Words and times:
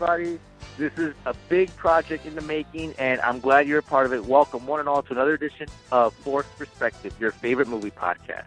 Everybody. 0.00 0.38
This 0.76 0.96
is 0.96 1.12
a 1.26 1.34
big 1.48 1.74
project 1.74 2.24
in 2.24 2.36
the 2.36 2.40
making, 2.42 2.94
and 3.00 3.20
I'm 3.22 3.40
glad 3.40 3.66
you're 3.66 3.80
a 3.80 3.82
part 3.82 4.06
of 4.06 4.12
it. 4.12 4.24
Welcome, 4.24 4.64
one 4.64 4.78
and 4.78 4.88
all, 4.88 5.02
to 5.02 5.12
another 5.12 5.34
edition 5.34 5.66
of 5.90 6.14
Forced 6.14 6.56
Perspective, 6.56 7.12
your 7.18 7.32
favorite 7.32 7.66
movie 7.66 7.90
podcast. 7.90 8.46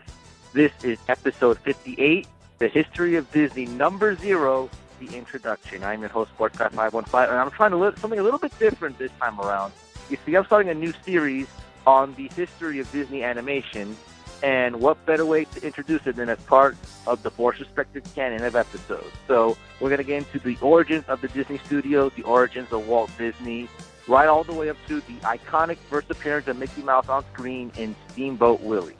This 0.53 0.71
is 0.81 0.97
episode 1.09 1.57
58, 1.59 2.25
The 2.59 2.69
History 2.69 3.17
of 3.17 3.29
Disney, 3.33 3.65
number 3.65 4.15
zero, 4.15 4.69
the 5.01 5.13
introduction. 5.13 5.83
I'm 5.83 5.99
your 5.99 6.09
host, 6.09 6.31
SportsGuy515, 6.37 7.29
and 7.29 7.37
I'm 7.37 7.51
trying 7.51 7.71
to 7.71 7.77
look 7.77 7.97
something 7.97 8.19
a 8.19 8.23
little 8.23 8.39
bit 8.39 8.57
different 8.57 8.97
this 8.97 9.11
time 9.19 9.37
around. 9.41 9.73
You 10.09 10.17
see, 10.25 10.35
I'm 10.35 10.45
starting 10.45 10.69
a 10.69 10.73
new 10.75 10.93
series 11.03 11.47
on 11.85 12.15
the 12.15 12.29
history 12.29 12.79
of 12.79 12.89
Disney 12.93 13.23
animation, 13.23 13.97
and 14.43 14.79
what 14.79 15.05
better 15.05 15.25
way 15.25 15.45
to 15.45 15.63
introduce 15.63 16.05
it 16.07 16.15
than 16.15 16.29
as 16.29 16.39
part 16.39 16.75
of 17.05 17.21
the 17.23 17.29
Forced 17.29 17.59
Perspective 17.59 18.03
canon 18.15 18.43
of 18.43 18.55
episodes? 18.55 19.11
So 19.27 19.57
we're 19.79 19.89
going 19.89 19.99
to 19.99 20.03
get 20.03 20.17
into 20.17 20.39
the 20.39 20.57
origins 20.61 21.05
of 21.07 21.21
the 21.21 21.27
Disney 21.27 21.59
Studios, 21.59 22.11
the 22.15 22.23
origins 22.23 22.71
of 22.71 22.87
Walt 22.87 23.11
Disney, 23.17 23.69
right 24.07 24.27
all 24.27 24.43
the 24.43 24.53
way 24.53 24.69
up 24.69 24.77
to 24.87 25.01
the 25.01 25.13
iconic 25.21 25.77
first 25.77 26.09
appearance 26.09 26.47
of 26.47 26.57
Mickey 26.57 26.81
Mouse 26.81 27.07
on 27.07 27.23
screen 27.33 27.71
in 27.77 27.95
Steamboat 28.09 28.61
Willie. 28.61 28.95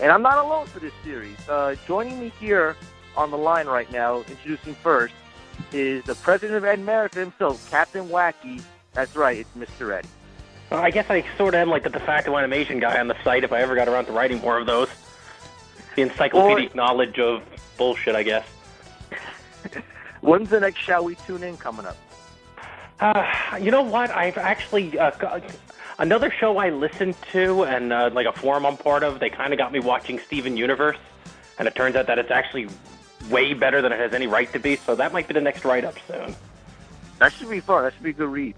And 0.00 0.10
I'm 0.10 0.22
not 0.22 0.38
alone 0.38 0.66
for 0.66 0.80
this 0.80 0.92
series. 1.04 1.36
Uh, 1.48 1.76
joining 1.86 2.18
me 2.18 2.32
here 2.40 2.76
on 3.16 3.30
the 3.30 3.38
line 3.38 3.66
right 3.66 3.90
now, 3.92 4.18
introducing 4.18 4.74
first, 4.74 5.14
is 5.72 6.02
the 6.04 6.14
president 6.16 6.56
of 6.56 6.64
Ed 6.64 6.80
America 6.80 7.20
himself, 7.20 7.70
Captain 7.70 8.08
Wacky. 8.08 8.62
That's 8.94 9.14
right, 9.14 9.38
it's 9.38 9.50
Mr. 9.56 9.96
Eddie. 9.96 10.08
Well, 10.72 10.80
I 10.80 10.90
guess 10.90 11.10
I 11.10 11.22
sort 11.36 11.52
of 11.52 11.60
am 11.60 11.68
like 11.68 11.82
the 11.82 11.90
de 11.90 12.00
facto 12.00 12.34
animation 12.38 12.80
guy 12.80 12.98
on 12.98 13.06
the 13.06 13.22
site 13.22 13.44
if 13.44 13.52
I 13.52 13.60
ever 13.60 13.74
got 13.74 13.88
around 13.88 14.06
to 14.06 14.12
writing 14.12 14.40
more 14.40 14.56
of 14.56 14.64
those. 14.64 14.88
The 15.96 16.00
encyclopedic 16.00 16.74
knowledge 16.74 17.18
of 17.18 17.42
bullshit, 17.76 18.14
I 18.14 18.22
guess. 18.22 18.46
When's 20.22 20.48
the 20.48 20.60
next 20.60 20.78
Shall 20.78 21.04
We 21.04 21.14
Tune 21.26 21.42
In 21.42 21.58
coming 21.58 21.84
up? 21.84 21.96
Uh, 23.00 23.58
you 23.60 23.72
know 23.72 23.82
what? 23.82 24.10
I've 24.10 24.38
actually 24.38 24.96
uh, 24.96 25.10
got 25.18 25.42
another 25.98 26.30
show 26.30 26.58
I 26.58 26.70
listened 26.70 27.16
to 27.32 27.64
and 27.64 27.92
uh, 27.92 28.10
like 28.12 28.26
a 28.26 28.32
forum 28.32 28.64
I'm 28.64 28.76
part 28.76 29.02
of. 29.02 29.18
They 29.18 29.28
kind 29.28 29.52
of 29.52 29.58
got 29.58 29.72
me 29.72 29.80
watching 29.80 30.20
Steven 30.20 30.56
Universe, 30.56 30.98
and 31.58 31.66
it 31.66 31.74
turns 31.74 31.96
out 31.96 32.06
that 32.06 32.20
it's 32.20 32.30
actually 32.30 32.68
way 33.28 33.54
better 33.54 33.82
than 33.82 33.90
it 33.90 33.98
has 33.98 34.14
any 34.14 34.28
right 34.28 34.50
to 34.52 34.60
be. 34.60 34.76
So 34.76 34.94
that 34.94 35.12
might 35.12 35.26
be 35.26 35.34
the 35.34 35.40
next 35.40 35.64
write-up 35.64 35.96
soon. 36.06 36.36
That 37.18 37.32
should 37.32 37.50
be 37.50 37.58
fun. 37.58 37.82
That 37.82 37.92
should 37.94 38.04
be 38.04 38.10
a 38.10 38.12
good 38.12 38.30
read. 38.30 38.54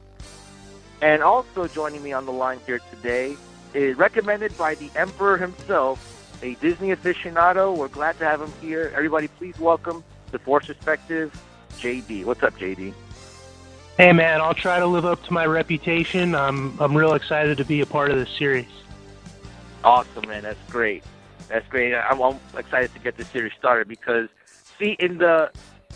And 1.05 1.23
also 1.23 1.69
joining 1.69 2.03
me 2.03 2.15
on 2.15 2.25
the 2.25 2.33
line 2.33 2.61
here 2.65 2.81
today 2.91 3.37
is 3.75 3.95
recommended 3.99 4.57
by 4.57 4.75
the 4.75 4.91
Emperor 4.97 5.37
himself, 5.37 6.01
a 6.43 6.55
Disney 6.63 6.97
aficionado. 6.97 7.77
We're 7.77 7.89
glad 7.89 8.19
to 8.21 8.25
have 8.25 8.41
him 8.41 8.51
here. 8.63 8.91
Everybody, 8.97 9.29
please 9.29 9.59
welcome 9.59 10.03
the 10.31 10.39
Forced 10.39 10.69
Perspective, 10.69 11.31
JD. 11.73 12.25
What's 12.25 12.43
up, 12.43 12.57
JD? 12.57 12.95
Hey 13.99 14.13
man, 14.15 14.41
I'll 14.41 14.55
try 14.55 14.79
to 14.79 14.87
live 14.87 15.05
up 15.05 15.23
to 15.25 15.33
my 15.35 15.45
reputation. 15.45 16.35
I'm 16.35 16.81
I'm 16.81 16.97
real 16.97 17.13
excited 17.13 17.59
to 17.59 17.67
be 17.67 17.83
a 17.83 17.87
part 17.87 18.11
of 18.11 18.17
this 18.17 18.31
series. 18.39 18.65
Awesome, 19.85 20.27
man. 20.27 20.43
That's 20.43 20.71
great. 20.71 21.05
That's 21.49 21.69
great. 21.69 21.95
I'm, 21.95 22.23
I'm 22.23 22.41
excited 22.57 22.95
to 22.95 22.99
get 23.01 23.19
this 23.19 23.29
series 23.29 23.53
started 23.59 23.89
because, 23.89 24.31
see, 24.79 24.97
in 24.99 25.19
the 25.19 25.51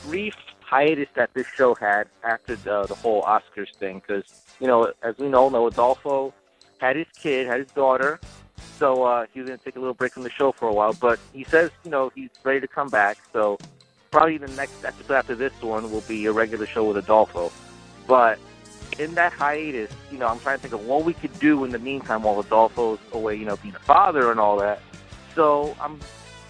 brief 0.04 0.34
hiatus 0.68 1.08
that 1.14 1.32
this 1.32 1.46
show 1.56 1.74
had 1.74 2.08
after 2.22 2.54
the, 2.56 2.84
the 2.86 2.94
whole 2.94 3.22
Oscars 3.22 3.74
thing, 3.76 4.02
because, 4.06 4.24
you 4.60 4.66
know, 4.66 4.92
as 5.02 5.16
we 5.16 5.32
all 5.32 5.48
know, 5.48 5.66
Adolfo 5.66 6.34
had 6.78 6.96
his 6.96 7.06
kid, 7.20 7.46
had 7.46 7.60
his 7.60 7.72
daughter, 7.72 8.20
so 8.78 9.02
uh, 9.02 9.24
he 9.32 9.40
was 9.40 9.48
going 9.48 9.58
to 9.58 9.64
take 9.64 9.76
a 9.76 9.78
little 9.78 9.94
break 9.94 10.12
from 10.12 10.24
the 10.24 10.30
show 10.30 10.52
for 10.52 10.68
a 10.68 10.72
while. 10.72 10.92
But 10.92 11.18
he 11.32 11.44
says, 11.44 11.70
you 11.84 11.90
know, 11.90 12.12
he's 12.14 12.30
ready 12.44 12.60
to 12.60 12.68
come 12.68 12.88
back, 12.88 13.16
so 13.32 13.58
probably 14.10 14.38
the 14.38 14.48
next 14.48 14.84
episode 14.84 15.14
after 15.14 15.34
this 15.34 15.52
one 15.62 15.90
will 15.90 16.02
be 16.02 16.26
a 16.26 16.32
regular 16.32 16.66
show 16.66 16.84
with 16.84 16.98
Adolfo. 16.98 17.50
But 18.06 18.38
in 18.98 19.14
that 19.14 19.32
hiatus, 19.32 19.90
you 20.12 20.18
know, 20.18 20.26
I'm 20.26 20.38
trying 20.40 20.58
to 20.58 20.62
think 20.62 20.74
of 20.74 20.86
what 20.86 21.04
we 21.04 21.14
could 21.14 21.36
do 21.40 21.64
in 21.64 21.70
the 21.70 21.78
meantime 21.78 22.22
while 22.24 22.38
Adolfo's 22.40 22.98
away, 23.12 23.36
you 23.36 23.46
know, 23.46 23.56
being 23.56 23.74
a 23.74 23.80
father 23.80 24.30
and 24.30 24.38
all 24.38 24.58
that. 24.58 24.80
So 25.34 25.74
I'm 25.80 25.98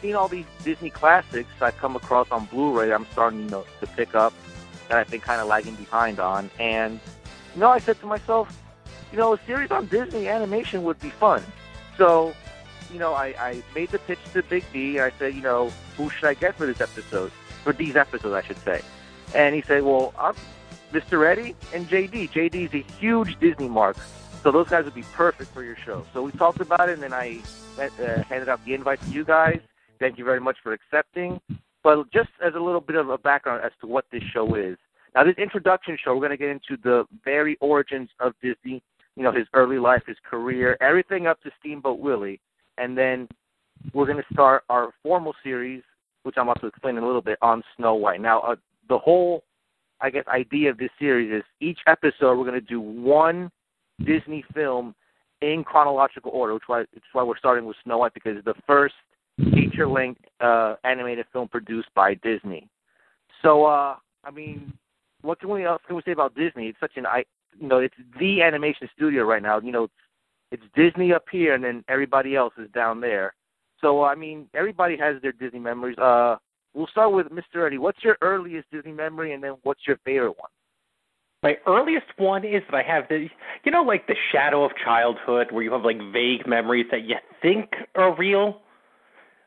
seeing 0.00 0.15
all 0.15 0.29
these 0.29 0.47
Disney 0.65 0.91
classics 0.91 1.50
I 1.61 1.71
come 1.71 1.97
across 1.97 2.31
on 2.31 2.47
Blu-ray. 2.47 2.93
I'm 2.93 3.06
starting, 3.12 3.41
you 3.41 3.50
know, 3.50 3.65
to 3.81 3.87
pick 3.87 4.15
up 4.15 4.33
that 4.89 4.99
I've 4.99 5.11
been 5.11 5.21
kind 5.21 5.41
of 5.41 5.49
lagging 5.49 5.75
behind 5.75 6.19
on. 6.19 6.50
And 6.59 7.00
you 7.55 7.61
know, 7.61 7.71
I 7.71 7.79
said 7.79 7.99
to 8.00 8.06
myself, 8.06 8.56
you 9.12 9.19
know, 9.19 9.35
a 9.35 9.41
series 9.47 9.71
on 9.71 9.87
Disney 9.87 10.29
animation 10.29 10.85
would 10.85 10.99
be 11.00 11.11
fun. 11.11 11.43
So, 11.97 12.35
you 12.93 12.99
know, 12.99 13.15
I, 13.15 13.35
I 13.39 13.62
made 13.75 13.91
the 13.91 13.99
pitch 13.99 14.19
to 14.33 14.43
Big 14.43 14.65
D. 14.73 15.00
I 15.00 15.11
said, 15.19 15.35
you 15.35 15.43
know, 15.43 15.71
who 15.97 16.11
should 16.11 16.29
I 16.29 16.35
get 16.35 16.56
for 16.56 16.67
this 16.67 16.81
episode? 16.81 17.33
For 17.65 17.73
these 17.73 17.97
episodes, 17.97 18.35
I 18.35 18.47
should 18.47 18.59
say. 18.59 18.83
And 19.35 19.55
he 19.55 19.62
said, 19.62 19.83
well, 19.83 20.15
I'm 20.19 20.35
Mr. 20.93 21.27
Eddie 21.27 21.55
and 21.75 21.89
JD. 21.89 22.31
JD 22.31 22.55
is 22.55 22.75
a 22.75 22.85
huge 22.99 23.39
Disney 23.41 23.69
mark. 23.69 23.97
So 24.43 24.53
those 24.53 24.69
guys 24.69 24.85
would 24.85 24.95
be 24.95 25.03
perfect 25.12 25.53
for 25.53 25.62
your 25.62 25.77
show. 25.77 26.06
So 26.12 26.23
we 26.23 26.31
talked 26.33 26.61
about 26.61 26.89
it, 26.89 26.95
and 26.95 27.03
then 27.03 27.12
I 27.12 27.41
uh, 27.79 28.23
handed 28.23 28.49
out 28.49 28.65
the 28.65 28.75
invite 28.75 29.00
to 29.03 29.11
you 29.11 29.25
guys. 29.25 29.61
Thank 30.00 30.19
you 30.19 30.25
very 30.25 30.41
much 30.41 30.56
for 30.62 30.73
accepting. 30.73 31.41
But 31.83 32.11
just 32.12 32.31
as 32.45 32.55
a 32.55 32.61
little 32.61 32.81
bit 32.81 32.97
of 32.97 33.09
a 33.09 33.19
background 33.19 33.62
as 33.65 33.73
to 33.81 33.87
what 33.87 34.05
this 34.12 34.23
show 34.33 34.55
is. 34.55 34.77
Now, 35.15 35.25
this 35.25 35.37
introduction 35.39 35.97
show, 36.03 36.15
we're 36.15 36.27
going 36.27 36.31
to 36.31 36.37
get 36.37 36.50
into 36.50 36.77
the 36.83 37.05
very 37.25 37.56
origins 37.61 38.11
of 38.21 38.35
Disney, 38.43 38.83
you 39.17 39.23
know, 39.23 39.33
his 39.33 39.47
early 39.55 39.79
life, 39.79 40.03
his 40.06 40.19
career, 40.29 40.77
everything 40.81 41.27
up 41.27 41.43
to 41.43 41.50
Steamboat 41.59 41.99
Willie. 41.99 42.41
And 42.77 42.97
then 42.97 43.27
we're 43.95 44.06
going 44.06 44.19
to 44.19 44.33
start 44.33 44.65
our 44.69 44.93
formal 45.03 45.35
series, 45.43 45.83
which 46.25 46.37
I'm 46.37 46.49
about 46.49 46.61
to 46.61 46.67
explain 46.67 46.97
in 46.97 47.03
a 47.03 47.06
little 47.06 47.23
bit, 47.23 47.39
on 47.43 47.62
Snow 47.77 47.95
White. 47.95 48.21
Now, 48.21 48.41
uh, 48.41 48.56
the 48.89 48.99
whole, 48.99 49.45
I 50.00 50.11
guess, 50.11 50.25
idea 50.29 50.71
of 50.71 50.79
this 50.79 50.91
series 50.99 51.33
is 51.33 51.43
each 51.61 51.79
episode 51.87 52.39
we're 52.39 52.45
going 52.45 52.53
to 52.55 52.61
do 52.61 52.81
one 52.81 53.50
Disney 54.05 54.45
film 54.55 54.95
in 55.41 55.65
chronological 55.65 56.33
order, 56.33 56.55
which 56.55 56.65
why 56.67 56.81
it's 56.81 57.06
why 57.12 57.23
we're 57.23 57.39
starting 57.39 57.65
with 57.67 57.77
Snow 57.85 57.99
White 57.99 58.15
because 58.15 58.43
the 58.45 58.55
first 58.67 58.95
feature-length 59.55 60.20
uh, 60.40 60.75
animated 60.85 61.26
film 61.32 61.49
produced 61.49 61.88
by 61.94 62.14
Disney. 62.14 62.69
So, 63.43 63.64
uh, 63.64 63.96
I 64.25 64.31
mean, 64.32 64.73
what 65.23 65.40
can 65.40 65.49
we 65.49 65.64
else 65.64 65.82
can 65.87 65.96
we 65.96 66.02
say 66.05 66.12
about 66.12 66.35
Disney? 66.35 66.69
It's 66.69 66.81
such 66.81 66.96
an 66.96 67.06
I, 67.06 67.25
you 67.58 67.69
know, 67.69 67.79
it's 67.79 67.94
the 68.19 68.43
animation 68.43 68.88
studio 68.94 69.25
right 69.25 69.43
now. 69.43 69.61
You 69.61 69.73
know, 69.73 69.85
it's, 69.85 69.93
it's 70.50 70.62
Disney 70.75 71.12
up 71.12 71.25
here, 71.31 71.55
and 71.55 71.62
then 71.62 71.85
everybody 71.88 72.37
else 72.37 72.55
is 72.58 72.70
down 72.70 73.00
there. 73.00 73.35
So, 73.81 74.02
I 74.02 74.14
mean, 74.14 74.49
everybody 74.55 74.96
has 74.96 75.20
their 75.23 75.32
Disney 75.32 75.61
memories. 75.61 75.99
Uh, 75.99 76.37
we'll 76.75 76.88
start 76.88 77.12
with 77.12 77.29
Mr. 77.29 77.67
Eddie. 77.67 77.79
What's 77.79 78.02
your 78.02 78.17
earliest 78.23 78.70
Disney 78.73 78.93
memory, 78.93 79.32
and 79.32 79.43
then 79.43 79.55
what's 79.62 79.87
your 79.87 79.99
favorite 80.05 80.37
one? 80.38 80.50
My 81.43 81.56
earliest 81.69 82.06
one 82.17 82.44
is 82.44 82.62
that 82.70 82.76
I 82.76 82.82
have 82.82 83.05
the, 83.08 83.29
you 83.64 83.70
know, 83.70 83.82
like 83.82 84.08
the 84.08 84.17
shadow 84.32 84.64
of 84.64 84.73
childhood, 84.85 85.49
where 85.52 85.62
you 85.62 85.73
have 85.73 85.85
like 85.85 85.99
vague 86.12 86.46
memories 86.49 86.87
that 86.90 87.05
you 87.05 87.14
think 87.40 87.70
are 87.94 88.17
real. 88.17 88.61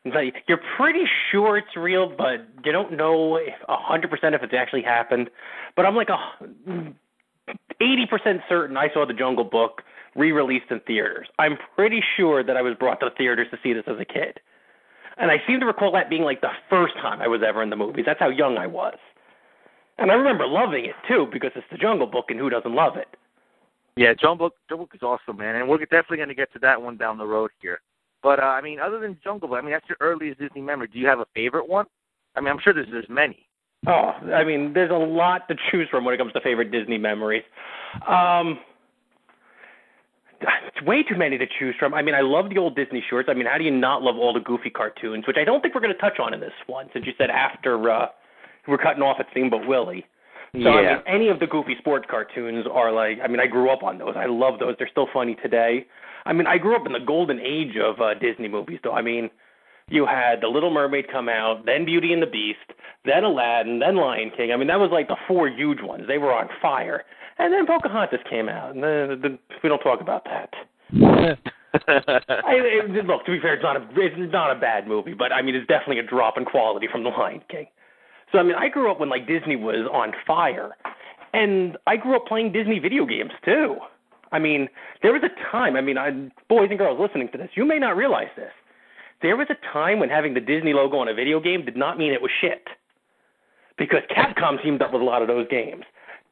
Like 0.04 0.34
you're 0.48 0.60
pretty 0.76 1.04
sure 1.30 1.56
it's 1.58 1.76
real, 1.76 2.12
but 2.16 2.44
you 2.64 2.72
don't 2.72 2.96
know 2.96 3.36
a 3.36 3.76
hundred 3.76 4.10
percent 4.10 4.34
if 4.34 4.42
it's 4.42 4.52
actually 4.52 4.82
happened. 4.82 5.30
But 5.76 5.86
I'm 5.86 5.94
like 5.94 6.08
a 6.08 6.18
eighty 7.80 8.06
percent 8.06 8.40
certain 8.48 8.76
I 8.76 8.92
saw 8.92 9.06
the 9.06 9.14
Jungle 9.14 9.44
Book 9.44 9.82
re-released 10.16 10.66
in 10.70 10.80
theaters. 10.80 11.28
I'm 11.38 11.56
pretty 11.76 12.02
sure 12.16 12.42
that 12.42 12.56
I 12.56 12.62
was 12.62 12.74
brought 12.78 13.00
to 13.00 13.06
the 13.10 13.16
theaters 13.16 13.46
to 13.52 13.58
see 13.62 13.72
this 13.72 13.84
as 13.86 13.96
a 14.00 14.04
kid, 14.04 14.40
and 15.18 15.30
I 15.30 15.36
seem 15.46 15.60
to 15.60 15.66
recall 15.66 15.92
that 15.92 16.10
being 16.10 16.22
like 16.22 16.40
the 16.40 16.50
first 16.68 16.94
time 16.94 17.22
I 17.22 17.28
was 17.28 17.40
ever 17.46 17.62
in 17.62 17.70
the 17.70 17.76
movies. 17.76 18.04
That's 18.04 18.20
how 18.20 18.28
young 18.28 18.58
I 18.58 18.66
was. 18.66 18.98
And 19.98 20.10
I 20.10 20.14
remember 20.14 20.46
loving 20.48 20.84
it 20.84 20.96
too 21.06 21.28
because 21.32 21.52
it's 21.54 21.66
the 21.70 21.78
Jungle 21.78 22.08
Book, 22.08 22.26
and 22.30 22.40
who 22.40 22.50
doesn't 22.50 22.74
love 22.74 22.96
it? 22.96 23.08
Yeah, 23.94 24.14
Jungle 24.14 24.48
Book, 24.48 24.54
Jungle 24.68 24.86
Book 24.86 24.94
is 24.96 25.02
awesome, 25.02 25.36
man, 25.36 25.54
and 25.54 25.68
we're 25.68 25.78
definitely 25.78 26.16
going 26.16 26.28
to 26.28 26.34
get 26.34 26.52
to 26.54 26.58
that 26.58 26.82
one 26.82 26.96
down 26.96 27.18
the 27.18 27.26
road 27.26 27.52
here. 27.60 27.80
But 28.22 28.38
uh, 28.38 28.42
I 28.42 28.60
mean, 28.60 28.78
other 28.80 29.00
than 29.00 29.18
Jungle 29.22 29.48
Book, 29.48 29.58
I 29.58 29.62
mean, 29.62 29.72
that's 29.72 29.88
your 29.88 29.98
earliest 30.00 30.38
Disney 30.38 30.60
memory. 30.60 30.88
Do 30.92 30.98
you 30.98 31.06
have 31.06 31.20
a 31.20 31.26
favorite 31.34 31.68
one? 31.68 31.86
I 32.36 32.40
mean, 32.40 32.50
I'm 32.50 32.58
sure 32.62 32.72
there's 32.72 32.88
there's 32.90 33.08
many. 33.08 33.46
Oh, 33.86 34.12
I 34.32 34.44
mean, 34.44 34.72
there's 34.74 34.92
a 34.92 34.94
lot 34.94 35.48
to 35.48 35.56
choose 35.70 35.88
from 35.90 36.04
when 36.04 36.14
it 36.14 36.18
comes 36.18 36.32
to 36.34 36.40
favorite 36.40 36.70
Disney 36.70 36.98
memories. 36.98 37.42
Um, 38.06 38.60
it's 40.40 40.86
way 40.86 41.02
too 41.02 41.16
many 41.16 41.36
to 41.38 41.46
choose 41.58 41.74
from. 41.78 41.92
I 41.92 42.02
mean, 42.02 42.14
I 42.14 42.20
love 42.20 42.48
the 42.48 42.58
old 42.58 42.76
Disney 42.76 43.02
shorts. 43.08 43.28
I 43.28 43.34
mean, 43.34 43.46
how 43.46 43.58
do 43.58 43.64
you 43.64 43.72
not 43.72 44.02
love 44.02 44.16
all 44.16 44.32
the 44.32 44.40
Goofy 44.40 44.70
cartoons, 44.70 45.26
which 45.26 45.36
I 45.36 45.44
don't 45.44 45.60
think 45.60 45.74
we're 45.74 45.80
going 45.80 45.94
to 45.94 46.00
touch 46.00 46.18
on 46.20 46.32
in 46.32 46.40
this 46.40 46.52
one, 46.66 46.88
since 46.92 47.06
you 47.06 47.12
said 47.18 47.30
after 47.30 47.90
uh, 47.90 48.06
we're 48.68 48.78
cutting 48.78 49.02
off 49.02 49.18
at 49.18 49.26
Steamboat 49.32 49.66
Willie. 49.66 50.04
So 50.54 50.60
yeah. 50.60 50.68
I 50.68 50.82
mean, 50.82 51.02
any 51.06 51.28
of 51.28 51.40
the 51.40 51.46
Goofy 51.46 51.76
sports 51.78 52.06
cartoons 52.10 52.66
are 52.70 52.92
like. 52.92 53.18
I 53.24 53.28
mean, 53.28 53.40
I 53.40 53.46
grew 53.46 53.70
up 53.70 53.82
on 53.82 53.98
those. 53.98 54.14
I 54.16 54.26
love 54.26 54.58
those. 54.58 54.74
They're 54.78 54.88
still 54.90 55.08
funny 55.12 55.34
today. 55.42 55.86
I 56.26 56.32
mean, 56.32 56.46
I 56.46 56.58
grew 56.58 56.76
up 56.76 56.86
in 56.86 56.92
the 56.92 57.00
golden 57.00 57.40
age 57.40 57.76
of 57.82 58.00
uh, 58.00 58.14
Disney 58.14 58.48
movies, 58.48 58.78
though. 58.84 58.92
I 58.92 59.02
mean, 59.02 59.30
you 59.88 60.06
had 60.06 60.40
The 60.40 60.48
Little 60.48 60.70
Mermaid 60.70 61.10
come 61.10 61.28
out, 61.28 61.64
then 61.66 61.84
Beauty 61.84 62.12
and 62.12 62.22
the 62.22 62.26
Beast, 62.26 62.58
then 63.04 63.24
Aladdin, 63.24 63.78
then 63.78 63.96
Lion 63.96 64.30
King. 64.36 64.52
I 64.52 64.56
mean, 64.56 64.68
that 64.68 64.78
was 64.78 64.90
like 64.92 65.08
the 65.08 65.16
four 65.26 65.48
huge 65.48 65.82
ones. 65.82 66.04
They 66.06 66.18
were 66.18 66.32
on 66.32 66.48
fire. 66.60 67.04
And 67.38 67.52
then 67.52 67.66
Pocahontas 67.66 68.20
came 68.28 68.48
out, 68.48 68.74
and 68.74 68.82
the, 68.82 69.18
the, 69.20 69.38
we 69.62 69.68
don't 69.68 69.80
talk 69.80 70.00
about 70.00 70.24
that. 70.26 70.50
I, 71.88 72.52
it, 72.52 73.06
look, 73.06 73.24
to 73.24 73.32
be 73.32 73.40
fair, 73.40 73.54
it's 73.54 73.62
not 73.62 73.76
a 73.76 73.88
it's 73.96 74.32
not 74.32 74.54
a 74.54 74.60
bad 74.60 74.86
movie, 74.86 75.14
but 75.14 75.32
I 75.32 75.40
mean, 75.40 75.54
it's 75.54 75.66
definitely 75.66 76.00
a 76.00 76.06
drop 76.06 76.36
in 76.36 76.44
quality 76.44 76.86
from 76.92 77.02
The 77.02 77.08
Lion 77.08 77.40
King. 77.48 77.66
So 78.32 78.38
I 78.38 78.42
mean, 78.42 78.54
I 78.54 78.68
grew 78.68 78.90
up 78.90 78.98
when 78.98 79.10
like 79.10 79.28
Disney 79.28 79.56
was 79.56 79.86
on 79.92 80.12
fire, 80.26 80.70
and 81.34 81.76
I 81.86 81.96
grew 81.96 82.16
up 82.16 82.26
playing 82.26 82.52
Disney 82.52 82.78
video 82.78 83.04
games 83.06 83.32
too. 83.44 83.76
I 84.32 84.38
mean, 84.38 84.68
there 85.02 85.12
was 85.12 85.22
a 85.22 85.50
time. 85.52 85.76
I 85.76 85.82
mean, 85.82 85.98
I, 85.98 86.10
boys 86.48 86.68
and 86.70 86.78
girls 86.78 86.98
listening 86.98 87.28
to 87.32 87.38
this, 87.38 87.50
you 87.54 87.66
may 87.66 87.78
not 87.78 87.96
realize 87.96 88.30
this. 88.34 88.50
There 89.20 89.36
was 89.36 89.46
a 89.50 89.72
time 89.72 90.00
when 90.00 90.08
having 90.08 90.32
the 90.32 90.40
Disney 90.40 90.72
logo 90.72 90.96
on 90.96 91.08
a 91.08 91.14
video 91.14 91.38
game 91.38 91.64
did 91.64 91.76
not 91.76 91.98
mean 91.98 92.12
it 92.12 92.22
was 92.22 92.30
shit, 92.40 92.66
because 93.76 94.00
Capcom 94.10 94.60
teamed 94.62 94.80
up 94.80 94.92
with 94.92 95.02
a 95.02 95.04
lot 95.04 95.20
of 95.20 95.28
those 95.28 95.46
games. 95.48 95.84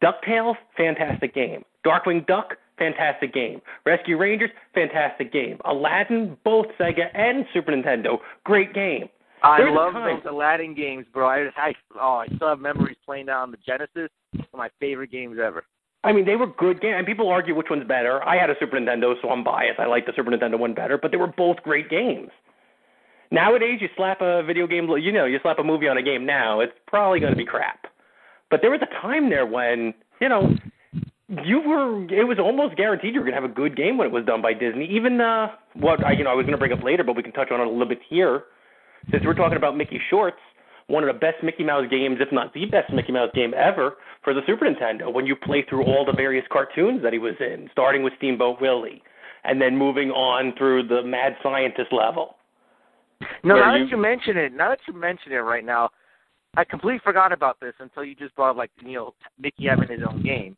DuckTales, 0.02 0.56
fantastic 0.76 1.34
game. 1.34 1.62
Darkwing 1.84 2.26
Duck, 2.26 2.56
fantastic 2.78 3.34
game. 3.34 3.60
Rescue 3.84 4.16
Rangers, 4.16 4.50
fantastic 4.74 5.30
game. 5.30 5.58
Aladdin, 5.66 6.38
both 6.42 6.66
Sega 6.80 7.14
and 7.14 7.44
Super 7.52 7.72
Nintendo, 7.72 8.16
great 8.44 8.72
game. 8.72 9.10
I 9.42 9.70
love 9.70 9.94
those 9.94 10.22
Aladdin 10.30 10.74
games, 10.74 11.06
bro. 11.12 11.28
I, 11.28 11.48
I 11.56 11.72
oh, 12.00 12.24
I 12.24 12.26
still 12.36 12.48
have 12.48 12.60
memories 12.60 12.96
playing 13.04 13.26
that 13.26 13.36
on 13.36 13.50
the 13.50 13.58
Genesis. 13.66 14.10
One 14.32 14.46
of 14.52 14.58
my 14.58 14.70
favorite 14.80 15.10
games 15.10 15.38
ever. 15.42 15.64
I 16.02 16.12
mean, 16.12 16.24
they 16.24 16.36
were 16.36 16.46
good 16.46 16.80
games, 16.80 16.94
and 16.96 17.06
people 17.06 17.28
argue 17.28 17.54
which 17.54 17.66
one's 17.68 17.86
better. 17.86 18.26
I 18.26 18.36
had 18.36 18.48
a 18.48 18.54
Super 18.58 18.78
Nintendo, 18.78 19.14
so 19.20 19.28
I'm 19.28 19.44
biased. 19.44 19.78
I 19.78 19.86
like 19.86 20.06
the 20.06 20.12
Super 20.16 20.30
Nintendo 20.30 20.58
one 20.58 20.74
better, 20.74 20.96
but 20.96 21.10
they 21.10 21.18
were 21.18 21.26
both 21.26 21.58
great 21.62 21.90
games. 21.90 22.30
Nowadays, 23.30 23.78
you 23.80 23.88
slap 23.96 24.20
a 24.22 24.42
video 24.42 24.66
game, 24.66 24.88
you 24.98 25.12
know, 25.12 25.26
you 25.26 25.38
slap 25.42 25.58
a 25.58 25.62
movie 25.62 25.88
on 25.88 25.98
a 25.98 26.02
game 26.02 26.26
now, 26.26 26.60
it's 26.60 26.72
probably 26.86 27.20
going 27.20 27.32
to 27.32 27.36
be 27.36 27.44
crap. 27.44 27.86
But 28.50 28.60
there 28.60 28.70
was 28.70 28.80
a 28.82 29.00
time 29.00 29.30
there 29.30 29.46
when, 29.46 29.94
you 30.20 30.28
know, 30.28 30.56
you 31.44 31.60
were, 31.60 32.02
it 32.12 32.24
was 32.26 32.38
almost 32.40 32.76
guaranteed 32.76 33.14
you 33.14 33.20
were 33.20 33.26
going 33.26 33.36
to 33.36 33.40
have 33.40 33.48
a 33.48 33.54
good 33.54 33.76
game 33.76 33.98
when 33.98 34.08
it 34.08 34.12
was 34.12 34.24
done 34.24 34.42
by 34.42 34.52
Disney. 34.52 34.86
Even, 34.86 35.20
uh, 35.20 35.48
what, 35.74 36.04
I, 36.04 36.12
you 36.12 36.24
know, 36.24 36.30
I 36.30 36.34
was 36.34 36.44
going 36.44 36.52
to 36.52 36.58
bring 36.58 36.72
up 36.72 36.82
later, 36.82 37.04
but 37.04 37.14
we 37.14 37.22
can 37.22 37.30
touch 37.30 37.52
on 37.52 37.60
it 37.60 37.66
a 37.66 37.70
little 37.70 37.86
bit 37.86 38.00
here. 38.08 38.44
Since 39.10 39.24
we're 39.24 39.34
talking 39.34 39.56
about 39.56 39.76
Mickey 39.76 40.00
Shorts, 40.10 40.38
one 40.88 41.04
of 41.04 41.14
the 41.14 41.18
best 41.18 41.42
Mickey 41.42 41.64
Mouse 41.64 41.86
games, 41.90 42.18
if 42.20 42.32
not 42.32 42.52
the 42.52 42.66
best 42.66 42.92
Mickey 42.92 43.12
Mouse 43.12 43.30
game 43.34 43.54
ever, 43.56 43.94
for 44.24 44.34
the 44.34 44.40
Super 44.46 44.66
Nintendo, 44.66 45.12
when 45.12 45.26
you 45.26 45.36
play 45.36 45.64
through 45.68 45.84
all 45.84 46.04
the 46.04 46.12
various 46.12 46.44
cartoons 46.50 47.02
that 47.02 47.12
he 47.12 47.18
was 47.18 47.34
in, 47.40 47.68
starting 47.72 48.02
with 48.02 48.12
Steamboat 48.18 48.60
Willie, 48.60 49.02
and 49.44 49.60
then 49.60 49.76
moving 49.76 50.10
on 50.10 50.52
through 50.58 50.88
the 50.88 51.02
Mad 51.02 51.36
Scientist 51.42 51.92
level. 51.92 52.36
No, 53.44 53.54
now 53.56 53.74
you- 53.74 53.84
that 53.84 53.90
you 53.90 53.96
mention 53.96 54.36
it, 54.36 54.52
now 54.52 54.70
that 54.70 54.80
you 54.86 54.94
mention 54.94 55.32
it 55.32 55.36
right 55.36 55.64
now, 55.64 55.90
I 56.56 56.64
completely 56.64 56.98
forgot 57.00 57.32
about 57.32 57.60
this 57.60 57.74
until 57.78 58.02
you 58.04 58.14
just 58.14 58.34
brought 58.34 58.50
up, 58.50 58.56
like 58.56 58.70
you 58.84 58.94
know 58.94 59.14
Mickey 59.38 59.66
having 59.66 59.88
his 59.88 60.02
own 60.02 60.22
game. 60.22 60.56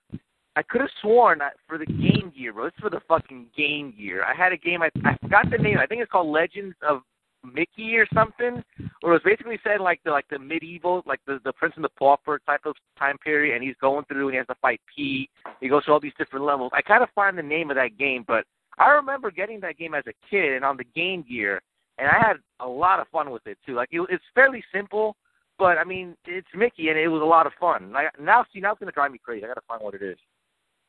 I 0.56 0.62
could 0.62 0.80
have 0.80 0.90
sworn 1.00 1.38
that 1.38 1.54
for 1.66 1.78
the 1.78 1.86
Game 1.86 2.32
Gear, 2.36 2.52
bro. 2.52 2.64
This 2.64 2.74
is 2.74 2.80
for 2.80 2.90
the 2.90 3.00
fucking 3.08 3.46
Game 3.56 3.92
Gear. 3.96 4.22
I 4.24 4.34
had 4.34 4.52
a 4.52 4.56
game. 4.56 4.82
I 4.82 4.90
I 5.04 5.16
forgot 5.22 5.50
the 5.50 5.58
name. 5.58 5.78
I 5.78 5.86
think 5.86 6.00
it's 6.02 6.10
called 6.10 6.28
Legends 6.28 6.76
of 6.82 7.02
Mickey 7.44 7.96
or 7.96 8.06
something. 8.14 8.62
Where 9.00 9.12
it 9.12 9.16
was 9.16 9.22
basically 9.24 9.58
said 9.64 9.80
like 9.80 10.00
the 10.04 10.10
like 10.10 10.26
the 10.30 10.38
medieval, 10.38 11.02
like 11.06 11.20
the 11.26 11.38
the 11.44 11.52
Prince 11.52 11.74
and 11.76 11.84
the 11.84 11.90
Pauper 11.90 12.40
type 12.46 12.62
of 12.64 12.76
time 12.98 13.18
period, 13.18 13.54
and 13.54 13.64
he's 13.64 13.76
going 13.80 14.04
through 14.06 14.28
and 14.28 14.34
he 14.34 14.38
has 14.38 14.46
to 14.48 14.54
fight 14.60 14.80
Pete. 14.94 15.30
He 15.60 15.68
goes 15.68 15.84
through 15.84 15.94
all 15.94 16.00
these 16.00 16.12
different 16.18 16.44
levels. 16.44 16.70
I 16.74 16.82
kind 16.82 17.02
of 17.02 17.08
find 17.14 17.36
the 17.36 17.42
name 17.42 17.70
of 17.70 17.76
that 17.76 17.98
game, 17.98 18.24
but 18.26 18.44
I 18.78 18.90
remember 18.90 19.30
getting 19.30 19.60
that 19.60 19.78
game 19.78 19.94
as 19.94 20.04
a 20.06 20.12
kid 20.30 20.54
and 20.54 20.64
on 20.64 20.76
the 20.76 20.84
Game 20.84 21.24
Gear, 21.28 21.60
and 21.98 22.08
I 22.08 22.18
had 22.18 22.36
a 22.60 22.66
lot 22.68 23.00
of 23.00 23.08
fun 23.08 23.30
with 23.30 23.46
it 23.46 23.58
too. 23.66 23.74
Like 23.74 23.88
it, 23.92 24.00
it's 24.10 24.24
fairly 24.34 24.62
simple, 24.72 25.16
but 25.58 25.78
I 25.78 25.84
mean 25.84 26.16
it's 26.26 26.48
Mickey 26.54 26.88
and 26.88 26.98
it 26.98 27.08
was 27.08 27.22
a 27.22 27.26
lot 27.26 27.46
of 27.46 27.52
fun. 27.60 27.92
Like 27.92 28.06
now, 28.20 28.44
see, 28.52 28.60
now 28.60 28.72
it's 28.72 28.80
gonna 28.80 28.92
drive 28.92 29.12
me 29.12 29.18
crazy. 29.18 29.44
I 29.44 29.48
gotta 29.48 29.60
find 29.66 29.82
what 29.82 29.94
it 29.94 30.02
is. 30.02 30.18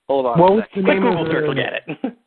Hold 0.08 0.26
on. 0.26 0.40
What 0.40 0.52
a 0.52 0.56
was 0.56 0.64
second. 0.70 0.84
the 0.84 0.86
Quick 0.88 1.00
name 1.00 1.08
of 1.08 1.18
Google 1.18 1.34
search 1.34 1.48
will 1.48 1.56
the, 1.56 1.62
get 1.62 1.74
it. 1.88 2.18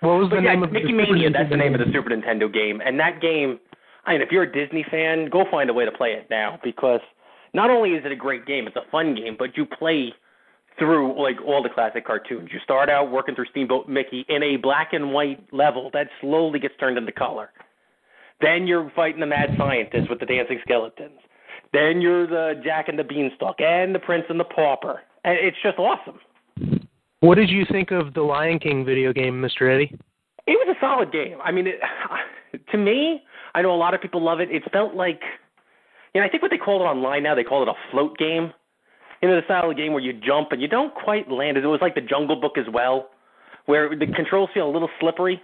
what 0.00 0.18
was 0.18 0.30
the 0.30 0.36
But 0.36 0.44
yeah, 0.44 0.50
name 0.50 0.62
of 0.62 0.72
Mickey 0.72 0.88
the 0.88 0.92
Mania, 0.92 1.28
Super 1.28 1.38
that's 1.38 1.50
the 1.50 1.56
name 1.56 1.74
of 1.74 1.80
the 1.80 1.92
Super 1.92 2.10
Nintendo 2.10 2.52
game. 2.52 2.80
And 2.84 2.98
that 3.00 3.20
game, 3.20 3.58
I 4.04 4.12
mean, 4.12 4.22
if 4.22 4.30
you're 4.30 4.44
a 4.44 4.52
Disney 4.52 4.84
fan, 4.90 5.28
go 5.30 5.44
find 5.50 5.70
a 5.70 5.72
way 5.72 5.84
to 5.84 5.92
play 5.92 6.12
it 6.12 6.28
now 6.30 6.58
because 6.62 7.00
not 7.52 7.70
only 7.70 7.90
is 7.90 8.04
it 8.04 8.12
a 8.12 8.16
great 8.16 8.46
game, 8.46 8.66
it's 8.66 8.76
a 8.76 8.90
fun 8.90 9.14
game, 9.14 9.36
but 9.38 9.56
you 9.56 9.66
play 9.66 10.12
through 10.78 11.20
like 11.20 11.36
all 11.46 11.62
the 11.62 11.68
classic 11.68 12.06
cartoons. 12.06 12.48
You 12.52 12.58
start 12.64 12.88
out 12.88 13.10
working 13.10 13.34
through 13.34 13.46
Steamboat 13.50 13.88
Mickey 13.88 14.24
in 14.28 14.42
a 14.42 14.56
black 14.56 14.92
and 14.92 15.12
white 15.12 15.52
level 15.52 15.90
that 15.92 16.08
slowly 16.20 16.58
gets 16.58 16.74
turned 16.80 16.96
into 16.96 17.12
color. 17.12 17.50
Then 18.40 18.66
you're 18.66 18.90
fighting 18.96 19.20
the 19.20 19.26
mad 19.26 19.50
scientist 19.58 20.08
with 20.08 20.20
the 20.20 20.26
dancing 20.26 20.58
skeletons. 20.62 21.20
Then 21.72 22.00
you're 22.00 22.26
the 22.26 22.60
Jack 22.64 22.88
and 22.88 22.98
the 22.98 23.04
Beanstalk 23.04 23.60
and 23.60 23.94
the 23.94 23.98
Prince 23.98 24.24
and 24.28 24.40
the 24.40 24.44
Pauper. 24.44 25.02
And 25.24 25.36
it's 25.38 25.58
just 25.62 25.78
awesome. 25.78 26.18
What 27.20 27.34
did 27.34 27.50
you 27.50 27.64
think 27.70 27.90
of 27.90 28.14
the 28.14 28.22
Lion 28.22 28.58
King 28.58 28.84
video 28.84 29.12
game, 29.12 29.42
Mr. 29.42 29.72
Eddie? 29.72 29.94
It 30.46 30.52
was 30.52 30.74
a 30.74 30.80
solid 30.80 31.12
game. 31.12 31.36
I 31.44 31.52
mean, 31.52 31.66
it, 31.66 31.78
to 32.72 32.78
me, 32.78 33.22
I 33.54 33.60
know 33.60 33.74
a 33.74 33.76
lot 33.76 33.92
of 33.92 34.00
people 34.00 34.22
love 34.22 34.40
it. 34.40 34.50
It 34.50 34.62
felt 34.72 34.94
like, 34.94 35.20
you 36.14 36.20
know, 36.20 36.26
I 36.26 36.30
think 36.30 36.42
what 36.42 36.50
they 36.50 36.56
call 36.56 36.80
it 36.80 36.86
online 36.86 37.22
now, 37.22 37.34
they 37.34 37.44
call 37.44 37.62
it 37.62 37.68
a 37.68 37.74
float 37.90 38.16
game. 38.16 38.52
You 39.20 39.28
know, 39.28 39.36
the 39.36 39.44
style 39.44 39.70
of 39.70 39.76
game 39.76 39.92
where 39.92 40.02
you 40.02 40.14
jump 40.14 40.52
and 40.52 40.62
you 40.62 40.68
don't 40.68 40.94
quite 40.94 41.30
land. 41.30 41.58
It 41.58 41.66
was 41.66 41.80
like 41.82 41.94
the 41.94 42.00
Jungle 42.00 42.40
Book 42.40 42.56
as 42.56 42.64
well, 42.72 43.10
where 43.66 43.94
the 43.94 44.06
controls 44.06 44.48
feel 44.54 44.68
a 44.68 44.72
little 44.72 44.88
slippery. 44.98 45.42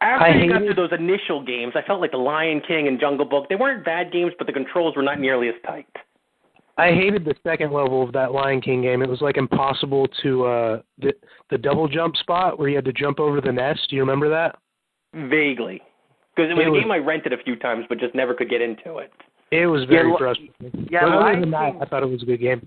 After 0.00 0.26
I 0.26 0.34
you 0.34 0.50
got 0.50 0.62
through 0.62 0.74
those 0.74 0.98
initial 0.98 1.44
games, 1.44 1.74
I 1.76 1.82
felt 1.86 2.00
like 2.00 2.10
The 2.10 2.16
Lion 2.16 2.60
King 2.66 2.88
and 2.88 2.98
Jungle 2.98 3.26
Book, 3.26 3.48
they 3.48 3.54
weren't 3.54 3.84
bad 3.84 4.10
games, 4.10 4.32
but 4.36 4.48
the 4.48 4.52
controls 4.52 4.96
were 4.96 5.02
not 5.02 5.20
nearly 5.20 5.48
as 5.48 5.54
tight. 5.64 5.86
I 6.80 6.92
hated 6.94 7.24
the 7.24 7.34
second 7.46 7.72
level 7.72 8.02
of 8.02 8.12
that 8.12 8.32
Lion 8.32 8.60
King 8.60 8.82
game. 8.82 9.02
It 9.02 9.08
was 9.08 9.20
like 9.20 9.36
impossible 9.36 10.06
to 10.22 10.46
uh 10.46 10.82
the 10.98 11.12
the 11.50 11.58
double 11.58 11.88
jump 11.88 12.16
spot 12.16 12.58
where 12.58 12.68
you 12.68 12.76
had 12.76 12.84
to 12.86 12.92
jump 12.92 13.20
over 13.20 13.40
the 13.40 13.52
nest. 13.52 13.86
Do 13.90 13.96
you 13.96 14.02
remember 14.02 14.28
that? 14.30 14.56
Vaguely. 15.14 15.82
Because 16.34 16.50
it 16.50 16.54
was 16.54 16.62
It 16.64 16.68
a 16.68 16.70
was- 16.70 16.80
game 16.82 16.90
I 16.92 16.98
rented 16.98 17.32
a 17.32 17.42
few 17.42 17.56
times, 17.56 17.84
but 17.88 17.98
just 17.98 18.14
never 18.14 18.34
could 18.34 18.48
get 18.48 18.60
into 18.60 18.98
it. 18.98 19.12
It 19.50 19.66
was 19.66 19.84
very 19.86 20.10
Li- 20.12 20.16
frustrating. 20.18 20.88
yeah, 20.90 21.00
but 21.02 21.08
other 21.12 21.20
Lion 21.20 21.40
than 21.40 21.50
that, 21.50 21.72
King- 21.72 21.82
I 21.82 21.84
thought 21.86 22.02
it 22.04 22.08
was 22.08 22.22
a 22.22 22.26
good 22.26 22.40
game. 22.40 22.66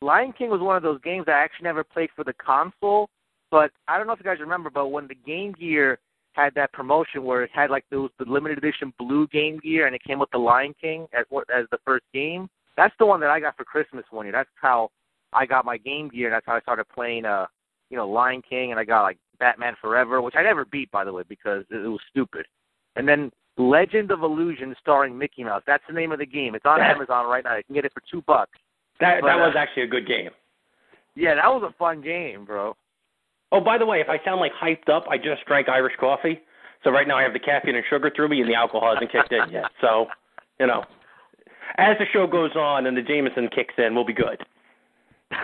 Lion 0.00 0.32
King 0.32 0.48
was 0.50 0.60
one 0.60 0.76
of 0.76 0.82
those 0.82 1.00
games 1.02 1.26
I 1.28 1.32
actually 1.32 1.64
never 1.64 1.84
played 1.84 2.08
for 2.16 2.24
the 2.24 2.32
console, 2.34 3.10
but 3.50 3.70
I 3.88 3.98
don't 3.98 4.06
know 4.06 4.14
if 4.14 4.18
you 4.20 4.24
guys 4.24 4.40
remember, 4.40 4.70
but 4.70 4.88
when 4.88 5.06
the 5.06 5.14
Game 5.14 5.52
Gear 5.52 5.98
had 6.32 6.54
that 6.54 6.72
promotion 6.72 7.24
where 7.24 7.42
it 7.42 7.50
had 7.52 7.68
like 7.68 7.84
those 7.90 8.10
the 8.18 8.24
limited 8.24 8.58
edition 8.58 8.92
blue 8.98 9.26
Game 9.28 9.58
Gear 9.58 9.86
and 9.86 9.94
it 9.94 10.02
came 10.02 10.18
with 10.18 10.30
the 10.30 10.38
Lion 10.38 10.74
King 10.80 11.06
as 11.12 11.26
as 11.54 11.66
the 11.70 11.78
first 11.84 12.04
game. 12.14 12.48
That's 12.78 12.94
the 13.00 13.06
one 13.06 13.18
that 13.20 13.30
I 13.30 13.40
got 13.40 13.56
for 13.56 13.64
Christmas 13.64 14.04
one 14.10 14.24
year. 14.24 14.32
That's 14.32 14.48
how 14.54 14.90
I 15.32 15.44
got 15.46 15.64
my 15.64 15.76
Game 15.76 16.08
Gear. 16.08 16.28
and 16.28 16.34
That's 16.34 16.46
how 16.46 16.54
I 16.54 16.60
started 16.60 16.86
playing 16.88 17.26
uh 17.26 17.46
you 17.90 17.96
know 17.96 18.08
Lion 18.08 18.40
King 18.48 18.70
and 18.70 18.78
I 18.78 18.84
got 18.84 19.02
like 19.02 19.18
Batman 19.40 19.74
Forever, 19.80 20.22
which 20.22 20.34
I 20.38 20.42
never 20.42 20.64
beat 20.64 20.90
by 20.92 21.04
the 21.04 21.12
way 21.12 21.24
because 21.28 21.64
it, 21.70 21.84
it 21.84 21.88
was 21.88 22.00
stupid. 22.08 22.46
And 22.96 23.06
then 23.06 23.30
Legend 23.58 24.12
of 24.12 24.22
Illusion 24.22 24.74
starring 24.80 25.18
Mickey 25.18 25.42
Mouse. 25.42 25.62
That's 25.66 25.82
the 25.88 25.92
name 25.94 26.12
of 26.12 26.20
the 26.20 26.26
game. 26.26 26.54
It's 26.54 26.64
on 26.64 26.78
That- 26.78 26.94
Amazon 26.94 27.26
right 27.26 27.42
now. 27.42 27.56
You 27.56 27.64
can 27.64 27.74
get 27.74 27.84
it 27.84 27.92
for 27.92 28.02
two 28.08 28.22
bucks. 28.22 28.56
That 29.00 29.20
But, 29.20 29.26
that 29.26 29.36
uh, 29.40 29.46
was 29.46 29.54
actually 29.58 29.82
a 29.82 29.88
good 29.88 30.06
game. 30.06 30.30
Yeah, 31.16 31.34
that 31.34 31.46
was 31.48 31.64
a 31.68 31.74
fun 31.76 32.00
game, 32.00 32.44
bro. 32.44 32.76
Oh, 33.50 33.60
by 33.60 33.76
the 33.78 33.86
way, 33.86 34.00
if 34.00 34.08
I 34.08 34.22
sound 34.24 34.40
like 34.40 34.52
hyped 34.52 34.88
up, 34.88 35.04
I 35.10 35.16
just 35.16 35.44
drank 35.46 35.68
Irish 35.68 35.94
coffee. 35.98 36.40
So 36.84 36.90
right 36.90 37.08
now 37.08 37.16
I 37.18 37.22
have 37.22 37.32
the 37.32 37.40
caffeine 37.40 37.74
and 37.74 37.84
sugar 37.90 38.10
through 38.14 38.28
me, 38.28 38.40
and 38.40 38.48
the 38.48 38.54
alcohol 38.54 38.94
hasn't 38.94 39.10
kicked 39.10 39.32
in 39.32 39.50
yet. 39.50 39.64
So, 39.80 40.06
you 40.60 40.66
know, 40.66 40.84
as 41.76 41.96
the 41.98 42.06
show 42.12 42.26
goes 42.26 42.56
on 42.56 42.86
and 42.86 42.96
the 42.96 43.02
Jameson 43.02 43.48
kicks 43.54 43.74
in, 43.78 43.94
we'll 43.94 44.04
be 44.04 44.12
good. 44.14 44.44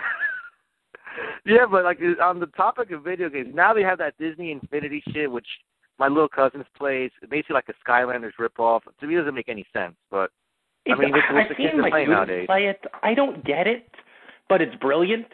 Yeah, 1.45 1.67
but 1.69 1.83
like 1.83 1.99
on 2.21 2.39
the 2.39 2.47
topic 2.47 2.91
of 2.91 3.03
video 3.03 3.29
games, 3.29 3.53
now 3.53 3.73
they 3.73 3.83
have 3.83 3.99
that 3.99 4.17
Disney 4.17 4.51
Infinity 4.51 5.03
shit, 5.13 5.31
which 5.31 5.45
my 5.99 6.07
little 6.07 6.27
cousins 6.27 6.65
plays. 6.75 7.11
Basically, 7.29 7.53
like 7.53 7.69
a 7.69 7.89
Skylanders 7.89 8.31
ripoff. 8.39 8.81
To 8.99 9.07
me, 9.07 9.15
it 9.15 9.19
doesn't 9.19 9.35
make 9.35 9.47
any 9.47 9.65
sense. 9.71 9.93
But 10.09 10.31
I 10.89 10.95
mean, 10.95 11.15
it's 11.15 11.31
what 11.31 11.43
I've 11.43 11.49
the 11.49 11.55
kids 11.55 11.71
seen 11.71 11.79
are 11.79 11.83
my 11.83 11.89
playing 11.91 12.09
nowadays. 12.09 12.45
play 12.47 12.65
it. 12.65 12.83
I 13.03 13.13
don't 13.13 13.45
get 13.45 13.67
it, 13.67 13.87
but 14.49 14.61
it's 14.61 14.75
brilliant. 14.77 15.27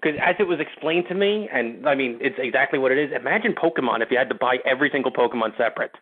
Because 0.00 0.18
as 0.24 0.34
it 0.38 0.44
was 0.44 0.60
explained 0.60 1.04
to 1.10 1.14
me, 1.14 1.48
and 1.52 1.86
I 1.86 1.94
mean, 1.94 2.18
it's 2.22 2.36
exactly 2.38 2.78
what 2.78 2.90
it 2.90 2.98
is. 2.98 3.10
Imagine 3.14 3.54
Pokemon 3.54 4.00
if 4.00 4.10
you 4.10 4.16
had 4.16 4.30
to 4.30 4.34
buy 4.34 4.56
every 4.64 4.88
single 4.90 5.12
Pokemon 5.12 5.56
separate. 5.58 5.92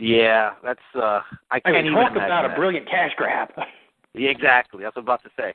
Yeah, 0.00 0.52
that's 0.64 0.80
uh, 0.96 1.00
I 1.00 1.56
I 1.56 1.60
can't 1.60 1.76
mean, 1.76 1.86
even 1.92 1.98
talk 1.98 2.12
about 2.12 2.28
that. 2.28 2.52
a 2.52 2.54
brilliant 2.56 2.88
cash 2.88 3.12
grab. 3.16 3.50
Yeah, 4.12 4.30
exactly. 4.30 4.82
That's 4.82 4.96
what 4.96 5.02
I 5.08 5.12
was 5.12 5.20
about 5.20 5.22
to 5.22 5.30
say. 5.40 5.54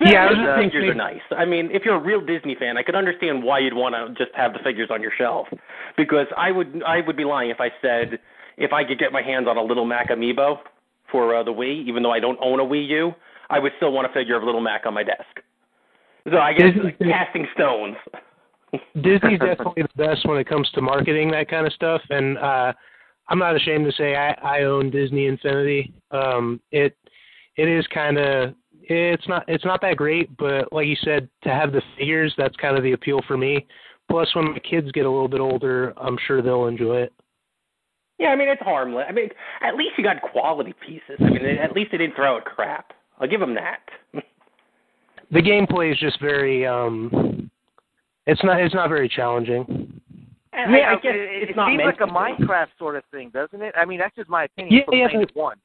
Yeah, 0.00 0.24
I 0.24 0.26
was 0.26 0.36
the 0.36 0.42
just 0.44 0.58
figures 0.58 0.82
thinking- 0.84 0.90
are 1.00 1.12
nice. 1.14 1.22
I 1.34 1.46
mean, 1.46 1.70
if 1.72 1.82
you're 1.86 1.94
a 1.96 1.98
real 1.98 2.20
Disney 2.20 2.54
fan, 2.54 2.76
I 2.76 2.82
could 2.82 2.94
understand 2.94 3.42
why 3.42 3.58
you'd 3.60 3.72
want 3.72 3.94
to 3.94 4.12
just 4.22 4.36
have 4.36 4.52
the 4.52 4.58
figures 4.58 4.90
on 4.92 5.00
your 5.00 5.12
shelf. 5.16 5.46
Because 5.96 6.26
I 6.36 6.50
would, 6.52 6.82
I 6.86 7.00
would 7.00 7.16
be 7.16 7.24
lying 7.24 7.48
if 7.48 7.58
I 7.58 7.70
said 7.80 8.18
if 8.58 8.74
I 8.74 8.84
could 8.84 8.98
get 8.98 9.12
my 9.12 9.22
hands 9.22 9.46
on 9.48 9.56
a 9.56 9.62
Little 9.62 9.86
Mac 9.86 10.10
amiibo 10.10 10.58
for 11.10 11.34
uh, 11.36 11.42
the 11.42 11.52
Wii, 11.54 11.86
even 11.88 12.02
though 12.02 12.12
I 12.12 12.20
don't 12.20 12.38
own 12.42 12.60
a 12.60 12.64
Wii 12.64 12.86
U, 12.88 13.12
I 13.48 13.58
would 13.60 13.72
still 13.78 13.92
want 13.92 14.06
a 14.10 14.12
figure 14.12 14.36
of 14.36 14.42
Little 14.44 14.60
Mac 14.60 14.84
on 14.84 14.92
my 14.92 15.02
desk. 15.02 15.40
So 16.30 16.36
I 16.36 16.52
guess 16.52 16.74
Disney- 16.74 16.96
casting 17.10 17.46
stones. 17.54 17.96
Disney's 19.00 19.38
definitely 19.40 19.84
the 19.84 19.88
best 20.06 20.26
when 20.28 20.36
it 20.36 20.46
comes 20.46 20.68
to 20.72 20.82
marketing 20.82 21.30
that 21.30 21.48
kind 21.48 21.66
of 21.66 21.72
stuff, 21.72 22.02
and 22.10 22.36
uh, 22.36 22.72
I'm 23.28 23.38
not 23.38 23.56
ashamed 23.56 23.86
to 23.86 23.92
say 23.92 24.14
I, 24.14 24.32
I 24.42 24.62
own 24.62 24.90
Disney 24.90 25.26
Infinity. 25.26 25.92
Um, 26.10 26.60
it 26.70 26.96
it 27.56 27.68
is 27.68 27.86
kind 27.92 28.18
of 28.18 28.54
it's 28.82 29.26
not 29.28 29.44
it's 29.48 29.64
not 29.64 29.80
that 29.82 29.96
great, 29.96 30.34
but 30.36 30.72
like 30.72 30.86
you 30.86 30.96
said, 31.02 31.28
to 31.42 31.50
have 31.50 31.72
the 31.72 31.82
figures, 31.98 32.34
that's 32.36 32.56
kind 32.56 32.76
of 32.76 32.82
the 32.82 32.92
appeal 32.92 33.20
for 33.26 33.36
me. 33.36 33.66
Plus, 34.08 34.32
when 34.36 34.52
my 34.52 34.58
kids 34.60 34.90
get 34.92 35.06
a 35.06 35.10
little 35.10 35.28
bit 35.28 35.40
older, 35.40 35.92
I'm 35.96 36.16
sure 36.26 36.40
they'll 36.40 36.66
enjoy 36.66 36.98
it. 36.98 37.12
Yeah, 38.18 38.28
I 38.28 38.36
mean 38.36 38.48
it's 38.48 38.62
harmless. 38.62 39.04
I 39.08 39.12
mean, 39.12 39.28
at 39.62 39.76
least 39.76 39.92
you 39.98 40.04
got 40.04 40.22
quality 40.22 40.74
pieces. 40.86 41.16
I 41.20 41.24
mean, 41.24 41.44
at 41.44 41.72
least 41.72 41.90
they 41.92 41.98
didn't 41.98 42.14
throw 42.14 42.36
out 42.36 42.44
crap. 42.44 42.92
I'll 43.18 43.28
give 43.28 43.40
them 43.40 43.54
that. 43.54 43.80
The 45.32 45.42
gameplay 45.42 45.90
is 45.90 45.98
just 45.98 46.20
very 46.20 46.64
um, 46.64 47.50
it's 48.26 48.42
not 48.44 48.60
it's 48.60 48.74
not 48.74 48.88
very 48.88 49.08
challenging. 49.08 50.00
And 50.56 50.72
yeah, 50.72 50.78
I, 50.78 50.92
I 50.92 50.94
guess 50.96 51.12
it, 51.14 51.42
it's 51.42 51.50
it 51.50 51.56
not 51.56 51.68
seems 51.68 51.82
like 51.84 52.00
a. 52.00 52.06
Minecraft 52.06 52.68
sort 52.78 52.96
of 52.96 53.04
thing, 53.10 53.30
doesn't 53.30 53.60
it? 53.62 53.74
I 53.76 53.84
mean, 53.84 53.98
that's 53.98 54.14
just 54.16 54.28
my 54.30 54.44
opinion. 54.44 54.74
Yeah, 54.74 54.84
from 54.86 54.94
yeah, 54.98 55.08
playing 55.08 55.26
but- 55.34 55.52
it. 55.52 55.58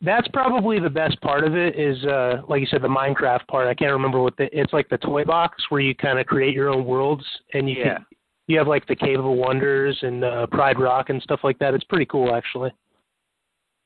That's 0.00 0.28
probably 0.28 0.78
the 0.80 0.90
best 0.90 1.18
part 1.22 1.44
of 1.44 1.56
it 1.56 1.78
is 1.78 2.04
uh 2.04 2.42
like 2.46 2.60
you 2.60 2.66
said 2.66 2.82
the 2.82 2.88
Minecraft 2.88 3.46
part. 3.46 3.66
I 3.68 3.74
can't 3.74 3.92
remember 3.92 4.20
what 4.20 4.36
the 4.36 4.48
it's 4.52 4.72
like 4.72 4.88
the 4.90 4.98
toy 4.98 5.24
box 5.24 5.64
where 5.70 5.80
you 5.80 5.94
kind 5.94 6.18
of 6.18 6.26
create 6.26 6.52
your 6.54 6.68
own 6.68 6.84
worlds 6.84 7.24
and 7.54 7.70
you 7.70 7.76
Yeah. 7.78 7.94
can, 7.94 8.06
you 8.48 8.58
have 8.58 8.66
like 8.66 8.86
the 8.86 8.96
Cave 8.96 9.20
of 9.20 9.24
Wonders 9.24 9.96
and 10.02 10.22
uh 10.24 10.46
Pride 10.48 10.78
Rock 10.78 11.08
and 11.08 11.22
stuff 11.22 11.40
like 11.42 11.58
that. 11.60 11.72
It's 11.72 11.84
pretty 11.84 12.04
cool 12.04 12.34
actually. 12.34 12.70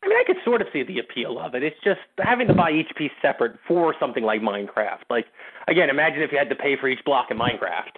I 0.02 0.08
mean, 0.08 0.16
I 0.18 0.24
could 0.26 0.38
sort 0.44 0.60
of 0.60 0.68
see 0.72 0.82
the 0.82 0.98
appeal 0.98 1.38
of 1.38 1.54
it. 1.54 1.62
It's 1.62 1.76
just 1.84 2.00
having 2.18 2.48
to 2.48 2.54
buy 2.54 2.70
each 2.72 2.90
piece 2.96 3.12
separate 3.22 3.56
for 3.68 3.94
something 4.00 4.22
like 4.24 4.40
Minecraft. 4.40 5.02
Like, 5.10 5.26
again, 5.68 5.90
imagine 5.90 6.22
if 6.22 6.30
you 6.32 6.38
had 6.38 6.48
to 6.50 6.54
pay 6.56 6.76
for 6.80 6.88
each 6.88 7.04
block 7.04 7.30
in 7.30 7.36
Minecraft. 7.38 7.94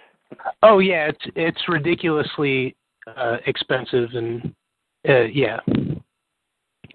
Oh 0.63 0.79
yeah, 0.79 1.07
it's 1.07 1.25
it's 1.35 1.67
ridiculously 1.67 2.75
uh 3.15 3.37
expensive 3.45 4.09
and 4.13 4.53
uh 5.07 5.21
yeah. 5.21 5.59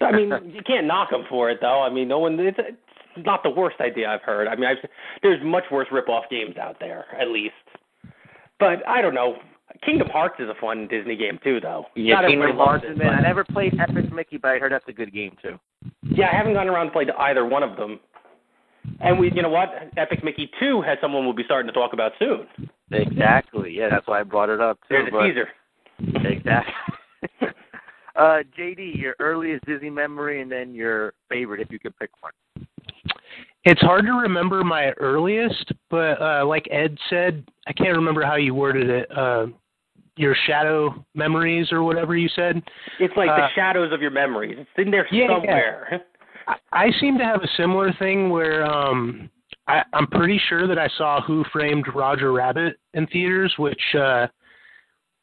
I 0.00 0.12
mean, 0.12 0.30
you 0.52 0.62
can't 0.66 0.86
knock 0.86 1.10
them 1.10 1.24
for 1.28 1.50
it, 1.50 1.58
though. 1.60 1.82
I 1.82 1.90
mean, 1.90 2.08
no 2.08 2.18
one. 2.18 2.38
It's, 2.38 2.58
it's 2.58 3.26
not 3.26 3.42
the 3.42 3.50
worst 3.50 3.80
idea 3.80 4.08
I've 4.10 4.20
heard. 4.22 4.46
I 4.46 4.54
mean, 4.54 4.66
I've, 4.66 4.76
there's 5.22 5.42
much 5.42 5.64
worse 5.72 5.86
rip-off 5.90 6.24
games 6.30 6.56
out 6.58 6.76
there, 6.78 7.06
at 7.18 7.28
least. 7.28 7.54
But 8.58 8.86
I 8.86 9.00
don't 9.00 9.14
know. 9.14 9.36
Kingdom 9.84 10.08
Hearts 10.08 10.36
is 10.38 10.48
a 10.48 10.60
fun 10.60 10.86
Disney 10.88 11.16
game 11.16 11.38
too, 11.42 11.60
though. 11.60 11.86
Yeah, 11.94 12.16
Not 12.20 12.28
Kingdom 12.28 12.56
Hearts, 12.56 12.84
it, 12.86 12.96
man. 12.96 13.08
I 13.12 13.16
but- 13.16 13.22
never 13.22 13.44
played 13.44 13.74
Epic 13.80 14.12
Mickey, 14.12 14.36
but 14.36 14.50
I 14.50 14.58
heard 14.58 14.72
that's 14.72 14.84
a 14.88 14.92
good 14.92 15.12
game 15.12 15.34
too. 15.42 15.58
Yeah, 16.02 16.28
I 16.32 16.36
haven't 16.36 16.54
gone 16.54 16.68
around 16.68 16.86
to 16.86 16.92
play 16.92 17.06
either 17.18 17.44
one 17.44 17.62
of 17.62 17.76
them. 17.76 18.00
And 19.00 19.18
we, 19.18 19.30
you 19.32 19.42
know 19.42 19.48
what? 19.50 19.68
Epic 19.96 20.22
Mickey 20.24 20.50
2 20.60 20.82
has 20.82 20.98
someone 21.00 21.24
we'll 21.24 21.34
be 21.34 21.44
starting 21.44 21.66
to 21.66 21.72
talk 21.72 21.92
about 21.92 22.12
soon. 22.18 22.46
Exactly. 22.90 23.72
Yeah, 23.76 23.88
that's 23.90 24.06
why 24.06 24.20
I 24.20 24.22
brought 24.22 24.48
it 24.48 24.60
up 24.60 24.78
too. 24.82 24.86
There's 24.90 25.08
a 25.08 25.10
but- 25.10 25.26
teaser. 25.26 25.48
Exactly. 26.28 26.74
uh, 28.16 28.40
JD, 28.58 28.98
your 29.00 29.14
earliest 29.18 29.64
Disney 29.64 29.90
memory, 29.90 30.42
and 30.42 30.50
then 30.52 30.74
your 30.74 31.14
favorite, 31.28 31.60
if 31.60 31.70
you 31.70 31.78
could 31.78 31.96
pick 31.98 32.10
one. 32.20 32.32
It's 33.64 33.80
hard 33.80 34.04
to 34.06 34.12
remember 34.12 34.62
my 34.62 34.90
earliest, 34.92 35.72
but 35.90 36.20
uh 36.22 36.44
like 36.46 36.68
Ed 36.70 36.96
said, 37.10 37.44
I 37.66 37.72
can't 37.72 37.96
remember 37.96 38.22
how 38.22 38.36
you 38.36 38.54
worded 38.54 38.88
it. 38.88 39.10
Uh 39.16 39.46
your 40.16 40.36
shadow 40.46 41.04
memories 41.14 41.72
or 41.72 41.82
whatever 41.82 42.16
you 42.16 42.28
said. 42.36 42.62
It's 43.00 43.14
like 43.16 43.28
Uh, 43.28 43.36
the 43.36 43.48
shadows 43.56 43.92
of 43.92 44.00
your 44.00 44.12
memories. 44.12 44.56
It's 44.58 44.70
in 44.78 44.90
there 44.92 45.06
Yeah, 45.10 45.24
yeah. 45.28 45.36
somewhere. 45.36 46.02
I, 46.46 46.56
I 46.72 46.90
seem 47.00 47.18
to 47.18 47.24
have 47.24 47.42
a 47.42 47.48
similar 47.56 47.92
thing 47.98 48.30
where 48.30 48.64
um 48.64 49.30
I, 49.68 49.82
I'm 49.92 50.06
pretty 50.06 50.40
sure 50.48 50.68
that 50.68 50.78
I 50.78 50.88
saw 50.96 51.20
Who 51.22 51.44
Framed 51.52 51.86
Roger 51.94 52.32
Rabbit 52.32 52.76
in 52.94 53.06
theaters, 53.08 53.54
which 53.58 53.80
uh 53.98 54.26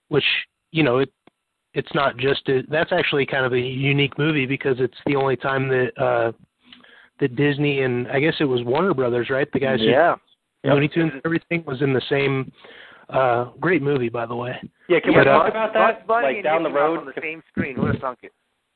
which 0.10 0.26
you 0.72 0.84
know 0.84 1.00
it 1.00 1.12
it's 1.74 1.94
not 1.96 2.18
just 2.18 2.48
a, 2.50 2.62
that's 2.70 2.92
actually 2.92 3.26
kind 3.26 3.46
of 3.46 3.54
a 3.54 3.60
unique 3.60 4.18
movie 4.18 4.46
because 4.46 4.78
it's 4.80 4.98
the 5.06 5.16
only 5.16 5.36
time 5.36 5.68
that 5.70 5.92
uh 6.02 6.32
that 7.20 7.36
Disney 7.36 7.82
and 7.82 8.08
I 8.10 8.20
guess 8.20 8.36
it 8.40 8.46
was 8.46 8.64
Warner 8.64 8.94
Brothers, 8.94 9.30
right? 9.30 9.48
The 9.54 9.60
guys 9.60 9.80
yeah. 9.82 10.16
who 10.64 10.72
Looney 10.72 10.88
Tunes 10.88 11.12
and 11.14 11.22
everything 11.26 11.64
was 11.66 11.82
in 11.82 11.94
the 11.94 12.02
same 12.10 12.52
uh 13.10 13.46
great 13.60 13.82
movie 13.82 14.10
by 14.10 14.26
the 14.26 14.36
way. 14.36 14.60
Yeah, 14.90 15.00
can 15.00 15.14
Yeah, 15.14 15.20
we 15.20 15.26
talk 15.26 15.46
uh, 15.46 15.50
about 15.50 15.74
that? 15.74 16.10
Like 16.10 16.44
down 16.44 16.64
the 16.64 16.70
road? 16.70 17.00
on 17.00 17.06
the 17.06 17.14
same 17.22 17.42
screen. 17.50 17.76
Who 17.76 17.84
would 17.84 17.94
have 17.94 18.02
thunk 18.02 18.20
it? 18.24 18.32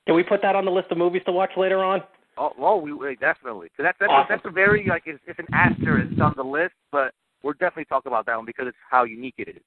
Can 0.05 0.15
we 0.15 0.23
put 0.23 0.41
that 0.41 0.55
on 0.55 0.63
the 0.63 0.71
list 0.71 0.87
of 0.89 0.97
movies 0.97 1.21
to 1.25 1.33
watch 1.33 1.51
later 1.57 1.83
on? 1.83 2.01
Oh, 2.37 2.51
oh 2.59 2.77
we, 2.77 2.93
we 2.93 3.15
definitely. 3.15 3.69
Cause 3.75 3.83
that's 3.83 3.97
that's, 3.99 4.11
Awesome. 4.11 4.33
a, 4.33 4.35
that's 4.37 4.45
a 4.45 4.51
very 4.51 4.85
like 4.87 5.03
it's, 5.05 5.19
it's 5.27 5.39
an 5.39 5.47
asterisk 5.53 6.19
on 6.21 6.33
the 6.35 6.43
list, 6.43 6.73
but 6.91 7.13
we're 7.43 7.53
definitely 7.53 7.85
talking 7.85 8.11
about 8.11 8.25
that 8.25 8.35
one 8.35 8.45
because 8.45 8.67
it's 8.67 8.77
how 8.89 9.03
unique 9.03 9.35
it 9.37 9.49
is. 9.49 9.61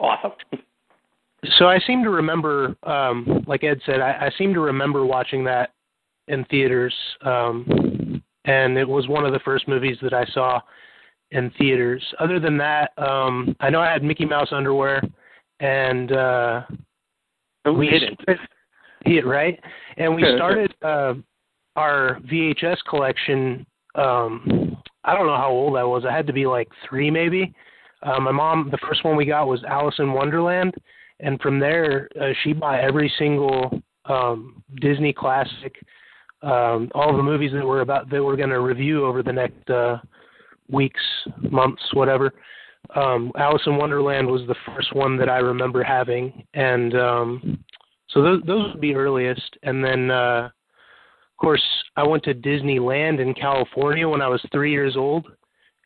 Awesome. 0.00 0.32
So 1.58 1.68
I 1.68 1.78
seem 1.86 2.02
to 2.02 2.10
remember, 2.10 2.76
um, 2.82 3.44
like 3.46 3.62
Ed 3.62 3.80
said, 3.86 4.00
I, 4.00 4.26
I 4.26 4.30
seem 4.36 4.52
to 4.54 4.60
remember 4.60 5.04
watching 5.04 5.44
that 5.44 5.72
in 6.28 6.44
theaters, 6.46 6.94
um, 7.24 8.22
and 8.46 8.76
it 8.76 8.88
was 8.88 9.06
one 9.06 9.24
of 9.24 9.32
the 9.32 9.38
first 9.40 9.68
movies 9.68 9.96
that 10.02 10.12
I 10.12 10.24
saw 10.26 10.60
in 11.30 11.50
theaters. 11.58 12.02
Other 12.18 12.40
than 12.40 12.56
that, 12.58 12.90
um, 12.98 13.54
I 13.60 13.70
know 13.70 13.80
I 13.80 13.92
had 13.92 14.02
Mickey 14.02 14.24
Mouse 14.24 14.48
underwear, 14.50 15.02
and 15.60 16.12
uh, 16.12 16.62
we 17.76 17.90
didn't? 17.90 18.18
Yeah, 19.04 19.20
right. 19.22 19.60
And 19.98 20.14
we 20.14 20.24
started 20.36 20.74
uh, 20.82 21.14
our 21.76 22.18
VHS 22.30 22.78
collection. 22.88 23.66
Um, 23.94 24.76
I 25.04 25.14
don't 25.14 25.26
know 25.26 25.36
how 25.36 25.50
old 25.50 25.76
I 25.76 25.84
was. 25.84 26.04
I 26.04 26.14
had 26.14 26.26
to 26.26 26.32
be 26.32 26.46
like 26.46 26.68
three, 26.88 27.10
maybe. 27.10 27.54
Uh, 28.02 28.20
my 28.20 28.32
mom, 28.32 28.68
the 28.70 28.78
first 28.78 29.04
one 29.04 29.16
we 29.16 29.24
got 29.24 29.46
was 29.46 29.62
Alice 29.64 29.94
in 29.98 30.12
Wonderland, 30.12 30.74
and 31.20 31.40
from 31.40 31.58
there 31.58 32.08
uh, 32.20 32.32
she 32.42 32.52
bought 32.52 32.80
every 32.80 33.12
single 33.18 33.80
um, 34.04 34.62
Disney 34.80 35.12
classic, 35.12 35.74
um, 36.42 36.90
all 36.94 37.16
the 37.16 37.22
movies 37.22 37.52
that 37.52 37.66
we're 37.66 37.80
about 37.80 38.10
that 38.10 38.22
we're 38.22 38.36
going 38.36 38.50
to 38.50 38.60
review 38.60 39.04
over 39.06 39.22
the 39.22 39.32
next 39.32 39.68
uh, 39.70 39.98
weeks, 40.68 41.00
months, 41.50 41.82
whatever. 41.94 42.32
Um, 42.94 43.32
Alice 43.36 43.62
in 43.66 43.76
Wonderland 43.76 44.28
was 44.28 44.42
the 44.46 44.54
first 44.66 44.94
one 44.94 45.16
that 45.16 45.28
I 45.28 45.38
remember 45.38 45.82
having, 45.82 46.44
and 46.54 46.94
um, 46.94 47.64
so 48.08 48.22
those 48.22 48.42
those 48.46 48.72
would 48.72 48.80
be 48.80 48.94
earliest. 48.94 49.56
And 49.62 49.84
then, 49.84 50.10
uh, 50.10 50.50
of 51.36 51.44
course, 51.44 51.62
I 51.96 52.02
went 52.02 52.22
to 52.24 52.34
Disneyland 52.34 53.20
in 53.20 53.34
California 53.34 54.08
when 54.08 54.22
I 54.22 54.28
was 54.28 54.40
three 54.50 54.72
years 54.72 54.96
old, 54.96 55.26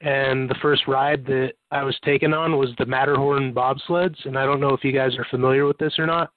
and 0.00 0.49
the 0.49 0.54
first 0.62 0.87
ride 0.87 1.26
that 1.26 1.54
I 1.73 1.83
was 1.83 1.99
taken 2.04 2.33
on 2.33 2.57
was 2.57 2.71
the 2.78 2.87
Matterhorn 2.87 3.52
bobsleds. 3.52 4.14
And 4.26 4.38
I 4.38 4.47
don't 4.47 4.61
know 4.61 4.75
if 4.75 4.85
you 4.85 4.92
guys 4.92 5.16
are 5.19 5.26
familiar 5.28 5.66
with 5.66 5.76
this 5.78 5.99
or 5.99 6.07
not, 6.07 6.30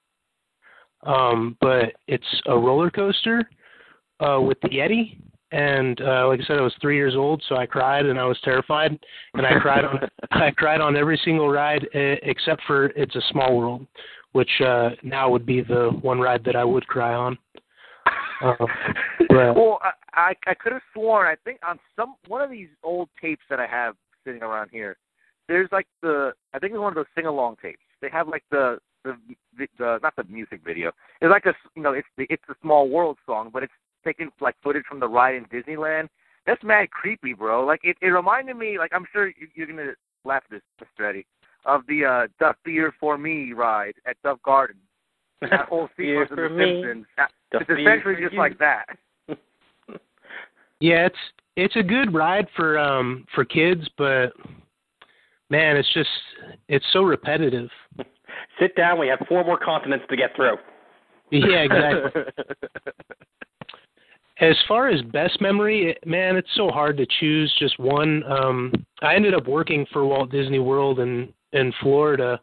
um, 1.04 1.56
but 1.60 1.92
it's 2.08 2.26
a 2.46 2.58
roller 2.58 2.90
coaster 2.90 3.48
uh, 4.18 4.40
with 4.40 4.60
the 4.62 4.70
Yeti. 4.70 5.16
And 5.52 6.00
uh, 6.00 6.26
like 6.26 6.40
I 6.40 6.44
said, 6.44 6.58
I 6.58 6.62
was 6.62 6.74
three 6.80 6.96
years 6.96 7.14
old, 7.14 7.40
so 7.48 7.56
I 7.56 7.66
cried 7.66 8.06
and 8.06 8.18
I 8.18 8.24
was 8.24 8.40
terrified, 8.42 8.98
and 9.34 9.46
I 9.46 9.60
cried 9.60 9.84
on 9.84 10.00
I 10.32 10.50
cried 10.50 10.80
on 10.80 10.96
every 10.96 11.20
single 11.24 11.48
ride 11.48 11.86
except 11.92 12.62
for 12.66 12.86
It's 12.86 13.14
a 13.14 13.22
Small 13.30 13.56
World, 13.56 13.86
which 14.32 14.60
uh, 14.60 14.90
now 15.04 15.30
would 15.30 15.46
be 15.46 15.60
the 15.60 15.90
one 16.02 16.18
ride 16.18 16.42
that 16.46 16.56
I 16.56 16.64
would 16.64 16.84
cry 16.88 17.14
on. 17.14 17.38
But, 19.28 19.54
Well, 19.56 19.78
I 19.82 19.92
I, 20.14 20.34
I 20.46 20.54
could 20.54 20.72
have 20.72 20.82
sworn 20.92 21.26
I 21.26 21.36
think 21.44 21.58
on 21.66 21.78
some 21.96 22.14
one 22.28 22.42
of 22.42 22.50
these 22.50 22.68
old 22.82 23.08
tapes 23.20 23.42
that 23.50 23.58
I 23.60 23.66
have 23.66 23.96
sitting 24.24 24.42
around 24.42 24.70
here, 24.70 24.96
there's 25.48 25.68
like 25.72 25.86
the 26.02 26.32
I 26.52 26.58
think 26.58 26.72
it's 26.72 26.80
one 26.80 26.88
of 26.92 26.94
those 26.94 27.06
sing 27.14 27.26
along 27.26 27.56
tapes. 27.62 27.82
They 28.00 28.08
have 28.10 28.28
like 28.28 28.44
the 28.50 28.78
the, 29.04 29.16
the 29.58 29.66
the 29.78 29.98
not 30.02 30.14
the 30.16 30.24
music 30.24 30.60
video. 30.64 30.92
It's 31.20 31.30
like 31.30 31.46
a 31.46 31.54
you 31.74 31.82
know 31.82 31.92
it's 31.92 32.08
the 32.16 32.26
it's 32.30 32.42
the 32.48 32.54
Small 32.62 32.88
World 32.88 33.18
song, 33.26 33.50
but 33.52 33.62
it's 33.62 33.72
taking 34.04 34.30
like 34.40 34.54
footage 34.62 34.84
from 34.88 35.00
the 35.00 35.08
ride 35.08 35.34
in 35.34 35.44
Disneyland. 35.46 36.08
That's 36.46 36.62
mad 36.62 36.90
creepy, 36.90 37.32
bro. 37.32 37.64
Like 37.64 37.80
it 37.82 37.96
it 38.02 38.08
reminded 38.08 38.56
me 38.56 38.78
like 38.78 38.92
I'm 38.94 39.06
sure 39.12 39.28
you- 39.28 39.48
you're 39.54 39.66
gonna 39.66 39.92
laugh 40.24 40.42
at 40.44 40.50
this, 40.50 40.62
Mr. 41.00 41.08
Eddie, 41.08 41.26
of 41.64 41.82
the 41.88 42.04
uh 42.04 42.26
Duff 42.38 42.56
Beer 42.64 42.92
for 43.00 43.16
Me 43.18 43.52
ride 43.52 43.94
at 44.06 44.16
Duff 44.22 44.38
Garden. 44.42 44.76
That 45.40 45.68
whole 45.68 45.88
Beer 45.96 46.24
sequence 46.24 46.30
of 46.30 46.50
The 46.50 46.56
me, 46.56 46.82
Simpsons. 46.82 47.06
Uh, 47.18 47.22
Duff 47.52 47.62
It's 47.68 47.80
essentially 47.80 48.14
just 48.22 48.32
you. 48.32 48.38
like 48.38 48.58
that. 48.58 48.86
Yeah, 50.80 51.06
it's 51.06 51.16
it's 51.56 51.76
a 51.76 51.82
good 51.82 52.12
ride 52.12 52.46
for 52.56 52.78
um 52.78 53.24
for 53.34 53.44
kids, 53.44 53.88
but 53.96 54.32
man, 55.48 55.76
it's 55.76 55.92
just 55.94 56.10
it's 56.68 56.84
so 56.92 57.02
repetitive. 57.02 57.70
Sit 58.60 58.76
down. 58.76 58.98
We 58.98 59.08
have 59.08 59.20
four 59.28 59.44
more 59.44 59.58
continents 59.58 60.04
to 60.10 60.16
get 60.16 60.34
through. 60.36 60.56
Yeah, 61.30 61.60
exactly. 61.60 62.22
as 64.40 64.56
far 64.68 64.88
as 64.88 65.00
best 65.02 65.40
memory, 65.40 65.92
it, 65.92 66.06
man, 66.06 66.36
it's 66.36 66.54
so 66.54 66.68
hard 66.68 66.96
to 66.98 67.06
choose 67.20 67.54
just 67.58 67.78
one. 67.78 68.22
Um 68.24 68.72
I 69.00 69.14
ended 69.14 69.32
up 69.32 69.46
working 69.46 69.86
for 69.92 70.04
Walt 70.04 70.30
Disney 70.30 70.58
World 70.58 70.98
in 71.00 71.32
in 71.52 71.72
Florida 71.80 72.40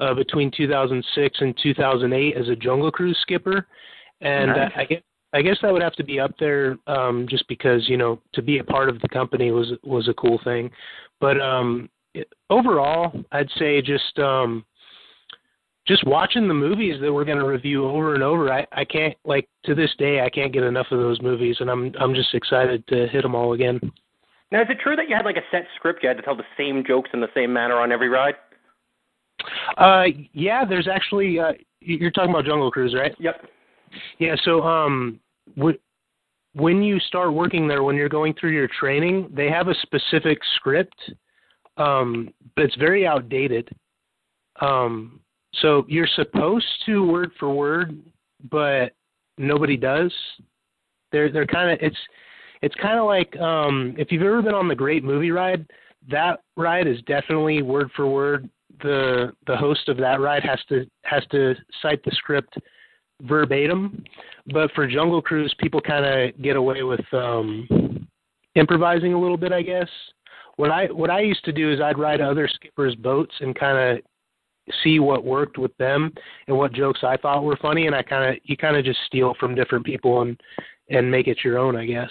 uh 0.00 0.14
between 0.14 0.50
2006 0.56 1.38
and 1.40 1.56
2008 1.62 2.36
as 2.36 2.48
a 2.48 2.56
Jungle 2.56 2.90
Cruise 2.90 3.18
skipper, 3.22 3.66
and 4.20 4.48
Nice. 4.48 4.72
uh, 4.74 4.80
I 4.80 4.84
guess 4.84 5.02
I 5.32 5.42
guess 5.42 5.58
that 5.62 5.72
would 5.72 5.82
have 5.82 5.94
to 5.94 6.04
be 6.04 6.18
up 6.18 6.34
there 6.38 6.76
um 6.86 7.26
just 7.28 7.46
because, 7.48 7.88
you 7.88 7.96
know, 7.96 8.20
to 8.32 8.42
be 8.42 8.58
a 8.58 8.64
part 8.64 8.88
of 8.88 9.00
the 9.00 9.08
company 9.08 9.50
was 9.50 9.72
was 9.82 10.08
a 10.08 10.14
cool 10.14 10.40
thing. 10.44 10.70
But 11.20 11.40
um 11.40 11.88
it, 12.14 12.28
overall, 12.48 13.12
I'd 13.32 13.50
say 13.58 13.80
just 13.80 14.18
um 14.18 14.64
just 15.86 16.06
watching 16.06 16.46
the 16.46 16.54
movies 16.54 17.00
that 17.00 17.12
we're 17.12 17.24
going 17.24 17.38
to 17.38 17.46
review 17.46 17.84
over 17.84 18.14
and 18.14 18.22
over. 18.22 18.52
I 18.52 18.66
I 18.72 18.84
can't 18.84 19.16
like 19.24 19.48
to 19.64 19.74
this 19.74 19.90
day 19.98 20.20
I 20.20 20.30
can't 20.30 20.52
get 20.52 20.62
enough 20.62 20.86
of 20.90 20.98
those 20.98 21.20
movies 21.22 21.56
and 21.60 21.70
I'm 21.70 21.94
I'm 22.00 22.14
just 22.14 22.34
excited 22.34 22.86
to 22.88 23.06
hit 23.08 23.22
them 23.22 23.34
all 23.34 23.52
again. 23.52 23.80
Now, 24.52 24.62
is 24.62 24.66
it 24.68 24.78
true 24.82 24.96
that 24.96 25.08
you 25.08 25.14
had 25.14 25.24
like 25.24 25.36
a 25.36 25.46
set 25.50 25.66
script? 25.76 26.02
You 26.02 26.08
had 26.08 26.16
to 26.16 26.24
tell 26.24 26.36
the 26.36 26.42
same 26.56 26.84
jokes 26.84 27.10
in 27.12 27.20
the 27.20 27.28
same 27.34 27.52
manner 27.52 27.76
on 27.76 27.92
every 27.92 28.08
ride? 28.08 28.34
Uh 29.76 30.04
yeah, 30.32 30.64
there's 30.64 30.88
actually 30.88 31.38
uh 31.38 31.52
you're 31.80 32.10
talking 32.10 32.30
about 32.30 32.44
Jungle 32.44 32.70
Cruise, 32.70 32.94
right? 32.94 33.14
Yep. 33.18 33.46
Yeah, 34.18 34.36
so 34.44 34.62
um 34.62 35.20
wh- 35.60 35.78
when 36.54 36.82
you 36.82 36.98
start 37.00 37.32
working 37.32 37.68
there 37.68 37.82
when 37.82 37.96
you're 37.96 38.08
going 38.08 38.34
through 38.34 38.50
your 38.50 38.68
training, 38.78 39.28
they 39.32 39.48
have 39.48 39.68
a 39.68 39.74
specific 39.82 40.38
script 40.56 40.94
um 41.76 42.28
but 42.56 42.64
it's 42.64 42.76
very 42.76 43.06
outdated. 43.06 43.68
Um 44.60 45.20
so 45.54 45.84
you're 45.88 46.08
supposed 46.14 46.66
to 46.86 47.04
word 47.06 47.32
for 47.38 47.52
word, 47.52 48.00
but 48.50 48.92
nobody 49.38 49.76
does. 49.76 50.12
They're 51.12 51.32
they're 51.32 51.46
kind 51.46 51.70
of 51.72 51.78
it's 51.80 51.96
it's 52.62 52.74
kind 52.76 52.98
of 52.98 53.06
like 53.06 53.34
um 53.38 53.94
if 53.98 54.12
you've 54.12 54.22
ever 54.22 54.42
been 54.42 54.54
on 54.54 54.68
the 54.68 54.74
Great 54.74 55.02
Movie 55.02 55.30
Ride, 55.30 55.66
that 56.08 56.42
ride 56.56 56.86
is 56.86 57.00
definitely 57.02 57.62
word 57.62 57.90
for 57.96 58.06
word. 58.06 58.48
The 58.82 59.32
the 59.46 59.56
host 59.56 59.88
of 59.88 59.96
that 59.98 60.20
ride 60.20 60.42
has 60.44 60.58
to 60.68 60.86
has 61.04 61.24
to 61.30 61.54
cite 61.82 62.02
the 62.04 62.12
script 62.12 62.56
verbatim, 63.22 64.04
but 64.52 64.70
for 64.72 64.86
Jungle 64.86 65.20
Cruise, 65.20 65.54
people 65.58 65.80
kind 65.80 66.04
of 66.04 66.42
get 66.42 66.56
away 66.56 66.82
with 66.82 67.04
um 67.12 68.08
improvising 68.54 69.12
a 69.12 69.20
little 69.20 69.36
bit, 69.36 69.52
I 69.52 69.62
guess. 69.62 69.88
What 70.56 70.70
I 70.70 70.86
what 70.86 71.10
I 71.10 71.20
used 71.20 71.44
to 71.44 71.52
do 71.52 71.72
is 71.72 71.80
I'd 71.80 71.98
ride 71.98 72.20
other 72.20 72.48
skippers' 72.48 72.94
boats 72.94 73.34
and 73.40 73.58
kind 73.58 73.98
of 73.98 74.04
see 74.82 74.98
what 74.98 75.24
worked 75.24 75.58
with 75.58 75.76
them 75.78 76.12
and 76.46 76.56
what 76.56 76.72
jokes 76.72 77.00
I 77.02 77.16
thought 77.16 77.42
were 77.44 77.56
funny, 77.56 77.86
and 77.86 77.94
I 77.94 78.02
kind 78.02 78.30
of 78.30 78.40
you 78.44 78.56
kind 78.56 78.76
of 78.76 78.84
just 78.84 79.00
steal 79.06 79.34
from 79.38 79.54
different 79.54 79.84
people 79.84 80.22
and 80.22 80.40
and 80.88 81.10
make 81.10 81.28
it 81.28 81.38
your 81.44 81.58
own, 81.58 81.76
I 81.76 81.86
guess. 81.86 82.10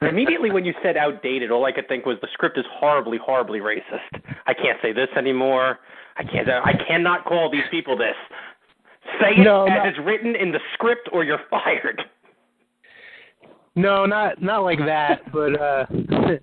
Immediately 0.00 0.50
when 0.52 0.64
you 0.64 0.74
said 0.82 0.96
outdated, 0.96 1.50
all 1.50 1.64
I 1.64 1.72
could 1.72 1.88
think 1.88 2.06
was 2.06 2.18
the 2.20 2.28
script 2.32 2.56
is 2.56 2.64
horribly, 2.70 3.18
horribly 3.18 3.58
racist. 3.58 4.22
I 4.46 4.54
can't 4.54 4.78
say 4.80 4.92
this 4.92 5.08
anymore. 5.16 5.78
I 6.16 6.22
can't. 6.22 6.48
I 6.48 6.72
cannot 6.86 7.24
call 7.24 7.50
these 7.50 7.64
people 7.70 7.96
this. 7.96 8.14
Say 9.20 9.32
it 9.40 9.44
No, 9.44 9.64
as 9.66 9.70
no. 9.70 9.88
it's 9.88 9.98
written 10.06 10.36
in 10.36 10.52
the 10.52 10.60
script, 10.74 11.08
or 11.12 11.24
you're 11.24 11.40
fired. 11.50 12.02
No, 13.74 14.06
not 14.06 14.42
not 14.42 14.64
like 14.64 14.78
that, 14.80 15.20
but 15.32 15.60
uh 15.60 15.86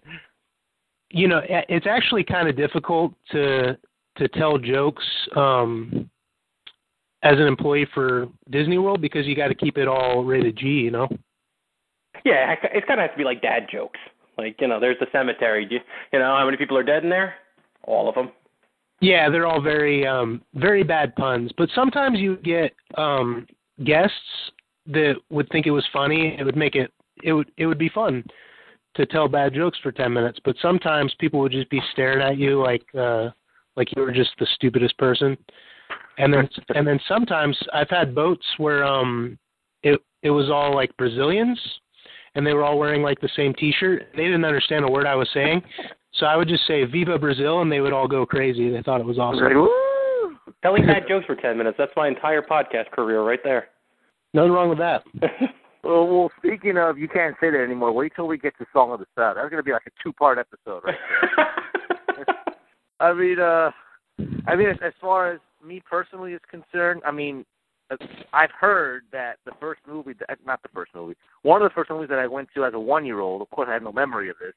you 1.09 1.27
know, 1.27 1.41
it's 1.47 1.87
actually 1.87 2.23
kind 2.23 2.49
of 2.49 2.55
difficult 2.57 3.13
to 3.31 3.77
to 4.17 4.27
tell 4.29 4.57
jokes 4.57 5.05
um 5.35 6.09
as 7.23 7.33
an 7.33 7.47
employee 7.47 7.87
for 7.93 8.27
Disney 8.51 8.77
World 8.77 9.01
because 9.01 9.25
you 9.25 9.35
got 9.35 9.47
to 9.47 9.55
keep 9.55 9.77
it 9.77 9.87
all 9.87 10.23
rated 10.23 10.57
G, 10.57 10.67
you 10.67 10.91
know. 10.91 11.07
Yeah, 12.25 12.51
it- 12.53 12.71
it's 12.73 12.87
kind 12.87 12.99
of 12.99 13.05
has 13.07 13.11
to 13.11 13.17
be 13.17 13.23
like 13.23 13.41
dad 13.41 13.67
jokes. 13.71 13.99
Like 14.37 14.59
you 14.59 14.67
know, 14.67 14.79
there's 14.79 14.99
the 14.99 15.07
cemetery. 15.11 15.65
Do 15.65 15.75
you, 15.75 15.81
you 16.11 16.19
know 16.19 16.35
how 16.35 16.43
many 16.45 16.57
people 16.57 16.77
are 16.77 16.83
dead 16.83 17.03
in 17.03 17.09
there? 17.09 17.35
All 17.83 18.09
of 18.09 18.15
them. 18.15 18.31
Yeah, 18.99 19.29
they're 19.29 19.45
all 19.47 19.61
very 19.61 20.05
um 20.05 20.41
very 20.55 20.83
bad 20.83 21.15
puns, 21.15 21.51
but 21.57 21.69
sometimes 21.73 22.19
you 22.19 22.37
get 22.37 22.73
um 22.97 23.47
guests 23.83 24.51
that 24.87 25.15
would 25.29 25.47
think 25.49 25.67
it 25.67 25.71
was 25.71 25.85
funny. 25.93 26.35
It 26.37 26.43
would 26.43 26.57
make 26.57 26.75
it 26.75 26.91
it 27.23 27.31
would 27.33 27.51
it 27.57 27.67
would 27.67 27.77
be 27.77 27.89
fun 27.89 28.23
to 28.95 29.05
tell 29.05 29.27
bad 29.27 29.53
jokes 29.53 29.77
for 29.83 29.91
10 29.91 30.11
minutes, 30.13 30.39
but 30.45 30.55
sometimes 30.61 31.13
people 31.19 31.41
would 31.41 31.51
just 31.51 31.69
be 31.69 31.81
staring 31.91 32.21
at 32.21 32.37
you 32.37 32.61
like 32.61 32.83
uh 32.95 33.29
like 33.75 33.95
you 33.95 34.01
were 34.01 34.11
just 34.11 34.31
the 34.39 34.47
stupidest 34.55 34.97
person. 34.97 35.37
And 36.17 36.33
then 36.33 36.49
and 36.73 36.87
then 36.87 36.99
sometimes 37.07 37.57
I've 37.73 37.89
had 37.89 38.15
boats 38.15 38.45
where 38.57 38.83
um 38.83 39.37
it 39.83 40.01
it 40.23 40.31
was 40.31 40.49
all 40.49 40.73
like 40.73 40.95
Brazilians 40.97 41.59
and 42.35 42.45
they 42.45 42.53
were 42.53 42.63
all 42.63 42.77
wearing 42.77 43.01
like 43.01 43.19
the 43.21 43.29
same 43.35 43.53
t-shirt. 43.53 44.07
They 44.15 44.23
didn't 44.23 44.45
understand 44.45 44.85
a 44.85 44.91
word 44.91 45.05
I 45.07 45.15
was 45.15 45.29
saying. 45.33 45.63
So 46.13 46.25
I 46.25 46.35
would 46.35 46.47
just 46.47 46.65
say 46.67 46.85
"Viva 46.85 47.17
Brazil" 47.17 47.61
and 47.61 47.71
they 47.71 47.81
would 47.81 47.93
all 47.93 48.07
go 48.07 48.25
crazy. 48.25 48.69
They 48.69 48.81
thought 48.81 49.01
it 49.01 49.05
was 49.05 49.19
awesome. 49.19 49.43
Like, 49.43 49.53
woo! 49.55 50.37
Telling 50.61 50.85
bad 50.85 51.03
jokes 51.07 51.25
for 51.25 51.35
ten 51.35 51.57
minutes. 51.57 51.75
That's 51.77 51.91
my 51.95 52.07
entire 52.07 52.41
podcast 52.41 52.91
career 52.91 53.21
right 53.23 53.39
there. 53.43 53.67
Nothing 54.33 54.51
wrong 54.51 54.69
with 54.69 54.79
that. 54.79 55.03
Well, 55.85 56.07
well, 56.07 56.31
speaking 56.39 56.79
of, 56.79 56.97
you 56.97 57.07
can't 57.07 57.35
say 57.39 57.51
that 57.51 57.63
anymore. 57.63 57.91
Wait 57.91 58.13
till 58.15 58.25
we 58.25 58.39
get 58.39 58.57
to 58.57 58.65
Song 58.73 58.91
of 58.91 58.99
the 58.99 59.05
South. 59.15 59.35
That's 59.35 59.49
going 59.49 59.61
to 59.61 59.63
be 59.63 59.71
like 59.71 59.85
a 59.85 59.91
two-part 60.03 60.39
episode, 60.39 60.81
right? 60.83 60.95
There. 62.15 62.25
I 62.99 63.13
mean, 63.13 63.39
uh, 63.39 63.69
I 64.47 64.55
mean, 64.55 64.69
as, 64.69 64.77
as 64.83 64.93
far 64.99 65.31
as 65.31 65.39
me 65.63 65.83
personally 65.87 66.33
is 66.33 66.41
concerned, 66.49 67.03
I 67.05 67.11
mean, 67.11 67.45
I've 68.33 68.51
heard 68.51 69.03
that 69.11 69.37
the 69.45 69.51
first 69.59 69.81
movie, 69.87 70.13
not 70.45 70.61
the 70.63 70.69
first 70.73 70.93
movie, 70.95 71.15
one 71.43 71.61
of 71.61 71.69
the 71.69 71.73
first 71.73 71.89
movies 71.89 72.09
that 72.09 72.19
I 72.19 72.27
went 72.27 72.49
to 72.55 72.65
as 72.65 72.73
a 72.73 72.79
one-year-old. 72.79 73.41
Of 73.41 73.49
course, 73.51 73.67
I 73.69 73.73
had 73.73 73.83
no 73.83 73.91
memory 73.91 74.29
of 74.29 74.37
this. 74.39 74.53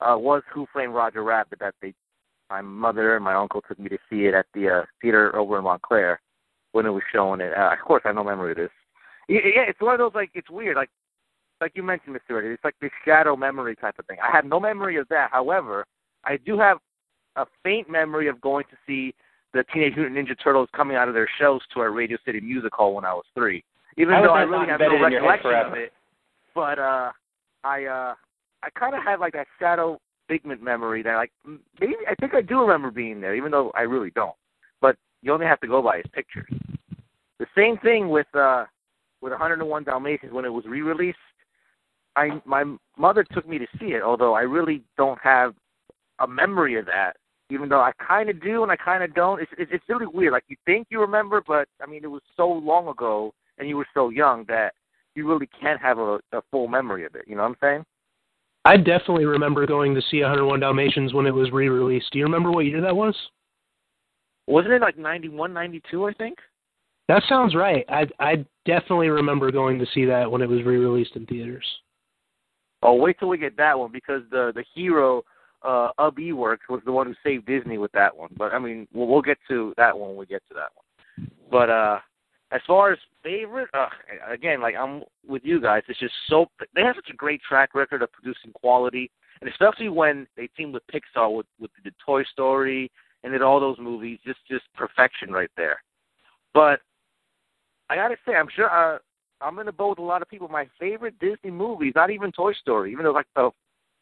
Uh, 0.00 0.16
was 0.18 0.42
Who 0.52 0.66
Framed 0.72 0.94
Roger 0.94 1.24
Rabbit? 1.24 1.58
That 1.60 1.74
they, 1.80 1.94
my 2.50 2.60
mother 2.60 3.16
and 3.16 3.24
my 3.24 3.34
uncle 3.34 3.62
took 3.62 3.78
me 3.78 3.88
to 3.88 3.98
see 4.10 4.26
it 4.26 4.34
at 4.34 4.46
the 4.54 4.68
uh, 4.68 4.82
theater 5.00 5.34
over 5.34 5.58
in 5.58 5.64
Montclair 5.64 6.20
when 6.72 6.86
it 6.86 6.90
was 6.90 7.02
showing 7.12 7.40
it. 7.40 7.52
Uh, 7.56 7.72
of 7.72 7.78
course, 7.84 8.02
I 8.04 8.08
have 8.08 8.16
no 8.16 8.24
memory 8.24 8.52
of 8.52 8.58
this. 8.58 8.70
Yeah, 9.28 9.40
yeah, 9.44 9.62
it's 9.68 9.80
one 9.80 9.94
of 9.94 9.98
those 9.98 10.14
like 10.14 10.30
it's 10.34 10.50
weird, 10.50 10.76
like 10.76 10.90
like 11.60 11.72
you 11.74 11.82
mentioned, 11.82 12.16
Mr. 12.16 12.38
Eddie. 12.38 12.48
It's 12.48 12.64
like 12.64 12.76
this 12.80 12.90
shadow 13.04 13.34
memory 13.34 13.76
type 13.76 13.98
of 13.98 14.06
thing. 14.06 14.18
I 14.22 14.34
have 14.34 14.44
no 14.44 14.60
memory 14.60 14.96
of 14.96 15.08
that. 15.08 15.30
However, 15.32 15.84
I 16.24 16.36
do 16.36 16.58
have 16.58 16.78
a 17.36 17.46
faint 17.62 17.90
memory 17.90 18.28
of 18.28 18.40
going 18.40 18.64
to 18.70 18.76
see 18.86 19.14
the 19.54 19.64
Teenage 19.72 19.96
Mutant 19.96 20.16
Ninja 20.16 20.36
Turtles 20.42 20.68
coming 20.74 20.96
out 20.96 21.08
of 21.08 21.14
their 21.14 21.28
shells 21.38 21.62
to 21.74 21.80
our 21.80 21.90
Radio 21.90 22.18
City 22.24 22.40
Music 22.40 22.72
Hall 22.72 22.94
when 22.94 23.04
I 23.04 23.14
was 23.14 23.24
three. 23.34 23.64
Even 23.96 24.14
How 24.14 24.22
though 24.22 24.32
I 24.32 24.42
really 24.42 24.66
have 24.68 24.80
no 24.80 24.86
embedded 24.86 25.06
in 25.06 25.12
your 25.12 25.22
head 25.22 25.44
recollection 25.44 25.72
of 25.72 25.78
it, 25.78 25.92
but 26.54 26.78
uh, 26.78 27.10
I 27.64 27.84
uh, 27.84 28.14
I 28.62 28.70
kind 28.78 28.94
of 28.94 29.02
have 29.02 29.20
like 29.20 29.32
that 29.32 29.46
shadow 29.58 30.00
figment 30.28 30.62
memory 30.62 31.02
that 31.02 31.16
like 31.16 31.32
maybe 31.80 31.94
I 32.08 32.14
think 32.20 32.34
I 32.34 32.42
do 32.42 32.60
remember 32.60 32.90
being 32.90 33.20
there, 33.20 33.34
even 33.34 33.50
though 33.50 33.72
I 33.74 33.82
really 33.82 34.10
don't. 34.10 34.36
But 34.80 34.96
you 35.22 35.32
only 35.32 35.46
have 35.46 35.60
to 35.60 35.66
go 35.66 35.82
by 35.82 35.98
his 35.98 36.06
pictures. 36.12 36.52
The 37.38 37.46
same 37.56 37.78
thing 37.78 38.08
with 38.08 38.26
uh, 38.34 38.66
with 39.20 39.32
101 39.32 39.84
Dalmatians 39.84 40.32
when 40.32 40.44
it 40.44 40.52
was 40.52 40.64
re-released. 40.66 41.18
I 42.16 42.40
my 42.44 42.64
mother 42.96 43.24
took 43.24 43.48
me 43.48 43.58
to 43.58 43.66
see 43.78 43.86
it, 43.86 44.02
although 44.02 44.34
I 44.34 44.42
really 44.42 44.82
don't 44.96 45.18
have 45.22 45.54
a 46.20 46.26
memory 46.26 46.78
of 46.78 46.86
that. 46.86 47.16
Even 47.50 47.68
though 47.68 47.80
I 47.80 47.92
kind 48.06 48.28
of 48.28 48.42
do 48.42 48.62
and 48.62 48.70
I 48.70 48.76
kind 48.76 49.02
of 49.02 49.14
don't. 49.14 49.40
It's, 49.40 49.50
it's 49.56 49.70
it's 49.72 49.84
really 49.88 50.06
weird. 50.06 50.32
Like 50.32 50.44
you 50.48 50.56
think 50.66 50.88
you 50.90 51.00
remember, 51.00 51.42
but 51.46 51.68
I 51.82 51.86
mean 51.86 52.04
it 52.04 52.10
was 52.10 52.22
so 52.36 52.48
long 52.48 52.88
ago 52.88 53.32
and 53.58 53.68
you 53.68 53.76
were 53.76 53.86
so 53.94 54.10
young 54.10 54.44
that 54.48 54.74
you 55.14 55.26
really 55.28 55.48
can't 55.60 55.80
have 55.80 55.98
a, 55.98 56.20
a 56.32 56.42
full 56.50 56.68
memory 56.68 57.04
of 57.04 57.14
it. 57.14 57.24
You 57.26 57.36
know 57.36 57.42
what 57.42 57.48
I'm 57.48 57.56
saying? 57.60 57.84
I 58.64 58.76
definitely 58.76 59.24
remember 59.24 59.66
going 59.66 59.94
to 59.94 60.02
see 60.10 60.20
101 60.20 60.60
Dalmatians 60.60 61.14
when 61.14 61.26
it 61.26 61.34
was 61.34 61.50
re-released. 61.50 62.12
Do 62.12 62.18
you 62.18 62.24
remember 62.24 62.50
what 62.50 62.66
year 62.66 62.82
that 62.82 62.94
was? 62.94 63.16
Wasn't 64.46 64.72
it 64.72 64.82
like 64.82 64.98
91, 64.98 65.52
92, 65.52 66.06
I 66.06 66.12
think? 66.12 66.38
That 67.08 67.22
sounds 67.28 67.54
right. 67.54 67.84
I 67.88 68.06
I 68.20 68.44
definitely 68.66 69.08
remember 69.08 69.50
going 69.50 69.78
to 69.78 69.86
see 69.94 70.04
that 70.04 70.30
when 70.30 70.42
it 70.42 70.48
was 70.48 70.62
re-released 70.64 71.16
in 71.16 71.24
theaters. 71.26 71.64
Oh, 72.82 72.94
wait 72.94 73.18
till 73.18 73.28
we 73.28 73.38
get 73.38 73.56
that 73.56 73.78
one 73.78 73.90
because 73.90 74.22
the 74.30 74.52
the 74.54 74.64
hero 74.74 75.24
uh, 75.62 75.90
of 75.98 76.14
Iwerks 76.14 76.68
was 76.68 76.80
the 76.84 76.92
one 76.92 77.06
who 77.06 77.14
saved 77.22 77.46
Disney 77.46 77.78
with 77.78 77.92
that 77.92 78.16
one. 78.16 78.30
But 78.36 78.52
I 78.52 78.58
mean, 78.58 78.86
we'll, 78.92 79.06
we'll 79.06 79.22
get 79.22 79.38
to 79.48 79.74
that 79.76 79.98
one 79.98 80.10
when 80.10 80.18
we 80.18 80.26
get 80.26 80.42
to 80.48 80.54
that 80.54 80.70
one. 80.74 81.30
But 81.50 81.70
uh, 81.70 81.98
as 82.50 82.60
far 82.66 82.92
as 82.92 82.98
favorite, 83.22 83.68
uh, 83.74 83.88
again, 84.30 84.60
like 84.60 84.74
I'm 84.74 85.02
with 85.26 85.42
you 85.44 85.60
guys. 85.60 85.82
It's 85.88 85.98
just 85.98 86.14
so 86.28 86.46
they 86.74 86.82
have 86.82 86.96
such 86.96 87.10
a 87.12 87.16
great 87.16 87.40
track 87.46 87.74
record 87.74 88.02
of 88.02 88.12
producing 88.12 88.52
quality, 88.52 89.10
and 89.40 89.50
especially 89.50 89.88
when 89.88 90.26
they 90.36 90.48
team 90.48 90.72
with 90.72 90.82
Pixar 90.92 91.34
with 91.34 91.46
with 91.60 91.70
the 91.84 91.90
Toy 92.04 92.22
Story 92.24 92.90
and 93.24 93.32
did 93.32 93.42
all 93.42 93.60
those 93.60 93.78
movies, 93.78 94.18
just 94.24 94.40
just 94.48 94.64
perfection 94.74 95.32
right 95.32 95.50
there. 95.56 95.82
But 96.54 96.80
I 97.90 97.96
gotta 97.96 98.16
say, 98.26 98.34
I'm 98.34 98.48
sure 98.54 98.70
uh, 98.70 98.98
I'm 99.40 99.56
gonna 99.56 99.72
boat 99.72 99.90
with 99.90 99.98
a 99.98 100.02
lot 100.02 100.22
of 100.22 100.28
people. 100.28 100.48
My 100.48 100.68
favorite 100.78 101.18
Disney 101.18 101.50
movie, 101.50 101.92
not 101.94 102.10
even 102.10 102.32
Toy 102.32 102.52
Story, 102.54 102.92
even 102.92 103.04
though 103.04 103.12
like 103.12 103.26
uh, 103.36 103.50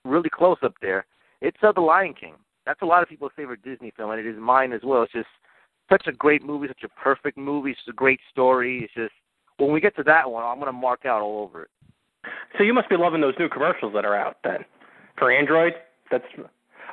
really 0.04 0.30
close 0.30 0.58
up 0.62 0.74
there. 0.80 1.06
It's 1.40 1.56
uh, 1.62 1.72
The 1.72 1.80
Lion 1.80 2.14
King. 2.18 2.34
That's 2.64 2.82
a 2.82 2.86
lot 2.86 3.02
of 3.02 3.08
people's 3.08 3.32
favorite 3.36 3.62
Disney 3.62 3.92
film, 3.96 4.10
and 4.10 4.20
it 4.20 4.26
is 4.26 4.36
mine 4.38 4.72
as 4.72 4.80
well. 4.84 5.02
It's 5.04 5.12
just 5.12 5.28
such 5.90 6.06
a 6.06 6.12
great 6.12 6.42
movie, 6.44 6.66
such 6.68 6.82
a 6.84 7.00
perfect 7.00 7.38
movie. 7.38 7.70
It's 7.70 7.80
a 7.88 7.92
great 7.92 8.20
story. 8.32 8.82
It's 8.84 8.94
just 8.94 9.12
when 9.58 9.72
we 9.72 9.80
get 9.80 9.94
to 9.96 10.02
that 10.04 10.30
one, 10.30 10.44
I'm 10.44 10.58
gonna 10.58 10.72
mark 10.72 11.06
out 11.06 11.22
all 11.22 11.42
over 11.42 11.62
it. 11.62 11.68
So 12.58 12.64
you 12.64 12.74
must 12.74 12.88
be 12.88 12.96
loving 12.96 13.20
those 13.20 13.34
new 13.38 13.48
commercials 13.48 13.92
that 13.94 14.04
are 14.04 14.16
out 14.16 14.38
then 14.42 14.64
for 15.16 15.30
Android. 15.30 15.74
That's 16.10 16.24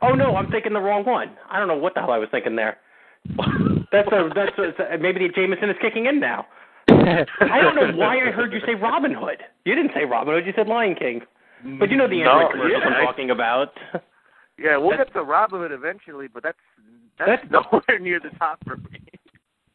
oh 0.03 0.13
no, 0.13 0.35
I'm 0.35 0.49
thinking 0.51 0.73
the 0.73 0.79
wrong 0.79 1.05
one. 1.05 1.31
I 1.49 1.57
don't 1.57 1.67
know 1.67 1.75
what 1.77 1.95
the 1.95 2.01
hell 2.01 2.11
I 2.11 2.19
was 2.19 2.29
thinking 2.31 2.55
there. 2.55 2.77
That's 3.91 4.07
a 4.11 4.29
that's 4.35 4.51
a, 4.57 4.97
maybe 4.97 5.19
the 5.25 5.29
Jameson 5.33 5.69
is 5.69 5.75
kicking 5.81 6.07
in 6.07 6.19
now. 6.19 6.45
I 6.89 7.61
don't 7.61 7.75
know 7.75 7.91
why 7.95 8.17
I 8.17 8.31
heard 8.31 8.51
you 8.51 8.59
say 8.65 8.73
Robin 8.75 9.13
Hood. 9.13 9.37
You 9.65 9.75
didn't 9.75 9.91
say 9.95 10.03
Robin 10.05 10.33
Hood. 10.33 10.45
You 10.47 10.53
said 10.55 10.67
Lion 10.67 10.95
King. 10.95 11.21
But 11.79 11.89
you 11.91 11.97
know 11.97 12.07
the 12.09 12.21
Android 12.23 12.41
No, 12.43 12.49
commercials 12.51 12.81
yeah, 12.83 12.87
I'm 12.89 12.93
I- 13.01 13.05
talking 13.05 13.29
about. 13.31 13.69
Yeah, 14.57 14.77
we'll 14.77 14.91
That's- 14.91 15.07
get 15.07 15.13
to 15.19 15.23
Robin 15.23 15.59
Hood 15.61 15.71
eventually, 15.71 16.27
but 16.27 16.43
that's 16.43 16.57
that's, 17.19 17.41
That's- 17.49 17.49
nowhere 17.71 17.99
near 17.99 18.19
the 18.19 18.29
top 18.37 18.59
for 18.65 18.77
me. 18.77 18.99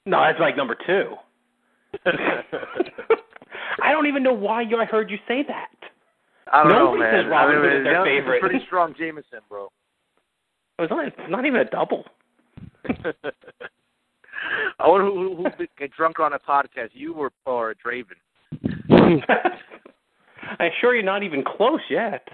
No, 0.06 0.20
that's 0.22 0.40
like 0.40 0.56
number 0.56 0.76
two. 0.86 1.14
I 3.82 3.92
don't 3.92 4.06
even 4.06 4.22
know 4.22 4.32
why 4.32 4.62
you, 4.62 4.76
I 4.78 4.84
heard 4.84 5.10
you 5.10 5.18
say 5.28 5.42
that. 5.46 5.68
I 6.52 6.62
don't 6.64 6.72
Nobody 6.72 7.00
know, 7.00 7.10
man. 7.10 7.24
says 7.24 7.30
Robin 7.30 7.56
I 7.56 7.60
mean, 7.60 7.70
Hood 7.70 7.78
is 7.80 7.84
their 7.84 7.92
that 7.92 8.00
was 8.00 8.08
a 8.08 8.10
favorite. 8.20 8.40
Pretty 8.40 8.60
strong 8.66 8.94
Jameson, 8.98 9.40
bro. 9.48 9.68
It 10.78 10.82
was 10.82 10.90
not, 10.90 11.06
it's 11.06 11.16
not 11.28 11.44
even 11.44 11.60
a 11.60 11.64
double. 11.64 12.04
I 14.78 14.86
wonder 14.88 15.06
who, 15.06 15.36
who, 15.36 15.44
who 15.44 15.66
get 15.78 15.92
drunk 15.92 16.18
on 16.20 16.32
a 16.32 16.38
podcast, 16.38 16.90
you 16.92 17.12
or 17.14 17.30
or 17.44 17.74
Draven. 17.74 18.16
I 20.58 20.66
assure 20.66 20.94
you, 20.96 21.02
not 21.02 21.22
even 21.22 21.42
close 21.44 21.80
yet. 21.90 22.26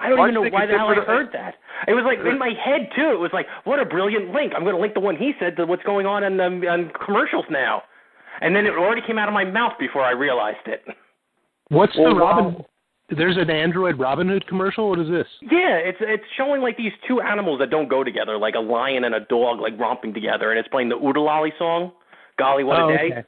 I 0.00 0.08
don't 0.08 0.18
Why 0.18 0.26
even 0.26 0.34
know 0.34 0.40
do 0.40 0.46
you 0.46 0.50
think 0.50 0.60
why 0.60 0.66
the 0.66 0.78
hell 0.78 0.88
I 0.88 0.94
heard 1.04 1.28
that. 1.34 1.54
It 1.86 1.92
was 1.92 2.04
like 2.04 2.18
in 2.26 2.38
my 2.38 2.52
head 2.56 2.88
too. 2.96 3.12
It 3.12 3.20
was 3.20 3.30
like, 3.32 3.46
what 3.64 3.78
a 3.78 3.84
brilliant 3.84 4.32
link! 4.32 4.52
I'm 4.56 4.64
going 4.64 4.74
to 4.74 4.80
link 4.80 4.94
the 4.94 5.00
one 5.00 5.16
he 5.16 5.32
said 5.38 5.56
to 5.56 5.66
what's 5.66 5.82
going 5.82 6.06
on 6.06 6.24
in 6.24 6.36
the 6.38 6.44
on 6.68 6.90
commercials 7.04 7.44
now, 7.50 7.82
and 8.40 8.56
then 8.56 8.64
it 8.66 8.70
already 8.70 9.02
came 9.06 9.18
out 9.18 9.28
of 9.28 9.34
my 9.34 9.44
mouth 9.44 9.74
before 9.78 10.02
I 10.02 10.12
realized 10.12 10.66
it. 10.66 10.82
What's 11.68 11.96
Well, 11.96 12.14
the 12.14 12.20
Robin? 12.20 12.54
wow. 12.54 12.66
There's 13.10 13.36
an 13.36 13.50
Android 13.50 13.98
Robin 13.98 14.28
Hood 14.28 14.46
commercial. 14.46 14.88
What 14.88 15.00
is 15.00 15.08
this? 15.08 15.26
Yeah, 15.42 15.76
it's 15.76 15.98
it's 16.00 16.24
showing 16.36 16.62
like 16.62 16.76
these 16.76 16.92
two 17.06 17.20
animals 17.20 17.58
that 17.58 17.68
don't 17.68 17.88
go 17.88 18.04
together, 18.04 18.38
like 18.38 18.54
a 18.54 18.60
lion 18.60 19.04
and 19.04 19.14
a 19.14 19.20
dog, 19.20 19.60
like 19.60 19.78
romping 19.78 20.14
together, 20.14 20.50
and 20.50 20.58
it's 20.58 20.68
playing 20.68 20.88
the 20.88 20.96
Oo-De-Lally 20.96 21.52
song, 21.58 21.92
"Golly 22.38 22.64
What 22.64 22.78
a 22.78 22.82
oh, 22.84 22.88
Day." 22.88 23.10
okay. 23.12 23.24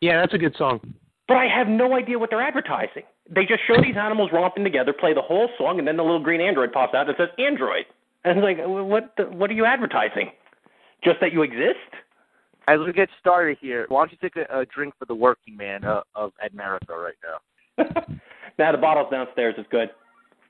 Yeah, 0.00 0.20
that's 0.20 0.34
a 0.34 0.38
good 0.38 0.56
song. 0.56 0.80
But 1.28 1.36
I 1.36 1.46
have 1.46 1.68
no 1.68 1.94
idea 1.94 2.18
what 2.18 2.30
they're 2.30 2.42
advertising. 2.42 3.04
They 3.34 3.44
just 3.46 3.60
show 3.66 3.80
these 3.80 3.96
animals 3.96 4.30
romping 4.32 4.64
together, 4.64 4.92
play 4.92 5.14
the 5.14 5.22
whole 5.22 5.48
song, 5.56 5.78
and 5.78 5.88
then 5.88 5.96
the 5.96 6.02
little 6.02 6.22
green 6.22 6.40
android 6.40 6.72
pops 6.72 6.94
out 6.94 7.08
and 7.08 7.16
says 7.16 7.28
"Android." 7.38 7.86
And 8.24 8.38
it's 8.38 8.44
like, 8.44 8.58
what? 8.66 9.14
The, 9.16 9.24
what 9.24 9.50
are 9.50 9.54
you 9.54 9.64
advertising? 9.64 10.30
Just 11.02 11.18
that 11.20 11.32
you 11.32 11.42
exist? 11.42 11.78
As 12.68 12.78
we 12.84 12.92
get 12.92 13.08
started 13.18 13.58
here, 13.60 13.86
why 13.88 14.02
don't 14.02 14.12
you 14.12 14.18
take 14.20 14.36
a, 14.36 14.60
a 14.60 14.66
drink 14.66 14.94
for 14.98 15.06
the 15.06 15.14
working 15.14 15.56
man 15.56 15.84
uh, 15.84 16.02
of 16.14 16.32
America 16.52 16.94
right 16.94 17.14
now? 17.24 17.38
now 18.58 18.70
the 18.70 18.78
bottle's 18.78 19.10
downstairs. 19.10 19.56
It's 19.58 19.68
good. 19.68 19.90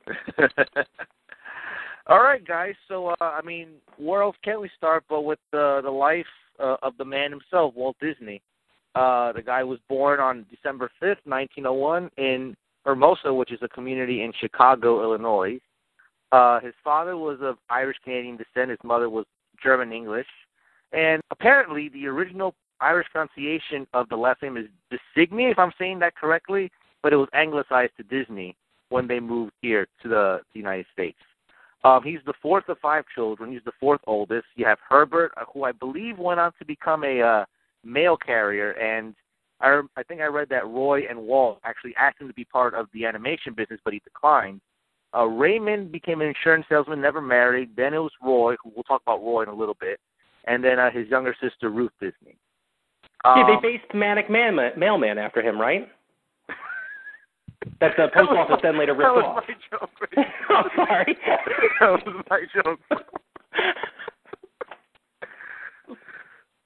All 2.08 2.18
right, 2.18 2.44
guys. 2.46 2.74
So, 2.88 3.08
uh, 3.08 3.14
I 3.20 3.40
mean, 3.42 3.68
where 3.96 4.22
else 4.22 4.36
can 4.44 4.60
we 4.60 4.68
start 4.76 5.04
but 5.08 5.22
with 5.22 5.38
the 5.52 5.80
the 5.82 5.90
life 5.90 6.26
uh, 6.58 6.76
of 6.82 6.96
the 6.98 7.04
man 7.04 7.30
himself, 7.30 7.74
Walt 7.74 7.96
Disney? 8.00 8.42
Uh, 8.94 9.32
the 9.32 9.42
guy 9.42 9.62
was 9.62 9.78
born 9.88 10.20
on 10.20 10.44
December 10.50 10.90
fifth, 11.00 11.20
nineteen 11.24 11.64
oh 11.64 11.72
one, 11.72 12.10
in 12.18 12.54
Hermosa, 12.84 13.32
which 13.32 13.52
is 13.52 13.60
a 13.62 13.68
community 13.68 14.22
in 14.22 14.32
Chicago, 14.38 15.02
Illinois. 15.02 15.60
Uh, 16.32 16.60
his 16.60 16.74
father 16.82 17.16
was 17.16 17.38
of 17.42 17.56
Irish 17.68 17.96
Canadian 18.02 18.36
descent. 18.36 18.70
His 18.70 18.78
mother 18.82 19.10
was 19.10 19.26
German 19.62 19.92
English, 19.92 20.26
and 20.92 21.22
apparently 21.30 21.88
the 21.90 22.06
original 22.06 22.54
Irish 22.80 23.06
pronunciation 23.12 23.86
of 23.94 24.08
the 24.08 24.16
last 24.16 24.42
name 24.42 24.56
is 24.56 24.66
Designy, 24.90 25.50
if 25.52 25.58
I'm 25.58 25.72
saying 25.78 26.00
that 26.00 26.16
correctly, 26.16 26.70
but 27.02 27.12
it 27.12 27.16
was 27.16 27.28
anglicized 27.32 27.92
to 27.96 28.02
Disney 28.02 28.56
when 28.88 29.06
they 29.06 29.20
moved 29.20 29.52
here 29.62 29.86
to 30.02 30.08
the, 30.08 30.40
the 30.52 30.58
United 30.58 30.86
States. 30.92 31.18
Um, 31.84 32.02
he's 32.04 32.20
the 32.26 32.34
fourth 32.40 32.68
of 32.68 32.78
five 32.78 33.04
children. 33.14 33.52
He's 33.52 33.64
the 33.64 33.72
fourth 33.80 34.00
oldest. 34.06 34.46
You 34.54 34.64
have 34.66 34.78
Herbert, 34.88 35.32
uh, 35.36 35.44
who 35.52 35.64
I 35.64 35.72
believe 35.72 36.18
went 36.18 36.40
on 36.40 36.52
to 36.58 36.64
become 36.64 37.04
a 37.04 37.20
uh, 37.20 37.44
mail 37.84 38.16
carrier, 38.16 38.72
and 38.72 39.14
I, 39.62 39.80
I 39.96 40.02
think 40.02 40.20
I 40.20 40.26
read 40.26 40.48
that 40.50 40.66
Roy 40.66 41.02
and 41.08 41.18
Walt 41.18 41.60
actually 41.64 41.94
asked 41.96 42.20
him 42.20 42.28
to 42.28 42.34
be 42.34 42.44
part 42.44 42.74
of 42.74 42.86
the 42.92 43.04
animation 43.06 43.54
business, 43.54 43.80
but 43.84 43.92
he 43.94 44.00
declined. 44.00 44.60
Uh, 45.16 45.24
Raymond 45.26 45.92
became 45.92 46.20
an 46.20 46.26
insurance 46.26 46.66
salesman, 46.68 47.00
never 47.00 47.20
married. 47.20 47.70
Then 47.76 47.94
it 47.94 47.98
was 47.98 48.12
Roy, 48.22 48.56
who 48.62 48.72
we'll 48.74 48.82
talk 48.84 49.02
about 49.06 49.22
Roy 49.22 49.42
in 49.42 49.48
a 49.48 49.54
little 49.54 49.76
bit, 49.78 50.00
and 50.46 50.62
then 50.64 50.78
uh, 50.78 50.90
his 50.90 51.06
younger 51.08 51.34
sister 51.40 51.70
Ruth 51.70 51.92
Disney. 52.00 52.36
yeah, 53.24 53.42
Um, 53.44 53.60
they 53.62 53.76
based 53.76 53.94
Manic 53.94 54.28
Man, 54.30 54.56
Mailman 54.76 55.18
after 55.18 55.40
him, 55.42 55.60
right? 55.60 55.88
That 57.80 57.92
the 57.96 58.08
post 58.12 58.30
office 58.30 58.56
then 58.60 58.76
later 58.76 58.92
that 58.92 58.98
ripped 58.98 59.14
was 59.14 59.24
off. 59.24 59.44
my 59.46 59.54
joke. 59.70 59.90
Right 60.16 60.26
I'm 60.50 60.70
sorry. 60.74 61.18
that 61.80 61.90
was 61.90 62.24
my 62.28 62.40
joke. 62.52 62.80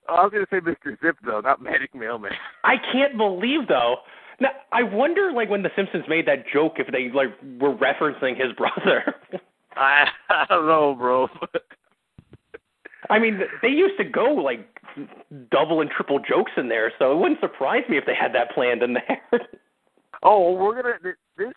I 0.09 0.23
was 0.23 0.31
going 0.33 0.45
to 0.45 0.51
say 0.51 0.61
Mr. 0.61 0.99
Zip, 1.01 1.17
though, 1.25 1.41
not 1.41 1.63
Magic 1.63 1.95
Mailman. 1.95 2.33
I 2.65 2.77
can't 2.93 3.17
believe 3.17 3.69
though. 3.69 3.97
Now 4.41 4.51
I 4.73 4.83
wonder, 4.83 5.33
like 5.33 5.49
when 5.49 5.63
the 5.63 5.71
Simpsons 5.75 6.05
made 6.09 6.27
that 6.29 6.45
joke, 6.53 6.75
if 6.79 6.87
they 6.93 7.11
like 7.11 7.29
were 7.61 7.75
referencing 7.75 8.37
his 8.37 8.53
brother. 8.57 9.15
I, 9.77 10.07
I 10.29 10.45
don't 10.49 10.67
know, 10.67 10.95
bro. 10.95 11.29
I 13.11 13.19
mean, 13.19 13.41
they 13.63 13.69
used 13.69 13.99
to 13.99 14.05
go 14.05 14.25
like 14.35 14.67
double 15.51 15.81
and 15.81 15.91
triple 15.91 16.19
jokes 16.19 16.53
in 16.57 16.69
there, 16.69 16.93
so 16.99 17.13
it 17.13 17.19
wouldn't 17.19 17.41
surprise 17.41 17.83
me 17.89 17.99
if 17.99 18.07
they 18.07 18.15
had 18.15 18.35
that 18.35 18.53
planned 18.53 18.83
in 18.83 18.95
there. 18.95 19.41
oh, 20.23 20.53
we're 20.53 20.83
going 20.83 20.95
to, 21.03 21.13
this, 21.37 21.53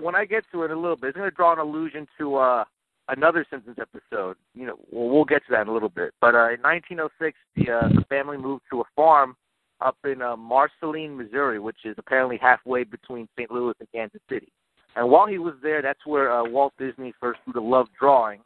when 0.00 0.14
I 0.14 0.24
get 0.24 0.44
to 0.52 0.62
it 0.62 0.66
in 0.66 0.72
a 0.72 0.80
little 0.80 0.96
bit, 0.96 1.08
it's 1.08 1.16
going 1.16 1.30
to 1.30 1.34
draw 1.34 1.52
an 1.52 1.58
allusion 1.58 2.06
to 2.18 2.36
uh 2.36 2.64
another 3.08 3.44
Simpsons 3.50 3.76
episode. 3.80 4.36
You 4.54 4.66
know, 4.66 4.76
well, 4.90 5.08
we'll 5.08 5.24
get 5.24 5.44
to 5.46 5.52
that 5.52 5.62
in 5.62 5.68
a 5.68 5.72
little 5.72 5.88
bit. 5.88 6.12
But 6.20 6.34
uh, 6.34 6.52
in 6.52 6.60
1906, 6.62 7.36
the, 7.56 7.72
uh, 7.72 7.88
the 7.88 8.04
family 8.08 8.36
moved 8.36 8.62
to 8.70 8.80
a 8.80 8.84
farm 8.94 9.36
up 9.80 9.96
in 10.04 10.22
uh, 10.22 10.36
Marceline, 10.36 11.16
Missouri, 11.16 11.58
which 11.58 11.78
is 11.84 11.96
apparently 11.98 12.38
halfway 12.40 12.84
between 12.84 13.28
St. 13.36 13.50
Louis 13.50 13.74
and 13.80 13.88
Kansas 13.92 14.20
City. 14.28 14.52
And 14.94 15.10
while 15.10 15.26
he 15.26 15.38
was 15.38 15.54
there, 15.62 15.82
that's 15.82 16.06
where 16.06 16.32
uh, 16.32 16.44
Walt 16.48 16.74
Disney 16.78 17.12
first 17.18 17.40
grew 17.44 17.54
to 17.54 17.60
love 17.60 17.88
drawing 17.98 18.40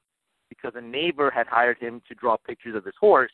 because 0.49 0.73
a 0.77 0.81
neighbor 0.81 1.31
had 1.31 1.47
hired 1.47 1.79
him 1.79 2.01
to 2.09 2.15
draw 2.15 2.37
pictures 2.37 2.77
of 2.77 2.85
his 2.85 2.95
horse, 3.01 3.33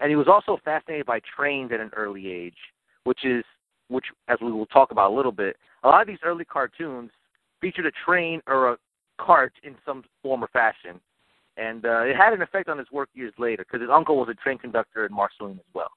and 0.00 0.08
he 0.08 0.16
was 0.16 0.28
also 0.28 0.58
fascinated 0.64 1.06
by 1.06 1.20
trains 1.36 1.72
at 1.72 1.80
an 1.80 1.90
early 1.96 2.28
age, 2.30 2.56
which 3.04 3.24
is 3.24 3.44
which 3.88 4.06
as 4.28 4.38
we 4.40 4.50
will 4.50 4.66
talk 4.66 4.92
about 4.92 5.10
a 5.10 5.14
little 5.14 5.32
bit. 5.32 5.56
A 5.82 5.88
lot 5.88 6.00
of 6.00 6.06
these 6.06 6.18
early 6.24 6.44
cartoons 6.44 7.10
featured 7.60 7.86
a 7.86 7.92
train 8.04 8.40
or 8.46 8.72
a 8.72 8.76
cart 9.18 9.52
in 9.62 9.74
some 9.84 10.04
form 10.22 10.44
or 10.44 10.48
fashion, 10.48 11.00
and 11.56 11.84
uh, 11.84 12.02
it 12.02 12.16
had 12.16 12.32
an 12.32 12.42
effect 12.42 12.68
on 12.68 12.78
his 12.78 12.90
work 12.90 13.08
years 13.14 13.32
later 13.38 13.64
because 13.64 13.80
his 13.80 13.90
uncle 13.90 14.16
was 14.16 14.28
a 14.28 14.34
train 14.34 14.58
conductor 14.58 15.06
in 15.06 15.12
Marceline 15.12 15.58
as 15.58 15.74
well. 15.74 15.90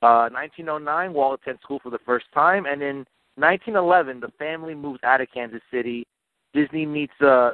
Uh, 0.00 0.30
1909, 0.30 1.12
Walt 1.12 1.40
attends 1.42 1.60
school 1.62 1.80
for 1.82 1.90
the 1.90 1.98
first 2.06 2.26
time, 2.32 2.66
and 2.66 2.82
in 2.82 3.04
1911, 3.34 4.20
the 4.20 4.32
family 4.38 4.74
moves 4.74 5.00
out 5.02 5.20
of 5.20 5.28
Kansas 5.32 5.62
City. 5.72 6.06
Disney 6.54 6.86
meets 6.86 7.12
a, 7.20 7.52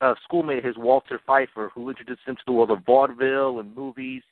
a 0.00 0.14
schoolmate 0.24 0.64
his, 0.64 0.76
Walter 0.76 1.20
Pfeiffer, 1.26 1.70
who 1.74 1.88
introduces 1.88 2.24
him 2.26 2.36
to 2.36 2.42
the 2.46 2.52
world 2.52 2.70
of 2.70 2.84
vaudeville 2.84 3.60
and 3.60 3.74
movies. 3.74 4.22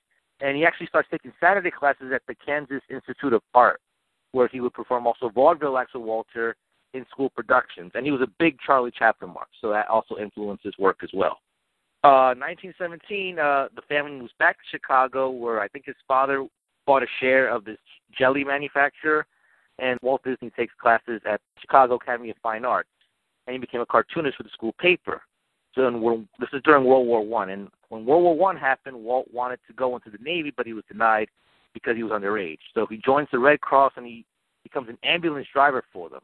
And 0.40 0.56
he 0.56 0.64
actually 0.64 0.88
starts 0.88 1.08
taking 1.10 1.32
Saturday 1.40 1.70
classes 1.70 2.10
at 2.12 2.22
the 2.26 2.34
Kansas 2.34 2.82
Institute 2.90 3.32
of 3.32 3.42
Art, 3.54 3.80
where 4.32 4.48
he 4.48 4.60
would 4.60 4.74
perform 4.74 5.06
also 5.06 5.28
vaudeville 5.28 5.78
acts 5.78 5.94
with 5.94 6.02
Walter 6.02 6.56
in 6.94 7.06
school 7.10 7.30
productions. 7.30 7.92
And 7.94 8.04
he 8.04 8.12
was 8.12 8.20
a 8.20 8.30
big 8.38 8.58
Charlie 8.64 8.92
Chaplin 8.96 9.32
mark, 9.32 9.48
so 9.60 9.70
that 9.70 9.88
also 9.88 10.16
influenced 10.16 10.64
his 10.64 10.76
work 10.78 10.98
as 11.02 11.10
well. 11.12 11.38
Uh, 12.04 12.34
1917, 12.34 13.38
uh, 13.38 13.68
the 13.76 13.82
family 13.82 14.12
moves 14.12 14.32
back 14.38 14.56
to 14.56 14.62
Chicago, 14.70 15.30
where 15.30 15.60
I 15.60 15.68
think 15.68 15.86
his 15.86 15.94
father 16.08 16.46
bought 16.84 17.02
a 17.02 17.06
share 17.20 17.48
of 17.48 17.64
this 17.64 17.78
jelly 18.16 18.42
manufacturer, 18.42 19.24
and 19.78 19.98
Walt 20.02 20.22
Disney 20.24 20.50
takes 20.50 20.74
classes 20.80 21.20
at 21.24 21.40
Chicago 21.60 21.94
Academy 21.94 22.30
of 22.30 22.36
Fine 22.42 22.64
Arts, 22.64 22.88
and 23.46 23.54
he 23.54 23.60
became 23.60 23.80
a 23.80 23.86
cartoonist 23.86 24.36
for 24.36 24.42
the 24.42 24.48
school 24.50 24.74
paper. 24.80 25.22
So 25.74 25.90
when, 25.96 26.28
this 26.38 26.48
is 26.52 26.60
during 26.64 26.84
World 26.84 27.06
War 27.06 27.24
One, 27.24 27.50
and 27.50 27.68
when 27.88 28.04
World 28.04 28.24
War 28.24 28.36
One 28.36 28.56
happened, 28.56 28.96
Walt 28.96 29.28
wanted 29.32 29.60
to 29.68 29.72
go 29.72 29.94
into 29.94 30.10
the 30.10 30.22
Navy, 30.22 30.52
but 30.54 30.66
he 30.66 30.72
was 30.72 30.84
denied 30.90 31.28
because 31.72 31.96
he 31.96 32.02
was 32.02 32.12
underage. 32.12 32.58
So 32.74 32.86
he 32.86 32.98
joins 32.98 33.28
the 33.32 33.38
Red 33.38 33.60
Cross 33.60 33.92
and 33.96 34.06
he 34.06 34.26
becomes 34.62 34.88
an 34.88 34.98
ambulance 35.02 35.46
driver 35.52 35.82
for 35.92 36.08
them. 36.08 36.20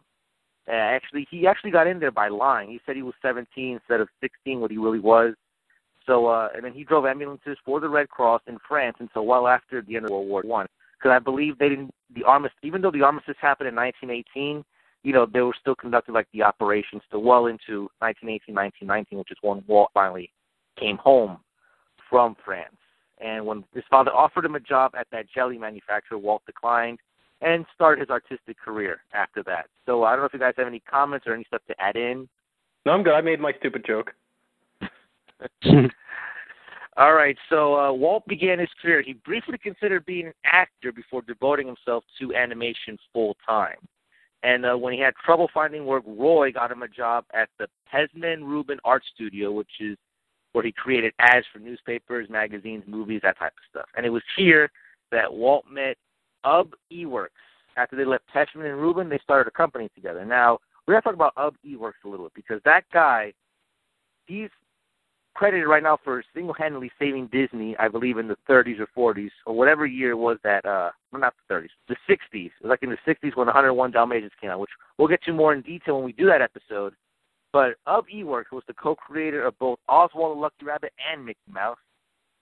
Uh, 0.69 0.73
actually, 0.73 1.27
he 1.31 1.47
actually 1.47 1.71
got 1.71 1.87
in 1.87 1.99
there 1.99 2.11
by 2.11 2.29
lying. 2.29 2.69
He 2.69 2.81
said 2.85 2.97
he 2.97 3.03
was 3.03 3.15
17 3.23 3.75
instead 3.75 4.01
of 4.01 4.09
16, 4.21 4.61
what 4.61 4.71
he 4.71 4.77
really 4.77 5.01
was. 5.01 5.35
So, 6.07 6.27
uh, 6.27 6.49
and 6.55 6.65
then 6.65 6.73
he 6.73 6.85
drove 6.85 7.07
ambulances 7.07 7.57
for 7.65 7.81
the 7.81 7.89
Red 7.89 8.09
Cross 8.09 8.43
in 8.47 8.59
France 8.67 8.97
until 8.99 9.27
well 9.27 9.47
after 9.47 9.83
the 9.83 9.97
end 9.97 10.07
of 10.07 10.11
World 10.11 10.29
War 10.29 10.43
One. 10.43 10.67
Because 10.99 11.15
I 11.15 11.19
believe 11.19 11.59
they 11.59 11.69
didn't 11.69 11.93
the 12.15 12.25
armistice, 12.25 12.59
even 12.63 12.81
though 12.81 12.91
the 12.91 13.03
armistice 13.03 13.37
happened 13.41 13.69
in 13.69 13.77
1918, 13.77 14.65
you 15.05 15.13
know, 15.13 15.27
they 15.27 15.41
were 15.41 15.55
still 15.61 15.75
conducting 15.75 16.15
like 16.15 16.27
the 16.33 16.43
operations 16.43 17.03
to 17.11 17.19
well 17.19 17.47
into 17.47 17.89
1918, 18.01 18.55
1919, 18.55 19.19
which 19.19 19.31
is 19.31 19.39
when 19.43 19.63
Walt 19.67 19.91
finally 19.95 20.33
came 20.79 20.97
home 20.97 21.39
from 22.11 22.37
France. 22.45 22.77
And 23.21 23.45
when 23.45 23.65
his 23.75 23.85
father 23.91 24.13
offered 24.13 24.45
him 24.45 24.55
a 24.55 24.61
job 24.61 24.93
at 24.99 25.07
that 25.13 25.27
jelly 25.29 25.59
manufacturer, 25.59 26.19
Walt 26.19 26.43
declined 26.47 26.99
and 27.41 27.65
start 27.75 28.01
his 28.01 28.11
artistic 28.11 28.59
career 28.59 29.01
after 29.13 29.43
that. 29.45 29.67
So 29.87 30.05
I 30.05 30.13
don't 30.13 30.21
know 30.21 30.27
if 30.27 30.33
you 30.33 30.41
guys 30.41 30.55
have 30.57 30.67
any 30.67 30.81
comments 30.81 31.27
or 31.27 31.35
any 31.35 31.45
stuff 31.45 31.63
to 31.69 31.81
add 31.81 31.97
in. 31.97 32.29
No, 32.85 32.93
I'm 32.93 33.03
good. 33.03 33.15
I 33.15 33.21
made 33.21 33.41
my 33.41 33.53
stupid 33.59 33.85
joke. 33.87 34.13
All 36.97 37.15
right, 37.15 37.37
so 37.49 37.77
uh, 37.79 37.93
Walt 37.93 38.27
began 38.27 38.59
his 38.59 38.69
career. 38.83 39.03
He 39.03 39.13
briefly 39.13 39.57
considered 39.57 40.05
being 40.05 40.27
an 40.27 40.33
actor 40.45 40.91
before 40.91 41.23
devoting 41.23 41.69
himself 41.69 42.03
to 42.21 42.35
animation 42.35 42.99
full 43.13 43.37
time. 43.47 43.77
And 44.43 44.67
uh, 44.67 44.77
when 44.77 44.93
he 44.93 45.01
had 45.01 45.15
trouble 45.25 45.49
finding 45.55 45.87
work, 45.87 46.03
Roy 46.07 46.51
got 46.51 46.73
him 46.73 46.83
a 46.83 46.89
job 46.89 47.25
at 47.33 47.51
the 47.59 47.69
Pesmen 47.93 48.43
Rubin 48.43 48.79
Art 48.85 49.03
Studio, 49.15 49.53
which 49.53 49.71
is 49.79 49.97
where 50.53 50.65
he 50.65 50.73
created 50.73 51.13
ads 51.21 51.47
for 51.53 51.61
newspapers, 51.61 52.29
magazines, 52.29 52.83
movies, 52.87 53.21
that 53.23 53.39
type 53.39 53.53
of 53.53 53.63
stuff. 53.71 53.89
And 53.97 54.05
it 54.05 54.11
was 54.11 54.23
here 54.37 54.69
that 55.13 55.33
Walt 55.33 55.65
met 55.71 55.97
Ub 56.45 56.73
Iwerks. 56.93 57.29
After 57.77 57.97
they 57.97 58.05
left 58.05 58.25
Pesmen 58.35 58.67
and 58.71 58.81
Rubin, 58.81 59.09
they 59.09 59.21
started 59.23 59.49
a 59.49 59.53
company 59.53 59.89
together. 59.95 60.25
Now, 60.25 60.59
we're 60.87 60.95
going 60.95 61.03
to 61.03 61.05
talk 61.05 61.15
about 61.15 61.33
Ub 61.37 61.55
Iwerks 61.67 62.05
a 62.05 62.09
little 62.09 62.27
bit 62.27 62.35
because 62.35 62.61
that 62.65 62.85
guy, 62.93 63.33
he's 64.27 64.51
credited 65.39 65.69
right 65.69 65.85
now 65.85 65.97
for 66.03 66.25
single-handedly 66.35 66.91
saving 66.99 67.29
Disney, 67.29 67.77
I 67.79 67.87
believe 67.87 68.19
in 68.19 68.27
the 68.27 68.37
30s 68.49 68.81
or 68.81 69.15
40s 69.15 69.31
or 69.47 69.55
whatever 69.55 69.87
year 69.87 70.11
it 70.11 70.17
was 70.17 70.37
that 70.43 70.67
uh 70.67 70.91
well, 71.13 71.21
not 71.21 71.35
the 71.49 71.55
30s, 71.55 71.69
the 71.89 71.97
60s. 72.09 72.47
It 72.47 72.53
was 72.61 72.71
Like 72.71 72.83
in 72.83 72.91
the 72.91 72.97
60s 73.07 73.37
when 73.37 73.47
101 73.47 73.93
Dalmatians 73.93 74.33
came 74.41 74.51
out, 74.51 74.59
which 74.59 74.71
we'll 74.99 75.07
get 75.07 75.23
to 75.23 75.33
more 75.33 75.55
in 75.55 75.63
detail 75.63 75.95
when 75.97 76.05
we 76.05 76.13
do 76.13 76.27
that 76.27 76.43
episode. 76.43 76.95
But 77.53 77.77
Ub 77.87 78.05
Iwerks 78.13 78.51
was 78.53 78.65
the 78.67 78.75
co-creator 78.75 79.47
of 79.47 79.57
both 79.61 79.79
Oswald 79.89 80.37
the 80.37 80.41
Lucky 80.41 80.65
Rabbit 80.65 80.93
and 81.11 81.25
Mickey 81.25 81.39
Mouse, 81.51 81.79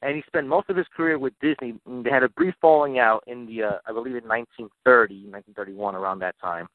and 0.02 0.16
he 0.16 0.22
spent 0.26 0.46
most 0.46 0.68
of 0.68 0.76
his 0.76 0.86
career 0.94 1.18
with 1.18 1.32
Disney. 1.40 1.74
They 1.86 2.10
had 2.10 2.22
a 2.22 2.28
brief 2.28 2.54
falling 2.60 2.98
out 2.98 3.24
in 3.26 3.46
the 3.46 3.62
uh, 3.62 3.78
I 3.86 3.92
believe 3.92 4.16
in 4.16 4.28
1930, 4.28 5.14
1931, 5.30 5.94
around 5.94 6.18
that 6.20 6.34
time. 6.40 6.68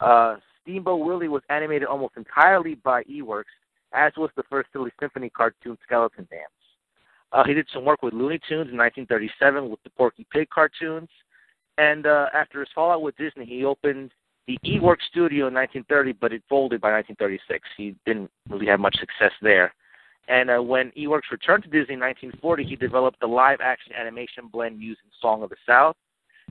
Uh, 0.00 0.36
Steamboat 0.62 1.04
Willie 1.04 1.28
was 1.28 1.42
animated 1.50 1.88
almost 1.88 2.14
entirely 2.16 2.74
by 2.76 3.02
Iwerks, 3.04 3.44
as 3.92 4.12
was 4.16 4.30
the 4.36 4.44
first 4.48 4.68
Silly 4.72 4.90
Symphony 5.00 5.30
cartoon 5.30 5.76
Skeleton 5.84 6.26
Dance. 6.30 6.50
Uh, 7.32 7.44
he 7.44 7.54
did 7.54 7.66
some 7.72 7.84
work 7.84 8.02
with 8.02 8.12
Looney 8.12 8.38
Tunes 8.48 8.70
in 8.70 8.76
1937 8.76 9.70
with 9.70 9.82
the 9.82 9.90
Porky 9.90 10.26
Pig 10.30 10.48
cartoons. 10.50 11.08
And 11.78 12.06
uh, 12.06 12.26
after 12.34 12.60
his 12.60 12.68
fallout 12.74 13.02
with 13.02 13.16
Disney, 13.16 13.46
he 13.46 13.64
opened 13.64 14.12
the 14.46 14.58
Iwerks 14.64 15.08
studio 15.10 15.48
in 15.48 15.54
1930, 15.54 16.12
but 16.12 16.32
it 16.32 16.42
folded 16.48 16.80
by 16.80 16.92
1936. 16.92 17.66
He 17.76 17.96
didn't 18.04 18.30
really 18.50 18.66
have 18.66 18.80
much 18.80 18.96
success 18.98 19.32
there. 19.40 19.72
And 20.28 20.50
uh, 20.50 20.62
when 20.62 20.92
Iwerks 20.92 21.30
returned 21.30 21.64
to 21.64 21.68
Disney 21.68 21.94
in 21.94 22.00
1940, 22.00 22.64
he 22.64 22.76
developed 22.76 23.20
the 23.20 23.26
live 23.26 23.58
action 23.60 23.92
animation 23.98 24.48
blend 24.52 24.80
using 24.80 25.04
Song 25.20 25.42
of 25.42 25.50
the 25.50 25.56
South. 25.66 25.96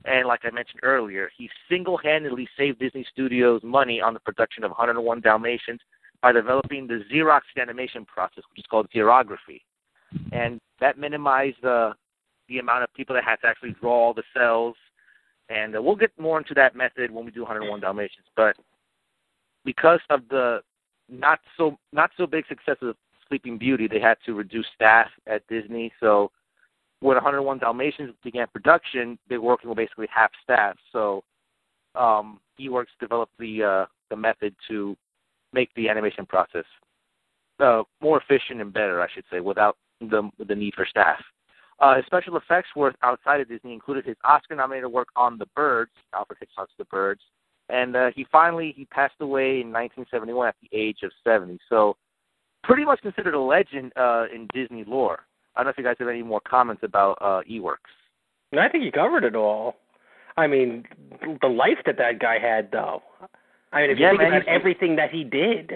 And 0.05 0.27
like 0.27 0.41
I 0.43 0.51
mentioned 0.51 0.81
earlier, 0.83 1.29
he 1.37 1.49
single 1.69 1.97
handedly 1.97 2.47
saved 2.57 2.79
Disney 2.79 3.05
Studios 3.11 3.61
money 3.63 4.01
on 4.01 4.13
the 4.13 4.19
production 4.19 4.63
of 4.63 4.71
101 4.71 5.21
Dalmatians 5.21 5.79
by 6.21 6.31
developing 6.31 6.87
the 6.87 7.03
Xerox 7.11 7.41
animation 7.59 8.05
process, 8.05 8.43
which 8.49 8.59
is 8.59 8.65
called 8.69 8.87
xerography. 8.93 9.61
And 10.31 10.59
that 10.79 10.97
minimized 10.97 11.57
the 11.61 11.93
the 12.49 12.59
amount 12.59 12.83
of 12.83 12.93
people 12.93 13.15
that 13.15 13.23
had 13.23 13.37
to 13.37 13.47
actually 13.47 13.75
draw 13.79 14.13
the 14.13 14.23
cells. 14.35 14.75
And 15.49 15.75
uh, 15.75 15.81
we'll 15.81 15.95
get 15.95 16.11
more 16.19 16.37
into 16.37 16.53
that 16.55 16.75
method 16.75 17.09
when 17.09 17.23
we 17.23 17.31
do 17.31 17.41
101 17.41 17.79
Dalmatians. 17.79 18.25
But 18.35 18.57
because 19.63 20.01
of 20.09 20.21
the 20.29 20.59
not 21.07 21.39
so 21.57 21.77
not 21.93 22.11
so 22.17 22.25
big 22.25 22.45
success 22.47 22.77
of 22.81 22.95
Sleeping 23.31 23.57
Beauty, 23.57 23.87
they 23.87 24.01
had 24.01 24.17
to 24.25 24.33
reduce 24.33 24.65
staff 24.75 25.07
at 25.25 25.47
Disney. 25.47 25.91
So 26.01 26.31
when 26.99 27.15
101 27.15 27.59
Dalmatians 27.59 28.13
began 28.23 28.47
production, 28.51 29.17
they 29.29 29.37
were 29.37 29.47
working 29.47 29.69
with 29.69 29.77
basically 29.77 30.07
half 30.13 30.31
staff. 30.43 30.75
So 30.91 31.23
um, 31.95 32.41
Iwerks 32.59 32.87
developed 32.99 33.33
the 33.39 33.63
uh, 33.63 33.85
the 34.09 34.17
method 34.17 34.53
to 34.67 34.97
make 35.53 35.69
the 35.75 35.87
animation 35.87 36.25
process 36.25 36.65
uh, 37.61 37.83
more 38.01 38.21
efficient 38.21 38.59
and 38.59 38.73
better, 38.73 39.01
I 39.01 39.07
should 39.13 39.23
say, 39.31 39.39
without 39.39 39.77
the 40.01 40.29
the 40.45 40.55
need 40.55 40.73
for 40.75 40.85
staff. 40.85 41.19
Uh, 41.79 41.95
his 41.95 42.05
special 42.05 42.37
effects 42.37 42.69
work 42.75 42.95
outside 43.01 43.39
of 43.41 43.47
Disney 43.47 43.73
included 43.73 44.05
his 44.05 44.17
Oscar-nominated 44.23 44.91
work 44.91 45.07
on 45.15 45.39
The 45.39 45.47
Birds, 45.55 45.89
Alfred 46.13 46.37
Hitchcock's 46.39 46.73
The 46.77 46.85
Birds, 46.85 47.21
and 47.69 47.95
uh, 47.95 48.11
he 48.15 48.25
finally 48.31 48.73
he 48.75 48.85
passed 48.85 49.15
away 49.19 49.61
in 49.61 49.71
1971 49.71 50.49
at 50.49 50.55
the 50.61 50.69
age 50.77 50.99
of 51.03 51.11
70. 51.23 51.57
So, 51.69 51.95
pretty 52.63 52.85
much 52.85 53.01
considered 53.01 53.33
a 53.33 53.39
legend 53.39 53.91
uh, 53.95 54.25
in 54.33 54.47
Disney 54.53 54.83
lore. 54.85 55.19
I 55.55 55.59
don't 55.59 55.65
know 55.65 55.71
if 55.71 55.77
you 55.77 55.83
guys 55.83 55.95
have 55.99 56.07
any 56.07 56.23
more 56.23 56.41
comments 56.41 56.83
about 56.83 57.17
uh, 57.21 57.41
Iwerks. 57.49 57.75
I 58.57 58.67
think 58.69 58.83
you 58.83 58.91
covered 58.91 59.23
it 59.23 59.35
all. 59.35 59.75
I 60.37 60.47
mean, 60.47 60.85
the 61.41 61.47
life 61.47 61.77
that 61.85 61.97
that 61.97 62.19
guy 62.19 62.39
had, 62.39 62.69
though. 62.71 63.01
I 63.71 63.81
mean, 63.81 63.91
if 63.91 63.99
Yeah, 63.99 64.11
you 64.11 64.17
think 64.17 64.31
man, 64.31 64.41
about 64.41 64.47
everything 64.47 64.95
that 64.97 65.11
he 65.11 65.23
did. 65.23 65.71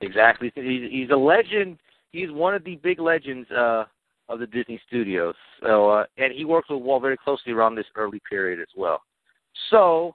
Exactly. 0.00 0.52
He's, 0.54 0.90
he's 0.90 1.10
a 1.10 1.16
legend. 1.16 1.78
He's 2.10 2.30
one 2.30 2.54
of 2.54 2.64
the 2.64 2.76
big 2.76 3.00
legends 3.00 3.50
uh, 3.50 3.84
of 4.28 4.38
the 4.38 4.46
Disney 4.46 4.80
studios. 4.86 5.34
So, 5.62 5.90
uh, 5.90 6.04
and 6.18 6.32
he 6.32 6.44
worked 6.44 6.70
with 6.70 6.82
Walt 6.82 7.02
very 7.02 7.16
closely 7.16 7.52
around 7.52 7.74
this 7.74 7.86
early 7.94 8.20
period 8.28 8.60
as 8.60 8.68
well. 8.76 9.02
So, 9.70 10.14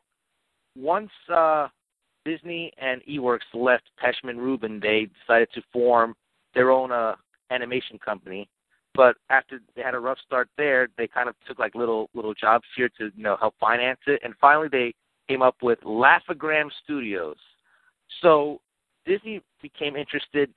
once 0.76 1.12
uh, 1.34 1.68
Disney 2.28 2.74
and 2.78 3.02
Iwerks 3.10 3.48
left 3.54 3.86
Pesmen 4.04 4.38
Rubin, 4.38 4.82
they 4.82 5.08
decided 5.22 5.48
to 5.54 5.62
form 5.72 6.14
their 6.54 6.72
own 6.72 6.92
uh, 6.92 7.16
animation 7.52 7.98
company. 7.98 8.50
But 8.94 9.16
after 9.30 9.62
they 9.76 9.82
had 9.82 9.96
a 9.96 10.00
rough 10.00 10.18
start 10.26 10.50
there, 10.58 10.90
they 10.98 11.08
kind 11.08 11.30
of 11.30 11.36
took 11.48 11.58
like 11.58 11.74
little 11.74 12.10
little 12.14 12.34
jobs 12.34 12.66
here 12.76 12.90
to 12.98 13.12
you 13.16 13.24
know 13.24 13.38
help 13.40 13.56
finance 13.60 14.00
it, 14.08 14.20
and 14.24 14.34
finally 14.42 14.68
they 14.70 14.94
came 15.30 15.42
up 15.42 15.56
with 15.62 15.80
Laugh-O-Gram 15.84 16.70
Studios. 16.84 17.38
So 18.22 18.60
Disney 19.06 19.42
became 19.62 19.96
interested 19.96 20.50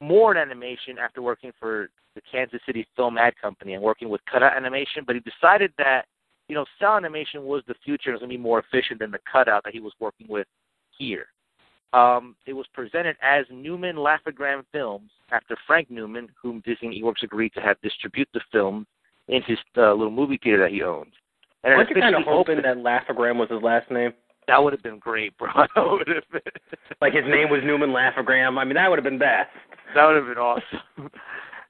more 0.00 0.32
in 0.32 0.38
animation 0.38 0.98
after 0.98 1.22
working 1.22 1.52
for 1.60 1.88
the 2.14 2.22
Kansas 2.30 2.60
City 2.66 2.86
Film 2.96 3.18
Ad 3.18 3.34
Company 3.40 3.74
and 3.74 3.82
working 3.82 4.08
with 4.08 4.20
cutout 4.30 4.56
animation, 4.56 5.02
but 5.06 5.14
he 5.16 5.20
decided 5.20 5.72
that, 5.78 6.06
you 6.48 6.54
know, 6.54 6.64
cell 6.78 6.96
animation 6.96 7.44
was 7.44 7.62
the 7.66 7.74
future 7.84 8.10
and 8.10 8.14
was 8.14 8.20
going 8.20 8.30
to 8.30 8.36
be 8.36 8.42
more 8.42 8.60
efficient 8.60 9.00
than 9.00 9.10
the 9.10 9.18
cutout 9.30 9.62
that 9.64 9.72
he 9.72 9.80
was 9.80 9.92
working 10.00 10.26
with 10.28 10.46
here. 10.96 11.26
Um, 11.92 12.36
it 12.46 12.54
was 12.54 12.66
presented 12.72 13.16
as 13.22 13.44
Newman 13.50 13.96
Laugh-O-Gram 13.96 14.64
Films 14.72 15.10
after 15.30 15.56
Frank 15.66 15.90
Newman, 15.90 16.28
whom 16.40 16.62
Disney 16.64 17.02
Iwerks 17.02 17.22
agreed 17.22 17.52
to 17.54 17.60
have 17.60 17.78
distribute 17.82 18.28
the 18.32 18.40
film 18.50 18.86
in 19.28 19.42
his 19.42 19.58
uh, 19.76 19.92
little 19.92 20.10
movie 20.10 20.38
theater 20.42 20.62
that 20.62 20.70
he 20.72 20.82
owns. 20.82 21.12
And 21.64 21.76
Weren't 21.76 21.90
you 21.90 21.96
kind 22.00 22.14
of 22.16 22.22
hoping 22.24 22.58
opened- 22.58 22.64
that 22.64 22.82
Laugh-O-Gram 22.82 23.38
was 23.38 23.50
his 23.50 23.62
last 23.62 23.90
name? 23.90 24.12
that 24.48 24.60
would 24.62 24.72
have 24.72 24.82
been 24.82 24.98
great, 24.98 25.36
bro. 25.38 25.48
That 25.54 25.68
would 25.76 26.08
have 26.08 26.24
been 26.32 26.52
Like 27.00 27.12
his 27.12 27.24
name 27.26 27.48
was 27.48 27.60
Newman 27.64 27.92
Laugh-O-Gram. 27.92 28.58
I 28.58 28.64
mean, 28.64 28.74
that 28.74 28.88
would 28.90 28.98
have 28.98 29.04
been 29.04 29.18
best. 29.18 29.50
that 29.94 30.04
would 30.04 30.16
have 30.16 30.26
been 30.26 30.36
awesome. 30.38 30.80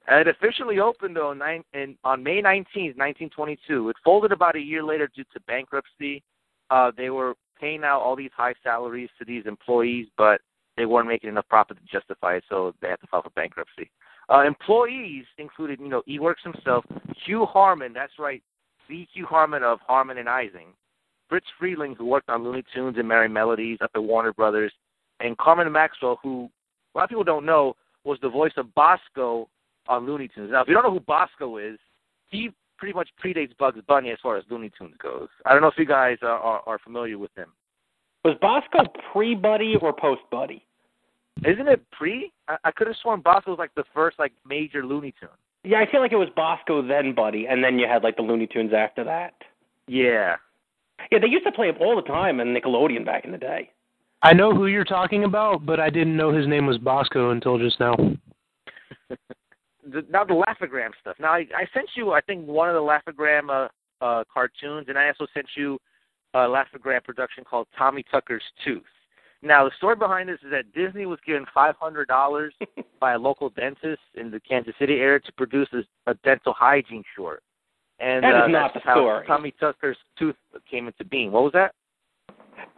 it 0.09 0.27
officially 0.29 0.79
opened 0.79 1.17
though 1.17 1.35
nine, 1.35 1.65
in, 1.75 1.97
on 2.05 2.23
May 2.23 2.41
nineteenth, 2.41 2.97
nineteen 2.97 3.29
twenty-two. 3.29 3.91
It 3.91 3.97
folded 4.03 4.33
about 4.33 4.57
a 4.57 4.61
year 4.61 4.83
later 4.83 5.07
due 5.15 5.25
to 5.35 5.41
bankruptcy. 5.47 6.23
Uh, 6.71 6.91
they 6.97 7.11
were 7.11 7.35
paying 7.63 7.85
out 7.85 8.01
all 8.01 8.17
these 8.17 8.31
high 8.37 8.55
salaries 8.65 9.09
to 9.19 9.25
these 9.25 9.45
employees, 9.47 10.09
but 10.19 10.41
they 10.77 10.85
weren't 10.85 11.07
making 11.07 11.31
enough 11.31 11.49
profit 11.49 11.77
to 11.77 11.83
justify 11.85 12.35
it, 12.35 12.45
so 12.49 12.75
they 12.83 12.89
had 12.89 13.01
to 13.01 13.07
file 13.07 13.23
for 13.23 13.31
bankruptcy. 13.31 13.89
Uh, 14.29 14.43
employees 14.43 15.25
included, 15.39 15.79
you 15.81 15.89
know, 15.89 16.03
Iwerks 16.09 16.43
himself, 16.43 16.85
Hugh 17.25 17.47
Harman, 17.47 17.93
that's 17.93 18.19
right, 18.19 18.43
the 18.89 19.07
Hugh 19.15 19.27
Harman 19.27 19.63
of 19.63 19.79
Harman 19.87 20.19
and 20.19 20.29
Ising, 20.29 20.75
Friz 21.29 21.43
Freleng, 21.61 21.97
who 21.97 22.07
worked 22.07 22.29
on 22.29 22.43
Looney 22.43 22.65
Tunes 22.75 22.97
and 22.99 23.09
Merrie 23.09 23.31
Melodies 23.31 23.79
up 23.81 23.93
at 23.95 24.03
Warner 24.03 24.33
Brothers, 24.33 24.73
and 25.21 25.39
Carman 25.39 25.71
Maxwell, 25.71 26.19
who 26.23 26.51
a 26.95 26.99
lot 26.99 27.05
of 27.05 27.11
people 27.11 27.25
don't 27.25 27.47
know 27.47 27.75
was 28.05 28.19
the 28.23 28.29
voice 28.29 28.53
of 28.57 28.67
Bosko 28.77 29.47
on 29.89 30.07
Looney 30.07 30.29
Tunes. 30.29 30.51
Now, 30.51 30.63
if 30.63 30.69
you 30.69 30.75
don't 30.75 30.83
know 30.83 30.91
who 30.91 31.01
Bosko 31.01 31.73
is, 31.73 31.79
he 32.29 32.51
pretty 32.83 32.95
much 32.95 33.11
predates 33.25 33.57
Bugs 33.59 33.79
Bunny 33.87 34.11
as 34.11 34.19
far 34.21 34.37
as 34.37 34.43
Looney 34.51 34.69
Tunes 34.77 34.97
goes. 35.01 35.29
I 35.47 35.53
don't 35.53 35.63
know 35.63 35.69
if 35.69 35.79
you 35.79 35.87
guys 35.87 36.19
are, 36.21 36.37
are, 36.37 36.63
are 36.67 36.81
familiar 36.81 37.17
with 37.17 37.31
him. 37.37 37.47
Was 38.25 38.35
Bosko 38.43 38.89
pre-Buddy 39.13 39.77
or 39.81 39.93
post-Buddy? 39.93 40.67
Isn't 41.47 41.69
it 41.69 41.81
pre? 41.93 42.33
I, 42.49 42.57
I 42.65 42.73
could 42.73 42.89
have 42.89 42.97
sworn 43.01 43.23
Bosko 43.23 43.51
was 43.51 43.59
like 43.61 43.73
the 43.77 43.85
first 43.95 44.19
like 44.19 44.33
major 44.45 44.85
Looney 44.85 45.15
Tune. 45.21 45.29
Yeah, 45.63 45.79
I 45.79 45.89
feel 45.89 46.01
like 46.01 46.11
it 46.11 46.17
was 46.17 46.29
Bosko 46.37 46.89
then 46.89 47.15
Buddy, 47.15 47.47
and 47.47 47.63
then 47.63 47.79
you 47.79 47.87
had 47.87 48.03
like 48.03 48.17
the 48.17 48.23
Looney 48.23 48.49
Tunes 48.49 48.73
after 48.77 49.05
that. 49.05 49.35
Yeah. 49.87 50.35
Yeah, 51.13 51.21
they 51.21 51.29
used 51.29 51.47
to 51.47 51.53
play 51.53 51.69
him 51.69 51.77
all 51.81 51.95
the 51.95 52.03
time 52.03 52.41
on 52.41 52.49
Nickelodeon 52.49 53.07
back 53.07 53.25
in 53.25 53.31
the 53.31 53.39
day. 53.39 53.71
I 54.23 54.33
know 54.33 54.53
who 54.53 54.67
you're 54.67 54.83
talking 54.83 55.23
about, 55.23 55.65
but 55.65 55.79
I 55.79 55.89
didn't 55.89 56.17
know 56.17 56.33
his 56.33 56.49
name 56.49 56.67
was 56.67 56.79
Bosko 56.79 57.31
until 57.31 57.59
just 57.59 57.79
now. 57.79 57.95
The, 59.91 60.05
now 60.11 60.25
the 60.25 60.35
Laugh-O-Gram 60.35 60.93
stuff. 61.01 61.17
Now 61.19 61.33
I, 61.33 61.47
I 61.57 61.67
sent 61.75 61.89
you 61.97 62.13
I 62.13 62.21
think 62.21 62.47
one 62.47 62.69
of 62.69 62.75
the 62.75 62.81
Laugh-O-Gram 62.81 63.51
uh, 63.51 63.69
uh, 64.01 64.25
cartoons, 64.33 64.87
and 64.89 64.99
I 64.99 65.09
also 65.09 65.27
sent 65.35 65.47
you 65.57 65.79
a 66.35 66.47
Laugh-O-Gram 66.47 67.03
production 67.03 67.45
called 67.45 67.67
Tommy 67.77 68.05
Tucker's 68.11 68.43
Tooth. 68.65 68.83
Now 69.43 69.65
the 69.65 69.73
story 69.77 69.97
behind 69.97 70.29
this 70.29 70.39
is 70.45 70.51
that 70.53 70.73
Disney 70.73 71.07
was 71.07 71.19
given 71.27 71.45
five 71.53 71.75
hundred 71.81 72.09
dollars 72.09 72.55
by 73.01 73.13
a 73.13 73.19
local 73.19 73.51
dentist 73.51 74.03
in 74.15 74.31
the 74.31 74.41
Kansas 74.41 74.75
City 74.79 74.95
area 74.95 75.21
to 75.21 75.33
produce 75.33 75.69
a, 75.73 76.11
a 76.11 76.15
dental 76.25 76.53
hygiene 76.53 77.03
short. 77.17 77.43
And 77.99 78.25
That 78.25 78.35
is 78.37 78.43
uh, 78.45 78.47
not 78.49 78.73
that's 78.75 78.85
the 78.85 78.89
how 78.89 78.95
story. 78.95 79.27
Tommy 79.27 79.55
Tucker's 79.59 79.97
Tooth 80.19 80.37
came 80.71 80.87
into 80.87 81.05
being. 81.05 81.33
What 81.33 81.43
was 81.43 81.53
that? 81.53 81.75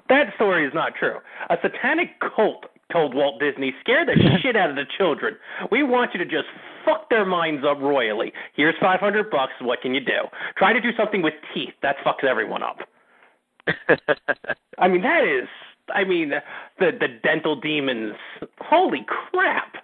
That 0.09 0.35
story 0.37 0.67
is 0.67 0.75
not 0.75 0.93
true. 0.99 1.17
A 1.51 1.57
satanic 1.63 2.21
cult 2.35 2.67
told 2.93 3.15
Walt 3.15 3.41
Disney, 3.41 3.73
scare 3.81 4.05
the 4.05 4.15
shit 4.43 4.57
out 4.57 4.71
of 4.71 4.77
the 4.77 4.85
children. 4.99 5.37
We 5.71 5.83
want 5.83 6.13
you 6.13 6.19
to 6.19 6.27
just 6.27 6.47
fuck 6.85 7.09
their 7.11 7.25
minds 7.25 7.65
up 7.69 7.79
royally. 7.81 8.33
Here's 8.55 8.75
500 8.81 9.31
bucks. 9.31 9.53
What 9.61 9.81
can 9.81 9.95
you 9.95 10.01
do? 10.01 10.29
Try 10.57 10.73
to 10.73 10.81
do 10.81 10.91
something 10.97 11.23
with 11.23 11.35
teeth. 11.53 11.75
That 11.83 11.97
fucks 12.05 12.25
everyone 12.25 12.63
up. 12.63 12.79
I 14.79 14.89
mean, 14.89 15.03
that 15.03 15.25
is. 15.25 15.49
I 15.95 16.05
mean, 16.05 16.33
the 16.79 16.91
the 16.99 17.09
dental 17.23 17.61
demons. 17.61 18.15
Holy 18.59 19.05
crap! 19.07 19.75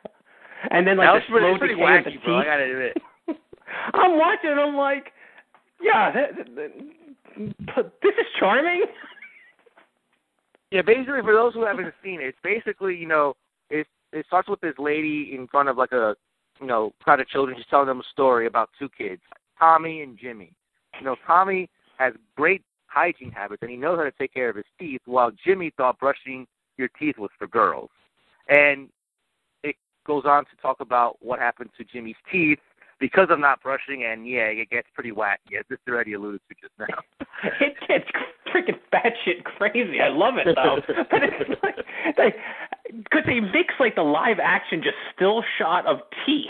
And 0.71 0.87
then 0.87 0.97
like 0.99 1.09
that 1.09 1.23
the 1.29 1.33
pretty, 1.39 1.59
pretty 1.59 1.75
wacky, 1.75 2.23
bro. 2.25 2.39
I 2.39 2.45
gotta 2.45 2.65
admit. 2.65 2.97
I'm 3.95 4.19
watching. 4.19 4.51
I'm 4.51 4.77
like, 4.77 5.13
yeah, 5.81 6.11
that, 6.13 6.55
that- 6.57 7.93
this 8.03 8.15
is 8.19 8.27
charming. 8.39 8.85
Yeah, 10.73 10.83
basically 10.83 11.23
for 11.23 11.33
those 11.33 11.53
who 11.55 11.67
haven't 11.67 11.93
seen 12.01 12.21
it, 12.21 12.27
it's 12.27 12.39
basically 12.45 12.95
you 12.95 13.09
know 13.09 13.35
it 13.71 13.89
it 14.13 14.25
starts 14.27 14.49
with 14.49 14.61
this 14.61 14.75
lady 14.79 15.33
in 15.37 15.49
front 15.49 15.69
of 15.69 15.77
like 15.77 15.91
a 15.91 16.15
you 16.61 16.66
know 16.66 16.92
crowd 17.03 17.20
of 17.20 17.29
children. 17.29 17.57
She's 17.57 17.66
telling 17.70 17.87
them 17.87 18.01
a 18.01 18.11
story 18.12 18.46
about 18.46 18.70
two 18.79 18.88
kids, 18.96 19.23
Tommy 19.59 20.03
and 20.03 20.18
Jimmy. 20.18 20.53
You 20.99 21.05
know, 21.07 21.16
Tommy 21.27 21.68
has 21.99 22.14
great 22.37 22.62
hygiene 22.87 23.31
habits 23.31 23.62
and 23.62 23.70
he 23.70 23.77
knows 23.77 23.99
how 23.99 24.05
to 24.05 24.12
take 24.12 24.35
care 24.35 24.49
of 24.49 24.57
his 24.57 24.64
teeth, 24.79 25.01
while 25.07 25.31
Jimmy 25.44 25.73
thought 25.77 25.99
brushing 25.99 26.46
your 26.77 26.88
teeth 26.99 27.16
was 27.18 27.31
for 27.38 27.46
girls. 27.46 27.90
And 28.49 28.88
it 29.62 29.77
goes 30.07 30.25
on 30.27 30.44
to 30.44 30.51
talk 30.61 30.81
about 30.81 31.16
what 31.20 31.38
happened 31.38 31.70
to 31.79 31.85
Jimmy's 31.85 32.16
teeth 32.31 32.59
because 33.01 33.29
I'm 33.31 33.41
not 33.41 33.63
brushing, 33.63 34.05
and 34.05 34.29
yeah, 34.29 34.53
it 34.53 34.71
gets 34.71 34.87
pretty 34.95 35.11
wacky, 35.11 35.59
as 35.59 35.65
Mr. 35.71 35.99
Eddie 36.01 36.13
alluded 36.13 36.41
to 36.49 36.55
just 36.61 36.73
now. 36.79 36.87
it 37.61 37.75
gets 37.89 38.05
freaking 38.55 38.79
batshit 38.93 39.45
crazy. 39.45 40.01
I 40.01 40.09
love 40.09 40.35
it 40.37 40.55
though. 40.55 40.79
but 41.11 41.23
it's 41.23 41.63
like 41.63 41.77
they, 42.17 42.35
because 42.93 43.23
they 43.27 43.41
mix 43.41 43.75
like 43.81 43.97
the 43.97 44.03
live 44.03 44.39
action 44.43 44.83
just 44.83 44.97
still 45.15 45.43
shot 45.59 45.87
of 45.87 45.99
teeth, 46.27 46.47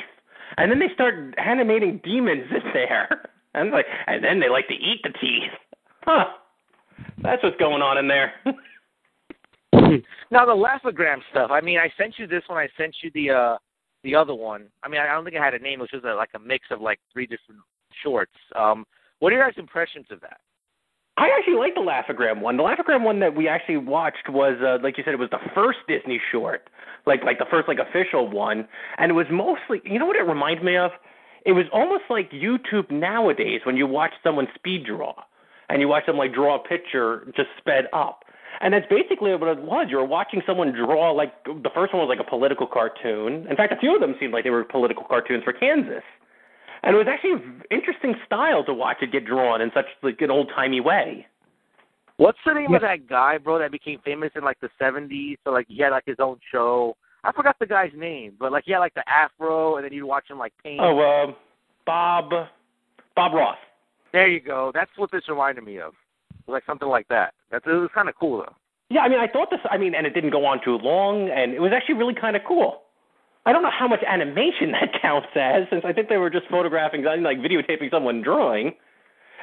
and 0.59 0.71
then 0.71 0.81
they 0.81 0.93
start 0.93 1.15
animating 1.39 2.01
demons 2.03 2.47
in 2.51 2.73
there, 2.75 3.23
and 3.55 3.71
like, 3.71 3.87
and 4.07 4.25
then 4.25 4.41
they 4.41 4.49
like 4.49 4.69
to 4.69 4.75
eat 4.75 5.01
the 5.05 5.11
teeth. 5.11 5.53
Huh? 6.03 6.25
That's 7.23 7.43
what's 7.43 7.57
going 7.57 7.83
on 7.83 7.99
in 7.99 8.09
there. 8.09 8.33
Now 10.31 10.47
the 10.47 10.55
Laugh-O-Gram 10.55 11.21
stuff. 11.31 11.51
I 11.51 11.61
mean, 11.61 11.79
I 11.79 11.91
sent 11.99 12.15
you 12.19 12.27
this 12.27 12.43
one. 12.47 12.59
I 12.59 12.69
sent 12.77 12.95
you 13.03 13.11
the 13.15 13.31
uh 13.31 13.57
the 14.03 14.15
other 14.15 14.35
one. 14.35 14.69
I 14.83 14.89
mean, 14.89 15.01
I 15.01 15.07
don't 15.13 15.25
think 15.25 15.37
it 15.37 15.43
had 15.43 15.55
a 15.55 15.59
name. 15.59 15.81
It 15.81 15.83
was 15.83 15.91
just 15.91 16.05
a, 16.05 16.15
like 16.15 16.31
a 16.35 16.39
mix 16.39 16.67
of 16.71 16.81
like 16.81 17.01
three 17.13 17.27
different 17.27 17.61
shorts. 18.03 18.33
Um, 18.57 18.85
what 19.19 19.33
are 19.33 19.37
your 19.37 19.45
guys' 19.45 19.55
impressions 19.59 20.07
of 20.11 20.21
that? 20.23 20.41
I 21.17 21.29
actually 21.37 21.57
like 21.57 21.75
the 21.75 21.83
Laugh-O-Gram 21.83 22.41
one. 22.41 22.57
The 22.57 22.63
Laugh-O-Gram 22.63 23.05
one 23.05 23.21
that 23.21 23.37
we 23.37 23.47
actually 23.47 23.77
watched 23.77 24.31
was, 24.31 24.57
uh, 24.65 24.79
like 24.83 24.97
you 24.97 25.05
said, 25.05 25.13
it 25.13 25.19
was 25.19 25.29
the 25.31 25.51
first 25.55 25.79
Disney 25.87 26.19
short, 26.33 26.71
like 27.07 27.23
like 27.25 27.39
the 27.39 27.45
first 27.51 27.69
like 27.69 27.79
official 27.79 28.27
one, 28.29 28.67
and 28.97 29.11
it 29.11 29.15
was 29.15 29.27
mostly. 29.31 29.83
You 29.85 29.99
know 29.99 30.07
what 30.07 30.17
it 30.17 30.27
reminded 30.27 30.65
me 30.65 30.77
of? 30.77 30.93
It 31.45 31.53
was 31.53 31.67
almost 31.73 32.05
like 32.09 32.31
YouTube 32.31 32.91
nowadays 32.91 33.61
when 33.65 33.77
you 33.77 33.87
watch 33.87 34.13
someone 34.23 34.47
speed 34.55 34.87
draw, 34.87 35.15
and 35.69 35.83
you 35.83 35.89
watch 35.89 36.07
them 36.07 36.17
like 36.17 36.33
draw 36.33 36.57
a 36.57 36.59
picture 36.59 37.31
just 37.37 37.49
sped 37.59 37.85
up. 37.93 38.25
And 38.61 38.75
that's 38.75 38.87
basically 38.91 39.35
what 39.35 39.49
it 39.49 39.63
was. 39.63 39.87
You 39.89 39.97
were 39.97 40.05
watching 40.05 40.43
someone 40.47 40.73
draw 40.73 41.13
like 41.13 41.33
the 41.45 41.71
first 41.75 41.95
one 41.95 42.07
was 42.07 42.15
like 42.15 42.25
a 42.25 42.29
political 42.29 42.67
cartoon. 42.67 43.47
In 43.49 43.57
fact, 43.57 43.73
a 43.73 43.77
few 43.77 43.95
of 43.95 44.01
them 44.01 44.15
seemed 44.21 44.35
like 44.35 44.45
they 44.45 44.51
were 44.51 44.65
political 44.65 45.05
cartoons 45.05 45.45
for 45.45 45.53
Kansas. 45.53 46.03
And 46.83 46.95
it 46.95 46.99
was 46.99 47.07
actually 47.09 47.33
an 47.33 47.63
interesting 47.71 48.15
style 48.27 48.65
to 48.65 48.75
watch 48.75 48.99
it 49.03 49.13
get 49.13 49.25
drawn 49.25 49.61
in 49.61 49.71
such 49.75 49.87
like 50.03 50.21
an 50.21 50.31
old 50.31 50.51
timey 50.55 50.81
way. 50.81 51.27
What's 52.17 52.39
the 52.45 52.53
name 52.53 52.75
of 52.75 52.83
that 52.83 53.09
guy, 53.09 53.39
bro, 53.39 53.59
that 53.59 53.73
became 53.73 53.99
famous 54.05 54.31
in 54.35 54.45
like 54.45 54.61
the 54.61 54.69
seventies? 54.79 55.39
So 55.45 55.53
like 55.53 55.67
he 55.69 55.79
had 55.79 55.91
like 55.91 56.05
his 56.05 56.17
own 56.19 56.39
show. 56.53 56.97
I 57.25 57.33
forgot 57.33 57.57
the 57.59 57.67
guy's 57.67 57.93
name, 57.95 58.35
but 58.39 58.53
like 58.53 58.65
he 58.65 58.73
had 58.73 58.79
like 58.81 58.95
the 58.95 59.09
afro, 59.09 59.77
and 59.77 59.85
then 59.85 59.93
you'd 59.93 60.07
watch 60.07 60.29
him 60.29 60.39
like 60.39 60.53
paint. 60.63 60.81
Oh, 60.83 60.99
uh, 60.99 61.33
Bob, 61.87 62.31
Bob 63.17 63.33
Ross. 63.33 63.57
There 64.13 64.29
you 64.29 64.41
go. 64.41 64.71
That's 64.75 64.91
what 64.97 65.11
this 65.11 65.29
reminded 65.29 65.65
me 65.65 65.79
of. 65.81 65.95
Like 66.51 66.65
something 66.67 66.89
like 66.89 67.09
that. 67.09 67.35
That's 67.51 67.65
it 67.67 67.71
was 67.71 67.91
kind 67.95 68.09
of 68.09 68.15
cool 68.19 68.39
though. 68.39 68.55
Yeah, 68.91 69.03
I 69.03 69.09
mean, 69.09 69.21
I 69.21 69.29
thought 69.29 69.51
this. 69.51 69.61
I 69.71 69.79
mean, 69.79 69.95
and 69.95 70.07
it 70.07 70.15
didn't 70.15 70.31
go 70.31 70.45
on 70.45 70.61
too 70.65 70.77
long, 70.77 71.31
and 71.31 71.53
it 71.55 71.61
was 71.61 71.73
actually 71.75 71.95
really 71.95 72.15
kind 72.15 72.35
of 72.37 72.43
cool. 72.47 72.83
I 73.47 73.53
don't 73.53 73.63
know 73.63 73.71
how 73.71 73.89
much 73.89 74.01
animation 74.07 74.73
that 74.73 75.01
counts 75.01 75.29
as, 75.35 75.63
since 75.71 75.83
I 75.85 75.93
think 75.93 76.09
they 76.09 76.17
were 76.17 76.31
just 76.31 76.47
photographing, 76.51 77.05
like 77.05 77.39
videotaping 77.39 77.91
someone 77.91 78.21
drawing, 78.21 78.73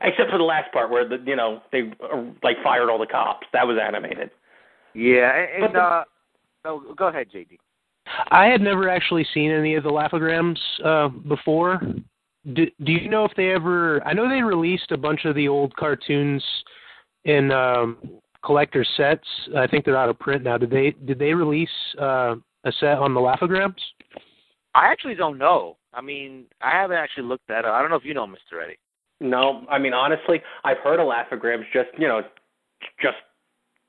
except 0.02 0.30
for 0.30 0.38
the 0.38 0.44
last 0.44 0.72
part 0.74 0.90
where 0.92 1.08
the 1.08 1.18
you 1.26 1.36
know 1.36 1.62
they 1.72 1.92
uh, 2.04 2.24
like 2.44 2.58
fired 2.64 2.90
all 2.90 3.00
the 3.00 3.08
cops. 3.08 3.48
That 3.54 3.66
was 3.66 3.78
animated. 3.82 4.32
Yeah, 4.94 5.32
and, 5.34 5.64
and 5.64 5.74
But 5.74 5.74
the- 5.74 5.84
uh, 5.84 6.04
oh, 6.66 6.94
go 6.96 7.08
ahead, 7.08 7.28
JD. 7.34 7.58
I 8.32 8.46
had 8.46 8.62
never 8.62 8.90
actually 8.90 9.28
seen 9.34 9.52
any 9.52 9.76
of 9.76 9.84
the 9.84 9.90
Laugh-O-Grams 9.90 10.60
uh, 10.84 11.10
before. 11.10 11.82
Do, 12.54 12.66
do 12.84 12.92
you 12.94 13.10
know 13.10 13.26
if 13.26 13.34
they 13.36 13.50
ever? 13.52 14.02
I 14.08 14.14
know 14.14 14.30
they 14.30 14.42
released 14.42 14.92
a 14.92 14.98
bunch 14.98 15.26
of 15.26 15.36
the 15.36 15.50
old 15.50 15.76
cartoons 15.76 16.42
in 17.28 17.52
um, 17.52 17.98
collector 18.44 18.84
sets. 18.96 19.28
I 19.56 19.68
think 19.68 19.86
they're 19.86 19.98
out 19.98 20.10
of 20.10 20.18
print 20.18 20.44
now. 20.44 20.58
Did 20.58 20.72
they? 20.72 20.96
Did 21.06 21.20
they 21.20 21.34
release 21.34 21.70
uh, 22.02 22.36
a 22.64 22.72
set 22.80 22.98
on 22.98 23.14
the 23.14 23.20
Laugh-O-Grams? 23.20 23.76
I 24.74 24.88
actually 24.88 25.16
don't 25.16 25.38
know. 25.38 25.78
I 25.94 26.02
mean, 26.02 26.46
I 26.62 26.72
haven't 26.72 26.98
actually 26.98 27.24
looked 27.24 27.48
that 27.48 27.66
up. 27.66 27.74
I 27.74 27.82
don't 27.82 27.90
know 27.90 27.96
if 27.96 28.06
you 28.06 28.14
know, 28.14 28.26
Mr. 28.28 28.64
Eddie. 28.64 28.78
No, 29.20 29.66
I 29.70 29.80
mean 29.80 29.94
honestly, 29.94 30.42
I've 30.64 30.78
heard 30.78 31.00
of 31.00 31.08
Laugh-O-Grams 31.08 31.66
just 31.74 31.90
you 31.98 32.08
know, 32.08 32.22
just 33.02 33.16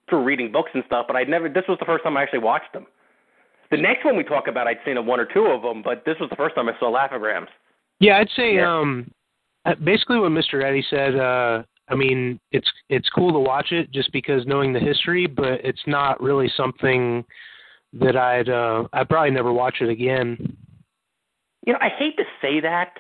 through 0.09 0.25
reading 0.25 0.51
books 0.51 0.71
and 0.75 0.83
stuff, 0.87 1.05
but 1.07 1.17
I'd 1.17 1.29
never. 1.29 1.49
This 1.49 1.65
was 1.69 1.79
the 1.79 1.85
first 1.87 2.03
time 2.05 2.17
I 2.17 2.23
actually 2.23 2.39
watched 2.41 2.73
them. 2.73 2.87
The 3.71 3.77
next 3.77 4.07
one 4.07 4.17
we 4.17 4.25
talk 4.25 4.49
about, 4.49 4.67
I'd 4.67 4.79
seen 4.87 4.97
a 4.97 5.03
one 5.03 5.21
or 5.21 5.27
two 5.27 5.45
of 5.47 5.61
them, 5.61 5.83
but 5.83 6.03
this 6.07 6.17
was 6.19 6.31
the 6.31 6.37
first 6.37 6.55
time 6.55 6.71
I 6.71 6.73
saw 6.81 6.89
Laugh-O-Grams. 6.89 7.49
Yeah, 8.01 8.17
I'd 8.19 8.31
say 8.35 8.55
Yeah. 8.55 8.79
um 8.79 9.11
uh, 9.67 9.75
basically 9.85 10.19
what 10.19 10.33
Mr. 10.33 10.65
Eddie 10.65 10.85
said, 10.89 11.15
uh 11.17 11.63
I 11.91 11.95
mean, 11.95 12.39
it's 12.53 12.71
it's 12.89 13.09
cool 13.09 13.33
to 13.33 13.39
watch 13.39 13.73
it 13.73 13.91
just 13.91 14.13
because 14.13 14.47
knowing 14.47 14.73
the 14.73 14.81
history, 14.81 15.27
but 15.27 15.65
it's 15.65 15.83
not 15.87 16.21
really 16.21 16.51
something 16.57 17.25
that 17.95 18.17
I'd 18.17 18.49
uh, 18.49 18.85
I'd 18.93 19.09
probably 19.09 19.31
never 19.31 19.53
watch 19.53 19.77
it 19.81 19.89
again. 19.89 20.57
You 21.67 21.73
know, 21.73 21.79
I 21.81 21.89
hate 21.89 22.17
to 22.17 22.25
say 22.41 22.61
that. 22.61 22.99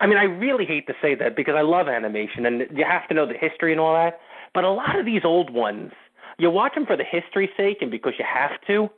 I 0.00 0.06
mean, 0.06 0.18
I 0.18 0.24
really 0.24 0.64
hate 0.64 0.86
to 0.88 0.94
say 1.00 1.14
that 1.14 1.36
because 1.36 1.54
I 1.56 1.62
love 1.62 1.88
animation 1.88 2.46
and 2.46 2.62
you 2.76 2.84
have 2.88 3.06
to 3.08 3.14
know 3.14 3.26
the 3.26 3.34
history 3.38 3.72
and 3.72 3.80
all 3.80 3.94
that. 3.94 4.18
But 4.54 4.64
a 4.64 4.70
lot 4.70 4.98
of 4.98 5.06
these 5.06 5.22
old 5.24 5.50
ones, 5.50 5.92
you 6.38 6.50
watch 6.50 6.74
them 6.74 6.86
for 6.86 6.96
the 6.96 7.04
history's 7.04 7.50
sake 7.56 7.78
and 7.80 7.90
because 7.90 8.14
you 8.18 8.24
have 8.30 8.60
to. 8.66 8.88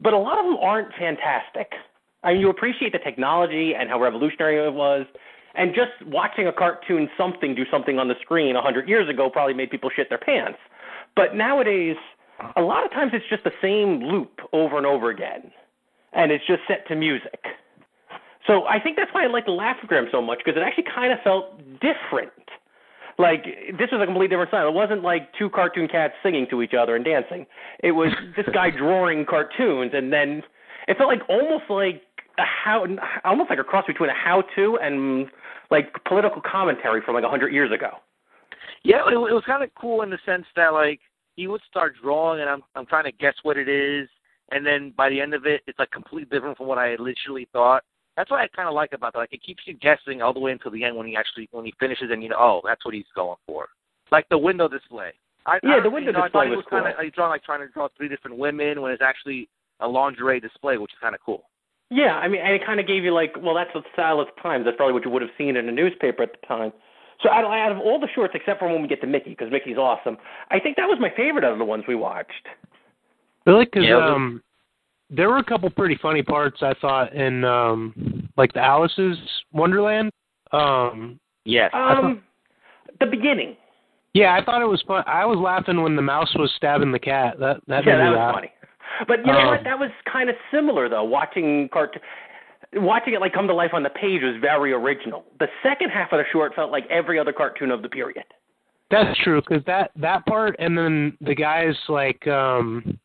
But 0.00 0.12
a 0.12 0.18
lot 0.18 0.38
of 0.38 0.46
them 0.46 0.56
aren't 0.60 0.94
fantastic. 0.98 1.72
I 2.22 2.32
mean, 2.32 2.40
you 2.40 2.50
appreciate 2.50 2.92
the 2.92 2.98
technology 2.98 3.74
and 3.78 3.88
how 3.88 4.00
revolutionary 4.00 4.66
it 4.66 4.72
was. 4.72 5.06
And 5.58 5.74
just 5.74 5.90
watching 6.06 6.46
a 6.46 6.52
cartoon 6.52 7.10
something 7.18 7.54
do 7.54 7.64
something 7.70 7.98
on 7.98 8.06
the 8.06 8.14
screen 8.22 8.54
a 8.54 8.62
hundred 8.62 8.88
years 8.88 9.08
ago 9.08 9.28
probably 9.28 9.54
made 9.54 9.70
people 9.70 9.90
shit 9.94 10.08
their 10.08 10.18
pants. 10.18 10.58
But 11.16 11.34
nowadays, 11.34 11.96
a 12.56 12.62
lot 12.62 12.84
of 12.84 12.92
times 12.92 13.10
it's 13.12 13.28
just 13.28 13.42
the 13.42 13.50
same 13.60 14.00
loop 14.04 14.40
over 14.52 14.76
and 14.76 14.86
over 14.86 15.10
again, 15.10 15.50
and 16.12 16.30
it's 16.30 16.46
just 16.46 16.60
set 16.68 16.86
to 16.86 16.94
music. 16.94 17.40
So 18.46 18.66
I 18.66 18.78
think 18.80 18.96
that's 18.96 19.12
why 19.12 19.24
I 19.24 19.26
like 19.26 19.46
the 19.46 19.52
Laugh-O-Gram 19.52 20.06
so 20.12 20.22
much 20.22 20.38
because 20.44 20.56
it 20.56 20.62
actually 20.62 20.86
kind 20.94 21.12
of 21.12 21.18
felt 21.24 21.58
different. 21.80 22.32
Like 23.18 23.44
this 23.76 23.90
was 23.90 24.00
a 24.00 24.06
completely 24.06 24.28
different 24.28 24.50
style. 24.50 24.68
It 24.68 24.74
wasn't 24.74 25.02
like 25.02 25.34
two 25.36 25.50
cartoon 25.50 25.88
cats 25.88 26.14
singing 26.22 26.46
to 26.50 26.62
each 26.62 26.72
other 26.72 26.94
and 26.94 27.04
dancing. 27.04 27.46
It 27.82 27.92
was 27.92 28.12
this 28.36 28.46
guy 28.54 28.70
drawing 28.70 29.26
cartoons, 29.26 29.90
and 29.92 30.12
then 30.12 30.44
it 30.86 30.96
felt 30.96 31.08
like 31.08 31.28
almost 31.28 31.64
like 31.68 32.02
a 32.38 32.44
how, 32.44 32.86
almost 33.24 33.50
like 33.50 33.58
a 33.58 33.64
cross 33.64 33.86
between 33.88 34.08
a 34.08 34.14
how-to 34.14 34.78
and 34.80 35.26
like 35.70 35.92
political 36.06 36.40
commentary 36.40 37.00
from 37.04 37.14
like 37.14 37.24
a 37.24 37.28
hundred 37.28 37.52
years 37.52 37.72
ago. 37.72 37.90
Yeah, 38.84 39.02
it, 39.06 39.12
it 39.12 39.34
was 39.34 39.42
kind 39.46 39.62
of 39.62 39.70
cool 39.74 40.02
in 40.02 40.10
the 40.10 40.18
sense 40.24 40.46
that 40.56 40.72
like 40.72 41.00
he 41.36 41.46
would 41.46 41.60
start 41.68 41.94
drawing, 42.02 42.40
and 42.40 42.48
I'm 42.48 42.62
I'm 42.74 42.86
trying 42.86 43.04
to 43.04 43.12
guess 43.12 43.34
what 43.42 43.56
it 43.56 43.68
is, 43.68 44.08
and 44.50 44.64
then 44.64 44.92
by 44.96 45.08
the 45.08 45.20
end 45.20 45.34
of 45.34 45.46
it, 45.46 45.62
it's 45.66 45.78
like 45.78 45.90
completely 45.90 46.28
different 46.34 46.56
from 46.56 46.66
what 46.66 46.78
I 46.78 46.94
initially 46.94 47.48
thought. 47.52 47.82
That's 48.16 48.30
what 48.30 48.40
I 48.40 48.48
kind 48.48 48.68
of 48.68 48.74
like 48.74 48.92
about 48.92 49.12
that. 49.12 49.20
Like 49.20 49.32
it 49.32 49.44
keeps 49.44 49.62
you 49.66 49.74
guessing 49.74 50.22
all 50.22 50.32
the 50.32 50.40
way 50.40 50.52
until 50.52 50.72
the 50.72 50.82
end 50.82 50.96
when 50.96 51.06
he 51.06 51.16
actually 51.16 51.48
when 51.52 51.64
he 51.64 51.74
finishes, 51.78 52.10
and 52.10 52.22
you 52.22 52.30
know, 52.30 52.36
oh, 52.38 52.60
that's 52.64 52.84
what 52.84 52.94
he's 52.94 53.04
going 53.14 53.36
for. 53.46 53.68
Like 54.10 54.28
the 54.28 54.38
window 54.38 54.68
display. 54.68 55.10
I, 55.46 55.58
Yeah, 55.62 55.76
I, 55.76 55.82
the 55.82 55.90
window 55.90 56.10
you 56.10 56.18
know, 56.18 56.24
display 56.24 56.40
I 56.40 56.44
thought 56.44 56.50
he 56.50 56.56
was 56.56 56.64
was 56.64 56.70
kind 56.70 56.86
of 56.86 56.94
cool. 56.96 57.04
he's 57.04 57.12
drawing 57.12 57.30
like 57.30 57.44
trying 57.44 57.60
to 57.60 57.68
draw 57.68 57.88
three 57.96 58.08
different 58.08 58.36
women 58.36 58.80
when 58.80 58.92
it's 58.92 59.02
actually 59.02 59.48
a 59.80 59.86
lingerie 59.86 60.40
display, 60.40 60.78
which 60.78 60.92
is 60.92 60.98
kind 61.00 61.14
of 61.14 61.20
cool. 61.24 61.44
Yeah, 61.90 62.16
I 62.16 62.28
mean, 62.28 62.40
and 62.42 62.52
it 62.54 62.64
kind 62.66 62.80
of 62.80 62.86
gave 62.86 63.02
you 63.04 63.14
like, 63.14 63.34
well, 63.40 63.54
that's 63.54 63.70
the 63.72 63.82
style 63.94 64.20
of 64.20 64.28
the 64.34 64.42
times. 64.42 64.64
That's 64.66 64.76
probably 64.76 64.92
what 64.92 65.04
you 65.04 65.10
would 65.10 65.22
have 65.22 65.30
seen 65.38 65.56
in 65.56 65.68
a 65.68 65.72
newspaper 65.72 66.22
at 66.22 66.32
the 66.40 66.46
time. 66.46 66.72
So 67.22 67.30
out 67.30 67.44
of, 67.44 67.50
out 67.50 67.72
of 67.72 67.78
all 67.78 67.98
the 67.98 68.08
shorts, 68.14 68.34
except 68.36 68.60
for 68.60 68.68
when 68.70 68.82
we 68.82 68.88
get 68.88 69.00
to 69.00 69.06
Mickey, 69.06 69.30
because 69.30 69.50
Mickey's 69.50 69.78
awesome, 69.78 70.18
I 70.50 70.60
think 70.60 70.76
that 70.76 70.86
was 70.86 70.98
my 71.00 71.10
favorite 71.16 71.44
out 71.44 71.52
of 71.52 71.58
the 71.58 71.64
ones 71.64 71.84
we 71.88 71.94
watched. 71.94 72.46
Really? 73.46 73.64
Because 73.64 73.84
Yeah, 73.88 73.96
um, 74.04 74.42
there 75.10 75.28
were 75.28 75.38
a 75.38 75.44
couple 75.44 75.70
pretty 75.70 75.98
funny 76.00 76.22
parts 76.22 76.58
I 76.62 76.74
thought 76.80 77.14
in 77.14 77.42
um, 77.44 78.28
like 78.36 78.52
the 78.52 78.60
Alice's 78.60 79.16
Wonderland. 79.52 80.10
Um, 80.52 81.18
Yes. 81.44 81.70
Um, 81.72 82.22
the 83.00 83.06
beginning. 83.06 83.56
yeah, 84.12 84.34
I 84.34 84.44
thought 84.44 84.60
it 84.60 84.66
was 84.68 84.82
fun. 84.86 85.02
I 85.06 85.24
was 85.24 85.38
laughing 85.38 85.80
when 85.82 85.96
the 85.96 86.02
mouse 86.02 86.34
was 86.34 86.52
stabbing 86.56 86.92
the 86.92 86.98
cat. 86.98 87.38
That 87.40 87.60
that 87.68 87.86
yeah, 87.86 87.92
made 87.92 87.98
that 88.00 88.04
me 88.04 88.10
was 88.10 88.16
laugh. 88.18 88.34
funny. 88.34 88.52
But 89.06 89.20
you 89.24 89.32
know 89.32 89.38
Um, 89.40 89.46
what? 89.48 89.64
That 89.64 89.78
was 89.78 89.90
kind 90.10 90.28
of 90.30 90.36
similar 90.50 90.88
though. 90.88 91.04
Watching 91.04 91.68
cart, 91.72 91.96
watching 92.74 93.14
it 93.14 93.20
like 93.20 93.32
come 93.32 93.46
to 93.46 93.54
life 93.54 93.72
on 93.74 93.82
the 93.82 93.90
page 93.90 94.22
was 94.22 94.36
very 94.40 94.72
original. 94.72 95.24
The 95.38 95.48
second 95.62 95.90
half 95.90 96.12
of 96.12 96.18
the 96.18 96.24
short 96.32 96.54
felt 96.54 96.70
like 96.72 96.86
every 96.90 97.18
other 97.18 97.32
cartoon 97.32 97.70
of 97.70 97.82
the 97.82 97.88
period. 97.88 98.24
That's 98.90 99.18
true 99.20 99.40
because 99.42 99.64
that 99.66 99.90
that 99.96 100.24
part 100.26 100.56
and 100.58 100.76
then 100.76 101.16
the 101.20 101.34
guys 101.34 101.74
like 101.88 102.26
um 102.26 102.98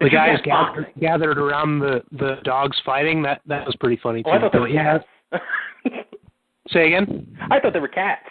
The 0.00 0.10
guys 0.10 0.38
gathered, 0.44 0.88
gathered 1.00 1.38
around 1.38 1.78
the 1.80 2.02
the 2.12 2.36
dogs 2.44 2.76
fighting 2.84 3.22
that 3.22 3.40
that 3.46 3.64
was 3.66 3.74
pretty 3.76 3.96
funny 4.02 4.22
too. 4.22 4.30
Oh, 4.30 4.34
I 4.34 4.40
thought 4.40 4.52
they 4.52 4.58
were 4.58 4.66
But, 4.66 4.74
yeah, 4.74 4.98
cats. 5.32 5.44
say 6.70 6.86
again. 6.88 7.36
I 7.50 7.58
thought 7.60 7.72
they 7.72 7.80
were 7.80 7.88
cats. 7.88 8.28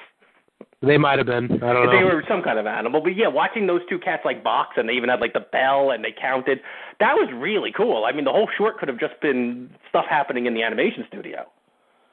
They 0.82 0.97
might 0.97 1.19
have 1.19 1.27
been. 1.27 1.45
I 1.45 1.73
don't 1.73 1.86
know. 1.86 1.91
They 1.91 2.03
were 2.03 2.23
some 2.27 2.41
kind 2.41 2.57
of 2.57 2.65
animal, 2.65 3.01
but 3.01 3.15
yeah, 3.15 3.27
watching 3.27 3.67
those 3.67 3.82
two 3.88 3.99
cats 3.99 4.23
like 4.25 4.43
box, 4.43 4.77
and 4.77 4.89
they 4.89 4.93
even 4.93 5.09
had 5.09 5.19
like 5.19 5.34
the 5.34 5.45
bell, 5.51 5.91
and 5.91 6.03
they 6.03 6.13
counted. 6.19 6.59
That 6.99 7.13
was 7.13 7.29
really 7.36 7.71
cool. 7.71 8.05
I 8.05 8.11
mean, 8.11 8.25
the 8.25 8.32
whole 8.32 8.49
short 8.57 8.79
could 8.79 8.88
have 8.88 8.99
just 8.99 9.13
been 9.21 9.69
stuff 9.89 10.05
happening 10.09 10.47
in 10.47 10.55
the 10.55 10.63
animation 10.63 11.05
studio. 11.07 11.45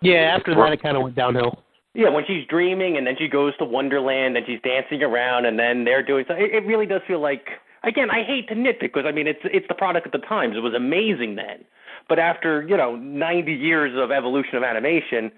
yeah, 0.03 0.37
after 0.37 0.55
that 0.55 0.73
it 0.73 0.83
kind 0.83 0.99
of 0.99 1.03
went 1.03 1.17
downhill. 1.17 1.63
Yeah, 1.95 2.11
when 2.11 2.25
she's 2.27 2.47
dreaming, 2.47 2.99
and 2.99 3.07
then 3.07 3.15
she 3.19 3.27
goes 3.27 3.57
to 3.57 3.65
Wonderland, 3.65 4.37
and 4.37 4.47
she's 4.47 4.61
dancing 4.61 5.03
around, 5.03 5.47
and 5.47 5.59
then 5.59 5.85
they're 5.85 6.03
doing. 6.03 6.27
So 6.29 6.35
it, 6.35 6.53
it 6.53 6.67
really 6.67 6.87
does 6.87 7.01
feel 7.07 7.21
like. 7.21 7.47
Again, 7.85 8.11
I 8.11 8.25
hate 8.25 8.49
to 8.49 8.55
nitpick 8.57 8.93
because 8.93 9.05
I 9.07 9.13
mean 9.13 9.29
it's 9.29 9.39
it's 9.45 9.67
the 9.69 9.75
product 9.75 10.05
of 10.05 10.13
the 10.13 10.27
times. 10.27 10.57
It 10.57 10.61
was 10.61 10.75
amazing 10.75 11.37
then, 11.37 11.65
but 12.09 12.19
after 12.19 12.67
you 12.69 12.77
know 12.77 12.97
90 12.97 13.53
years 13.53 13.93
of 13.97 14.11
evolution 14.11 14.57
of 14.57 14.65
animation, 14.65 15.31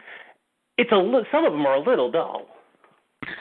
it's 0.78 0.90
a 0.90 1.22
some 1.30 1.44
of 1.44 1.52
them 1.52 1.66
are 1.66 1.74
a 1.74 1.80
little 1.80 2.10
dull. 2.10 2.46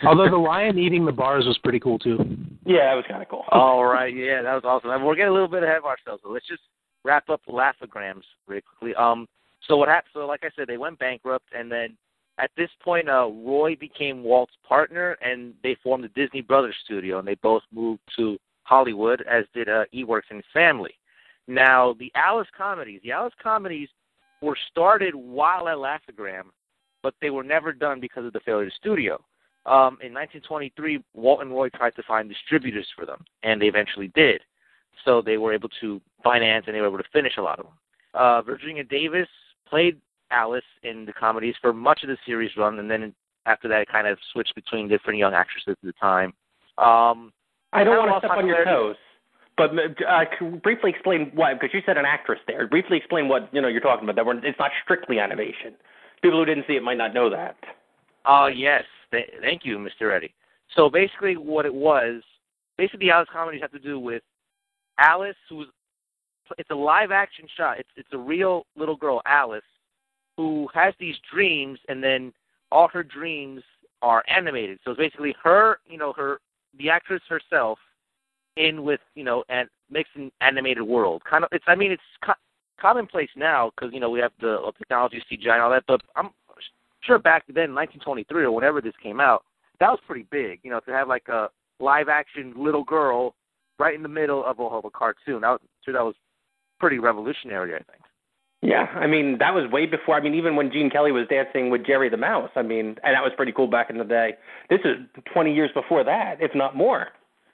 Although 0.03 0.29
the 0.29 0.37
lion 0.37 0.77
eating 0.77 1.05
the 1.05 1.11
bars 1.11 1.45
was 1.45 1.57
pretty 1.59 1.79
cool 1.79 1.99
too. 1.99 2.17
Yeah, 2.65 2.89
that 2.89 2.95
was 2.95 3.05
kind 3.07 3.21
of 3.21 3.29
cool. 3.29 3.45
All 3.51 3.85
right, 3.85 4.13
yeah, 4.13 4.41
that 4.41 4.53
was 4.53 4.63
awesome. 4.65 4.91
And 4.91 5.05
we're 5.05 5.15
getting 5.15 5.31
a 5.31 5.33
little 5.33 5.47
bit 5.47 5.63
ahead 5.63 5.77
of 5.77 5.85
ourselves, 5.85 6.21
so 6.23 6.29
let's 6.29 6.47
just 6.47 6.61
wrap 7.03 7.29
up 7.29 7.41
Laugh-O-Grams 7.47 8.25
really 8.47 8.61
quickly. 8.61 8.95
Um, 8.95 9.27
so 9.67 9.77
what 9.77 9.87
happened? 9.87 10.11
So 10.13 10.25
like 10.25 10.43
I 10.43 10.49
said, 10.55 10.67
they 10.67 10.77
went 10.77 10.99
bankrupt, 10.99 11.47
and 11.57 11.71
then 11.71 11.97
at 12.39 12.51
this 12.55 12.69
point, 12.83 13.09
uh, 13.09 13.29
Roy 13.29 13.75
became 13.75 14.23
Walt's 14.23 14.53
partner, 14.67 15.17
and 15.21 15.53
they 15.63 15.75
formed 15.83 16.03
the 16.03 16.09
Disney 16.09 16.41
Brothers 16.41 16.75
Studio, 16.85 17.19
and 17.19 17.27
they 17.27 17.35
both 17.35 17.63
moved 17.73 18.01
to 18.17 18.37
Hollywood, 18.63 19.23
as 19.29 19.45
did 19.53 19.67
uh, 19.67 19.85
Iwerks 19.93 20.29
and 20.29 20.37
his 20.37 20.45
family. 20.53 20.93
Now, 21.47 21.95
the 21.99 22.11
Alice 22.15 22.47
comedies, 22.55 23.01
the 23.03 23.11
Alice 23.11 23.33
comedies 23.41 23.89
were 24.41 24.57
started 24.69 25.15
while 25.15 25.67
at 25.67 25.79
Laugh-O-Gram, 25.79 26.51
but 27.01 27.13
they 27.21 27.29
were 27.29 27.43
never 27.43 27.73
done 27.73 27.99
because 27.99 28.25
of 28.25 28.33
the 28.33 28.39
failure 28.41 28.63
of 28.63 28.69
the 28.69 28.75
studio. 28.77 29.21
Um, 29.65 29.97
in 30.01 30.13
1923, 30.13 31.03
Walt 31.13 31.41
and 31.41 31.51
Roy 31.51 31.69
tried 31.69 31.95
to 31.95 32.03
find 32.03 32.29
distributors 32.29 32.87
for 32.95 33.05
them, 33.05 33.23
and 33.43 33.61
they 33.61 33.67
eventually 33.67 34.11
did. 34.15 34.41
So 35.05 35.21
they 35.21 35.37
were 35.37 35.53
able 35.53 35.69
to 35.81 36.01
finance 36.23 36.65
and 36.67 36.75
they 36.75 36.81
were 36.81 36.87
able 36.87 36.97
to 36.97 37.09
finish 37.13 37.33
a 37.37 37.41
lot 37.41 37.59
of 37.59 37.65
them. 37.65 37.73
Uh, 38.13 38.41
Virginia 38.41 38.83
Davis 38.83 39.27
played 39.67 39.97
Alice 40.31 40.63
in 40.83 41.05
the 41.05 41.13
comedies 41.13 41.55
for 41.61 41.73
much 41.73 42.03
of 42.03 42.09
the 42.09 42.17
series 42.25 42.51
run, 42.57 42.79
and 42.79 42.89
then 42.89 43.13
after 43.45 43.67
that, 43.67 43.81
it 43.81 43.87
kind 43.89 44.07
of 44.07 44.17
switched 44.31 44.55
between 44.55 44.87
different 44.87 45.19
young 45.19 45.33
actresses 45.33 45.69
at 45.69 45.77
the 45.83 45.93
time. 45.93 46.33
Um, 46.77 47.31
I 47.73 47.83
don't 47.83 47.97
want 47.97 48.21
to 48.21 48.27
step 48.27 48.37
on 48.37 48.47
your 48.47 48.63
toes, 48.65 48.95
but 49.57 49.71
uh, 49.71 50.25
can 50.37 50.59
briefly 50.59 50.89
explain 50.89 51.31
why, 51.33 51.53
because 51.53 51.69
you 51.73 51.81
said 51.85 51.97
an 51.97 52.05
actress 52.05 52.39
there. 52.47 52.67
Briefly 52.67 52.97
explain 52.97 53.27
what 53.27 53.49
you 53.53 53.61
know 53.61 53.67
you're 53.67 53.81
talking 53.81 54.07
about. 54.07 54.23
That 54.23 54.47
it's 54.47 54.59
not 54.59 54.71
strictly 54.83 55.19
animation. 55.19 55.75
People 56.21 56.39
who 56.39 56.45
didn't 56.45 56.65
see 56.67 56.73
it 56.73 56.83
might 56.83 56.97
not 56.97 57.13
know 57.13 57.29
that. 57.29 57.57
Oh 58.25 58.47
yes, 58.47 58.83
Th- 59.11 59.29
thank 59.41 59.65
you, 59.65 59.77
Mr. 59.77 60.15
Eddie. 60.15 60.33
So 60.75 60.89
basically, 60.89 61.35
what 61.35 61.65
it 61.65 61.73
was, 61.73 62.21
basically, 62.77 63.07
the 63.07 63.11
Alice 63.11 63.29
comedies 63.31 63.61
have 63.61 63.71
to 63.71 63.79
do 63.79 63.99
with 63.99 64.21
Alice, 64.97 65.35
who's 65.49 65.67
it's 66.57 66.69
a 66.71 66.75
live 66.75 67.11
action 67.11 67.45
shot. 67.55 67.79
It's 67.79 67.89
it's 67.95 68.09
a 68.13 68.17
real 68.17 68.65
little 68.75 68.95
girl, 68.95 69.21
Alice, 69.25 69.61
who 70.37 70.67
has 70.73 70.93
these 70.99 71.15
dreams, 71.31 71.79
and 71.87 72.03
then 72.03 72.33
all 72.71 72.87
her 72.87 73.03
dreams 73.03 73.61
are 74.01 74.23
animated. 74.27 74.79
So 74.83 74.91
it's 74.91 74.97
basically 74.97 75.35
her, 75.43 75.79
you 75.87 75.97
know, 75.97 76.13
her 76.13 76.39
the 76.77 76.89
actress 76.89 77.21
herself 77.27 77.79
in 78.57 78.83
with 78.83 78.99
you 79.15 79.23
know 79.23 79.43
and 79.49 79.67
makes 79.89 80.09
an 80.15 80.31
animated 80.41 80.83
world. 80.83 81.23
Kind 81.29 81.43
of, 81.43 81.49
it's 81.51 81.65
I 81.67 81.75
mean 81.75 81.91
it's 81.91 82.01
co- 82.23 82.33
commonplace 82.79 83.29
now 83.35 83.71
because 83.75 83.93
you 83.93 83.99
know 83.99 84.09
we 84.09 84.19
have 84.19 84.31
the 84.39 84.71
technology, 84.77 85.21
CGI, 85.31 85.53
and 85.53 85.61
all 85.61 85.71
that. 85.71 85.83
But 85.87 86.01
I'm 86.15 86.29
sure 87.01 87.19
back 87.19 87.45
then, 87.47 87.75
1923 87.75 88.43
or 88.43 88.51
whenever 88.51 88.81
this 88.81 88.93
came 89.01 89.19
out, 89.19 89.43
that 89.79 89.89
was 89.89 89.99
pretty 90.05 90.25
big. 90.29 90.59
You 90.63 90.71
know, 90.71 90.79
to 90.81 90.91
have 90.91 91.07
like 91.07 91.27
a 91.27 91.49
live 91.79 92.09
action 92.09 92.53
little 92.57 92.83
girl 92.83 93.35
right 93.77 93.95
in 93.95 94.03
the 94.03 94.09
middle 94.09 94.43
of 94.45 94.59
a, 94.59 94.63
of 94.63 94.85
a 94.85 94.89
cartoon. 94.89 95.41
That 95.41 95.49
was, 95.49 95.59
sure 95.83 95.93
that 95.93 96.03
was 96.03 96.15
pretty 96.79 96.99
revolutionary. 96.99 97.73
I 97.73 97.77
think. 97.77 98.03
Yeah, 98.61 98.87
I 98.93 99.07
mean 99.07 99.37
that 99.39 99.53
was 99.53 99.71
way 99.71 99.85
before. 99.85 100.15
I 100.15 100.21
mean 100.21 100.35
even 100.35 100.55
when 100.55 100.71
Gene 100.71 100.89
Kelly 100.89 101.11
was 101.11 101.27
dancing 101.29 101.69
with 101.69 101.85
Jerry 101.85 102.09
the 102.09 102.17
Mouse. 102.17 102.49
I 102.55 102.61
mean, 102.61 102.97
and 103.03 103.15
that 103.15 103.23
was 103.23 103.31
pretty 103.37 103.53
cool 103.53 103.67
back 103.67 103.89
in 103.89 103.97
the 103.97 104.03
day. 104.03 104.33
This 104.69 104.81
is 104.83 104.97
20 105.33 105.53
years 105.53 105.71
before 105.73 106.03
that, 106.03 106.37
if 106.41 106.51
not 106.53 106.75
more. 106.75 107.07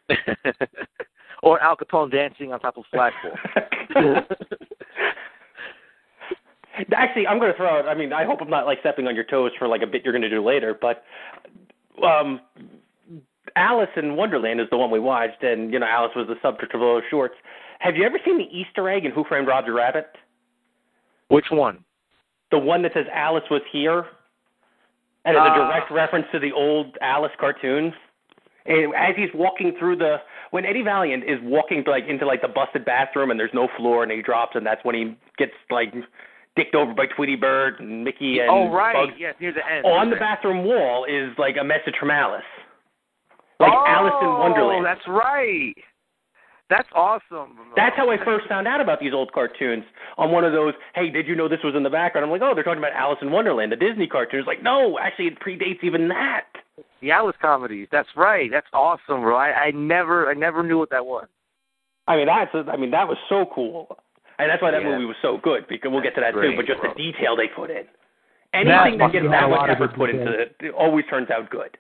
or 1.43 1.62
Al 1.62 1.78
Capone 1.78 2.12
dancing 2.12 2.54
on 2.54 2.60
top 2.60 2.78
of 2.78 2.86
flagpole. 2.91 3.32
Actually, 6.93 7.28
I'm 7.28 7.39
going 7.39 7.51
to 7.51 7.57
throw 7.57 7.80
out. 7.80 7.88
I 7.88 7.93
mean, 7.93 8.13
I 8.13 8.26
hope 8.26 8.39
I'm 8.41 8.49
not 8.49 8.65
like 8.65 8.80
stepping 8.80 9.07
on 9.07 9.15
your 9.15 9.23
toes 9.23 9.51
for 9.57 9.67
like 9.67 9.82
a 9.82 9.88
bit 9.88 10.03
you're 10.03 10.13
going 10.13 10.21
to 10.21 10.30
do 10.30 10.43
later, 10.43 10.78
but 10.80 11.03
um, 12.03 12.41
Alice 13.55 13.89
in 13.95 14.15
Wonderland 14.15 14.59
is 14.59 14.67
the 14.71 14.78
one 14.78 14.91
we 14.91 14.99
watched, 14.99 15.43
and 15.43 15.71
you 15.71 15.80
know, 15.80 15.88
Alice 15.88 16.11
was 16.15 16.28
the 16.28 16.36
subject 16.41 16.73
of 16.73 16.82
those 16.82 17.03
shorts. 17.09 17.36
Have 17.80 17.95
you 17.95 18.03
ever 18.03 18.19
seen 18.26 18.38
the 18.38 18.49
Easter 18.51 18.89
egg 18.89 19.05
in 19.05 19.11
Who 19.11 19.23
Framed 19.23 19.47
Roger 19.47 19.73
Rabbit? 19.73 20.07
Which 21.30 21.45
one? 21.51 21.84
The 22.51 22.59
one 22.59 22.82
that 22.84 22.93
says 22.93 23.05
Alice 23.13 23.43
was 23.49 23.61
here, 23.71 24.05
and 25.23 25.36
it's 25.36 25.45
a 25.45 25.51
Uh, 25.51 25.67
direct 25.67 25.91
reference 25.91 26.28
to 26.32 26.39
the 26.39 26.51
old 26.51 26.97
Alice 27.01 27.32
cartoons. 27.39 27.93
And 28.65 28.95
as 28.95 29.15
he's 29.15 29.30
walking 29.34 29.73
through 29.78 29.97
the 29.97 30.21
when 30.51 30.65
Eddie 30.65 30.82
Valiant 30.82 31.23
is 31.23 31.39
walking 31.43 31.84
like 31.86 32.07
into 32.07 32.26
like 32.26 32.41
the 32.41 32.47
busted 32.47 32.84
bathroom 32.84 33.30
and 33.30 33.39
there's 33.39 33.53
no 33.53 33.67
floor 33.78 34.03
and 34.03 34.11
he 34.11 34.21
drops 34.21 34.55
and 34.55 34.65
that's 34.65 34.84
when 34.84 34.95
he 34.95 35.15
gets 35.38 35.53
like 35.69 35.93
dicked 36.56 36.76
over 36.76 36.93
by 36.93 37.06
Tweety 37.08 37.36
Bird 37.36 37.80
and 37.80 38.03
Mickey 38.03 38.39
and 38.39 38.49
oh 38.49 38.72
right, 38.72 38.93
Bugs. 38.93 39.14
yes, 39.20 39.36
near 39.39 39.53
the 39.53 39.66
end. 39.70 39.86
On 39.86 40.10
the 40.10 40.16
bathroom 40.16 40.66
wall 40.66 41.06
is 41.06 41.30
like 41.38 41.56
a 41.60 41.64
message 41.64 41.95
from 41.99 42.12
Alice. 42.12 42.43
Like 43.60 43.72
oh, 43.74 43.86
Alice 43.88 44.14
in 44.22 44.28
Wonderland. 44.28 44.86
that's 44.86 45.08
right. 45.08 45.76
That's 46.70 46.88
awesome. 46.95 47.58
That's 47.76 47.95
how 47.95 48.10
I 48.10 48.18
first 48.26 48.47
found 48.47 48.68
out 48.68 48.82
about 48.82 48.99
these 48.99 49.14
old 49.14 49.32
cartoons 49.34 49.84
on 50.18 50.32
one 50.32 50.43
of 50.43 50.51
those. 50.51 50.74
Hey, 50.95 51.12
did 51.12 51.28
you 51.28 51.36
know 51.36 51.47
this 51.47 51.60
was 51.64 51.76
in 51.76 51.84
the 51.84 51.91
background? 51.91 52.26
I'm 52.26 52.32
like, 52.32 52.41
oh, 52.41 52.56
they're 52.56 52.64
talking 52.64 52.80
about 52.80 52.93
Alice 52.93 53.20
in 53.22 53.32
Wonderland, 53.32 53.72
the 53.72 53.76
Disney 53.76 54.08
cartoon. 54.08 54.39
It's 54.39 54.47
like, 54.47 54.64
no, 54.64 54.97
actually, 54.97 55.28
it 55.28 55.39
predates 55.39 55.84
even 55.84 56.08
that. 56.08 56.45
The 57.01 57.12
Alice 57.12 57.36
comedies. 57.39 57.88
That's 57.91 58.10
right. 58.16 58.49
That's 58.51 58.68
awesome, 58.74 59.22
bro. 59.22 59.36
I, 59.36 59.66
I 59.66 59.72
never, 59.72 60.28
I 60.28 60.34
never 60.34 60.64
knew 60.64 60.80
what 60.80 60.89
that 60.89 61.06
was. 61.06 61.28
I 62.08 62.16
mean, 62.16 62.28
that's, 62.28 62.51
I 62.68 62.78
mean, 62.78 62.91
that 62.91 63.08
was 63.08 63.18
so 63.30 63.45
cool, 63.53 63.97
and 64.39 64.49
that's 64.49 64.61
why 64.61 64.71
that 64.71 64.81
Yeah. 64.81 64.89
movie 64.89 65.05
was 65.05 65.17
so 65.21 65.38
good. 65.38 65.67
Because 65.67 65.91
we'll 65.91 66.01
get 66.01 66.15
to 66.15 66.21
that 66.21 66.33
too. 66.33 66.55
But 66.55 66.65
just 66.65 66.81
bro. 66.81 66.89
the 66.91 66.95
detail 66.95 67.36
they 67.36 67.47
put 67.47 67.69
in, 67.69 67.88
anything 68.53 68.97
that 68.97 69.05
fucking 69.07 69.21
gets 69.23 69.31
that 69.31 69.49
much 69.49 69.69
effort 69.69 69.93
put 69.95 70.09
into 70.09 70.31
it, 70.31 70.55
it 70.59 70.71
always 70.73 71.05
turns 71.07 71.29
out 71.29 71.49
good. 71.49 71.77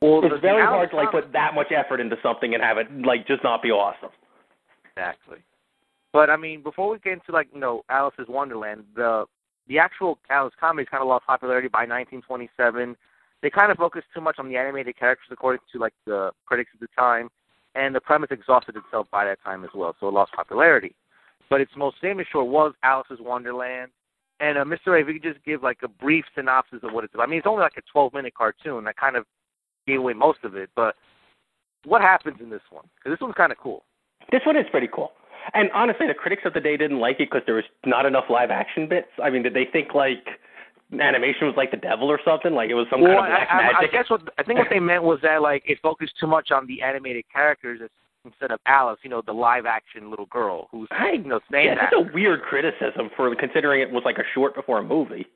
Well, 0.00 0.18
It's 0.18 0.28
the- 0.28 0.34
the 0.36 0.40
very 0.40 0.62
Alice 0.62 0.74
hard 0.74 0.90
to 0.90 0.96
like 0.96 1.10
put 1.10 1.32
that 1.32 1.54
much 1.54 1.72
effort 1.72 2.00
into 2.00 2.20
something 2.20 2.54
and 2.54 2.62
have 2.62 2.78
it 2.78 2.88
like 3.02 3.26
just 3.26 3.42
not 3.42 3.62
be 3.62 3.70
awesome. 3.70 4.10
Exactly. 4.96 5.38
But 6.12 6.30
I 6.30 6.36
mean, 6.36 6.62
before 6.62 6.90
we 6.90 6.98
get 6.98 7.14
into 7.14 7.32
like 7.32 7.48
you 7.52 7.60
know 7.60 7.84
Alice's 7.88 8.28
Wonderland, 8.28 8.84
the 8.94 9.26
the 9.66 9.78
actual 9.78 10.18
Alice 10.28 10.54
comedies 10.60 10.88
kind 10.90 11.00
of 11.02 11.08
lost 11.08 11.26
popularity 11.26 11.68
by 11.68 11.86
1927. 11.86 12.96
They 13.40 13.50
kind 13.50 13.72
of 13.72 13.78
focused 13.78 14.06
too 14.14 14.20
much 14.20 14.38
on 14.38 14.48
the 14.48 14.56
animated 14.56 14.96
characters, 14.96 15.28
according 15.30 15.60
to 15.72 15.78
like 15.78 15.94
the 16.06 16.32
critics 16.46 16.70
at 16.74 16.80
the 16.80 16.88
time, 16.98 17.30
and 17.74 17.94
the 17.94 18.00
premise 18.00 18.30
exhausted 18.30 18.76
itself 18.76 19.10
by 19.10 19.24
that 19.24 19.42
time 19.42 19.64
as 19.64 19.70
well, 19.74 19.96
so 19.98 20.08
it 20.08 20.12
lost 20.12 20.32
popularity. 20.32 20.94
But 21.50 21.60
its 21.60 21.72
most 21.76 21.96
famous 22.00 22.26
show 22.32 22.42
was 22.44 22.72
Alice's 22.82 23.18
Wonderland. 23.20 23.90
And 24.40 24.58
uh, 24.58 24.64
Mr. 24.64 24.88
Ray, 24.88 25.02
if 25.02 25.08
you 25.08 25.14
could 25.14 25.34
just 25.34 25.44
give 25.44 25.62
like 25.62 25.78
a 25.82 25.88
brief 25.88 26.24
synopsis 26.34 26.80
of 26.82 26.92
what 26.92 27.04
it's 27.04 27.14
about. 27.14 27.24
I 27.24 27.30
mean, 27.30 27.38
it's 27.38 27.46
only 27.46 27.62
like 27.62 27.76
a 27.76 27.98
12-minute 27.98 28.34
cartoon 28.34 28.84
that 28.84 28.96
kind 28.96 29.16
of 29.16 29.24
gave 29.86 29.98
away 29.98 30.12
most 30.12 30.40
of 30.44 30.56
it, 30.56 30.70
but 30.74 30.96
what 31.84 32.00
happens 32.00 32.38
in 32.40 32.50
this 32.50 32.62
one? 32.70 32.84
Because 32.96 33.16
this 33.16 33.20
one's 33.20 33.34
kind 33.36 33.52
of 33.52 33.58
cool. 33.58 33.84
This 34.32 34.40
one 34.46 34.56
is 34.56 34.64
pretty 34.70 34.88
cool. 34.92 35.12
And 35.52 35.70
honestly, 35.72 36.06
the 36.06 36.14
critics 36.14 36.42
of 36.46 36.54
the 36.54 36.60
day 36.60 36.76
didn't 36.76 37.00
like 37.00 37.20
it 37.20 37.28
because 37.30 37.42
there 37.44 37.56
was 37.56 37.64
not 37.84 38.06
enough 38.06 38.24
live 38.30 38.50
action 38.50 38.88
bits. 38.88 39.08
I 39.22 39.28
mean, 39.28 39.42
did 39.42 39.52
they 39.52 39.66
think 39.70 39.94
like 39.94 40.24
animation 40.92 41.46
was 41.46 41.54
like 41.56 41.70
the 41.70 41.76
devil 41.76 42.08
or 42.08 42.18
something? 42.24 42.54
Like 42.54 42.70
it 42.70 42.74
was 42.74 42.86
some 42.90 43.02
well, 43.02 43.20
kind 43.20 43.32
of 43.32 43.48
black 43.48 43.48
I, 43.50 43.84
I, 43.84 43.84
I 43.84 43.86
guess 43.92 44.08
what 44.08 44.22
I 44.38 44.42
think 44.42 44.58
what 44.58 44.68
they 44.70 44.80
meant 44.80 45.02
was 45.02 45.18
that 45.22 45.42
like 45.42 45.62
it 45.66 45.78
focused 45.82 46.14
too 46.18 46.26
much 46.26 46.50
on 46.50 46.66
the 46.66 46.80
animated 46.80 47.24
characters 47.30 47.80
as- 47.84 47.90
instead 48.24 48.50
of 48.50 48.58
Alice, 48.66 48.98
you 49.02 49.10
know, 49.10 49.22
the 49.24 49.32
live 49.32 49.66
action 49.66 50.10
little 50.10 50.26
girl 50.26 50.68
who's 50.70 50.88
I, 50.90 51.12
you 51.12 51.24
know 51.24 51.40
named 51.50 51.76
yeah, 51.76 51.88
that's 51.90 51.94
a 51.96 52.12
weird 52.12 52.42
criticism 52.42 53.10
for 53.16 53.34
considering 53.36 53.80
it 53.82 53.90
was 53.90 54.02
like 54.04 54.18
a 54.18 54.24
short 54.34 54.54
before 54.54 54.78
a 54.78 54.82
movie. 54.82 55.26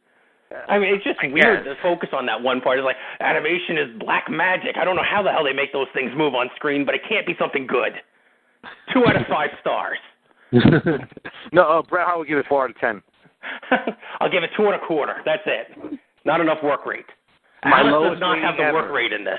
Yeah. 0.51 0.65
I 0.69 0.79
mean, 0.79 0.95
it's 0.95 1.05
just 1.05 1.19
I 1.23 1.29
weird 1.29 1.65
guess. 1.65 1.77
to 1.77 1.83
focus 1.83 2.09
on 2.13 2.25
that 2.27 2.41
one 2.41 2.61
part. 2.61 2.79
It's 2.79 2.85
like 2.85 2.97
animation 3.21 3.77
is 3.77 4.01
black 4.01 4.31
magic. 4.31 4.77
I 4.81 4.85
don't 4.85 4.97
know 4.97 5.05
how 5.09 5.23
the 5.23 5.31
hell 5.31 5.45
they 5.45 5.53
make 5.53 5.73
those 5.73 5.89
things 5.93 6.11
move 6.17 6.35
on 6.35 6.49
screen, 6.57 6.87
but 6.87 6.95
it 6.95 7.03
can't 7.09 7.27
be 7.27 7.35
something 7.39 7.67
good. 7.67 7.93
Two 8.93 9.05
out 9.07 9.17
of 9.17 9.27
five 9.29 9.51
stars. 9.61 9.99
No, 11.53 11.63
uh, 11.63 11.83
Bret 11.83 12.07
Hart 12.07 12.19
would 12.19 12.29
you 12.29 12.37
give 12.37 12.45
it 12.45 12.49
four 12.49 12.65
out 12.65 12.71
of 12.71 12.79
ten. 12.79 13.03
I'll 14.21 14.31
give 14.31 14.43
it 14.43 14.51
two 14.57 14.67
and 14.67 14.75
a 14.75 14.87
quarter. 14.87 15.17
That's 15.25 15.43
it. 15.47 15.99
Not 16.25 16.41
enough 16.41 16.59
work 16.63 16.85
rate. 16.85 17.07
My 17.65 17.81
Alice 17.81 17.93
lowest 17.93 18.13
does 18.13 18.21
not 18.21 18.39
have 18.39 18.57
the 18.57 18.65
rating 18.65 18.75
work 18.75 18.93
rate 18.93 19.13
in 19.13 19.25
this. 19.25 19.39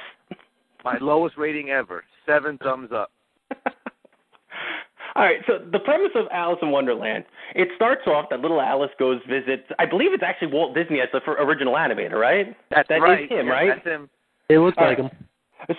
My 0.83 0.97
lowest 0.99 1.37
rating 1.37 1.69
ever, 1.69 2.03
seven 2.25 2.57
thumbs 2.63 2.89
up. 2.93 3.11
All 5.15 5.23
right, 5.25 5.41
so 5.47 5.59
the 5.71 5.79
premise 5.79 6.11
of 6.15 6.27
Alice 6.31 6.59
in 6.61 6.71
Wonderland, 6.71 7.25
it 7.55 7.69
starts 7.75 8.03
off 8.07 8.29
that 8.29 8.39
little 8.41 8.61
Alice 8.61 8.91
goes 8.99 9.19
visit. 9.27 9.65
I 9.77 9.85
believe 9.85 10.13
it's 10.13 10.23
actually 10.23 10.53
Walt 10.53 10.75
Disney 10.75 11.01
as 11.01 11.09
the 11.11 11.19
fir- 11.25 11.41
original 11.41 11.73
animator, 11.73 12.13
right? 12.13 12.55
That's 12.69 12.87
That 12.87 12.97
is 12.97 13.01
right. 13.01 13.31
him, 13.31 13.47
Yeah, 13.47 13.51
right? 13.51 13.69
That's 13.75 13.87
him. 13.87 14.09
It 14.49 14.59
looks 14.59 14.77
All 14.77 14.85
like 14.85 14.99
right. 14.99 15.11
him. 15.11 15.27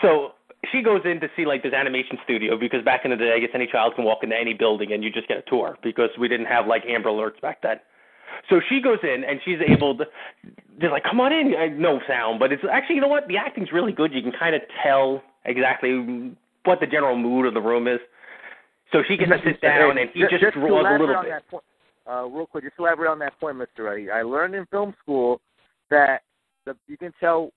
So 0.02 0.32
she 0.70 0.82
goes 0.82 1.00
in 1.04 1.20
to 1.20 1.28
see 1.36 1.46
like 1.46 1.62
this 1.62 1.72
animation 1.72 2.18
studio 2.24 2.58
because 2.58 2.84
back 2.84 3.02
in 3.04 3.12
the 3.12 3.16
day, 3.16 3.32
I 3.34 3.38
guess 3.38 3.50
any 3.54 3.66
child 3.66 3.94
can 3.94 4.04
walk 4.04 4.18
into 4.22 4.36
any 4.36 4.52
building 4.52 4.92
and 4.92 5.02
you 5.02 5.10
just 5.10 5.28
get 5.28 5.38
a 5.38 5.42
tour 5.48 5.78
because 5.82 6.10
we 6.18 6.28
didn't 6.28 6.46
have 6.46 6.66
like 6.66 6.82
Amber 6.86 7.08
Alerts 7.08 7.40
back 7.40 7.62
then. 7.62 7.76
So 8.48 8.60
she 8.68 8.80
goes 8.80 8.98
in 9.02 9.24
and 9.24 9.40
she's 9.44 9.58
able 9.66 9.96
to. 9.98 10.04
They're 10.78 10.90
like, 10.90 11.04
"Come 11.04 11.20
on 11.20 11.32
in." 11.32 11.54
I, 11.56 11.68
no 11.68 12.00
sound, 12.06 12.38
but 12.38 12.52
it's 12.52 12.62
actually 12.70 12.96
you 12.96 13.00
know 13.00 13.08
what? 13.08 13.26
The 13.28 13.36
acting's 13.36 13.72
really 13.72 13.92
good. 13.92 14.12
You 14.12 14.22
can 14.22 14.32
kind 14.32 14.54
of 14.54 14.62
tell 14.82 15.22
exactly 15.44 16.32
what 16.64 16.80
the 16.80 16.86
general 16.86 17.16
mood 17.16 17.46
of 17.46 17.54
the 17.54 17.60
room 17.60 17.88
is. 17.88 18.00
So 18.92 19.02
she 19.06 19.16
gets 19.16 19.30
to 19.30 19.38
sit 19.44 19.60
down 19.60 19.98
and 19.98 20.10
he 20.12 20.20
just, 20.20 20.40
to 20.40 20.50
draws 20.50 20.86
a 20.86 21.00
little 21.00 21.22
bit. 21.22 21.32
Point, 21.50 21.64
uh, 22.10 22.24
real 22.24 22.46
quick, 22.46 22.64
just 22.64 22.76
elaborate 22.78 23.10
on 23.10 23.18
that 23.20 23.38
point, 23.38 23.56
Mr. 23.56 23.90
Eddie. 23.90 24.10
I 24.10 24.22
learned 24.22 24.54
in 24.54 24.66
film 24.66 24.94
school 25.02 25.40
that 25.90 26.22
the, 26.66 26.76
you 26.88 26.96
can 26.96 27.12
tell 27.20 27.52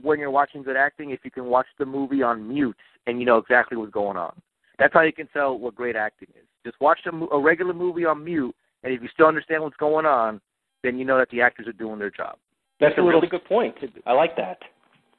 when 0.00 0.18
you're 0.18 0.30
watching 0.30 0.62
good 0.62 0.76
acting 0.76 1.10
if 1.10 1.20
you 1.24 1.30
can 1.30 1.46
watch 1.46 1.66
the 1.78 1.84
movie 1.84 2.22
on 2.22 2.48
mute 2.48 2.76
and 3.06 3.20
you 3.20 3.26
know 3.26 3.36
exactly 3.36 3.76
what's 3.76 3.92
going 3.92 4.16
on. 4.16 4.32
That's 4.78 4.94
how 4.94 5.02
you 5.02 5.12
can 5.12 5.28
tell 5.28 5.58
what 5.58 5.74
great 5.74 5.96
acting 5.96 6.28
is. 6.34 6.46
Just 6.64 6.80
watch 6.80 7.00
a, 7.06 7.10
a 7.34 7.40
regular 7.40 7.74
movie 7.74 8.04
on 8.04 8.24
mute, 8.24 8.54
and 8.82 8.92
if 8.92 9.02
you 9.02 9.08
still 9.12 9.26
understand 9.26 9.62
what's 9.62 9.76
going 9.76 10.06
on, 10.06 10.40
then 10.82 10.98
you 10.98 11.04
know 11.04 11.18
that 11.18 11.28
the 11.30 11.40
actors 11.40 11.66
are 11.66 11.72
doing 11.72 11.98
their 11.98 12.10
job. 12.10 12.36
That's 12.80 12.92
Just 12.92 12.98
a 12.98 13.02
a 13.02 13.08
really 13.08 13.28
good 13.28 13.44
point. 13.44 13.74
I 14.06 14.12
like 14.12 14.36
that. 14.36 14.58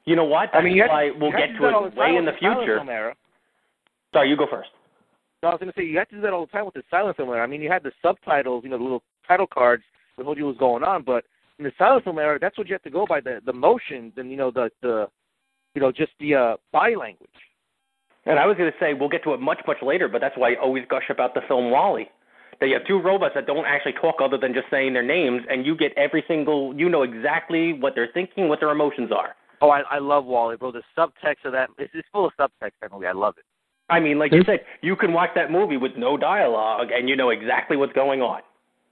You 0.06 0.16
know 0.16 0.24
what? 0.24 0.54
I 0.54 0.62
mean, 0.62 0.76
you 0.76 0.84
why 0.86 1.04
you 1.04 1.14
we'll 1.18 1.32
get 1.32 1.56
to 1.58 1.68
it 1.68 1.96
way 1.96 2.16
in 2.16 2.24
the 2.24 2.32
future. 2.38 2.78
Film. 2.78 3.14
Sorry, 4.12 4.28
you 4.28 4.36
go 4.36 4.46
first. 4.50 4.68
No, 5.42 5.48
I 5.48 5.52
was 5.52 5.60
going 5.60 5.72
to 5.72 5.78
say 5.78 5.84
you 5.84 5.98
have 5.98 6.08
to 6.08 6.16
do 6.16 6.22
that 6.22 6.32
all 6.32 6.46
the 6.46 6.52
time 6.52 6.64
with 6.64 6.74
the 6.74 6.82
silent 6.90 7.16
film 7.16 7.28
era. 7.30 7.42
I 7.42 7.46
mean, 7.46 7.60
you 7.60 7.70
had 7.70 7.82
the 7.82 7.92
subtitles, 8.00 8.64
you 8.64 8.70
know, 8.70 8.78
the 8.78 8.82
little 8.82 9.02
title 9.26 9.46
cards 9.46 9.82
that 10.16 10.24
told 10.24 10.38
you 10.38 10.44
what 10.44 10.52
was 10.52 10.58
going 10.58 10.82
on, 10.82 11.02
but 11.02 11.24
in 11.58 11.64
the 11.64 11.72
silent 11.78 12.04
film 12.04 12.18
era, 12.18 12.38
that's 12.40 12.56
what 12.58 12.68
you 12.68 12.74
have 12.74 12.82
to 12.82 12.90
go 12.90 13.06
by 13.06 13.20
the 13.20 13.40
the 13.44 13.52
motions 13.52 14.12
and 14.16 14.30
you 14.30 14.36
know 14.36 14.50
the 14.50 14.70
the 14.82 15.06
you 15.74 15.80
know 15.80 15.92
just 15.92 16.12
the 16.20 16.34
uh, 16.34 16.56
body 16.72 16.96
language. 16.96 17.28
And 18.26 18.38
I 18.38 18.46
was 18.46 18.56
going 18.56 18.70
to 18.70 18.78
say 18.78 18.94
we'll 18.94 19.08
get 19.08 19.22
to 19.24 19.34
it 19.34 19.40
much 19.40 19.60
much 19.66 19.78
later, 19.82 20.08
but 20.08 20.20
that's 20.20 20.36
why 20.36 20.52
I 20.52 20.56
always 20.56 20.84
gush 20.88 21.10
about 21.10 21.34
the 21.34 21.40
film 21.46 21.70
WALL-E. 21.70 22.08
That 22.60 22.68
you 22.68 22.74
have 22.74 22.86
two 22.86 23.00
robots 23.00 23.34
that 23.34 23.46
don't 23.46 23.66
actually 23.66 23.94
talk 24.00 24.16
other 24.22 24.38
than 24.38 24.54
just 24.54 24.66
saying 24.70 24.94
their 24.94 25.02
names, 25.02 25.42
and 25.50 25.66
you 25.66 25.76
get 25.76 25.92
every 25.96 26.24
single. 26.28 26.74
You 26.74 26.88
know 26.88 27.02
exactly 27.02 27.72
what 27.72 27.94
they're 27.94 28.10
thinking, 28.14 28.48
what 28.48 28.60
their 28.60 28.70
emotions 28.70 29.10
are. 29.12 29.34
Oh, 29.60 29.70
I 29.70 29.80
I 29.90 29.98
love 29.98 30.24
WALL-E, 30.24 30.56
bro. 30.56 30.72
The 30.72 30.82
subtext 30.96 31.44
of 31.44 31.52
that 31.52 31.70
it's, 31.78 31.92
it's 31.94 32.08
full 32.12 32.26
of 32.26 32.32
subtext. 32.38 32.72
That 32.80 32.92
movie, 32.92 33.06
I 33.06 33.12
love 33.12 33.34
it. 33.38 33.44
I 33.90 34.00
mean, 34.00 34.18
like 34.18 34.32
you 34.32 34.42
said, 34.46 34.60
you 34.80 34.96
can 34.96 35.12
watch 35.12 35.30
that 35.34 35.50
movie 35.50 35.76
with 35.76 35.92
no 35.96 36.16
dialogue, 36.16 36.88
and 36.92 37.08
you 37.08 37.16
know 37.16 37.30
exactly 37.30 37.76
what's 37.76 37.92
going 37.92 38.22
on. 38.22 38.40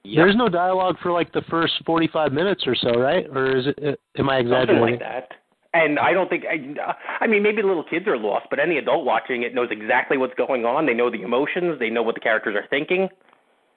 There's 0.04 0.36
no 0.36 0.48
dialogue 0.48 0.96
for 1.02 1.12
like 1.12 1.32
the 1.32 1.42
first 1.48 1.74
45 1.86 2.32
minutes 2.32 2.64
or 2.66 2.74
so, 2.74 2.90
right? 2.98 3.24
Or 3.28 3.56
is 3.56 3.66
it? 3.68 3.78
uh, 3.78 4.20
Am 4.20 4.28
I 4.28 4.38
exaggerating? 4.38 4.76
Something 4.76 4.94
exaggerating? 4.94 5.00
like 5.00 5.00
that. 5.00 5.28
And 5.74 5.98
I 5.98 6.12
don't 6.12 6.28
think. 6.28 6.44
I, 6.44 6.94
I 7.24 7.26
mean, 7.26 7.42
maybe 7.42 7.62
little 7.62 7.84
kids 7.84 8.06
are 8.06 8.18
lost, 8.18 8.46
but 8.50 8.58
any 8.58 8.76
adult 8.78 9.06
watching 9.06 9.42
it 9.42 9.54
knows 9.54 9.68
exactly 9.70 10.18
what's 10.18 10.34
going 10.34 10.66
on. 10.66 10.84
They 10.86 10.92
know 10.92 11.10
the 11.10 11.22
emotions. 11.22 11.78
They 11.78 11.88
know 11.88 12.02
what 12.02 12.14
the 12.14 12.20
characters 12.20 12.54
are 12.56 12.66
thinking. 12.68 13.08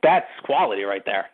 That's 0.03 0.27
quality 0.43 0.83
right 0.83 1.03
there. 1.05 1.27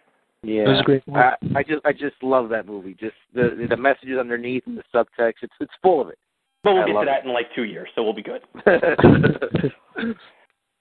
Yeah, 0.44 0.66
That's 0.66 0.82
a 0.82 0.84
great 0.84 1.06
point. 1.06 1.18
I, 1.18 1.36
I 1.56 1.64
just 1.64 1.86
I 1.86 1.92
just 1.92 2.22
love 2.24 2.50
that 2.50 2.66
movie. 2.66 2.96
Just 3.00 3.16
the 3.34 3.68
the 3.70 3.78
messages 3.78 4.18
underneath 4.20 4.64
and 4.66 4.78
the 4.78 4.84
subtext. 4.94 5.36
It's 5.44 5.54
it's 5.60 5.74
full 5.82 6.02
of 6.02 6.10
it. 6.10 6.18
But 6.64 6.74
we'll 6.74 6.84
I 6.84 6.86
get 6.86 6.92
to 6.94 6.98
love 6.98 7.06
that 7.08 7.26
in 7.26 7.34
like 7.34 7.48
two 7.56 7.64
years, 7.64 7.90
so 7.96 8.04
we'll 8.04 8.14
be 8.14 8.24
good. 8.24 8.42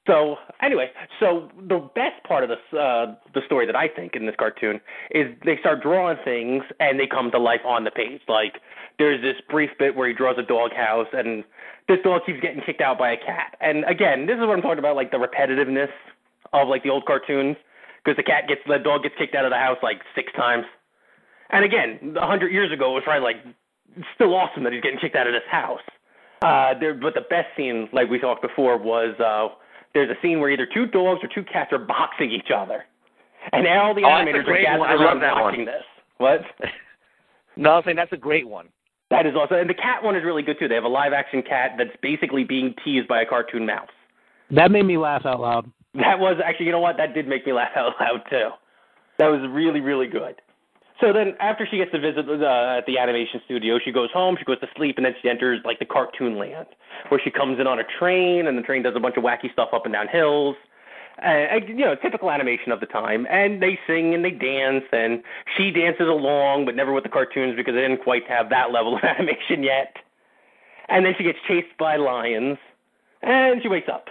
So 0.06 0.36
anyway, 0.62 0.90
so 1.20 1.50
the 1.68 1.88
best 1.94 2.24
part 2.26 2.42
of 2.42 2.48
this 2.48 2.58
uh, 2.72 3.14
the 3.34 3.42
story 3.46 3.66
that 3.66 3.76
I 3.76 3.86
think 3.86 4.16
in 4.16 4.26
this 4.26 4.34
cartoon 4.38 4.80
is 5.10 5.26
they 5.44 5.56
start 5.60 5.82
drawing 5.82 6.16
things 6.24 6.64
and 6.80 6.98
they 6.98 7.06
come 7.06 7.30
to 7.30 7.38
life 7.38 7.60
on 7.66 7.84
the 7.84 7.90
page. 7.90 8.20
Like 8.26 8.54
there's 8.98 9.20
this 9.20 9.36
brief 9.48 9.70
bit 9.78 9.94
where 9.94 10.08
he 10.08 10.14
draws 10.14 10.36
a 10.38 10.42
doghouse 10.42 11.06
and 11.12 11.44
this 11.86 11.98
dog 12.02 12.22
keeps 12.24 12.40
getting 12.40 12.62
kicked 12.64 12.80
out 12.80 12.98
by 12.98 13.12
a 13.12 13.16
cat. 13.16 13.56
And 13.60 13.84
again, 13.84 14.26
this 14.26 14.34
is 14.34 14.40
what 14.40 14.50
I'm 14.50 14.62
talking 14.62 14.78
about, 14.78 14.96
like 14.96 15.10
the 15.10 15.18
repetitiveness 15.18 15.92
of 16.52 16.66
like 16.66 16.82
the 16.82 16.90
old 16.90 17.04
cartoons, 17.04 17.56
because 18.04 18.16
the 18.16 18.22
cat 18.22 18.44
gets 18.48 18.60
the 18.66 18.78
dog 18.78 19.02
gets 19.02 19.14
kicked 19.18 19.34
out 19.34 19.44
of 19.44 19.50
the 19.50 19.56
house 19.58 19.78
like 19.82 20.00
six 20.14 20.32
times. 20.34 20.64
And 21.50 21.64
again, 21.64 22.16
a 22.20 22.26
hundred 22.26 22.52
years 22.52 22.72
ago, 22.72 22.90
it 22.92 22.94
was 22.94 23.02
probably 23.04 23.24
like 23.24 23.36
it's 23.96 24.06
still 24.14 24.34
awesome 24.34 24.62
that 24.64 24.72
he's 24.72 24.82
getting 24.82 24.98
kicked 25.00 25.16
out 25.16 25.26
of 25.26 25.32
this 25.32 25.42
house. 25.50 25.80
Uh, 26.42 26.78
there, 26.78 26.94
but 26.94 27.12
the 27.14 27.26
best 27.28 27.48
scene, 27.56 27.88
like 27.92 28.08
we 28.08 28.18
talked 28.18 28.40
before, 28.42 28.78
was 28.78 29.14
uh, 29.20 29.54
there's 29.92 30.08
a 30.10 30.18
scene 30.22 30.40
where 30.40 30.50
either 30.50 30.66
two 30.72 30.86
dogs 30.86 31.20
or 31.22 31.28
two 31.34 31.42
cats 31.44 31.72
are 31.72 31.78
boxing 31.78 32.30
each 32.30 32.48
other, 32.54 32.84
and 33.52 33.66
all 33.66 33.94
the 33.94 34.02
Oh, 34.04 34.08
animators 34.08 34.46
are 34.48 34.62
gathered 34.62 34.78
one. 34.78 34.88
I 34.88 34.92
love 34.94 35.00
around 35.02 35.20
that 35.20 35.34
one. 35.34 35.42
watching 35.42 35.64
this. 35.66 35.82
What? 36.18 36.40
no, 37.56 37.70
I'm 37.72 37.82
saying 37.84 37.96
that's 37.96 38.12
a 38.12 38.16
great 38.16 38.48
one. 38.48 38.68
That 39.10 39.26
is 39.26 39.34
awesome, 39.34 39.56
and 39.58 39.68
the 39.68 39.74
cat 39.74 40.02
one 40.04 40.14
is 40.16 40.22
really 40.24 40.42
good 40.42 40.56
too. 40.58 40.68
They 40.68 40.76
have 40.76 40.84
a 40.84 40.88
live 40.88 41.12
action 41.12 41.42
cat 41.42 41.72
that's 41.76 41.90
basically 42.00 42.44
being 42.44 42.74
teased 42.84 43.08
by 43.08 43.22
a 43.22 43.26
cartoon 43.26 43.66
mouse. 43.66 43.88
That 44.52 44.70
made 44.70 44.84
me 44.84 44.96
laugh 44.98 45.26
out 45.26 45.40
loud. 45.40 45.70
That 45.94 46.18
was 46.20 46.38
actually, 46.44 46.66
you 46.66 46.72
know 46.72 46.80
what? 46.80 46.96
That 46.96 47.14
did 47.14 47.26
make 47.26 47.46
me 47.46 47.52
laugh 47.52 47.72
out 47.76 47.94
loud 48.00 48.22
too. 48.30 48.50
That 49.18 49.28
was 49.28 49.40
really, 49.50 49.80
really 49.80 50.06
good. 50.06 50.40
So 51.00 51.14
then, 51.14 51.34
after 51.40 51.66
she 51.70 51.78
gets 51.78 51.90
to 51.92 51.98
visit 51.98 52.28
uh, 52.28 52.78
at 52.78 52.86
the 52.86 52.98
animation 52.98 53.40
studio, 53.46 53.78
she 53.82 53.90
goes 53.90 54.10
home. 54.12 54.36
She 54.38 54.44
goes 54.44 54.60
to 54.60 54.68
sleep, 54.76 54.98
and 54.98 55.06
then 55.06 55.14
she 55.22 55.30
enters 55.30 55.60
like 55.64 55.78
the 55.78 55.86
cartoon 55.86 56.36
land, 56.36 56.66
where 57.08 57.18
she 57.22 57.30
comes 57.30 57.58
in 57.58 57.66
on 57.66 57.78
a 57.78 57.84
train, 57.98 58.46
and 58.46 58.56
the 58.58 58.62
train 58.62 58.82
does 58.82 58.94
a 58.94 59.00
bunch 59.00 59.16
of 59.16 59.24
wacky 59.24 59.50
stuff 59.50 59.70
up 59.72 59.86
and 59.86 59.94
down 59.94 60.08
hills. 60.08 60.56
and, 61.18 61.68
you 61.68 61.84
know, 61.84 61.94
typical 61.94 62.30
animation 62.30 62.70
of 62.70 62.80
the 62.80 62.86
time. 62.86 63.26
And 63.30 63.62
they 63.62 63.78
sing 63.86 64.14
and 64.14 64.24
they 64.24 64.30
dance, 64.30 64.84
and 64.92 65.22
she 65.56 65.70
dances 65.70 66.06
along, 66.08 66.66
but 66.66 66.76
never 66.76 66.92
with 66.92 67.04
the 67.04 67.10
cartoons 67.10 67.56
because 67.56 67.74
they 67.74 67.80
didn't 67.80 68.02
quite 68.02 68.26
have 68.28 68.50
that 68.50 68.70
level 68.70 68.96
of 68.96 69.02
animation 69.04 69.62
yet. 69.62 69.96
And 70.88 71.06
then 71.06 71.14
she 71.16 71.24
gets 71.24 71.38
chased 71.48 71.76
by 71.78 71.96
lions, 71.96 72.58
and 73.22 73.62
she 73.62 73.68
wakes 73.68 73.88
up. 73.88 74.08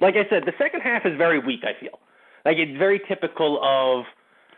Like 0.00 0.14
I 0.16 0.28
said, 0.28 0.42
the 0.44 0.52
second 0.58 0.80
half 0.80 1.06
is 1.06 1.16
very 1.16 1.38
weak. 1.38 1.60
I 1.64 1.78
feel 1.80 1.98
like 2.44 2.56
it's 2.58 2.76
very 2.78 3.00
typical 3.08 3.60
of 3.62 4.04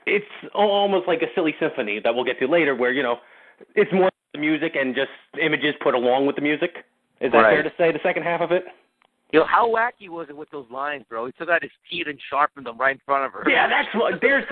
it's 0.06 0.26
almost 0.54 1.08
like 1.08 1.22
a 1.22 1.26
silly 1.34 1.54
symphony 1.60 2.00
that 2.02 2.14
we'll 2.14 2.24
get 2.24 2.38
to 2.38 2.46
later, 2.46 2.74
where 2.74 2.92
you 2.92 3.02
know 3.02 3.16
it's 3.74 3.92
more 3.92 4.10
the 4.32 4.40
music 4.40 4.76
and 4.76 4.94
just 4.94 5.10
images 5.40 5.74
put 5.82 5.94
along 5.94 6.26
with 6.26 6.36
the 6.36 6.42
music. 6.42 6.84
Is 7.20 7.32
that 7.32 7.38
Right. 7.38 7.54
fair 7.54 7.62
to 7.62 7.72
say? 7.78 7.92
The 7.92 8.00
second 8.02 8.22
half 8.24 8.40
of 8.40 8.52
it. 8.52 8.64
Yo, 9.32 9.44
how 9.44 9.68
wacky 9.68 10.08
was 10.08 10.28
it 10.28 10.36
with 10.36 10.48
those 10.50 10.66
lines, 10.70 11.04
bro? 11.08 11.26
He 11.26 11.32
took 11.32 11.48
out 11.48 11.62
his 11.62 11.72
teeth 11.90 12.06
and 12.06 12.20
sharpened 12.30 12.66
them 12.66 12.78
right 12.78 12.94
in 12.94 13.00
front 13.04 13.24
of 13.24 13.32
her. 13.32 13.50
Yeah, 13.50 13.66
that's 13.68 13.88
what. 13.94 14.20
There's 14.20 14.44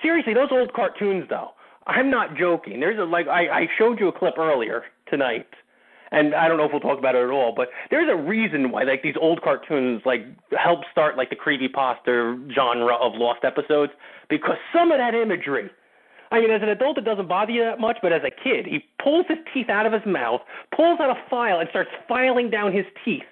seriously 0.00 0.34
those 0.34 0.48
old 0.50 0.72
cartoons 0.72 1.26
though. 1.28 1.50
I'm 1.86 2.10
not 2.10 2.36
joking. 2.36 2.80
There's 2.80 2.98
a 2.98 3.04
like 3.04 3.28
I, 3.28 3.48
I 3.48 3.68
showed 3.78 4.00
you 4.00 4.08
a 4.08 4.12
clip 4.12 4.38
earlier 4.38 4.84
tonight, 5.08 5.48
and 6.10 6.34
I 6.34 6.48
don't 6.48 6.56
know 6.56 6.64
if 6.64 6.72
we'll 6.72 6.80
talk 6.80 6.98
about 6.98 7.14
it 7.14 7.22
at 7.22 7.30
all, 7.30 7.52
but 7.54 7.68
there's 7.90 8.08
a 8.10 8.16
reason 8.16 8.70
why 8.70 8.84
like 8.84 9.02
these 9.02 9.16
old 9.20 9.42
cartoons 9.42 10.02
like 10.04 10.22
help 10.58 10.80
start 10.90 11.16
like 11.16 11.30
the 11.30 11.36
creepypasta 11.36 12.52
genre 12.54 12.94
of 12.94 13.12
lost 13.14 13.44
episodes 13.44 13.92
because 14.28 14.56
some 14.72 14.90
of 14.90 14.98
that 14.98 15.14
imagery. 15.14 15.70
I 16.30 16.40
mean, 16.40 16.50
as 16.50 16.60
an 16.62 16.68
adult, 16.68 16.98
it 16.98 17.04
doesn't 17.04 17.26
bother 17.26 17.52
you 17.52 17.62
that 17.62 17.80
much, 17.80 17.96
but 18.02 18.12
as 18.12 18.20
a 18.22 18.30
kid, 18.30 18.66
he 18.66 18.84
pulls 19.02 19.24
his 19.28 19.38
teeth 19.54 19.70
out 19.70 19.86
of 19.86 19.94
his 19.94 20.02
mouth, 20.04 20.42
pulls 20.76 21.00
out 21.00 21.08
a 21.08 21.18
file, 21.30 21.58
and 21.58 21.70
starts 21.70 21.88
filing 22.06 22.50
down 22.50 22.70
his 22.70 22.84
teeth. 23.02 23.24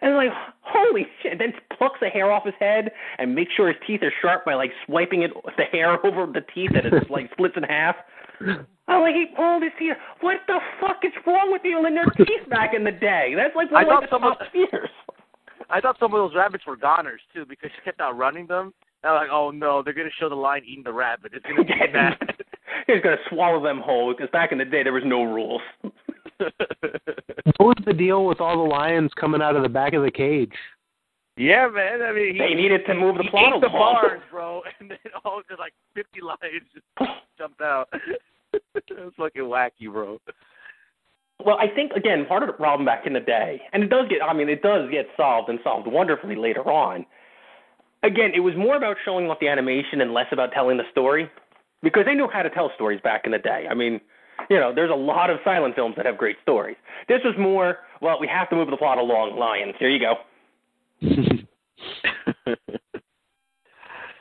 And 0.00 0.14
like, 0.14 0.30
holy 0.60 1.06
shit! 1.22 1.38
Then 1.38 1.52
plucks 1.76 1.98
the 2.00 2.08
hair 2.08 2.30
off 2.30 2.44
his 2.44 2.54
head 2.60 2.92
and 3.18 3.34
makes 3.34 3.52
sure 3.54 3.68
his 3.68 3.76
teeth 3.84 4.02
are 4.02 4.12
sharp 4.22 4.44
by 4.44 4.54
like 4.54 4.70
swiping 4.86 5.22
it 5.22 5.32
the 5.56 5.64
hair 5.64 6.04
over 6.06 6.26
the 6.26 6.44
teeth 6.54 6.70
and 6.74 6.86
it's 6.86 7.10
like 7.10 7.30
splits 7.32 7.56
in 7.56 7.64
half. 7.64 7.96
I'm 8.88 9.00
like, 9.02 9.14
he 9.14 9.26
pulled 9.36 9.62
his 9.62 9.72
teeth. 9.78 9.92
What 10.20 10.38
the 10.46 10.58
fuck 10.80 10.98
is 11.04 11.12
wrong 11.26 11.52
with 11.52 11.62
you 11.64 11.84
and 11.84 11.96
their 11.96 12.06
teeth 12.16 12.48
back 12.50 12.72
in 12.74 12.84
the 12.84 12.92
day? 12.92 13.32
That's 13.36 13.54
like 13.54 13.70
one 13.70 13.80
I 13.80 13.82
of 13.82 13.88
like, 13.88 14.10
thought 14.10 14.20
the 14.20 14.24
some 14.24 14.32
of- 14.32 14.38
top 14.38 14.52
fears. 14.52 14.90
I 15.70 15.80
thought 15.82 15.96
some 16.00 16.14
of 16.14 16.18
those 16.18 16.34
rabbits 16.34 16.64
were 16.66 16.76
goners 16.76 17.20
too 17.34 17.44
because 17.46 17.70
she 17.76 17.82
kept 17.84 18.00
outrunning 18.00 18.46
them. 18.46 18.72
And 19.02 19.12
I'm 19.12 19.16
like, 19.16 19.28
oh 19.30 19.50
no, 19.50 19.82
they're 19.82 19.92
gonna 19.92 20.08
show 20.18 20.28
the 20.30 20.34
lion 20.34 20.64
eating 20.66 20.82
the 20.84 20.92
rabbit. 20.92 21.32
It's 21.34 21.44
gonna 21.44 21.62
get 21.64 21.92
bad. 21.92 22.16
He's 22.86 23.02
gonna 23.02 23.16
swallow 23.28 23.62
them 23.62 23.80
whole 23.84 24.14
because 24.14 24.30
back 24.30 24.50
in 24.50 24.56
the 24.58 24.64
day 24.64 24.82
there 24.82 24.94
was 24.94 25.02
no 25.04 25.24
rules. 25.24 25.60
What 26.38 27.60
was 27.60 27.84
the 27.84 27.92
deal 27.92 28.24
with 28.24 28.40
all 28.40 28.56
the 28.56 28.70
lions 28.70 29.10
coming 29.20 29.42
out 29.42 29.56
of 29.56 29.62
the 29.62 29.68
back 29.68 29.92
of 29.92 30.02
the 30.02 30.10
cage? 30.10 30.52
Yeah, 31.38 31.68
man. 31.68 32.02
I 32.02 32.12
mean, 32.12 32.34
he, 32.34 32.38
They 32.38 32.54
needed 32.54 32.84
to 32.86 32.94
move 32.94 33.16
the 33.16 33.22
he 33.24 33.30
plot 33.30 33.54
ate 33.54 33.60
the 33.60 33.68
along. 33.68 33.94
bars, 33.94 34.20
bro, 34.30 34.62
and 34.80 34.90
then 34.90 34.98
all 35.24 35.40
just 35.48 35.60
like 35.60 35.72
50 35.94 36.20
lions 36.20 36.66
just 36.74 36.86
jumped 37.38 37.60
out. 37.60 37.88
it 38.52 38.84
was 38.90 39.12
fucking 39.16 39.42
wacky, 39.42 39.90
bro. 39.90 40.20
Well, 41.44 41.56
I 41.58 41.68
think 41.68 41.92
again 41.92 42.26
part 42.26 42.42
of 42.42 42.48
the 42.48 42.52
problem 42.52 42.84
back 42.84 43.06
in 43.06 43.12
the 43.12 43.20
day, 43.20 43.60
and 43.72 43.82
it 43.84 43.90
does 43.90 44.08
get 44.08 44.22
I 44.22 44.32
mean 44.32 44.48
it 44.48 44.60
does 44.62 44.90
get 44.90 45.06
solved 45.16 45.48
and 45.48 45.60
solved 45.62 45.86
wonderfully 45.86 46.34
later 46.34 46.68
on. 46.68 47.06
Again, 48.02 48.32
it 48.34 48.40
was 48.40 48.54
more 48.56 48.76
about 48.76 48.96
showing 49.04 49.28
off 49.30 49.38
the 49.40 49.48
animation 49.48 50.00
and 50.00 50.12
less 50.12 50.26
about 50.32 50.52
telling 50.52 50.76
the 50.76 50.84
story 50.90 51.30
because 51.82 52.04
they 52.06 52.14
knew 52.14 52.28
how 52.32 52.42
to 52.42 52.50
tell 52.50 52.70
stories 52.74 53.00
back 53.02 53.22
in 53.24 53.32
the 53.32 53.38
day. 53.38 53.66
I 53.70 53.74
mean, 53.74 54.00
you 54.50 54.58
know, 54.58 54.72
there's 54.74 54.90
a 54.90 54.94
lot 54.94 55.30
of 55.30 55.38
silent 55.44 55.74
films 55.74 55.94
that 55.96 56.06
have 56.06 56.16
great 56.16 56.36
stories. 56.42 56.76
This 57.08 57.20
was 57.24 57.34
more, 57.38 57.78
well, 58.00 58.18
we 58.20 58.28
have 58.28 58.48
to 58.50 58.56
move 58.56 58.70
the 58.70 58.76
plot 58.76 58.98
along, 58.98 59.36
lions. 59.36 59.74
Here 59.78 59.90
you 59.90 59.98
go. 59.98 60.14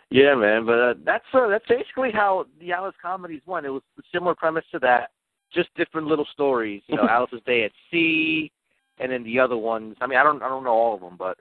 yeah, 0.10 0.36
man. 0.36 0.66
But 0.66 0.80
uh, 0.80 0.94
that's 1.06 1.26
uh, 1.34 1.48
that's 1.48 1.66
basically 1.68 2.12
how 2.12 2.46
the 2.60 2.72
Alice 2.72 2.96
comedies 3.02 3.42
went. 3.46 3.66
It 3.66 3.70
was 3.72 3.82
a 4.00 4.02
similar 4.14 4.36
premise 4.36 4.64
to 4.72 4.80
that, 4.80 5.12
just 5.54 5.70
different 5.76 6.08
little 6.08 6.28
stories. 6.32 6.82
You 6.88 6.98
know, 6.98 7.08
Alice's 7.10 7.42
Day 7.46 7.64
at 7.66 7.72
Sea, 7.92 8.52
and 9.00 9.12
then 9.12 9.24
the 9.24 9.40
other 9.40 9.58
ones. 9.58 9.96
I 10.02 10.08
mean, 10.08 10.18
I 10.18 10.24
don't 10.24 10.42
I 10.42 10.48
don't 10.50 10.64
know 10.64 10.72
all 10.72 10.96
of 10.96 11.02
them, 11.02 11.16
but 11.18 11.38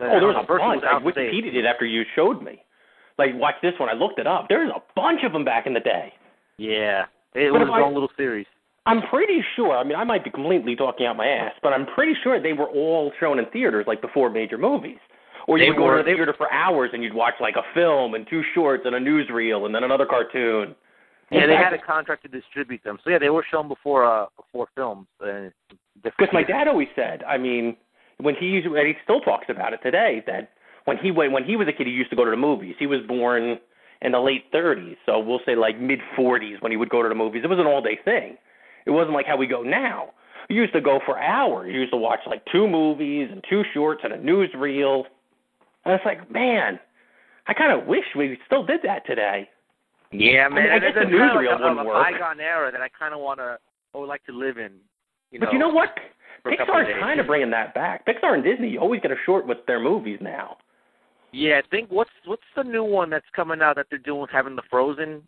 uh, 0.00 0.04
Oh, 0.12 0.20
there's 0.20 0.34
the 0.34 0.40
a 0.40 0.46
bunch. 0.46 0.48
was 0.48 0.82
I 0.86 0.92
Alice's 0.94 1.06
Wikipedia'd 1.16 1.56
it 1.56 1.64
after 1.64 1.86
you 1.86 2.02
showed 2.14 2.42
me. 2.42 2.62
Like, 3.16 3.30
watch 3.34 3.54
this 3.62 3.74
one. 3.78 3.88
I 3.88 3.92
looked 3.92 4.18
it 4.18 4.26
up. 4.26 4.46
There's 4.48 4.70
a 4.74 4.82
bunch 4.96 5.20
of 5.24 5.32
them 5.32 5.44
back 5.44 5.66
in 5.66 5.72
the 5.74 5.78
day. 5.80 6.12
Yeah, 6.58 7.04
it 7.34 7.52
But 7.52 7.60
was 7.60 7.68
its 7.68 7.70
I- 7.72 7.80
own 7.82 7.94
little 7.94 8.10
series. 8.16 8.46
I'm 8.86 9.00
pretty 9.02 9.42
sure. 9.56 9.76
I 9.76 9.82
mean, 9.84 9.96
I 9.96 10.04
might 10.04 10.24
be 10.24 10.30
completely 10.30 10.76
talking 10.76 11.06
out 11.06 11.16
my 11.16 11.26
ass, 11.26 11.52
but 11.62 11.72
I'm 11.72 11.86
pretty 11.86 12.14
sure 12.22 12.40
they 12.40 12.52
were 12.52 12.68
all 12.68 13.12
shown 13.18 13.38
in 13.38 13.46
theaters, 13.46 13.86
like 13.86 14.00
four 14.12 14.28
major 14.28 14.58
movies. 14.58 14.98
Or 15.46 15.58
you 15.58 15.64
They 15.64 15.70
would 15.70 15.76
go 15.78 15.84
were- 15.84 15.96
to 15.98 16.02
the 16.02 16.14
theater 16.16 16.34
for 16.36 16.52
hours 16.52 16.90
and 16.92 17.02
you'd 17.02 17.14
watch 17.14 17.34
like 17.40 17.56
a 17.56 17.62
film 17.74 18.14
and 18.14 18.26
two 18.28 18.42
shorts 18.54 18.84
and 18.86 18.94
a 18.94 19.00
newsreel 19.00 19.66
and 19.66 19.74
then 19.74 19.84
another 19.84 20.06
cartoon. 20.06 20.74
Yeah, 21.30 21.46
they 21.46 21.56
had 21.56 21.72
a 21.72 21.78
contract 21.78 22.22
to 22.22 22.28
distribute 22.28 22.82
them. 22.84 22.98
So 23.02 23.10
yeah, 23.10 23.18
they 23.18 23.30
were 23.30 23.44
shown 23.50 23.68
before 23.68 24.04
uh 24.04 24.26
before 24.36 24.68
films. 24.74 25.06
Uh, 25.20 25.48
Because 26.02 26.28
my 26.32 26.42
dad 26.42 26.68
always 26.68 26.88
said, 26.94 27.22
I 27.24 27.38
mean, 27.38 27.76
when 28.18 28.34
he 28.34 28.46
used, 28.46 28.66
and 28.66 28.86
he 28.86 28.94
still 29.02 29.20
talks 29.20 29.46
about 29.48 29.72
it 29.72 29.80
today, 29.82 30.22
that 30.26 30.50
when 30.84 30.98
he 30.98 31.10
went, 31.10 31.32
when 31.32 31.44
he 31.44 31.56
was 31.56 31.66
a 31.68 31.72
kid, 31.72 31.86
he 31.86 31.92
used 31.92 32.10
to 32.10 32.16
go 32.16 32.24
to 32.24 32.30
the 32.30 32.36
movies. 32.36 32.76
He 32.78 32.86
was 32.86 33.00
born 33.08 33.58
in 34.02 34.12
the 34.12 34.20
late 34.20 34.52
30s, 34.52 34.96
so 35.06 35.18
we'll 35.18 35.40
say 35.46 35.56
like 35.56 35.80
mid 35.80 36.00
40s 36.16 36.60
when 36.60 36.70
he 36.70 36.76
would 36.76 36.90
go 36.90 37.02
to 37.02 37.08
the 37.08 37.14
movies. 37.14 37.42
It 37.44 37.48
was 37.48 37.58
an 37.58 37.66
all 37.66 37.80
day 37.80 37.98
thing. 38.04 38.36
It 38.86 38.90
wasn't 38.90 39.14
like 39.14 39.26
how 39.26 39.36
we 39.36 39.46
go 39.46 39.62
now. 39.62 40.10
We 40.48 40.56
used 40.56 40.74
to 40.74 40.80
go 40.80 41.00
for 41.06 41.18
hours. 41.18 41.72
You 41.72 41.80
used 41.80 41.92
to 41.92 41.96
watch 41.98 42.20
like 42.26 42.42
two 42.52 42.68
movies 42.68 43.28
and 43.32 43.42
two 43.48 43.62
shorts 43.72 44.02
and 44.04 44.12
a 44.12 44.18
newsreel. 44.18 45.04
And 45.84 45.94
it's 45.94 46.04
like, 46.04 46.30
man, 46.30 46.78
I 47.46 47.54
kind 47.54 47.78
of 47.78 47.86
wish 47.86 48.04
we 48.16 48.38
still 48.46 48.64
did 48.64 48.80
that 48.84 49.06
today. 49.06 49.48
Yeah, 50.12 50.46
I 50.46 50.48
man. 50.48 50.64
mean, 50.64 50.72
I 50.72 50.78
guess 50.78 50.94
the 50.94 51.00
kind 51.00 51.14
of 51.14 51.20
newsreel 51.20 51.50
like 51.52 51.60
a, 51.60 51.62
wouldn't 51.62 51.80
a 51.80 51.84
work. 51.84 52.12
bygone 52.12 52.40
era 52.40 52.70
that 52.70 52.80
I 52.80 52.88
kind 52.88 53.14
of 53.14 53.20
want 53.20 53.40
to, 53.40 53.58
I 53.94 53.98
would 53.98 54.08
like 54.08 54.24
to 54.26 54.32
live 54.32 54.58
in. 54.58 54.72
You 55.30 55.40
but 55.40 55.46
know, 55.46 55.52
you 55.52 55.58
know 55.58 55.68
what? 55.70 55.88
a 56.44 56.50
of 56.50 56.58
Pixar's 56.58 57.00
kind 57.00 57.20
of 57.20 57.26
bringing 57.26 57.50
that 57.50 57.74
back. 57.74 58.06
Pixar 58.06 58.34
and 58.34 58.44
Disney 58.44 58.76
always 58.76 59.00
get 59.00 59.10
a 59.10 59.16
short 59.24 59.46
with 59.46 59.58
their 59.66 59.80
movies 59.80 60.18
now. 60.20 60.58
Yeah, 61.32 61.58
I 61.58 61.68
think 61.68 61.90
what's 61.90 62.10
what's 62.26 62.42
the 62.54 62.62
new 62.62 62.84
one 62.84 63.10
that's 63.10 63.26
coming 63.34 63.60
out 63.60 63.76
that 63.76 63.86
they're 63.90 63.98
doing 63.98 64.26
having 64.30 64.54
the 64.54 64.62
Frozen 64.70 65.22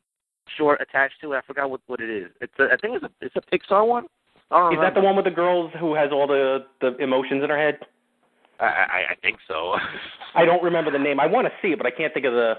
short 0.57 0.81
attached 0.81 1.15
to 1.23 1.33
it? 1.33 1.37
I 1.37 1.41
forgot 1.47 1.71
what 1.71 1.81
what 1.87 2.01
it 2.01 2.11
is. 2.11 2.31
It's 2.41 2.53
a, 2.59 2.65
I 2.65 2.77
think 2.77 2.97
it's 2.97 3.05
a 3.05 3.11
it's 3.21 3.37
a 3.37 3.41
Pixar 3.41 3.87
one. 3.87 4.05
Is 4.05 4.79
that 4.81 4.95
the 4.95 5.01
one 5.01 5.17
with 5.17 5.25
the 5.25 5.31
girls 5.33 5.73
who 5.81 5.95
has 5.95 6.11
all 6.13 6.27
the 6.27 6.67
the 6.81 6.97
emotions 6.99 7.43
in 7.43 7.51
her 7.51 7.59
head? 7.59 7.79
I 8.61 8.65
I, 8.65 8.99
I 9.11 9.15
think 9.23 9.39
so. 9.49 9.75
I 10.35 10.45
don't 10.45 10.63
remember 10.63 10.91
the 10.91 10.99
name. 10.99 11.19
I 11.21 11.27
want 11.27 11.47
to 11.47 11.53
see 11.61 11.73
it, 11.73 11.79
but 11.79 11.87
I 11.87 11.91
can't 11.91 12.15
think 12.15 12.27
of 12.27 12.33
the 12.33 12.55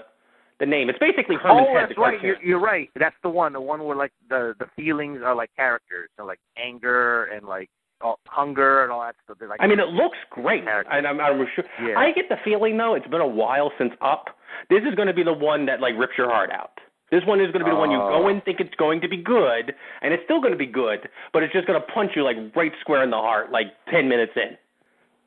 the 0.60 0.66
name. 0.66 0.90
It's 0.90 0.98
basically 0.98 1.36
Herman's 1.36 1.68
oh, 1.70 1.78
Head. 1.78 1.88
that's 1.88 1.98
right. 1.98 2.20
You're, 2.20 2.42
you're 2.42 2.60
right. 2.60 2.90
That's 2.98 3.14
the 3.22 3.30
one. 3.30 3.52
The 3.52 3.60
one 3.60 3.84
where 3.84 3.96
like 3.96 4.12
the 4.28 4.54
the 4.58 4.66
feelings 4.76 5.20
are 5.24 5.34
like 5.34 5.50
characters, 5.56 6.10
so 6.16 6.24
like 6.24 6.40
anger 6.56 7.24
and 7.26 7.46
like 7.46 7.70
all, 8.00 8.18
hunger 8.26 8.82
and 8.82 8.92
all 8.92 9.00
that 9.00 9.14
stuff. 9.24 9.38
They're 9.38 9.48
like 9.48 9.60
I 9.62 9.66
mean, 9.66 9.80
it 9.80 9.88
looks 9.88 10.18
great, 10.30 10.64
Characters. 10.64 10.92
and 10.96 11.06
I'm, 11.06 11.20
I'm 11.20 11.46
sure. 11.54 11.64
Yeah. 11.82 11.98
I 11.98 12.12
get 12.12 12.28
the 12.28 12.36
feeling 12.44 12.76
though, 12.76 12.94
it's 12.94 13.06
been 13.06 13.20
a 13.20 13.26
while 13.26 13.72
since 13.78 13.92
Up. 14.00 14.26
This 14.70 14.82
is 14.88 14.94
going 14.94 15.08
to 15.08 15.14
be 15.14 15.22
the 15.22 15.32
one 15.32 15.66
that 15.66 15.80
like 15.80 15.94
rips 15.96 16.14
your 16.18 16.28
heart 16.28 16.50
out. 16.50 16.78
This 17.10 17.22
one 17.24 17.40
is 17.40 17.50
going 17.52 17.60
to 17.60 17.64
be 17.64 17.70
the 17.70 17.76
one 17.76 17.90
you 17.90 17.98
Oh. 18.00 18.20
go 18.22 18.28
and 18.28 18.42
think 18.44 18.60
it's 18.60 18.74
going 18.76 19.00
to 19.00 19.08
be 19.08 19.16
good, 19.16 19.74
and 20.02 20.12
it's 20.12 20.22
still 20.24 20.40
going 20.40 20.52
to 20.52 20.58
be 20.58 20.66
good, 20.66 21.08
but 21.32 21.42
it's 21.42 21.52
just 21.52 21.66
going 21.66 21.80
to 21.80 21.86
punch 21.92 22.12
you 22.14 22.22
like 22.22 22.36
right 22.54 22.72
square 22.80 23.02
in 23.02 23.10
the 23.10 23.16
heart, 23.16 23.50
like 23.50 23.68
ten 23.90 24.08
minutes 24.08 24.32
in. 24.36 24.56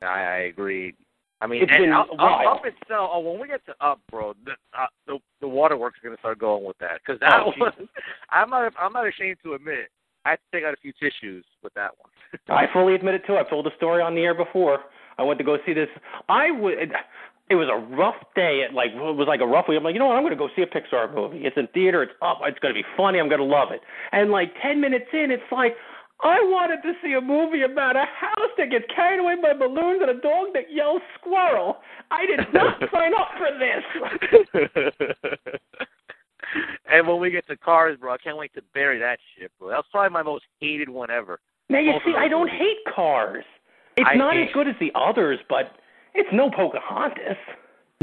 I, 0.06 0.20
I 0.22 0.36
agree. 0.50 0.94
I 1.40 1.48
mean, 1.48 1.62
It's 1.62 1.72
and 1.74 1.82
been 1.86 1.92
up, 1.92 2.06
up, 2.20 2.40
up 2.58 2.62
itself. 2.64 3.10
Oh, 3.12 3.18
when 3.18 3.40
we 3.40 3.48
get 3.48 3.66
to 3.66 3.74
up, 3.84 3.98
bro, 4.10 4.34
the 4.44 4.52
uh, 4.78 4.86
the, 5.08 5.18
the 5.40 5.48
waterworks 5.48 5.98
are 5.98 6.08
gonna 6.08 6.18
start 6.20 6.38
going 6.38 6.62
with 6.64 6.78
that 6.78 7.00
because 7.04 7.18
that 7.18 7.40
Oh, 7.44 7.52
was. 7.58 7.72
I'm 8.30 8.48
not. 8.50 8.72
I'm 8.80 8.92
not 8.92 9.08
ashamed 9.08 9.38
to 9.42 9.54
admit. 9.54 9.90
I 10.24 10.30
had 10.30 10.36
to 10.36 10.56
take 10.56 10.64
out 10.64 10.72
a 10.72 10.76
few 10.76 10.92
tissues 10.92 11.44
with 11.64 11.74
that 11.74 11.90
one. 11.98 12.10
I 12.48 12.72
fully 12.72 12.94
admit 12.94 13.14
it 13.16 13.22
too. 13.26 13.36
I've 13.36 13.50
told 13.50 13.66
the 13.66 13.72
story 13.76 14.00
on 14.02 14.14
the 14.14 14.20
air 14.22 14.34
before. 14.34 14.78
I 15.18 15.22
went 15.24 15.38
to 15.38 15.44
go 15.44 15.58
see 15.66 15.72
this. 15.74 15.88
I 16.28 16.52
would. 16.52 16.92
It 17.52 17.56
was 17.60 17.68
a 17.68 17.76
rough 17.94 18.16
day. 18.34 18.64
It 18.64 18.72
like 18.72 18.92
it 18.92 18.96
was 18.96 19.28
like 19.28 19.44
a 19.44 19.46
rough 19.46 19.66
week. 19.68 19.76
I'm 19.76 19.84
like, 19.84 19.92
you 19.92 20.00
know 20.00 20.06
what? 20.08 20.16
I'm 20.16 20.22
going 20.22 20.32
to 20.32 20.40
go 20.40 20.48
see 20.56 20.62
a 20.62 20.66
Pixar 20.66 21.12
movie. 21.14 21.44
It's 21.44 21.56
in 21.60 21.68
theater. 21.76 22.02
It's 22.02 22.16
up. 22.22 22.40
It's 22.48 22.58
going 22.60 22.72
to 22.72 22.80
be 22.80 22.86
funny. 22.96 23.20
I'm 23.20 23.28
going 23.28 23.44
to 23.44 23.44
love 23.44 23.68
it. 23.72 23.82
And 24.12 24.30
like 24.30 24.54
ten 24.64 24.80
minutes 24.80 25.12
in, 25.12 25.30
it's 25.30 25.44
like 25.52 25.76
I 26.22 26.40
wanted 26.48 26.80
to 26.80 26.94
see 27.04 27.12
a 27.12 27.20
movie 27.20 27.60
about 27.60 27.96
a 27.96 28.06
house 28.08 28.52
that 28.56 28.70
gets 28.70 28.86
carried 28.94 29.20
away 29.20 29.34
by 29.42 29.52
balloons 29.52 30.00
and 30.00 30.10
a 30.16 30.20
dog 30.22 30.54
that 30.54 30.72
yells 30.72 31.02
squirrel. 31.20 31.76
I 32.10 32.24
did 32.24 32.40
not 32.54 32.80
sign 32.92 33.12
up 33.12 33.28
for 33.36 33.50
this. 33.60 33.84
and 36.90 37.06
when 37.06 37.20
we 37.20 37.30
get 37.30 37.46
to 37.48 37.56
Cars, 37.56 37.98
bro, 38.00 38.14
I 38.14 38.18
can't 38.18 38.36
wait 38.38 38.54
to 38.54 38.62
bury 38.72 38.98
that 39.00 39.18
shit, 39.36 39.50
bro. 39.58 39.68
That 39.68 39.76
was 39.76 39.84
probably 39.90 40.10
my 40.14 40.22
most 40.22 40.44
hated 40.60 40.88
one 40.88 41.10
ever. 41.10 41.40
Now 41.68 41.80
you 41.80 41.92
Both 41.92 42.02
see, 42.06 42.14
I 42.16 42.28
don't 42.28 42.46
movies. 42.46 42.60
hate 42.60 42.94
Cars. 42.94 43.44
It's 43.96 44.08
I 44.10 44.16
not 44.16 44.36
as 44.36 44.48
good 44.54 44.68
as 44.68 44.74
the 44.80 44.90
others, 44.94 45.38
but 45.48 45.72
it's 46.14 46.28
no 46.32 46.50
Pocahontas. 46.50 47.36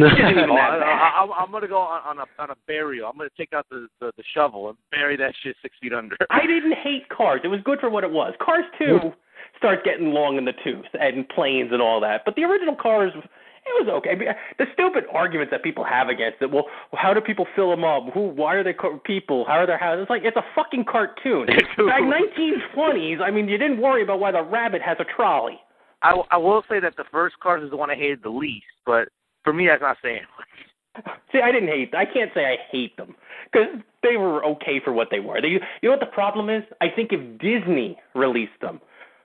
Oh, 0.01 0.05
I, 0.05 0.11
bad. 0.13 0.81
I, 0.81 1.11
I'm- 1.19 1.29
I'm 1.37 1.51
gonna 1.51 1.67
go 1.67 1.79
on, 1.79 2.01
on 2.05 2.19
a 2.19 2.41
on 2.41 2.51
a 2.51 2.55
burial. 2.67 3.09
I'm 3.09 3.17
gonna 3.17 3.29
take 3.37 3.51
out 3.53 3.65
the, 3.69 3.87
the 3.99 4.11
the 4.15 4.23
shovel 4.33 4.69
and 4.69 4.77
bury 4.91 5.17
that 5.17 5.33
shit 5.43 5.55
six 5.61 5.75
feet 5.81 5.91
under. 5.93 6.15
I 6.29 6.41
didn't 6.47 6.73
hate 6.81 7.09
Cars. 7.09 7.41
It 7.43 7.49
was 7.49 7.59
good 7.65 7.79
for 7.81 7.89
what 7.89 8.03
it 8.05 8.11
was. 8.11 8.33
Cars 8.41 8.63
2 8.77 9.11
starts 9.57 9.81
getting 9.83 10.11
long 10.11 10.37
in 10.37 10.45
the 10.45 10.53
tooth 10.63 10.85
and 10.93 11.27
planes 11.27 11.71
and 11.73 11.81
all 11.81 11.99
that. 11.99 12.21
But 12.23 12.35
the 12.35 12.43
original 12.43 12.75
Cars, 12.77 13.11
it 13.13 13.85
was 13.85 13.89
okay. 13.97 14.15
The 14.57 14.65
stupid 14.73 15.03
arguments 15.13 15.51
that 15.51 15.63
people 15.63 15.83
have 15.83 16.07
against 16.07 16.41
it. 16.41 16.49
Well, 16.49 16.67
how 16.93 17.13
do 17.13 17.19
people 17.19 17.45
fill 17.53 17.69
them 17.69 17.83
up? 17.83 18.03
Who? 18.13 18.29
Why 18.29 18.55
are 18.55 18.63
they 18.63 18.71
co- 18.73 19.01
people? 19.03 19.43
How 19.49 19.55
are 19.55 19.67
their 19.67 19.77
houses? 19.77 20.03
It's 20.03 20.09
like 20.09 20.21
it's 20.23 20.37
a 20.37 20.45
fucking 20.55 20.85
cartoon. 20.89 21.45
Back 21.77 22.01
1920s. 22.03 23.19
I 23.21 23.31
mean, 23.31 23.49
you 23.49 23.57
didn't 23.57 23.81
worry 23.81 24.01
about 24.03 24.21
why 24.21 24.31
the 24.31 24.43
rabbit 24.43 24.81
has 24.81 24.95
a 25.01 25.05
trolley. 25.05 25.59
I, 26.01 26.21
I 26.31 26.37
will 26.37 26.63
say 26.69 26.79
that 26.79 26.95
the 26.97 27.03
first 27.11 27.35
Cars 27.41 27.63
is 27.63 27.69
the 27.69 27.77
one 27.77 27.89
I 27.89 27.95
hated 27.95 28.23
the 28.23 28.29
least, 28.29 28.65
but 28.85 29.09
for 29.43 29.53
me 29.53 29.67
that's 29.67 29.81
not 29.81 29.97
saying 30.01 30.21
much. 30.37 31.05
See, 31.31 31.39
I 31.43 31.51
didn't 31.51 31.69
hate. 31.69 31.93
I 31.95 32.05
can't 32.05 32.31
say 32.33 32.45
I 32.45 32.57
hate 32.71 32.95
them 32.97 33.15
because 33.51 33.67
they 34.03 34.17
were 34.17 34.43
okay 34.45 34.81
for 34.83 34.93
what 34.93 35.07
they 35.11 35.19
were. 35.19 35.41
They, 35.41 35.49
you 35.49 35.59
know 35.83 35.91
what 35.91 35.99
the 35.99 36.05
problem 36.07 36.49
is? 36.49 36.63
I 36.81 36.87
think 36.93 37.11
if 37.11 37.39
Disney 37.39 37.97
released 38.15 38.59
them, 38.61 38.79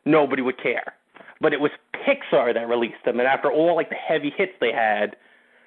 nobody 0.05 0.43
would 0.43 0.61
care. 0.63 0.95
But 1.41 1.53
it 1.53 1.61
was 1.61 1.71
Pixar 2.07 2.55
that 2.55 2.69
released 2.69 3.05
them, 3.05 3.19
and 3.19 3.29
after 3.29 3.51
all 3.51 3.77
like 3.77 3.89
the 3.89 3.97
heavy 3.97 4.33
hits 4.37 4.53
they 4.61 4.73
had, 4.73 5.17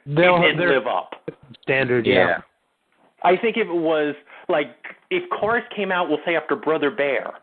They'll, 0.05 0.37
it 0.37 0.53
didn't 0.53 0.69
live 0.69 0.87
up. 0.87 1.15
standard, 1.63 2.05
yeah. 2.05 2.37
I 3.23 3.35
think 3.35 3.57
if 3.57 3.67
it 3.67 3.73
was 3.73 4.15
like 4.47 4.75
if 5.09 5.29
Cars 5.29 5.63
came 5.75 5.91
out, 5.91 6.07
we'll 6.07 6.19
say 6.25 6.35
after 6.35 6.55
Brother 6.55 6.91
Bear, 6.91 7.33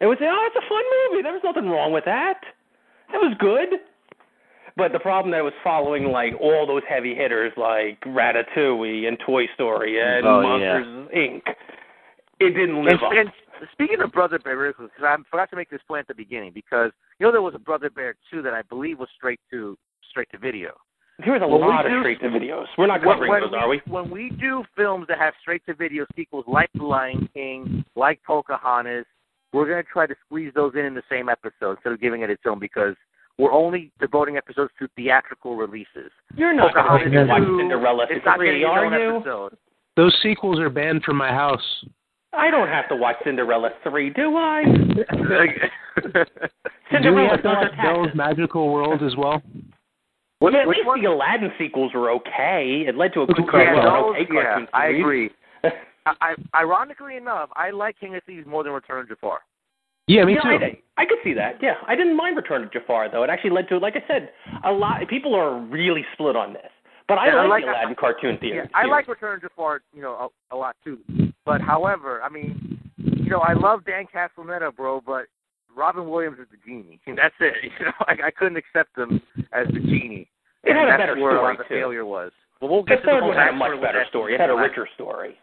it 0.00 0.06
would 0.06 0.18
say, 0.18 0.26
"Oh, 0.28 0.48
it's 0.48 0.56
a 0.56 0.68
fun 0.68 0.82
movie. 1.10 1.22
There 1.22 1.32
was 1.32 1.42
nothing 1.44 1.68
wrong 1.68 1.92
with 1.92 2.04
that. 2.06 2.40
It 3.12 3.18
was 3.20 3.34
good." 3.38 3.80
But 4.76 4.92
the 4.92 5.00
problem 5.00 5.30
that 5.32 5.38
it 5.40 5.44
was 5.44 5.52
following 5.62 6.04
like 6.04 6.32
all 6.40 6.66
those 6.66 6.82
heavy 6.88 7.14
hitters 7.14 7.52
like 7.58 8.00
Ratatouille 8.06 9.06
and 9.06 9.18
Toy 9.20 9.46
Story 9.54 10.00
and 10.00 10.26
Oh, 10.26 10.40
Monsters 10.42 11.08
Inc. 11.14 11.42
It 12.40 12.50
didn't 12.54 12.82
live 12.82 12.94
And, 12.94 13.02
up. 13.02 13.12
and 13.60 13.68
speaking 13.72 14.00
of 14.00 14.10
Brother 14.12 14.38
Bear, 14.38 14.68
because 14.72 14.90
I 15.02 15.16
forgot 15.30 15.50
to 15.50 15.56
make 15.56 15.68
this 15.70 15.82
point 15.86 16.00
at 16.00 16.08
the 16.08 16.14
beginning, 16.14 16.52
because 16.52 16.90
you 17.18 17.26
know 17.26 17.32
there 17.32 17.42
was 17.42 17.54
a 17.54 17.58
Brother 17.58 17.90
Bear 17.90 18.14
two 18.30 18.40
that 18.42 18.54
I 18.54 18.62
believe 18.62 18.98
was 18.98 19.08
straight 19.14 19.40
to 19.50 19.76
straight 20.10 20.30
to 20.32 20.38
video. 20.38 20.72
There 21.22 21.34
was 21.34 21.42
a 21.42 21.46
When 21.46 21.60
lot 21.60 21.84
of 21.86 21.92
do- 21.92 22.00
straight 22.00 22.20
to 22.20 22.28
videos. 22.28 22.66
We're 22.78 22.86
not 22.86 23.04
When- 23.04 23.14
covering 23.16 23.30
when 23.30 23.40
those, 23.42 23.50
we, 23.52 23.58
are 23.58 23.68
we? 23.68 23.82
When 23.86 24.10
we 24.10 24.30
do 24.30 24.64
films 24.74 25.06
that 25.08 25.18
have 25.18 25.34
straight 25.42 25.64
to 25.66 25.74
video 25.74 26.06
sequels 26.16 26.46
like 26.48 26.70
The 26.74 26.82
Lion 26.84 27.28
King, 27.34 27.84
like 27.94 28.20
Pocahontas, 28.24 29.04
we're 29.52 29.66
going 29.68 29.82
to 29.82 29.88
try 29.88 30.06
to 30.06 30.14
squeeze 30.26 30.52
those 30.54 30.72
in 30.74 30.84
in 30.84 30.94
the 30.94 31.02
same 31.10 31.28
episode 31.28 31.72
instead 31.72 31.92
of 31.92 32.00
giving 32.00 32.22
it 32.22 32.30
its 32.30 32.42
own 32.46 32.58
because 32.58 32.94
we're 33.38 33.52
only 33.52 33.90
devoting 34.00 34.36
episodes 34.36 34.70
to 34.78 34.88
theatrical 34.96 35.56
releases. 35.56 36.10
You're 36.36 36.54
not 36.54 36.74
going 36.74 37.10
to 37.10 37.24
watch 37.24 37.42
Cinderella 37.58 38.06
it's 38.10 38.24
not 38.24 38.36
three, 38.38 38.60
getting 38.60 38.64
are 38.66 38.98
you? 38.98 39.16
episode. 39.18 39.56
Those 39.96 40.16
sequels 40.22 40.58
are 40.58 40.70
banned 40.70 41.02
from 41.04 41.16
my 41.16 41.28
house. 41.28 41.62
I 42.34 42.50
don't 42.50 42.68
have 42.68 42.88
to 42.88 42.96
watch 42.96 43.16
Cinderella 43.24 43.70
three, 43.82 44.08
do 44.10 44.36
I? 44.36 44.62
Do 46.02 46.14
we 46.14 46.24
Cinderella 46.90 47.28
have 47.30 47.36
to 47.38 47.42
does 47.42 47.56
watch 47.56 47.72
her 47.76 47.82
Belle's. 47.94 48.08
Magical 48.14 48.72
World 48.72 49.02
as 49.02 49.14
well? 49.16 49.42
Which- 50.40 50.54
Yeah, 50.54 50.62
at 50.62 50.68
least 50.68 50.86
one? 50.86 51.02
the 51.02 51.10
Aladdin 51.10 51.52
sequels 51.58 51.92
were 51.94 52.10
okay. 52.12 52.84
It 52.86 52.96
led 52.96 53.12
to 53.14 53.20
a 53.20 53.26
Which 53.26 53.36
good 53.36 53.46
yeah, 53.52 53.74
cartoon, 53.74 53.84
those, 53.84 54.16
okay 54.22 54.26
yeah, 54.34 54.66
I 54.72 54.86
agree. 54.88 55.30
I, 56.06 56.14
I, 56.20 56.60
ironically 56.60 57.16
enough, 57.16 57.50
I 57.54 57.70
like 57.70 57.98
King 57.98 58.14
of 58.16 58.22
Thieves 58.24 58.46
more 58.46 58.62
than 58.64 58.72
Return 58.72 59.00
of 59.02 59.08
Jafar. 59.08 59.40
Yeah, 60.08 60.24
me 60.24 60.34
Yeah, 60.34 60.40
too. 60.58 60.64
I, 60.96 61.02
I 61.02 61.04
could 61.06 61.18
see 61.22 61.32
that. 61.34 61.56
Yeah, 61.62 61.74
I 61.86 61.94
didn't 61.94 62.16
mind 62.16 62.36
Return 62.36 62.64
of 62.64 62.72
Jafar 62.72 63.08
though. 63.10 63.22
It 63.22 63.30
actually 63.30 63.50
led 63.50 63.68
to, 63.68 63.78
like 63.78 63.94
I 63.96 64.04
said, 64.08 64.30
a 64.64 64.72
lot. 64.72 65.06
People 65.08 65.34
are 65.34 65.60
really 65.60 66.04
split 66.12 66.34
on 66.34 66.52
this, 66.52 66.70
but 67.08 67.18
I 67.18 67.26
Yeah, 67.28 67.36
I 67.36 67.46
like, 67.46 67.48
like- 67.48 67.64
the 67.64 67.70
Aladdin 67.70 67.94
cartoon 67.98 68.38
theory. 68.38 68.56
Yeah, 68.56 68.66
I 68.74 68.86
like 68.86 69.06
Return 69.06 69.36
of 69.36 69.42
Jafar, 69.42 69.82
you 69.94 70.02
know, 70.02 70.30
a, 70.50 70.54
a 70.54 70.56
lot 70.56 70.76
too. 70.84 70.98
But 71.46 71.60
however, 71.60 72.20
I 72.22 72.28
mean, 72.28 72.78
you 72.98 73.30
know, 73.30 73.40
I 73.40 73.52
love 73.52 73.84
Dan 73.84 74.06
Castellaneta, 74.12 74.74
bro, 74.74 75.00
but 75.04 75.26
Robin 75.74 76.08
Williams 76.10 76.38
is 76.40 76.46
the 76.50 76.58
genie. 76.66 77.00
That's 77.06 77.34
it. 77.40 77.54
You 77.78 77.86
know, 77.86 77.92
I, 78.00 78.26
I 78.26 78.30
couldn't 78.32 78.56
accept 78.56 78.98
him 78.98 79.22
as 79.52 79.66
the 79.68 79.80
genie. 79.80 80.28
It 80.64 80.74
had 80.74 80.82
And 80.82 80.88
a 80.88 80.90
that's 80.92 81.00
better 81.02 81.20
where 81.20 81.36
story, 81.38 81.56
the 81.56 81.62
too. 81.64 81.68
failure 81.74 82.04
was. 82.04 82.30
Well, 82.60 82.70
we'll 82.70 82.82
The 82.84 82.90
get 82.90 82.96
to 82.96 83.02
the 83.02 83.06
third 83.12 83.22
whole 83.22 83.32
had 83.34 83.48
a 83.48 83.52
much 83.52 83.80
better 83.80 84.04
story. 84.10 84.34
It 84.34 84.40
had 84.40 84.50
a 84.50 84.54
richer 84.54 84.86
story. 84.94 85.36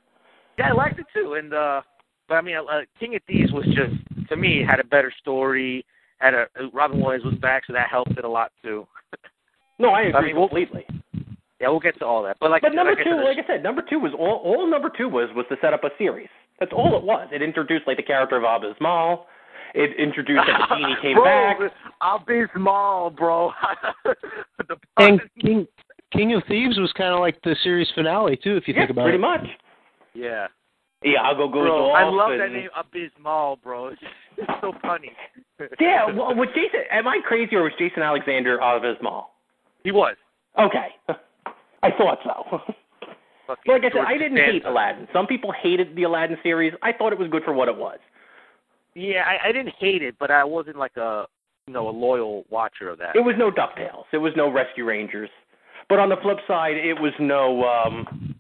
Yeah, 0.60 0.70
I 0.70 0.74
liked 0.74 1.00
it 1.00 1.06
too. 1.14 1.34
And 1.36 1.54
uh 1.54 1.82
but 2.28 2.36
I 2.36 2.42
mean, 2.42 2.58
uh, 2.58 2.82
King 3.00 3.16
of 3.16 3.22
Thieves 3.28 3.52
was 3.52 3.66
just 3.66 3.96
to 4.30 4.36
me 4.36 4.64
had 4.64 4.80
a 4.80 4.84
better 4.84 5.12
story. 5.20 5.84
Had 6.20 6.34
a 6.34 6.48
Robin 6.74 7.00
Williams 7.02 7.24
was 7.26 7.36
back, 7.36 7.64
so 7.66 7.74
that 7.74 7.88
helped 7.90 8.12
it 8.12 8.26
a 8.26 8.30
lot 8.30 8.52
too. 8.62 8.86
No, 9.80 9.90
I 9.92 10.02
agree 10.04 10.28
mean, 10.28 10.36
we'll- 10.36 10.48
completely. 10.50 10.86
Yeah, 11.62 11.68
we'll 11.70 11.80
get 11.82 11.98
to 12.00 12.06
all 12.06 12.24
that. 12.24 12.38
But 12.40 12.52
like, 12.52 12.62
But 12.62 12.74
number 12.74 12.94
like 12.96 13.04
two, 13.04 13.12
said, 13.18 13.24
like 13.24 13.38
I 13.38 13.46
said, 13.48 13.64
number 13.64 13.82
two 13.82 14.00
was 14.00 14.14
all. 14.18 14.38
All 14.46 14.66
number 14.68 14.90
two 14.96 15.10
was 15.10 15.30
was 15.36 15.46
to 15.50 15.58
set 15.62 15.74
up 15.74 15.84
a 15.84 15.90
series. 15.98 16.30
That's 16.60 16.72
all 16.74 16.96
it 16.98 17.04
was. 17.04 17.28
It 17.34 17.42
introduced 17.42 17.86
like 17.88 17.98
the 17.98 18.04
character 18.04 18.38
of 18.38 18.44
Abis 18.44 18.80
Mal. 18.80 19.28
It 19.74 19.92
introduced 20.00 20.44
that 20.48 20.68
the 20.70 20.76
genie 20.76 20.96
came 21.02 21.16
bro, 21.16 21.24
back. 21.26 21.58
Abysmal, 22.02 23.12
bro. 23.12 23.52
the 24.68 24.76
And 24.98 25.22
King 25.42 25.68
King 26.12 26.34
of 26.34 26.44
Thieves 26.48 26.78
was 26.80 26.92
kind 26.94 27.14
of 27.14 27.20
like 27.20 27.40
the 27.44 27.56
series 27.64 27.88
finale 27.94 28.38
too, 28.38 28.56
if 28.58 28.68
you 28.68 28.74
Yeah, 28.74 28.82
think 28.82 28.92
about 28.92 29.04
pretty 29.04 29.18
it. 29.18 29.22
Pretty 29.22 29.44
much. 29.48 29.50
Yeah, 30.14 30.48
Iago 31.06 31.48
goes 31.48 31.66
bro. 31.66 31.92
off. 31.92 31.98
I 31.98 32.04
love 32.04 32.32
and, 32.32 32.42
that 32.42 32.52
name, 32.52 32.70
Abysmal, 32.78 33.60
bro. 33.64 33.88
It's 33.90 34.52
so 34.62 34.74
funny. 34.82 35.12
Yeah, 35.78 36.06
well, 36.06 36.34
was 36.36 36.48
Jason? 36.56 36.86
Am 36.90 37.06
I 37.06 37.20
crazy 37.28 37.54
or 37.54 37.64
was 37.64 37.74
Jason 37.78 38.02
Alexander 38.02 38.60
Abis 38.60 38.96
Mal? 39.02 39.30
he 39.84 39.92
was. 39.92 40.16
Okay, 40.58 40.88
I 41.84 41.90
thought 41.98 42.20
so. 42.24 42.60
Fucking 43.46 43.74
like 43.74 43.82
I 43.82 43.88
said, 43.88 43.94
George 43.94 44.08
I 44.08 44.14
didn't 44.14 44.38
Costanza. 44.38 44.52
hate 44.54 44.66
Aladdin. 44.66 45.08
Some 45.12 45.28
people 45.28 45.52
hated 45.52 45.98
the 45.98 46.04
Aladdin 46.04 46.38
series. 46.44 46.72
I 46.82 46.94
thought 46.94 47.12
it 47.12 47.20
was 47.20 47.28
good 47.30 47.44
for 47.44 47.52
what 47.52 47.68
it 47.68 47.76
was. 47.76 48.00
Yeah, 48.96 49.24
I, 49.28 49.50
I 49.50 49.52
didn't 49.52 49.74
hate 49.78 50.02
it, 50.02 50.16
but 50.18 50.32
I 50.32 50.46
wasn't 50.46 50.78
like 50.78 50.96
a 50.96 51.26
you 51.68 51.74
know 51.74 51.90
a 51.90 51.92
loyal 51.92 52.46
watcher 52.50 52.88
of 52.88 52.98
that. 53.00 53.18
It 53.18 53.26
was 53.26 53.36
no 53.38 53.52
Ducktales. 53.52 54.06
It 54.14 54.20
was 54.20 54.32
no 54.38 54.50
Rescue 54.50 54.86
Rangers. 54.86 55.30
But 55.90 56.00
on 56.00 56.08
the 56.08 56.18
flip 56.22 56.38
side, 56.48 56.78
it 56.78 56.94
was 56.94 57.12
no. 57.20 57.66
um 57.66 58.36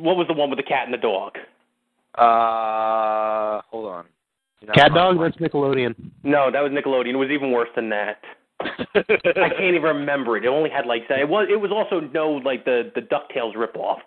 What 0.00 0.16
was 0.16 0.26
the 0.28 0.34
one 0.34 0.50
with 0.50 0.58
the 0.58 0.64
cat 0.64 0.84
and 0.84 0.94
the 0.94 0.98
dog? 0.98 1.36
Uh, 2.14 3.62
hold 3.70 3.86
on. 3.86 4.04
You 4.60 4.68
know, 4.68 4.74
Cat 4.74 4.92
Dog, 4.94 5.18
that's 5.20 5.36
Nickelodeon. 5.38 5.94
No, 6.22 6.50
that 6.50 6.60
was 6.60 6.70
Nickelodeon. 6.70 7.14
It 7.14 7.16
was 7.16 7.30
even 7.30 7.50
worse 7.50 7.70
than 7.74 7.88
that. 7.90 8.22
I 8.60 9.48
can't 9.48 9.74
even 9.74 9.82
remember 9.82 10.36
it. 10.36 10.44
It 10.44 10.48
only 10.48 10.70
had 10.70 10.86
like 10.86 11.02
it 11.10 11.28
was. 11.28 11.48
It 11.50 11.60
was 11.60 11.72
also 11.72 12.00
no 12.12 12.30
like 12.30 12.64
the 12.64 12.92
the 12.94 13.00
Ducktales 13.00 13.56
ripoff. 13.56 13.98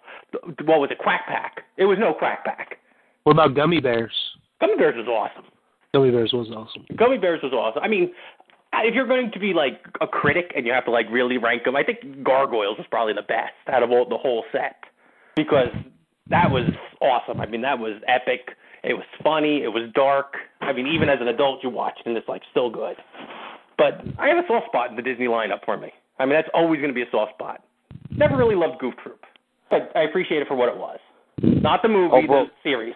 What 0.64 0.80
was 0.80 0.90
it? 0.92 1.00
Quack 1.00 1.28
Pack. 1.28 1.64
It 1.76 1.86
was 1.86 1.98
no 2.00 2.14
Quack 2.14 2.46
Pack. 2.46 2.78
What 3.24 3.34
about 3.34 3.54
Gummi 3.54 3.84
Bears? 3.84 4.14
Gummi 4.62 4.78
Bears 4.78 4.96
was 4.96 5.08
awesome. 5.08 5.52
Gummi 5.94 6.12
Bears 6.12 6.32
was 6.32 6.48
awesome. 6.56 6.86
Gummi 6.94 7.20
Bears 7.20 7.42
was 7.44 7.52
awesome. 7.52 7.84
I 7.84 7.90
mean, 7.90 8.14
if 8.74 8.94
you're 8.94 9.08
going 9.08 9.32
to 9.32 9.40
be 9.40 9.54
like 9.54 9.82
a 10.00 10.08
critic 10.08 10.54
and 10.56 10.66
you 10.66 10.72
have 10.72 10.86
to 10.86 10.92
like 10.92 11.08
really 11.12 11.38
rank 11.38 11.66
them, 11.66 11.76
I 11.76 11.84
think 11.84 12.24
Gargoyles 12.24 12.80
is 12.80 12.86
probably 12.90 13.14
the 13.14 13.24
best 13.24 13.54
out 13.68 13.84
of 13.84 13.92
all 13.92 14.08
the 14.08 14.18
whole 14.18 14.46
set 14.52 14.76
because 15.36 15.70
that 16.30 16.50
was 16.50 16.70
awesome. 17.02 17.40
I 17.42 17.46
mean, 17.46 17.62
that 17.62 17.78
was 17.80 18.02
epic. 18.08 18.50
It 18.84 18.94
was 18.94 19.06
funny. 19.24 19.64
It 19.64 19.70
was 19.70 19.90
dark. 19.94 20.36
I 20.62 20.72
mean, 20.74 20.88
even 20.88 21.10
as 21.10 21.18
an 21.22 21.28
adult, 21.28 21.64
you 21.64 21.70
watch 21.70 21.96
it 22.00 22.08
and 22.08 22.18
it's 22.18 22.28
like 22.28 22.42
still 22.52 22.70
good. 22.70 22.96
But 23.78 24.02
I 24.20 24.28
have 24.28 24.38
a 24.38 24.48
soft 24.48 24.68
spot 24.68 24.90
in 24.90 24.96
the 24.96 25.02
Disney 25.02 25.26
lineup 25.26 25.66
for 25.66 25.78
me. 25.78 25.92
I 26.20 26.26
mean, 26.26 26.34
that's 26.36 26.48
always 26.54 26.80
going 26.80 26.90
to 26.90 26.96
be 26.96 27.02
a 27.02 27.12
soft 27.12 27.34
spot. 27.34 27.64
Never 28.12 28.38
really 28.38 28.56
loved 28.56 28.80
Goof 28.80 28.94
Troop, 29.04 29.20
but 29.70 29.92
I 29.96 30.04
appreciate 30.04 30.42
it 30.42 30.48
for 30.48 30.56
what 30.56 30.70
it 30.70 30.78
was. 30.78 31.00
Not 31.42 31.82
the 31.82 31.90
movie, 31.90 32.14
Oh, 32.14 32.26
bro. 32.28 32.46
the 32.46 32.52
series. 32.64 32.96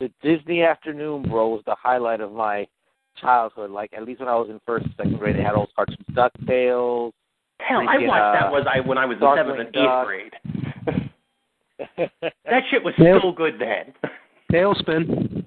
the 0.00 0.10
Disney 0.22 0.62
afternoon, 0.62 1.22
bro, 1.28 1.50
was 1.50 1.62
the 1.66 1.76
highlight 1.80 2.20
of 2.20 2.32
my 2.32 2.66
childhood. 3.20 3.70
Like 3.70 3.92
at 3.96 4.04
least 4.04 4.20
when 4.20 4.28
I 4.28 4.34
was 4.34 4.48
in 4.50 4.60
first, 4.66 4.86
second 4.96 5.18
grade, 5.18 5.36
they 5.36 5.42
had 5.42 5.54
all 5.54 5.66
those 5.66 5.74
cartoons, 5.76 5.98
Ducktales. 6.12 7.12
Hell, 7.66 7.80
I 7.88 7.98
watched 7.98 8.22
uh, 8.22 8.40
that 8.40 8.52
was 8.52 8.66
I 8.72 8.80
when 8.80 8.98
I 8.98 9.06
was 9.06 9.16
in 9.20 9.36
seventh 9.36 9.60
and 9.60 9.76
eighth 9.76 10.06
grade. 10.06 10.34
That 11.96 12.62
shit 12.70 12.84
was 12.84 12.94
Tail- 12.98 13.18
still 13.18 13.32
good 13.32 13.54
then. 13.58 13.94
TaleSpin. 14.52 15.44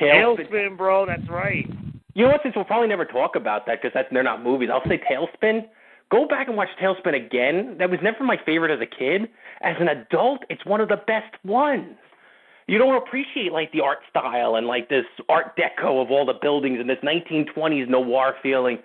TaleSpin. 0.00 0.50
TaleSpin, 0.50 0.76
bro, 0.76 1.06
that's 1.06 1.28
right. 1.28 1.66
You 2.14 2.24
know 2.24 2.30
what? 2.30 2.40
Since 2.42 2.54
we'll 2.54 2.64
probably 2.64 2.88
never 2.88 3.04
talk 3.04 3.34
about 3.36 3.66
that 3.66 3.80
because 3.82 3.96
they're 4.12 4.22
not 4.22 4.42
movies, 4.42 4.68
I'll 4.72 4.86
say 4.88 5.00
TaleSpin. 5.10 5.62
Go 6.10 6.26
back 6.26 6.48
and 6.48 6.56
watch 6.56 6.68
TaleSpin 6.80 7.14
again. 7.14 7.76
That 7.78 7.90
was 7.90 7.98
never 8.02 8.24
my 8.24 8.36
favorite 8.46 8.70
as 8.72 8.80
a 8.80 8.86
kid. 8.86 9.28
As 9.62 9.76
an 9.80 9.88
adult, 9.88 10.40
it's 10.48 10.64
one 10.64 10.80
of 10.80 10.88
the 10.88 10.96
best 11.06 11.34
ones. 11.44 11.96
You 12.66 12.78
don't 12.78 12.96
appreciate 12.96 13.52
like 13.52 13.72
the 13.72 13.80
art 13.80 13.98
style 14.10 14.56
and 14.56 14.66
like 14.66 14.88
this 14.88 15.04
Art 15.28 15.56
Deco 15.56 16.02
of 16.02 16.10
all 16.10 16.26
the 16.26 16.34
buildings 16.40 16.78
and 16.80 16.88
this 16.88 16.98
1920s 17.02 17.88
noir 17.88 18.34
feeling. 18.42 18.78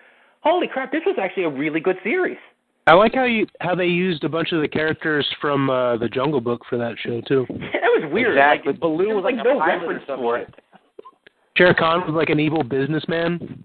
Holy 0.44 0.68
crap! 0.68 0.92
This 0.92 1.02
was 1.06 1.16
actually 1.22 1.44
a 1.44 1.50
really 1.50 1.80
good 1.80 1.96
series. 2.04 2.38
I 2.86 2.94
like 2.94 3.14
how 3.16 3.24
you 3.24 3.48
how 3.62 3.76
they 3.76 3.86
used 3.86 4.26
a 4.26 4.30
bunch 4.30 4.52
of 4.52 4.62
the 4.62 4.68
characters 4.68 5.26
from 5.40 5.70
uh, 5.70 5.96
the 5.98 6.10
Jungle 6.10 6.42
Book 6.42 6.64
for 6.70 6.78
that 6.78 6.96
show 7.00 7.22
too. 7.22 7.46
That 7.94 8.02
was 8.02 8.12
weird. 8.12 8.38
Exactly. 8.38 8.72
Like, 8.74 8.82
Baloo 8.82 9.10
was 9.10 9.16
was 9.18 9.24
like 9.24 9.36
like 9.36 9.46
a 9.46 9.50
no 9.50 9.60
reference 9.64 10.04
for 10.08 10.40
it. 10.40 10.54
Shere 11.56 11.74
Khan 11.76 12.02
was 12.08 12.16
like 12.16 12.30
an 12.30 12.40
evil 12.40 12.64
businessman. 12.64 13.64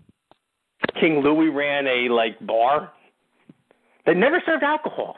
King 1.00 1.22
Louis 1.22 1.48
ran 1.48 1.86
a 1.86 2.08
like 2.12 2.38
bar. 2.46 2.92
that 4.04 4.16
never 4.16 4.42
served 4.44 4.62
alcohol. 4.62 5.16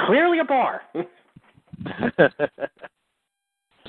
Clearly 0.00 0.40
a 0.40 0.44
bar. 0.44 0.82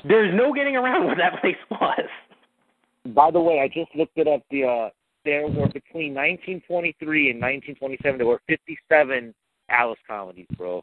There's 0.04 0.32
no 0.34 0.52
getting 0.54 0.76
around 0.76 1.06
what 1.06 1.16
that 1.18 1.40
place 1.40 1.56
was. 1.70 2.08
By 3.06 3.32
the 3.32 3.40
way, 3.40 3.60
I 3.60 3.66
just 3.68 3.94
looked 3.96 4.16
it 4.16 4.28
up. 4.28 4.42
The 4.50 4.64
uh, 4.64 4.90
there 5.26 5.42
were 5.42 5.68
between 5.68 6.14
1923 6.14 7.30
and 7.32 7.40
1927, 7.42 8.16
there 8.16 8.26
were 8.26 8.40
57 8.48 9.34
Alice 9.68 9.98
comedies, 10.06 10.46
bro. 10.56 10.82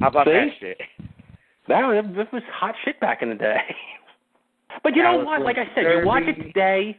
How 0.00 0.08
about 0.08 0.26
See? 0.26 0.32
that 0.32 0.48
shit? 0.58 0.78
That, 1.68 1.82
that 2.16 2.32
was 2.32 2.42
hot 2.52 2.74
shit 2.84 2.98
back 2.98 3.22
in 3.22 3.28
the 3.28 3.36
day. 3.36 3.58
But 4.82 4.96
you 4.96 5.04
know 5.04 5.10
Alice 5.22 5.26
what? 5.26 5.42
Like 5.42 5.56
I 5.56 5.72
said, 5.72 5.82
you 5.84 6.04
watch 6.04 6.24
it 6.26 6.34
today, 6.42 6.98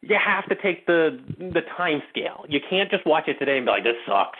you 0.00 0.16
have 0.18 0.48
to 0.48 0.54
take 0.62 0.86
the 0.86 1.20
the 1.38 1.60
time 1.76 2.02
scale. 2.08 2.46
You 2.48 2.58
can't 2.70 2.90
just 2.90 3.04
watch 3.06 3.24
it 3.28 3.38
today 3.38 3.58
and 3.58 3.66
be 3.66 3.70
like, 3.70 3.84
"This 3.84 3.96
sucks." 4.06 4.38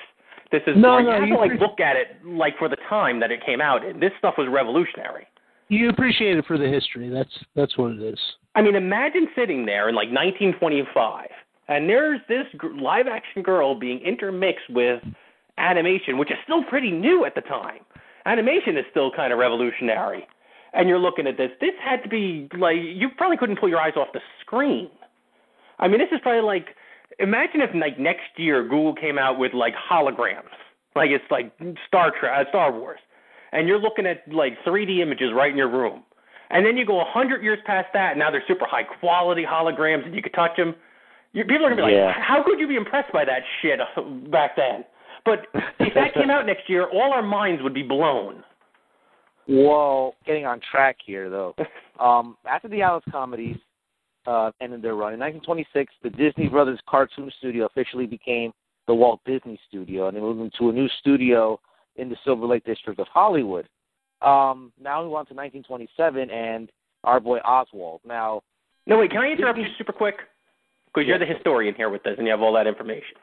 This 0.51 0.63
is 0.67 0.77
No, 0.77 0.93
boring. 0.93 1.05
no, 1.05 1.13
you 1.13 1.21
have 1.21 1.29
you 1.29 1.35
to 1.35 1.41
like 1.41 1.51
pre- 1.51 1.59
look 1.61 1.81
at 1.81 1.97
it 1.97 2.17
like 2.25 2.57
for 2.59 2.71
the 2.71 2.79
time 2.89 3.21
that 3.21 3.31
it 3.31 3.45
came 3.45 3.61
out 3.61 3.85
in. 3.85 4.01
This 4.01 4.13
stuff 4.19 4.37
was 4.39 4.49
revolutionary. 4.49 5.27
You 5.69 5.91
appreciate 5.91 6.39
it 6.39 6.47
for 6.47 6.57
the 6.57 6.67
history. 6.67 7.11
That's 7.11 7.45
that's 7.55 7.77
what 7.77 7.93
it 7.93 8.01
is. 8.03 8.19
I 8.55 8.63
mean, 8.63 8.75
imagine 8.75 9.29
sitting 9.37 9.67
there 9.67 9.91
in 9.91 9.95
like 9.95 10.09
1925, 10.09 11.29
and 11.69 11.89
there's 11.89 12.21
this 12.29 12.47
live 12.81 13.07
action 13.07 13.43
girl 13.43 13.75
being 13.75 14.01
intermixed 14.01 14.69
with 14.71 15.03
animation, 15.59 16.19
which 16.19 16.31
is 16.31 16.37
still 16.45 16.65
pretty 16.65 16.91
new 16.91 17.25
at 17.25 17.35
the 17.35 17.41
time. 17.41 17.81
Animation 18.27 18.77
is 18.77 18.85
still 18.91 19.11
kind 19.11 19.33
of 19.33 19.39
revolutionary. 19.39 20.27
And 20.75 20.89
you're 20.89 20.99
looking 20.99 21.27
at 21.27 21.37
this. 21.37 21.51
This 21.61 21.75
had 21.85 22.03
to 22.03 22.09
be 22.09 22.49
like 22.57 22.77
you 22.79 23.09
probably 23.17 23.37
couldn't 23.37 23.61
pull 23.61 23.69
your 23.69 23.81
eyes 23.81 23.93
off 23.97 24.09
the 24.15 24.21
screen. 24.41 24.89
I 25.79 25.89
mean, 25.89 25.99
this 25.99 26.09
is 26.13 26.21
probably 26.23 26.43
like 26.43 26.69
imagine 27.19 27.61
if 27.61 27.71
like 27.75 27.99
next 27.99 28.31
year 28.37 28.63
Google 28.63 28.95
came 28.95 29.19
out 29.19 29.39
with 29.39 29.53
like 29.53 29.75
holograms, 29.75 30.55
like 30.97 31.11
it's 31.11 31.25
like 31.31 31.53
Star 31.87 32.13
Trek, 32.19 32.47
uh, 32.47 32.49
Star 32.49 32.73
Wars, 32.73 33.01
and 33.53 33.69
you're 33.69 33.79
looking 33.79 34.07
at 34.07 34.23
like 34.33 34.55
3D 34.67 35.01
images 35.01 35.31
right 35.35 35.51
in 35.51 35.57
your 35.57 35.71
room. 35.71 36.03
And 36.51 36.67
then 36.67 36.77
you 36.77 36.85
go 36.85 37.01
a 37.01 37.05
hundred 37.05 37.43
years 37.43 37.59
past 37.65 37.89
that, 37.95 38.13
and 38.13 38.19
now 38.19 38.31
they're 38.31 38.45
super 38.47 38.67
high 38.67 38.85
quality 38.85 39.45
holograms, 39.45 40.05
and 40.05 40.15
you 40.15 40.23
could 40.23 40.35
touch 40.35 40.57
them. 40.57 40.75
You, 41.33 41.45
people 41.45 41.67
are 41.67 41.71
gonna 41.71 41.87
be 41.87 41.93
Yeah. 41.93 42.07
like, 42.07 42.17
"How 42.17 42.43
could 42.43 42.61
you 42.61 42.67
be 42.69 42.77
impressed 42.77 43.13
by 43.13 43.25
that 43.25 43.43
shit 43.61 43.81
back 44.31 44.57
then?" 44.57 44.85
But 45.25 45.47
if 45.79 45.95
that 45.95 46.15
came 46.15 46.31
out 46.31 46.47
next 46.47 46.69
year, 46.69 46.87
all 46.89 47.13
our 47.13 47.23
minds 47.23 47.63
would 47.63 47.75
be 47.75 47.83
blown. 47.83 48.43
Well, 49.49 50.15
getting 50.27 50.47
on 50.47 50.61
track 50.71 50.97
here 51.05 51.29
though. 51.31 51.55
Um, 52.01 52.37
after 52.47 52.67
the 52.67 52.83
Alice 52.83 53.05
comedies 53.13 53.59
uh, 54.27 54.51
ended 54.61 54.83
their 54.83 54.95
run 54.97 55.13
in 55.13 55.21
1926, 55.21 55.93
the 56.03 56.11
Disney 56.11 56.49
Brothers 56.49 56.81
Cartoon 56.89 57.31
Studio 57.39 57.67
officially 57.67 58.07
became 58.07 58.51
the 58.89 58.95
Walt 58.95 59.21
Disney 59.25 59.61
Studio, 59.69 60.09
and 60.09 60.17
they 60.17 60.21
moved 60.21 60.41
into 60.41 60.71
a 60.71 60.73
new 60.73 60.89
studio 60.99 61.61
in 61.97 62.09
the 62.09 62.17
Silver 62.25 62.47
Lake 62.47 62.65
district 62.65 62.99
of 62.99 63.07
Hollywood. 63.07 63.69
Um, 64.21 64.73
now 64.83 65.03
we 65.03 65.09
want 65.11 65.29
to 65.29 65.35
1927 65.35 66.31
and 66.31 66.73
our 67.05 67.21
boy 67.21 67.39
Oswald. 67.45 68.01
Now, 68.05 68.43
No, 68.87 68.99
wait. 68.99 69.11
Can 69.13 69.21
I 69.21 69.29
interrupt 69.31 69.59
you 69.59 69.67
super 69.79 69.93
quick? 69.93 70.17
Because 70.93 71.07
you're 71.07 71.19
the 71.19 71.27
historian 71.27 71.75
here 71.75 71.89
with 71.89 72.03
this, 72.03 72.15
and 72.19 72.27
you 72.27 72.33
have 72.33 72.43
all 72.43 72.53
that 72.53 72.67
information. 72.67 73.17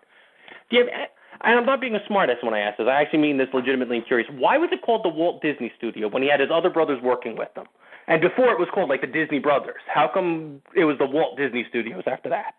Do 0.70 0.78
you 0.78 0.86
have? 0.86 1.10
And 1.42 1.58
I'm 1.58 1.66
not 1.66 1.80
being 1.80 1.96
a 1.96 2.00
smartass 2.12 2.44
when 2.44 2.54
I 2.54 2.60
ask 2.60 2.78
this. 2.78 2.88
I 2.90 3.02
actually 3.02 3.20
mean 3.20 3.38
this 3.38 3.48
legitimately 3.54 3.98
and 3.98 4.06
curious. 4.06 4.30
Why 4.34 4.58
was 4.58 4.70
it 4.74 4.82
called 4.82 5.06
the 5.06 5.10
Walt 5.10 5.42
Disney 5.42 5.72
Studio 5.78 6.10
when 6.10 6.22
he 6.22 6.30
had 6.30 6.42
his 6.42 6.50
other 6.52 6.70
brothers 6.70 7.02
working 7.02 7.38
with 7.38 7.50
him? 7.56 7.66
And 8.08 8.22
before 8.22 8.52
it 8.52 8.60
was 8.60 8.68
called 8.74 8.90
like 8.90 9.02
the 9.02 9.08
Disney 9.08 9.40
Brothers. 9.40 9.82
How 9.88 10.10
come 10.12 10.62
it 10.76 10.84
was 10.84 10.98
the 10.98 11.06
Walt 11.06 11.38
Disney 11.38 11.66
Studios 11.70 12.04
after 12.08 12.30
that? 12.30 12.56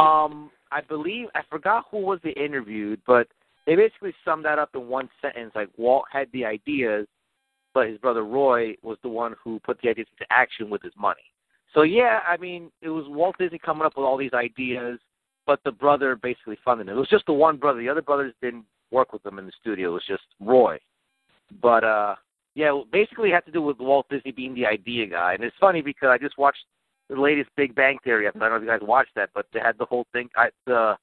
Um, 0.00 0.50
I 0.70 0.82
believe 0.82 1.28
I 1.34 1.40
forgot 1.50 1.86
who 1.90 1.98
was 1.98 2.20
the 2.22 2.32
interviewed, 2.32 3.00
but 3.06 3.26
they 3.66 3.74
basically 3.74 4.14
summed 4.24 4.44
that 4.44 4.58
up 4.58 4.70
in 4.74 4.88
one 4.88 5.08
sentence. 5.20 5.52
Like 5.54 5.68
Walt 5.76 6.04
had 6.12 6.28
the 6.32 6.44
ideas, 6.44 7.06
but 7.74 7.88
his 7.88 7.98
brother 7.98 8.24
Roy 8.24 8.74
was 8.82 8.98
the 9.02 9.08
one 9.08 9.34
who 9.42 9.58
put 9.60 9.80
the 9.82 9.88
ideas 9.88 10.06
into 10.12 10.30
action 10.30 10.70
with 10.70 10.82
his 10.82 10.92
money. 10.96 11.22
So 11.74 11.82
yeah, 11.82 12.20
I 12.26 12.36
mean, 12.36 12.70
it 12.82 12.90
was 12.90 13.04
Walt 13.08 13.36
Disney 13.38 13.58
coming 13.58 13.84
up 13.84 13.96
with 13.96 14.04
all 14.04 14.18
these 14.18 14.34
ideas, 14.34 14.98
but 15.46 15.60
the 15.64 15.72
brother 15.72 16.16
basically 16.16 16.58
funded 16.64 16.88
it. 16.88 16.92
It 16.92 16.96
was 16.96 17.08
just 17.08 17.26
the 17.26 17.32
one 17.32 17.56
brother. 17.56 17.80
The 17.80 17.88
other 17.88 18.02
brothers 18.02 18.34
didn't 18.42 18.64
work 18.90 19.12
with 19.12 19.22
them 19.22 19.38
in 19.38 19.46
the 19.46 19.52
studio. 19.60 19.90
It 19.90 19.94
was 19.94 20.06
just 20.06 20.22
Roy. 20.40 20.78
But 21.60 21.84
uh 21.84 22.14
yeah, 22.54 22.78
basically 22.92 23.30
had 23.30 23.46
to 23.46 23.52
do 23.52 23.62
with 23.62 23.78
Walt 23.78 24.06
Disney 24.10 24.32
being 24.32 24.54
the 24.54 24.66
idea 24.66 25.06
guy. 25.06 25.34
And 25.34 25.42
it's 25.42 25.56
funny 25.58 25.80
because 25.80 26.10
I 26.10 26.18
just 26.18 26.36
watched 26.36 26.64
the 27.08 27.20
latest 27.20 27.50
Big 27.56 27.74
Bang 27.74 27.98
Theory. 28.04 28.26
I 28.26 28.30
don't 28.30 28.40
know 28.40 28.56
if 28.56 28.62
you 28.62 28.68
guys 28.68 28.80
watched 28.82 29.14
that, 29.16 29.30
but 29.34 29.46
they 29.52 29.60
had 29.60 29.78
the 29.78 29.86
whole 29.86 30.06
thing, 30.12 30.28
I, 30.36 30.48
the 30.66 30.96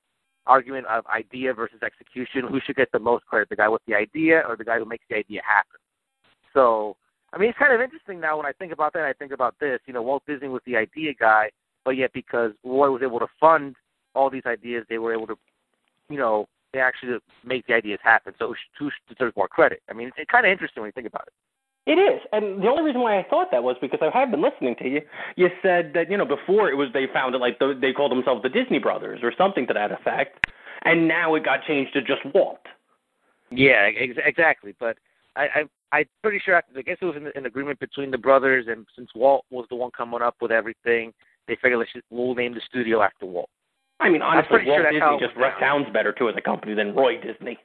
argument 0.46 0.86
of 0.88 1.06
idea 1.08 1.54
versus 1.54 1.80
execution. 1.84 2.48
Who 2.48 2.60
should 2.66 2.76
get 2.76 2.92
the 2.92 3.00
most 3.00 3.26
credit, 3.26 3.50
the 3.50 3.56
guy 3.56 3.68
with 3.68 3.82
the 3.88 3.96
idea 3.96 4.44
or 4.48 4.56
the 4.56 4.64
guy 4.64 4.78
who 4.78 4.86
makes 4.86 5.06
the 5.10 5.18
idea 5.18 5.42
happen? 5.48 5.80
So, 6.54 6.98
I 7.34 7.38
mean, 7.38 7.50
it's 7.50 7.58
kind 7.58 7.74
of 7.74 7.82
interesting 7.82 8.20
now 8.20 8.38
when 8.38 8.46
I 8.46 8.52
think 8.54 8.72
about 8.72 8.94
that. 8.94 9.04
I 9.04 9.14
think 9.14 9.32
about 9.32 9.56
this. 9.60 9.80
You 9.86 9.94
know, 9.94 10.02
Walt 10.02 10.24
Disney 10.28 10.48
was 10.48 10.62
the 10.66 10.76
idea 10.76 11.14
guy, 11.14 11.52
but 11.86 11.92
yet 11.92 12.12
because 12.14 12.52
Roy 12.64 12.90
was 12.90 13.02
able 13.04 13.20
to 13.20 13.28
fund 13.40 13.76
all 14.16 14.30
these 14.30 14.46
ideas, 14.46 14.86
they 14.90 14.98
were 14.98 15.14
able 15.14 15.28
to, 15.28 15.38
you 16.10 16.18
know, 16.18 16.48
they 16.74 16.80
actually 16.80 17.18
make 17.44 17.68
the 17.68 17.74
ideas 17.74 18.00
happen. 18.04 18.34
So, 18.40 18.54
who 18.78 18.90
deserves 19.08 19.36
more 19.36 19.48
credit? 19.48 19.82
I 19.90 19.94
mean, 19.94 20.08
it's, 20.08 20.18
it's 20.20 20.32
kind 20.32 20.46
of 20.46 20.52
interesting 20.52 20.82
when 20.82 20.88
you 20.90 20.94
think 20.94 21.08
about 21.08 21.28
it. 21.28 21.34
It 21.86 21.98
is, 21.98 22.22
and 22.34 22.62
the 22.62 22.68
only 22.68 22.84
reason 22.84 23.02
why 23.02 23.18
I 23.18 23.24
thought 23.28 23.50
that 23.52 23.64
was 23.64 23.76
because 23.82 24.00
I 24.02 24.16
have 24.16 24.30
been 24.30 24.44
listening 24.44 24.76
to 24.76 24.88
you. 24.88 25.02
You 25.38 25.50
said 25.64 25.94
that 25.96 26.12
you 26.12 26.18
know 26.18 26.26
before 26.26 26.70
it 26.70 26.76
was 26.76 26.90
they 26.94 27.08
founded 27.12 27.42
like 27.42 27.58
the, 27.58 27.76
they 27.80 27.94
called 27.94 28.12
themselves 28.12 28.44
the 28.44 28.50
Disney 28.50 28.78
Brothers 28.78 29.22
or 29.24 29.34
something 29.36 29.66
to 29.66 29.74
that 29.74 29.92
effect, 29.92 30.46
and 30.84 31.08
now 31.08 31.34
it 31.34 31.44
got 31.44 31.64
changed 31.66 31.94
to 31.94 32.02
just 32.02 32.22
Walt. 32.36 32.60
Yeah, 33.50 33.90
ex- 33.96 34.20
exactly. 34.24 34.76
But 34.80 34.98
I, 35.40 35.62
I, 35.92 35.98
I'm 35.98 36.06
pretty 36.22 36.42
sure. 36.44 36.58
I 36.58 36.82
guess 36.82 36.98
it 37.02 37.06
was 37.06 37.16
an, 37.16 37.32
an 37.34 37.46
agreement 37.46 37.80
between 37.80 38.12
the 38.12 38.18
brothers, 38.18 38.66
and 38.68 38.86
since 38.96 39.10
Walt 39.16 39.46
was 39.50 39.66
the 39.70 39.76
one 39.76 39.92
coming 39.96 40.22
up 40.22 40.36
with 40.42 40.52
everything, 40.52 41.14
they 41.48 41.56
figured 41.62 41.80
let's 41.80 41.94
just, 41.94 42.06
we'll 42.10 42.36
name 42.36 42.54
the 42.54 42.62
studio 42.70 43.02
after 43.02 43.26
Walt. 43.26 43.50
I 44.02 44.10
mean, 44.10 44.22
honestly, 44.22 44.60
Walt 44.66 44.82
sure 44.82 44.92
Disney 44.92 45.28
just 45.28 45.36
down. 45.36 45.54
sounds 45.60 45.88
better 45.94 46.14
too 46.14 46.30
as 46.30 46.36
a 46.38 46.42
company 46.42 46.74
than 46.74 46.94
Roy 46.94 47.16
Disney. 47.22 47.58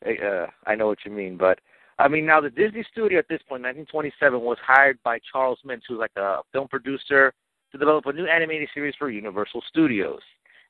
uh, 0.05 0.47
I 0.65 0.75
know 0.75 0.87
what 0.87 0.99
you 1.05 1.11
mean, 1.11 1.37
but 1.37 1.59
I 1.99 2.07
mean 2.07 2.25
now 2.25 2.39
the 2.39 2.49
Disney 2.49 2.85
studio 2.91 3.19
at 3.19 3.27
this 3.27 3.41
point, 3.47 3.63
1927, 3.63 4.39
was 4.39 4.57
hired 4.65 4.97
by 5.03 5.19
Charles 5.29 5.59
Mintz, 5.65 5.81
who's 5.87 5.99
like 5.99 6.15
a 6.15 6.37
film 6.53 6.69
producer, 6.69 7.33
to 7.71 7.77
develop 7.77 8.05
a 8.05 8.13
new 8.13 8.27
animated 8.27 8.69
series 8.73 8.95
for 8.97 9.09
Universal 9.09 9.61
Studios, 9.67 10.21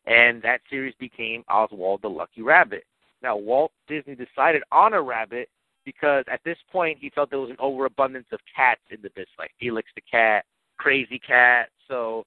and 0.08 0.42
that 0.42 0.62
series 0.70 0.96
became 1.00 1.44
Oswald 1.48 2.02
the 2.02 2.08
Lucky 2.08 2.42
Rabbit. 2.42 2.86
Now 3.24 3.38
Walt 3.38 3.72
Disney 3.88 4.16
decided 4.16 4.62
on 4.72 4.94
a 4.94 5.02
rabbit 5.02 5.50
because 5.86 6.24
at 6.32 6.42
this 6.46 6.58
point 6.72 6.98
he 7.00 7.10
felt 7.10 7.30
there 7.30 7.40
was 7.40 7.50
an 7.50 7.58
overabundance 7.60 8.28
of 8.32 8.40
cats 8.56 8.82
in 8.92 9.02
the 9.02 9.10
business, 9.10 9.30
like 9.40 9.52
Felix 9.60 9.90
the 9.96 10.02
cat, 10.02 10.46
Krazy 10.80 11.20
Kat. 11.26 11.70
So 11.88 12.24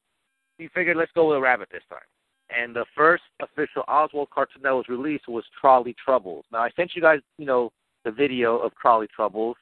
he 0.58 0.68
figured 0.68 0.96
let's 0.96 1.12
go 1.14 1.28
with 1.28 1.38
a 1.38 1.40
rabbit 1.40 1.68
this 1.70 1.82
time. 1.88 2.00
And 2.48 2.74
the 2.74 2.86
first 2.94 3.24
official 3.40 3.82
Oswald 3.88 4.30
cartoon 4.30 4.62
that 4.62 4.70
was 4.70 4.88
released 4.88 5.28
was 5.28 5.44
Trolley 5.60 5.94
Troubles. 6.02 6.44
Now 6.52 6.60
I 6.60 6.70
sent 6.76 6.92
you 6.94 7.02
guys, 7.02 7.20
you 7.38 7.46
know, 7.46 7.70
the 8.04 8.12
video 8.12 8.58
of 8.58 8.72
Trolley 8.76 9.08
Troubles. 9.14 9.56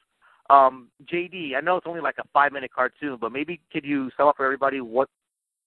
Um, 0.49 0.89
JD, 1.11 1.55
I 1.55 1.61
know 1.61 1.77
it's 1.77 1.87
only 1.87 2.01
like 2.01 2.15
a 2.19 2.27
five 2.31 2.51
minute 2.51 2.71
cartoon, 2.73 3.17
but 3.19 3.31
maybe 3.31 3.59
could 3.73 3.83
you 3.83 4.11
sum 4.15 4.27
up 4.27 4.37
for 4.37 4.45
everybody 4.45 4.81
what 4.81 5.09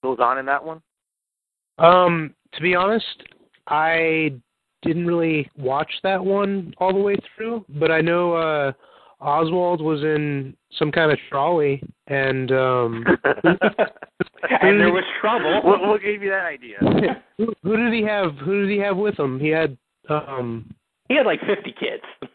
goes 0.02 0.18
on 0.20 0.38
in 0.38 0.46
that 0.46 0.64
one? 0.64 0.80
Um, 1.78 2.34
to 2.54 2.62
be 2.62 2.74
honest, 2.74 3.24
I 3.66 4.32
didn't 4.82 5.06
really 5.06 5.50
watch 5.56 5.90
that 6.02 6.24
one 6.24 6.72
all 6.78 6.92
the 6.92 7.00
way 7.00 7.16
through, 7.36 7.64
but 7.68 7.90
I 7.90 8.00
know 8.00 8.34
uh 8.34 8.72
Oswald 9.20 9.80
was 9.80 10.02
in 10.02 10.54
some 10.78 10.92
kind 10.92 11.10
of 11.10 11.18
trolley 11.28 11.82
and 12.06 12.52
um 12.52 13.04
and 13.34 14.80
there 14.80 14.92
was 14.92 15.04
trouble. 15.20 15.60
what, 15.62 15.80
what 15.80 16.02
gave 16.02 16.22
you 16.22 16.30
that 16.30 16.44
idea? 16.44 16.78
who, 17.36 17.52
who 17.62 17.76
did 17.76 17.92
he 17.92 18.02
have 18.02 18.34
who 18.36 18.62
did 18.62 18.70
he 18.70 18.78
have 18.78 18.96
with 18.96 19.18
him? 19.18 19.40
He 19.40 19.48
had 19.48 19.76
um 20.08 20.72
He 21.08 21.16
had 21.16 21.26
like 21.26 21.40
50 21.40 21.72
kids. 21.72 22.30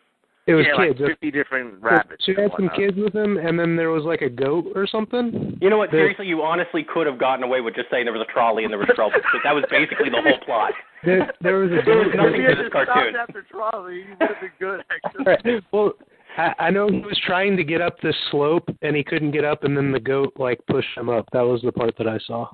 It 0.46 0.56
was 0.56 0.66
yeah, 0.68 0.88
kids. 0.88 1.00
like 1.00 1.10
fifty 1.12 1.32
different 1.32 1.82
rabbits. 1.82 2.26
so 2.26 2.34
he 2.36 2.42
had 2.42 2.52
some 2.58 2.70
kids 2.76 2.98
with 2.98 3.16
him 3.16 3.38
and 3.38 3.58
then 3.58 3.76
there 3.76 3.90
was 3.92 4.04
like 4.04 4.22
a 4.22 4.30
goat 4.30 4.66
or 4.76 4.86
something. 4.86 5.58
You 5.62 5.70
know 5.70 5.78
what? 5.78 5.92
The- 5.92 5.98
Seriously, 5.98 6.28
you 6.28 6.42
honestly 6.42 6.84
could 6.84 7.08
have 7.08 7.18
gotten 7.18 7.44
away 7.44 7.62
with 7.62 7.76
just 7.76 7.90
saying 7.90 8.06
there 8.06 8.14
was 8.14 8.26
a 8.28 8.32
trolley 8.32 8.64
and 8.64 8.72
there 8.72 8.80
was 8.80 8.90
trouble. 8.96 9.16
Because 9.16 9.42
that 9.44 9.56
was 9.56 9.64
basically 9.72 10.10
the 10.10 10.22
whole 10.22 10.40
plot. 10.46 10.74
There, 11.06 11.32
there 11.42 11.56
was 11.60 11.72
a 11.72 11.80
There 11.86 11.98
was 11.98 12.12
nothing 12.16 12.42
If 12.42 12.50
to 12.50 12.56
this 12.56 12.64
just 12.64 12.72
cartoon. 12.74 13.14
stopped 13.14 13.30
after 13.30 13.42
trolley, 13.50 14.04
he 14.04 14.10
would 14.10 14.30
have 14.30 14.42
been 14.42 14.52
good 14.60 14.84
actually. 14.92 15.24
Right. 15.26 15.64
Well, 15.72 15.94
I, 16.38 16.54
I 16.60 16.70
know 16.72 16.88
he 16.90 17.00
was 17.00 17.20
trying 17.26 17.56
to 17.58 17.64
get 17.64 17.82
up 17.82 18.00
this 18.02 18.16
slope 18.32 18.68
and 18.82 18.96
he 18.96 19.04
couldn't 19.04 19.32
get 19.32 19.46
up, 19.46 19.64
and 19.64 19.78
then 19.78 19.92
the 19.92 20.00
goat 20.00 20.34
like 20.38 20.60
pushed 20.68 20.98
him 20.98 21.10
up. 21.10 21.26
That 21.32 21.42
was 21.42 21.62
the 21.62 21.72
part 21.72 21.96
that 21.98 22.08
I 22.08 22.18
saw. 22.26 22.48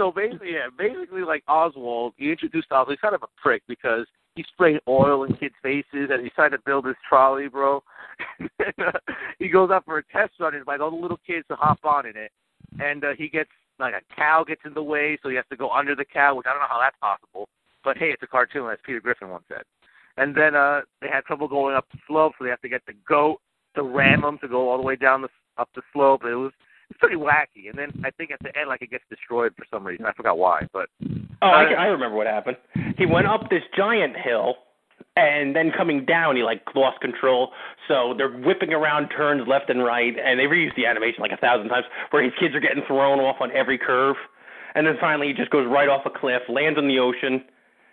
So 0.00 0.10
basically, 0.10 0.52
yeah, 0.52 0.68
basically 0.76 1.22
like 1.22 1.42
Oswald, 1.48 2.14
you 2.16 2.30
introduced 2.32 2.68
Oswald. 2.70 2.88
He's 2.90 3.00
kind 3.00 3.14
of 3.14 3.22
a 3.22 3.28
prick 3.40 3.62
because 3.68 4.06
he 4.34 4.44
sprayed 4.52 4.80
oil 4.88 5.24
in 5.24 5.34
kids' 5.36 5.54
faces 5.62 6.10
and 6.10 6.22
he's 6.22 6.32
trying 6.34 6.50
to 6.50 6.58
build 6.66 6.86
his 6.86 6.96
trolley, 7.08 7.48
bro. 7.48 7.82
he 9.38 9.48
goes 9.48 9.70
out 9.70 9.84
for 9.84 9.98
a 9.98 10.04
test 10.04 10.32
run 10.40 10.54
and 10.54 10.60
invites 10.60 10.80
all 10.82 10.90
the 10.90 10.96
little 10.96 11.20
kids 11.26 11.46
to 11.48 11.56
hop 11.56 11.78
on 11.84 12.06
in 12.06 12.16
it, 12.16 12.32
and 12.80 13.04
uh, 13.04 13.14
he 13.16 13.28
gets 13.28 13.50
like 13.78 13.94
a 13.94 14.14
cow 14.14 14.44
gets 14.46 14.62
in 14.64 14.74
the 14.74 14.82
way, 14.82 15.18
so 15.22 15.28
he 15.28 15.36
has 15.36 15.44
to 15.50 15.56
go 15.56 15.70
under 15.70 15.94
the 15.94 16.04
cow, 16.04 16.34
which 16.34 16.46
I 16.46 16.50
don't 16.50 16.60
know 16.60 16.68
how 16.70 16.80
that's 16.80 16.96
possible. 17.00 17.48
but 17.82 17.98
hey, 17.98 18.10
it's 18.10 18.22
a 18.22 18.26
cartoon, 18.26 18.70
as 18.70 18.78
Peter 18.84 19.00
Griffin 19.00 19.28
once 19.28 19.44
said. 19.48 19.62
And 20.16 20.34
then 20.34 20.54
uh, 20.54 20.82
they 21.00 21.08
had 21.08 21.24
trouble 21.24 21.48
going 21.48 21.74
up 21.74 21.86
the 21.92 21.98
slope, 22.06 22.34
so 22.38 22.44
they 22.44 22.50
have 22.50 22.60
to 22.62 22.68
get 22.68 22.82
the 22.86 22.94
goat 23.06 23.40
to 23.74 23.82
ram 23.82 24.22
them 24.22 24.38
to 24.38 24.48
go 24.48 24.70
all 24.70 24.76
the 24.76 24.84
way 24.84 24.96
down 24.96 25.22
the 25.22 25.28
up 25.58 25.68
the 25.74 25.82
slope. 25.92 26.22
It 26.24 26.34
was 26.34 26.52
pretty 27.06 27.22
wacky. 27.22 27.68
And 27.68 27.78
then 27.78 28.02
I 28.04 28.10
think 28.10 28.30
at 28.30 28.38
the 28.42 28.56
end, 28.58 28.68
like 28.68 28.82
it 28.82 28.90
gets 28.90 29.04
destroyed 29.10 29.52
for 29.56 29.64
some 29.70 29.84
reason. 29.86 30.06
I 30.06 30.12
forgot 30.12 30.38
why, 30.38 30.62
but 30.72 30.88
Oh, 31.42 31.48
I, 31.48 31.64
I 31.72 31.84
remember 31.86 32.16
what 32.16 32.26
happened. 32.26 32.56
He 32.96 33.04
went 33.06 33.26
up 33.26 33.50
this 33.50 33.62
giant 33.76 34.16
hill, 34.16 34.54
and 35.16 35.54
then 35.54 35.70
coming 35.76 36.04
down, 36.06 36.36
he 36.36 36.42
like 36.42 36.62
lost 36.74 37.00
control. 37.00 37.50
So 37.86 38.14
they're 38.16 38.30
whipping 38.32 38.72
around 38.72 39.08
turns 39.10 39.46
left 39.46 39.68
and 39.68 39.84
right, 39.84 40.14
and 40.18 40.40
they 40.40 40.44
reused 40.44 40.74
the 40.76 40.86
animation 40.86 41.20
like 41.20 41.32
a 41.32 41.36
thousand 41.36 41.68
times, 41.68 41.84
where 42.10 42.22
his 42.22 42.32
kids 42.40 42.54
are 42.54 42.60
getting 42.60 42.82
thrown 42.86 43.20
off 43.20 43.36
on 43.40 43.50
every 43.52 43.76
curve, 43.78 44.16
and 44.74 44.86
then 44.86 44.94
finally 45.00 45.26
he 45.28 45.34
just 45.34 45.50
goes 45.50 45.66
right 45.70 45.88
off 45.88 46.02
a 46.06 46.10
cliff, 46.10 46.42
lands 46.48 46.78
in 46.78 46.88
the 46.88 46.98
ocean 46.98 47.44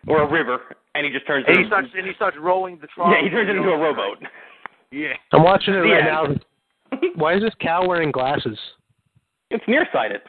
or 0.08 0.22
a 0.24 0.32
river, 0.32 0.60
and 0.96 1.06
he 1.06 1.12
just 1.12 1.28
turns. 1.28 1.46
and 1.48 1.60
he 1.60 1.66
starts 1.68 1.90
and 1.96 2.08
he 2.08 2.14
starts 2.14 2.38
rowing 2.40 2.78
the 2.80 2.88
trough. 2.88 3.14
yeah, 3.14 3.22
he 3.24 3.30
turns 3.30 3.50
into 3.50 3.70
a 3.70 3.78
rowboat. 3.78 4.18
Yeah. 4.92 5.14
I'm 5.32 5.44
watching 5.44 5.74
it 5.74 5.78
right 5.78 6.00
end. 6.28 6.42
now. 6.92 7.00
Why 7.16 7.36
is 7.36 7.42
this 7.42 7.54
cow 7.62 7.86
wearing 7.88 8.12
glasses? 8.12 8.58
It's 9.52 9.64
nearsighted. 9.68 10.22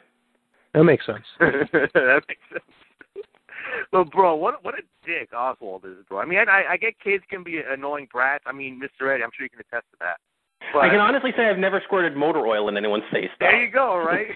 That 0.73 0.83
makes 0.83 1.05
sense. 1.05 1.23
that 1.39 2.21
makes 2.27 2.41
sense. 2.51 2.63
But 3.91 4.11
bro, 4.11 4.35
what 4.35 4.63
what 4.63 4.75
a 4.75 4.81
dick 5.05 5.29
Oswald 5.35 5.85
is, 5.85 6.05
bro. 6.09 6.19
I 6.19 6.25
mean, 6.25 6.39
I 6.39 6.43
I, 6.43 6.71
I 6.73 6.77
get 6.77 6.99
kids 6.99 7.23
can 7.29 7.43
be 7.43 7.61
annoying 7.67 8.07
brats. 8.11 8.43
I 8.45 8.51
mean, 8.51 8.79
Mr. 8.79 9.13
Eddie, 9.13 9.23
I'm 9.23 9.29
sure 9.35 9.45
you 9.45 9.49
can 9.49 9.59
attest 9.59 9.85
to 9.91 9.97
that. 10.01 10.17
But 10.73 10.79
I 10.79 10.89
can 10.89 10.99
honestly 10.99 11.31
say 11.35 11.49
I've 11.49 11.57
never 11.57 11.81
squirted 11.85 12.15
motor 12.15 12.45
oil 12.45 12.69
in 12.69 12.77
anyone's 12.77 13.03
face. 13.11 13.29
Though. 13.39 13.45
there 13.45 13.65
you 13.65 13.71
go, 13.71 13.97
right? 13.97 14.27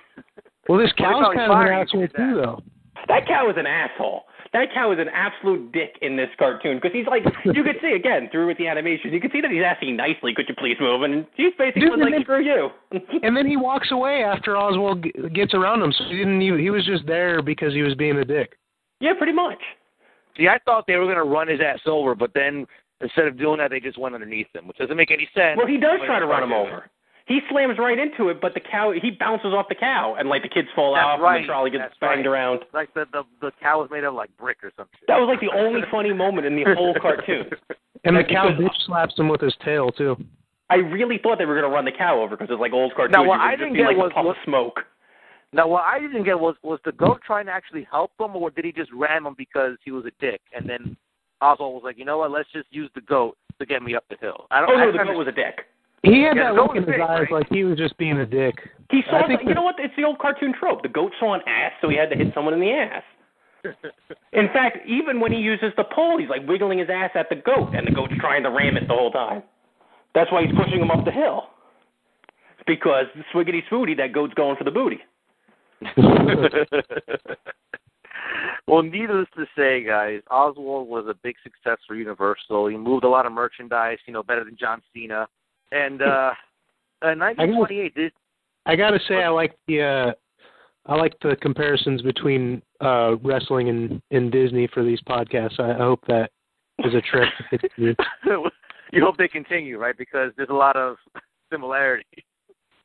Well, 0.67 0.77
this 0.77 0.91
Well, 0.99 1.11
cow's 1.11 1.31
they 1.31 1.37
kind 1.37 1.47
probably 1.47 1.47
of 1.47 1.49
an 1.49 1.49
fire 1.49 1.73
you 1.73 1.81
asshole 1.81 2.07
too, 2.07 2.35
though. 2.35 2.63
That 3.07 3.25
cow 3.27 3.49
is 3.49 3.55
an 3.57 3.65
asshole. 3.65 4.23
That 4.53 4.67
cow 4.73 4.91
is 4.91 4.99
an 4.99 5.09
absolute 5.09 5.71
dick 5.71 5.97
in 6.01 6.15
this 6.15 6.29
cartoon 6.39 6.77
because 6.77 6.91
he's 6.93 7.05
like, 7.07 7.23
you 7.45 7.63
could 7.63 7.75
see 7.81 7.91
again 7.95 8.29
through 8.31 8.47
with 8.47 8.57
the 8.57 8.67
animation, 8.67 9.11
you 9.13 9.19
could 9.19 9.31
see 9.31 9.41
that 9.41 9.51
he's 9.51 9.63
asking 9.65 9.95
nicely, 9.97 10.33
could 10.33 10.45
you 10.47 10.55
please 10.57 10.77
move? 10.79 11.01
And 11.03 11.25
he's 11.35 11.53
basically 11.57 11.81
Dude, 11.89 11.99
like, 11.99 12.01
and 12.05 12.13
then- 12.13 12.21
screw 12.23 12.43
you. 12.43 12.69
And 13.23 13.35
then 13.35 13.45
he 13.45 13.57
walks 13.57 13.91
away 13.91 14.23
after 14.23 14.57
Oswald 14.57 15.03
g- 15.03 15.11
gets 15.33 15.53
around 15.53 15.81
him. 15.81 15.91
So 15.91 16.05
he 16.05 16.17
didn't 16.17 16.41
even. 16.41 16.59
He 16.59 16.69
was 16.69 16.85
just 16.85 17.05
there 17.05 17.41
because 17.41 17.73
he 17.73 17.81
was 17.81 17.93
being 17.95 18.17
a 18.17 18.25
dick. 18.25 18.57
yeah, 19.01 19.13
pretty 19.17 19.33
much. 19.33 19.59
See, 20.37 20.47
I 20.47 20.59
thought 20.65 20.85
they 20.87 20.95
were 20.95 21.07
gonna 21.07 21.23
run 21.25 21.47
his 21.47 21.59
ass 21.59 21.79
over, 21.85 22.15
but 22.15 22.31
then 22.33 22.65
instead 23.01 23.25
of 23.27 23.37
doing 23.37 23.57
that, 23.57 23.69
they 23.71 23.79
just 23.79 23.97
went 23.97 24.15
underneath 24.15 24.47
him, 24.55 24.67
which 24.67 24.77
doesn't 24.77 24.95
make 24.95 25.11
any 25.11 25.27
sense. 25.35 25.57
Well, 25.57 25.67
he 25.67 25.77
does 25.77 25.99
try 26.05 26.19
to 26.19 26.25
run 26.27 26.43
him 26.43 26.49
cartoon. 26.49 26.73
over. 26.73 26.89
He 27.27 27.39
slams 27.49 27.77
right 27.77 27.99
into 27.99 28.29
it, 28.29 28.39
but 28.39 28.53
the 28.53 28.61
cow, 28.61 28.93
he 28.93 29.11
bounces 29.11 29.53
off 29.53 29.67
the 29.67 29.75
cow, 29.75 30.15
and 30.17 30.29
like 30.29 30.43
the 30.43 30.49
kids 30.49 30.69
fall 30.73 30.93
That's 30.95 31.03
off, 31.05 31.19
right. 31.19 31.35
and 31.37 31.43
the 31.43 31.47
trolley 31.47 31.69
gets 31.71 31.83
That's 31.83 31.99
banged 31.99 32.25
right. 32.25 32.31
around. 32.31 32.59
Like 32.73 32.93
the 32.93 33.05
the 33.11 33.23
the 33.41 33.51
cow 33.61 33.81
was 33.81 33.89
made 33.91 34.05
of 34.05 34.13
like 34.13 34.29
brick 34.37 34.57
or 34.63 34.71
something. 34.77 34.97
That 35.09 35.19
was 35.19 35.27
like 35.27 35.41
the 35.41 35.51
only 35.55 35.81
funny 35.91 36.13
moment 36.13 36.47
in 36.47 36.55
the 36.55 36.63
whole 36.75 36.95
cartoon. 37.01 37.49
And 38.05 38.15
the 38.15 38.23
cow 38.23 38.47
because- 38.49 38.63
bitch 38.63 38.85
slaps 38.85 39.17
him 39.19 39.27
with 39.27 39.41
his 39.41 39.53
tail 39.63 39.91
too. 39.91 40.15
I 40.69 40.75
really 40.75 41.17
thought 41.21 41.37
they 41.37 41.45
were 41.45 41.53
going 41.59 41.69
to 41.69 41.73
run 41.73 41.85
the 41.85 41.93
cow 41.97 42.19
over 42.21 42.35
because 42.35 42.51
it's 42.51 42.59
like 42.59 42.73
old 42.73 42.93
cartoons. 42.93 43.13
Now, 43.15 43.23
what 43.25 43.39
I 43.39 43.55
didn't 43.55 43.75
get 43.75 43.87
like 43.87 43.97
was 43.97 44.11
a 44.11 44.15
puff 44.15 44.25
what- 44.25 44.37
of 44.37 44.43
smoke. 44.45 44.79
Now, 45.53 45.65
what 45.67 45.83
I 45.85 45.99
didn't 45.99 46.23
get 46.23 46.39
was 46.39 46.55
was 46.63 46.79
the 46.85 46.91
goat 46.93 47.19
trying 47.25 47.45
to 47.47 47.51
actually 47.53 47.87
help 47.89 48.11
him, 48.19 48.35
or 48.35 48.49
did 48.51 48.63
he 48.65 48.71
just 48.71 48.91
ram 48.93 49.25
him 49.25 49.35
because 49.37 49.77
he 49.83 49.91
was 49.91 50.05
a 50.05 50.11
dick? 50.19 50.41
And 50.53 50.67
then 50.69 50.95
Oswald 51.41 51.73
was 51.75 51.83
like, 51.85 51.97
you 51.97 52.03
know 52.05 52.17
what? 52.19 52.31
Let's 52.31 52.51
just 52.53 52.67
use 52.69 52.89
the 52.95 53.01
goat 53.01 53.37
to 53.59 53.65
get 53.65 53.81
me 53.81 53.95
up 53.95 54.03
the 54.09 54.17
hill. 54.19 54.47
I 54.51 54.59
don't. 54.61 54.69
Oh 54.71 54.77
I 54.89 54.91
the 54.91 54.97
goat 54.97 55.17
was 55.17 55.27
a 55.27 55.31
dick. 55.31 55.65
He 56.07 56.21
had 56.23 56.37
Yeah, 56.37 56.53
that 56.53 56.55
look 56.55 56.75
in 56.75 56.83
his 56.83 56.85
big, 56.85 57.01
eyes 57.01 57.27
right? 57.27 57.31
like 57.31 57.49
he 57.49 57.63
was 57.63 57.77
just 57.77 57.97
being 57.97 58.17
a 58.19 58.25
dick. 58.25 58.55
He 58.89 59.01
saw, 59.09 59.23
I 59.23 59.27
think 59.27 59.41
you 59.43 59.53
know 59.53 59.63
what? 59.63 59.75
It's 59.77 59.95
the 59.97 60.03
old 60.05 60.19
cartoon 60.19 60.53
trope. 60.57 60.81
The 60.81 60.89
goat 60.89 61.11
saw 61.19 61.33
an 61.33 61.41
ass, 61.45 61.73
so 61.81 61.89
he 61.89 61.97
had 61.97 62.09
to 62.09 62.15
hit 62.15 62.33
someone 62.33 62.53
in 62.53 62.59
the 62.61 62.71
ass. 62.71 63.03
In 64.33 64.47
fact, 64.53 64.77
even 64.87 65.19
when 65.19 65.31
he 65.33 65.39
uses 65.39 65.73
the 65.75 65.83
pole, 65.83 66.17
he's 66.17 66.29
like 66.29 66.47
wiggling 66.47 66.79
his 66.79 66.89
ass 66.89 67.11
at 67.15 67.27
the 67.29 67.35
goat, 67.35 67.73
and 67.75 67.85
the 67.85 67.91
goat's 67.91 68.13
trying 68.19 68.43
to 68.43 68.49
ram 68.49 68.77
it 68.77 68.87
the 68.87 68.93
whole 68.93 69.11
time. 69.11 69.43
That's 70.15 70.31
why 70.31 70.43
he's 70.45 70.55
pushing 70.55 70.79
him 70.79 70.89
up 70.91 71.03
the 71.03 71.11
hill. 71.11 71.49
Because 72.65 73.05
swiggity 73.33 73.61
swooty, 73.69 73.95
that 73.97 74.13
goat's 74.13 74.33
going 74.35 74.55
for 74.55 74.63
the 74.63 74.71
booty. 74.71 74.99
well, 78.67 78.81
needless 78.81 79.27
to 79.35 79.45
say, 79.55 79.83
guys, 79.83 80.21
Oswald 80.31 80.87
was 80.87 81.05
a 81.07 81.13
big 81.23 81.35
success 81.43 81.77
for 81.87 81.95
Universal. 81.95 82.67
He 82.67 82.77
moved 82.77 83.03
a 83.03 83.09
lot 83.09 83.25
of 83.25 83.31
merchandise, 83.31 83.99
you 84.05 84.13
know, 84.13 84.23
better 84.23 84.43
than 84.43 84.57
John 84.57 84.81
Cena. 84.93 85.27
And 85.71 86.01
uh, 86.01 86.31
in 87.03 87.19
1928, 87.19 87.95
this 87.95 88.11
I 88.67 88.75
gotta 88.75 88.99
say, 89.07 89.23
I 89.23 89.29
like 89.29 89.55
the 89.67 89.81
uh, 89.81 90.11
I 90.87 90.95
like 90.95 91.17
the 91.21 91.37
comparisons 91.41 92.01
between 92.01 92.61
uh, 92.81 93.15
wrestling 93.23 93.69
and, 93.69 94.01
and 94.11 94.31
Disney 94.31 94.67
for 94.73 94.83
these 94.83 94.99
podcasts. 95.01 95.59
I, 95.59 95.71
I 95.71 95.77
hope 95.77 96.01
that 96.07 96.31
is 96.79 96.93
a 96.93 97.01
trend. 97.01 97.31
you 98.91 99.03
hope 99.03 99.17
they 99.17 99.27
continue, 99.27 99.77
right? 99.77 99.97
Because 99.97 100.31
there's 100.37 100.49
a 100.49 100.53
lot 100.53 100.75
of 100.75 100.97
similarity. 101.51 102.25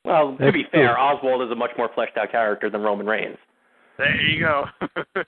Well, 0.04 0.36
to 0.40 0.52
be 0.52 0.64
fair. 0.72 0.98
Oswald 0.98 1.42
is 1.42 1.50
a 1.52 1.54
much 1.54 1.70
more 1.78 1.90
fleshed 1.94 2.16
out 2.16 2.30
character 2.32 2.70
than 2.70 2.80
Roman 2.80 3.06
Reigns. 3.06 3.38
There 3.98 4.20
you 4.20 4.40
go. 4.40 4.64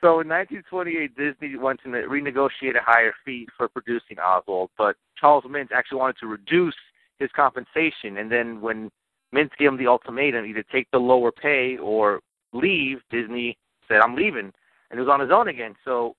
so 0.00 0.20
in 0.20 0.28
1928, 0.28 1.16
Disney 1.16 1.56
went 1.56 1.82
to 1.82 1.88
renegotiate 1.88 2.76
a 2.76 2.82
higher 2.82 3.12
fee 3.24 3.48
for 3.56 3.68
producing 3.68 4.18
Oswald, 4.18 4.70
but 4.78 4.96
Charles 5.18 5.44
Mintz 5.44 5.72
actually 5.72 5.98
wanted 5.98 6.18
to 6.20 6.26
reduce 6.26 6.76
his 7.18 7.30
compensation. 7.34 8.18
And 8.18 8.30
then 8.30 8.60
when 8.60 8.90
Mintz 9.34 9.56
gave 9.58 9.68
him 9.68 9.76
the 9.76 9.88
ultimatum, 9.88 10.44
either 10.44 10.62
take 10.62 10.88
the 10.92 10.98
lower 10.98 11.32
pay 11.32 11.76
or 11.78 12.20
leave, 12.52 12.98
Disney 13.10 13.56
said, 13.88 14.00
I'm 14.00 14.14
leaving. 14.14 14.52
And 14.90 14.98
he 14.98 15.00
was 15.00 15.08
on 15.08 15.20
his 15.20 15.30
own 15.32 15.48
again. 15.48 15.74
So 15.84 16.14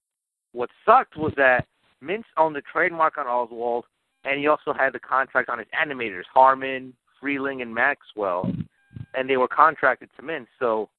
what 0.52 0.70
sucked 0.86 1.16
was 1.16 1.34
that 1.38 1.66
Mintz 2.04 2.26
owned 2.38 2.56
the 2.56 2.62
trademark 2.62 3.18
on 3.18 3.28
Oswald, 3.28 3.86
and 4.26 4.40
he 4.40 4.48
also 4.48 4.74
had 4.74 4.94
the 4.94 5.00
contract 5.00 5.50
on 5.50 5.60
his 5.60 5.68
animators, 5.74 6.24
Harman, 6.34 6.94
Freleng, 7.22 7.62
and 7.62 7.74
Maxwell. 7.74 8.52
And 9.14 9.30
they 9.30 9.38
were 9.38 9.48
contracted 9.48 10.10
to 10.18 10.22
Mintz. 10.22 10.48
So 10.60 10.90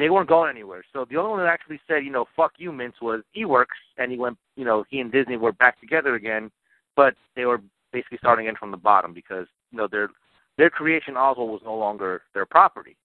they 0.00 0.10
weren't 0.10 0.28
going 0.28 0.50
anywhere. 0.50 0.84
So 0.92 1.04
the 1.08 1.16
only 1.16 1.30
one 1.30 1.40
that 1.40 1.48
actually 1.48 1.80
said, 1.86 2.04
you 2.04 2.10
know, 2.10 2.26
fuck 2.36 2.52
you, 2.58 2.72
Mintz, 2.72 3.02
was 3.02 3.22
Iwerks, 3.36 3.66
and 3.98 4.10
he 4.10 4.18
went, 4.18 4.38
you 4.56 4.64
know, 4.64 4.84
he 4.88 5.00
and 5.00 5.12
Disney 5.12 5.36
were 5.36 5.52
back 5.52 5.80
together 5.80 6.14
again, 6.14 6.50
but 6.96 7.14
they 7.36 7.44
were 7.44 7.60
basically 7.92 8.18
starting 8.18 8.46
in 8.46 8.56
from 8.56 8.70
the 8.70 8.76
bottom 8.76 9.12
because, 9.12 9.46
you 9.70 9.78
know, 9.78 9.88
their 9.90 10.08
their 10.58 10.70
creation 10.70 11.16
Oswald 11.16 11.50
was 11.50 11.62
no 11.64 11.74
longer 11.74 12.22
their 12.34 12.44
property. 12.44 12.96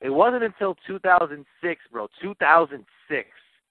It 0.00 0.10
wasn't 0.10 0.44
until 0.44 0.76
2006, 0.86 1.80
bro, 1.92 2.08
2006, 2.22 3.28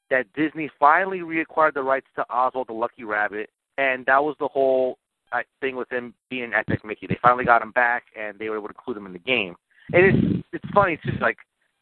that 0.09 0.25
Disney 0.35 0.69
finally 0.79 1.19
reacquired 1.19 1.73
the 1.73 1.81
rights 1.81 2.07
to 2.15 2.25
Oswald 2.29 2.67
the 2.67 2.73
Lucky 2.73 3.03
Rabbit, 3.03 3.49
and 3.77 4.05
that 4.05 4.23
was 4.23 4.35
the 4.39 4.47
whole 4.47 4.97
uh, 5.31 5.39
thing 5.61 5.75
with 5.75 5.91
him 5.91 6.13
being 6.29 6.53
Epic 6.53 6.83
Mickey. 6.83 7.07
They 7.07 7.17
finally 7.21 7.45
got 7.45 7.61
him 7.61 7.71
back, 7.71 8.03
and 8.19 8.37
they 8.37 8.49
were 8.49 8.57
able 8.57 8.67
to 8.67 8.73
include 8.73 8.97
him 8.97 9.05
in 9.05 9.13
the 9.13 9.19
game. 9.19 9.55
And 9.93 10.05
it's 10.05 10.45
it's 10.53 10.73
funny 10.73 10.99
too, 11.03 11.13
like 11.21 11.37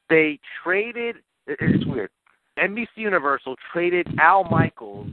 they 0.10 0.39
traded. 0.64 1.18
It's 1.47 1.86
weird. 1.86 2.10
NBC 2.60 2.88
Universal 2.95 3.55
traded 3.72 4.08
Al 4.20 4.43
Michaels 4.45 5.10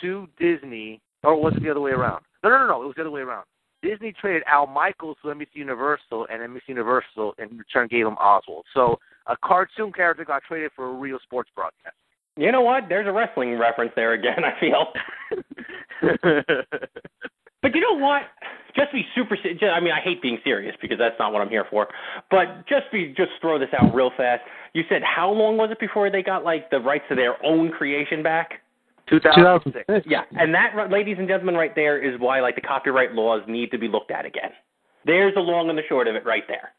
to 0.00 0.28
Disney, 0.38 1.00
or 1.24 1.40
was 1.40 1.54
it 1.56 1.62
the 1.62 1.70
other 1.70 1.80
way 1.80 1.92
around? 1.92 2.22
No, 2.44 2.50
no, 2.50 2.58
no, 2.58 2.66
no. 2.66 2.82
It 2.82 2.86
was 2.86 2.94
the 2.96 3.02
other 3.02 3.10
way 3.10 3.22
around. 3.22 3.44
Disney 3.82 4.12
traded 4.12 4.42
Al 4.46 4.66
Michaels 4.66 5.16
to 5.22 5.28
NBC 5.28 5.54
Universal, 5.54 6.26
and 6.30 6.42
NBC 6.42 6.68
Universal 6.68 7.34
in 7.38 7.56
return 7.56 7.88
gave 7.88 8.06
him 8.06 8.14
Oswald. 8.14 8.64
So 8.74 8.98
a 9.26 9.36
cartoon 9.42 9.92
character 9.92 10.24
got 10.24 10.42
traded 10.46 10.72
for 10.74 10.90
a 10.90 10.92
real 10.92 11.18
sports 11.22 11.50
broadcast. 11.54 11.96
You 12.38 12.52
know 12.52 12.60
what? 12.62 12.84
There's 12.88 13.06
a 13.06 13.12
wrestling 13.12 13.58
reference 13.58 13.92
there 13.96 14.12
again, 14.12 14.44
I 14.44 14.58
feel. 14.60 14.86
But 17.60 17.74
you 17.74 17.80
know 17.80 17.98
what? 17.98 18.22
Just 18.76 18.92
be 18.92 19.04
super. 19.14 19.36
se- 19.42 19.54
ju- 19.54 19.66
I 19.66 19.80
mean, 19.80 19.92
I 19.92 20.00
hate 20.00 20.22
being 20.22 20.38
serious 20.44 20.76
because 20.80 20.98
that's 20.98 21.16
not 21.18 21.32
what 21.32 21.42
I'm 21.42 21.48
here 21.48 21.66
for. 21.68 21.88
But 22.30 22.66
just 22.68 22.84
be, 22.92 23.08
just 23.16 23.32
throw 23.40 23.58
this 23.58 23.68
out 23.78 23.92
real 23.92 24.12
fast. 24.16 24.42
You 24.74 24.84
said 24.88 25.02
how 25.02 25.30
long 25.30 25.56
was 25.56 25.70
it 25.72 25.80
before 25.80 26.10
they 26.10 26.22
got 26.22 26.44
like 26.44 26.70
the 26.70 26.78
rights 26.78 27.04
to 27.08 27.16
their 27.16 27.44
own 27.44 27.70
creation 27.70 28.22
back? 28.22 28.60
2006. 29.10 29.86
2006. 29.88 30.06
Yeah, 30.08 30.22
and 30.40 30.54
that, 30.54 30.90
ladies 30.90 31.16
and 31.18 31.26
gentlemen, 31.26 31.56
right 31.56 31.74
there 31.74 31.98
is 31.98 32.20
why 32.20 32.40
like 32.40 32.54
the 32.54 32.60
copyright 32.60 33.12
laws 33.14 33.42
need 33.48 33.70
to 33.72 33.78
be 33.78 33.88
looked 33.88 34.10
at 34.10 34.24
again. 34.24 34.50
There's 35.04 35.34
the 35.34 35.40
long 35.40 35.70
and 35.70 35.78
the 35.78 35.82
short 35.88 36.06
of 36.06 36.14
it 36.14 36.24
right 36.24 36.44
there. 36.46 36.72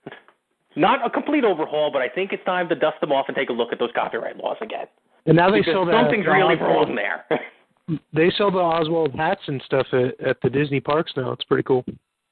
Not 0.75 1.05
a 1.05 1.09
complete 1.09 1.43
overhaul, 1.43 1.91
but 1.91 2.01
I 2.01 2.07
think 2.07 2.31
it's 2.31 2.45
time 2.45 2.69
to 2.69 2.75
dust 2.75 3.01
them 3.01 3.11
off 3.11 3.25
and 3.27 3.35
take 3.35 3.49
a 3.49 3.53
look 3.53 3.73
at 3.73 3.79
those 3.79 3.89
copyright 3.95 4.37
laws 4.37 4.57
again. 4.61 4.85
And 5.25 5.35
now 5.35 5.51
they 5.51 5.59
Because 5.59 5.73
sell 5.73 5.85
the 5.85 5.91
something's 5.91 6.25
the 6.25 6.31
really 6.31 6.55
Oswald- 6.55 6.87
wrong 6.89 6.95
there. 6.95 7.25
They 8.13 8.29
sell 8.37 8.51
the 8.51 8.59
Oswald 8.59 9.15
hats 9.15 9.41
and 9.47 9.59
stuff 9.65 9.87
at, 9.93 10.19
at 10.21 10.37
the 10.43 10.49
Disney 10.49 10.79
parks 10.79 11.11
now. 11.17 11.31
It's 11.31 11.43
pretty 11.43 11.63
cool. 11.63 11.83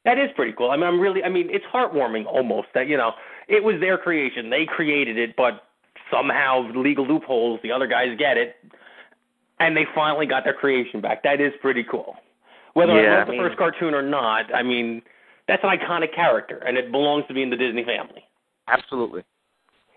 That 0.05 0.19
is 0.19 0.29
pretty 0.35 0.53
cool. 0.55 0.69
I 0.69 0.75
mean, 0.77 0.85
I'm 0.85 0.99
really, 0.99 1.23
I 1.23 1.29
mean, 1.29 1.47
it's 1.49 1.65
heartwarming 1.73 2.27
almost 2.27 2.67
that, 2.75 2.88
you 2.88 2.95
know, 2.95 3.13
it 3.47 3.63
was 3.63 3.79
their 3.79 3.97
creation. 3.97 4.51
They 4.51 4.67
created 4.67 5.17
it, 5.17 5.35
but 5.35 5.63
somehow 6.11 6.71
legal 6.75 7.07
loopholes, 7.07 7.59
the 7.63 7.71
other 7.71 7.88
guys 7.88 8.09
get 8.19 8.38
it, 8.38 8.55
and 9.59 9.75
they 9.75 9.85
finally 9.95 10.27
got 10.27 10.43
their 10.43 10.53
creation 10.53 11.01
back. 11.01 11.23
That 11.23 11.41
is 11.41 11.53
pretty 11.59 11.83
cool. 11.83 12.15
Whether 12.73 13.01
Yeah, 13.01 13.15
I 13.15 13.19
love 13.19 13.29
I 13.29 13.31
the 13.31 13.38
first 13.38 13.57
cartoon 13.57 13.95
or 13.95 14.03
not, 14.03 14.53
I 14.53 14.61
mean, 14.61 15.01
that's 15.47 15.63
an 15.63 15.75
iconic 15.75 16.13
character, 16.13 16.57
and 16.57 16.77
it 16.77 16.91
belongs 16.91 17.25
to 17.29 17.33
be 17.33 17.41
in 17.41 17.49
the 17.49 17.57
Disney 17.57 17.83
family. 17.83 18.23
Absolutely. 18.67 19.23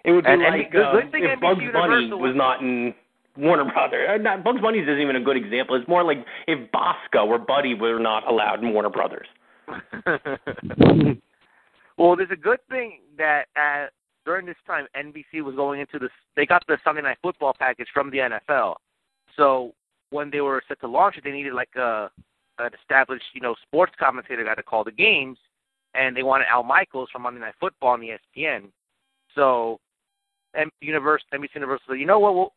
It 0.05 0.13
would 0.13 0.25
be 0.25 0.31
And- 0.31 0.43
and 0.43 0.57
like 0.59 0.73
the 0.73 0.85
uh, 0.87 0.93
good 0.93 1.13
thing 1.13 1.25
if 1.25 1.39
NBC 1.39 1.41
Bugs 1.41 1.61
Bunny 1.73 1.95
Universal 2.05 2.19
was 2.19 2.29
was- 2.31 2.37
not 2.37 2.61
in 2.61 2.95
Warner 3.37 3.65
Brothers. 3.71 4.09
Uh, 4.11 4.17
not, 4.17 4.43
Bugs 4.45 4.61
Bunny 4.61 4.79
isn't 4.81 4.99
even 4.99 5.17
a 5.17 5.21
good 5.21 5.37
example. 5.37 5.77
It's 5.77 5.87
more 5.89 6.03
like 6.03 6.25
if 6.47 6.59
Bosko 6.73 7.27
or 7.27 7.39
Buddy 7.39 7.75
were 7.75 7.99
not 7.99 8.27
allowed 8.27 8.63
in 8.63 8.73
Warner 8.73 8.91
Brothers. 8.91 9.27
well, 11.97 12.17
there's 12.17 12.31
a 12.31 12.37
good 12.37 12.59
thing 12.69 13.01
that 13.19 13.45
uh, 13.57 13.87
during 14.25 14.47
this 14.47 14.57
time 14.67 14.87
NBC 14.97 15.43
was 15.43 15.55
going 15.55 15.81
into 15.81 15.99
this. 15.99 16.11
They 16.37 16.47
got 16.47 16.67
the 16.67 16.79
Sunday 16.83 17.03
Night 17.03 17.19
Football 17.23 17.55
package 17.59 17.89
from 17.93 18.11
the 18.11 18.19
NFL. 18.19 18.77
So 19.37 19.75
when 20.11 20.31
they 20.31 20.41
were 20.41 20.63
set 20.67 20.81
to 20.81 20.89
launch 20.89 21.17
it, 21.17 21.25
they 21.25 21.31
needed 21.31 21.53
like 21.53 21.75
a 21.77 22.11
an 22.59 22.71
established, 22.79 23.25
you 23.33 23.41
know, 23.41 23.55
sports 23.63 23.93
commentator 23.99 24.45
guy 24.45 24.55
to 24.55 24.63
call 24.63 24.85
the 24.85 24.93
games, 24.93 25.39
and 25.95 26.15
they 26.15 26.23
wanted 26.23 26.47
Al 26.51 26.63
Michaels 26.63 27.09
from 27.11 27.23
Monday 27.23 27.41
Night 27.41 27.55
Football 27.59 27.91
on 27.91 28.01
the 28.01 28.11
ESPN. 28.37 28.65
So, 29.35 29.81
M- 30.55 30.71
Universe, 30.81 31.23
NBC 31.33 31.55
Universal, 31.55 31.97
you 31.97 32.07
know 32.07 32.19
what? 32.19 32.35
We'll, 32.35 32.53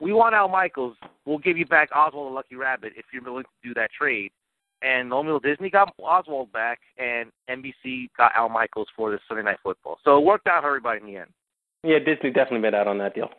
we 0.00 0.12
want 0.12 0.34
Al 0.34 0.48
Michaels. 0.48 0.96
We'll 1.26 1.38
give 1.38 1.58
you 1.58 1.66
back 1.66 1.90
Oswald 1.94 2.30
the 2.30 2.34
Lucky 2.34 2.56
Rabbit 2.56 2.92
if 2.96 3.06
you're 3.12 3.22
willing 3.22 3.44
to 3.44 3.68
do 3.68 3.74
that 3.74 3.90
trade. 3.96 4.30
And 4.82 5.08
Lo 5.08 5.38
Disney 5.38 5.70
got 5.70 5.94
Oswald 5.98 6.52
back, 6.52 6.80
and 6.98 7.30
NBC 7.48 8.08
got 8.16 8.32
Al 8.36 8.48
Michaels 8.48 8.88
for 8.94 9.10
the 9.10 9.18
Sunday 9.26 9.42
Night 9.42 9.58
Football. 9.62 9.98
So 10.04 10.18
it 10.18 10.24
worked 10.24 10.46
out 10.46 10.62
for 10.62 10.68
everybody 10.68 11.00
in 11.00 11.06
the 11.06 11.16
end. 11.20 11.30
Yeah, 11.82 11.98
Disney 11.98 12.30
definitely 12.30 12.60
made 12.60 12.74
out 12.74 12.86
on 12.86 12.98
that 12.98 13.14
deal. 13.14 13.30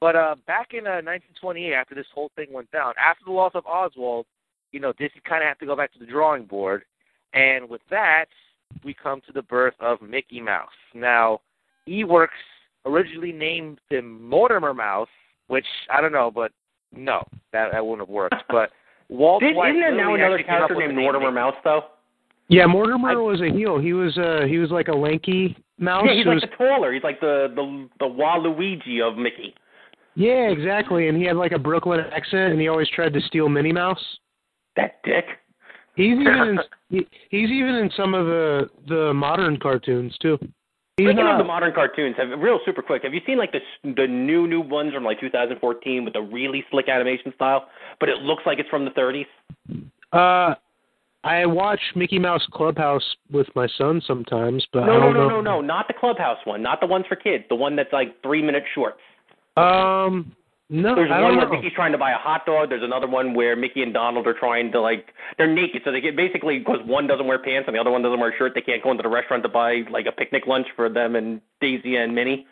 But 0.00 0.14
uh, 0.16 0.36
back 0.46 0.68
in 0.72 0.86
uh, 0.86 1.02
1928, 1.02 1.72
after 1.72 1.94
this 1.94 2.06
whole 2.14 2.30
thing 2.36 2.52
went 2.52 2.70
down, 2.70 2.94
after 3.00 3.24
the 3.24 3.32
loss 3.32 3.52
of 3.54 3.66
Oswald, 3.66 4.26
you 4.72 4.80
know, 4.80 4.92
Disney 4.92 5.22
kind 5.28 5.42
of 5.42 5.48
had 5.48 5.58
to 5.60 5.66
go 5.66 5.76
back 5.76 5.92
to 5.94 5.98
the 5.98 6.06
drawing 6.06 6.44
board. 6.44 6.82
And 7.32 7.68
with 7.68 7.80
that, 7.90 8.26
we 8.84 8.94
come 8.94 9.20
to 9.26 9.32
the 9.32 9.42
birth 9.42 9.74
of 9.80 10.02
Mickey 10.02 10.40
Mouse. 10.40 10.68
Now, 10.94 11.40
Iwerks 11.88 12.28
originally 12.86 13.32
named 13.32 13.80
him 13.90 14.28
Mortimer 14.28 14.72
Mouse, 14.72 15.08
which 15.48 15.66
I 15.90 16.00
don't 16.00 16.12
know, 16.12 16.30
but 16.30 16.52
no, 16.94 17.22
that 17.52 17.72
that 17.72 17.84
wouldn't 17.84 18.08
have 18.08 18.14
worked. 18.14 18.34
But 18.48 18.70
Walt 19.08 19.42
Did, 19.42 19.54
White 19.54 19.70
isn't 19.70 19.80
there 19.80 19.94
now 19.94 20.14
another 20.14 20.38
actually 20.38 20.44
character 20.44 20.74
named 20.74 20.90
the 20.90 20.94
name 20.94 21.02
Mortimer 21.04 21.30
Mouse 21.30 21.54
though? 21.62 21.82
Yeah, 22.48 22.66
Mortimer 22.66 23.22
was 23.22 23.40
a 23.40 23.50
heel. 23.52 23.78
He 23.78 23.92
was 23.92 24.16
uh 24.18 24.46
he 24.46 24.58
was 24.58 24.70
like 24.70 24.88
a 24.88 24.94
lanky 24.94 25.56
mouse. 25.78 26.04
Yeah, 26.06 26.14
he's 26.14 26.26
like 26.26 26.34
was- 26.36 26.42
the 26.50 26.56
taller. 26.56 26.92
He's 26.92 27.02
like 27.02 27.20
the 27.20 27.48
the 27.54 27.88
the 27.98 28.06
Waluigi 28.06 29.00
of 29.02 29.18
Mickey. 29.18 29.54
Yeah, 30.14 30.48
exactly. 30.48 31.08
And 31.08 31.16
he 31.16 31.24
had 31.24 31.36
like 31.36 31.52
a 31.52 31.58
Brooklyn 31.58 32.00
accent, 32.12 32.52
and 32.52 32.60
he 32.60 32.68
always 32.68 32.88
tried 32.88 33.12
to 33.12 33.20
steal 33.20 33.48
Minnie 33.48 33.72
Mouse. 33.72 34.02
That 34.76 35.00
dick. 35.04 35.26
He's 35.94 36.12
even 36.12 36.26
in 36.26 36.58
he, 36.88 37.06
he's 37.30 37.50
even 37.50 37.74
in 37.74 37.90
some 37.96 38.14
of 38.14 38.26
the 38.26 38.70
the 38.88 39.12
modern 39.12 39.58
cartoons 39.58 40.16
too. 40.18 40.38
Speaking 40.98 41.16
not, 41.16 41.32
of 41.32 41.38
the 41.38 41.44
modern 41.44 41.74
cartoons, 41.74 42.16
have 42.16 42.28
real 42.40 42.58
super 42.64 42.80
quick. 42.80 43.02
Have 43.02 43.12
you 43.12 43.20
seen 43.26 43.36
like 43.36 43.52
the 43.52 43.60
the 43.84 44.06
new 44.06 44.46
new 44.48 44.62
ones 44.62 44.94
from 44.94 45.04
like 45.04 45.20
2014 45.20 46.04
with 46.04 46.14
the 46.14 46.22
really 46.22 46.64
slick 46.70 46.88
animation 46.88 47.34
style, 47.34 47.66
but 48.00 48.08
it 48.08 48.18
looks 48.18 48.44
like 48.46 48.58
it's 48.58 48.68
from 48.70 48.86
the 48.86 48.90
30s? 48.92 49.26
uh, 50.14 50.54
I 51.22 51.44
watch 51.44 51.80
Mickey 51.94 52.18
Mouse 52.18 52.46
Clubhouse 52.50 53.04
with 53.30 53.46
my 53.54 53.66
son 53.76 54.00
sometimes, 54.06 54.66
but 54.72 54.86
No, 54.86 54.94
no, 54.94 55.00
don't 55.00 55.12
no, 55.14 55.20
know. 55.20 55.28
no, 55.28 55.40
no, 55.40 55.60
not 55.60 55.86
the 55.86 55.92
Clubhouse 55.92 56.38
one, 56.44 56.62
not 56.62 56.80
the 56.80 56.86
ones 56.86 57.04
for 57.06 57.16
kids. 57.16 57.44
The 57.50 57.56
one 57.56 57.76
that's 57.76 57.92
like 57.92 58.22
three 58.22 58.42
minute 58.42 58.64
shorts. 58.74 59.00
Um, 59.58 60.34
no, 60.68 60.96
There's 60.96 61.10
I 61.12 61.20
one 61.20 61.36
don't 61.36 61.48
where. 61.48 61.60
Mickey's 61.60 61.74
trying 61.74 61.92
to 61.92 61.98
buy 61.98 62.10
a 62.10 62.16
hot 62.16 62.44
dog. 62.44 62.70
There's 62.70 62.82
another 62.82 63.06
one 63.06 63.34
where 63.34 63.54
Mickey 63.54 63.82
and 63.82 63.94
Donald 63.94 64.26
are 64.26 64.34
trying 64.34 64.72
to 64.72 64.80
like 64.80 65.12
they're 65.38 65.52
naked, 65.52 65.82
so 65.84 65.92
they 65.92 66.00
get 66.00 66.16
basically 66.16 66.58
because 66.58 66.80
one 66.84 67.06
doesn't 67.06 67.26
wear 67.26 67.38
pants 67.38 67.68
and 67.68 67.76
the 67.76 67.80
other 67.80 67.92
one 67.92 68.02
doesn't 68.02 68.18
wear 68.18 68.30
a 68.34 68.36
shirt. 68.36 68.52
They 68.54 68.62
can't 68.62 68.82
go 68.82 68.90
into 68.90 69.04
the 69.04 69.08
restaurant 69.08 69.44
to 69.44 69.48
buy 69.48 69.82
like 69.92 70.06
a 70.06 70.12
picnic 70.12 70.44
lunch 70.48 70.66
for 70.74 70.88
them 70.88 71.14
and 71.14 71.40
Daisy 71.60 71.96
and 71.96 72.12
Minnie. 72.12 72.46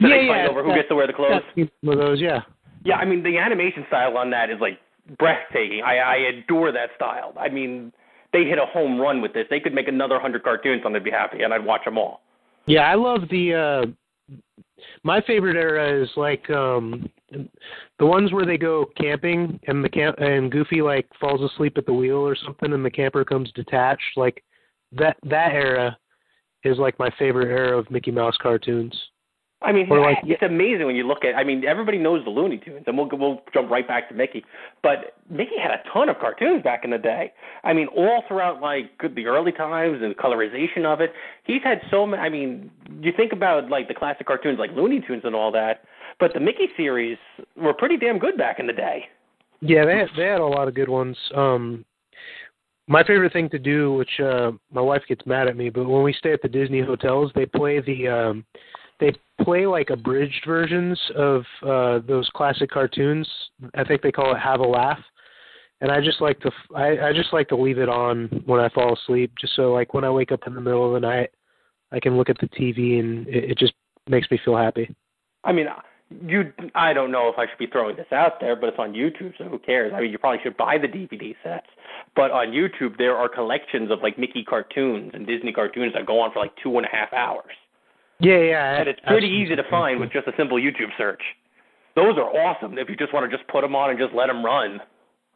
So 0.00 0.08
yeah, 0.08 0.16
they 0.16 0.26
fight 0.26 0.42
yeah, 0.42 0.48
over 0.48 0.64
who 0.64 0.74
gets 0.74 0.88
to 0.88 0.96
wear 0.96 1.06
the 1.06 1.12
clothes. 1.12 1.42
One 1.82 1.98
of 1.98 2.04
those, 2.04 2.20
yeah. 2.20 2.40
Yeah, 2.84 2.96
I 2.96 3.04
mean 3.04 3.22
the 3.22 3.38
animation 3.38 3.84
style 3.86 4.16
on 4.16 4.30
that 4.30 4.50
is 4.50 4.56
like 4.60 4.80
breathtaking. 5.16 5.82
I, 5.86 5.98
I 5.98 6.16
adore 6.16 6.72
that 6.72 6.90
style. 6.96 7.32
I 7.38 7.48
mean 7.48 7.92
they 8.32 8.42
hit 8.42 8.58
a 8.58 8.66
home 8.66 8.98
run 8.98 9.22
with 9.22 9.34
this. 9.34 9.46
They 9.50 9.60
could 9.60 9.74
make 9.74 9.86
another 9.86 10.18
hundred 10.18 10.42
cartoons 10.42 10.82
and 10.84 10.92
they'd 10.92 11.04
be 11.04 11.12
happy, 11.12 11.42
and 11.42 11.54
I'd 11.54 11.64
watch 11.64 11.84
them 11.84 11.96
all. 11.96 12.22
Yeah, 12.66 12.90
I 12.90 12.96
love 12.96 13.20
the 13.30 13.54
uh 13.54 14.36
my 15.04 15.20
favorite 15.20 15.56
era 15.56 16.02
is 16.02 16.08
like 16.16 16.50
um 16.50 17.08
the 17.98 18.06
ones 18.06 18.32
where 18.32 18.46
they 18.46 18.58
go 18.58 18.86
camping 19.00 19.58
and 19.66 19.84
the 19.84 19.88
camp 19.88 20.16
and 20.18 20.50
Goofy 20.50 20.82
like 20.82 21.06
falls 21.20 21.40
asleep 21.42 21.74
at 21.76 21.86
the 21.86 21.92
wheel 21.92 22.16
or 22.18 22.36
something 22.36 22.72
and 22.72 22.84
the 22.84 22.90
camper 22.90 23.24
comes 23.24 23.50
detached 23.52 24.16
like 24.16 24.42
that 24.92 25.16
that 25.24 25.52
era 25.52 25.96
is 26.64 26.78
like 26.78 26.98
my 26.98 27.10
favorite 27.18 27.48
era 27.48 27.78
of 27.78 27.90
Mickey 27.90 28.10
Mouse 28.10 28.36
cartoons. 28.40 28.94
I 29.64 29.70
mean, 29.70 29.86
Or 29.90 30.00
like- 30.00 30.18
it's 30.24 30.42
amazing 30.42 30.86
when 30.86 30.96
you 30.96 31.06
look 31.06 31.24
at. 31.24 31.36
I 31.36 31.44
mean, 31.44 31.64
everybody 31.64 31.98
knows 31.98 32.24
the 32.24 32.30
Looney 32.30 32.58
Tunes, 32.58 32.82
and 32.86 32.98
we'll 32.98 33.08
we'll 33.12 33.42
jump 33.54 33.70
right 33.70 33.86
back 33.86 34.08
to 34.08 34.14
Mickey. 34.14 34.44
But 34.82 35.14
Mickey 35.30 35.56
had 35.56 35.70
a 35.70 35.80
ton 35.92 36.08
of 36.08 36.18
cartoons 36.18 36.62
back 36.64 36.84
in 36.84 36.90
the 36.90 36.98
day. 36.98 37.32
I 37.62 37.72
mean, 37.72 37.86
all 37.88 38.24
throughout 38.26 38.60
like 38.60 38.90
the 39.14 39.26
early 39.26 39.52
times 39.52 40.02
and 40.02 40.16
colorization 40.16 40.84
of 40.84 41.00
it. 41.00 41.12
He's 41.44 41.62
had 41.62 41.80
so 41.90 42.06
many. 42.06 42.20
I 42.20 42.28
mean, 42.28 42.70
you 43.00 43.12
think 43.16 43.32
about 43.32 43.70
like 43.70 43.86
the 43.86 43.94
classic 43.94 44.26
cartoons 44.26 44.58
like 44.58 44.72
Looney 44.72 45.00
Tunes 45.00 45.22
and 45.24 45.34
all 45.34 45.52
that, 45.52 45.84
but 46.20 46.32
the 46.34 46.40
Mickey 46.40 46.68
series 46.76 47.18
were 47.56 47.74
pretty 47.74 47.96
damn 47.96 48.18
good 48.18 48.36
back 48.36 48.58
in 48.58 48.66
the 48.66 48.72
day. 48.72 49.06
Yeah, 49.60 49.84
they 49.84 49.98
had, 49.98 50.08
they 50.16 50.24
had 50.24 50.40
a 50.40 50.46
lot 50.46 50.68
of 50.68 50.74
good 50.74 50.88
ones. 50.88 51.16
Um 51.34 51.84
my 52.88 53.04
favorite 53.04 53.32
thing 53.32 53.48
to 53.50 53.58
do, 53.58 53.94
which 53.94 54.20
uh 54.20 54.52
my 54.72 54.80
wife 54.80 55.02
gets 55.08 55.24
mad 55.26 55.48
at 55.48 55.56
me, 55.56 55.70
but 55.70 55.88
when 55.88 56.02
we 56.02 56.12
stay 56.12 56.32
at 56.32 56.42
the 56.42 56.48
Disney 56.48 56.80
hotels, 56.80 57.30
they 57.34 57.46
play 57.46 57.80
the 57.80 58.08
um 58.08 58.44
they 59.00 59.12
play 59.42 59.66
like 59.66 59.90
abridged 59.90 60.44
versions 60.46 61.00
of 61.16 61.42
uh 61.62 62.00
those 62.06 62.28
classic 62.34 62.70
cartoons. 62.70 63.28
I 63.74 63.84
think 63.84 64.02
they 64.02 64.12
call 64.12 64.34
it 64.34 64.38
Have 64.38 64.60
a 64.60 64.66
Laugh. 64.66 65.00
And 65.80 65.90
I 65.90 66.00
just 66.00 66.20
like 66.20 66.38
to 66.40 66.50
I, 66.74 67.08
I 67.08 67.12
just 67.12 67.32
like 67.32 67.48
to 67.48 67.56
leave 67.56 67.78
it 67.78 67.88
on 67.88 68.42
when 68.46 68.60
I 68.60 68.68
fall 68.68 68.94
asleep 68.94 69.32
just 69.40 69.56
so 69.56 69.72
like 69.72 69.94
when 69.94 70.04
I 70.04 70.10
wake 70.10 70.32
up 70.32 70.46
in 70.46 70.54
the 70.54 70.60
middle 70.60 70.86
of 70.86 70.92
the 70.94 71.06
night 71.06 71.30
I 71.92 72.00
can 72.00 72.16
look 72.16 72.30
at 72.30 72.38
the 72.38 72.48
TV 72.48 72.98
and 72.98 73.28
it, 73.28 73.50
it 73.50 73.58
just 73.58 73.74
makes 74.08 74.30
me 74.30 74.40
feel 74.44 74.56
happy. 74.56 74.92
I 75.44 75.52
mean, 75.52 75.66
you. 76.26 76.52
I 76.74 76.92
don't 76.92 77.10
know 77.10 77.28
if 77.28 77.38
I 77.38 77.46
should 77.46 77.58
be 77.58 77.66
throwing 77.66 77.96
this 77.96 78.10
out 78.12 78.40
there, 78.40 78.56
but 78.56 78.68
it's 78.68 78.78
on 78.78 78.92
YouTube, 78.92 79.32
so 79.38 79.44
who 79.44 79.58
cares? 79.58 79.92
I 79.94 80.00
mean, 80.00 80.10
you 80.10 80.18
probably 80.18 80.40
should 80.42 80.56
buy 80.56 80.78
the 80.78 80.88
DVD 80.88 81.34
sets. 81.42 81.66
But 82.14 82.30
on 82.30 82.48
YouTube, 82.48 82.98
there 82.98 83.16
are 83.16 83.28
collections 83.28 83.90
of 83.90 84.02
like 84.02 84.18
Mickey 84.18 84.44
cartoons 84.44 85.12
and 85.14 85.26
Disney 85.26 85.52
cartoons 85.52 85.92
that 85.94 86.06
go 86.06 86.20
on 86.20 86.32
for 86.32 86.40
like 86.40 86.52
two 86.62 86.76
and 86.76 86.86
a 86.86 86.88
half 86.90 87.12
hours. 87.12 87.54
Yeah, 88.20 88.38
yeah. 88.38 88.78
and 88.78 88.88
it's 88.88 89.00
pretty 89.06 89.26
easy 89.26 89.56
to 89.56 89.64
find 89.68 89.98
with 89.98 90.12
just 90.12 90.28
a 90.28 90.32
simple 90.36 90.56
YouTube 90.56 90.96
search. 90.96 91.22
Those 91.96 92.16
are 92.16 92.30
awesome 92.30 92.78
if 92.78 92.88
you 92.88 92.96
just 92.96 93.12
want 93.12 93.28
to 93.28 93.36
just 93.36 93.48
put 93.48 93.62
them 93.62 93.74
on 93.74 93.90
and 93.90 93.98
just 93.98 94.14
let 94.14 94.28
them 94.28 94.44
run. 94.44 94.80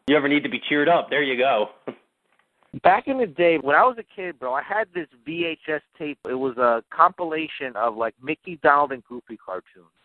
You 0.06 0.16
ever 0.16 0.28
need 0.28 0.44
to 0.44 0.48
be 0.48 0.60
cheered 0.68 0.88
up? 0.88 1.10
There 1.10 1.22
you 1.22 1.36
go. 1.36 1.70
Back 2.82 3.08
in 3.08 3.18
the 3.18 3.26
day, 3.26 3.58
when 3.58 3.74
I 3.74 3.82
was 3.82 3.96
a 3.98 4.04
kid, 4.04 4.38
bro, 4.38 4.52
I 4.52 4.62
had 4.62 4.88
this 4.94 5.08
VHS 5.26 5.80
tape. 5.98 6.18
It 6.28 6.34
was 6.34 6.56
a 6.58 6.82
compilation 6.90 7.74
of 7.74 7.96
like 7.96 8.14
Mickey, 8.22 8.60
Donald, 8.62 8.92
and 8.92 9.02
Goofy 9.04 9.36
cartoons. 9.36 9.95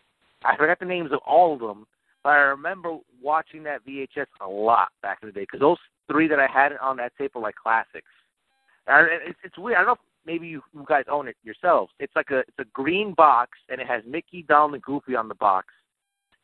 I 0.43 0.55
forgot 0.57 0.79
the 0.79 0.85
names 0.85 1.11
of 1.11 1.19
all 1.25 1.53
of 1.53 1.59
them, 1.59 1.85
but 2.23 2.29
I 2.31 2.37
remember 2.37 2.97
watching 3.21 3.63
that 3.63 3.85
VHS 3.85 4.27
a 4.41 4.47
lot 4.47 4.89
back 5.01 5.19
in 5.21 5.29
the 5.29 5.33
day 5.33 5.41
because 5.41 5.59
those 5.59 5.77
three 6.11 6.27
that 6.27 6.39
I 6.39 6.47
had 6.47 6.73
on 6.81 6.97
that 6.97 7.13
tape 7.17 7.35
were 7.35 7.41
like 7.41 7.55
classics. 7.55 8.07
And 8.87 9.07
it's, 9.27 9.39
it's 9.43 9.57
weird. 9.57 9.77
I 9.77 9.81
don't 9.81 9.87
know 9.87 9.93
if 9.93 9.99
maybe 10.25 10.47
you, 10.47 10.61
you 10.73 10.85
guys 10.87 11.05
own 11.09 11.27
it 11.27 11.35
yourselves. 11.43 11.91
It's 11.99 12.15
like 12.15 12.31
a 12.31 12.39
it's 12.39 12.59
a 12.59 12.65
green 12.73 13.13
box 13.15 13.51
and 13.69 13.79
it 13.79 13.87
has 13.87 14.03
Mickey, 14.07 14.43
Donald, 14.47 14.73
and 14.73 14.83
Goofy 14.83 15.15
on 15.15 15.27
the 15.27 15.35
box. 15.35 15.67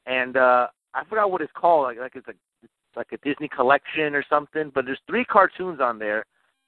And 0.05 0.37
uh 0.37 0.67
I 0.93 1.03
forgot 1.05 1.31
what 1.31 1.41
it's 1.41 1.51
called. 1.55 1.83
Like 1.83 1.97
like 1.99 2.15
it's 2.15 2.27
a 2.27 2.33
like 2.95 3.07
a 3.11 3.17
Disney 3.17 3.47
collection 3.47 4.15
or 4.15 4.23
something. 4.29 4.71
But 4.73 4.85
there's 4.85 4.99
three 5.07 5.25
cartoons 5.25 5.79
on 5.79 5.99
there, 5.99 6.25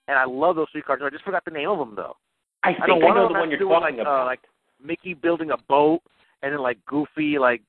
and 0.08 0.18
I 0.18 0.26
love 0.26 0.56
those 0.56 0.68
three 0.72 0.82
cartoons. 0.82 1.08
I 1.08 1.16
just 1.16 1.26
forgot 1.26 1.46
the 1.46 1.52
name 1.52 1.70
of 1.70 1.80
them 1.80 1.94
though. 1.96 2.16
I 2.64 2.70
I 2.70 2.74
think 2.74 3.02
know 3.02 3.08
I 3.08 3.16
know 3.16 3.28
the 3.28 3.40
one 3.40 3.50
you're 3.50 3.60
talking 3.60 3.98
like, 3.98 4.02
about. 4.02 4.24
Uh, 4.24 4.26
like 4.26 4.42
Mickey 4.84 5.14
building 5.14 5.52
a 5.52 5.58
boat, 5.68 6.02
and 6.42 6.54
then 6.54 6.62
like 6.62 6.78
Goofy 6.86 7.38
like 7.40 7.62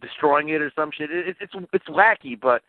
destroying 0.00 0.50
it 0.50 0.60
or 0.60 0.72
some 0.76 0.90
shit. 0.96 1.10
It, 1.10 1.28
it, 1.28 1.36
it's 1.40 1.52
it's 1.72 1.86
wacky, 1.86 2.38
but 2.40 2.62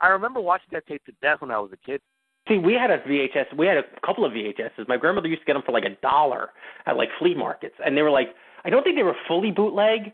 I 0.00 0.08
remember 0.08 0.40
watching 0.40 0.68
that 0.72 0.86
tape 0.86 1.04
to 1.06 1.12
death 1.22 1.40
when 1.40 1.50
I 1.50 1.58
was 1.58 1.70
a 1.72 1.76
kid. 1.76 2.00
See, 2.48 2.58
we 2.58 2.72
had 2.74 2.90
a 2.90 2.98
VHS. 2.98 3.56
We 3.56 3.66
had 3.66 3.76
a 3.76 3.84
couple 4.04 4.24
of 4.24 4.32
VHSs. 4.32 4.88
My 4.88 4.96
grandmother 4.96 5.28
used 5.28 5.42
to 5.42 5.46
get 5.46 5.52
them 5.52 5.62
for 5.64 5.72
like 5.72 5.84
a 5.84 5.94
dollar 6.02 6.50
at 6.86 6.96
like 6.96 7.08
flea 7.18 7.34
markets, 7.34 7.76
and 7.84 7.96
they 7.96 8.02
were 8.02 8.10
like, 8.10 8.34
I 8.64 8.70
don't 8.70 8.82
think 8.82 8.96
they 8.96 9.04
were 9.04 9.16
fully 9.28 9.52
bootleg, 9.52 10.12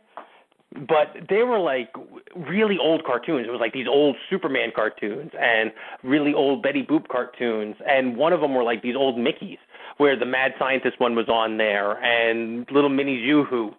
but 0.86 1.14
they 1.30 1.42
were 1.42 1.58
like 1.58 1.90
really 2.36 2.76
old 2.78 3.04
cartoons. 3.04 3.46
It 3.46 3.50
was 3.50 3.60
like 3.60 3.72
these 3.72 3.86
old 3.88 4.16
Superman 4.28 4.72
cartoons 4.74 5.30
and 5.40 5.72
really 6.02 6.34
old 6.34 6.62
Betty 6.62 6.82
Boop 6.82 7.08
cartoons, 7.08 7.76
and 7.88 8.16
one 8.16 8.34
of 8.34 8.40
them 8.40 8.54
were 8.54 8.62
like 8.62 8.82
these 8.82 8.96
old 8.96 9.18
Mickey's, 9.18 9.58
where 9.96 10.18
the 10.18 10.26
Mad 10.26 10.52
Scientist 10.58 11.00
one 11.00 11.14
was 11.14 11.28
on 11.28 11.56
there, 11.56 11.92
and 12.04 12.66
Little 12.70 12.90
Minnie's 12.90 13.24
Yoo-Hoo, 13.26 13.74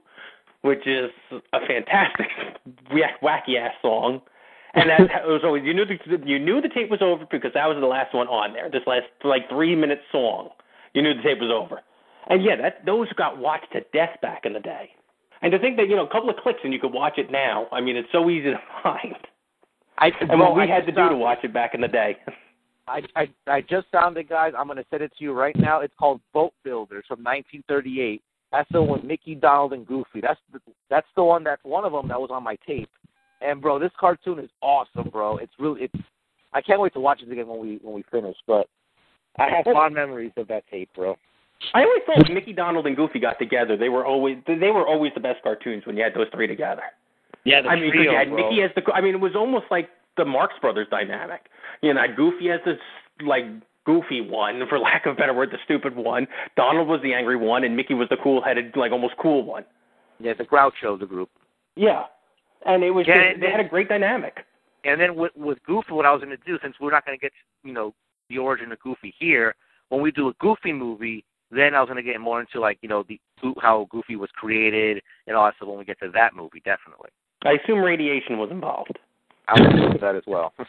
which 0.62 0.86
is 0.86 1.10
a 1.54 1.60
fantastic 1.66 2.28
wacky 2.92 3.58
ass 3.60 3.74
song. 3.82 4.22
And 4.74 4.90
that 4.90 5.26
was 5.26 5.42
always 5.44 5.64
you 5.64 5.74
knew 5.74 5.86
the 5.86 5.98
you 6.26 6.38
knew 6.38 6.62
the 6.62 6.70
tape 6.70 6.92
was 6.92 7.02
over 7.02 7.26
because 7.32 7.52
that 7.56 7.66
was 7.66 7.78
the 7.80 7.88
last 7.88 8.14
one 8.14 8.28
on 8.28 8.54
there. 8.54 8.70
This 8.70 8.84
last 8.86 9.06
like 9.24 9.50
three 9.50 9.76
minute 9.76 10.02
song, 10.12 10.50
you 10.94 11.02
knew 11.02 11.14
the 11.14 11.24
tape 11.24 11.40
was 11.40 11.52
over. 11.52 11.82
And 12.28 12.44
yeah, 12.44 12.56
that 12.62 12.86
those 12.86 13.12
got 13.14 13.40
watched 13.40 13.72
to 13.74 13.82
death 13.94 14.22
back 14.22 14.46
in 14.46 14.54
the 14.54 14.60
day. 14.60 14.92
And 15.42 15.52
to 15.52 15.60
think 15.60 15.78
that 15.78 15.90
you 15.90 15.96
know, 15.96 16.06
a 16.06 16.10
couple 16.10 16.30
of 16.30 16.36
clicks 16.38 16.60
and 16.64 16.72
you 16.72 16.80
could 16.80 16.94
watch 16.94 17.18
it 17.18 17.32
now. 17.32 17.68
I 17.72 17.82
mean, 17.82 17.96
it's 17.96 18.12
so 18.12 18.30
easy 18.30 18.52
to 18.52 18.60
find. 18.84 19.16
I, 19.98 20.12
And 20.20 20.30
bro, 20.30 20.38
what 20.38 20.56
we 20.56 20.64
I 20.64 20.68
had 20.68 20.86
to 20.86 20.92
do 20.92 21.10
to 21.10 21.16
watch 21.16 21.40
it 21.44 21.54
back 21.54 21.74
in 21.74 21.82
the 21.82 21.88
day. 21.88 22.18
I, 22.88 23.02
I 23.16 23.28
I 23.48 23.62
just 23.62 23.88
found 23.92 24.18
it, 24.18 24.30
guys. 24.30 24.54
I'm 24.58 24.68
gonna 24.68 24.86
send 24.90 25.04
it 25.04 25.12
to 25.18 25.24
you 25.24 25.34
right 25.34 25.56
now. 25.58 25.82
It's 25.82 25.94
called 25.98 26.22
Boat 26.34 26.54
Builders 26.64 27.06
from 27.08 27.20
1938. 27.20 28.22
That's 28.52 28.70
the 28.72 28.82
one 28.82 29.06
Mickey, 29.06 29.36
Donald, 29.36 29.74
and 29.74 29.86
Goofy. 29.86 30.22
That's 30.22 30.40
the, 30.52 30.60
that's 30.90 31.08
the 31.16 31.24
one. 31.24 31.44
That's 31.44 31.64
one 31.64 31.86
of 31.86 31.92
them 31.92 32.08
that 32.08 32.20
was 32.20 32.30
on 32.32 32.44
my 32.44 32.58
tape. 32.68 32.90
And 33.42 33.62
bro, 33.62 33.80
this 33.80 33.92
cartoon 34.00 34.40
is 34.40 34.50
awesome, 34.62 35.10
bro. 35.10 35.38
It's 35.38 35.54
really 35.60 35.84
it's. 35.84 35.96
I 36.52 36.62
can't 36.62 36.82
wait 36.82 36.94
to 36.94 37.00
watch 37.00 37.22
it 37.22 37.32
again 37.32 37.48
when 37.48 37.60
we 37.60 37.80
when 37.84 37.94
we 37.94 38.04
finish. 38.12 38.36
But 38.48 38.68
I 39.38 39.50
have 39.50 39.66
fond 39.66 39.94
memories 39.94 40.32
of 40.38 40.48
that 40.48 40.64
tape, 40.70 40.90
bro. 40.96 41.16
I 41.74 41.84
always 41.84 42.02
thought 42.06 42.24
when 42.24 42.34
Mickey, 42.34 42.54
Donald, 42.54 42.88
and 42.88 42.96
Goofy 42.96 43.20
got 43.20 43.38
together, 43.38 43.78
they 43.78 43.90
were 43.90 44.06
always 44.06 44.38
they 44.48 44.72
were 44.72 44.88
always 44.88 45.12
the 45.14 45.20
best 45.20 45.44
cartoons 45.44 45.86
when 45.86 45.96
you 45.96 46.04
had 46.04 46.14
those 46.14 46.28
three 46.34 46.48
together. 46.48 46.84
Yeah, 47.44 47.62
I 47.70 47.76
mean, 47.76 47.92
'cause 47.92 48.02
you 48.04 48.12
had 48.12 48.32
Mickey 48.32 48.62
as 48.64 48.72
the. 48.76 48.82
I 48.94 49.02
mean, 49.02 49.16
it 49.16 49.22
was 49.22 49.36
almost 49.36 49.66
like 49.70 49.90
the 50.18 50.26
Marx 50.26 50.54
Brothers 50.60 50.88
dynamic. 50.90 51.42
You 51.82 51.94
know, 51.94 52.04
Goofy 52.16 52.50
as 52.50 52.60
this 52.66 52.80
like 53.22 53.46
goofy 53.90 54.22
one, 54.22 54.62
for 54.70 54.78
lack 54.78 55.06
of 55.06 55.14
a 55.14 55.16
better 55.16 55.34
word, 55.34 55.50
the 55.52 55.58
stupid 55.64 55.96
one. 55.96 56.28
Donald 56.56 56.88
was 56.88 57.02
the 57.02 57.14
angry 57.14 57.36
one, 57.36 57.64
and 57.64 57.76
Mickey 57.76 57.96
was 57.96 58.08
the 58.10 58.18
cool-headed, 58.22 58.76
like 58.76 58.92
almost 58.92 59.16
cool 59.20 59.44
one. 59.44 59.66
Yeah, 60.20 60.34
the 60.38 60.44
Groucho, 60.44 60.94
of 60.94 61.00
the 61.00 61.06
group. 61.06 61.30
Yeah, 61.76 62.04
and 62.66 62.84
it 62.84 62.92
was 62.92 63.08
Yeah, 63.08 63.16
just, 63.16 63.34
and 63.36 63.44
they 63.44 63.50
had 63.50 63.62
a 63.62 63.68
great 63.68 63.90
dynamic. 63.90 64.46
And 64.84 65.00
then 65.00 65.16
with 65.16 65.32
with 65.36 65.58
Goofy, 65.64 65.92
what 65.92 66.06
I 66.06 66.12
was 66.12 66.22
going 66.22 66.36
to 66.36 66.44
do, 66.46 66.58
since 66.62 66.76
we're 66.80 66.92
not 66.92 67.06
going 67.06 67.18
to 67.18 67.22
get 67.22 67.32
you 67.64 67.74
know 67.74 67.94
the 68.30 68.38
origin 68.38 68.72
of 68.72 68.80
Goofy 68.80 69.14
here, 69.18 69.56
when 69.90 70.02
we 70.02 70.12
do 70.12 70.30
a 70.30 70.34
Goofy 70.40 70.72
movie, 70.72 71.26
then 71.52 71.74
I 71.74 71.80
was 71.80 71.88
going 71.88 72.04
to 72.04 72.12
get 72.12 72.20
more 72.20 72.40
into 72.40 72.60
like 72.60 72.78
you 72.82 72.90
know 72.90 73.04
the 73.08 73.20
how 73.62 73.88
Goofy 73.90 74.16
was 74.16 74.30
created 74.34 75.02
and 75.28 75.36
all 75.36 75.46
that 75.46 75.56
stuff 75.56 75.70
when 75.70 75.78
we 75.78 75.86
get 75.86 76.00
to 76.00 76.12
that 76.14 76.36
movie, 76.36 76.62
definitely. 76.64 77.10
I 77.44 77.54
assume 77.62 77.80
radiation 77.80 78.38
was 78.38 78.52
involved. 78.52 79.00
I 79.48 79.58
do 79.58 79.98
that 80.00 80.16
as 80.16 80.24
well. 80.28 80.54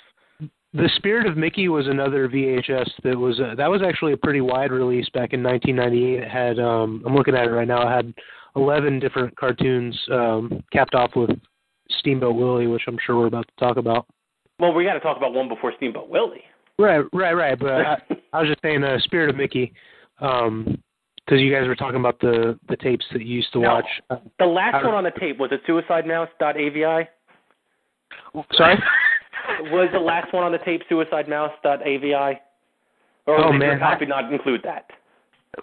The 0.73 0.89
Spirit 0.97 1.27
of 1.27 1.37
Mickey 1.37 1.69
was 1.69 1.89
another 1.89 2.29
VHS 2.29 2.89
that 3.03 3.19
was 3.19 3.41
uh, 3.41 3.55
that 3.57 3.69
was 3.69 3.83
actually 3.85 4.13
a 4.13 4.17
pretty 4.17 4.41
wide 4.41 4.71
release 4.71 5.09
back 5.11 5.33
in 5.33 5.43
1998. 5.43 6.23
It 6.23 6.29
had 6.31 6.59
um, 6.61 7.03
I'm 7.05 7.15
looking 7.15 7.35
at 7.35 7.47
it 7.47 7.51
right 7.51 7.67
now. 7.67 7.83
It 7.89 7.91
had 7.93 8.15
11 8.55 9.01
different 9.01 9.37
cartoons 9.37 9.99
um, 10.13 10.63
capped 10.73 10.95
off 10.95 11.11
with 11.17 11.31
Steamboat 11.99 12.37
Willie, 12.37 12.69
which 12.69 12.83
I'm 12.87 12.99
sure 13.05 13.17
we're 13.17 13.27
about 13.27 13.49
to 13.49 13.65
talk 13.65 13.79
about. 13.79 14.07
Well, 14.61 14.73
we 14.73 14.85
got 14.85 14.95
to 14.95 15.01
talk 15.01 15.17
about 15.17 15.33
one 15.35 15.49
before 15.49 15.73
Steamboat 15.77 16.09
Willie. 16.09 16.45
Right, 16.79 17.05
right, 17.13 17.33
right. 17.33 17.59
But 17.59 17.73
I, 17.73 17.97
I 18.33 18.41
was 18.41 18.49
just 18.49 18.63
saying, 18.63 18.85
uh, 18.85 18.99
Spirit 19.01 19.31
of 19.31 19.37
Mickey, 19.37 19.73
because 20.19 21.41
you 21.41 21.53
guys 21.53 21.67
were 21.67 21.75
talking 21.75 21.99
about 21.99 22.21
the 22.21 22.59
the 22.69 22.77
tapes 22.77 23.05
that 23.13 23.23
you 23.23 23.37
used 23.37 23.53
to 23.55 23.61
No. 23.61 23.75
watch. 23.75 23.87
Uh, 24.09 24.17
The 24.39 24.47
last 24.47 24.85
one 24.85 24.95
on 24.95 25.03
the 25.05 25.11
tape 25.19 25.39
was 25.39 25.51
it 25.53 25.63
suicidemouse.avi? 25.67 27.09
sorry. 28.57 28.79
Was 29.73 29.89
the 29.93 29.99
last 29.99 30.33
one 30.33 30.45
on 30.45 30.53
the 30.53 30.59
tape 30.59 30.83
suicidemouse.avi? 30.91 32.15
Or 33.27 33.39
Oh, 33.45 33.53
did 33.53 33.59
man, 33.59 33.69
your 33.71 33.79
copy 33.79 34.07
not 34.07 34.33
include 34.33 34.63
that? 34.65 34.87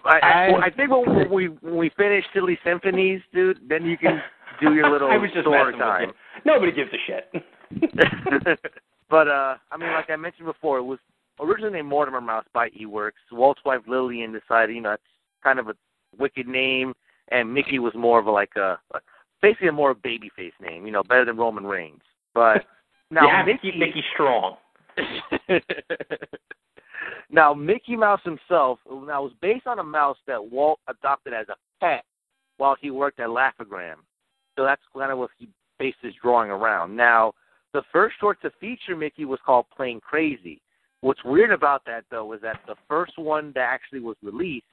I, 0.06 0.20
I, 0.20 0.30
I- 0.48 0.52
well, 0.52 0.62
I 0.64 0.70
think 0.70 0.90
when 0.92 1.30
we 1.32 1.48
when 1.48 1.78
we 1.78 1.90
finish 1.98 2.24
Silly 2.34 2.58
Symphonies, 2.64 3.22
dude, 3.34 3.60
then 3.68 3.86
you 3.86 3.98
can 3.98 4.22
do 4.62 4.74
your 4.74 4.90
little 4.92 5.10
I 5.10 5.18
was 5.18 5.32
just 5.32 5.44
story 5.44 5.66
messing 5.74 5.80
time. 5.80 6.08
with 6.08 6.16
you. 6.46 6.52
Nobody 6.52 6.72
gives 6.72 6.92
a 6.94 6.98
shit. 7.08 7.32
but 9.10 9.28
uh 9.28 9.56
I 9.72 9.78
mean, 9.78 9.92
like 9.94 10.10
I 10.10 10.16
mentioned 10.16 10.46
before, 10.46 10.78
it 10.78 10.84
was 10.84 11.00
originally 11.40 11.74
named 11.74 11.88
Mortimer 11.90 12.22
Mouse 12.22 12.46
by 12.54 12.70
Iwerks. 12.70 13.12
Walt's 13.32 13.62
wife 13.66 13.82
Lillian 13.88 14.32
decided, 14.34 14.76
you 14.76 14.82
know, 14.82 14.94
it's 14.94 15.04
kind 15.44 15.60
of 15.60 15.68
a 15.70 15.76
wicked 16.18 16.48
name, 16.48 16.94
and 17.30 17.54
Mickey 17.54 17.80
was 17.80 17.94
more 17.96 18.20
of 18.20 18.28
a 18.28 18.32
like 18.32 18.52
a, 18.56 18.78
a 18.94 19.00
basically 19.42 19.68
a 19.68 19.72
more 19.74 19.94
babyface 19.96 20.52
name, 20.62 20.86
you 20.86 20.92
know, 20.92 21.04
better 21.04 21.26
than 21.26 21.38
Roman 21.38 21.66
Reigns. 21.66 22.02
But 22.34 22.66
now 23.12 23.24
you 23.24 23.30
have 23.30 23.46
to 23.46 23.54
Mickey, 23.54 23.72
keep 23.72 23.80
Mickey 23.80 24.04
strong. 24.14 24.58
now 27.30 27.54
Mickey 27.54 27.96
Mouse 27.96 28.22
himself 28.24 28.80
now 28.90 29.24
was 29.24 29.34
based 29.42 29.68
on 29.68 29.80
a 29.80 29.84
mouse 29.84 30.18
that 30.28 30.44
Walt 30.44 30.80
adopted 30.88 31.34
as 31.34 31.48
a 31.50 31.56
pet 31.80 32.04
while 32.58 32.76
he 32.82 32.92
worked 32.92 33.20
at 33.20 33.30
Laugh-O-Gram. 33.30 34.00
So 34.58 34.66
that's 34.66 34.82
kind 34.96 35.12
of 35.12 35.20
what 35.20 35.30
he 35.38 35.48
based 35.80 35.98
his 36.02 36.14
drawing 36.22 36.50
around. 36.50 36.96
Now, 36.96 37.34
the 37.74 37.84
first 37.92 38.16
short 38.20 38.42
to 38.42 38.52
feature 38.60 38.96
Mickey 38.96 39.26
was 39.26 39.40
called 39.46 39.66
Plane 39.76 40.00
Crazy. 40.02 40.62
What's 41.02 41.24
weird 41.24 41.52
about 41.52 41.86
that 41.86 42.06
though 42.10 42.34
is 42.34 42.42
that 42.42 42.62
the 42.68 42.76
first 42.88 43.18
one 43.18 43.52
that 43.54 43.62
actually 43.62 44.00
was 44.00 44.18
released 44.24 44.66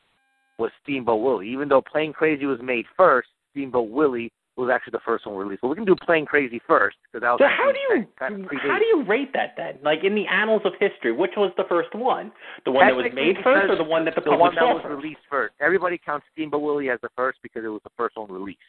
was 0.59 0.71
Steamboat 0.83 1.21
Willie. 1.21 1.49
Even 1.49 1.69
though 1.69 1.83
Plane 1.83 2.13
Crazy 2.13 2.47
was 2.47 2.61
made 2.63 2.87
first, 2.97 3.29
Steamboat 3.51 3.91
Willie 3.91 4.33
was 4.57 4.71
actually 4.73 4.93
the 4.93 5.05
first 5.05 5.27
one 5.27 5.37
released. 5.37 5.63
But 5.63 5.69
we 5.69 5.75
can 5.75 5.85
do 5.85 5.97
Plane 5.97 6.27
Crazy 6.27 6.61
first 6.67 6.97
because 7.03 7.23
that 7.23 7.31
was 7.31 7.41
So 7.41 7.49
how 7.49 7.73
do 7.73 7.79
you 7.79 8.07
kind 8.19 8.45
of 8.45 8.51
how 8.63 8.79
do 8.79 8.85
you 8.85 9.05
rate 9.05 9.33
that 9.35 9.55
then? 9.57 9.79
Like 9.83 10.05
in 10.05 10.15
the 10.15 10.27
annals 10.27 10.63
of 10.65 10.73
history, 10.79 11.13
which 11.13 11.33
was 11.37 11.53
the 11.57 11.65
first 11.69 11.95
one? 11.95 12.31
The 12.65 12.71
one 12.71 12.87
that 12.87 12.95
was 12.95 13.07
made 13.13 13.37
first, 13.43 13.71
or 13.71 13.77
the 13.77 13.85
one 13.85 14.05
that 14.05 14.15
the 14.15 14.21
the 14.21 14.31
public 14.31 14.41
one 14.41 14.55
that 14.55 14.61
saw 14.61 14.75
was 14.75 14.83
first? 14.83 15.03
released 15.03 15.21
first. 15.29 15.55
Everybody 15.61 15.99
counts 15.99 16.27
Steamboat 16.33 16.63
Willie 16.63 16.91
as 16.91 17.01
the 17.03 17.11
first 17.17 17.39
because 17.43 17.65
it 17.65 17.69
was 17.69 17.83
the 17.85 17.91
first 17.97 18.17
one 18.17 18.31
released, 18.31 18.61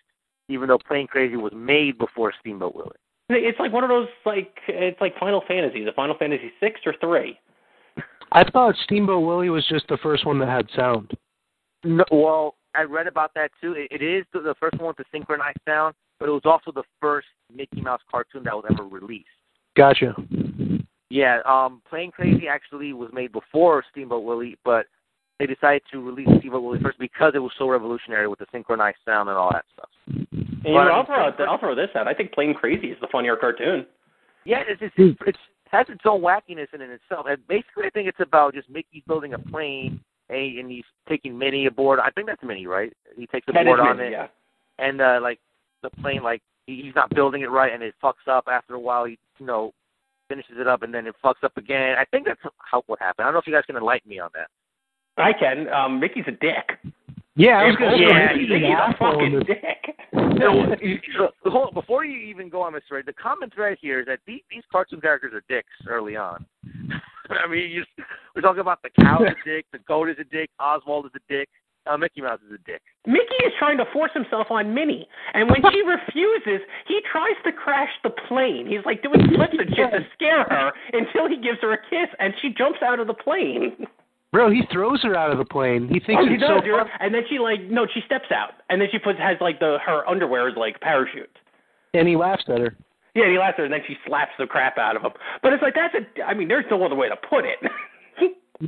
even 0.49 0.67
though 0.67 0.79
Plane 0.79 1.07
Crazy 1.07 1.35
was 1.35 1.53
made 1.55 1.97
before 1.97 2.33
Steamboat 2.39 2.75
Willie. 2.75 2.97
It's 3.29 3.59
like 3.59 3.73
one 3.73 3.83
of 3.83 3.89
those 3.89 4.07
like 4.25 4.53
it's 4.67 4.99
like 5.01 5.17
Final 5.19 5.43
Fantasy. 5.47 5.83
The 5.83 5.91
Final 5.93 6.15
Fantasy 6.17 6.51
six 6.59 6.81
or 6.85 6.95
three. 6.99 7.37
I 8.31 8.43
thought 8.49 8.75
Steamboat 8.83 9.25
Willie 9.25 9.49
was 9.49 9.65
just 9.67 9.87
the 9.87 9.97
first 10.01 10.25
one 10.25 10.39
that 10.39 10.49
had 10.49 10.67
sound. 10.75 11.11
No, 11.83 12.03
well, 12.11 12.55
I 12.77 12.83
read 12.83 13.07
about 13.07 13.33
that 13.35 13.51
too. 13.61 13.73
It, 13.73 14.01
it 14.01 14.03
is 14.03 14.25
the, 14.33 14.39
the 14.39 14.55
first 14.59 14.77
one 14.77 14.87
with 14.87 14.97
the 14.97 15.05
synchronized 15.11 15.59
sound, 15.67 15.95
but 16.19 16.29
it 16.29 16.31
was 16.31 16.43
also 16.45 16.71
the 16.71 16.83
first 17.01 17.27
Mickey 17.53 17.81
Mouse 17.81 18.01
cartoon 18.09 18.43
that 18.43 18.55
was 18.55 18.65
ever 18.69 18.83
released. 18.83 19.27
Gotcha. 19.75 20.15
Yeah, 21.09 21.39
um, 21.45 21.81
Plane 21.89 22.11
Crazy 22.11 22.47
actually 22.47 22.93
was 22.93 23.09
made 23.13 23.31
before 23.31 23.83
Steamboat 23.91 24.23
Willie, 24.23 24.57
but 24.65 24.85
they 25.39 25.45
decided 25.45 25.81
to 25.91 25.99
release 26.01 26.27
Steamboat 26.39 26.63
Willie 26.63 26.79
first 26.81 26.97
because 26.97 27.33
it 27.35 27.39
was 27.39 27.51
so 27.57 27.69
revolutionary 27.69 28.27
with 28.27 28.39
the 28.39 28.45
synchronized 28.51 28.97
sound 29.05 29.29
and 29.29 29.37
all 29.37 29.51
that 29.51 29.65
stuff. 29.73 29.89
And 30.07 30.27
you 30.63 30.71
know, 30.73 30.79
I 30.79 30.87
I'll 30.89 31.05
throw 31.05 31.27
out, 31.27 31.41
I'll 31.41 31.59
throw 31.59 31.75
this 31.75 31.89
out. 31.95 32.07
I 32.07 32.13
think 32.13 32.31
Plane 32.31 32.53
Crazy 32.53 32.87
is 32.87 32.97
the 33.01 33.07
funnier 33.11 33.35
cartoon. 33.35 33.85
Yeah, 34.45 34.63
it's 34.67 34.81
it's, 34.81 34.93
it's, 34.97 35.19
it's 35.27 35.37
has 35.71 35.87
its 35.89 36.01
own 36.05 36.21
wackiness 36.21 36.73
in 36.73 36.81
it 36.81 36.89
itself. 36.89 37.25
And 37.29 37.45
basically, 37.47 37.85
I 37.85 37.89
think 37.89 38.07
it's 38.07 38.19
about 38.19 38.53
just 38.53 38.69
Mickey 38.69 39.03
building 39.07 39.33
a 39.33 39.39
plane, 39.39 39.99
and, 40.29 40.59
and 40.59 40.71
he's 40.71 40.83
taking 41.07 41.37
Minnie 41.37 41.65
aboard. 41.65 41.99
I 41.99 42.09
think 42.11 42.27
that's 42.27 42.43
Minnie, 42.43 42.67
right? 42.67 42.91
He 43.15 43.27
takes 43.27 43.45
That 43.47 43.61
is 43.61 43.65
board 43.65 43.79
on 43.79 43.97
Minnie, 43.97 44.09
it, 44.09 44.11
yeah. 44.11 44.27
and 44.79 45.01
uh, 45.01 45.19
like 45.21 45.39
the 45.83 45.89
plane, 46.01 46.23
like 46.23 46.41
he, 46.67 46.81
he's 46.83 46.95
not 46.95 47.09
building 47.13 47.41
it 47.41 47.51
right, 47.51 47.73
and 47.73 47.83
it 47.83 47.95
fucks 48.03 48.27
up. 48.27 48.45
After 48.51 48.75
a 48.75 48.79
while, 48.79 49.05
he 49.05 49.17
you 49.39 49.45
know 49.45 49.73
finishes 50.27 50.55
it 50.59 50.67
up, 50.67 50.81
and 50.81 50.93
then 50.93 51.07
it 51.07 51.15
fucks 51.23 51.43
up 51.43 51.55
again. 51.57 51.95
I 51.97 52.05
think 52.05 52.25
that's 52.25 52.39
how 52.57 52.83
what 52.87 52.99
happened. 52.99 53.23
I 53.23 53.27
don't 53.27 53.33
know 53.33 53.39
if 53.39 53.47
you 53.47 53.53
guys 53.53 53.65
can 53.65 53.75
enlighten 53.75 54.09
me 54.09 54.19
on 54.19 54.29
that. 54.33 54.47
I 55.17 55.33
can. 55.33 55.69
Um, 55.69 55.99
Mickey's 55.99 56.25
a 56.27 56.31
dick. 56.31 56.93
Yeah, 57.37 57.57
I 57.57 57.65
was 57.65 57.75
going 57.75 57.91
to 57.91 57.97
Mickey's 57.97 58.49
say 58.49 58.61
yeah, 58.61 58.87
Mickey's 58.87 58.95
a 58.95 58.97
fucking 58.97 59.33
this. 59.39 59.47
dick. 59.47 59.95
So, 60.39 61.29
so, 61.43 61.49
hold 61.51 61.67
on, 61.67 61.73
before 61.73 62.05
you 62.05 62.17
even 62.19 62.49
go 62.49 62.61
on 62.61 62.73
this 62.73 62.83
thread, 62.87 63.05
the 63.05 63.13
common 63.13 63.49
thread 63.49 63.77
here 63.81 63.99
is 63.99 64.05
that 64.07 64.19
these, 64.25 64.41
these 64.49 64.63
cartoon 64.71 65.01
characters 65.01 65.33
are 65.33 65.43
dicks 65.53 65.69
early 65.87 66.15
on. 66.15 66.45
I 67.43 67.47
mean, 67.47 67.69
you 67.71 67.83
we're 68.35 68.41
talking 68.41 68.61
about 68.61 68.81
the 68.83 68.89
cow 69.01 69.23
is 69.23 69.31
a 69.31 69.49
dick, 69.49 69.65
the 69.71 69.79
goat 69.79 70.09
is 70.09 70.17
a 70.19 70.23
dick, 70.25 70.49
Oswald 70.59 71.05
is 71.07 71.11
a 71.15 71.33
dick, 71.33 71.49
uh, 71.87 71.97
Mickey 71.97 72.21
Mouse 72.21 72.39
is 72.47 72.53
a 72.53 72.61
dick. 72.69 72.81
Mickey 73.05 73.39
is 73.45 73.53
trying 73.59 73.77
to 73.77 73.85
force 73.93 74.11
himself 74.13 74.47
on 74.49 74.73
Minnie, 74.73 75.07
and 75.33 75.49
when 75.49 75.61
she 75.71 75.81
refuses, 75.85 76.65
he 76.87 76.99
tries 77.11 77.35
to 77.45 77.51
crash 77.51 77.91
the 78.03 78.09
plane. 78.27 78.67
He's 78.67 78.85
like 78.85 79.01
doing 79.03 79.21
flips 79.35 79.55
and 79.57 79.69
shit 79.75 79.91
to 79.91 80.05
scare 80.13 80.43
her 80.49 80.71
until 80.93 81.27
he 81.29 81.37
gives 81.37 81.59
her 81.61 81.73
a 81.73 81.77
kiss, 81.89 82.09
and 82.19 82.33
she 82.41 82.49
jumps 82.49 82.79
out 82.83 82.99
of 82.99 83.07
the 83.07 83.13
plane. 83.13 83.87
Bro, 84.31 84.51
he 84.51 84.63
throws 84.71 85.01
her 85.03 85.15
out 85.15 85.31
of 85.31 85.37
the 85.37 85.45
plane. 85.45 85.87
He 85.87 85.99
thinks 86.01 86.23
oh, 86.25 86.27
he 86.27 86.33
it's 86.33 86.41
does, 86.43 86.61
so 86.65 86.77
fun. 86.77 86.89
and 86.99 87.13
then 87.13 87.21
she 87.29 87.39
like 87.39 87.61
no, 87.69 87.87
she 87.93 88.01
steps 88.05 88.31
out, 88.31 88.51
and 88.69 88.81
then 88.81 88.89
she 88.91 88.99
puts 88.99 89.17
has 89.19 89.37
like 89.39 89.59
the 89.59 89.77
her 89.85 90.07
underwear 90.09 90.49
is 90.49 90.55
like 90.57 90.79
parachute. 90.81 91.29
and 91.93 92.07
he 92.07 92.15
laughs 92.17 92.43
at 92.49 92.59
her. 92.59 92.75
Yeah, 93.15 93.23
and 93.23 93.31
he 93.31 93.39
laughs 93.39 93.53
at 93.53 93.59
her, 93.59 93.65
and 93.65 93.73
then 93.73 93.81
she 93.87 93.95
slaps 94.05 94.31
the 94.37 94.45
crap 94.45 94.77
out 94.77 94.95
of 94.95 95.01
him. 95.01 95.11
But 95.41 95.53
it's 95.53 95.63
like 95.63 95.73
that's 95.73 95.95
a. 95.95 96.23
I 96.23 96.33
mean, 96.33 96.47
there's 96.47 96.65
no 96.69 96.83
other 96.83 96.95
way 96.95 97.09
to 97.09 97.15
put 97.15 97.45
it. 97.45 97.59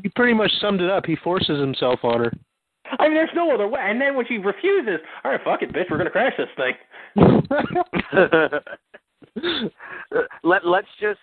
He 0.04 0.10
pretty 0.18 0.34
much 0.34 0.52
summed 0.60 0.82
it 0.82 0.90
up. 0.90 1.06
He 1.06 1.16
forces 1.16 1.62
himself 1.62 2.02
on 2.04 2.20
her. 2.20 2.34
I 3.00 3.08
mean, 3.08 3.16
there's 3.16 3.30
no 3.34 3.54
other 3.54 3.68
way. 3.68 3.80
And 3.84 4.00
then 4.00 4.16
when 4.16 4.26
she 4.28 4.38
refuses, 4.38 5.00
all 5.24 5.32
right, 5.32 5.40
fuck 5.44 5.62
it, 5.62 5.74
bitch, 5.74 5.90
we're 5.90 5.98
gonna 5.98 6.10
crash 6.10 6.34
this 6.38 6.48
thing. 6.58 6.74
Let 10.44 10.66
Let's 10.66 10.88
just 11.00 11.20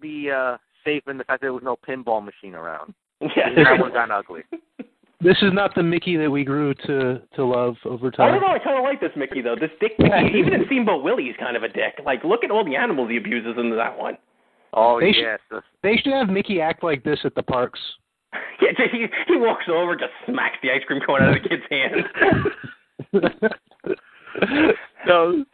be 0.00 0.30
uh, 0.30 0.56
safe 0.84 1.02
in 1.08 1.18
the 1.18 1.24
fact 1.24 1.40
that 1.40 1.46
there 1.46 1.52
was 1.52 1.64
no 1.64 1.76
pinball 1.76 2.24
machine 2.24 2.54
around. 2.54 2.94
Yeah, 3.20 3.54
That 3.56 3.80
one 3.80 3.92
got 3.92 4.10
ugly. 4.10 4.42
This 5.20 5.36
is 5.40 5.52
not 5.52 5.74
the 5.74 5.82
Mickey 5.82 6.16
that 6.16 6.30
we 6.30 6.44
grew 6.44 6.74
to 6.86 7.22
to 7.34 7.44
love 7.44 7.76
over 7.86 8.10
time. 8.10 8.28
I 8.28 8.30
don't 8.32 8.40
know. 8.42 8.48
I 8.54 8.58
kind 8.58 8.76
of 8.76 8.84
like 8.84 9.00
this 9.00 9.12
Mickey 9.16 9.40
though. 9.40 9.56
This 9.58 9.70
Dick 9.80 9.92
Mickey, 9.98 10.32
even 10.38 10.52
in 10.52 10.64
Steamboat 10.66 11.02
Willie, 11.02 11.24
he's 11.24 11.36
kind 11.38 11.56
of 11.56 11.62
a 11.62 11.68
dick. 11.68 12.00
Like, 12.04 12.22
look 12.22 12.44
at 12.44 12.50
all 12.50 12.64
the 12.64 12.76
animals 12.76 13.10
he 13.10 13.16
abuses 13.16 13.54
in 13.56 13.74
that 13.76 13.96
one. 13.98 14.18
Oh 14.74 15.00
They 15.00 15.12
should- 15.12 15.22
yes, 15.22 15.40
the- 15.50 15.62
They 15.82 15.96
should 15.96 16.12
have 16.12 16.28
Mickey 16.28 16.60
act 16.60 16.82
like 16.84 17.02
this 17.02 17.20
at 17.24 17.34
the 17.34 17.42
parks. 17.42 17.80
Yeah, 18.60 18.70
he 18.90 19.06
he 19.28 19.36
walks 19.36 19.64
over, 19.68 19.94
just 19.96 20.12
smacks 20.26 20.56
the 20.62 20.70
ice 20.70 20.82
cream 20.86 21.00
cone 21.06 21.22
out 21.22 21.36
of 21.36 21.42
the 21.42 21.48
kid's 21.48 21.62
hand. 21.70 22.04
no, 25.06 25.44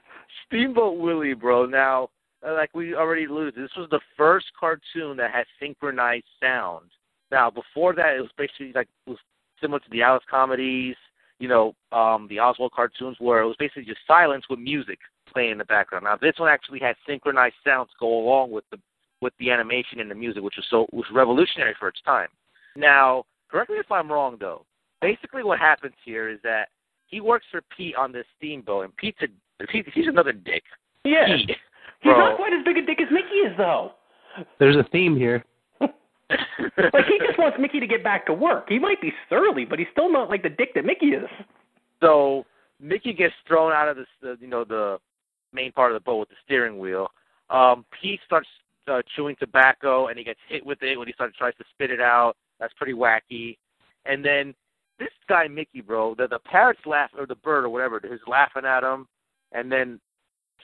Steamboat 0.46 0.98
Willie, 0.98 1.34
bro. 1.34 1.66
Now, 1.66 2.10
uh, 2.46 2.54
like 2.54 2.70
we 2.74 2.94
already 2.94 3.24
alluded, 3.24 3.54
this 3.54 3.70
was 3.76 3.88
the 3.90 4.00
first 4.16 4.46
cartoon 4.58 5.16
that 5.16 5.30
had 5.32 5.44
synchronized 5.60 6.24
sound. 6.40 6.90
Now, 7.30 7.50
before 7.50 7.94
that, 7.94 8.14
it 8.16 8.20
was 8.20 8.30
basically 8.36 8.72
like 8.74 8.88
it 9.06 9.10
was 9.10 9.18
similar 9.62 9.78
to 9.80 9.90
the 9.90 10.02
Alice 10.02 10.24
comedies, 10.30 10.96
you 11.38 11.48
know, 11.48 11.74
um, 11.92 12.26
the 12.28 12.38
Oswald 12.38 12.72
cartoons, 12.72 13.16
where 13.18 13.40
it 13.40 13.46
was 13.46 13.56
basically 13.58 13.84
just 13.84 14.00
silence 14.06 14.44
with 14.50 14.58
music 14.58 14.98
playing 15.32 15.52
in 15.52 15.58
the 15.58 15.64
background. 15.64 16.04
Now, 16.04 16.16
this 16.20 16.34
one 16.36 16.50
actually 16.50 16.80
had 16.80 16.96
synchronized 17.06 17.54
sounds 17.64 17.88
go 17.98 18.08
along 18.08 18.50
with 18.50 18.64
the 18.70 18.78
with 19.22 19.32
the 19.38 19.50
animation 19.50 20.00
and 20.00 20.10
the 20.10 20.14
music, 20.14 20.42
which 20.42 20.56
was 20.56 20.66
so 20.68 20.86
was 20.92 21.06
revolutionary 21.12 21.74
for 21.78 21.88
its 21.88 22.00
time. 22.02 22.28
Now, 22.76 23.24
correct 23.50 23.70
me 23.70 23.76
if 23.76 23.90
I'm 23.90 24.10
wrong, 24.10 24.36
though. 24.38 24.66
Basically, 25.00 25.42
what 25.42 25.58
happens 25.58 25.94
here 26.04 26.28
is 26.28 26.38
that 26.42 26.68
he 27.06 27.20
works 27.20 27.46
for 27.50 27.62
Pete 27.76 27.94
on 27.96 28.12
this 28.12 28.26
steamboat, 28.36 28.84
and 28.84 28.96
Pete's 28.96 29.18
a, 29.22 29.66
Pete, 29.66 29.86
he's 29.94 30.08
another 30.08 30.32
dick. 30.32 30.62
Yeah. 31.04 31.26
Pete, 31.26 31.56
He's 32.00 32.10
bro. 32.10 32.18
not 32.18 32.36
quite 32.36 32.52
as 32.52 32.64
big 32.64 32.78
a 32.78 32.82
dick 32.84 33.00
as 33.00 33.08
Mickey 33.12 33.36
is, 33.46 33.56
though. 33.56 33.92
There's 34.58 34.76
a 34.76 34.84
theme 34.90 35.16
here. 35.16 35.44
like 36.92 37.06
he 37.06 37.18
just 37.26 37.38
wants 37.38 37.56
Mickey 37.60 37.80
to 37.80 37.86
get 37.86 38.02
back 38.04 38.26
to 38.26 38.34
work. 38.34 38.66
He 38.68 38.78
might 38.78 39.00
be 39.00 39.12
surly, 39.28 39.64
but 39.64 39.78
he's 39.78 39.88
still 39.92 40.10
not 40.10 40.28
like 40.28 40.42
the 40.42 40.48
dick 40.48 40.74
that 40.74 40.84
Mickey 40.84 41.06
is. 41.06 41.28
So 42.00 42.44
Mickey 42.80 43.12
gets 43.12 43.34
thrown 43.46 43.72
out 43.72 43.88
of 43.88 43.96
the, 44.20 44.36
you 44.40 44.48
know 44.48 44.64
the 44.64 44.98
main 45.52 45.72
part 45.72 45.92
of 45.92 45.96
the 45.96 46.04
boat 46.04 46.18
with 46.18 46.28
the 46.30 46.34
steering 46.44 46.78
wheel. 46.78 47.08
Um, 47.50 47.84
Pete 48.00 48.20
starts 48.24 48.48
uh, 48.88 49.02
chewing 49.14 49.36
tobacco 49.38 50.08
and 50.08 50.18
he 50.18 50.24
gets 50.24 50.40
hit 50.48 50.64
with 50.64 50.82
it 50.82 50.98
when 50.98 51.06
he 51.06 51.14
starts 51.14 51.36
tries 51.36 51.54
to 51.56 51.64
spit 51.74 51.90
it 51.90 52.00
out. 52.00 52.34
That's 52.58 52.72
pretty 52.74 52.94
wacky. 52.94 53.58
And 54.06 54.24
then 54.24 54.54
this 54.98 55.10
guy 55.28 55.48
Mickey, 55.48 55.80
bro, 55.80 56.14
the 56.14 56.28
the 56.28 56.38
parrot's 56.40 56.80
laugh 56.86 57.10
or 57.16 57.26
the 57.26 57.34
bird 57.36 57.64
or 57.64 57.68
whatever 57.68 57.98
is 57.98 58.20
laughing 58.26 58.64
at 58.64 58.82
him, 58.82 59.06
and 59.52 59.70
then 59.70 60.00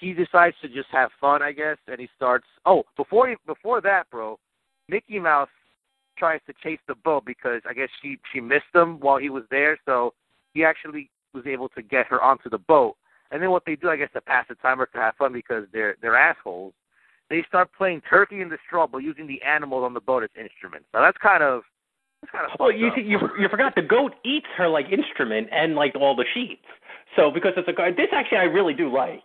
he 0.01 0.13
decides 0.13 0.57
to 0.63 0.69
just 0.69 0.89
have 0.93 1.11
fun, 1.21 1.43
I 1.43 1.53
guess, 1.53 1.77
and 1.87 2.01
he 2.01 2.09
starts. 2.17 2.47
Oh, 2.65 2.85
before 2.97 3.29
he, 3.29 3.37
before 3.47 3.81
that, 3.81 4.05
bro, 4.11 4.39
Mickey 4.89 5.19
Mouse 5.19 5.49
tries 6.17 6.41
to 6.47 6.55
chase 6.63 6.81
the 6.89 6.95
boat 6.95 7.25
because 7.25 7.63
I 7.69 7.73
guess 7.75 7.89
she 8.03 8.19
she 8.33 8.41
missed 8.41 8.75
him 8.75 8.99
while 9.01 9.19
he 9.19 9.31
was 9.31 9.45
there, 9.51 9.79
so 9.87 10.15
he 10.55 10.65
actually 10.65 11.11
was 11.35 11.47
able 11.47 11.69
to 11.71 11.83
get 11.83 12.07
her 12.07 12.21
onto 12.21 12.49
the 12.51 12.59
boat. 12.59 12.97
And 13.31 13.43
then 13.43 13.51
what 13.51 13.65
they 13.67 13.77
do, 13.77 13.91
I 13.91 13.97
guess, 13.97 14.09
to 14.15 14.21
pass 14.21 14.47
the 14.49 14.55
time 14.57 14.81
or 14.81 14.87
to 14.87 14.99
have 14.99 15.15
fun 15.17 15.33
because 15.33 15.65
they're 15.73 15.97
they're 16.01 16.17
assholes, 16.17 16.73
they 17.31 17.45
start 17.47 17.71
playing 17.77 18.03
Turkey 18.09 18.41
in 18.41 18.49
the 18.49 18.59
Straw, 18.67 18.87
but 18.87 18.99
using 18.99 19.27
the 19.27 19.41
animals 19.43 19.85
on 19.85 19.95
the 19.95 20.01
boat 20.01 20.23
as 20.23 20.31
instruments. 20.39 20.87
Now 20.95 21.03
that's 21.03 21.19
kind 21.19 21.43
of 21.43 21.63
that's 22.23 22.33
kind 22.33 22.47
of 22.51 22.59
Well, 22.59 22.73
you 22.73 22.89
up. 22.89 22.95
see, 22.97 23.03
you 23.03 23.19
you 23.39 23.49
forgot 23.49 23.75
the 23.75 23.83
goat 23.83 24.15
eats 24.25 24.47
her 24.57 24.69
like 24.69 24.87
instrument 24.91 25.49
and 25.53 25.75
like 25.75 25.95
all 25.95 26.17
the 26.17 26.25
sheets. 26.35 26.65
So 27.17 27.31
because 27.31 27.53
it's 27.57 27.69
a 27.69 27.73
this 27.97 28.09
actually 28.13 28.39
I 28.39 28.45
really 28.45 28.75
do 28.75 28.91
like. 28.93 29.23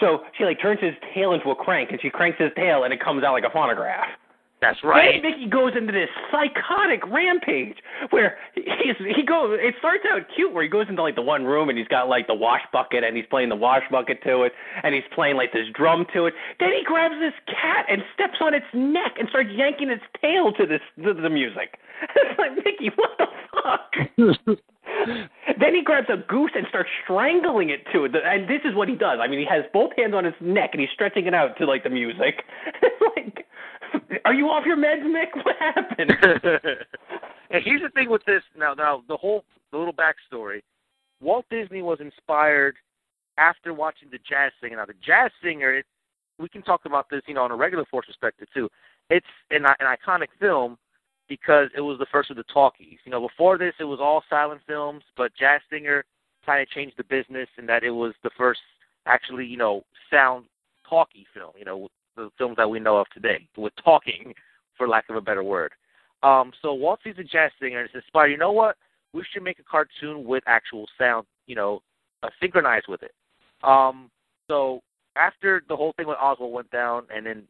So 0.00 0.22
she 0.36 0.44
like 0.44 0.60
turns 0.60 0.80
his 0.80 0.94
tail 1.14 1.34
into 1.34 1.50
a 1.50 1.54
crank 1.54 1.90
and 1.90 2.00
she 2.00 2.08
cranks 2.08 2.38
his 2.38 2.50
tail 2.56 2.84
and 2.84 2.92
it 2.92 3.00
comes 3.00 3.22
out 3.22 3.32
like 3.32 3.44
a 3.44 3.50
phonograph. 3.50 4.06
That's 4.62 4.78
right. 4.84 5.20
Then 5.20 5.32
Mickey 5.32 5.50
goes 5.50 5.72
into 5.76 5.92
this 5.92 6.08
psychotic 6.30 7.04
rampage 7.10 7.76
where 8.10 8.38
he's 8.54 8.94
he 9.16 9.26
goes. 9.26 9.58
It 9.60 9.74
starts 9.80 10.04
out 10.08 10.22
cute 10.36 10.54
where 10.54 10.62
he 10.62 10.68
goes 10.70 10.86
into 10.88 11.02
like 11.02 11.16
the 11.16 11.22
one 11.22 11.44
room 11.44 11.68
and 11.68 11.76
he's 11.76 11.88
got 11.88 12.08
like 12.08 12.28
the 12.28 12.34
wash 12.34 12.62
bucket 12.72 13.02
and 13.02 13.16
he's 13.16 13.26
playing 13.28 13.48
the 13.48 13.56
wash 13.56 13.82
bucket 13.90 14.22
to 14.22 14.44
it 14.44 14.52
and 14.84 14.94
he's 14.94 15.04
playing 15.12 15.36
like 15.36 15.52
this 15.52 15.66
drum 15.74 16.06
to 16.14 16.26
it. 16.26 16.34
Then 16.60 16.70
he 16.70 16.84
grabs 16.86 17.16
this 17.18 17.34
cat 17.46 17.86
and 17.90 18.02
steps 18.14 18.38
on 18.40 18.54
its 18.54 18.66
neck 18.72 19.18
and 19.18 19.28
starts 19.28 19.50
yanking 19.52 19.90
its 19.90 20.04
tail 20.22 20.52
to 20.52 20.64
this 20.64 20.80
to 21.02 21.12
the 21.12 21.30
music. 21.30 21.78
It's 22.16 22.38
like 22.38 22.56
Mickey, 22.56 22.90
what 22.96 23.10
the 23.18 23.26
fuck? 23.62 23.92
then 25.60 25.74
he 25.74 25.82
grabs 25.82 26.08
a 26.08 26.16
goose 26.16 26.50
and 26.54 26.66
starts 26.68 26.90
strangling 27.04 27.70
it 27.70 27.80
to 27.92 28.04
it. 28.04 28.12
And 28.14 28.48
this 28.48 28.60
is 28.64 28.74
what 28.74 28.88
he 28.88 28.94
does. 28.94 29.18
I 29.20 29.28
mean, 29.28 29.38
he 29.38 29.46
has 29.46 29.64
both 29.72 29.92
hands 29.96 30.14
on 30.14 30.26
its 30.26 30.36
neck 30.40 30.70
and 30.72 30.80
he's 30.80 30.90
stretching 30.92 31.26
it 31.26 31.34
out 31.34 31.56
to 31.58 31.66
like 31.66 31.84
the 31.84 31.90
music. 31.90 32.42
like, 33.16 33.46
are 34.24 34.34
you 34.34 34.46
off 34.46 34.64
your 34.66 34.76
meds, 34.76 35.04
Mick? 35.04 35.34
What 35.44 35.56
happened? 35.58 36.12
and 37.50 37.62
here's 37.64 37.82
the 37.82 37.90
thing 37.94 38.10
with 38.10 38.24
this. 38.24 38.42
Now, 38.56 38.74
now 38.74 39.02
the 39.08 39.16
whole 39.16 39.44
the 39.70 39.78
little 39.78 39.94
backstory. 39.94 40.60
Walt 41.20 41.46
Disney 41.50 41.82
was 41.82 41.98
inspired 42.00 42.76
after 43.38 43.72
watching 43.72 44.08
the 44.10 44.18
Jazz 44.18 44.52
Singer. 44.60 44.76
Now, 44.76 44.86
the 44.86 44.94
Jazz 45.04 45.30
Singer, 45.42 45.74
it, 45.78 45.86
we 46.38 46.48
can 46.48 46.62
talk 46.62 46.82
about 46.84 47.08
this, 47.10 47.22
you 47.26 47.34
know, 47.34 47.42
on 47.42 47.50
a 47.50 47.56
regular 47.56 47.84
Forced 47.90 48.08
Perspective 48.08 48.48
too. 48.52 48.68
It's 49.08 49.26
an, 49.50 49.64
an 49.64 49.86
iconic 49.86 50.28
film 50.38 50.76
because 51.28 51.68
it 51.76 51.80
was 51.80 51.98
the 51.98 52.06
first 52.12 52.30
of 52.30 52.36
the 52.36 52.44
talkies. 52.52 52.98
You 53.04 53.12
know, 53.12 53.20
before 53.20 53.56
this, 53.56 53.74
it 53.80 53.84
was 53.84 54.00
all 54.00 54.22
silent 54.28 54.60
films, 54.66 55.02
but 55.16 55.32
Jazz 55.38 55.60
Singer 55.70 56.04
kind 56.44 56.60
of 56.60 56.68
changed 56.68 56.96
the 56.98 57.04
business 57.04 57.48
in 57.56 57.66
that 57.66 57.84
it 57.84 57.90
was 57.90 58.12
the 58.22 58.30
first 58.36 58.60
actually, 59.06 59.46
you 59.46 59.56
know, 59.56 59.82
sound 60.10 60.46
talkie 60.88 61.26
film. 61.32 61.52
You 61.58 61.64
know, 61.64 61.88
the 62.16 62.30
films 62.38 62.56
that 62.56 62.68
we 62.68 62.80
know 62.80 62.96
of 62.96 63.06
today 63.10 63.46
with 63.56 63.72
talking, 63.84 64.34
for 64.76 64.88
lack 64.88 65.08
of 65.08 65.16
a 65.16 65.20
better 65.20 65.42
word. 65.42 65.72
Um, 66.22 66.52
so 66.62 66.72
Walt 66.72 67.00
sees 67.02 67.14
a 67.18 67.24
jazz 67.24 67.50
singer 67.60 67.80
and 67.80 67.90
is. 67.94 68.02
You 68.14 68.36
know 68.36 68.52
what? 68.52 68.76
We 69.12 69.24
should 69.32 69.42
make 69.42 69.58
a 69.58 69.64
cartoon 69.64 70.24
with 70.24 70.42
actual 70.46 70.86
sound. 70.98 71.26
You 71.46 71.56
know, 71.56 71.82
uh, 72.22 72.28
synchronized 72.40 72.86
with 72.88 73.02
it. 73.02 73.12
Um, 73.62 74.10
so 74.48 74.80
after 75.16 75.62
the 75.68 75.76
whole 75.76 75.92
thing 75.96 76.06
with 76.06 76.16
Oswald 76.20 76.52
went 76.52 76.70
down, 76.70 77.04
and 77.14 77.26
then 77.26 77.42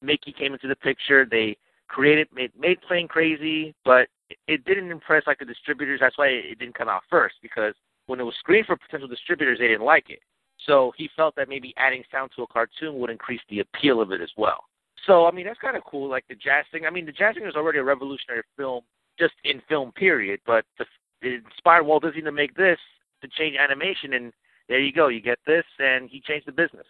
Mickey 0.00 0.32
came 0.32 0.52
into 0.52 0.68
the 0.68 0.76
picture, 0.76 1.26
they 1.28 1.56
created 1.88 2.28
made 2.34 2.52
made 2.58 2.80
Playing 2.82 3.08
Crazy, 3.08 3.74
but 3.84 4.08
it, 4.48 4.64
didn't 4.64 4.90
impress 4.90 5.26
like 5.26 5.38
the 5.38 5.44
distributors. 5.44 6.00
That's 6.00 6.16
why 6.16 6.28
it 6.28 6.58
didn't 6.58 6.76
come 6.76 6.88
out 6.88 7.02
first 7.10 7.36
because 7.42 7.74
when 8.06 8.20
it 8.20 8.24
was 8.24 8.34
screened 8.38 8.66
for 8.66 8.76
potential 8.76 9.08
distributors, 9.08 9.58
they 9.58 9.68
didn't 9.68 9.84
like 9.84 10.10
it. 10.10 10.20
So 10.66 10.92
he 10.96 11.08
felt 11.16 11.34
that 11.36 11.48
maybe 11.48 11.74
adding 11.76 12.04
sound 12.10 12.30
to 12.36 12.42
a 12.42 12.46
cartoon 12.46 12.98
would 12.98 13.10
increase 13.10 13.40
the 13.50 13.60
appeal 13.60 14.00
of 14.00 14.12
it 14.12 14.20
as 14.20 14.30
well. 14.36 14.64
So 15.06 15.26
I 15.26 15.32
mean 15.32 15.46
that's 15.46 15.58
kind 15.58 15.76
of 15.76 15.84
cool. 15.84 16.08
Like 16.08 16.24
the 16.28 16.34
jazz 16.34 16.64
thing. 16.70 16.86
I 16.86 16.90
mean 16.90 17.06
the 17.06 17.12
jazz 17.12 17.34
thing 17.34 17.46
is 17.46 17.54
already 17.56 17.78
a 17.78 17.84
revolutionary 17.84 18.42
film, 18.56 18.82
just 19.18 19.34
in 19.44 19.60
film 19.68 19.92
period. 19.92 20.40
But 20.46 20.64
the, 20.78 20.84
it 21.22 21.42
inspired 21.44 21.84
Walt 21.84 22.04
Disney 22.04 22.22
to 22.22 22.32
make 22.32 22.54
this 22.56 22.78
to 23.22 23.28
change 23.28 23.56
animation, 23.56 24.14
and 24.14 24.32
there 24.68 24.80
you 24.80 24.92
go. 24.92 25.08
You 25.08 25.20
get 25.20 25.38
this, 25.46 25.64
and 25.78 26.08
he 26.08 26.20
changed 26.20 26.46
the 26.46 26.52
business. 26.52 26.86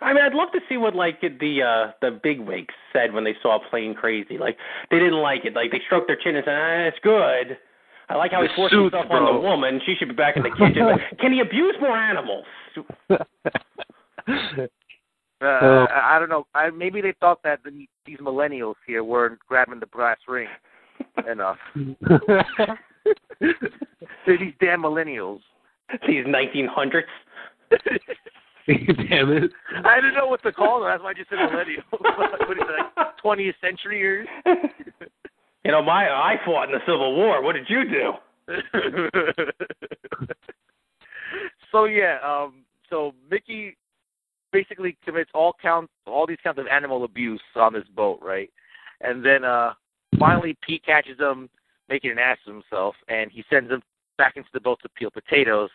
I 0.00 0.12
mean, 0.12 0.22
I'd 0.24 0.34
love 0.34 0.52
to 0.52 0.60
see 0.68 0.76
what 0.76 0.94
like 0.94 1.20
the 1.20 1.62
uh 1.62 1.92
the 2.00 2.20
big 2.22 2.40
wigs 2.40 2.74
said 2.92 3.12
when 3.12 3.24
they 3.24 3.34
saw 3.42 3.58
Playing 3.70 3.94
Crazy. 3.94 4.38
Like 4.38 4.56
they 4.90 4.98
didn't 4.98 5.20
like 5.20 5.44
it. 5.44 5.54
Like 5.54 5.72
they 5.72 5.80
stroked 5.86 6.06
their 6.06 6.16
chin 6.16 6.36
and 6.36 6.44
said, 6.44 6.54
ah, 6.54 6.86
"It's 6.86 6.98
good." 7.02 7.58
I 8.08 8.16
like 8.16 8.32
how 8.32 8.42
The 8.42 8.48
he 8.48 8.54
forced 8.54 8.72
suits, 8.72 8.94
himself 8.94 9.10
on 9.10 9.34
the 9.34 9.40
woman. 9.40 9.80
She 9.86 9.94
should 9.98 10.08
be 10.08 10.14
back 10.14 10.36
in 10.36 10.42
the 10.42 10.50
kitchen. 10.50 10.82
But 10.84 11.18
Can 11.20 11.32
he 11.32 11.40
abuse 11.40 11.74
more 11.80 11.96
animals? 11.96 12.44
Uh, 15.42 15.86
I, 15.90 16.16
I 16.16 16.18
don't 16.20 16.28
know. 16.28 16.46
I, 16.54 16.70
maybe 16.70 17.00
they 17.00 17.14
thought 17.18 17.42
that 17.42 17.64
the, 17.64 17.88
these 18.06 18.18
millennials 18.18 18.76
here 18.86 19.02
weren't 19.02 19.40
grabbing 19.48 19.80
the 19.80 19.86
brass 19.86 20.18
ring 20.28 20.46
enough. 21.30 21.58
They're 23.40 24.38
these 24.38 24.54
damn 24.60 24.82
millennials. 24.82 25.40
These 26.06 26.26
1900s. 26.26 27.02
Damn 28.68 29.32
it. 29.32 29.50
I 29.84 29.96
didn't 29.96 30.14
know 30.14 30.28
what 30.28 30.42
to 30.44 30.52
call 30.52 30.80
them. 30.80 30.90
That's 30.90 31.02
why 31.02 31.10
I 31.10 31.14
just 31.14 31.28
said 31.28 31.38
millennials. 31.38 31.82
what 31.90 32.56
is 32.56 32.62
it, 32.62 32.92
like 32.96 33.16
20th 33.24 33.54
century 33.60 33.98
years? 33.98 34.28
You 35.64 35.70
know, 35.72 35.82
my 35.82 36.08
I 36.08 36.36
fought 36.44 36.64
in 36.64 36.72
the 36.72 36.80
Civil 36.80 37.16
War. 37.16 37.42
What 37.42 37.54
did 37.54 37.68
you 37.68 37.84
do? 37.88 38.12
so 41.70 41.84
yeah, 41.84 42.18
um, 42.24 42.64
so 42.90 43.14
Mickey 43.30 43.76
basically 44.52 44.96
commits 45.04 45.30
all 45.34 45.54
count 45.60 45.90
all 46.06 46.26
these 46.26 46.38
counts 46.42 46.60
of 46.60 46.66
animal 46.66 47.04
abuse 47.04 47.40
on 47.56 47.72
this 47.72 47.86
boat, 47.96 48.18
right? 48.22 48.50
And 49.00 49.24
then 49.24 49.44
uh 49.44 49.72
finally 50.18 50.56
Pete 50.62 50.84
catches 50.84 51.18
him 51.18 51.48
making 51.88 52.10
an 52.10 52.18
ass 52.18 52.38
of 52.46 52.54
himself 52.54 52.94
and 53.08 53.30
he 53.30 53.44
sends 53.50 53.70
him 53.70 53.82
back 54.18 54.36
into 54.36 54.48
the 54.52 54.60
boat 54.60 54.78
to 54.82 54.88
peel 54.90 55.10
potatoes. 55.10 55.70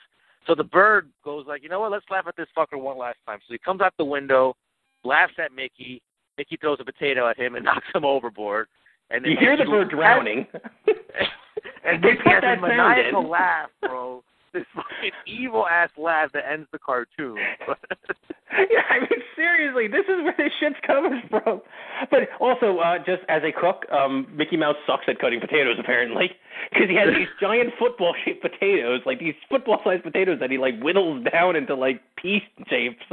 So 0.45 0.55
the 0.55 0.64
bird 0.64 1.09
goes 1.26 1.45
like, 1.47 1.64
you 1.64 1.69
know 1.69 1.80
what, 1.80 1.91
let's 1.91 2.05
laugh 2.09 2.26
at 2.27 2.38
this 2.38 2.47
fucker 2.55 2.80
one 2.80 2.97
last 2.97 3.18
time. 3.26 3.39
So 3.47 3.53
he 3.53 3.57
comes 3.57 3.81
out 3.81 3.93
the 3.97 4.05
window, 4.05 4.55
laughs 5.03 5.34
at 5.43 5.51
Mickey, 5.51 6.01
Mickey 6.38 6.57
throws 6.57 6.77
a 6.80 6.85
potato 6.85 7.27
at 7.27 7.38
him 7.38 7.55
and 7.55 7.65
knocks 7.65 7.88
him 7.93 8.05
overboard. 8.05 8.68
And 9.09 9.25
You 9.25 9.38
hear 9.39 9.57
the 9.57 9.65
bird 9.65 9.89
drowning. 9.89 10.47
and 11.85 12.01
Mickey 12.01 12.17
put 12.23 12.34
has 12.34 12.41
that 12.43 12.57
a 12.57 12.61
maniacal 12.61 13.21
in. 13.21 13.29
laugh, 13.29 13.69
bro. 13.81 14.23
This 14.53 14.63
fucking 14.73 15.11
evil 15.27 15.67
ass 15.67 15.89
laugh 15.97 16.31
that 16.31 16.49
ends 16.49 16.67
the 16.71 16.79
cartoon. 16.79 17.35
yeah, 17.67 18.81
I 18.89 19.01
mean, 19.01 19.19
seriously, 19.35 19.88
this 19.89 20.05
is 20.07 20.23
where 20.23 20.34
this 20.38 20.51
shit's 20.59 20.77
coming 20.88 21.21
from. 21.29 21.61
But 22.09 22.29
also, 22.39 22.77
uh, 22.79 22.97
just 22.97 23.21
as 23.27 23.43
a 23.43 23.51
cook, 23.51 23.85
um, 23.91 24.25
Mickey 24.34 24.55
Mouse 24.55 24.77
sucks 24.88 25.03
at 25.09 25.19
cutting 25.19 25.41
potatoes, 25.41 25.75
apparently, 25.77 26.31
because 26.71 26.89
he 26.89 26.95
has 26.95 27.09
these 27.13 27.27
giant 27.41 27.71
football-shaped 27.77 28.41
potatoes, 28.41 29.01
like 29.05 29.19
these 29.19 29.35
football-sized 29.49 30.01
potatoes 30.01 30.39
that 30.39 30.49
he 30.49 30.57
like 30.57 30.79
whittles 30.81 31.23
down 31.31 31.57
into 31.57 31.75
like 31.75 32.01
pea 32.15 32.41
shapes. 32.69 33.03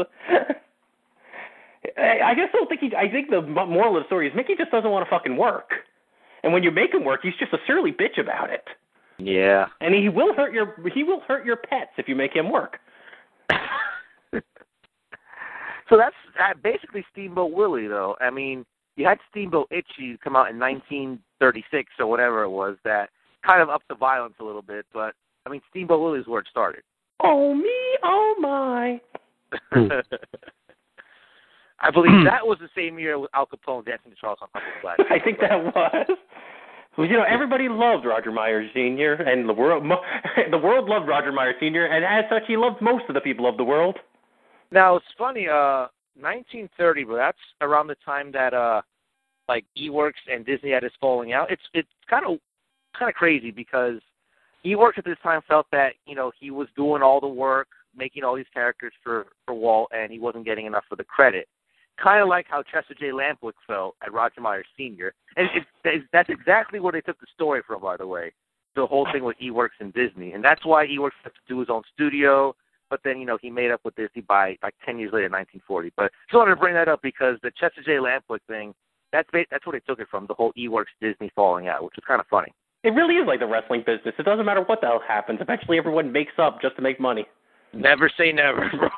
I 1.97 2.21
I 2.31 2.35
just 2.35 2.53
don't 2.53 2.69
think 2.69 2.81
he. 2.81 2.95
I 2.97 3.11
think 3.11 3.31
the 3.31 3.43
moral 3.43 3.97
of 3.97 4.03
the 4.03 4.07
story 4.07 4.29
is 4.29 4.35
Mickey 4.35 4.55
just 4.57 4.71
doesn't 4.71 4.91
want 4.91 5.07
to 5.07 5.11
fucking 5.11 5.37
work, 5.37 5.71
and 6.43 6.53
when 6.53 6.63
you 6.63 6.71
make 6.71 6.93
him 6.93 7.05
work, 7.05 7.21
he's 7.23 7.37
just 7.39 7.53
a 7.53 7.59
surly 7.67 7.93
bitch 7.93 8.19
about 8.19 8.51
it. 8.51 8.65
yeah. 9.19 9.67
And 9.81 9.95
he 9.95 10.09
will 10.09 10.35
hurt 10.35 10.53
your 10.53 10.75
he 10.95 11.05
will 11.05 11.21
hurt 11.21 11.45
your 11.45 11.57
pets 11.57 11.93
if 11.99 12.09
you 12.09 12.15
make 12.15 12.35
him 12.35 12.51
work. 12.51 12.79
So 15.89 15.97
that's 15.99 16.17
uh, 16.41 16.55
basically 16.63 17.05
Steamboat 17.13 17.53
Willie, 17.53 17.87
though. 17.87 18.17
I 18.21 18.31
mean, 18.31 18.65
you 18.97 19.05
had 19.07 19.19
Steamboat 19.31 19.69
Itchy 19.71 20.17
come 20.23 20.35
out 20.37 20.51
in 20.51 20.59
1936 20.59 21.93
or 21.99 22.07
whatever 22.07 22.43
it 22.43 22.51
was 22.51 22.77
that 22.85 23.11
kind 23.47 23.61
of 23.61 23.69
upped 23.69 23.89
the 23.89 23.95
violence 23.95 24.35
a 24.41 24.45
little 24.45 24.63
bit, 24.63 24.87
but 24.95 25.15
I 25.47 25.51
mean, 25.51 25.61
Steamboat 25.71 26.01
Willie 26.01 26.21
is 26.21 26.27
where 26.27 26.41
it 26.41 26.47
started. 26.51 26.83
Oh 27.23 27.55
me, 27.55 27.99
oh 28.03 28.35
my. 28.41 29.01
I 31.85 31.91
believe 31.91 32.13
that 32.25 32.47
was 32.47 32.59
the 32.61 32.69
same 32.75 32.99
year 32.99 33.19
with 33.19 33.31
Al 33.35 33.47
Capone 33.47 33.85
dancing 33.85 34.11
to 34.11 34.17
Charleston. 34.17 34.49
I 34.55 35.19
think 35.23 35.39
that 35.41 35.63
was. 35.63 36.07
Well, 36.97 37.09
you 37.09 37.15
know, 37.15 37.25
everybody 37.29 37.69
loved 37.69 38.07
Roger 38.07 38.31
Myers 38.31 38.71
Sr. 38.73 39.15
and 39.15 39.49
the 39.49 39.53
world. 39.53 39.85
Mo- 39.85 40.03
the 40.51 40.59
world 40.59 40.89
loved 40.89 41.09
Roger 41.09 41.33
Myers 41.33 41.57
Sr. 41.61 41.87
and 41.87 42.05
as 42.05 42.25
such, 42.31 42.45
he 42.47 42.57
loved 42.57 42.81
most 42.81 43.05
of 43.09 43.15
the 43.15 43.21
people 43.21 43.49
of 43.49 43.57
the 43.57 43.65
world. 43.65 43.99
Now 44.71 44.97
it's 44.97 45.07
funny, 45.19 45.49
uh, 45.49 45.89
1930, 46.17 47.05
but 47.05 47.17
that's 47.17 47.39
around 47.61 47.89
the 47.89 47.97
time 48.05 48.31
that 48.33 48.55
uh, 48.55 48.81
like 49.49 49.65
Iwerks 49.77 50.13
and 50.33 50.47
Disney 50.47 50.71
had 50.71 50.83
this 50.83 50.93
falling 51.01 51.33
out. 51.33 51.51
It's 51.51 51.63
it's 51.75 51.89
kind 52.09 52.25
of 52.27 52.39
kind 52.99 53.09
of 53.09 53.15
crazy 53.15 53.51
because 53.51 54.01
Iwerks 54.65 54.99
at 54.99 55.05
this 55.05 55.19
time 55.23 55.43
felt 55.49 55.67
that 55.73 55.95
you 56.07 56.15
know 56.15 56.33
he 56.39 56.51
was 56.51 56.69
doing 56.77 57.03
all 57.03 57.21
the 57.21 57.27
work, 57.27 57.69
making 57.97 58.23
all 58.23 58.37
these 58.37 58.47
characters 58.55 58.93
for 59.03 59.27
for 59.45 59.55
Walt, 59.55 59.91
and 59.93 60.13
he 60.13 60.19
wasn't 60.19 60.45
getting 60.45 60.67
enough 60.67 60.85
of 60.91 60.99
the 60.99 61.05
credit. 61.05 61.49
Kind 62.03 62.23
of 62.23 62.29
like 62.29 62.47
how 62.49 62.63
Chester 62.63 62.95
J. 62.99 63.07
Lampwick 63.07 63.53
felt 63.67 63.95
at 64.05 64.13
Roger 64.13 64.41
Myers 64.41 64.67
Sr. 64.77 65.15
And 65.37 65.49
it, 65.55 65.65
it, 65.85 66.03
that's 66.13 66.29
exactly 66.29 66.81
where 66.81 66.93
they 66.93 67.01
took 67.01 67.21
the 67.21 67.27
story 67.35 67.63
from, 67.67 67.83
by 67.83 67.97
the 67.97 68.07
way. 68.07 68.33
The 68.75 68.87
whole 68.87 69.07
thing 69.13 69.23
with 69.23 69.37
Iwerks 69.41 69.79
and 69.79 69.93
Disney, 69.95 70.33
and 70.33 70.45
that's 70.45 70.65
why 70.65 70.87
Iwerks 70.87 71.23
had 71.23 71.31
to 71.31 71.41
do 71.49 71.61
his 71.61 71.69
own 71.71 71.83
studio. 71.95 72.57
But 72.91 73.01
then, 73.05 73.21
you 73.21 73.27
know, 73.27 73.39
he 73.41 73.49
made 73.49 73.71
up 73.71 73.81
with 73.85 73.95
Disney 73.95 74.23
by 74.23 74.59
like 74.63 74.75
ten 74.85 74.99
years 74.99 75.13
later, 75.13 75.29
1940. 75.29 75.93
But 75.97 76.11
just 76.27 76.37
wanted 76.37 76.51
to 76.51 76.61
bring 76.61 76.75
that 76.75 76.89
up 76.89 77.01
because 77.01 77.39
the 77.43 77.53
Chester 77.53 77.83
J. 77.85 77.93
Lampwick 77.93 78.41
thing, 78.49 78.75
that's 79.13 79.29
that's 79.51 79.65
where 79.65 79.75
they 79.75 79.85
took 79.87 80.01
it 80.01 80.09
from. 80.11 80.27
The 80.27 80.35
whole 80.35 80.53
Iwerks 80.59 80.95
Disney 81.01 81.31
falling 81.37 81.69
out, 81.69 81.85
which 81.85 81.97
is 81.97 82.05
kind 82.07 82.21
of 82.21 82.27
funny. 82.27 82.53
It 82.83 82.91
really 82.91 83.15
is 83.15 83.27
like 83.27 83.41
the 83.41 83.47
wrestling 83.47 83.83
business. 83.87 84.15
It 84.19 84.25
doesn't 84.25 84.45
matter 84.45 84.63
what 84.63 84.81
the 84.81 84.89
hell 84.89 85.03
happens. 85.07 85.39
Eventually, 85.41 85.79
everyone 85.79 86.13
makes 86.13 86.35
up 86.39 86.61
just 86.61 86.77
to 86.77 86.83
make 86.83 87.01
money. 87.01 87.27
Never 87.73 88.11
say 88.17 88.31
never, 88.31 88.71
bro. 88.79 88.89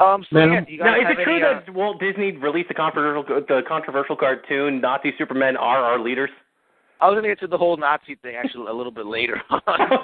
Um, 0.00 0.24
so 0.30 0.34
Man, 0.36 0.52
yeah, 0.52 0.60
you 0.68 0.78
Now, 0.78 0.94
is 0.94 1.06
it 1.08 1.24
true 1.24 1.36
any, 1.36 1.44
uh, 1.44 1.60
that 1.66 1.74
Walt 1.74 2.00
Disney 2.00 2.32
released 2.32 2.68
the 2.68 2.74
controversial 2.74 3.24
the 3.46 3.62
controversial 3.66 4.16
cartoon 4.16 4.80
Nazi 4.80 5.12
Supermen 5.18 5.56
are 5.56 5.82
our 5.82 5.98
leaders? 5.98 6.30
I 7.00 7.06
was 7.08 7.14
going 7.14 7.24
to 7.24 7.28
get 7.28 7.40
to 7.40 7.46
the 7.46 7.58
whole 7.58 7.76
Nazi 7.76 8.16
thing 8.16 8.34
actually 8.36 8.66
a 8.68 8.72
little 8.72 8.92
bit 8.92 9.06
later 9.06 9.40
on. 9.50 9.60
oh, 9.66 9.98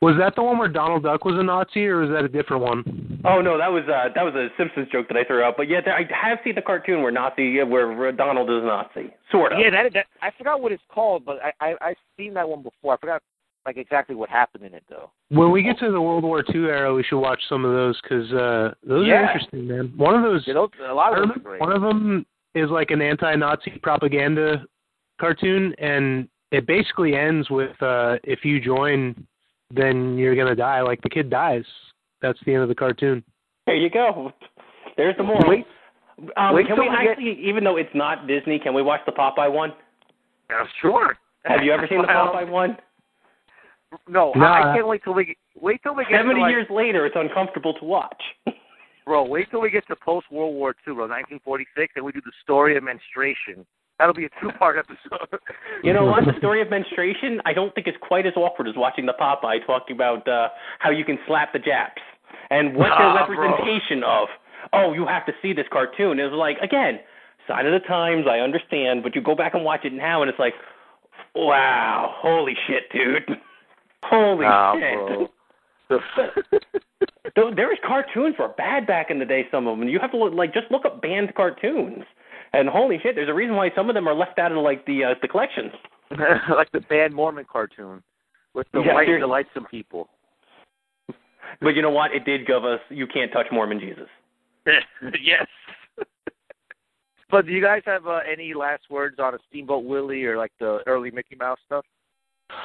Was 0.00 0.16
that 0.18 0.34
the 0.34 0.42
one 0.42 0.58
where 0.58 0.68
Donald 0.68 1.04
Duck 1.04 1.24
was 1.24 1.36
a 1.38 1.42
Nazi, 1.44 1.86
or 1.86 2.00
was 2.00 2.10
that 2.10 2.24
a 2.24 2.28
different 2.28 2.62
one? 2.64 3.20
oh 3.24 3.40
no, 3.40 3.56
that 3.56 3.70
was 3.70 3.84
uh, 3.84 4.08
that 4.14 4.24
was 4.24 4.34
a 4.34 4.48
Simpsons 4.58 4.88
joke 4.90 5.06
that 5.06 5.16
I 5.16 5.22
threw 5.22 5.42
out. 5.44 5.54
But 5.56 5.68
yeah, 5.68 5.80
I 5.86 6.02
have 6.12 6.38
seen 6.42 6.56
the 6.56 6.62
cartoon 6.62 7.02
where 7.02 7.12
Nazi 7.12 7.62
where 7.62 8.10
Donald 8.10 8.50
is 8.50 8.62
a 8.62 8.66
Nazi, 8.66 9.14
sort 9.30 9.52
of. 9.52 9.60
yeah, 9.60 9.70
that, 9.70 9.92
that 9.94 10.06
I 10.20 10.30
forgot 10.36 10.60
what 10.60 10.72
it's 10.72 10.82
called, 10.92 11.24
but 11.24 11.38
I, 11.40 11.52
I 11.60 11.74
I've 11.80 11.96
seen 12.16 12.34
that 12.34 12.48
one 12.48 12.64
before. 12.64 12.94
I 12.94 12.96
forgot 12.96 13.22
like 13.66 13.76
exactly 13.76 14.14
what 14.14 14.28
happened 14.28 14.64
in 14.64 14.74
it 14.74 14.84
though. 14.88 15.10
When 15.28 15.50
we 15.50 15.62
get 15.62 15.78
to 15.78 15.90
the 15.92 16.00
World 16.00 16.24
War 16.24 16.44
II 16.54 16.62
era, 16.64 16.92
we 16.94 17.02
should 17.04 17.20
watch 17.20 17.40
some 17.48 17.64
of 17.64 17.72
those 17.72 18.00
because 18.02 18.30
uh, 18.32 18.74
those 18.86 19.06
Yeah. 19.06 19.14
are 19.14 19.24
interesting, 19.26 19.66
man. 19.68 19.92
One 19.96 20.14
of 20.14 20.22
those, 20.22 20.46
You 20.46 20.54
know, 20.54 20.68
a 20.88 20.92
lot 20.94 21.12
of 21.16 21.20
them 21.28 21.30
are 21.38 21.40
great. 21.40 21.60
one 21.60 21.72
of 21.72 21.82
them 21.82 22.26
is 22.54 22.70
like 22.70 22.90
an 22.90 23.00
anti-Nazi 23.00 23.78
propaganda 23.82 24.64
cartoon, 25.20 25.74
and 25.78 26.28
it 26.50 26.66
basically 26.66 27.14
ends 27.14 27.48
with 27.50 27.80
uh, 27.82 28.16
if 28.24 28.44
you 28.44 28.60
join, 28.60 29.26
then 29.70 30.18
you're 30.18 30.34
gonna 30.36 30.56
die. 30.56 30.80
Like 30.82 31.00
the 31.02 31.08
kid 31.10 31.30
dies. 31.30 31.64
That's 32.20 32.38
the 32.44 32.54
end 32.54 32.62
of 32.62 32.68
the 32.68 32.74
cartoon. 32.74 33.22
There 33.66 33.76
you 33.76 33.90
go. 33.90 34.32
There's 34.96 35.16
the 35.16 35.22
moral. 35.22 35.48
Wait, 35.48 35.64
um, 36.36 36.54
wait 36.54 36.66
can 36.66 36.78
we 36.78 36.88
we 36.88 36.96
get- 36.96 37.08
actually, 37.10 37.40
even 37.42 37.64
though 37.64 37.76
it's 37.76 37.94
not 37.94 38.26
Disney, 38.26 38.58
can 38.58 38.74
we 38.74 38.82
watch 38.82 39.00
the 39.06 39.12
Popeye 39.12 39.50
one? 39.50 39.72
yeah, 40.50 40.64
sure. 40.80 41.16
Have 41.44 41.62
you 41.64 41.72
ever 41.72 41.86
seen 41.88 42.02
the 42.02 42.08
Popeye 42.08 42.48
one? 42.48 42.76
No, 44.08 44.32
Nah. 44.36 44.52
I, 44.52 44.70
I 44.72 44.74
can't 44.76 44.88
wait 44.88 45.02
till 45.04 45.14
we 45.14 45.24
get, 45.26 45.36
wait 45.60 45.82
till 45.82 45.94
we 45.94 46.04
get 46.04 46.18
Seventy 46.18 46.36
to, 46.36 46.40
like, 46.42 46.50
years 46.50 46.66
later, 46.70 47.06
it's 47.06 47.16
uncomfortable 47.18 47.74
to 47.74 47.84
watch. 47.84 48.22
bro. 49.04 49.24
Wait 49.24 49.50
till 49.50 49.60
we 49.60 49.70
get 49.70 49.86
to 49.88 49.96
post 49.96 50.26
World 50.30 50.54
War 50.54 50.70
II, 50.86 50.94
bro, 50.94 51.08
1946, 51.08 51.92
and 51.96 52.04
we 52.04 52.12
do 52.12 52.20
the 52.24 52.32
story 52.42 52.76
of 52.76 52.84
menstruation. 52.84 53.66
That'll 53.98 54.14
be 54.14 54.24
a 54.24 54.30
two-part 54.40 54.76
episode. 54.78 55.38
You 55.84 55.92
know 55.92 56.04
what? 56.06 56.24
The 56.24 56.34
story 56.38 56.62
of 56.62 56.70
menstruation, 56.70 57.40
I 57.44 57.52
don't 57.52 57.74
think 57.74 57.88
is 57.88 57.94
quite 58.00 58.24
as 58.24 58.34
awkward 58.36 58.68
as 58.68 58.74
watching 58.76 59.04
the 59.06 59.14
Popeye 59.20 59.66
talking 59.66 59.96
about 59.96 60.26
uh, 60.28 60.48
how 60.78 60.90
you 60.90 61.04
can 61.04 61.18
slap 61.26 61.52
the 61.52 61.58
Japs 61.58 62.00
and 62.50 62.76
what 62.76 62.88
their 62.98 63.08
Nah, 63.12 63.26
bro. 63.26 63.36
representation 63.36 64.04
of. 64.04 64.28
Oh, 64.72 64.92
you 64.92 65.04
have 65.06 65.26
to 65.26 65.32
see 65.42 65.52
this 65.52 65.66
cartoon. 65.72 66.20
It 66.20 66.24
was 66.30 66.32
like 66.38 66.56
again, 66.62 67.00
sign 67.48 67.66
of 67.66 67.72
the 67.72 67.86
times. 67.86 68.26
I 68.30 68.38
understand, 68.38 69.02
but 69.02 69.14
you 69.16 69.20
go 69.20 69.34
back 69.34 69.54
and 69.54 69.64
watch 69.64 69.84
it 69.84 69.92
now, 69.92 70.22
and 70.22 70.30
it's 70.30 70.38
like, 70.38 70.54
wow, 71.34 72.14
holy 72.16 72.54
shit, 72.68 72.84
dude, 72.92 73.38
holy 74.02 74.44
Nah, 74.46 74.74
shit. 74.78 75.30
There 77.34 77.68
was 77.68 77.78
cartoons 77.86 78.34
were 78.38 78.48
bad 78.48 78.86
back 78.86 79.10
in 79.10 79.18
the 79.18 79.24
day. 79.24 79.46
Some 79.50 79.66
of 79.66 79.78
them. 79.78 79.88
You 79.88 79.98
have 80.00 80.10
to 80.10 80.16
look, 80.18 80.34
like 80.34 80.52
just 80.52 80.70
look 80.70 80.84
up 80.84 81.00
banned 81.00 81.34
cartoons, 81.34 82.04
and 82.52 82.68
holy 82.68 82.98
shit, 83.02 83.14
there's 83.14 83.28
a 83.28 83.34
reason 83.34 83.56
why 83.56 83.70
some 83.74 83.88
of 83.88 83.94
them 83.94 84.06
are 84.08 84.14
left 84.14 84.38
out 84.38 84.52
of 84.52 84.58
like 84.58 84.84
the 84.86 85.04
uh, 85.04 85.14
the 85.22 85.28
collections. 85.28 85.72
like 86.10 86.70
the 86.72 86.80
bad 86.80 87.12
Mormon 87.12 87.46
cartoon 87.50 88.02
with 88.54 88.66
the 88.72 88.80
Yeah, 88.80 88.94
white 88.94 89.06
seriously. 89.06 89.20
delightsome 89.20 89.64
people. 89.70 90.08
But 91.60 91.70
you 91.74 91.80
know 91.82 91.90
what? 91.90 92.12
It 92.12 92.24
did 92.24 92.46
give 92.46 92.64
us 92.64 92.80
you 92.90 93.06
can't 93.06 93.32
touch 93.32 93.46
Mormon 93.50 93.80
Jesus. 93.80 94.08
yes. 95.22 95.46
but 97.30 97.46
do 97.46 97.52
you 97.52 97.62
guys 97.62 97.82
have 97.86 98.06
uh, 98.06 98.20
any 98.30 98.52
last 98.52 98.84
words 98.90 99.18
on 99.18 99.34
a 99.34 99.38
Steamboat 99.48 99.84
Willie 99.84 100.24
or 100.24 100.36
like 100.36 100.52
the 100.60 100.80
early 100.86 101.10
Mickey 101.10 101.36
Mouse 101.36 101.58
stuff? 101.66 101.84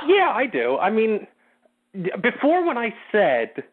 Yeah, 0.07 0.31
I 0.33 0.45
do. 0.45 0.77
I 0.77 0.89
mean, 0.89 1.27
before 2.21 2.65
when 2.65 2.77
I 2.77 2.93
said, 3.11 3.63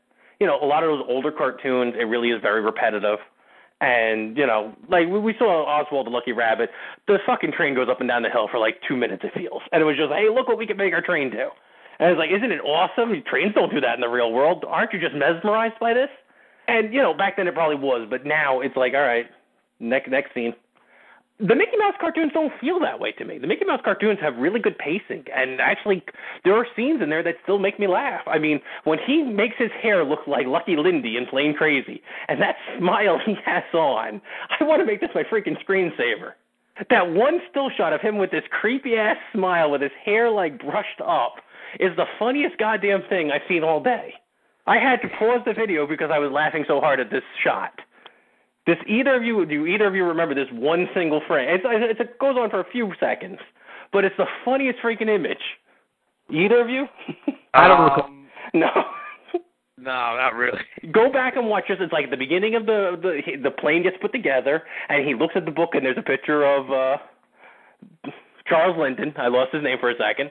you 0.40 0.46
know, 0.46 0.58
a 0.60 0.66
lot 0.66 0.82
of 0.82 0.90
those 0.90 1.06
older 1.08 1.30
cartoons, 1.30 1.94
it 1.98 2.04
really 2.04 2.30
is 2.30 2.40
very 2.42 2.60
repetitive. 2.60 3.18
And, 3.80 4.36
you 4.36 4.46
know, 4.46 4.74
like 4.88 5.08
we, 5.08 5.34
saw 5.38 5.66
Oswald 5.66 6.06
the 6.06 6.10
Lucky 6.10 6.32
Rabbit, 6.32 6.70
the 7.06 7.18
fucking 7.26 7.52
train 7.52 7.74
goes 7.74 7.88
up 7.90 8.00
and 8.00 8.08
down 8.08 8.22
the 8.22 8.30
hill 8.30 8.48
for 8.50 8.58
like 8.58 8.76
two 8.88 8.96
minutes, 8.96 9.22
it 9.24 9.32
feels. 9.34 9.62
And 9.72 9.82
it 9.82 9.84
was 9.84 9.96
just, 9.96 10.10
hey, 10.12 10.28
look 10.32 10.48
what 10.48 10.58
we 10.58 10.66
can 10.66 10.76
make 10.76 10.94
our 10.94 11.02
train 11.02 11.30
do. 11.30 11.50
And 11.98 12.10
it's 12.10 12.18
like, 12.18 12.30
isn't 12.30 12.50
it 12.50 12.60
awesome? 12.60 13.10
Trains 13.28 13.54
don't 13.54 13.72
do 13.72 13.80
that 13.80 13.94
in 13.94 14.00
the 14.00 14.08
real 14.08 14.32
world. 14.32 14.64
Aren't 14.66 14.92
you 14.92 15.00
just 15.00 15.14
mesmerized 15.14 15.78
by 15.80 15.92
this? 15.92 16.08
And, 16.66 16.94
you 16.94 17.02
know, 17.02 17.12
back 17.12 17.36
then 17.36 17.46
it 17.46 17.54
probably 17.54 17.76
was, 17.76 18.06
but 18.08 18.24
now 18.24 18.60
it's 18.60 18.76
like, 18.76 18.94
all 18.94 19.02
right, 19.02 19.26
next 19.80 20.08
next 20.10 20.32
scene. 20.34 20.54
The 21.40 21.56
Mickey 21.56 21.76
Mouse 21.76 21.94
cartoons 22.00 22.30
don't 22.32 22.52
feel 22.60 22.78
that 22.78 23.00
way 23.00 23.10
to 23.12 23.24
me. 23.24 23.38
The 23.38 23.48
Mickey 23.48 23.64
Mouse 23.64 23.80
cartoons 23.82 24.20
have 24.20 24.36
really 24.36 24.60
good 24.60 24.78
pacing, 24.78 25.24
and 25.34 25.60
actually, 25.60 26.04
there 26.44 26.54
are 26.54 26.64
scenes 26.76 27.02
in 27.02 27.10
there 27.10 27.24
that 27.24 27.34
still 27.42 27.58
make 27.58 27.80
me 27.80 27.88
laugh. 27.88 28.22
I 28.28 28.38
mean, 28.38 28.60
when 28.84 29.00
he 29.04 29.24
makes 29.24 29.56
his 29.58 29.70
hair 29.82 30.04
look 30.04 30.28
like 30.28 30.46
Lucky 30.46 30.76
Lindy 30.76 31.16
in 31.16 31.26
Plane 31.26 31.52
Crazy, 31.52 32.00
and 32.28 32.40
that 32.40 32.54
smile 32.78 33.18
he 33.18 33.34
has 33.44 33.64
on, 33.72 34.22
I 34.60 34.64
want 34.64 34.80
to 34.80 34.86
make 34.86 35.00
this 35.00 35.10
my 35.12 35.24
freaking 35.24 35.56
screensaver. 35.66 36.34
That 36.88 37.10
one 37.10 37.40
still 37.50 37.68
shot 37.76 37.92
of 37.92 38.00
him 38.00 38.16
with 38.16 38.30
this 38.30 38.44
creepy 38.50 38.94
ass 38.96 39.16
smile 39.32 39.72
with 39.72 39.82
his 39.82 39.92
hair 40.04 40.30
like 40.30 40.60
brushed 40.60 41.00
up 41.04 41.36
is 41.80 41.96
the 41.96 42.06
funniest 42.16 42.58
goddamn 42.58 43.02
thing 43.08 43.32
I've 43.32 43.42
seen 43.48 43.64
all 43.64 43.82
day. 43.82 44.14
I 44.66 44.78
had 44.78 45.02
to 45.02 45.08
pause 45.08 45.40
the 45.44 45.52
video 45.52 45.86
because 45.86 46.10
I 46.12 46.18
was 46.18 46.30
laughing 46.32 46.64
so 46.66 46.80
hard 46.80 47.00
at 47.00 47.10
this 47.10 47.22
shot. 47.42 47.80
Does 48.66 48.76
either 48.86 49.14
of 49.14 49.22
you 49.22 49.44
do 49.44 49.66
either 49.66 49.86
of 49.86 49.94
you 49.94 50.04
remember 50.04 50.34
this 50.34 50.48
one 50.52 50.88
single 50.94 51.20
frame? 51.28 51.48
It's, 51.50 51.64
it's, 51.66 52.00
it 52.00 52.18
goes 52.18 52.36
on 52.38 52.50
for 52.50 52.60
a 52.60 52.70
few 52.72 52.92
seconds, 52.98 53.38
but 53.92 54.04
it's 54.04 54.16
the 54.16 54.26
funniest 54.44 54.78
freaking 54.82 55.14
image. 55.14 55.42
Either 56.30 56.60
of 56.60 56.70
you? 56.70 56.86
I 57.54 57.68
don't 57.68 57.82
recall. 57.82 58.04
Um, 58.04 58.26
no. 58.54 58.68
No, 59.76 59.90
not 59.90 60.34
really. 60.34 60.60
Go 60.92 61.12
back 61.12 61.36
and 61.36 61.48
watch 61.48 61.64
this. 61.68 61.78
It's 61.80 61.92
like 61.92 62.08
the 62.08 62.16
beginning 62.16 62.54
of 62.54 62.64
the 62.64 62.96
the 63.02 63.42
the 63.42 63.50
plane 63.50 63.82
gets 63.82 63.96
put 64.00 64.12
together, 64.12 64.62
and 64.88 65.06
he 65.06 65.14
looks 65.14 65.34
at 65.36 65.44
the 65.44 65.50
book, 65.50 65.70
and 65.72 65.84
there's 65.84 65.98
a 65.98 66.02
picture 66.02 66.44
of 66.46 66.70
uh 66.70 66.96
Charles 68.46 68.76
Lyndon. 68.78 69.12
I 69.18 69.26
lost 69.26 69.52
his 69.52 69.64
name 69.64 69.78
for 69.80 69.90
a 69.90 69.94
second, 69.98 70.30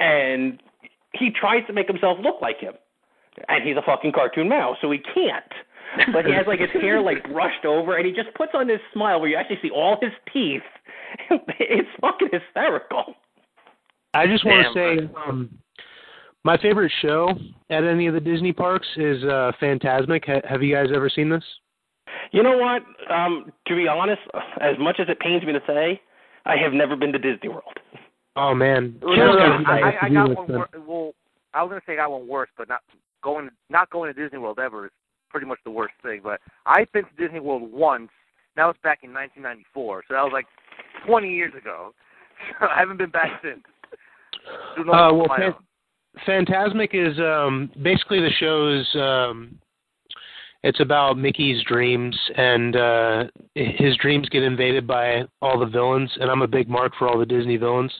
and 0.00 0.60
he 1.14 1.30
tries 1.30 1.64
to 1.68 1.72
make 1.72 1.86
himself 1.86 2.18
look 2.20 2.42
like 2.42 2.58
him, 2.58 2.74
and 3.48 3.66
he's 3.66 3.76
a 3.76 3.82
fucking 3.82 4.12
cartoon 4.12 4.48
mouse, 4.48 4.76
so 4.82 4.90
he 4.90 4.98
can't. 4.98 5.52
But 6.12 6.26
he 6.26 6.32
has 6.32 6.46
like 6.46 6.60
his 6.60 6.70
hair 6.70 7.00
like 7.00 7.22
brushed 7.32 7.64
over, 7.64 7.96
and 7.96 8.06
he 8.06 8.12
just 8.12 8.34
puts 8.34 8.52
on 8.54 8.66
this 8.66 8.80
smile 8.92 9.20
where 9.20 9.28
you 9.28 9.36
actually 9.36 9.58
see 9.62 9.70
all 9.70 9.98
his 10.00 10.12
teeth. 10.32 10.62
It's 11.58 11.88
fucking 12.00 12.28
hysterical. 12.32 13.14
I 14.14 14.26
just 14.26 14.44
want 14.44 14.66
to 14.66 14.72
say, 14.72 15.10
um, 15.26 15.50
my 16.44 16.56
favorite 16.56 16.92
show 17.02 17.30
at 17.68 17.84
any 17.84 18.06
of 18.06 18.14
the 18.14 18.20
Disney 18.20 18.52
parks 18.52 18.86
is 18.96 19.22
uh, 19.24 19.52
Fantasmic. 19.60 20.24
Ha- 20.26 20.48
have 20.48 20.62
you 20.62 20.74
guys 20.74 20.88
ever 20.94 21.08
seen 21.08 21.28
this? 21.28 21.44
You 22.32 22.42
know 22.42 22.56
what? 22.56 22.82
Um, 23.12 23.52
to 23.66 23.76
be 23.76 23.88
honest, 23.88 24.20
as 24.60 24.76
much 24.78 24.96
as 25.00 25.08
it 25.08 25.18
pains 25.20 25.44
me 25.44 25.52
to 25.52 25.60
say, 25.66 26.00
I 26.44 26.56
have 26.56 26.72
never 26.72 26.96
been 26.96 27.12
to 27.12 27.18
Disney 27.18 27.48
World. 27.48 27.78
Oh 28.36 28.54
man, 28.54 28.96
No, 29.02 29.08
Just 29.08 29.18
no, 29.18 29.62
I, 29.66 29.80
I, 29.80 30.06
I 30.06 30.08
got 30.08 30.36
one. 30.36 30.48
Wor- 30.48 30.68
well, 30.86 31.12
I 31.52 31.62
was 31.62 31.70
gonna 31.70 31.80
say 31.86 31.94
I 31.94 31.96
got 31.96 32.12
one 32.12 32.28
worse, 32.28 32.48
but 32.56 32.68
not 32.68 32.80
going 33.22 33.50
not 33.68 33.90
going 33.90 34.12
to 34.12 34.22
Disney 34.22 34.38
World 34.38 34.58
ever 34.58 34.86
is 34.86 34.92
pretty 35.30 35.46
much 35.46 35.58
the 35.64 35.70
worst 35.70 35.94
thing. 36.02 36.20
But 36.22 36.40
I've 36.66 36.90
been 36.92 37.04
to 37.04 37.10
Disney 37.26 37.40
World 37.40 37.70
once. 37.72 38.10
That 38.56 38.66
was 38.66 38.76
back 38.82 39.00
in 39.02 39.12
1994, 39.12 40.04
so 40.08 40.14
that 40.14 40.22
was 40.22 40.32
like 40.32 40.46
20 41.06 41.32
years 41.32 41.52
ago. 41.54 41.94
So 42.58 42.66
I 42.70 42.78
haven't 42.78 42.98
been 42.98 43.10
back 43.10 43.40
since. 43.42 43.62
Uh, 44.78 44.84
well, 44.86 45.26
own. 45.30 45.54
Fantasmic 46.26 46.90
is 46.92 47.18
um, 47.18 47.70
basically 47.82 48.20
the 48.20 48.30
show's. 48.38 48.88
Um, 49.00 49.58
it's 50.62 50.80
about 50.80 51.16
Mickey's 51.16 51.62
dreams, 51.64 52.18
and 52.36 52.76
uh, 52.76 53.24
his 53.54 53.96
dreams 53.96 54.28
get 54.28 54.42
invaded 54.42 54.86
by 54.86 55.22
all 55.40 55.58
the 55.58 55.66
villains. 55.66 56.10
And 56.20 56.30
I'm 56.30 56.42
a 56.42 56.48
big 56.48 56.68
mark 56.68 56.92
for 56.98 57.08
all 57.08 57.18
the 57.18 57.24
Disney 57.24 57.56
villains, 57.56 57.92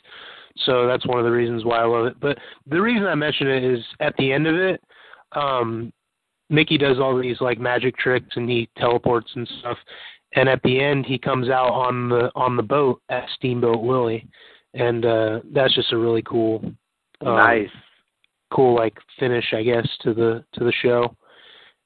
so 0.64 0.86
that's 0.86 1.06
one 1.06 1.18
of 1.18 1.24
the 1.24 1.30
reasons 1.30 1.64
why 1.64 1.78
I 1.78 1.86
love 1.86 2.06
it. 2.06 2.20
But 2.20 2.38
the 2.66 2.80
reason 2.80 3.06
I 3.06 3.14
mention 3.14 3.46
it 3.48 3.64
is 3.64 3.80
at 4.00 4.14
the 4.18 4.32
end 4.32 4.46
of 4.46 4.56
it, 4.56 4.82
um, 5.32 5.92
Mickey 6.50 6.76
does 6.76 6.98
all 6.98 7.18
these 7.18 7.40
like 7.40 7.58
magic 7.58 7.96
tricks 7.96 8.36
and 8.36 8.50
he 8.50 8.68
teleports 8.76 9.30
and 9.34 9.48
stuff. 9.60 9.78
And 10.34 10.48
at 10.48 10.62
the 10.62 10.80
end, 10.80 11.06
he 11.06 11.18
comes 11.18 11.48
out 11.48 11.70
on 11.70 12.08
the 12.08 12.30
on 12.34 12.56
the 12.56 12.62
boat 12.62 13.00
at 13.08 13.24
Steamboat 13.34 13.82
Willie, 13.82 14.28
and 14.74 15.04
uh, 15.04 15.40
that's 15.52 15.74
just 15.74 15.92
a 15.92 15.96
really 15.96 16.22
cool 16.22 16.60
um, 17.24 17.36
nice. 17.36 17.68
cool 18.52 18.74
like 18.74 18.96
finish 19.18 19.52
I 19.52 19.62
guess 19.62 19.88
to 20.02 20.14
the 20.14 20.44
to 20.52 20.64
the 20.64 20.72
show. 20.82 21.16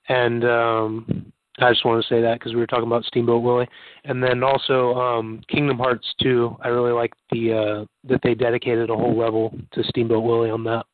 And 0.09 0.45
um 0.45 1.32
I 1.61 1.70
just 1.70 1.85
want 1.85 2.03
to 2.03 2.09
say 2.09 2.20
that 2.20 2.41
because 2.41 2.53
we 2.53 2.61
were 2.61 2.66
talking 2.66 2.86
about 2.86 3.05
Steamboat 3.05 3.43
Willie, 3.43 3.69
and 4.05 4.23
then 4.23 4.43
also 4.43 4.95
um 4.95 5.41
Kingdom 5.49 5.78
Hearts 5.78 6.07
2. 6.23 6.57
I 6.61 6.69
really 6.69 6.93
like 6.93 7.12
the 7.31 7.53
uh 7.53 7.85
that 8.05 8.20
they 8.23 8.35
dedicated 8.35 8.91
a 8.91 8.97
whole 8.97 9.16
level 9.16 9.57
to 9.73 9.85
Steamboat 9.85 10.24
Willie 10.24 10.51
on 10.51 10.65
that. 10.65 10.85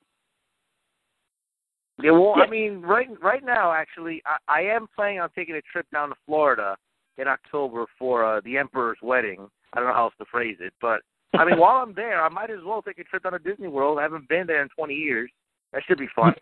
Yeah, 2.03 2.13
well, 2.13 2.35
Yeah. 2.37 2.45
I 2.45 2.51
mean, 2.51 2.81
right 2.83 3.09
right 3.23 3.45
now, 3.45 3.73
actually, 3.73 4.23
I, 4.27 4.61
I 4.61 4.61
am 4.63 4.87
planning 4.95 5.21
on 5.21 5.31
taking 5.37 5.55
a 5.57 5.63
trip 5.63 5.87
down 5.93 6.11
to 6.11 6.15
Florida 6.27 6.77
in 7.19 7.29
October 7.29 7.87
for 7.99 8.25
uh, 8.25 8.41
the 8.45 8.57
Emperor's 8.57 8.99
wedding. 9.03 9.49
I 9.73 9.79
don't 9.79 9.89
know 9.89 9.95
how 9.95 10.05
else 10.05 10.15
to 10.19 10.25
phrase 10.31 10.57
it, 10.61 10.73
but 10.81 11.01
I 11.35 11.45
mean, 11.45 11.59
while 11.61 11.83
I'm 11.83 11.95
there, 11.95 12.23
I 12.25 12.29
might 12.29 12.51
as 12.51 12.61
well 12.65 12.83
take 12.83 12.99
a 12.99 13.05
trip 13.05 13.23
down 13.23 13.33
to 13.33 13.39
Disney 13.39 13.69
World. 13.69 13.99
I 13.99 14.03
haven't 14.03 14.29
been 14.29 14.47
there 14.47 14.63
in 14.63 14.69
20 14.77 14.95
years. 14.95 15.31
That 15.73 15.83
should 15.87 15.99
be 15.99 16.09
fun. 16.15 16.35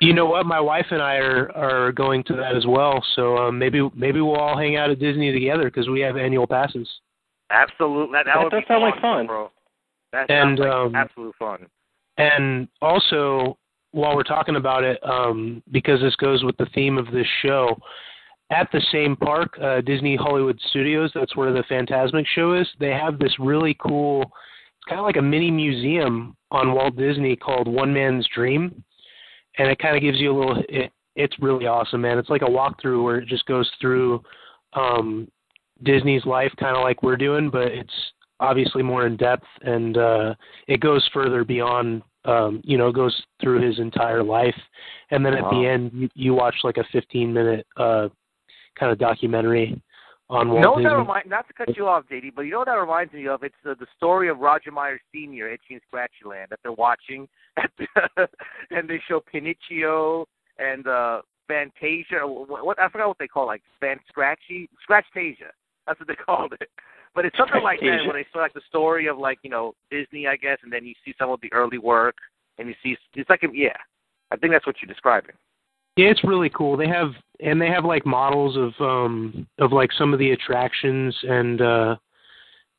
You 0.00 0.12
know 0.12 0.26
what? 0.26 0.44
My 0.46 0.60
wife 0.60 0.86
and 0.90 1.00
I 1.00 1.16
are 1.16 1.52
are 1.52 1.92
going 1.92 2.24
to 2.24 2.34
that 2.36 2.56
as 2.56 2.66
well. 2.66 3.04
So 3.14 3.36
um, 3.38 3.58
maybe 3.58 3.88
maybe 3.94 4.20
we'll 4.20 4.36
all 4.36 4.56
hang 4.56 4.76
out 4.76 4.90
at 4.90 4.98
Disney 4.98 5.32
together 5.32 5.64
because 5.64 5.88
we 5.88 6.00
have 6.00 6.16
annual 6.16 6.46
passes. 6.46 6.88
Absolutely, 7.50 8.12
that, 8.12 8.24
that, 8.26 8.34
That 8.36 8.42
would 8.44 8.50
does 8.50 8.62
be 8.62 8.66
sound 8.68 8.82
like 8.82 9.00
fun. 9.00 9.26
bro. 9.26 9.50
That 10.12 10.30
And, 10.30 10.58
sounds 10.58 10.60
like 10.60 10.70
um, 10.70 10.94
absolute 10.96 11.34
fun. 11.38 11.66
And 12.16 12.68
also, 12.80 13.58
while 13.94 14.16
we're 14.16 14.24
talking 14.24 14.56
about 14.56 14.82
it, 14.82 14.98
um, 15.08 15.62
because 15.70 16.00
this 16.00 16.16
goes 16.16 16.42
with 16.42 16.56
the 16.56 16.66
theme 16.74 16.98
of 16.98 17.06
this 17.12 17.26
show, 17.42 17.78
at 18.50 18.68
the 18.72 18.82
same 18.90 19.14
park, 19.14 19.56
uh, 19.62 19.80
Disney 19.82 20.16
Hollywood 20.16 20.58
Studios, 20.70 21.12
that's 21.14 21.36
where 21.36 21.52
the 21.52 21.62
Fantasmic 21.70 22.24
show 22.34 22.54
is, 22.54 22.68
they 22.80 22.90
have 22.90 23.20
this 23.20 23.32
really 23.38 23.76
cool, 23.80 24.22
it's 24.22 24.88
kind 24.88 24.98
of 24.98 25.06
like 25.06 25.16
a 25.16 25.22
mini 25.22 25.48
museum 25.48 26.36
on 26.50 26.74
Walt 26.74 26.96
Disney 26.96 27.36
called 27.36 27.68
One 27.68 27.94
Man's 27.94 28.26
Dream. 28.34 28.82
And 29.58 29.70
it 29.70 29.78
kind 29.78 29.96
of 29.96 30.02
gives 30.02 30.18
you 30.18 30.32
a 30.32 30.36
little, 30.36 30.62
it, 30.68 30.90
it's 31.14 31.36
really 31.38 31.66
awesome, 31.66 32.00
man. 32.00 32.18
It's 32.18 32.30
like 32.30 32.42
a 32.42 32.46
walkthrough 32.46 33.04
where 33.04 33.18
it 33.18 33.28
just 33.28 33.46
goes 33.46 33.70
through 33.80 34.22
um, 34.72 35.28
Disney's 35.84 36.24
life, 36.24 36.52
kind 36.58 36.76
of 36.76 36.82
like 36.82 37.04
we're 37.04 37.16
doing, 37.16 37.48
but 37.48 37.68
it's 37.68 37.94
obviously 38.40 38.82
more 38.82 39.06
in 39.06 39.16
depth 39.16 39.46
and 39.62 39.96
uh, 39.96 40.34
it 40.66 40.80
goes 40.80 41.08
further 41.14 41.44
beyond 41.44 42.02
um, 42.24 42.60
you 42.64 42.78
know, 42.78 42.90
goes 42.92 43.22
through 43.40 43.66
his 43.66 43.78
entire 43.78 44.22
life, 44.22 44.56
and 45.10 45.24
then 45.24 45.34
at 45.34 45.48
the 45.50 45.66
end 45.66 45.90
you, 45.94 46.08
you 46.14 46.34
watch 46.34 46.54
like 46.64 46.76
a 46.78 46.84
15 46.92 47.32
minute 47.32 47.66
uh, 47.76 48.08
kind 48.78 48.90
of 48.92 48.98
documentary 48.98 49.80
on 50.30 50.48
You 50.48 50.54
Walt 50.54 50.64
know 50.64 50.74
Disney. 50.76 50.90
that 50.90 50.96
remind, 50.96 51.30
not 51.30 51.46
to 51.48 51.54
cut 51.54 51.76
you 51.76 51.86
off, 51.86 52.04
JD, 52.10 52.34
but 52.34 52.42
you 52.42 52.52
know 52.52 52.58
what 52.58 52.68
that 52.68 52.74
reminds 52.74 53.12
me 53.12 53.28
of? 53.28 53.42
It's 53.42 53.54
uh, 53.68 53.74
the 53.78 53.86
story 53.96 54.28
of 54.28 54.38
Roger 54.38 54.70
Myers 54.70 55.00
Sr. 55.12 55.50
Itchy 55.50 55.74
and 55.74 55.80
Scratchy 55.86 56.24
Land 56.24 56.48
that 56.50 56.60
they're 56.62 56.72
watching, 56.72 57.28
and 58.70 58.88
they 58.88 59.00
show 59.06 59.20
Pinocchio 59.20 60.26
and 60.58 60.86
uh, 60.86 61.20
Fantasia. 61.46 62.20
What, 62.22 62.64
what 62.64 62.80
I 62.80 62.88
forgot 62.88 63.08
what 63.08 63.18
they 63.18 63.28
call 63.28 63.44
it, 63.44 63.46
like 63.46 63.62
Fan 63.80 63.98
Scratchy, 64.08 64.68
Scratchtasia. 64.88 65.52
That's 65.86 65.98
what 66.00 66.08
they 66.08 66.14
called 66.26 66.54
it. 66.60 66.70
But 67.14 67.24
it's 67.24 67.36
something 67.36 67.62
like 67.62 67.80
that 67.80 68.06
when 68.06 68.16
they 68.16 68.26
show 68.32 68.40
like 68.40 68.54
the 68.54 68.60
story 68.68 69.06
of 69.06 69.18
like 69.18 69.38
you 69.42 69.50
know 69.50 69.74
Disney, 69.90 70.26
I 70.26 70.36
guess, 70.36 70.58
and 70.62 70.72
then 70.72 70.84
you 70.84 70.94
see 71.04 71.14
some 71.18 71.30
of 71.30 71.40
the 71.40 71.52
early 71.52 71.78
work, 71.78 72.16
and 72.58 72.68
you 72.68 72.74
see 72.82 72.96
it's 73.14 73.30
like 73.30 73.42
a, 73.44 73.48
yeah, 73.52 73.76
I 74.32 74.36
think 74.36 74.52
that's 74.52 74.66
what 74.66 74.76
you're 74.82 74.92
describing. 74.92 75.34
Yeah, 75.96 76.08
it's 76.08 76.24
really 76.24 76.50
cool. 76.50 76.76
They 76.76 76.88
have 76.88 77.12
and 77.40 77.60
they 77.60 77.68
have 77.68 77.84
like 77.84 78.04
models 78.04 78.56
of 78.56 78.72
um 78.84 79.46
of 79.58 79.72
like 79.72 79.90
some 79.92 80.12
of 80.12 80.18
the 80.18 80.32
attractions 80.32 81.16
and 81.22 81.60
uh 81.60 81.96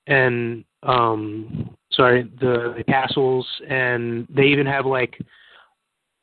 and 0.08 0.66
um 0.84 1.76
sorry, 1.92 2.24
the, 2.40 2.74
the 2.78 2.84
castles 2.84 3.48
and 3.70 4.28
they 4.30 4.44
even 4.44 4.66
have 4.66 4.86
like 4.86 5.18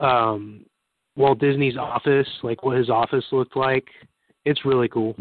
um 0.00 0.66
Walt 1.16 1.38
Disney's 1.38 1.76
office, 1.76 2.28
like 2.42 2.62
what 2.62 2.76
his 2.76 2.90
office 2.90 3.24
looked 3.32 3.56
like. 3.56 3.86
It's 4.44 4.64
really 4.64 4.88
cool. 4.88 5.14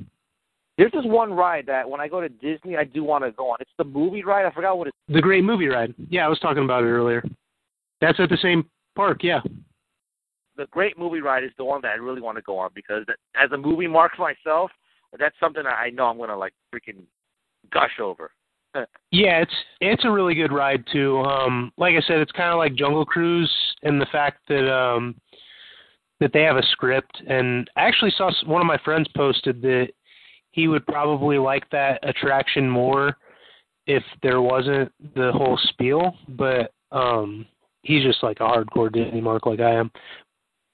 There's 0.82 1.04
this 1.04 1.12
one 1.12 1.32
ride 1.34 1.66
that 1.68 1.88
when 1.88 2.02
I 2.02 2.08
go 2.08 2.22
to 2.22 2.30
Disney, 2.30 2.76
I 2.76 2.84
do 2.86 3.04
want 3.04 3.24
to 3.24 3.32
go 3.32 3.50
on. 3.52 3.58
It's 3.60 3.70
the 3.78 3.84
movie 3.84 4.24
ride. 4.24 4.46
I 4.46 4.52
forgot 4.52 4.78
what 4.78 4.88
it's. 4.88 4.98
The 5.10 5.22
Great 5.22 5.44
Movie 5.44 5.68
Ride. 5.68 5.94
Yeah, 6.10 6.26
I 6.26 6.28
was 6.28 6.40
talking 6.40 6.64
about 6.64 6.84
it 6.84 6.88
earlier. 6.88 7.24
That's 8.00 8.20
at 8.20 8.30
the 8.30 8.38
same 8.42 8.66
park, 8.96 9.20
yeah. 9.24 9.42
the 10.58 10.66
great 10.72 10.98
movie 10.98 11.22
ride 11.22 11.44
is 11.44 11.52
the 11.58 11.64
one 11.66 11.82
that 11.82 11.90
I 11.90 11.96
really 11.96 12.22
want 12.22 12.38
to 12.38 12.42
go 12.42 12.58
on 12.58 12.72
because 12.74 13.04
that, 13.08 13.18
as 13.42 13.52
a 13.52 13.58
movie 13.58 13.88
mark 13.88 14.14
myself, 14.18 14.72
that's 15.20 15.36
something 15.40 15.64
that 15.64 15.78
I 15.78 15.90
know 15.92 16.06
I'm 16.06 16.18
gonna 16.18 16.36
like 16.38 16.54
freaking 16.74 17.04
gush 17.72 18.00
over. 18.02 18.32
Yeah, 19.12 19.42
it's 19.42 19.54
it's 19.82 20.06
a 20.06 20.10
really 20.10 20.34
good 20.34 20.54
ride 20.54 20.86
too. 20.92 21.18
Um, 21.20 21.74
like 21.78 21.94
I 21.96 22.02
said, 22.08 22.20
it's 22.20 22.32
kind 22.32 22.52
of 22.52 22.58
like 22.58 22.74
Jungle 22.76 23.06
Cruise 23.06 23.52
in 23.84 24.00
the 24.00 24.06
fact 24.12 24.40
that 24.48 24.74
um, 24.74 25.16
that 26.22 26.32
they 26.34 26.44
have 26.44 26.56
a 26.56 26.64
script. 26.68 27.22
And 27.28 27.70
I 27.76 27.82
actually 27.82 28.14
saw 28.18 28.30
s- 28.30 28.44
one 28.46 28.62
of 28.62 28.68
my 28.68 28.78
friends 28.86 29.10
posted 29.16 29.62
that 29.64 29.90
he 30.52 30.68
would 30.68 30.86
probably 30.86 31.38
like 31.38 31.70
that 31.72 32.00
attraction 32.04 32.70
more 32.70 33.18
if 33.88 34.04
there 34.22 34.42
wasn't 34.42 34.92
the 35.16 35.32
whole 35.32 35.60
spiel. 35.70 36.16
But 36.30 36.72
um, 36.92 37.46
he's 37.84 38.04
just 38.04 38.24
like 38.24 38.40
a 38.40 38.44
hardcore 38.44 38.92
Disney 38.92 39.22
mark 39.22 39.46
like 39.46 39.60
I 39.60 39.74
am. 39.74 39.92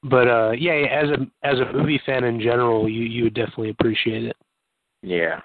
But 0.04 0.28
uh, 0.28 0.52
yeah, 0.52 0.74
as 0.74 1.10
a 1.10 1.28
as 1.48 1.60
a 1.60 1.74
movie 1.74 2.02
fan 2.06 2.24
in 2.24 2.40
general, 2.40 2.88
you 2.88 3.04
you 3.04 3.24
would 3.24 3.34
definitely 3.34 3.70
appreciate 3.70 4.24
it. 4.24 4.36
Yeah. 5.02 5.42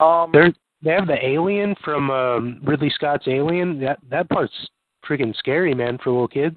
Um. 0.00 0.30
They're 0.32 0.52
they 0.82 0.92
have 0.92 1.06
the 1.06 1.24
alien 1.24 1.74
from 1.84 2.10
um, 2.10 2.60
Ridley 2.62 2.90
Scott's 2.90 3.26
Alien. 3.26 3.80
That 3.80 3.98
that 4.10 4.28
part's 4.28 4.54
freaking 5.08 5.34
scary, 5.36 5.74
man, 5.74 5.98
for 5.98 6.10
little 6.10 6.28
kids. 6.28 6.56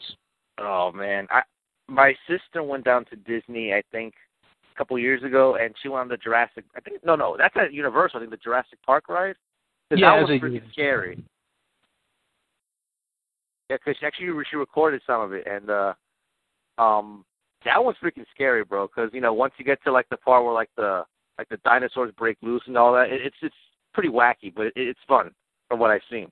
Oh 0.59 0.91
man, 0.91 1.27
I 1.31 1.41
my 1.87 2.13
sister 2.27 2.63
went 2.63 2.85
down 2.85 3.05
to 3.05 3.15
Disney. 3.15 3.73
I 3.73 3.81
think 3.91 4.13
a 4.73 4.77
couple 4.77 4.97
years 4.97 5.23
ago, 5.23 5.55
and 5.55 5.73
she 5.81 5.89
went 5.89 6.01
on 6.01 6.07
the 6.07 6.17
Jurassic. 6.17 6.65
I 6.75 6.79
think 6.79 7.03
no, 7.05 7.15
no, 7.15 7.35
that's 7.37 7.55
at 7.57 7.73
Universal. 7.73 8.17
I 8.17 8.21
think 8.21 8.31
the 8.31 8.37
Jurassic 8.37 8.79
Park 8.85 9.09
ride. 9.09 9.35
Yeah, 9.89 10.15
that 10.15 10.21
was 10.21 10.29
a- 10.29 10.43
freaking 10.43 10.71
scary. 10.71 11.23
Yeah, 13.69 13.77
because 13.77 13.97
she 13.99 14.05
actually 14.05 14.43
she 14.49 14.55
recorded 14.57 15.01
some 15.05 15.21
of 15.21 15.33
it, 15.33 15.47
and 15.47 15.69
uh, 15.69 15.93
um, 16.77 17.25
that 17.65 17.83
was 17.83 17.95
freaking 18.03 18.25
scary, 18.33 18.63
bro. 18.63 18.87
Because 18.87 19.09
you 19.13 19.21
know, 19.21 19.33
once 19.33 19.53
you 19.57 19.65
get 19.65 19.83
to 19.83 19.91
like 19.91 20.07
the 20.09 20.17
part 20.17 20.43
where 20.43 20.53
like 20.53 20.69
the 20.75 21.03
like 21.37 21.49
the 21.49 21.57
dinosaurs 21.57 22.11
break 22.17 22.37
loose 22.41 22.63
and 22.67 22.77
all 22.77 22.93
that, 22.93 23.09
it, 23.09 23.21
it's 23.21 23.35
it's 23.41 23.55
pretty 23.93 24.09
wacky, 24.09 24.53
but 24.53 24.67
it, 24.67 24.73
it's 24.75 24.99
fun 25.07 25.31
from 25.67 25.79
what 25.79 25.91
I've 25.91 26.01
seen. 26.09 26.27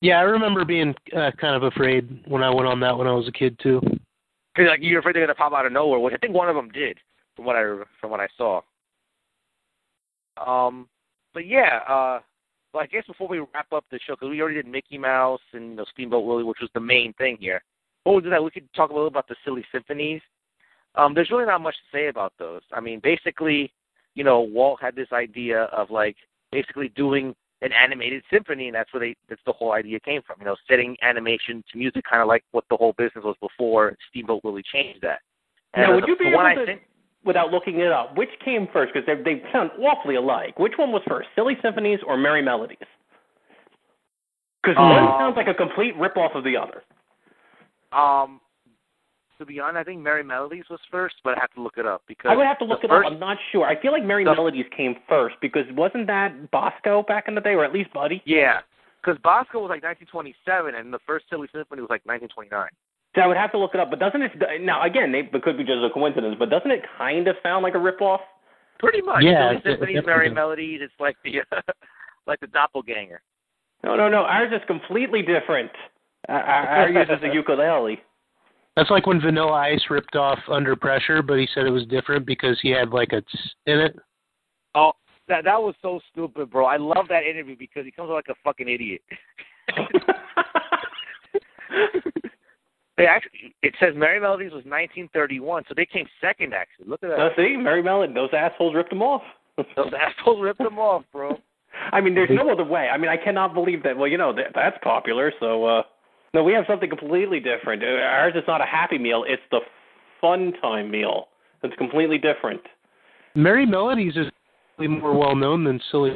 Yeah, 0.00 0.18
I 0.18 0.22
remember 0.22 0.66
being 0.66 0.94
uh, 1.16 1.30
kind 1.40 1.56
of 1.56 1.62
afraid 1.62 2.24
when 2.26 2.42
I 2.42 2.50
went 2.50 2.68
on 2.68 2.78
that 2.80 2.96
when 2.96 3.06
I 3.06 3.12
was 3.12 3.26
a 3.26 3.32
kid 3.32 3.58
too. 3.62 3.80
Because 4.54 4.68
like 4.68 4.80
you're 4.82 5.00
afraid 5.00 5.16
they're 5.16 5.22
gonna 5.26 5.34
pop 5.34 5.52
out 5.52 5.66
of 5.66 5.72
nowhere, 5.72 5.98
which 5.98 6.14
I 6.14 6.18
think 6.18 6.34
one 6.34 6.48
of 6.48 6.54
them 6.54 6.70
did, 6.70 6.98
from 7.34 7.44
what 7.44 7.56
I 7.56 7.62
from 8.00 8.10
what 8.10 8.20
I 8.20 8.28
saw. 8.36 8.60
Um, 10.44 10.88
but 11.32 11.46
yeah, 11.46 11.80
uh, 11.88 12.20
well, 12.72 12.82
I 12.82 12.86
guess 12.86 13.06
before 13.06 13.28
we 13.28 13.38
wrap 13.38 13.72
up 13.72 13.84
the 13.90 13.98
show, 14.04 14.14
because 14.14 14.30
we 14.30 14.40
already 14.40 14.56
did 14.56 14.66
Mickey 14.66 14.98
Mouse 14.98 15.40
and 15.52 15.70
you 15.70 15.76
know 15.76 15.84
Steamboat 15.92 16.24
Willie, 16.24 16.44
which 16.44 16.58
was 16.60 16.70
the 16.74 16.80
main 16.80 17.12
thing 17.14 17.36
here. 17.40 17.62
Before 18.04 18.16
we 18.16 18.22
do 18.22 18.30
that, 18.30 18.42
we 18.42 18.50
could 18.50 18.72
talk 18.74 18.90
a 18.90 18.92
little 18.92 19.08
about 19.08 19.28
the 19.28 19.36
silly 19.44 19.64
symphonies. 19.72 20.20
Um, 20.94 21.14
there's 21.14 21.30
really 21.30 21.46
not 21.46 21.60
much 21.60 21.74
to 21.74 21.96
say 21.96 22.08
about 22.08 22.32
those. 22.38 22.62
I 22.72 22.80
mean, 22.80 23.00
basically, 23.02 23.72
you 24.14 24.22
know, 24.22 24.40
Walt 24.40 24.80
had 24.80 24.94
this 24.94 25.12
idea 25.12 25.64
of 25.64 25.90
like 25.90 26.16
basically 26.52 26.88
doing 26.90 27.34
an 27.64 27.72
animated 27.72 28.22
symphony, 28.30 28.66
and 28.68 28.74
that's 28.74 28.92
where 28.92 29.00
they 29.00 29.16
that's 29.28 29.40
the 29.46 29.52
whole 29.52 29.72
idea 29.72 29.98
came 29.98 30.20
from. 30.26 30.36
You 30.38 30.44
know, 30.46 30.56
setting 30.68 30.96
animation 31.02 31.64
to 31.72 31.78
music, 31.78 32.04
kind 32.08 32.22
of 32.22 32.28
like 32.28 32.44
what 32.52 32.64
the 32.70 32.76
whole 32.76 32.92
business 32.92 33.24
was 33.24 33.36
before 33.40 33.96
Steamboat 34.10 34.44
Willie 34.44 34.62
changed 34.72 35.00
that. 35.02 35.20
And 35.72 35.88
Now, 35.88 35.94
would 35.94 36.04
you 36.06 36.16
be 36.16 36.28
able 36.28 36.38
to, 36.42 36.66
think, 36.66 36.82
without 37.24 37.50
looking 37.50 37.80
it 37.80 37.90
up, 37.90 38.16
which 38.16 38.28
came 38.44 38.68
first? 38.72 38.92
Because 38.92 39.06
they 39.06 39.16
they 39.22 39.42
sound 39.52 39.70
awfully 39.82 40.16
alike. 40.16 40.58
Which 40.58 40.74
one 40.76 40.92
was 40.92 41.02
first, 41.08 41.28
Silly 41.34 41.56
Symphonies 41.62 42.00
or 42.06 42.16
Merrie 42.16 42.44
Melodies? 42.44 42.78
Because 44.62 44.76
one 44.76 45.02
Um, 45.02 45.14
sounds 45.18 45.36
like 45.36 45.48
a 45.48 45.54
complete 45.54 45.96
rip-off 45.96 46.32
of 46.34 46.44
the 46.44 46.56
other. 46.56 46.84
um, 47.92 48.40
to 49.38 49.46
be 49.46 49.60
honest. 49.60 49.76
I 49.78 49.84
think 49.84 50.00
Merrie 50.02 50.24
Melodies 50.24 50.64
was 50.70 50.80
first, 50.90 51.16
but 51.24 51.36
I 51.36 51.40
have 51.40 51.50
to 51.54 51.62
look 51.62 51.78
it 51.78 51.86
up 51.86 52.02
because 52.06 52.30
I 52.30 52.36
would 52.36 52.46
have 52.46 52.58
to 52.58 52.64
look 52.64 52.84
it 52.84 52.90
first, 52.90 53.06
up. 53.06 53.12
I'm 53.12 53.18
not 53.20 53.38
sure. 53.52 53.66
I 53.66 53.80
feel 53.80 53.92
like 53.92 54.02
Merrie 54.02 54.24
The- 54.24 54.34
Melodies 54.34 54.66
came 54.76 54.96
first 55.08 55.36
because 55.40 55.64
wasn't 55.72 56.06
that 56.08 56.32
Bosko 56.52 57.06
back 57.06 57.24
in 57.28 57.34
the 57.34 57.40
day, 57.40 57.54
or 57.54 57.64
at 57.64 57.72
least 57.72 57.92
Buddy? 57.92 58.22
Yeah, 58.24 58.60
because 59.02 59.18
Bosko 59.22 59.60
was 59.60 59.70
like 59.70 59.82
1927, 59.82 60.74
and 60.74 60.92
the 60.92 60.98
first 61.06 61.26
Silly 61.30 61.48
Symphony 61.52 61.80
was 61.82 61.90
like 61.90 62.04
1929. 62.06 62.68
So 63.14 63.20
I 63.20 63.26
would 63.28 63.36
have 63.36 63.52
to 63.52 63.58
look 63.58 63.74
it 63.74 63.80
up. 63.80 63.90
But 63.90 64.00
doesn't 64.00 64.22
it 64.22 64.32
now 64.62 64.82
again? 64.82 65.12
They, 65.12 65.20
it 65.20 65.42
could 65.42 65.56
be 65.56 65.62
just 65.64 65.78
a 65.84 65.90
coincidence, 65.92 66.34
but 66.38 66.50
doesn't 66.50 66.70
it 66.70 66.82
kind 66.98 67.28
of 67.28 67.36
sound 67.42 67.62
like 67.62 67.74
a 67.74 67.78
ripoff? 67.78 68.18
Pretty 68.80 69.02
much. 69.02 69.22
Yeah, 69.22 69.50
Silly 69.50 69.56
it- 69.56 69.66
it 69.66 69.78
Symphonies, 69.78 70.02
Merrie. 70.04 70.34
Melodies. 70.34 70.80
It's 70.82 70.92
like 70.98 71.16
the 71.24 71.42
like 72.26 72.40
the 72.40 72.48
doppelganger. 72.48 73.20
No, 73.84 73.96
no, 73.96 74.08
no. 74.08 74.22
Ours 74.24 74.50
is 74.52 74.62
completely 74.66 75.22
different. 75.22 75.70
Uh, 76.28 76.32
uh, 76.32 76.34
our, 76.34 76.66
our 76.66 76.78
our 76.78 76.88
uses 76.88 77.22
a 77.22 77.28
ukulele. 77.34 78.00
That's 78.76 78.90
like 78.90 79.06
when 79.06 79.20
Vanilla 79.20 79.52
Ice 79.52 79.82
ripped 79.88 80.16
off 80.16 80.38
Under 80.50 80.74
Pressure, 80.74 81.22
but 81.22 81.38
he 81.38 81.48
said 81.54 81.66
it 81.66 81.70
was 81.70 81.86
different 81.86 82.26
because 82.26 82.58
he 82.60 82.70
had 82.70 82.90
like 82.90 83.12
a 83.12 83.22
tss 83.22 83.50
in 83.66 83.78
it. 83.78 83.96
Oh, 84.74 84.92
that 85.28 85.44
that 85.44 85.60
was 85.60 85.74
so 85.80 86.00
stupid, 86.10 86.50
bro. 86.50 86.66
I 86.66 86.76
love 86.76 87.06
that 87.08 87.22
interview 87.22 87.56
because 87.56 87.84
he 87.84 87.92
comes 87.92 88.10
off 88.10 88.22
like 88.26 88.28
a 88.28 88.34
fucking 88.42 88.68
idiot. 88.68 89.02
They 92.96 93.06
actually, 93.06 93.54
it 93.62 93.74
says 93.80 93.94
Merrie 93.94 94.20
Melodies 94.20 94.52
was 94.52 94.64
1931, 94.64 95.64
so 95.68 95.74
they 95.76 95.86
came 95.86 96.06
second. 96.20 96.54
Actually, 96.54 96.86
look 96.86 97.02
at 97.02 97.10
that. 97.10 97.18
Now, 97.18 97.30
see, 97.36 97.56
Merrie 97.58 97.82
Melody, 97.82 98.14
those 98.14 98.30
assholes 98.32 98.74
ripped 98.74 98.90
them 98.90 99.02
off. 99.02 99.22
Those 99.56 99.92
assholes 99.98 100.40
ripped 100.40 100.58
them 100.58 100.78
off, 100.78 101.04
bro. 101.12 101.36
I 101.92 102.00
mean, 102.00 102.14
there's 102.14 102.30
no 102.30 102.50
other 102.50 102.64
way. 102.64 102.88
I 102.92 102.96
mean, 102.96 103.10
I 103.10 103.16
cannot 103.16 103.52
believe 103.52 103.82
that. 103.82 103.96
Well, 103.96 104.06
you 104.06 104.18
know, 104.18 104.32
that, 104.32 104.52
that's 104.54 104.76
popular. 104.82 105.32
So, 105.40 105.64
uh, 105.64 105.82
no, 106.34 106.44
we 106.44 106.52
have 106.52 106.64
something 106.68 106.88
completely 106.88 107.40
different. 107.40 107.82
Uh, 107.82 107.86
Ours 107.86 108.34
is 108.34 108.42
not 108.46 108.60
a 108.60 108.66
happy 108.66 108.98
meal; 108.98 109.24
it's 109.26 109.42
the 109.50 109.60
fun 110.20 110.52
time 110.60 110.90
meal. 110.90 111.28
It's 111.62 111.74
completely 111.76 112.18
different. 112.18 112.60
Merrie 113.36 113.66
Melodies 113.66 114.16
is 114.16 114.26
more 114.78 115.16
well 115.16 115.34
known 115.34 115.64
than 115.64 115.80
Silly 115.90 116.14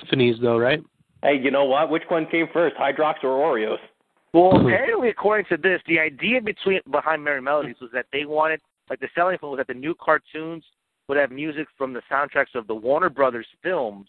Symphonies, 0.00 0.36
though, 0.40 0.58
right? 0.58 0.82
Hey, 1.22 1.38
you 1.42 1.50
know 1.50 1.64
what? 1.64 1.90
Which 1.90 2.02
one 2.08 2.26
came 2.30 2.46
first, 2.52 2.76
Hydrox 2.76 3.14
or 3.22 3.30
Oreos? 3.30 3.78
Well, 4.32 4.60
apparently, 4.60 5.10
according 5.10 5.46
to 5.50 5.56
this, 5.56 5.80
the 5.86 5.98
idea 6.00 6.40
between 6.40 6.80
behind 6.90 7.24
Merrie 7.24 7.42
Melodies 7.42 7.76
was 7.80 7.90
that 7.92 8.06
they 8.12 8.24
wanted, 8.24 8.60
like, 8.90 8.98
the 9.00 9.08
selling 9.14 9.38
point 9.38 9.52
was 9.52 9.58
that 9.58 9.68
the 9.68 9.78
new 9.78 9.94
cartoons 9.94 10.64
would 11.08 11.16
have 11.16 11.30
music 11.30 11.68
from 11.78 11.92
the 11.92 12.02
soundtracks 12.10 12.54
of 12.54 12.66
the 12.66 12.74
Warner 12.74 13.10
Brothers 13.10 13.46
films, 13.62 14.08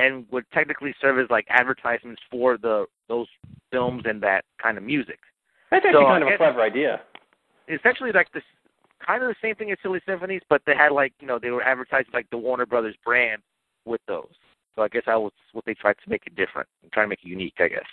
and 0.00 0.24
would 0.32 0.44
technically 0.52 0.94
serve 1.00 1.18
as 1.18 1.28
like 1.30 1.46
advertisements 1.50 2.20
for 2.30 2.56
the 2.56 2.86
those 3.08 3.28
films 3.72 4.02
and 4.06 4.22
that 4.22 4.44
kind 4.62 4.76
of 4.78 4.84
music. 4.84 5.18
That's 5.70 5.84
actually 5.86 6.02
So, 6.02 6.06
kind 6.06 6.22
of 6.24 6.28
a 6.30 6.36
clever 6.36 6.62
idea. 6.62 7.00
essentially 7.68 8.12
like 8.12 8.30
this 8.32 8.42
kind 9.06 9.22
of 9.22 9.28
the 9.28 9.36
same 9.42 9.54
thing 9.54 9.70
as 9.72 9.78
Silly 9.82 10.00
Symphonies, 10.06 10.42
but 10.48 10.62
they 10.66 10.74
had 10.76 10.92
like 10.92 11.12
you 11.20 11.26
know 11.26 11.38
they 11.38 11.50
were 11.50 11.62
advertising 11.62 12.10
like 12.12 12.28
the 12.30 12.38
Warner 12.38 12.66
Brothers 12.66 12.96
brand 13.04 13.42
with 13.84 14.00
those. 14.08 14.34
So 14.76 14.82
I 14.82 14.88
guess 14.88 15.02
that 15.06 15.20
was 15.20 15.32
what 15.52 15.64
they 15.64 15.74
tried 15.74 15.96
to 16.04 16.10
make 16.10 16.22
it 16.26 16.36
different, 16.36 16.68
trying 16.92 17.06
to 17.06 17.08
make 17.10 17.20
it 17.24 17.28
unique, 17.28 17.54
I 17.58 17.68
guess. 17.68 17.90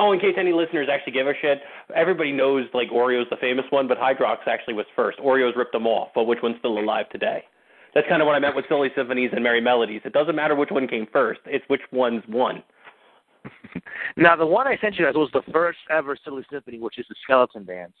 Oh, 0.00 0.12
in 0.12 0.20
case 0.20 0.34
any 0.38 0.52
listeners 0.52 0.88
actually 0.92 1.14
give 1.14 1.26
a 1.26 1.32
shit, 1.40 1.58
everybody 1.94 2.30
knows 2.30 2.66
like 2.74 2.88
Oreo's 2.90 3.28
the 3.30 3.36
famous 3.40 3.64
one, 3.70 3.88
but 3.88 3.98
Hydrox 3.98 4.46
actually 4.46 4.74
was 4.74 4.86
first. 4.94 5.18
Oreo's 5.18 5.56
ripped 5.56 5.72
them 5.72 5.86
off, 5.86 6.10
but 6.14 6.24
which 6.24 6.38
one's 6.42 6.56
still 6.60 6.78
alive 6.78 7.08
today? 7.10 7.42
That's 7.98 8.08
kind 8.08 8.22
of 8.22 8.26
what 8.26 8.36
I 8.36 8.38
meant 8.38 8.54
with 8.54 8.64
Silly 8.68 8.90
Symphonies 8.94 9.30
and 9.32 9.44
Merrie 9.44 9.60
Melodies. 9.60 10.02
It 10.04 10.12
doesn't 10.12 10.36
matter 10.36 10.54
which 10.54 10.70
one 10.70 10.86
came 10.86 11.08
first; 11.12 11.40
it's 11.46 11.64
which 11.68 11.80
one's 11.90 12.22
won. 12.28 12.62
Now 14.16 14.36
the 14.36 14.46
one 14.46 14.68
I 14.68 14.76
sent 14.80 14.96
you 14.96 15.04
guys 15.04 15.14
was 15.14 15.30
the 15.32 15.42
first 15.52 15.78
ever 15.90 16.16
Silly 16.24 16.44
Symphony, 16.50 16.78
which 16.78 16.96
is 16.98 17.06
the 17.08 17.16
Skeleton 17.24 17.64
Dance, 17.64 17.92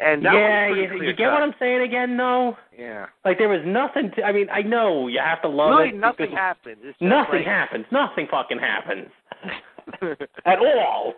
and 0.00 0.24
yeah, 0.24 0.68
you, 0.68 1.02
you 1.02 1.12
get 1.12 1.30
what. 1.30 1.40
I'm 1.42 1.54
saying 1.60 1.82
again, 1.82 2.16
though. 2.16 2.56
Yeah, 2.76 3.06
Like 3.24 3.38
there 3.38 3.48
was 3.48 3.62
nothing. 3.64 4.10
To, 4.16 4.24
I 4.24 4.32
mean, 4.32 4.48
I 4.50 4.62
know 4.62 5.06
you 5.06 5.20
have 5.24 5.40
to 5.42 5.48
love 5.48 5.70
really 5.78 5.90
it. 5.90 5.94
nothing 5.96 6.26
because 6.30 6.36
happened. 6.36 6.76
It's 6.82 6.98
just 6.98 7.02
Nothing 7.02 7.40
like, 7.40 7.46
happens. 7.46 7.86
Nothing 7.92 8.26
fucking 8.28 8.58
happens 8.58 9.08
happens. 9.40 10.18
at 10.46 10.58
all. 10.58 11.14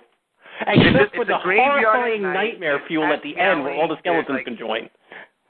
Except 0.67 1.15
for 1.15 1.23
a 1.23 1.25
the 1.25 1.39
graveyard 1.43 1.85
horrifying 1.85 2.23
night. 2.23 2.35
nightmare 2.35 2.81
fuel 2.87 3.05
at 3.13 3.23
the 3.23 3.39
end 3.39 3.63
where 3.65 3.75
all 3.75 3.89
the 3.89 3.97
skeletons 4.01 4.27
There's, 4.29 4.45
can 4.45 4.57
join. 4.59 4.91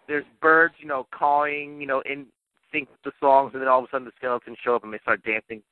There's 0.06 0.24
birds, 0.40 0.74
you 0.78 0.86
know, 0.86 1.06
cawing, 1.12 1.80
you 1.80 1.86
know, 1.86 2.00
in 2.08 2.26
sync 2.72 2.88
with 2.90 3.02
the 3.04 3.12
songs, 3.20 3.52
and 3.54 3.62
then 3.62 3.68
all 3.68 3.80
of 3.80 3.84
a 3.84 3.88
sudden 3.90 4.04
the 4.06 4.12
skeletons 4.16 4.58
show 4.62 4.74
up 4.74 4.84
and 4.84 4.92
they 4.92 4.98
start 4.98 5.22
dancing 5.24 5.62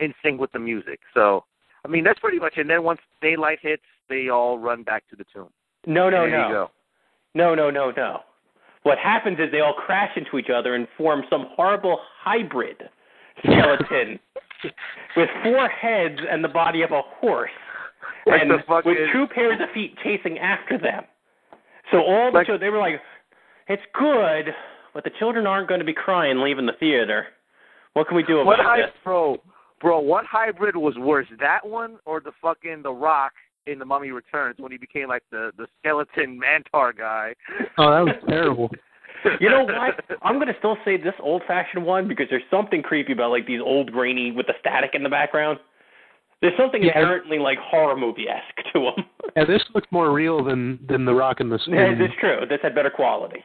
in 0.00 0.14
sync 0.22 0.40
with 0.40 0.52
the 0.52 0.58
music. 0.58 1.00
So, 1.14 1.44
I 1.84 1.88
mean, 1.88 2.04
that's 2.04 2.18
pretty 2.20 2.38
much 2.38 2.54
it. 2.56 2.62
And 2.62 2.70
then 2.70 2.82
once 2.84 3.00
daylight 3.20 3.58
hits, 3.62 3.82
they 4.08 4.28
all 4.28 4.58
run 4.58 4.82
back 4.82 5.04
to 5.10 5.16
the 5.16 5.24
tomb. 5.32 5.48
No, 5.86 6.08
no, 6.10 6.22
there 6.22 6.30
no. 6.30 6.48
you 6.48 6.54
go. 6.54 6.70
No, 7.34 7.54
no, 7.54 7.70
no, 7.70 7.90
no. 7.96 8.20
What 8.84 8.98
happens 8.98 9.38
is 9.38 9.50
they 9.52 9.60
all 9.60 9.74
crash 9.74 10.16
into 10.16 10.38
each 10.38 10.50
other 10.54 10.74
and 10.74 10.86
form 10.96 11.22
some 11.28 11.46
horrible 11.54 11.98
hybrid 12.22 12.76
skeleton 13.42 14.18
with 15.16 15.28
four 15.42 15.68
heads 15.68 16.18
and 16.30 16.42
the 16.42 16.48
body 16.48 16.82
of 16.82 16.92
a 16.92 17.02
horse, 17.20 17.50
Like 18.26 18.42
and 18.42 18.50
with 18.50 18.62
two 19.12 19.26
pairs 19.34 19.60
of 19.60 19.68
feet 19.74 19.96
chasing 20.02 20.38
after 20.38 20.78
them. 20.78 21.04
So 21.90 21.98
all 21.98 22.30
the 22.30 22.38
Like- 22.38 22.46
children, 22.46 22.60
they 22.60 22.70
were 22.70 22.78
like, 22.78 23.00
"It's 23.68 23.82
good, 23.94 24.54
but 24.98 25.04
the 25.04 25.16
children 25.20 25.46
aren't 25.46 25.68
going 25.68 25.78
to 25.78 25.84
be 25.86 25.92
crying 25.92 26.40
leaving 26.40 26.66
the 26.66 26.72
theater. 26.80 27.26
What 27.92 28.08
can 28.08 28.16
we 28.16 28.24
do 28.24 28.40
about 28.40 28.46
What 28.46 28.76
this?" 28.76 28.90
bro? 29.04 29.36
Bro, 29.80 30.00
what 30.00 30.24
hybrid 30.26 30.74
was 30.74 30.96
worse, 30.98 31.28
that 31.38 31.64
one 31.64 31.98
or 32.04 32.18
the 32.18 32.32
fucking 32.42 32.82
The 32.82 32.90
Rock 32.90 33.30
in 33.68 33.78
The 33.78 33.84
Mummy 33.84 34.10
Returns 34.10 34.56
when 34.58 34.72
he 34.72 34.78
became 34.78 35.06
like 35.06 35.22
the 35.30 35.52
the 35.56 35.68
skeleton 35.78 36.40
Mantar 36.44 36.96
guy? 36.98 37.32
Oh, 37.78 37.90
that 37.92 38.04
was 38.12 38.16
terrible. 38.28 38.70
You 39.40 39.50
know 39.50 39.64
what? 39.64 39.98
I'm 40.22 40.36
going 40.36 40.46
to 40.46 40.54
still 40.60 40.76
say 40.84 40.96
this 40.96 41.14
old-fashioned 41.20 41.84
one 41.84 42.06
because 42.06 42.26
there's 42.30 42.44
something 42.52 42.82
creepy 42.82 43.12
about 43.14 43.30
like 43.32 43.48
these 43.48 43.60
old 43.60 43.90
grainy 43.90 44.30
with 44.30 44.46
the 44.46 44.52
static 44.60 44.90
in 44.94 45.02
the 45.02 45.08
background. 45.08 45.58
There's 46.40 46.56
something 46.56 46.80
Yeah. 46.84 46.96
inherently 46.98 47.40
like 47.40 47.58
horror 47.58 47.96
movie-esque 47.96 48.72
to 48.72 48.78
them. 48.96 49.04
Yeah, 49.36 49.44
this 49.44 49.64
looked 49.74 49.90
more 49.90 50.12
real 50.12 50.44
than 50.44 50.78
than 50.88 51.04
the 51.04 51.14
Rock 51.14 51.40
and 51.40 51.50
the 51.50 51.58
Yeah, 51.66 51.86
Spoon. 51.94 52.00
it's 52.00 52.14
true. 52.20 52.46
This 52.48 52.60
had 52.62 52.76
better 52.76 52.90
quality. 52.90 53.42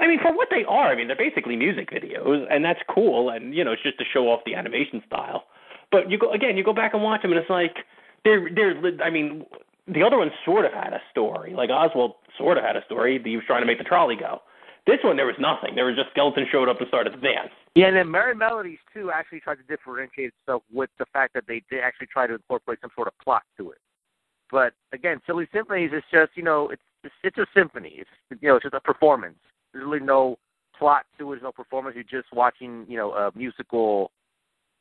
I 0.00 0.06
mean, 0.06 0.20
for 0.20 0.34
what 0.34 0.48
they 0.50 0.64
are, 0.64 0.90
I 0.90 0.96
mean, 0.96 1.06
they're 1.08 1.16
basically 1.16 1.56
music 1.56 1.90
videos, 1.90 2.46
and 2.50 2.64
that's 2.64 2.80
cool. 2.88 3.30
And 3.30 3.54
you 3.54 3.64
know, 3.64 3.72
it's 3.72 3.82
just 3.82 3.98
to 3.98 4.04
show 4.04 4.28
off 4.28 4.40
the 4.44 4.54
animation 4.54 5.02
style. 5.06 5.44
But 5.90 6.10
you 6.10 6.18
go 6.18 6.32
again, 6.32 6.56
you 6.56 6.64
go 6.64 6.72
back 6.72 6.94
and 6.94 7.02
watch 7.02 7.22
them, 7.22 7.32
and 7.32 7.40
it's 7.40 7.50
like 7.50 7.76
they're 8.24 8.48
they're. 8.54 9.02
I 9.02 9.10
mean, 9.10 9.44
the 9.86 10.02
other 10.02 10.18
one 10.18 10.30
sort 10.44 10.64
of 10.64 10.72
had 10.72 10.92
a 10.92 11.00
story. 11.10 11.54
Like 11.54 11.70
Oswald 11.70 12.14
sort 12.36 12.58
of 12.58 12.64
had 12.64 12.76
a 12.76 12.84
story. 12.84 13.20
He 13.22 13.36
was 13.36 13.44
trying 13.46 13.62
to 13.62 13.66
make 13.66 13.78
the 13.78 13.84
trolley 13.84 14.16
go. 14.16 14.42
This 14.86 14.98
one, 15.02 15.16
there 15.16 15.26
was 15.26 15.36
nothing. 15.38 15.74
There 15.74 15.84
was 15.84 15.96
just 15.96 16.10
skeleton 16.10 16.46
showed 16.50 16.68
up 16.68 16.78
and 16.78 16.86
started 16.86 17.10
to 17.10 17.20
dance. 17.20 17.50
Yeah, 17.74 17.86
and 17.86 17.96
then 17.96 18.06
Merrie 18.06 18.36
Melodies 18.36 18.78
too 18.94 19.10
actually 19.10 19.40
tried 19.40 19.56
to 19.56 19.64
differentiate 19.64 20.32
itself 20.40 20.62
with 20.72 20.90
the 20.98 21.06
fact 21.12 21.34
that 21.34 21.44
they 21.48 21.62
did 21.68 21.80
actually 21.82 22.06
try 22.06 22.26
to 22.26 22.34
incorporate 22.34 22.78
some 22.80 22.90
sort 22.94 23.08
of 23.08 23.14
plot 23.18 23.42
to 23.58 23.72
it. 23.72 23.78
But 24.50 24.74
again, 24.92 25.20
Silly 25.26 25.48
Symphonies 25.52 25.90
is 25.92 26.04
just 26.12 26.32
you 26.36 26.42
know 26.42 26.68
it's 26.68 26.82
it's, 27.02 27.14
it's 27.24 27.38
a 27.38 27.46
symphony. 27.54 27.94
It's 27.98 28.40
you 28.40 28.48
know 28.48 28.56
it's 28.56 28.64
just 28.64 28.74
a 28.74 28.80
performance. 28.80 29.38
There's 29.76 29.86
really 29.86 30.04
no 30.04 30.38
plot 30.78 31.04
to 31.18 31.32
it. 31.32 31.36
There's 31.36 31.42
no 31.42 31.52
performance. 31.52 31.94
You're 31.94 32.22
just 32.22 32.32
watching 32.32 32.86
you 32.88 32.96
know 32.96 33.12
a 33.12 33.30
musical 33.36 34.10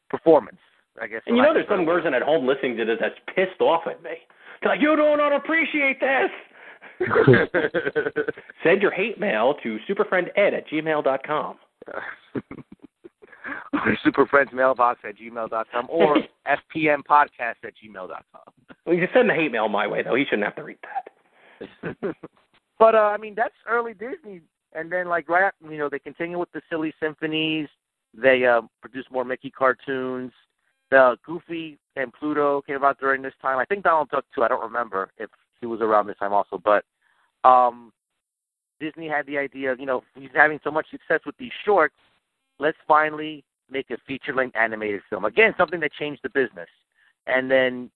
performance. 0.09 0.59
I 1.01 1.07
guess. 1.07 1.21
And 1.27 1.35
you 1.35 1.43
know, 1.43 1.53
there's 1.53 1.67
some 1.67 1.85
person 1.85 2.13
at 2.13 2.21
home 2.21 2.47
listening 2.47 2.77
to 2.77 2.85
this 2.85 2.97
that's 2.99 3.15
pissed 3.35 3.59
off 3.59 3.87
at 3.87 4.01
me. 4.01 4.11
They're 4.61 4.71
like, 4.71 4.81
you 4.81 4.95
don't 4.95 5.33
appreciate 5.33 5.99
this. 5.99 6.29
Send 8.63 8.81
your 8.81 8.91
hate 8.91 9.19
mail 9.19 9.55
to 9.63 9.77
superfriended 9.89 10.29
at 10.37 10.67
gmail.com. 10.69 11.57
or 13.73 13.97
Super 14.03 14.25
Friends 14.25 14.51
mailbox 14.53 15.01
at 15.03 15.17
gmail.com 15.17 15.87
or 15.89 16.17
FPM 16.47 16.99
podcast 17.09 17.55
at 17.65 17.73
gmail.com. 17.83 18.53
Well, 18.85 18.95
you 18.95 19.05
can 19.05 19.09
send 19.13 19.29
the 19.29 19.33
hate 19.33 19.51
mail 19.51 19.67
my 19.67 19.87
way, 19.87 20.03
though. 20.03 20.15
He 20.15 20.23
shouldn't 20.23 20.43
have 20.43 20.55
to 20.55 20.63
read 20.63 20.77
that. 20.83 22.15
but 22.79 22.95
uh, 22.95 22.99
I 22.99 23.17
mean, 23.17 23.33
that's 23.35 23.53
early 23.67 23.93
Disney, 23.93 24.41
and 24.75 24.91
then 24.91 25.07
like 25.07 25.29
right 25.29 25.51
you 25.69 25.77
know, 25.77 25.89
they 25.89 25.99
continue 25.99 26.39
with 26.39 26.51
the 26.51 26.61
silly 26.69 26.93
symphonies. 26.99 27.67
They 28.13 28.45
uh, 28.45 28.61
produce 28.81 29.05
more 29.11 29.25
Mickey 29.25 29.49
cartoons. 29.49 30.31
The 30.91 31.17
Goofy 31.25 31.77
and 31.95 32.13
Pluto 32.13 32.61
came 32.61 32.83
out 32.83 32.99
during 32.99 33.21
this 33.21 33.33
time. 33.41 33.57
I 33.57 33.65
think 33.65 33.83
Donald 33.83 34.09
Duck 34.09 34.25
too. 34.33 34.43
I 34.43 34.47
don't 34.47 34.63
remember 34.63 35.09
if 35.17 35.29
he 35.59 35.65
was 35.65 35.81
around 35.81 36.07
this 36.07 36.17
time 36.17 36.33
also, 36.33 36.61
but 36.63 36.85
um, 37.47 37.91
Disney 38.79 39.07
had 39.07 39.25
the 39.25 39.37
idea 39.37 39.75
you 39.77 39.85
know 39.85 40.03
he's 40.15 40.29
having 40.33 40.59
so 40.63 40.71
much 40.71 40.89
success 40.91 41.21
with 41.25 41.37
these 41.37 41.51
shorts. 41.65 41.95
Let's 42.59 42.77
finally 42.87 43.43
make 43.69 43.89
a 43.89 43.97
feature-length 44.07 44.55
animated 44.55 45.01
film. 45.09 45.25
Again, 45.25 45.53
something 45.57 45.79
that 45.79 45.91
changed 45.93 46.21
the 46.23 46.29
business. 46.29 46.69
And 47.27 47.49
then 47.49 47.89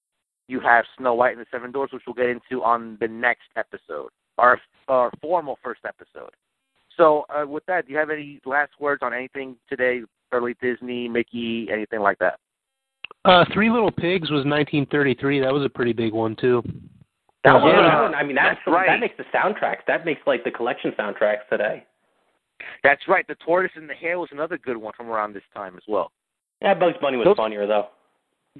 you 0.47 0.59
have 0.59 0.85
Snow 0.97 1.13
White 1.13 1.37
and 1.37 1.41
the 1.41 1.45
Seven 1.51 1.71
Dwarfs, 1.71 1.93
which 1.93 2.03
we'll 2.07 2.15
get 2.15 2.25
into 2.25 2.63
on 2.63 2.97
the 2.99 3.07
next 3.07 3.49
episode, 3.55 4.09
our 4.37 4.59
our 4.87 5.11
formal 5.21 5.59
first 5.63 5.81
episode. 5.85 6.31
So, 6.99 7.25
uh, 7.33 7.47
with 7.47 7.65
that, 7.67 7.87
do 7.87 7.93
you 7.93 7.97
have 7.97 8.09
any 8.09 8.41
last 8.45 8.71
words 8.79 9.01
on 9.01 9.13
anything 9.13 9.55
today? 9.69 10.01
Early 10.31 10.53
Disney, 10.61 11.07
Mickey, 11.07 11.69
anything 11.71 12.01
like 12.01 12.19
that? 12.19 12.37
Uh, 13.25 13.45
Three 13.53 13.71
Little 13.71 13.89
Pigs 13.89 14.29
was 14.29 14.45
1933. 14.45 15.39
That 15.39 15.51
was 15.53 15.63
a 15.63 15.69
pretty 15.69 15.93
big 15.93 16.13
one 16.13 16.35
too. 16.35 16.61
That 17.45 17.53
Yeah. 17.55 18.01
one, 18.03 18.13
I 18.13 18.21
mean, 18.21 18.35
that's, 18.35 18.59
That's 18.65 18.67
right. 18.75 18.85
that 18.87 18.99
makes 18.99 19.15
the 19.17 19.23
soundtracks. 19.35 19.85
That 19.87 20.05
makes 20.05 20.21
like 20.27 20.43
the 20.43 20.51
collection 20.51 20.91
soundtracks 20.91 21.47
today. 21.49 21.85
That's 22.83 23.01
right. 23.07 23.25
The 23.27 23.35
tortoise 23.35 23.71
and 23.75 23.89
the 23.89 23.93
hare 23.95 24.19
was 24.19 24.29
another 24.33 24.57
good 24.57 24.75
one 24.77 24.93
from 24.95 25.09
around 25.09 25.33
this 25.33 25.43
time 25.55 25.75
as 25.77 25.83
well. 25.87 26.11
Yeah, 26.61 26.73
Bugs 26.73 26.97
Bunny 27.01 27.15
was 27.17 27.25
Those- 27.25 27.37
funnier 27.37 27.65
though. 27.65 27.87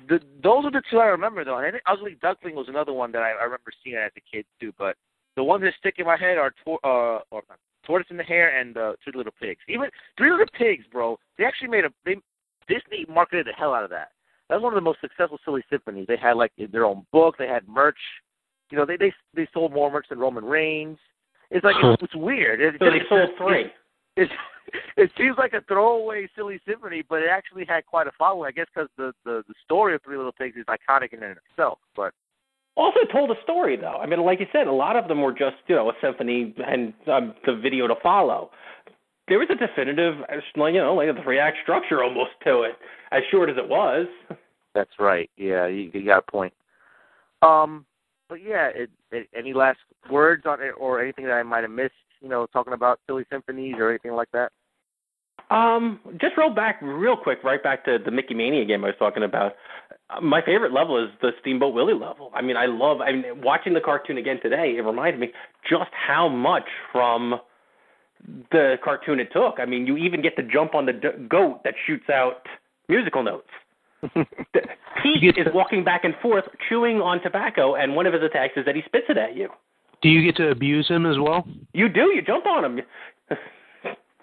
The, 0.07 0.20
those 0.41 0.64
are 0.66 0.72
the 0.72 0.82
two 0.90 0.99
I 0.99 1.07
remember 1.07 1.44
though. 1.44 1.57
And 1.57 1.76
I 1.76 1.91
Ugly 1.91 2.18
Duckling 2.22 2.56
was 2.56 2.70
another 2.70 2.94
one 2.94 3.11
that 3.11 3.22
I, 3.22 3.32
I 3.32 3.44
remember 3.44 3.72
seeing 3.84 3.98
as 3.98 4.11
a 4.16 4.22
kid 4.22 4.45
too. 4.61 4.72
But 4.78 4.95
the 5.36 5.44
ones 5.44 5.61
that 5.64 5.74
stick 5.78 5.95
in 5.98 6.06
my 6.06 6.16
head 6.18 6.38
are 6.38 6.53
tor- 6.64 6.80
uh, 6.84 7.20
or 7.32 7.44
not, 7.49 7.60
Tortoise 7.85 8.07
in 8.11 8.18
the 8.18 8.23
Hare 8.23 8.60
and 8.60 8.77
uh, 8.77 8.93
Three 9.03 9.14
Little 9.15 9.34
Pigs. 9.39 9.60
Even 9.68 9.89
Three 10.18 10.31
Little 10.31 10.45
Pigs, 10.57 10.85
bro. 10.91 11.18
They 11.38 11.45
actually 11.45 11.69
made 11.69 11.85
a 11.85 11.89
they 12.06 12.15
Disney 12.68 13.06
marketed 13.11 13.47
the 13.47 13.53
hell 13.53 13.73
out 13.73 13.84
of 13.84 13.89
that. 13.89 14.10
That 14.49 14.56
was 14.56 14.64
one 14.64 14.73
of 14.73 14.77
the 14.77 14.81
most 14.81 15.01
successful 15.01 15.39
silly 15.45 15.64
symphonies. 15.69 16.06
They 16.07 16.18
had 16.18 16.34
like 16.38 16.51
their 16.72 16.85
own 16.85 17.06
book. 17.11 17.35
They 17.38 17.47
had 17.47 17.68
merch. 17.68 17.97
You 18.72 18.77
know, 18.77 18.85
they 18.85 18.97
they 18.97 19.11
they 19.34 19.47
sold 19.53 19.73
more 19.73 19.91
merch 19.91 20.07
than 20.10 20.19
Roman 20.19 20.45
Reigns. 20.45 20.97
It's 21.51 21.64
like 21.64 21.76
it's, 21.84 22.03
it's 22.03 22.15
weird. 22.15 22.61
It, 22.61 22.76
So 22.80 22.85
they 22.89 22.97
it's- 22.97 23.06
sold 23.10 23.30
three. 23.38 23.72
It, 24.15 24.30
it 24.97 25.11
seems 25.18 25.38
like 25.38 25.53
a 25.53 25.61
throwaway 25.61 26.27
silly 26.35 26.60
symphony, 26.68 27.03
but 27.07 27.22
it 27.22 27.30
actually 27.31 27.65
had 27.65 27.85
quite 27.85 28.06
a 28.07 28.11
following. 28.18 28.47
I 28.47 28.51
guess 28.51 28.68
because 28.73 28.89
the, 28.97 29.14
the 29.26 29.43
the 29.47 29.53
story 29.64 29.95
of 29.95 30.01
Three 30.03 30.18
Little 30.18 30.31
Pigs 30.31 30.57
is 30.57 30.65
iconic 30.65 31.14
in 31.14 31.23
and 31.23 31.31
of 31.34 31.38
itself. 31.49 31.80
But 31.95 32.14
Also 32.80 33.01
told 33.11 33.30
a 33.30 33.35
story 33.43 33.76
though. 33.76 33.97
I 34.01 34.06
mean, 34.06 34.22
like 34.22 34.39
you 34.39 34.45
said, 34.53 34.68
a 34.68 34.72
lot 34.72 34.95
of 34.95 35.10
them 35.10 35.22
were 35.22 35.34
just 35.34 35.57
you 35.68 35.76
know 35.76 35.89
a 35.89 35.93
symphony 36.01 36.56
and 36.65 36.93
um, 37.11 37.34
the 37.45 37.53
video 37.53 37.88
to 37.88 37.95
follow. 38.01 38.51
There 39.27 39.38
was 39.38 39.49
a 39.51 39.56
definitive, 39.56 40.15
you 40.56 40.73
know, 40.73 40.95
like 40.95 41.10
a 41.10 41.22
three 41.22 41.39
act 41.39 41.57
structure 41.61 42.01
almost 42.01 42.31
to 42.45 42.61
it, 42.61 42.76
as 43.11 43.22
short 43.30 43.49
as 43.49 43.57
it 43.57 43.68
was. 43.68 44.07
that's 44.73 44.93
right. 44.97 45.30
Yeah, 45.35 45.68
you, 45.68 45.91
you 45.93 46.06
got 46.06 46.23
a 46.26 46.31
point. 46.31 46.53
Um, 47.41 47.85
but 48.30 48.41
yeah, 48.41 48.69
it, 48.73 48.89
it, 49.11 49.27
any 49.35 49.53
last 49.53 49.80
words 50.10 50.43
on 50.45 50.61
it 50.61 50.72
or 50.80 51.01
anything 51.01 51.26
that 51.26 51.34
I 51.34 51.43
might 51.43 51.64
have 51.64 51.72
missed? 51.72 51.93
You 52.22 52.30
know, 52.30 52.47
talking 52.53 52.73
about 52.73 53.01
silly 53.07 53.26
symphonies 53.30 53.76
or 53.77 53.89
anything 53.89 54.14
like 54.14 54.31
that. 54.31 54.53
Um, 55.49 55.99
just 56.21 56.38
roll 56.38 56.51
back 56.53 56.80
real 56.81 57.17
quick, 57.17 57.43
right 57.43 57.61
back 57.61 57.84
to 57.85 57.97
the 58.03 58.11
Mickey 58.11 58.34
Mania 58.35 58.65
game 58.65 58.84
I 58.84 58.88
was 58.89 58.95
talking 58.99 59.23
about. 59.23 59.53
Uh, 60.09 60.21
My 60.21 60.41
favorite 60.43 60.71
level 60.73 61.03
is 61.03 61.09
the 61.21 61.31
Steamboat 61.41 61.73
Willie 61.73 61.93
level. 61.93 62.31
I 62.35 62.41
mean, 62.41 62.55
I 62.55 62.67
love. 62.67 63.01
I 63.01 63.11
mean, 63.11 63.41
watching 63.41 63.73
the 63.73 63.81
cartoon 63.81 64.17
again 64.17 64.39
today, 64.41 64.76
it 64.77 64.81
reminded 64.81 65.19
me 65.19 65.30
just 65.67 65.89
how 65.91 66.30
much 66.30 66.65
from 66.91 67.39
the 68.51 68.76
cartoon 68.84 69.19
it 69.19 69.30
took. 69.34 69.55
I 69.59 69.65
mean, 69.65 69.88
you 69.88 69.97
even 69.97 70.21
get 70.21 70.35
to 70.35 70.43
jump 70.43 70.76
on 70.76 70.85
the 70.85 70.93
d- 70.93 71.07
goat 71.27 71.61
that 71.63 71.73
shoots 71.88 72.09
out 72.09 72.45
musical 72.88 73.23
notes. 73.23 73.47
Pete 75.03 75.38
is 75.38 75.47
walking 75.53 75.84
back 75.84 76.03
and 76.03 76.13
forth, 76.21 76.45
chewing 76.67 77.01
on 77.01 77.21
tobacco, 77.21 77.76
and 77.76 77.95
one 77.95 78.05
of 78.05 78.13
his 78.13 78.21
attacks 78.23 78.53
is 78.55 78.65
that 78.65 78.76
he 78.76 78.81
spits 78.85 79.05
it 79.09 79.17
at 79.17 79.35
you. 79.35 79.49
Do 80.01 80.09
you 80.09 80.23
get 80.23 80.35
to 80.38 80.49
abuse 80.51 80.88
him 80.88 81.05
as 81.05 81.17
well? 81.17 81.45
You 81.73 81.89
do. 81.89 82.11
You 82.13 82.21
jump 82.21 82.45
on 82.45 82.63
him. 82.63 82.80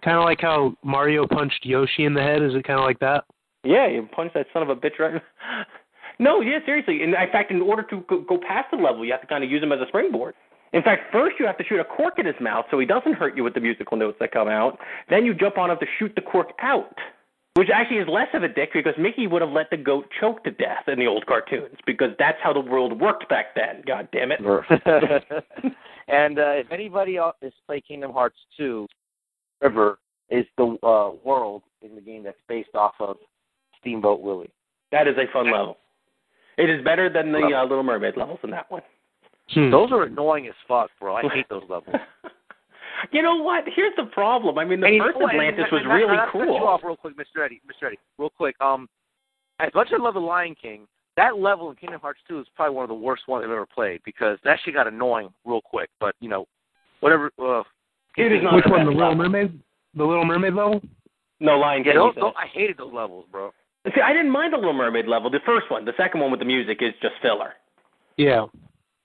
Kind 0.06 0.18
of 0.18 0.24
like 0.24 0.40
how 0.40 0.76
Mario 0.84 1.26
punched 1.26 1.64
Yoshi 1.66 2.04
in 2.04 2.14
the 2.14 2.22
head. 2.22 2.40
Is 2.40 2.54
it 2.54 2.64
kind 2.64 2.78
of 2.78 2.84
like 2.84 3.00
that? 3.00 3.24
Yeah, 3.64 3.88
you 3.88 4.08
punch 4.14 4.30
that 4.34 4.46
son 4.52 4.62
of 4.62 4.68
a 4.68 4.76
bitch 4.76 5.00
right. 5.00 5.20
no, 6.20 6.40
yeah, 6.40 6.60
seriously. 6.64 7.02
In, 7.02 7.08
in 7.08 7.30
fact, 7.32 7.50
in 7.50 7.60
order 7.60 7.82
to 7.90 8.04
go, 8.08 8.20
go 8.20 8.38
past 8.38 8.68
the 8.70 8.76
level, 8.76 9.04
you 9.04 9.10
have 9.10 9.20
to 9.22 9.26
kind 9.26 9.42
of 9.42 9.50
use 9.50 9.60
him 9.60 9.72
as 9.72 9.80
a 9.80 9.88
springboard. 9.88 10.34
In 10.72 10.84
fact, 10.84 11.10
first 11.10 11.34
you 11.40 11.46
have 11.46 11.58
to 11.58 11.64
shoot 11.64 11.80
a 11.80 11.84
cork 11.84 12.20
in 12.20 12.26
his 12.26 12.36
mouth 12.40 12.66
so 12.70 12.78
he 12.78 12.86
doesn't 12.86 13.14
hurt 13.14 13.36
you 13.36 13.42
with 13.42 13.54
the 13.54 13.60
musical 13.60 13.96
notes 13.96 14.16
that 14.20 14.30
come 14.30 14.46
out. 14.46 14.78
Then 15.10 15.26
you 15.26 15.34
jump 15.34 15.58
on 15.58 15.72
him 15.72 15.78
to 15.80 15.86
shoot 15.98 16.12
the 16.14 16.22
cork 16.22 16.50
out, 16.62 16.94
which 17.54 17.68
actually 17.74 17.98
is 17.98 18.06
less 18.06 18.28
of 18.32 18.44
a 18.44 18.48
dick 18.48 18.70
because 18.74 18.94
Mickey 18.96 19.26
would 19.26 19.42
have 19.42 19.50
let 19.50 19.70
the 19.70 19.76
goat 19.76 20.06
choke 20.20 20.44
to 20.44 20.52
death 20.52 20.86
in 20.86 21.00
the 21.00 21.08
old 21.08 21.26
cartoons 21.26 21.78
because 21.84 22.10
that's 22.16 22.38
how 22.44 22.52
the 22.52 22.60
world 22.60 23.00
worked 23.00 23.28
back 23.28 23.56
then. 23.56 23.82
God 23.84 24.08
damn 24.12 24.30
it. 24.30 24.38
and 26.06 26.38
uh, 26.38 26.52
if 26.52 26.70
anybody 26.70 27.16
else 27.16 27.34
has 27.42 27.52
played 27.66 27.84
Kingdom 27.88 28.12
Hearts 28.12 28.38
2, 28.56 28.86
River 29.60 29.98
is 30.30 30.44
the 30.56 30.76
uh, 30.82 31.10
world 31.24 31.62
in 31.82 31.94
the 31.94 32.00
game 32.00 32.22
that's 32.24 32.36
based 32.48 32.74
off 32.74 32.94
of 33.00 33.16
Steamboat 33.80 34.20
Willie. 34.20 34.50
That 34.92 35.06
is 35.08 35.14
a 35.16 35.30
fun 35.32 35.46
level. 35.52 35.78
It 36.58 36.70
is 36.70 36.82
better 36.84 37.08
than 37.10 37.32
the 37.32 37.38
uh, 37.54 37.62
Little 37.62 37.82
Mermaid 37.82 38.16
levels 38.16 38.38
in 38.42 38.50
that 38.50 38.70
one. 38.70 38.82
Hmm. 39.50 39.70
Those 39.70 39.92
are 39.92 40.04
annoying 40.04 40.46
as 40.48 40.54
fuck, 40.66 40.90
bro. 41.00 41.16
I 41.16 41.22
hate 41.32 41.48
those 41.48 41.62
levels. 41.68 41.96
You 43.12 43.20
know 43.20 43.36
what? 43.36 43.64
Here's 43.76 43.92
the 43.96 44.04
problem. 44.04 44.56
I 44.58 44.64
mean, 44.64 44.80
the 44.80 44.86
And 44.86 44.96
you 44.96 45.02
first 45.02 45.18
know 45.18 45.24
what? 45.24 45.34
Atlantis 45.34 45.64
And 45.70 45.72
was 45.72 45.82
not- 45.84 45.94
really 45.94 46.16
not 46.16 46.24
to 46.26 46.32
cut 46.32 46.46
cool. 46.46 46.56
you 46.56 46.64
off 46.64 46.80
real 46.82 46.96
quick, 46.96 47.14
Mr. 47.16 47.44
Eddie. 47.44 47.60
Mr. 47.70 47.86
Eddie, 47.88 47.98
real 48.18 48.30
quick. 48.30 48.56
Um, 48.60 48.88
as 49.60 49.70
much 49.74 49.88
as 49.88 50.00
I 50.00 50.02
love 50.02 50.14
the 50.14 50.20
Lion 50.20 50.54
King, 50.60 50.88
that 51.18 51.36
level 51.36 51.68
in 51.68 51.76
Kingdom 51.76 52.00
Hearts 52.00 52.20
2 52.26 52.40
is 52.40 52.46
probably 52.56 52.74
one 52.74 52.84
of 52.84 52.88
the 52.88 52.94
worst 52.94 53.28
ones 53.28 53.44
I've 53.44 53.50
ever 53.50 53.66
played 53.66 54.00
because 54.06 54.38
that 54.44 54.58
shit 54.64 54.72
got 54.74 54.86
annoying 54.86 55.28
real 55.44 55.60
quick. 55.60 55.90
But 56.00 56.14
you 56.20 56.30
know, 56.30 56.46
whatever. 57.00 57.30
Uh, 57.38 57.62
It 58.16 58.32
is 58.32 58.42
not 58.42 58.54
Which 58.54 58.64
the 58.64 58.70
one? 58.70 58.84
The 58.84 58.92
Little 58.92 59.08
level. 59.10 59.24
Mermaid? 59.24 59.60
The 59.94 60.04
Little 60.04 60.24
Mermaid 60.24 60.54
level? 60.54 60.80
No, 61.40 61.58
Lion 61.58 61.84
King. 61.84 61.94
those, 61.94 62.14
he 62.14 62.20
those. 62.20 62.32
I 62.36 62.46
hated 62.46 62.78
those 62.78 62.92
levels, 62.92 63.26
bro. 63.30 63.52
See, 63.94 64.00
I 64.00 64.12
didn't 64.12 64.30
mind 64.30 64.52
the 64.52 64.56
Little 64.56 64.72
Mermaid 64.72 65.06
level, 65.06 65.30
the 65.30 65.40
first 65.44 65.70
one. 65.70 65.84
The 65.84 65.92
second 65.96 66.20
one 66.20 66.30
with 66.30 66.40
the 66.40 66.46
music 66.46 66.78
is 66.80 66.92
just 67.00 67.14
filler. 67.22 67.54
Yeah. 68.16 68.46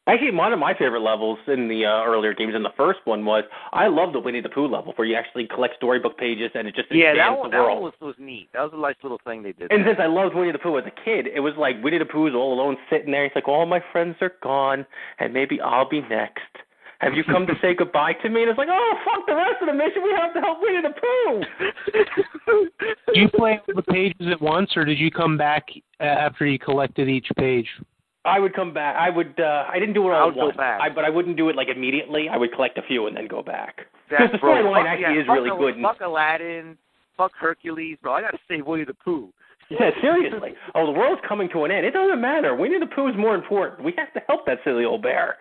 Actually, 0.07 0.31
one 0.31 0.51
of 0.51 0.57
my 0.57 0.73
favorite 0.73 1.01
levels 1.01 1.37
in 1.47 1.67
the 1.67 1.85
uh, 1.85 2.03
earlier 2.03 2.33
games, 2.33 2.53
and 2.55 2.65
the 2.65 2.73
first 2.75 2.99
one 3.05 3.23
was 3.23 3.43
I 3.71 3.85
love 3.85 4.13
the 4.13 4.19
Winnie 4.19 4.41
the 4.41 4.49
Pooh 4.49 4.67
level, 4.67 4.93
where 4.95 5.07
you 5.07 5.15
actually 5.15 5.47
collect 5.47 5.75
storybook 5.75 6.17
pages 6.17 6.49
and 6.55 6.67
it 6.67 6.73
just 6.73 6.91
Yeah, 6.91 7.13
that 7.13 7.19
expands 7.19 7.39
one, 7.39 7.51
the 7.51 7.57
that 7.57 7.63
one 7.63 7.81
was, 7.83 7.93
was 8.01 8.15
neat. 8.17 8.49
That 8.53 8.63
was 8.63 8.71
a 8.73 8.81
nice 8.81 8.95
little 9.03 9.21
thing 9.23 9.43
they 9.43 9.51
did. 9.51 9.71
And 9.71 9.85
since 9.85 9.99
I 10.01 10.07
loved 10.07 10.33
Winnie 10.33 10.51
the 10.51 10.57
Pooh 10.57 10.79
as 10.79 10.85
a 10.87 11.05
kid, 11.05 11.27
it 11.27 11.41
was 11.41 11.53
like 11.55 11.75
Winnie 11.83 11.99
the 11.99 12.05
Pooh's 12.05 12.33
all 12.33 12.51
alone 12.51 12.77
sitting 12.89 13.11
there. 13.11 13.25
He's 13.25 13.35
like, 13.35 13.47
all 13.47 13.67
my 13.67 13.83
friends 13.91 14.15
are 14.21 14.33
gone, 14.41 14.87
and 15.19 15.33
maybe 15.33 15.61
I'll 15.61 15.87
be 15.87 16.01
next. 16.01 16.49
Have 17.01 17.13
you 17.15 17.23
come 17.23 17.47
to 17.47 17.53
say 17.61 17.73
goodbye 17.73 18.13
to 18.21 18.29
me? 18.29 18.41
And 18.43 18.49
it's 18.51 18.57
like, 18.57 18.67
oh, 18.71 18.93
fuck 19.03 19.25
the 19.27 19.35
rest 19.35 19.55
of 19.61 19.67
the 19.67 19.73
mission. 19.73 20.03
We 20.03 20.11
have 20.15 20.33
to 20.35 20.39
help 20.39 20.59
Winnie 20.61 20.81
the 20.81 20.93
Pooh. 20.93 21.41
Did 23.07 23.15
you 23.15 23.29
play 23.29 23.59
all 23.67 23.75
the 23.75 23.81
pages 23.81 24.27
at 24.31 24.41
once, 24.41 24.71
or 24.75 24.85
did 24.85 24.99
you 24.99 25.09
come 25.11 25.37
back 25.37 25.65
uh, 25.99 26.03
after 26.03 26.45
you 26.45 26.59
collected 26.59 27.09
each 27.09 27.27
page? 27.37 27.67
I 28.23 28.39
would 28.39 28.53
come 28.53 28.71
back. 28.71 28.95
I 28.97 29.09
would. 29.09 29.39
uh 29.39 29.65
I 29.67 29.79
didn't 29.79 29.95
do 29.95 30.07
it 30.07 30.11
I 30.13 30.19
all 30.19 30.27
would 30.27 30.37
at 30.37 30.43
once. 30.45 30.57
back. 30.57 30.79
I, 30.79 30.89
but 30.89 31.03
I 31.05 31.09
wouldn't 31.09 31.37
do 31.37 31.49
it 31.49 31.55
like 31.55 31.69
immediately. 31.75 32.29
I 32.29 32.37
would 32.37 32.53
collect 32.53 32.77
a 32.77 32.83
few 32.83 33.07
and 33.07 33.17
then 33.17 33.27
go 33.27 33.41
back. 33.41 33.77
Because 34.09 34.29
That, 34.31 34.31
the 34.33 34.37
storyline 34.37 34.85
actually 34.85 35.15
yeah, 35.15 35.21
is 35.21 35.27
really 35.27 35.49
Al- 35.49 35.57
good. 35.57 35.73
And, 35.75 35.83
Fuck 35.83 36.01
Aladdin. 36.01 36.77
Fuck 37.17 37.31
Hercules, 37.39 37.97
bro. 38.03 38.13
I 38.13 38.21
gotta 38.21 38.37
save 38.47 38.67
Winnie 38.67 38.83
the 38.85 38.93
Pooh. 38.93 39.29
yeah, 39.71 39.89
seriously. 40.01 40.53
Oh, 40.75 40.85
the 40.85 40.91
world's 40.91 41.21
coming 41.27 41.49
to 41.49 41.63
an 41.65 41.71
end. 41.71 41.83
It 41.85 41.91
doesn't 41.91 42.21
matter. 42.21 42.55
Winnie 42.55 42.77
the 42.79 42.85
Pooh 42.85 43.07
is 43.07 43.15
more 43.17 43.33
important. 43.33 43.83
We 43.83 43.93
have 43.97 44.13
to 44.13 44.21
help 44.27 44.45
that 44.45 44.59
silly 44.63 44.85
old 44.85 45.01
bear. 45.01 45.37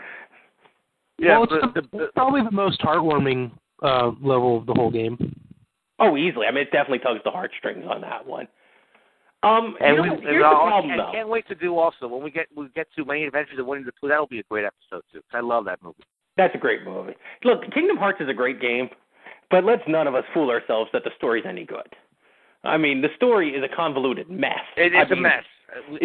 Yeah, 1.21 1.39
well, 1.39 1.45
it's, 1.45 1.53
but 1.61 1.75
the, 1.75 1.81
the- 1.83 1.89
the- 1.99 2.05
it's 2.05 2.13
probably 2.15 2.43
the 2.43 2.51
most 2.51 2.81
heartwarming 2.81 3.51
uh, 3.83 4.13
level 4.23 4.57
of 4.59 4.67
the 4.67 4.75
whole 4.75 4.91
game. 4.91 5.17
Oh, 5.99 6.17
easily. 6.17 6.47
I 6.47 6.51
mean, 6.51 6.63
it 6.63 6.71
definitely 6.73 7.01
tugs 7.01 7.21
the 7.25 7.31
heartstrings 7.31 7.85
on 7.89 8.01
that 8.01 8.27
one. 8.27 8.49
Um, 9.43 9.77
And, 9.81 9.97
you 9.97 10.03
we, 10.03 10.09
know, 10.09 10.15
and, 10.15 10.23
here's 10.23 10.43
the 10.43 10.47
I'll- 10.47 10.67
problem, 10.67 10.91
and 10.93 11.01
though. 11.01 11.13
can't 11.13 11.29
wait 11.29 11.47
to 11.49 11.55
do 11.55 11.79
also 11.79 12.07
when 12.09 12.23
we 12.23 12.31
get 12.31 12.47
we 12.55 12.69
get 12.75 12.89
to 12.97 13.05
Many 13.05 13.25
Adventures 13.25 13.59
of 13.59 13.67
Winnie 13.67 13.85
the 13.85 13.93
Pooh. 14.01 14.09
That'll 14.09 14.27
be 14.27 14.41
a 14.41 14.43
great 14.51 14.65
episode 14.65 15.03
too. 15.13 15.21
'cause 15.31 15.39
I 15.39 15.41
love 15.41 15.65
that 15.67 15.83
movie. 15.83 16.03
That's 16.37 16.55
a 16.55 16.59
great 16.59 16.85
movie. 16.85 17.15
Look, 17.45 17.63
Kingdom 17.73 17.97
Hearts 17.97 18.21
is 18.21 18.29
a 18.29 18.35
great 18.35 18.61
game, 18.61 18.89
but 19.51 19.65
let's 19.65 19.83
none 19.89 20.07
of 20.07 20.15
us 20.15 20.25
fool 20.35 20.51
ourselves 20.51 20.91
that 20.93 21.05
the 21.05 21.11
story's 21.17 21.45
any 21.47 21.65
good. 21.65 21.89
I 22.65 22.77
mean, 22.77 23.01
the 23.01 23.09
story 23.17 23.55
is 23.55 23.63
a 23.65 23.69
convoluted 23.75 24.29
mess. 24.31 24.61
It, 24.77 24.95
I 24.95 25.03
it's 25.03 25.11
a 25.11 25.17
mess. 25.17 25.45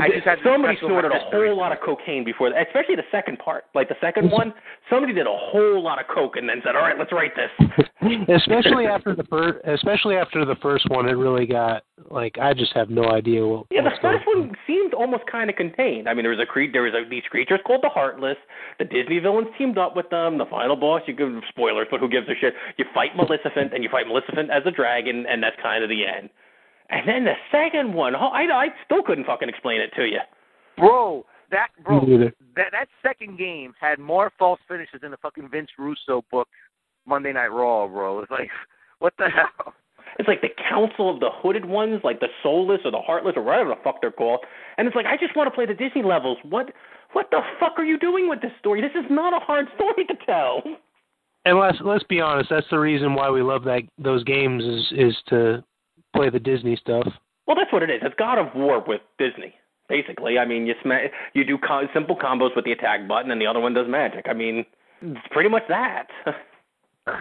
I 0.02 0.10
just 0.10 0.26
had 0.26 0.40
somebody 0.44 0.78
snorted 0.80 1.12
a 1.12 1.20
whole 1.32 1.58
lot 1.58 1.72
of 1.72 1.80
cocaine 1.84 2.24
before 2.24 2.50
that, 2.50 2.68
especially 2.68 2.96
the 2.96 3.10
second 3.12 3.40
part. 3.40 3.66
Like 3.74 3.90
the 3.90 3.96
second 4.02 4.32
one, 4.32 4.54
somebody 4.90 5.14
did 5.14 5.28
a 5.28 5.36
whole 5.36 5.82
lot 5.82 6.00
of 6.00 6.08
coke 6.08 6.36
and 6.36 6.48
then 6.48 6.62
said, 6.64 6.76
"All 6.76 6.82
right, 6.82 6.98
let's 6.98 7.12
write 7.12 7.32
this." 7.36 7.50
especially 8.30 8.86
after 8.86 9.16
the 9.16 9.24
first, 9.24 9.60
especially 9.66 10.16
after 10.16 10.46
the 10.46 10.56
first 10.62 10.90
one, 10.90 11.08
it 11.08 11.14
really 11.14 11.46
got 11.46 11.84
like 12.10 12.38
I 12.40 12.54
just 12.54 12.74
have 12.74 12.90
no 12.90 13.10
idea 13.10 13.46
what. 13.46 13.66
Yeah, 13.72 13.84
the 13.84 13.92
first 14.02 14.26
one 14.28 14.52
seemed 14.68 14.94
almost 14.94 15.24
kind 15.32 15.50
of 15.50 15.56
contained. 15.56 16.08
I 16.08 16.14
mean, 16.14 16.24
there 16.24 16.32
was 16.32 16.42
a 16.42 16.46
cre- 16.46 16.72
there 16.72 16.84
was 16.84 16.94
a, 16.94 17.08
these 17.10 17.24
creatures 17.30 17.60
called 17.66 17.82
the 17.84 17.90
Heartless. 17.90 18.38
The 18.80 18.86
Disney 18.86 19.20
villains 19.20 19.48
teamed 19.58 19.78
up 19.78 19.96
with 19.96 20.10
them. 20.10 20.38
The 20.38 20.46
final 20.46 20.76
boss, 20.76 21.02
you 21.08 21.16
give 21.16 21.30
spoilers, 21.50 21.88
but 21.90 22.00
who 22.00 22.10
gives 22.10 22.28
a 22.28 22.36
shit? 22.40 22.54
You 22.78 22.86
fight 22.94 23.16
Maleficent, 23.16 23.74
and 23.74 23.84
you 23.84 23.90
fight 23.90 24.08
Maleficent 24.08 24.50
as 24.52 24.64
a 24.66 24.72
dragon, 24.72 25.26
and 25.28 25.42
that's 25.42 25.56
kind 25.62 25.84
of 25.84 25.90
the 25.90 26.06
end. 26.06 26.30
And 26.90 27.08
then 27.08 27.26
the 27.26 27.34
second 27.52 27.94
one, 27.94 28.16
oh, 28.16 28.28
I 28.28 28.44
I 28.44 28.68
still 28.86 29.04
couldn't 29.04 29.26
fucking 29.26 29.50
explain 29.50 29.82
it 29.82 29.92
to 29.96 30.06
you. 30.06 30.20
Bro, 30.78 31.26
that 31.52 31.70
bro, 31.84 32.06
that 32.56 32.72
that 32.72 32.88
second 33.02 33.38
game 33.38 33.74
had 33.80 34.00
more 34.00 34.32
false 34.38 34.60
finishes 34.68 35.02
than 35.02 35.12
the 35.12 35.18
fucking 35.18 35.50
Vince 35.50 35.70
Russo 35.78 36.24
book, 36.32 36.48
Monday 37.06 37.34
Night 37.34 37.52
Raw, 37.52 37.88
bro. 37.88 38.20
It's 38.20 38.32
like, 38.32 38.50
what 39.00 39.14
the 39.18 39.30
hell? 39.30 39.74
It's 40.18 40.28
like 40.28 40.42
the 40.42 40.50
Council 40.70 41.14
of 41.14 41.20
the 41.20 41.30
Hooded 41.30 41.66
Ones, 41.66 42.02
like 42.04 42.20
the 42.20 42.30
Soulless 42.42 42.80
or 42.86 42.92
the 42.92 43.02
Heartless 43.02 43.34
or 43.36 43.44
whatever 43.44 43.70
the 43.70 43.76
fuck 43.84 44.00
they're 44.00 44.12
called. 44.12 44.40
And 44.78 44.88
it's 44.88 44.96
like 44.96 45.06
I 45.06 45.18
just 45.18 45.36
want 45.36 45.48
to 45.48 45.52
play 45.52 45.66
the 45.66 45.74
Disney 45.74 46.04
levels. 46.04 46.38
What 46.44 46.72
what 47.14 47.28
the 47.32 47.42
fuck 47.60 47.74
are 47.78 47.84
you 47.84 47.98
doing 47.98 48.30
with 48.30 48.42
this 48.42 48.52
story? 48.60 48.82
This 48.82 48.96
is 48.96 49.10
not 49.10 49.34
a 49.34 49.40
hard 49.40 49.68
story 49.76 50.06
to 50.06 50.16
tell. 50.26 50.62
And 51.46 51.60
let's 51.60 51.78
let's 51.82 52.04
be 52.06 52.22
honest, 52.22 52.50
that's 52.50 52.70
the 52.70 52.80
reason 52.80 53.14
why 53.14 53.30
we 53.30 53.42
love 53.42 53.64
that 53.66 53.82
those 53.98 54.24
games 54.24 54.64
is 54.64 54.92
is 54.92 55.16
to 55.28 55.64
play 56.16 56.30
the 56.30 56.40
Disney 56.40 56.76
stuff. 56.76 57.08
Well, 57.48 57.56
that's 57.56 57.72
what 57.72 57.84
it 57.84 57.90
is. 57.90 58.02
It's 58.04 58.16
God 58.18 58.38
of 58.40 58.48
War 58.56 58.84
with 58.86 59.02
Disney. 59.20 59.54
Basically, 59.88 60.40
I 60.40 60.46
mean, 60.46 60.66
you 60.66 60.74
sma- 60.82 61.10
you 61.34 61.46
do 61.46 61.58
co- 61.60 61.88
simple 61.94 62.16
combos 62.16 62.56
with 62.56 62.66
the 62.66 62.72
attack 62.72 63.08
button, 63.08 63.30
and 63.30 63.40
the 63.40 63.46
other 63.46 63.60
one 63.60 63.74
does 63.76 63.88
magic. 63.88 64.26
I 64.28 64.34
mean, 64.34 64.66
it's 65.02 65.28
pretty 65.32 65.50
much 65.50 65.64
that. 65.70 66.08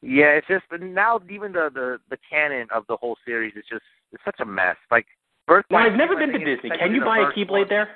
Yeah, 0.00 0.26
it's 0.38 0.46
just 0.46 0.64
now 0.80 1.20
even 1.28 1.50
the 1.52 1.70
the 1.74 1.98
the 2.08 2.18
canon 2.30 2.68
of 2.72 2.84
the 2.88 2.96
whole 2.96 3.16
series 3.26 3.54
is 3.56 3.64
just 3.68 3.82
it's 4.12 4.22
such 4.24 4.36
a 4.40 4.44
mess. 4.44 4.76
Like 4.92 5.06
Birth 5.48 5.64
now, 5.70 5.78
I've 5.78 5.96
never 5.96 6.14
been 6.14 6.30
to 6.30 6.38
Disney. 6.38 6.70
Can 6.78 6.94
you 6.94 7.00
buy 7.04 7.18
a 7.18 7.32
Keyblade 7.36 7.50
one. 7.50 7.66
there? 7.68 7.88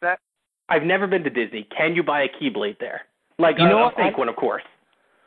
That 0.00 0.20
I've 0.68 0.84
never 0.84 1.06
been 1.08 1.24
to 1.24 1.30
Disney. 1.30 1.66
Can 1.76 1.96
you 1.96 2.04
buy 2.04 2.22
a 2.22 2.28
Keyblade 2.28 2.78
there? 2.78 3.02
Like 3.38 3.58
You 3.58 3.64
a, 3.64 3.68
know 3.68 3.78
a 3.78 3.84
what? 3.86 3.96
fake 3.96 4.16
one, 4.16 4.28
of 4.28 4.36
course. 4.36 4.62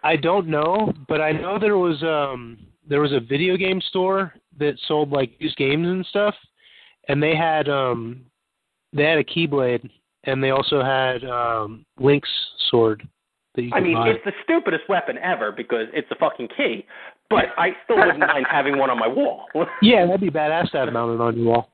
I 0.02 0.16
don't 0.16 0.48
know, 0.48 0.94
but 1.10 1.20
I 1.20 1.34
know 1.34 1.60
there 1.60 1.78
was 1.78 2.02
um 2.04 2.58
there 2.90 3.02
was 3.02 3.12
a 3.14 3.20
video 3.20 3.58
game 3.58 3.82
store 3.82 4.34
that 4.60 4.76
sold 4.88 5.12
like 5.12 5.32
used 5.40 5.58
games 5.58 5.88
and 5.88 6.06
stuff, 6.06 6.36
and 7.08 7.22
they 7.22 7.36
had 7.36 7.68
um 7.70 8.26
they 8.94 9.04
had 9.04 9.18
a 9.18 9.24
Keyblade 9.24 9.90
and 10.24 10.44
they 10.44 10.52
also 10.52 10.82
had 10.84 11.24
um 11.24 11.86
Link's 12.00 12.30
sword 12.70 13.08
that 13.56 13.64
you 13.64 13.72
I 13.74 13.80
mean, 13.80 13.96
buy. 13.96 14.10
it's 14.10 14.24
the 14.26 14.32
stupidest 14.44 14.84
weapon 14.90 15.18
ever 15.18 15.52
because 15.52 15.88
it's 15.94 16.10
a 16.12 16.16
fucking 16.16 16.50
key. 16.56 16.86
But 17.30 17.46
I 17.58 17.72
still 17.84 17.98
wouldn't 17.98 18.20
mind 18.20 18.46
having 18.52 18.78
one 18.78 18.90
on 18.90 18.98
my 19.00 19.08
wall. 19.08 19.46
yeah, 19.82 20.06
that'd 20.06 20.22
be 20.22 20.30
badass 20.30 20.72
to 20.72 20.78
have 20.78 20.94
mounted 20.94 21.22
on 21.22 21.36
your 21.38 21.46
wall. 21.48 21.70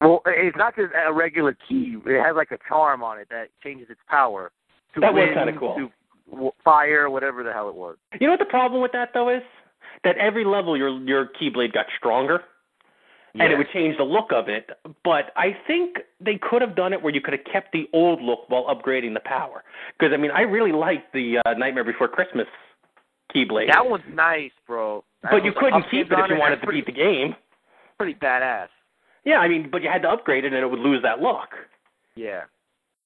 well, 0.00 0.22
it's 0.26 0.56
not 0.56 0.76
just 0.76 0.92
a 1.06 1.12
regular 1.12 1.56
key. 1.68 1.96
It 2.06 2.22
has 2.24 2.36
like 2.36 2.52
a 2.52 2.58
charm 2.68 3.02
on 3.02 3.18
it 3.18 3.26
that 3.30 3.48
changes 3.62 3.88
its 3.90 4.00
power. 4.08 4.52
To 4.94 5.00
That 5.00 5.12
was 5.12 5.22
wind, 5.26 5.34
kinda 5.34 5.58
cool. 5.58 5.74
To 5.76 6.52
fire, 6.62 7.08
whatever 7.10 7.42
the 7.42 7.52
hell 7.52 7.68
it 7.68 7.74
was. 7.74 7.96
You 8.20 8.26
know 8.26 8.34
what 8.34 8.38
the 8.38 8.44
problem 8.44 8.82
with 8.82 8.92
that 8.92 9.10
though 9.14 9.30
is? 9.34 9.42
That 10.04 10.16
every 10.18 10.44
level 10.44 10.76
your 10.76 10.90
your 11.00 11.28
keyblade 11.40 11.72
got 11.72 11.86
stronger. 11.98 12.42
And 13.40 13.52
it 13.52 13.56
would 13.56 13.70
change 13.72 13.96
the 13.96 14.04
look 14.04 14.32
of 14.32 14.48
it, 14.48 14.68
but 15.04 15.30
I 15.36 15.56
think 15.68 15.98
they 16.18 16.40
could 16.42 16.60
have 16.60 16.74
done 16.74 16.92
it 16.92 17.00
where 17.00 17.14
you 17.14 17.20
could 17.20 17.34
have 17.34 17.44
kept 17.44 17.70
the 17.72 17.88
old 17.92 18.20
look 18.20 18.48
while 18.48 18.64
upgrading 18.64 19.14
the 19.14 19.20
power. 19.20 19.62
Because 19.96 20.12
I 20.12 20.16
mean, 20.16 20.32
I 20.32 20.40
really 20.40 20.72
liked 20.72 21.12
the 21.12 21.38
uh, 21.44 21.54
Nightmare 21.54 21.84
Before 21.84 22.08
Christmas 22.08 22.46
keyblade, 23.34 23.68
That 23.68 23.88
one's 23.88 24.04
nice, 24.12 24.50
bro. 24.66 25.04
That 25.22 25.32
but 25.32 25.44
you 25.44 25.52
couldn't 25.52 25.82
upgrades 25.82 25.90
keep 25.90 26.12
it 26.12 26.18
if 26.18 26.30
you 26.30 26.38
wanted 26.38 26.56
to 26.56 26.66
pretty, 26.66 26.80
beat 26.80 26.86
the 26.86 26.92
game. 26.92 27.34
Pretty 27.98 28.14
badass. 28.14 28.68
Yeah, 29.24 29.38
I 29.38 29.48
mean, 29.48 29.68
but 29.70 29.82
you 29.82 29.90
had 29.90 30.02
to 30.02 30.08
upgrade 30.08 30.44
it, 30.44 30.52
and 30.52 30.62
it 30.62 30.66
would 30.66 30.78
lose 30.78 31.02
that 31.02 31.20
look. 31.20 31.50
Yeah. 32.16 32.42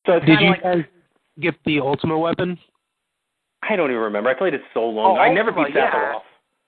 So 0.07 0.15
it's 0.15 0.27
Did 0.27 0.41
you 0.41 0.51
like 0.51 0.63
guys 0.63 0.85
get 1.41 1.55
the 1.65 1.81
Ultima 1.81 2.19
weapon? 2.19 2.59
I 3.63 3.77
don't 3.77 3.91
even 3.91 4.03
remember. 4.03 4.31
I 4.31 4.35
played 4.35 4.55
it 4.55 4.63
so 4.75 4.85
long. 4.85 5.17
Oh, 5.19 5.21
I 5.21 5.33
never 5.33 5.51
Ultima, 5.51 5.67
beat 5.67 5.77
yeah. 5.77 6.19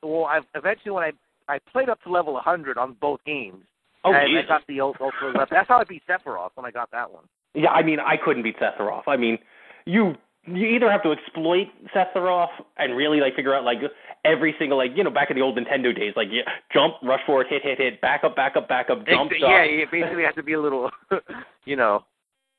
Well, 0.04 0.24
I 0.24 0.40
eventually 0.54 0.92
when 0.92 1.04
I 1.04 1.12
I 1.48 1.58
played 1.72 1.88
up 1.88 2.02
to 2.04 2.10
level 2.10 2.34
100 2.34 2.78
on 2.78 2.96
both 3.00 3.20
games. 3.24 3.64
Oh, 4.04 4.12
and 4.12 4.38
I 4.38 4.42
got 4.46 4.66
the 4.66 4.80
ult- 4.80 5.00
ultra 5.00 5.28
weapon. 5.28 5.48
That's 5.50 5.68
how 5.68 5.78
I 5.78 5.84
beat 5.84 6.02
Sephiroth 6.08 6.50
when 6.54 6.66
I 6.66 6.70
got 6.70 6.90
that 6.90 7.10
one. 7.10 7.24
Yeah, 7.54 7.70
I 7.70 7.82
mean, 7.82 7.98
I 8.00 8.16
couldn't 8.22 8.42
beat 8.42 8.56
Sephiroth. 8.58 9.04
I 9.06 9.16
mean, 9.16 9.38
you 9.86 10.14
you 10.46 10.66
either 10.66 10.90
have 10.90 11.02
to 11.02 11.12
exploit 11.12 11.68
Sephiroth 11.94 12.50
and 12.76 12.96
really 12.96 13.20
like 13.20 13.34
figure 13.34 13.54
out 13.54 13.64
like 13.64 13.78
every 14.24 14.54
single 14.58 14.76
like 14.76 14.90
you 14.94 15.02
know 15.02 15.10
back 15.10 15.30
in 15.30 15.36
the 15.36 15.42
old 15.42 15.56
Nintendo 15.56 15.94
days 15.96 16.12
like 16.16 16.28
yeah, 16.30 16.42
jump, 16.72 16.94
rush 17.02 17.20
forward, 17.24 17.46
hit, 17.48 17.62
hit, 17.62 17.78
hit, 17.78 18.00
back 18.00 18.24
up, 18.24 18.36
back 18.36 18.56
up, 18.56 18.68
back 18.68 18.90
up, 18.90 19.06
jump, 19.06 19.30
jump. 19.30 19.40
yeah, 19.40 19.64
you 19.64 19.86
basically 19.90 20.22
have 20.22 20.34
to 20.34 20.42
be 20.42 20.52
a 20.52 20.60
little, 20.60 20.90
you 21.64 21.76
know, 21.76 22.04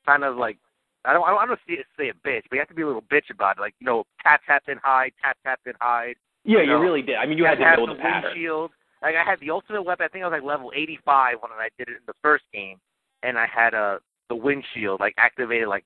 kind 0.04 0.24
of 0.24 0.36
like 0.36 0.58
I 1.04 1.12
don't 1.12 1.24
I 1.24 1.30
don't, 1.30 1.38
I 1.40 1.46
don't 1.46 1.60
say, 1.68 1.76
say 1.96 2.08
a 2.08 2.14
bitch, 2.14 2.42
but 2.50 2.56
you 2.56 2.58
have 2.58 2.68
to 2.68 2.74
be 2.74 2.82
a 2.82 2.86
little 2.86 3.02
bitch 3.02 3.30
about 3.30 3.58
it. 3.58 3.60
Like 3.60 3.74
you 3.78 3.86
know, 3.86 4.04
tap 4.22 4.40
tap 4.46 4.64
then 4.66 4.80
hide, 4.82 5.12
tap 5.22 5.36
tap 5.44 5.60
then 5.64 5.74
hide. 5.80 6.16
Yeah, 6.46 6.62
you 6.62 6.70
you 6.70 6.78
really 6.78 7.02
did. 7.02 7.16
I 7.16 7.26
mean, 7.26 7.38
you 7.38 7.44
had 7.44 7.58
to 7.58 7.64
have 7.64 7.78
know 7.78 7.86
the 7.86 7.94
the 7.94 8.00
pattern. 8.00 8.30
windshield. 8.32 8.70
Like 9.02 9.14
I 9.16 9.24
had 9.28 9.40
the 9.40 9.50
ultimate 9.50 9.82
weapon. 9.82 10.06
I 10.06 10.08
think 10.08 10.24
I 10.24 10.28
was 10.28 10.36
like 10.40 10.42
level 10.46 10.72
85 10.74 11.36
when 11.40 11.52
I 11.52 11.68
did 11.78 11.88
it 11.88 11.96
in 11.98 12.06
the 12.06 12.14
first 12.22 12.44
game, 12.52 12.78
and 13.22 13.36
I 13.38 13.46
had 13.46 13.74
uh, 13.74 13.98
the 14.28 14.36
windshield 14.36 15.00
like 15.00 15.14
activated. 15.18 15.68
Like 15.68 15.84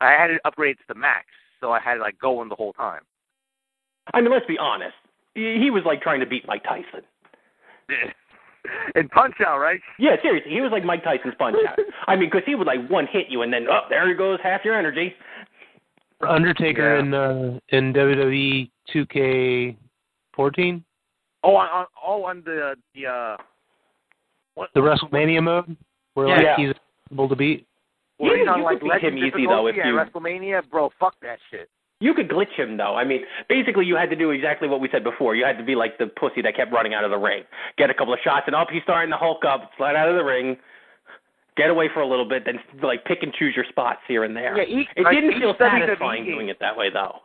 I 0.00 0.12
had 0.12 0.30
it 0.30 0.40
upgraded 0.46 0.78
to 0.78 0.84
the 0.88 0.94
max, 0.94 1.26
so 1.60 1.72
I 1.72 1.80
had 1.80 1.96
it 1.98 2.00
like 2.00 2.18
going 2.18 2.48
the 2.48 2.54
whole 2.54 2.72
time. 2.74 3.00
I 4.12 4.20
mean, 4.20 4.30
let's 4.30 4.46
be 4.46 4.58
honest. 4.58 4.94
He 5.34 5.58
he 5.60 5.70
was 5.70 5.82
like 5.86 6.02
trying 6.02 6.20
to 6.20 6.26
beat 6.26 6.46
Mike 6.46 6.64
Tyson. 6.64 7.00
and 8.94 9.10
punch 9.10 9.34
out, 9.46 9.58
right? 9.58 9.80
Yeah, 9.98 10.16
seriously, 10.22 10.52
he 10.52 10.60
was 10.60 10.72
like 10.72 10.84
Mike 10.84 11.04
Tyson's 11.04 11.34
punch 11.38 11.56
out. 11.68 11.78
I 12.06 12.16
mean, 12.16 12.30
because 12.30 12.42
he 12.46 12.54
would 12.54 12.66
like 12.66 12.88
one 12.88 13.06
hit 13.10 13.26
you 13.28 13.42
and 13.42 13.52
then 13.52 13.66
oh, 13.70 13.80
there 13.88 14.08
he 14.08 14.14
goes 14.14 14.38
half 14.42 14.64
your 14.64 14.78
energy. 14.78 15.14
Undertaker 16.26 16.94
Yeah. 16.96 17.00
in 17.00 17.14
uh, 17.14 17.58
in 17.70 17.92
WWE 17.92 18.70
2K14, 20.36 20.82
Oh, 21.46 21.56
on, 21.56 21.68
on 21.68 21.86
oh 22.02 22.24
on 22.24 22.42
the 22.46 22.74
the 22.94 23.06
uh, 23.06 23.36
what 24.54 24.70
the 24.74 24.80
WrestleMania 24.80 25.42
mode, 25.42 25.76
where 26.14 26.28
like 26.28 26.42
Yeah. 26.42 26.56
he's 26.56 26.72
able 27.12 27.28
to 27.28 27.36
beat. 27.36 27.66
Well, 28.18 28.32
You- 28.32 28.38
he's 28.40 28.48
on 28.48 28.58
you 28.60 28.64
like 28.64 28.80
could 28.80 28.90
beat 28.90 29.02
him 29.02 29.18
easy, 29.18 29.46
though, 29.46 29.66
if 29.66 29.74
difficulty 29.74 29.88
you- 29.88 29.98
at 30.00 30.12
WrestleMania, 30.12 30.70
bro. 30.70 30.90
Fuck 30.98 31.16
that 31.20 31.38
shit. 31.50 31.68
You 32.00 32.12
could 32.14 32.28
glitch 32.28 32.52
him 32.52 32.76
though. 32.76 32.94
I 32.96 33.04
mean, 33.04 33.24
basically 33.48 33.84
you 33.86 33.94
had 33.96 34.10
to 34.10 34.16
do 34.16 34.30
exactly 34.30 34.68
what 34.68 34.80
we 34.80 34.88
said 34.90 35.04
before. 35.04 35.34
You 35.36 35.44
had 35.44 35.58
to 35.58 35.64
be 35.64 35.74
like 35.74 35.96
the 35.98 36.06
pussy 36.06 36.40
that 36.42 36.56
kept 36.56 36.72
running 36.72 36.92
out 36.94 37.04
of 37.04 37.10
the 37.10 37.18
ring. 37.18 37.44
Get 37.78 37.88
a 37.90 37.94
couple 37.94 38.12
of 38.14 38.20
shots 38.20 38.44
and 38.46 38.54
up, 38.54 38.68
he's 38.70 38.82
starting 38.82 39.10
to 39.10 39.16
hulk 39.16 39.44
up, 39.44 39.70
slide 39.76 39.96
out 39.96 40.08
of 40.08 40.16
the 40.16 40.24
ring, 40.24 40.56
get 41.56 41.70
away 41.70 41.88
for 41.92 42.00
a 42.00 42.06
little 42.06 42.24
bit, 42.28 42.44
then 42.46 42.58
like 42.82 43.04
pick 43.04 43.22
and 43.22 43.32
choose 43.34 43.54
your 43.54 43.64
spots 43.68 44.00
here 44.08 44.24
and 44.24 44.36
there. 44.36 44.56
Yeah, 44.56 44.64
each- 44.64 44.88
it 44.96 45.02
like, 45.04 45.14
didn't 45.14 45.40
feel 45.40 45.54
satisfying 45.58 46.24
doing 46.24 46.48
it 46.48 46.58
that 46.60 46.76
way 46.76 46.90
though. 46.90 47.20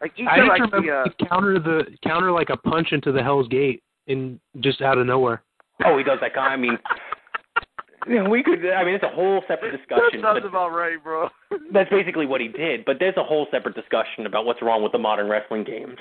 Like 0.00 0.12
each 0.16 0.26
I 0.30 0.38
of, 0.38 0.46
just 0.46 0.48
like 0.48 0.60
remember 0.60 0.80
the 0.82 0.92
uh, 0.92 1.14
he 1.18 1.26
counter 1.26 1.58
the 1.58 1.84
counter 2.02 2.32
like 2.32 2.50
a 2.50 2.56
punch 2.56 2.88
into 2.92 3.12
the 3.12 3.22
Hell's 3.22 3.48
Gate 3.48 3.82
in 4.06 4.40
just 4.60 4.80
out 4.80 4.98
of 4.98 5.06
nowhere. 5.06 5.42
Oh, 5.84 5.96
he 5.96 6.04
does 6.04 6.18
that 6.20 6.34
kind. 6.34 6.52
I 6.52 6.56
mean, 6.56 6.78
you 8.08 8.22
know, 8.22 8.30
we 8.30 8.42
could. 8.42 8.64
I 8.70 8.84
mean, 8.84 8.94
it's 8.94 9.04
a 9.04 9.08
whole 9.08 9.42
separate 9.46 9.76
discussion. 9.76 10.22
that 10.22 10.34
sounds 10.34 10.44
about 10.44 10.70
right, 10.70 11.02
bro. 11.02 11.28
That's 11.72 11.90
basically 11.90 12.26
what 12.26 12.40
he 12.40 12.48
did, 12.48 12.84
but 12.84 12.96
there's 12.98 13.16
a 13.16 13.24
whole 13.24 13.46
separate 13.50 13.74
discussion 13.74 14.26
about 14.26 14.44
what's 14.44 14.62
wrong 14.62 14.82
with 14.82 14.92
the 14.92 14.98
modern 14.98 15.28
wrestling 15.28 15.64
games. 15.64 15.98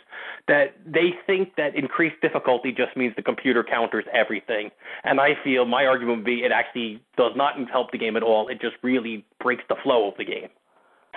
That 0.48 0.76
they 0.86 1.12
think 1.26 1.56
that 1.58 1.76
increased 1.76 2.22
difficulty 2.22 2.72
just 2.72 2.96
means 2.96 3.14
the 3.16 3.24
computer 3.24 3.64
counters 3.64 4.06
everything. 4.14 4.70
And 5.04 5.20
I 5.20 5.32
feel 5.44 5.66
my 5.66 5.86
argument 5.86 6.20
would 6.20 6.26
be 6.26 6.44
it 6.44 6.52
actually 6.52 7.02
does 7.18 7.34
not 7.36 7.56
help 7.70 7.92
the 7.92 7.98
game 7.98 8.16
at 8.16 8.24
all. 8.24 8.48
It 8.48 8.62
just 8.62 8.76
really 8.84 9.26
breaks 9.42 9.64
the 9.70 9.76
flow 9.84 10.08
of 10.10 10.18
the 10.18 10.26
game. 10.26 10.50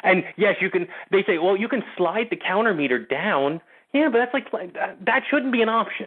And 0.03 0.25
yes, 0.37 0.57
you 0.61 0.71
can 0.71 0.87
they 1.11 1.23
say, 1.27 1.39
well, 1.39 1.57
you 1.57 1.69
can 1.69 1.83
slide 1.97 2.27
the 2.31 2.37
counter 2.37 2.75
meter 2.75 2.99
down. 2.99 3.61
Yeah, 3.93 4.09
but 4.11 4.19
that's 4.19 4.35
like 4.35 4.73
that 4.73 5.23
shouldn't 5.31 5.53
be 5.53 5.63
an 5.63 5.69
option. 5.69 6.07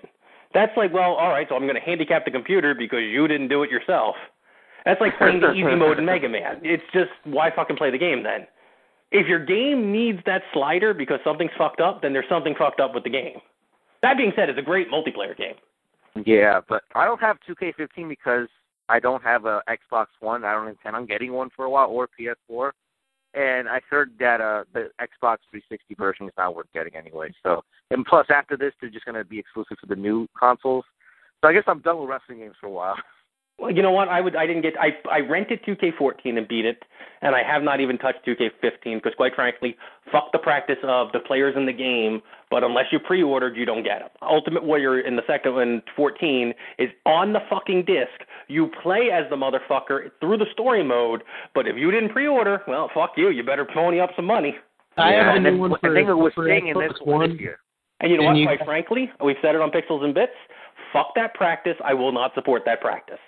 That's 0.54 0.72
like, 0.78 0.94
well, 0.94 1.14
all 1.14 1.30
right, 1.30 1.48
so 1.50 1.56
I'm 1.56 1.64
going 1.64 1.76
to 1.76 1.82
handicap 1.82 2.26
the 2.26 2.32
computer 2.32 2.76
because 2.76 3.02
you 3.02 3.28
didn't 3.28 3.48
do 3.48 3.64
it 3.64 3.72
yourself. 3.72 4.16
That's 4.86 5.02
like 5.02 5.18
playing 5.18 5.40
the 5.40 5.52
easy 5.52 5.76
mode 5.76 5.98
in 5.98 6.06
Mega 6.06 6.30
Man. 6.30 6.60
It's 6.62 6.84
just 6.94 7.10
why 7.24 7.50
fucking 7.56 7.78
play 7.78 7.90
the 7.90 7.98
game 7.98 8.22
then? 8.22 8.46
If 9.12 9.28
your 9.28 9.44
game 9.44 9.92
needs 9.92 10.20
that 10.26 10.42
slider 10.54 10.94
because 10.94 11.20
something's 11.24 11.52
fucked 11.58 11.80
up, 11.80 12.02
then 12.02 12.14
there's 12.14 12.28
something 12.30 12.56
fucked 12.58 12.80
up 12.80 12.94
with 12.94 13.04
the 13.04 13.10
game. 13.10 13.38
That 14.02 14.18
being 14.18 14.34
said, 14.36 14.50
it's 14.50 14.60
a 14.60 14.64
great 14.64 14.92
multiplayer 14.92 15.38
game. 15.38 15.56
Yeah, 16.26 16.60
but 16.68 16.84
I 16.94 17.06
don't 17.06 17.22
have 17.22 17.38
2K15 17.48 18.10
because 18.10 18.48
I 18.90 19.00
don't 19.00 19.24
have 19.24 19.46
a 19.46 19.62
Xbox 19.70 20.08
One. 20.20 20.44
I 20.44 20.54
don't 20.54 20.68
intend 20.68 20.96
on 20.96 21.06
getting 21.06 21.34
one 21.34 21.50
for 21.56 21.66
a 21.66 21.70
while 21.70 21.90
or 21.90 22.10
PS4. 22.20 22.72
And 23.34 23.68
I 23.68 23.82
heard 23.90 24.12
that 24.20 24.42
uh 24.42 24.64
the 24.74 24.90
Xbox 25.02 25.38
360 25.50 25.96
version 25.96 26.28
is 26.28 26.34
not 26.38 26.56
worth 26.56 26.68
getting 26.74 26.96
anyway. 26.96 27.34
So, 27.44 27.64
and 27.90 28.06
plus 28.06 28.28
after 28.30 28.56
this, 28.56 28.74
they're 28.80 28.90
just 28.90 29.06
gonna 29.06 29.24
be 29.24 29.40
exclusive 29.40 29.80
to 29.80 29.88
the 29.88 29.96
new 29.96 30.28
consoles. 30.38 30.86
So 31.42 31.48
I 31.48 31.54
guess 31.54 31.64
I'm 31.68 31.80
done 31.80 32.00
with 32.00 32.10
wrestling 32.10 32.40
games 32.40 32.56
for 32.60 32.68
a 32.68 32.72
while. 32.72 32.96
Well, 33.64 33.72
you 33.72 33.82
know 33.82 33.92
what? 33.92 34.10
I 34.10 34.20
would. 34.20 34.36
I 34.36 34.46
didn't 34.46 34.64
get. 34.64 34.74
I 34.78 34.90
I 35.10 35.20
rented 35.22 35.64
2K14 35.64 36.38
and 36.38 36.46
beat 36.50 36.66
it, 36.66 36.84
and 37.22 37.34
I 37.34 37.44
have 37.44 37.64
not 37.64 37.80
even 37.80 37.98
touched 37.98 38.26
2K15 38.28 38.96
because, 38.96 39.14
quite 39.16 39.34
frankly, 39.36 39.78
fuck 40.12 40.34
the 40.34 40.38
practice 40.38 40.80
of 40.84 41.14
the 41.14 41.20
players 41.20 41.56
in 41.56 41.66
the 41.66 41.72
game. 41.72 42.22
But 42.52 42.66
unless 42.66 42.88
you 42.92 43.00
pre-ordered, 43.00 43.56
you 43.56 43.64
don't 43.64 43.84
get 43.84 44.00
them. 44.00 44.10
Ultimate 44.22 44.66
Warrior 44.66 45.00
in 45.00 45.16
the 45.16 45.22
second 45.28 45.54
one, 45.56 45.82
14 45.96 46.54
is 46.78 46.90
on 47.06 47.32
the 47.32 47.40
fucking 47.50 47.86
disc. 47.86 48.12
You 48.50 48.70
play 48.84 49.12
as 49.14 49.30
the 49.30 49.38
motherfucker 49.38 50.12
through 50.20 50.40
the 50.40 50.46
story 50.52 50.84
mode. 50.84 51.24
But 51.56 51.66
if 51.66 51.78
you 51.78 51.90
didn't 51.90 52.10
pre-order, 52.10 52.64
well, 52.68 52.92
fuck 52.94 53.12
you. 53.16 53.30
You 53.30 53.44
better 53.46 53.66
pony 53.74 54.02
up 54.02 54.10
some 54.18 54.26
money. 54.26 54.56
I 54.98 55.12
yeah, 55.14 55.26
have 55.28 55.36
and 55.38 55.46
the 55.46 55.52
then 55.52 55.56
new 55.56 55.62
one 55.62 55.74
I 55.76 55.80
for, 55.88 55.94
think 55.96 56.10
it 56.10 56.14
was 56.14 56.34
for 56.36 56.50
in 56.50 56.66
this 56.78 56.92
one 57.02 57.20
One. 57.20 57.32
this 57.32 57.40
year. 57.40 57.60
And 58.02 58.12
you 58.12 58.18
know 58.18 58.28
And 58.28 58.34
what? 58.34 58.40
you- 58.42 58.46
Quite 58.58 58.66
frankly, 58.66 59.10
we've 59.24 59.38
said 59.42 59.56
it 59.56 59.62
on 59.62 59.72
Pixels 59.72 60.04
and 60.04 60.14
Bits. 60.14 60.34
Fuck 60.92 61.16
that 61.16 61.34
practice. 61.34 61.78
I 61.84 61.94
will 61.94 62.12
not 62.12 62.34
support 62.36 62.64
that 62.66 62.82
practice. 62.82 63.20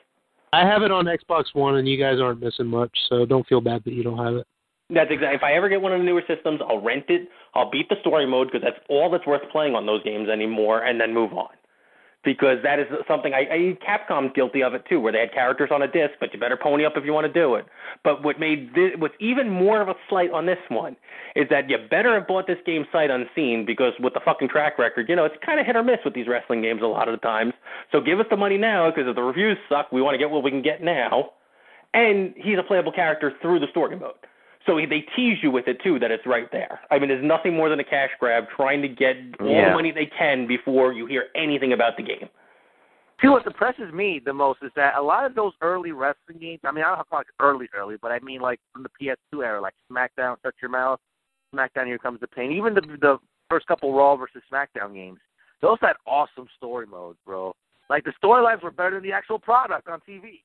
I 0.56 0.66
have 0.66 0.84
it 0.84 0.92
on 0.92 1.04
Xbox 1.04 1.54
One, 1.54 1.76
and 1.76 1.86
you 1.86 1.98
guys 1.98 2.22
aren't 2.22 2.42
missing 2.42 2.68
much, 2.68 2.92
so 3.10 3.26
don't 3.26 3.46
feel 3.46 3.60
bad 3.60 3.84
that 3.84 3.94
you 3.94 4.04
don't 4.04 4.18
have 4.18 4.36
it. 4.36 4.48
That's 4.90 5.12
exactly. 5.12 5.36
If 5.36 5.44
I 5.44 5.54
ever 5.54 5.68
get 5.68 5.82
one 5.82 5.92
of 5.92 6.00
the 6.00 6.06
newer 6.06 6.24
systems, 6.28 6.62
I'll 6.66 6.80
rent 6.80 7.06
it. 7.10 7.28
I'll 7.56 7.70
beat 7.70 7.90
the 7.90 7.98
story 8.00 8.26
mode 8.26 8.48
because 8.48 8.64
that's 8.64 8.80
all 8.88 9.12
that's 9.12 9.28
worth 9.28 9.42
playing 9.52 9.76
on 9.76 9.86
those 9.86 10.02
games 10.04 10.30
anymore, 10.30 10.86
and 10.86 11.02
then 11.02 11.14
move 11.14 11.34
on. 11.34 11.50
Because 12.26 12.58
that 12.64 12.80
is 12.80 12.88
something 13.08 13.34
I, 13.34 13.46
I 13.52 13.78
Capcom's 13.86 14.34
guilty 14.34 14.64
of 14.64 14.74
it 14.74 14.84
too, 14.90 15.00
where 15.00 15.14
they 15.14 15.20
had 15.20 15.32
characters 15.32 15.70
on 15.72 15.84
a 15.84 15.88
disc, 15.88 16.16
but 16.20 16.34
you 16.34 16.40
better 16.40 16.58
pony 16.58 16.84
up 16.84 16.94
if 16.98 17.06
you 17.06 17.14
want 17.14 17.28
to 17.28 17.32
do 17.32 17.56
it. 17.56 17.66
But 18.04 18.24
what 18.24 18.40
made 18.40 18.74
this, 18.74 18.92
what's 18.98 19.14
even 19.20 19.50
more 19.50 19.80
of 19.80 19.88
a 19.88 19.96
slight 20.10 20.32
on 20.32 20.48
this 20.48 20.58
one 20.70 20.98
is 21.36 21.48
that 21.52 21.70
you 21.70 21.78
better 21.90 22.14
have 22.16 22.28
bought 22.28 22.48
this 22.48 22.58
game 22.66 22.86
sight 22.92 23.12
unseen 23.12 23.64
because 23.66 23.94
with 24.00 24.16
the 24.16 24.22
fucking 24.26 24.50
track 24.50 24.80
record, 24.80 25.08
you 25.08 25.16
know, 25.16 25.24
it's 25.26 25.36
kind 25.46 25.60
of 25.60 25.66
hit 25.68 25.76
or 25.76 25.84
miss 25.84 26.00
with 26.04 26.16
these 26.16 26.28
wrestling 26.28 26.62
games 26.64 26.82
a 26.82 26.88
lot 26.88 27.08
of 27.08 27.14
the 27.14 27.22
times. 27.22 27.54
So 27.92 28.02
give 28.02 28.20
us 28.20 28.26
the 28.30 28.38
money 28.38 28.58
now 28.58 28.90
because 28.90 29.08
if 29.08 29.16
the 29.16 29.22
reviews 29.22 29.58
suck, 29.70 29.92
we 29.92 30.02
want 30.02 30.16
to 30.16 30.18
get 30.18 30.32
what 30.32 30.44
we 30.44 30.50
can 30.50 30.64
get 30.64 30.82
now. 30.82 31.30
and 31.94 32.34
he's 32.36 32.58
a 32.60 32.64
playable 32.64 32.92
character 32.92 33.34
through 33.42 33.60
the 33.60 33.68
story 33.72 33.96
mode. 33.96 34.16
So 34.66 34.76
they 34.78 35.06
tease 35.16 35.38
you 35.44 35.52
with 35.52 35.68
it 35.68 35.78
too 35.84 36.00
that 36.00 36.10
it's 36.12 36.26
right 36.26 36.52
there. 36.52 36.80
I 36.90 36.98
mean, 36.98 37.10
there's 37.10 37.24
nothing 37.24 37.56
more 37.56 37.70
than 37.70 37.80
a 37.80 37.84
cash 37.84 38.10
grab 38.20 38.46
trying 38.56 38.82
to 38.82 38.88
get 38.88 39.16
all 39.40 39.48
Yeah. 39.48 39.70
the 39.70 39.76
money 39.76 39.92
they 39.92 40.08
can 40.08 40.48
before 40.48 40.92
you 40.92 41.06
hear 41.06 41.30
anything 41.36 41.74
about 41.74 41.98
the 41.98 42.04
game. 42.04 42.30
See, 43.22 43.30
what 43.30 43.44
depresses 43.44 43.94
me 43.94 44.20
the 44.24 44.34
most 44.34 44.62
is 44.62 44.72
that 44.76 44.96
a 44.98 45.02
lot 45.02 45.26
of 45.26 45.36
those 45.36 45.54
early 45.62 45.92
wrestling 45.92 46.38
games. 46.40 46.60
I 46.66 46.72
mean, 46.72 46.84
I 46.84 46.88
don't 46.88 46.98
have 46.98 47.10
to 47.10 47.16
like 47.16 47.28
early, 47.40 47.70
early, 47.74 47.96
but 48.02 48.12
I 48.12 48.20
mean 48.20 48.42
like 48.42 48.60
from 48.74 48.84
the 48.84 48.90
PS2 49.00 49.44
era, 49.46 49.62
like 49.62 49.74
SmackDown, 49.92 50.36
Shut 50.44 50.54
Your 50.62 50.72
Mouth, 50.72 51.00
SmackDown, 51.54 51.86
Here 51.86 51.98
Comes 51.98 52.20
the 52.20 52.28
Pain. 52.28 52.52
Even 52.52 52.74
the 52.74 52.82
the 52.82 53.18
first 53.50 53.68
couple 53.68 53.94
Raw 53.94 54.16
versus 54.16 54.42
SmackDown 54.52 54.94
games, 54.94 55.20
those 55.62 55.78
had 55.80 55.96
awesome 56.06 56.48
story 56.58 56.88
modes, 56.88 57.20
bro. 57.26 57.56
Like 57.90 58.04
the 58.04 58.14
storylines 58.22 58.64
were 58.64 58.72
better 58.72 58.96
than 58.96 59.04
the 59.04 59.14
actual 59.14 59.40
product 59.40 59.88
on 59.88 60.02
TV. 60.02 60.42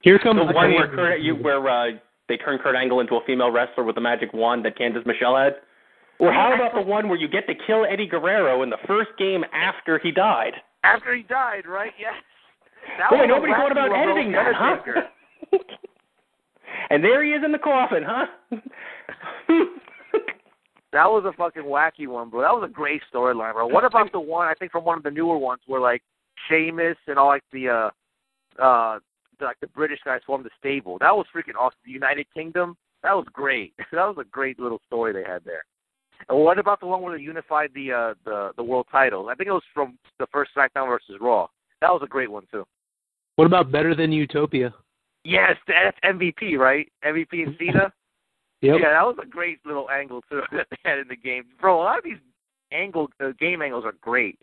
Here 0.00 0.18
comes 0.18 0.40
The 0.40 0.46
the 0.46 0.52
one 0.52 0.72
where 0.72 0.88
where 1.34 1.68
uh, 1.68 1.90
they 2.28 2.36
turn 2.36 2.58
Kurt 2.58 2.76
Angle 2.76 3.00
into 3.00 3.16
a 3.16 3.24
female 3.26 3.50
wrestler 3.50 3.84
with 3.84 3.94
the 3.94 4.00
magic 4.00 4.32
wand 4.32 4.64
that 4.64 4.78
Candice 4.78 5.06
Michelle 5.06 5.36
had. 5.36 5.54
Or 6.18 6.32
how 6.32 6.54
about 6.54 6.74
the 6.74 6.82
one 6.82 7.08
where 7.08 7.18
you 7.18 7.28
get 7.28 7.46
to 7.48 7.54
kill 7.66 7.84
Eddie 7.84 8.06
Guerrero 8.06 8.62
in 8.62 8.70
the 8.70 8.78
first 8.86 9.10
game 9.18 9.44
after 9.52 9.98
he 9.98 10.12
died? 10.12 10.54
After 10.84 11.14
he 11.14 11.22
died, 11.22 11.66
right? 11.66 11.92
Yes. 11.98 12.14
That 12.98 13.10
Boy, 13.10 13.26
nobody 13.26 13.52
thought 13.52 13.72
about 13.72 13.90
editing 13.92 14.32
that, 14.32 14.52
huh? 14.54 14.76
And 16.90 17.02
there 17.02 17.24
he 17.24 17.30
is 17.30 17.42
in 17.44 17.50
the 17.52 17.58
coffin, 17.58 18.04
huh? 18.06 18.26
That 20.94 21.10
was 21.10 21.24
a 21.26 21.32
fucking 21.36 21.64
wacky 21.64 22.06
one, 22.06 22.30
bro. 22.30 22.42
That 22.42 22.54
was 22.54 22.70
a 22.70 22.72
great 22.72 23.02
storyline, 23.12 23.54
bro. 23.54 23.66
What 23.66 23.84
about 23.84 24.12
the 24.12 24.20
one 24.20 24.46
I 24.46 24.54
think 24.54 24.70
from 24.70 24.84
one 24.84 24.96
of 24.96 25.02
the 25.02 25.10
newer 25.10 25.36
ones 25.36 25.60
where 25.66 25.80
like 25.80 26.02
Sheamus 26.48 26.96
and 27.08 27.18
all 27.18 27.26
like 27.26 27.42
the 27.52 27.68
uh 27.68 28.62
uh 28.62 29.00
like 29.44 29.60
the 29.60 29.68
British 29.68 30.00
guys 30.04 30.20
formed 30.26 30.44
the 30.44 30.50
stable. 30.58 30.98
That 30.98 31.14
was 31.14 31.26
freaking 31.34 31.58
awesome. 31.58 31.78
The 31.84 31.90
United 31.90 32.26
Kingdom. 32.34 32.76
That 33.02 33.12
was 33.12 33.26
great. 33.32 33.74
that 33.92 34.06
was 34.06 34.16
a 34.20 34.24
great 34.24 34.58
little 34.58 34.80
story 34.86 35.12
they 35.12 35.24
had 35.24 35.44
there. 35.44 35.64
And 36.28 36.38
what 36.38 36.58
about 36.58 36.80
the 36.80 36.86
one 36.86 37.02
where 37.02 37.16
they 37.16 37.22
unified 37.22 37.70
the 37.74 37.92
uh 37.92 38.14
the 38.24 38.52
the 38.56 38.62
world 38.62 38.86
title? 38.90 39.28
I 39.28 39.34
think 39.34 39.48
it 39.48 39.52
was 39.52 39.62
from 39.72 39.98
the 40.18 40.26
first 40.32 40.52
SmackDown 40.56 40.88
versus 40.88 41.16
Raw. 41.20 41.48
That 41.80 41.90
was 41.90 42.02
a 42.04 42.08
great 42.08 42.30
one 42.30 42.44
too. 42.50 42.64
What 43.36 43.46
about 43.46 43.72
better 43.72 43.94
than 43.94 44.12
Utopia? 44.12 44.72
Yes, 45.24 45.56
that's 45.66 45.98
MVP, 46.04 46.56
right? 46.58 46.90
MVP 47.04 47.46
and 47.46 47.56
Cena. 47.58 47.92
Yep. 48.60 48.76
Yeah, 48.80 48.90
that 48.90 49.02
was 49.02 49.16
a 49.22 49.26
great 49.26 49.58
little 49.66 49.90
angle 49.90 50.22
too 50.30 50.40
that 50.52 50.66
they 50.70 50.76
had 50.84 50.98
in 50.98 51.08
the 51.08 51.16
game. 51.16 51.44
Bro, 51.60 51.82
a 51.82 51.84
lot 51.84 51.98
of 51.98 52.04
these 52.04 52.18
angle 52.72 53.08
uh, 53.22 53.32
game 53.38 53.60
angles 53.60 53.84
are 53.84 53.94
great. 54.00 54.38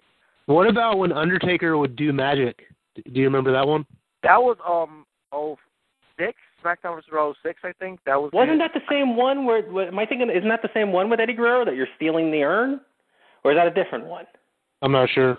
What 0.45 0.68
about 0.68 0.98
when 0.98 1.11
Undertaker 1.11 1.78
would 1.78 1.95
do 1.95 2.11
magic? 2.11 2.60
Do 2.95 3.19
you 3.19 3.26
remember 3.26 3.52
that 3.52 3.68
one? 3.68 3.86
That 4.23 4.41
was 4.41 4.57
um 4.68 5.06
oh 5.31 5.57
six 6.18 6.38
SmackDown 6.64 6.95
vs. 6.95 7.10
Raw 7.11 7.34
06, 7.43 7.60
I 7.64 7.72
think. 7.80 7.99
That 8.06 8.22
was 8.22 8.31
Wasn't 8.34 8.60
that 8.60 8.72
the 8.73 8.81
same 8.89 9.15
one 9.15 9.45
where? 9.45 9.64
what- 9.64 9.88
Am 9.88 9.98
I 9.98 10.06
thinking? 10.06 10.30
Isn't 10.30 10.49
that 10.49 10.61
the 10.61 10.69
same 10.73 10.91
one 10.91 11.10
with 11.10 11.19
Eddie 11.19 11.34
Guerrero 11.34 11.65
that 11.65 11.76
you're 11.76 11.88
stealing 11.95 12.31
the 12.31 12.43
urn, 12.43 12.80
or 13.43 13.52
is 13.52 13.57
that 13.57 13.65
a 13.68 13.72
different 13.72 14.06
one? 14.06 14.26
I'm 14.84 14.91
not 14.91 15.10
sure. 15.10 15.38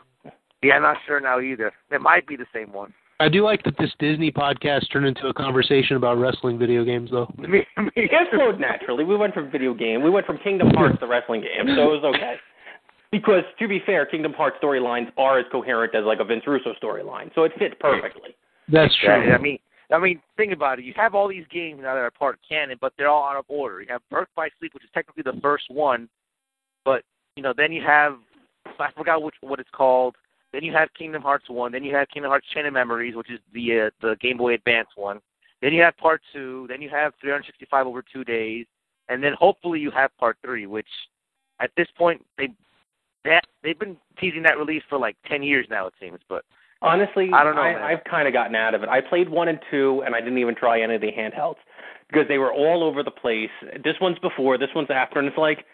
Yeah, 0.62 0.74
I'm 0.74 0.82
not 0.82 0.96
sure 1.06 1.20
now 1.20 1.40
either. 1.40 1.72
It 1.90 2.00
might 2.00 2.26
be 2.26 2.36
the 2.36 2.46
same 2.52 2.72
one. 2.72 2.92
I 3.20 3.28
do 3.28 3.44
like 3.44 3.62
that 3.64 3.76
this 3.78 3.92
Disney 4.00 4.32
podcast 4.32 4.90
turned 4.92 5.06
into 5.06 5.28
a 5.28 5.34
conversation 5.34 5.96
about 5.96 6.18
wrestling 6.18 6.59
video 6.59 6.84
games, 6.84 7.10
though. 7.12 7.32
Me, 7.38 7.64
me 7.76 7.90
It 7.94 8.28
flowed 8.32 8.59
naturally. 8.59 9.04
We 9.04 9.16
went 9.16 9.32
from 9.34 9.48
video 9.50 9.74
game. 9.74 10.02
We 10.02 10.10
went 10.10 10.26
from 10.26 10.38
Kingdom 10.38 10.70
Hearts 10.74 10.98
to 10.98 11.06
wrestling 11.06 11.42
game, 11.42 11.72
so 11.76 11.82
it 11.92 12.02
was 12.02 12.14
okay. 12.16 12.36
Because 13.12 13.44
to 13.59 13.68
be 13.68 13.78
fair, 13.84 14.06
Kingdom 14.06 14.32
Hearts 14.32 14.56
storylines 14.62 15.09
are 15.18 15.38
as 15.38 15.44
coherent 15.52 15.94
as 15.94 16.02
like 16.04 16.18
a 16.18 16.24
Vince 16.24 16.44
Russo 16.46 16.72
storyline, 16.82 17.30
so 17.34 17.44
it 17.44 17.52
fits 17.59 17.74
perfectly. 17.78 18.34
That's 18.73 18.97
true. 18.97 19.11
I 19.11 19.39
mean, 19.39 19.59
I 19.93 19.99
mean, 19.99 20.20
think 20.36 20.53
about 20.53 20.78
it. 20.78 20.86
You 20.86 20.94
have 20.97 21.15
all 21.15 21.28
these 21.28 21.44
games 21.53 21.81
now 21.82 21.94
that 21.94 22.01
are 22.01 22.11
part 22.11 22.36
of 22.36 22.40
canon, 22.49 22.78
but 22.81 22.94
they're 22.97 23.09
all 23.09 23.28
out 23.28 23.36
of 23.36 23.44
order. 23.49 23.82
You 23.82 23.89
have 23.90 24.01
Birth 24.11 24.28
by 24.35 24.49
Sleep, 24.59 24.73
which 24.73 24.85
is 24.85 24.90
technically 24.94 25.23
the 25.23 25.39
first 25.40 25.65
one, 25.69 26.09
but 26.85 27.03
you 27.36 27.43
know, 27.43 27.53
then 27.55 27.73
you 27.73 27.82
have 27.82 28.16
I 28.78 28.90
forgot 28.97 29.23
which 29.23 29.35
what 29.43 29.61
it's 29.61 29.70
called. 29.73 30.16
Then 30.53 30.62
you 30.65 30.73
have 30.73 30.89
Kingdom 30.99 31.23
Hearts 31.23 31.49
one. 31.49 31.73
Then 31.73 31.85
you 31.85 31.94
have 31.94 32.09
Kingdom 32.09 32.31
Hearts 32.31 32.47
Chain 32.55 32.66
of 32.66 32.73
Memories, 32.73 33.15
which 33.15 33.31
is 33.31 33.40
the 33.53 33.81
uh, 33.86 33.90
the 34.01 34.16
Game 34.20 34.39
Boy 34.39 34.55
Advance 34.55 34.89
one. 34.97 35.20
Then 35.61 35.73
you 35.73 35.82
have 35.82 35.97
Part 35.99 36.23
two. 36.32 36.66
Then 36.69 36.81
you 36.81 36.89
have 36.89 37.12
365 37.20 37.86
over 37.86 38.03
two 38.03 38.24
days, 38.24 38.66
and 39.09 39.23
then 39.23 39.35
hopefully 39.39 39.81
you 39.81 39.90
have 39.90 40.16
Part 40.19 40.39
three, 40.43 40.66
which 40.66 40.89
at 41.61 41.70
this 41.77 41.89
point 41.97 42.24
they 42.39 42.49
that 43.24 43.44
they've 43.62 43.78
been 43.78 43.97
teasing 44.19 44.43
that 44.43 44.59
release 44.59 44.82
for 44.89 44.99
like 44.99 45.16
10 45.28 45.43
years 45.43 45.66
now, 45.70 45.86
it 45.86 45.94
seems. 46.01 46.19
But 46.28 46.44
Honestly, 46.82 47.30
I 47.32 47.44
don't 47.44 47.54
know, 47.54 47.62
I, 47.62 47.74
man. 47.74 47.82
I've 47.82 48.04
kind 48.04 48.26
of 48.26 48.34
gotten 48.34 48.54
out 48.56 48.74
of 48.74 48.82
it. 48.82 48.88
I 48.88 49.00
played 49.00 49.28
one 49.28 49.48
and 49.48 49.59
two, 49.70 50.02
and 50.04 50.14
I 50.14 50.20
didn't 50.20 50.38
even 50.38 50.54
try 50.54 50.80
any 50.82 50.96
of 50.96 51.00
the 51.00 51.12
handhelds 51.12 51.56
because 52.09 52.26
they 52.28 52.38
were 52.38 52.52
all 52.52 52.82
over 52.84 53.02
the 53.02 53.10
place. 53.10 53.50
This 53.84 53.94
one's 54.00 54.18
before, 54.18 54.59
this 54.59 54.68
one's 54.74 54.90
after, 54.90 55.18
and 55.18 55.28
it's 55.28 55.38
like, 55.38 55.64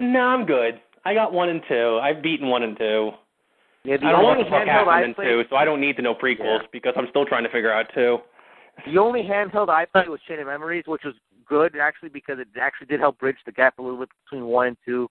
no, 0.00 0.20
I'm 0.20 0.44
good. 0.44 0.80
I 1.04 1.14
got 1.14 1.32
one 1.32 1.48
and 1.48 1.62
two. 1.68 1.98
I've 2.02 2.22
beaten 2.22 2.48
one 2.48 2.62
and 2.62 2.76
two. 2.76 3.10
yeah, 3.84 3.96
the 3.96 4.06
I 4.06 4.10
don't 4.12 4.20
know 4.20 4.26
what 4.26 4.36
only 4.38 4.44
the 4.44 4.50
fuck 4.50 4.66
happened 4.66 5.04
in 5.04 5.14
played, 5.14 5.26
two, 5.26 5.42
so 5.48 5.56
I 5.56 5.64
don't 5.64 5.80
need 5.80 5.96
to 5.96 6.02
know 6.02 6.14
prequels 6.14 6.62
Yeah. 6.62 6.66
because 6.72 6.92
I'm 6.96 7.06
still 7.10 7.24
trying 7.24 7.44
to 7.44 7.50
figure 7.50 7.72
out 7.72 7.86
two. 7.94 8.18
The 8.86 8.98
only 8.98 9.22
handheld 9.22 9.68
I 9.70 9.86
played 9.86 10.08
was 10.08 10.20
Chain 10.28 10.40
of 10.40 10.46
Memories, 10.46 10.84
which 10.86 11.02
was 11.04 11.14
good 11.46 11.76
actually 11.80 12.10
because 12.10 12.38
it 12.38 12.48
actually 12.60 12.86
did 12.88 13.00
help 13.00 13.18
bridge 13.18 13.38
the 13.46 13.52
gap 13.52 13.78
a 13.78 13.82
little 13.82 13.98
bit 13.98 14.10
between 14.24 14.44
one 14.46 14.66
and 14.68 14.76
two. 14.84 15.08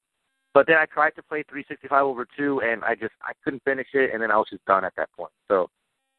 But 0.57 0.65
then 0.65 0.77
I 0.77 0.88
tried 0.88 1.11
to 1.11 1.21
play 1.21 1.43
365 1.47 2.03
over 2.03 2.25
two, 2.35 2.61
and 2.61 2.84
I 2.84 2.95
just 2.95 3.13
I 3.21 3.34
couldn't 3.43 3.61
finish 3.63 3.89
it, 3.93 4.09
and 4.11 4.19
then 4.19 4.31
I 4.31 4.38
was 4.38 4.47
just 4.49 4.65
done 4.65 4.84
at 4.84 4.93
that 4.97 5.07
point. 5.15 5.29
So, 5.47 5.69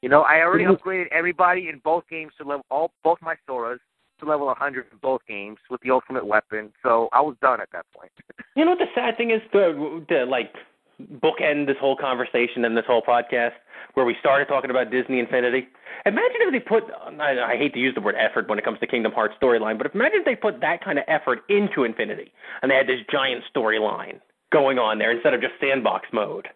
you 0.00 0.08
know, 0.08 0.22
I 0.22 0.42
already 0.42 0.62
upgraded 0.62 1.08
everybody 1.10 1.68
in 1.68 1.80
both 1.82 2.04
games 2.08 2.30
to 2.38 2.44
level 2.46 2.64
all 2.70 2.92
both 3.02 3.18
my 3.20 3.34
Soras 3.50 3.78
to 4.20 4.26
level 4.26 4.46
100 4.46 4.86
in 4.92 4.98
both 5.02 5.22
games 5.26 5.58
with 5.70 5.80
the 5.80 5.90
ultimate 5.90 6.24
weapon. 6.24 6.72
So 6.84 7.08
I 7.12 7.20
was 7.20 7.34
done 7.42 7.60
at 7.60 7.68
that 7.72 7.86
point. 7.92 8.12
You 8.54 8.64
know 8.64 8.72
what 8.72 8.78
the 8.78 8.86
sad 8.94 9.16
thing 9.16 9.30
is 9.32 9.40
to, 9.52 10.04
to 10.08 10.24
like 10.24 10.52
bookend 11.00 11.66
this 11.66 11.76
whole 11.80 11.96
conversation 11.96 12.64
and 12.64 12.76
this 12.76 12.84
whole 12.86 13.02
podcast 13.02 13.52
where 13.94 14.04
we 14.04 14.16
started 14.18 14.46
talking 14.46 14.70
about 14.70 14.90
Disney 14.90 15.18
Infinity. 15.18 15.68
Imagine 16.06 16.36
if 16.40 16.52
they 16.52 16.60
put 16.60 16.84
I, 17.20 17.54
I 17.54 17.56
hate 17.56 17.72
to 17.74 17.80
use 17.80 17.94
the 17.94 18.00
word 18.00 18.16
effort 18.18 18.48
when 18.48 18.58
it 18.58 18.64
comes 18.64 18.78
to 18.80 18.86
Kingdom 18.86 19.12
Hearts 19.12 19.34
storyline, 19.40 19.78
but 19.78 19.92
imagine 19.94 20.20
if 20.20 20.24
they 20.24 20.34
put 20.34 20.60
that 20.60 20.82
kind 20.84 20.98
of 20.98 21.04
effort 21.06 21.40
into 21.48 21.84
Infinity 21.84 22.32
and 22.62 22.70
they 22.70 22.74
had 22.74 22.88
this 22.88 22.98
giant 23.10 23.44
storyline 23.54 24.18
going 24.52 24.78
on 24.78 24.98
there 24.98 25.10
instead 25.10 25.34
of 25.34 25.40
just 25.40 25.54
sandbox 25.60 26.08
mode. 26.12 26.48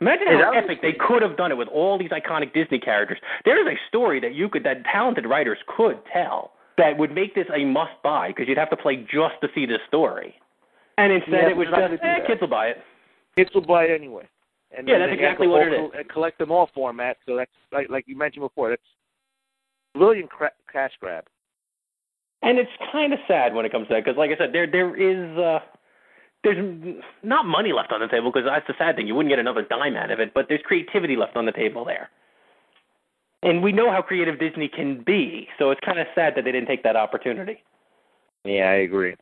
Imagine 0.00 0.28
how 0.28 0.52
epic 0.52 0.80
they 0.80 0.92
could 0.92 1.22
have 1.22 1.36
done 1.36 1.50
it 1.50 1.56
with 1.56 1.66
all 1.68 1.98
these 1.98 2.10
iconic 2.10 2.54
Disney 2.54 2.78
characters. 2.78 3.18
There 3.44 3.60
is 3.60 3.66
a 3.66 3.78
story 3.88 4.20
that 4.20 4.34
you 4.34 4.48
could 4.48 4.62
that 4.64 4.84
talented 4.84 5.26
writers 5.26 5.58
could 5.76 5.98
tell 6.12 6.52
that 6.76 6.96
would 6.96 7.12
make 7.12 7.34
this 7.34 7.46
a 7.52 7.64
must 7.64 8.00
buy 8.04 8.28
because 8.28 8.46
you'd 8.46 8.58
have 8.58 8.70
to 8.70 8.76
play 8.76 8.96
just 9.10 9.34
to 9.42 9.48
see 9.54 9.66
this 9.66 9.80
story. 9.88 10.34
And 10.96 11.12
instead 11.12 11.32
Yeah, 11.32 11.50
it 11.50 11.56
was 11.56 11.66
just 11.68 12.02
eh, 12.02 12.26
kids 12.26 12.40
will 12.40 12.48
buy 12.48 12.68
it. 12.68 12.78
Kids 13.36 13.50
will 13.52 13.66
buy 13.66 13.84
it 13.84 13.90
anyway. 13.90 14.28
And 14.76 14.86
Yeah, 14.86 14.98
that's 14.98 15.12
exactly 15.12 15.48
what 15.48 15.66
it 15.66 15.72
is. 15.72 15.78
whole 15.78 15.92
collect 16.12 16.38
them 16.38 16.52
all 16.52 16.70
format. 16.72 17.16
So 17.26 17.36
that's 17.36 17.50
like 17.72 17.88
like 17.90 18.04
you 18.06 18.16
mentioned 18.16 18.42
before. 18.42 18.70
That's 18.70 18.82
brilliant 19.94 20.30
cra- 20.30 20.52
cash 20.72 20.92
grab. 21.00 21.24
And 22.42 22.58
it's 22.58 22.70
kind 22.92 23.12
of 23.12 23.18
sad 23.26 23.52
when 23.54 23.66
it 23.66 23.72
comes 23.72 23.88
to 23.88 23.94
that 23.94 24.04
because, 24.04 24.16
like 24.16 24.30
I 24.30 24.36
said, 24.36 24.52
there 24.52 24.66
there 24.70 24.94
is 24.94 25.36
uh, 25.38 25.58
there's 26.44 27.02
not 27.22 27.46
money 27.46 27.72
left 27.72 27.92
on 27.92 28.00
the 28.00 28.06
table 28.08 28.30
because 28.32 28.46
that's 28.46 28.66
the 28.66 28.74
sad 28.78 28.96
thing. 28.96 29.06
You 29.06 29.14
wouldn't 29.14 29.30
get 29.30 29.38
another 29.38 29.62
dime 29.62 29.96
out 29.96 30.10
of 30.10 30.20
it, 30.20 30.32
but 30.34 30.46
there's 30.48 30.60
creativity 30.64 31.16
left 31.16 31.36
on 31.36 31.46
the 31.46 31.52
table 31.52 31.84
there. 31.84 32.10
And 33.42 33.62
we 33.62 33.72
know 33.72 33.90
how 33.90 34.02
creative 34.02 34.38
Disney 34.38 34.68
can 34.68 35.02
be, 35.04 35.48
so 35.58 35.70
it's 35.70 35.80
kind 35.84 35.98
of 35.98 36.06
sad 36.14 36.34
that 36.36 36.44
they 36.44 36.52
didn't 36.52 36.68
take 36.68 36.82
that 36.82 36.96
opportunity. 36.96 37.62
Yeah, 38.44 38.70
I 38.70 38.74
agree. 38.74 39.16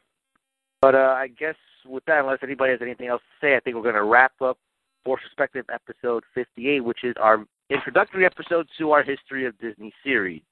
But 0.81 0.95
uh, 0.95 1.15
I 1.17 1.29
guess 1.29 1.57
with 1.87 2.05
that, 2.07 2.21
unless 2.21 2.39
anybody 2.43 2.73
has 2.73 2.81
anything 2.83 3.09
else 3.09 3.23
to 3.23 3.47
say, 3.47 3.57
I 3.57 3.61
think 3.61 3.77
we're 3.77 3.83
going 3.83 3.95
to 3.95 4.05
wrap 4.05 4.33
up 4.41 4.59
Forced 5.05 5.25
Perspective 5.25 5.65
episode 5.73 6.25
58, 6.35 6.81
which 6.81 7.05
is 7.05 7.15
our 7.21 7.47
introductory 7.71 8.25
episode 8.25 8.67
to 8.79 8.93
our 8.93 9.03
History 9.03 9.47
of 9.47 9.59
Disney 9.59 9.93
series. 10.03 10.43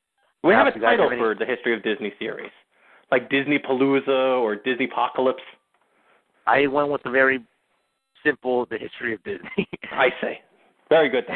We 0.42 0.52
have 0.52 0.66
a 0.66 0.72
title 0.78 1.04
have 1.04 1.12
any- 1.12 1.20
for 1.20 1.34
the 1.34 1.46
history 1.46 1.74
of 1.74 1.82
Disney 1.82 2.12
series, 2.18 2.52
like 3.10 3.30
Disney 3.30 3.58
Palooza 3.58 4.40
or 4.40 4.56
Disney 4.56 4.86
Apocalypse. 4.86 5.42
I 6.46 6.66
went 6.66 6.90
with 6.90 7.02
the 7.02 7.10
very 7.10 7.44
simple 8.24 8.66
The 8.66 8.78
History 8.78 9.14
of 9.14 9.22
Disney. 9.24 9.68
I 9.92 10.08
say, 10.20 10.40
very 10.88 11.08
good. 11.08 11.24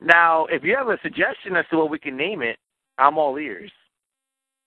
Now, 0.00 0.46
if 0.46 0.62
you 0.64 0.76
have 0.76 0.88
a 0.88 0.98
suggestion 1.02 1.56
as 1.56 1.64
to 1.70 1.76
what 1.76 1.90
we 1.90 1.98
can 1.98 2.16
name 2.16 2.42
it, 2.42 2.56
I'm 2.98 3.18
all 3.18 3.36
ears. 3.36 3.70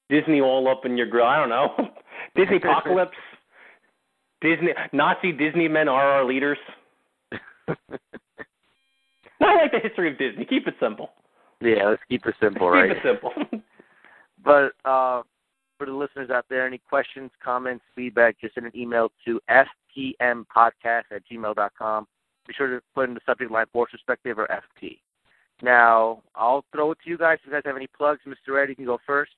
Disney 0.10 0.41
all 0.41 0.68
up 0.68 0.86
in 0.86 0.98
your 0.98 1.07
grill. 1.07 1.26
I 1.26 1.38
don't 1.40 1.49
know. 1.49 1.69
Disney 2.36 2.57
Apocalypse. 2.57 3.18
Disney 4.41 4.69
Nazi 4.94 5.32
Disney 5.32 5.68
men 5.68 5.88
are 5.88 6.06
our 6.06 6.26
leaders. 6.26 6.57
I 7.68 7.76
like 9.40 9.72
the 9.72 9.80
history 9.82 10.11
of 10.11 10.18
Disney. 10.18 10.45
Keep 10.45 10.68
it 10.68 10.76
simple. 10.80 11.11
Yeah, 11.61 11.90
let's 11.90 12.02
keep 12.10 12.26
it 12.26 12.36
simple, 12.41 12.68
Keep 12.68 12.73
right? 12.73 12.91
it 12.91 12.98
simple. 13.03 13.32
But 14.44 14.73
uh, 14.84 15.23
for 15.77 15.85
the 15.85 15.93
listeners 15.93 16.30
out 16.30 16.45
there, 16.49 16.65
any 16.65 16.77
questions, 16.77 17.31
comments, 17.43 17.84
feedback, 17.95 18.39
just 18.39 18.56
send 18.56 18.65
an 18.65 18.76
email 18.76 19.11
to 19.26 19.39
ftmpodcast 19.49 21.03
at 21.11 21.23
gmail.com. 21.31 22.07
Be 22.47 22.53
sure 22.53 22.68
to 22.68 22.81
put 22.93 23.10
in 23.10 23.15
the 23.15 23.22
subject 23.26 23.52
line 23.52 23.65
Forced 23.73 23.93
Perspective 23.93 24.38
or 24.38 24.47
FT. 24.47 24.99
Now, 25.61 26.22
I'll 26.35 26.65
throw 26.72 26.91
it 26.91 26.99
to 27.03 27.10
you 27.10 27.18
guys. 27.18 27.39
If 27.41 27.47
you 27.47 27.53
guys 27.53 27.64
have 27.65 27.76
any 27.76 27.88
plugs, 27.88 28.22
Mr. 28.27 28.61
Ed, 28.61 28.69
you 28.69 28.76
can 28.76 28.85
go 28.85 28.99
first. 29.06 29.31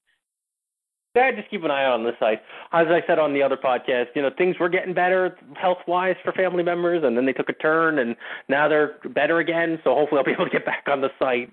Yeah, 1.16 1.32
just 1.32 1.50
keep 1.50 1.64
an 1.64 1.72
eye 1.72 1.86
on 1.86 2.04
this 2.04 2.14
site. 2.20 2.42
As 2.74 2.88
I 2.90 3.02
said 3.08 3.18
on 3.18 3.34
the 3.34 3.42
other 3.42 3.58
podcast, 3.58 4.08
you 4.14 4.22
know, 4.22 4.30
things 4.38 4.60
were 4.60 4.70
getting 4.70 4.94
better 4.94 5.36
health 5.56 5.80
wise 5.88 6.16
for 6.24 6.32
family 6.32 6.62
members 6.62 7.04
and 7.04 7.18
then 7.18 7.26
they 7.26 7.34
took 7.34 7.50
a 7.50 7.54
turn 7.54 7.98
and 7.98 8.16
now 8.50 8.68
they're 8.68 9.00
better 9.16 9.40
again, 9.40 9.80
so 9.84 9.96
hopefully 9.96 10.20
I'll 10.20 10.26
be 10.26 10.32
able 10.32 10.46
to 10.46 10.52
get 10.52 10.66
back 10.66 10.86
on 10.88 11.02
the 11.02 11.10
site. 11.18 11.52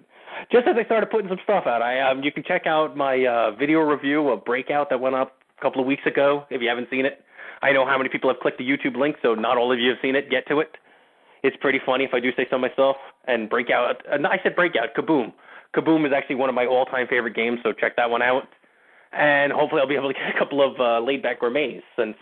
Just 0.53 0.67
as 0.67 0.77
I 0.79 0.85
started 0.85 1.11
putting 1.11 1.29
some 1.29 1.39
stuff 1.45 1.65
out, 1.67 1.83
I 1.83 2.01
um 2.01 2.23
you 2.23 2.33
can 2.33 2.45
check 2.45 2.67
out 2.67 2.97
my 2.97 3.25
uh 3.25 3.53
video 3.53 3.81
review 3.81 4.29
of 4.31 4.45
Breakout 4.45 4.91
that 4.91 5.01
went 5.01 5.15
up 5.15 5.33
a 5.59 5.63
couple 5.63 5.81
of 5.81 5.87
weeks 5.87 6.03
ago 6.07 6.45
if 6.51 6.61
you 6.63 6.69
haven't 6.69 6.89
seen 6.91 7.07
it. 7.07 7.25
I 7.63 7.73
know 7.73 7.87
how 7.87 7.97
many 7.97 8.11
people 8.11 8.31
have 8.31 8.41
clicked 8.41 8.59
the 8.59 8.69
YouTube 8.69 8.97
link, 8.97 9.17
so 9.23 9.35
not 9.35 9.57
all 9.57 9.73
of 9.73 9.79
you 9.79 9.89
have 9.91 9.99
seen 10.03 10.17
it. 10.17 10.31
Get 10.31 10.47
to 10.49 10.61
it. 10.61 10.77
It's 11.43 11.57
pretty 11.61 11.81
funny 11.85 12.05
if 12.05 12.13
I 12.13 12.21
do 12.21 12.31
say 12.37 12.47
so 12.51 12.59
myself. 12.59 12.97
And 13.27 13.49
Breakout, 13.49 14.03
uh, 14.07 14.29
I 14.29 14.39
said 14.43 14.57
Breakout, 14.57 14.95
Kaboom. 14.97 15.33
Kaboom 15.75 16.07
is 16.07 16.13
actually 16.15 16.37
one 16.37 16.49
of 16.49 16.55
my 16.55 16.67
all-time 16.67 17.07
favorite 17.09 17.35
games, 17.35 17.59
so 17.63 17.73
check 17.73 17.97
that 17.97 18.11
one 18.11 18.23
out 18.23 18.45
and 19.17 19.53
hopefully 19.53 19.81
I'll 19.81 19.89
be 19.89 19.95
able 19.95 20.13
to 20.13 20.15
get 20.15 20.35
a 20.35 20.39
couple 20.39 20.61
of 20.63 20.79
uh, 20.81 21.05
laid 21.05 21.23
back 21.23 21.41
gourmets 21.41 21.85
since 21.97 22.17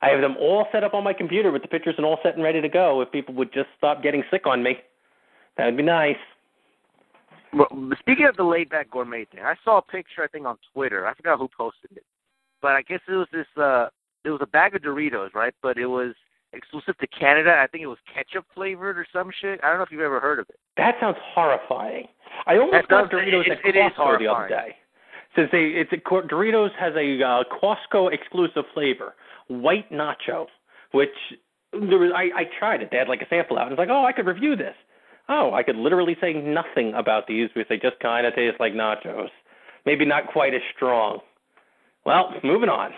I 0.00 0.10
have 0.10 0.20
them 0.20 0.36
all 0.40 0.66
set 0.72 0.84
up 0.84 0.94
on 0.94 1.04
my 1.04 1.12
computer 1.12 1.50
with 1.50 1.62
the 1.62 1.68
pictures 1.68 1.94
and 1.96 2.06
all 2.06 2.18
set 2.22 2.34
and 2.34 2.42
ready 2.42 2.60
to 2.60 2.68
go. 2.68 3.00
If 3.00 3.10
people 3.10 3.34
would 3.34 3.52
just 3.52 3.68
stop 3.76 4.02
getting 4.02 4.22
sick 4.30 4.46
on 4.46 4.62
me, 4.62 4.78
that 5.56 5.66
would 5.66 5.76
be 5.76 5.82
nice. 5.82 6.16
Well, 7.52 7.68
speaking 7.98 8.26
of 8.26 8.36
the 8.36 8.44
laid 8.44 8.68
back 8.70 8.90
gourmet 8.90 9.24
thing, 9.26 9.40
I 9.40 9.54
saw 9.64 9.78
a 9.78 9.82
picture 9.82 10.22
I 10.22 10.28
think 10.28 10.46
on 10.46 10.56
Twitter. 10.72 11.06
I 11.06 11.14
forgot 11.14 11.38
who 11.38 11.48
posted 11.56 11.90
it, 11.96 12.04
but 12.60 12.72
I 12.72 12.82
guess 12.82 13.00
it 13.08 13.12
was 13.12 13.28
this. 13.32 13.46
uh 13.56 13.88
It 14.24 14.30
was 14.30 14.40
a 14.42 14.46
bag 14.46 14.74
of 14.74 14.82
Doritos, 14.82 15.34
right? 15.34 15.54
But 15.62 15.78
it 15.78 15.86
was 15.86 16.14
exclusive 16.52 16.96
to 16.98 17.06
Canada. 17.08 17.56
I 17.62 17.66
think 17.66 17.82
it 17.82 17.86
was 17.86 17.98
ketchup 18.12 18.44
flavored 18.54 18.98
or 18.98 19.06
some 19.12 19.30
shit. 19.40 19.60
I 19.62 19.68
don't 19.68 19.78
know 19.78 19.84
if 19.84 19.92
you've 19.92 20.00
ever 20.00 20.20
heard 20.20 20.38
of 20.38 20.46
it. 20.48 20.56
That 20.76 20.94
sounds 21.00 21.16
horrifying. 21.34 22.06
I 22.46 22.56
almost 22.58 22.88
got 22.88 23.10
Doritos 23.10 23.46
it- 23.46 23.52
at 23.52 23.64
it 23.64 23.76
is 23.76 23.92
Costco 23.98 24.18
the 24.18 24.26
other 24.28 24.48
day. 24.48 24.76
Since 25.36 25.50
they, 25.52 25.64
it's 25.76 25.92
a, 25.92 25.96
Doritos 25.98 26.70
has 26.78 26.94
a 26.96 27.22
uh, 27.22 27.44
Costco 27.62 28.12
exclusive 28.12 28.64
flavor, 28.74 29.14
white 29.48 29.90
nacho, 29.92 30.46
which 30.92 31.10
there 31.72 31.98
was. 31.98 32.10
I, 32.14 32.30
I 32.40 32.44
tried 32.58 32.82
it. 32.82 32.88
They 32.90 32.96
had 32.96 33.08
like 33.08 33.20
a 33.22 33.28
sample 33.28 33.58
out. 33.58 33.68
and 33.68 33.72
was 33.72 33.78
like, 33.78 33.90
oh, 33.90 34.04
I 34.04 34.12
could 34.12 34.26
review 34.26 34.56
this. 34.56 34.74
Oh, 35.28 35.52
I 35.52 35.62
could 35.62 35.76
literally 35.76 36.16
say 36.20 36.32
nothing 36.32 36.94
about 36.94 37.26
these 37.26 37.48
because 37.54 37.68
they 37.68 37.76
just 37.76 38.00
kind 38.00 38.26
of 38.26 38.34
taste 38.34 38.56
like 38.58 38.72
nachos. 38.72 39.28
Maybe 39.84 40.04
not 40.04 40.26
quite 40.32 40.54
as 40.54 40.62
strong. 40.74 41.20
Well, 42.04 42.32
moving 42.42 42.68
on. 42.68 42.92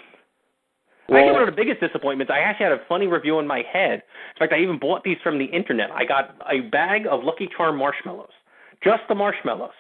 I 1.09 1.23
think 1.23 1.33
one 1.33 1.43
of 1.43 1.47
the 1.47 1.57
biggest 1.57 1.81
disappointments, 1.81 2.31
I 2.33 2.39
actually 2.39 2.65
had 2.65 2.73
a 2.73 2.83
funny 2.89 3.09
review 3.09 3.41
in 3.41 3.47
my 3.47 3.63
head. 3.73 3.95
In 4.35 4.39
fact, 4.39 4.53
I 4.53 4.61
even 4.61 4.79
bought 4.79 5.03
these 5.03 5.17
from 5.25 5.39
the 5.39 5.47
internet. 5.47 5.91
I 5.91 6.05
got 6.05 6.37
a 6.49 6.61
bag 6.71 7.07
of 7.11 7.25
Lucky 7.25 7.49
Charm 7.57 7.77
marshmallows, 7.79 8.31
just 8.85 9.03
the 9.09 9.17
marshmallows. 9.17 9.75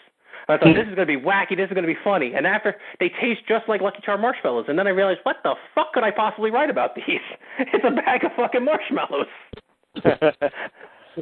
And 0.48 0.58
I 0.58 0.58
thought 0.58 0.72
hmm. 0.72 0.78
this 0.78 0.88
is 0.88 0.96
going 0.96 1.06
to 1.06 1.18
be 1.18 1.24
wacky, 1.24 1.56
this 1.56 1.68
is 1.68 1.74
going 1.74 1.86
to 1.86 1.92
be 1.92 1.98
funny. 2.02 2.32
And 2.34 2.48
after 2.48 2.74
they 2.98 3.10
taste 3.20 3.42
just 3.46 3.68
like 3.68 3.80
Lucky 3.80 4.00
Charm 4.04 4.20
marshmallows, 4.22 4.64
and 4.66 4.76
then 4.76 4.88
I 4.88 4.90
realized, 4.90 5.20
what 5.22 5.36
the 5.44 5.54
fuck 5.72 5.92
could 5.92 6.02
I 6.02 6.10
possibly 6.10 6.50
write 6.50 6.70
about 6.70 6.96
these? 6.96 7.04
It's 7.60 7.84
a 7.84 7.90
bag 7.90 8.24
of 8.24 8.32
fucking 8.36 8.64
marshmallows. 8.64 9.26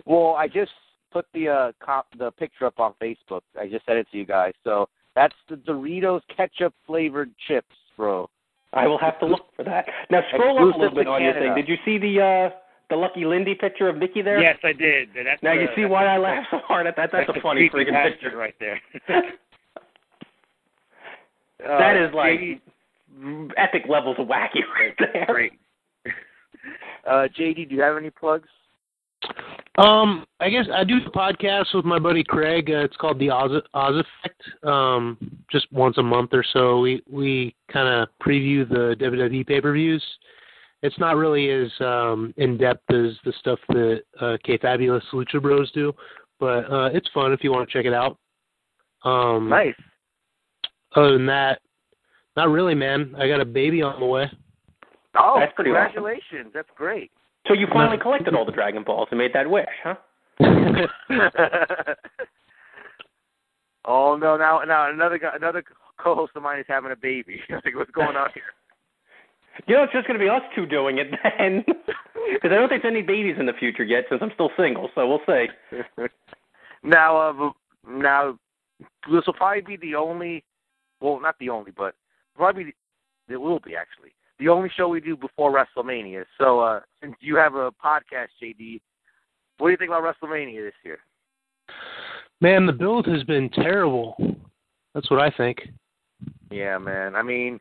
well, 0.07 0.35
I 0.39 0.49
just 0.49 0.71
put 1.11 1.27
the 1.35 1.49
uh 1.49 1.73
cop 1.85 2.07
the 2.19 2.31
picture 2.33 2.67
up 2.67 2.79
on 2.81 2.95
Facebook. 3.03 3.43
I 3.59 3.69
just 3.69 3.85
sent 3.87 3.99
it 3.99 4.07
to 4.13 4.19
you 4.19 4.25
guys. 4.27 4.53
So 4.65 4.89
that's 5.15 5.35
the 5.49 5.57
Doritos 5.57 6.21
ketchup 6.35 6.75
flavored 6.87 7.31
chips, 7.47 7.75
bro. 7.97 8.29
I 8.73 8.87
will 8.87 8.99
have 8.99 9.19
to 9.21 9.27
look 9.27 9.47
for 9.57 9.65
that. 9.65 9.87
Now 10.11 10.21
scroll 10.33 10.69
up 10.69 10.75
a 10.75 10.79
little 10.79 10.95
bit 10.95 11.05
to 11.05 11.11
on 11.11 11.23
your 11.23 11.33
thing. 11.35 11.55
Did 11.55 11.69
you 11.69 11.77
see 11.85 11.99
the 11.99 12.21
uh 12.53 12.57
the 12.91 12.97
Lucky 12.97 13.25
Lindy 13.27 13.55
picture 13.55 13.89
of 13.89 13.97
Mickey 13.97 14.23
there? 14.23 14.41
Yes, 14.41 14.57
I 14.65 14.73
did. 14.73 15.11
That's 15.15 15.43
Now 15.43 15.55
the, 15.55 15.63
you 15.63 15.69
see 15.77 15.85
why 15.85 16.07
I 16.07 16.17
laugh 16.19 16.45
so 16.51 16.59
hard 16.67 16.87
at 16.87 16.97
that. 16.97 17.11
That's, 17.13 17.27
that's 17.27 17.39
a 17.39 17.43
funny 17.43 17.69
freaking 17.69 18.03
picture. 18.11 18.35
right 18.37 18.55
there. 18.59 18.81
that 21.59 21.97
Uh, 22.01 22.07
is 22.09 22.15
like 22.15 22.39
JD, 22.41 23.51
epic 23.57 23.83
levels 23.89 24.17
of 24.19 24.27
wacky 24.29 24.63
right 24.79 24.95
there. 24.99 25.27
Great. 25.27 25.53
uh, 27.07 27.29
JD, 27.39 27.69
do 27.69 27.75
you 27.75 27.83
have 27.83 27.97
any 27.97 28.11
plugs? 28.11 28.49
Um, 29.79 30.27
I 30.41 30.51
guess 30.51 30.67
I 30.75 30.83
do 30.83 30.99
a 31.07 31.11
podcast 31.11 31.73
with 31.73 31.85
my 31.85 32.01
buddy 32.01 32.25
Craig. 32.25 32.69
Uh, 32.69 32.79
it's 32.79 32.97
called 32.97 33.21
the 33.21 33.31
Oz, 33.31 33.63
Oz 33.75 33.95
Effect. 33.95 34.43
Um, 34.65 35.17
just 35.53 35.73
once 35.73 35.99
a 35.99 36.03
month 36.03 36.31
or 36.33 36.45
so, 36.53 36.81
we 36.81 37.01
we 37.09 37.55
kind 37.73 37.89
of 37.89 38.09
preview 38.21 38.69
the 38.69 38.97
WWE 38.99 39.47
pay 39.47 39.61
per 39.61 39.73
views. 39.73 40.05
It's 40.83 40.99
not 40.99 41.17
really 41.17 41.49
as 41.51 41.71
um, 41.81 42.35
in 42.37 42.57
depth 42.59 42.91
as 42.91 43.13
the 43.25 43.33
stuff 43.39 43.61
that 43.69 44.03
uh, 44.21 44.37
K 44.45 44.59
Fabulous 44.59 45.05
Lucha 45.13 45.41
Bros 45.41 45.71
do, 45.71 45.93
but 46.41 46.71
uh, 46.73 46.91
it's 46.93 47.09
fun 47.15 47.33
if 47.33 47.45
you 47.45 47.53
want 47.53 47.69
to 47.69 47.73
check 47.73 47.87
it 47.87 47.95
out. 47.95 48.19
Um, 49.05 49.49
Nice. 49.49 49.75
Other 50.97 51.13
than 51.13 51.27
that, 51.27 51.61
not 52.37 52.49
really, 52.49 52.75
man. 52.75 53.15
I 53.17 53.29
got 53.29 53.41
a 53.41 53.45
baby 53.45 53.83
on 53.83 54.01
the 54.01 54.07
way. 54.07 54.29
Oh, 55.17 55.37
That's 55.39 55.53
pretty 55.55 55.71
awesome. 55.71 55.93
congratulations. 55.95 56.51
That's 56.53 56.69
great. 56.77 57.13
So 57.47 57.55
you 57.55 57.67
finally 57.73 57.97
No. 57.97 58.03
collected 58.03 58.35
all 58.35 58.45
the 58.45 58.53
Dragon 58.53 58.83
Balls 58.83 59.09
and 59.11 59.19
made 59.19 59.33
that 59.33 59.49
wish, 59.49 59.67
huh? 59.83 59.95
oh 63.85 64.17
no! 64.17 64.37
Now, 64.37 64.61
now 64.67 64.91
another 64.91 65.19
guy, 65.19 65.31
another 65.35 65.65
co-host 65.99 66.33
of 66.37 66.43
mine 66.43 66.61
is 66.61 66.67
having 66.69 66.93
a 66.93 66.97
baby. 66.97 67.41
like, 67.51 67.75
what's 67.75 67.91
going 67.91 68.17
on 68.17 68.31
here? 68.35 68.45
You 69.67 69.75
know, 69.77 69.83
it's 69.85 69.93
just 69.93 70.07
going 70.07 70.19
to 70.19 70.25
be 70.25 70.29
us 70.31 70.43
two 70.55 70.67
doing 70.67 70.99
it 70.99 71.09
then. 71.39 71.65
Because 72.35 72.51
I 72.53 72.57
don't 72.57 72.69
think 72.69 72.83
there's 72.83 72.93
any 72.93 73.01
babies 73.01 73.37
in 73.39 73.47
the 73.47 73.55
future 73.55 73.85
yet 73.85 74.05
since 74.11 74.21
I'm 74.23 74.33
still 74.35 74.51
single, 74.55 74.91
so 74.95 75.09
we'll 75.09 75.23
see. 75.27 75.47
now, 76.83 77.17
uh, 77.17 77.51
now 77.89 78.39
this 79.11 79.25
will 79.27 79.33
probably 79.33 79.63
be 79.63 79.77
the 79.77 79.95
only, 79.95 80.45
well, 81.01 81.19
not 81.21 81.37
the 81.39 81.49
only, 81.49 81.71
but 81.71 81.95
probably 82.37 82.75
it 83.31 83.37
will 83.37 83.61
be 83.61 83.75
actually 83.77 84.13
the 84.39 84.49
only 84.49 84.71
show 84.77 84.89
we 84.89 85.01
do 85.01 85.17
before 85.17 85.53
WrestleMania. 85.53 86.25
So, 86.39 86.61
uh, 86.61 86.81
since 87.03 87.15
you 87.21 87.37
have 87.37 87.55
a 87.55 87.71
podcast, 87.73 88.29
JD, 88.43 88.81
what 89.59 89.69
do 89.69 89.71
you 89.73 89.77
think 89.77 89.91
about 89.91 90.03
WrestleMania 90.03 90.65
this 90.65 90.75
year? 90.85 90.99
Man, 92.41 92.67
the 92.67 92.73
build 92.73 93.07
has 93.07 93.25
been 93.25 93.49
terrible. 93.51 94.17
That's 94.95 95.11
what 95.11 95.21
I 95.21 95.31
think. 95.31 95.59
Yeah, 96.51 96.79
man. 96.79 97.17
I 97.17 97.23
mean, 97.23 97.61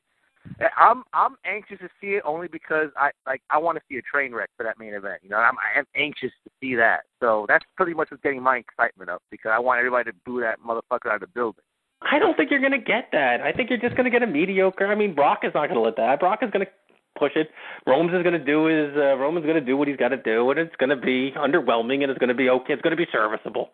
I'm 0.77 1.03
I'm 1.13 1.35
anxious 1.45 1.79
to 1.79 1.89
see 1.99 2.15
it 2.15 2.23
only 2.25 2.47
because 2.47 2.89
I 2.95 3.11
like 3.25 3.41
I 3.49 3.57
want 3.57 3.77
to 3.77 3.83
see 3.89 3.97
a 3.97 4.01
train 4.01 4.33
wreck 4.33 4.49
for 4.55 4.63
that 4.63 4.79
main 4.79 4.93
event. 4.93 5.21
You 5.23 5.29
know, 5.29 5.37
I'm 5.37 5.55
I'm 5.75 5.85
anxious 5.95 6.31
to 6.43 6.51
see 6.59 6.75
that. 6.75 7.01
So 7.19 7.45
that's 7.47 7.65
pretty 7.75 7.93
much 7.93 8.11
what's 8.11 8.23
getting 8.23 8.41
my 8.41 8.57
excitement 8.57 9.09
up 9.09 9.21
because 9.31 9.51
I 9.53 9.59
want 9.59 9.79
everybody 9.79 10.11
to 10.11 10.17
boo 10.25 10.41
that 10.41 10.59
motherfucker 10.61 11.09
out 11.09 11.15
of 11.15 11.21
the 11.21 11.27
building. 11.27 11.63
I 12.01 12.19
don't 12.19 12.37
think 12.37 12.51
you're 12.51 12.59
going 12.59 12.71
to 12.73 12.77
get 12.77 13.09
that. 13.11 13.41
I 13.41 13.51
think 13.51 13.69
you're 13.69 13.79
just 13.79 13.95
going 13.95 14.05
to 14.05 14.11
get 14.11 14.23
a 14.23 14.27
mediocre. 14.27 14.87
I 14.87 14.95
mean, 14.95 15.15
Brock 15.15 15.39
is 15.43 15.51
not 15.53 15.67
going 15.67 15.75
to 15.75 15.81
let 15.81 15.97
that. 15.97 16.19
Brock 16.19 16.39
is 16.43 16.51
going 16.51 16.65
to 16.65 16.71
push 17.17 17.31
it. 17.35 17.49
Roman's 17.87 18.15
is 18.15 18.23
going 18.23 18.37
to 18.37 18.43
do 18.43 18.65
his. 18.65 18.95
Uh, 18.95 19.17
Roman's 19.17 19.45
going 19.45 19.59
to 19.59 19.65
do 19.65 19.75
what 19.75 19.87
he's 19.87 19.97
got 19.97 20.09
to 20.09 20.17
do, 20.17 20.51
and 20.51 20.59
it's 20.59 20.75
going 20.75 20.89
to 20.89 20.95
be 20.95 21.31
underwhelming, 21.35 22.03
and 22.03 22.11
it's 22.11 22.19
going 22.19 22.29
to 22.29 22.35
be 22.35 22.49
okay. 22.49 22.73
It's 22.73 22.81
going 22.81 22.95
to 22.95 22.97
be 22.97 23.07
serviceable. 23.11 23.69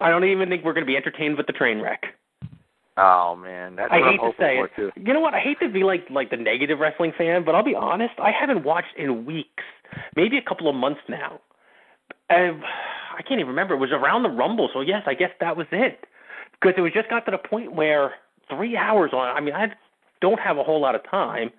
I 0.00 0.10
don't 0.10 0.24
even 0.24 0.48
think 0.48 0.64
we're 0.64 0.74
going 0.74 0.86
to 0.86 0.90
be 0.90 0.96
entertained 0.96 1.36
with 1.36 1.46
the 1.46 1.52
train 1.52 1.80
wreck. 1.80 2.02
Oh 2.96 3.36
man, 3.36 3.76
that's 3.76 3.92
I 3.92 4.00
what 4.00 4.10
hate 4.10 4.20
I'm 4.20 4.32
to 4.32 4.36
say 4.38 4.58
it. 4.58 4.70
too. 4.74 4.90
You 4.96 5.14
know 5.14 5.20
what? 5.20 5.32
I 5.34 5.38
hate 5.38 5.60
to 5.60 5.68
be 5.68 5.84
like 5.84 6.06
like 6.10 6.30
the 6.30 6.36
negative 6.36 6.80
wrestling 6.80 7.12
fan, 7.16 7.44
but 7.44 7.54
I'll 7.54 7.64
be 7.64 7.76
honest. 7.76 8.14
I 8.18 8.32
haven't 8.32 8.64
watched 8.64 8.96
in 8.96 9.24
weeks, 9.24 9.62
maybe 10.16 10.36
a 10.36 10.42
couple 10.42 10.68
of 10.68 10.74
months 10.74 11.00
now. 11.08 11.40
And 12.28 12.62
I 13.16 13.22
can't 13.22 13.40
even 13.40 13.48
remember. 13.48 13.74
It 13.74 13.78
was 13.78 13.92
around 13.92 14.24
the 14.24 14.30
Rumble, 14.30 14.68
so 14.72 14.80
yes, 14.80 15.02
I 15.06 15.14
guess 15.14 15.30
that 15.40 15.56
was 15.56 15.66
it. 15.70 16.06
Because 16.60 16.74
it 16.76 16.80
was 16.80 16.92
just 16.92 17.08
got 17.08 17.24
to 17.26 17.30
the 17.30 17.38
point 17.38 17.74
where 17.74 18.14
three 18.48 18.76
hours 18.76 19.10
on. 19.12 19.36
I 19.36 19.40
mean, 19.40 19.54
I 19.54 19.68
don't 20.20 20.40
have 20.40 20.58
a 20.58 20.64
whole 20.64 20.80
lot 20.80 20.94
of 20.94 21.02
time, 21.08 21.50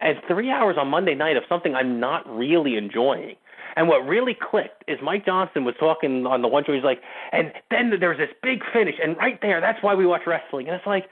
and 0.00 0.18
three 0.28 0.50
hours 0.50 0.76
on 0.78 0.88
Monday 0.88 1.14
night 1.14 1.36
of 1.36 1.44
something 1.48 1.74
I'm 1.74 2.00
not 2.00 2.28
really 2.28 2.76
enjoying. 2.76 3.36
And 3.76 3.88
what 3.88 4.06
really 4.06 4.36
clicked 4.38 4.84
is 4.86 4.98
Mike 5.02 5.24
Johnson 5.24 5.64
was 5.64 5.74
talking 5.80 6.26
on 6.26 6.42
the 6.42 6.48
one 6.48 6.64
show. 6.64 6.74
He's 6.74 6.84
like, 6.84 7.00
and 7.32 7.52
then 7.70 7.90
there 7.98 8.10
was 8.10 8.18
this 8.18 8.28
big 8.42 8.62
finish, 8.72 8.96
and 9.02 9.16
right 9.16 9.38
there, 9.40 9.60
that's 9.60 9.82
why 9.82 9.94
we 9.94 10.04
watch 10.04 10.22
wrestling. 10.26 10.68
And 10.68 10.76
it's 10.76 10.86
like, 10.86 11.06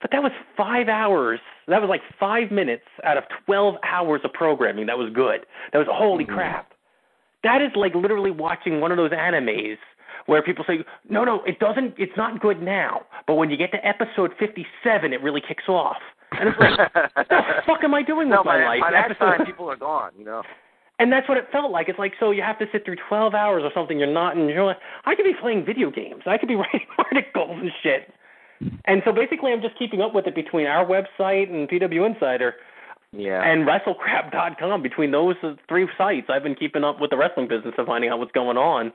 but 0.00 0.10
that 0.10 0.22
was 0.22 0.32
five 0.56 0.88
hours. 0.88 1.40
That 1.66 1.80
was 1.80 1.88
like 1.88 2.02
five 2.20 2.50
minutes 2.50 2.84
out 3.04 3.16
of 3.16 3.24
12 3.46 3.76
hours 3.82 4.20
of 4.22 4.32
programming 4.32 4.86
that 4.86 4.98
was 4.98 5.10
good. 5.14 5.46
That 5.72 5.78
was 5.78 5.88
holy 5.90 6.24
mm-hmm. 6.24 6.34
crap. 6.34 6.72
That 7.42 7.62
is 7.62 7.70
like 7.74 7.94
literally 7.94 8.30
watching 8.30 8.80
one 8.80 8.90
of 8.90 8.98
those 8.98 9.12
animes 9.12 9.78
where 10.26 10.42
people 10.42 10.64
say, 10.66 10.78
no, 11.08 11.24
no, 11.24 11.42
it 11.44 11.58
doesn't, 11.58 11.94
it's 11.98 12.16
not 12.16 12.40
good 12.40 12.62
now. 12.62 13.02
But 13.26 13.34
when 13.34 13.50
you 13.50 13.56
get 13.56 13.70
to 13.72 13.86
episode 13.86 14.32
57, 14.38 15.12
it 15.12 15.22
really 15.22 15.42
kicks 15.46 15.68
off. 15.68 15.96
And 16.32 16.48
it's 16.48 16.58
like, 16.58 16.78
what 16.94 17.28
the 17.28 17.40
fuck 17.66 17.84
am 17.84 17.94
I 17.94 18.02
doing 18.02 18.28
no, 18.30 18.38
with 18.38 18.46
my 18.46 18.58
by, 18.58 18.64
life? 18.64 18.80
by 18.80 18.90
that 18.90 19.10
Episode- 19.10 19.36
time, 19.38 19.46
people 19.46 19.70
are 19.70 19.76
gone. 19.76 20.12
You 20.18 20.24
know. 20.24 20.42
and 20.98 21.12
that's 21.12 21.28
what 21.28 21.38
it 21.38 21.46
felt 21.52 21.70
like. 21.70 21.88
It's 21.88 21.98
like, 21.98 22.12
so 22.18 22.30
you 22.30 22.42
have 22.42 22.58
to 22.58 22.66
sit 22.72 22.84
through 22.84 22.96
12 23.08 23.34
hours 23.34 23.62
or 23.64 23.70
something 23.74 23.98
you're 23.98 24.12
not 24.12 24.36
enjoying. 24.36 24.76
I 25.04 25.14
could 25.14 25.24
be 25.24 25.34
playing 25.40 25.64
video 25.64 25.90
games. 25.90 26.22
I 26.26 26.38
could 26.38 26.48
be 26.48 26.54
writing 26.62 26.86
articles 26.98 27.58
and 27.60 27.70
shit. 27.82 28.12
And 28.86 29.02
so 29.04 29.12
basically, 29.12 29.52
I'm 29.52 29.60
just 29.60 29.78
keeping 29.78 30.00
up 30.00 30.14
with 30.14 30.26
it 30.26 30.34
between 30.34 30.66
our 30.66 30.86
website 30.86 31.50
and 31.50 31.68
PW 31.68 32.06
Insider 32.06 32.54
Yeah. 33.12 33.42
and 33.42 33.66
WrestleCrap.com. 33.68 34.82
Between 34.82 35.10
those 35.10 35.36
three 35.68 35.86
sites, 35.98 36.28
I've 36.30 36.42
been 36.42 36.54
keeping 36.54 36.82
up 36.84 37.00
with 37.00 37.10
the 37.10 37.16
wrestling 37.16 37.48
business 37.48 37.74
and 37.76 37.86
finding 37.86 38.10
out 38.10 38.18
what's 38.18 38.32
going 38.32 38.56
on. 38.56 38.92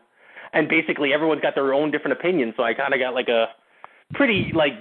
And 0.53 0.67
basically 0.67 1.13
everyone's 1.13 1.41
got 1.41 1.55
their 1.55 1.73
own 1.73 1.91
different 1.91 2.17
opinions. 2.17 2.53
So 2.57 2.63
I 2.63 2.73
kind 2.73 2.93
of 2.93 2.99
got 2.99 3.13
like 3.13 3.30
a 3.30 3.47
pretty 4.13 4.51
like 4.53 4.73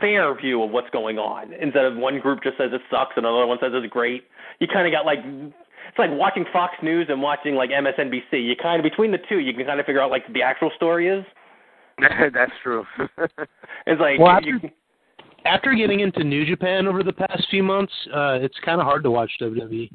fair 0.00 0.34
view 0.34 0.62
of 0.62 0.70
what's 0.70 0.90
going 0.90 1.18
on 1.18 1.52
instead 1.52 1.84
of 1.84 1.96
one 1.96 2.18
group 2.20 2.42
just 2.42 2.56
says 2.58 2.70
it 2.72 2.80
sucks 2.90 3.12
and 3.16 3.26
another 3.26 3.46
one 3.46 3.58
says 3.60 3.72
it's 3.74 3.92
great. 3.92 4.24
You 4.60 4.66
kind 4.66 4.86
of 4.86 4.92
got 4.92 5.06
like 5.06 5.18
it's 5.24 5.98
like 5.98 6.10
watching 6.12 6.44
Fox 6.52 6.74
News 6.82 7.06
and 7.08 7.20
watching 7.20 7.54
like 7.54 7.70
MSNBC. 7.70 8.32
You 8.32 8.54
kind 8.60 8.80
of 8.80 8.90
between 8.90 9.12
the 9.12 9.18
two, 9.28 9.38
you 9.38 9.52
can 9.52 9.66
kind 9.66 9.80
of 9.80 9.86
figure 9.86 10.00
out 10.00 10.10
like 10.10 10.30
the 10.32 10.42
actual 10.42 10.70
story 10.76 11.08
is. 11.08 11.24
That's 12.34 12.52
true. 12.62 12.84
It's 13.84 14.00
like 14.00 14.20
Well, 14.20 14.28
after, 14.28 14.48
you, 14.48 14.60
after 15.44 15.74
getting 15.74 16.00
into 16.00 16.22
New 16.22 16.46
Japan 16.46 16.86
over 16.86 17.02
the 17.02 17.12
past 17.12 17.46
few 17.50 17.62
months, 17.62 17.92
uh, 18.14 18.38
it's 18.40 18.54
kind 18.64 18.80
of 18.80 18.86
hard 18.86 19.02
to 19.02 19.10
watch 19.10 19.32
E. 19.40 19.44
WWE. 19.44 19.90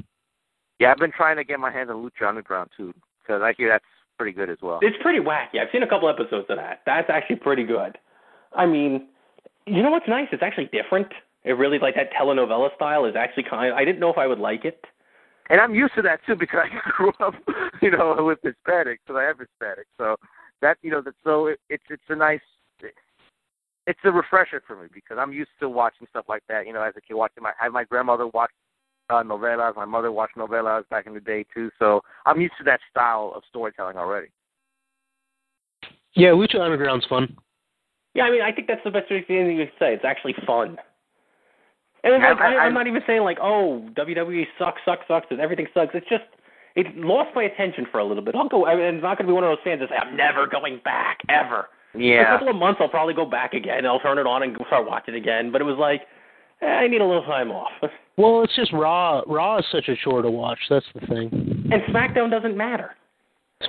yeah, 0.79 0.91
I've 0.91 0.97
been 0.97 1.11
trying 1.11 1.37
to 1.37 1.45
get 1.45 1.57
my 1.59 1.71
hands 1.71 1.89
on 1.89 1.97
Lucha 1.97 2.27
Underground 2.27 2.69
too, 2.75 2.93
because 3.21 3.41
I 3.41 3.53
hear 3.57 3.69
that's 3.69 3.85
pretty 4.17 4.31
good 4.31 4.49
as 4.49 4.57
well. 4.61 4.79
it's 4.81 4.97
pretty 5.01 5.19
wacky. 5.19 5.59
I've 5.61 5.69
seen 5.71 5.83
a 5.83 5.87
couple 5.87 6.09
episodes 6.09 6.47
of 6.49 6.57
that. 6.57 6.81
That's 6.85 7.09
actually 7.09 7.37
pretty 7.37 7.63
good. 7.63 7.97
I 8.55 8.65
mean, 8.65 9.07
you 9.65 9.83
know 9.83 9.91
what's 9.91 10.07
nice? 10.07 10.27
It's 10.31 10.43
actually 10.43 10.69
different. 10.71 11.07
It 11.43 11.51
really 11.53 11.79
like 11.79 11.95
that 11.95 12.11
telenovela 12.13 12.75
style 12.75 13.05
is 13.05 13.15
actually 13.15 13.43
kind. 13.43 13.73
I 13.73 13.85
didn't 13.85 13.99
know 13.99 14.09
if 14.09 14.17
I 14.17 14.27
would 14.27 14.39
like 14.39 14.65
it. 14.65 14.83
And 15.49 15.61
I'm 15.61 15.73
used 15.73 15.93
to 15.95 16.01
that 16.01 16.19
too 16.25 16.35
because 16.35 16.59
I 16.63 16.89
grew 16.91 17.13
up, 17.19 17.33
you 17.81 17.91
know, 17.91 18.15
with 18.19 18.39
Hispanics, 18.41 18.97
because 19.05 19.19
I 19.19 19.23
have 19.23 19.39
Hispanic. 19.39 19.87
So 19.97 20.17
that, 20.61 20.77
you 20.81 20.91
know, 20.91 21.01
that 21.01 21.13
so 21.23 21.47
it, 21.47 21.59
it's 21.69 21.83
it's 21.89 22.03
a 22.09 22.15
nice, 22.15 22.41
it's 23.85 23.99
a 24.03 24.11
refresher 24.11 24.61
for 24.67 24.81
me 24.81 24.87
because 24.93 25.17
I'm 25.19 25.31
used 25.31 25.51
to 25.61 25.69
watching 25.69 26.07
stuff 26.09 26.25
like 26.27 26.43
that. 26.49 26.67
You 26.67 26.73
know, 26.73 26.81
as 26.81 26.93
a 26.97 27.01
kid, 27.01 27.13
watching 27.13 27.43
my 27.43 27.51
I 27.61 27.65
had 27.65 27.73
my 27.73 27.85
grandmother 27.85 28.27
watch 28.27 28.51
uh, 29.09 29.23
novelas, 29.23 29.75
my 29.75 29.85
mother 29.85 30.11
watched 30.11 30.35
novelas 30.37 30.87
back 30.89 31.07
in 31.07 31.13
the 31.13 31.19
day 31.19 31.45
too. 31.53 31.69
So 31.79 32.01
I'm 32.25 32.41
used 32.41 32.53
to 32.57 32.63
that 32.65 32.79
style 32.91 33.33
of 33.35 33.43
storytelling 33.49 33.97
already. 33.97 34.27
Yeah, 36.13 36.29
Lucha 36.29 36.59
Underground's 36.59 37.05
fun. 37.05 37.37
Yeah, 38.15 38.23
I 38.23 38.31
mean, 38.31 38.41
I 38.41 38.51
think 38.51 38.67
that's 38.67 38.83
the 38.83 38.89
best 38.91 39.07
thing 39.09 39.17
you 39.29 39.65
can 39.65 39.71
say. 39.79 39.93
It's 39.93 40.03
actually 40.05 40.33
fun. 40.45 40.77
And 42.03 42.13
it's 42.15 42.23
like, 42.23 42.39
I, 42.39 42.55
I- 42.55 42.59
I'm 42.65 42.73
not 42.73 42.87
even 42.87 43.01
saying 43.05 43.21
like, 43.21 43.37
oh, 43.41 43.87
WWE 43.95 44.45
sucks, 44.57 44.81
sucks, 44.85 45.07
sucks, 45.07 45.27
and 45.29 45.39
everything 45.39 45.67
sucks. 45.73 45.91
It's 45.93 46.07
just 46.09 46.23
it 46.75 46.95
lost 46.97 47.29
my 47.35 47.43
attention 47.43 47.85
for 47.91 47.99
a 47.99 48.05
little 48.05 48.23
bit. 48.23 48.35
I'll 48.35 48.47
go. 48.47 48.65
I 48.65 48.75
mean, 48.75 48.95
it's 48.95 49.03
not 49.03 49.17
going 49.17 49.27
to 49.27 49.31
be 49.31 49.33
one 49.33 49.43
of 49.43 49.49
those 49.49 49.63
fans 49.63 49.81
that 49.81 49.89
say 49.89 49.95
I'm 49.95 50.15
never 50.15 50.47
going 50.47 50.79
back 50.83 51.19
ever. 51.29 51.67
Yeah. 51.95 52.21
In 52.21 52.21
a 52.21 52.37
couple 52.37 52.49
of 52.49 52.55
months, 52.55 52.79
I'll 52.81 52.89
probably 52.89 53.13
go 53.15 53.25
back 53.25 53.53
again. 53.53 53.85
I'll 53.85 53.99
turn 53.99 54.17
it 54.19 54.27
on 54.27 54.43
and 54.43 54.55
start 54.67 54.87
watching 54.87 55.15
again. 55.15 55.51
But 55.51 55.61
it 55.61 55.65
was 55.65 55.77
like, 55.79 56.01
eh, 56.61 56.65
I 56.65 56.87
need 56.87 57.01
a 57.01 57.05
little 57.05 57.23
time 57.23 57.51
off. 57.51 57.71
Well, 58.17 58.41
it's 58.43 58.55
just 58.55 58.73
Raw. 58.73 59.21
Raw 59.27 59.59
is 59.59 59.65
such 59.71 59.87
a 59.89 59.95
chore 59.95 60.23
to 60.23 60.29
watch. 60.31 60.59
That's 60.69 60.85
the 60.99 61.05
thing. 61.05 61.29
And 61.71 61.81
SmackDown 61.93 62.31
doesn't 62.31 62.57
matter. 62.57 62.95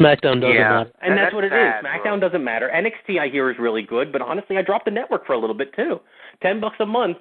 SmackDown 0.00 0.40
doesn't 0.40 0.54
Yeah. 0.54 0.68
matter. 0.70 0.90
And 1.00 1.10
And 1.10 1.18
that's, 1.18 1.26
that's 1.26 1.34
what 1.34 1.44
it 1.44 1.52
is. 1.52 1.58
sad, 1.58 1.82
bro. 1.82 1.90
SmackDown 1.90 2.20
doesn't 2.20 2.44
matter. 2.44 2.70
NXT 2.74 3.18
I 3.20 3.28
hear 3.28 3.50
is 3.50 3.58
really 3.58 3.82
good, 3.82 4.10
but 4.10 4.22
honestly, 4.22 4.56
I 4.56 4.62
dropped 4.62 4.86
the 4.86 4.90
network 4.90 5.26
for 5.26 5.34
a 5.34 5.38
little 5.38 5.56
bit 5.56 5.74
too. 5.74 6.00
Ten 6.42 6.60
bucks 6.60 6.76
a 6.80 6.86
month. 6.86 7.18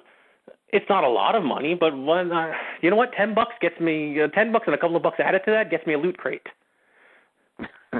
It's 0.70 0.88
not 0.88 1.04
a 1.04 1.08
lot 1.08 1.34
of 1.34 1.42
money, 1.42 1.74
but 1.74 1.96
when 1.96 2.32
uh, 2.32 2.52
you 2.82 2.90
know 2.90 2.96
what? 2.96 3.12
Ten 3.12 3.34
bucks 3.34 3.54
gets 3.60 3.78
me 3.80 4.20
uh, 4.20 4.28
ten 4.28 4.52
bucks 4.52 4.66
and 4.66 4.74
a 4.74 4.78
couple 4.78 4.96
of 4.96 5.02
bucks 5.02 5.18
added 5.18 5.42
to 5.46 5.50
that 5.50 5.70
gets 5.70 5.86
me 5.86 5.94
a 5.94 5.98
loot 5.98 6.16
crate. 6.18 6.46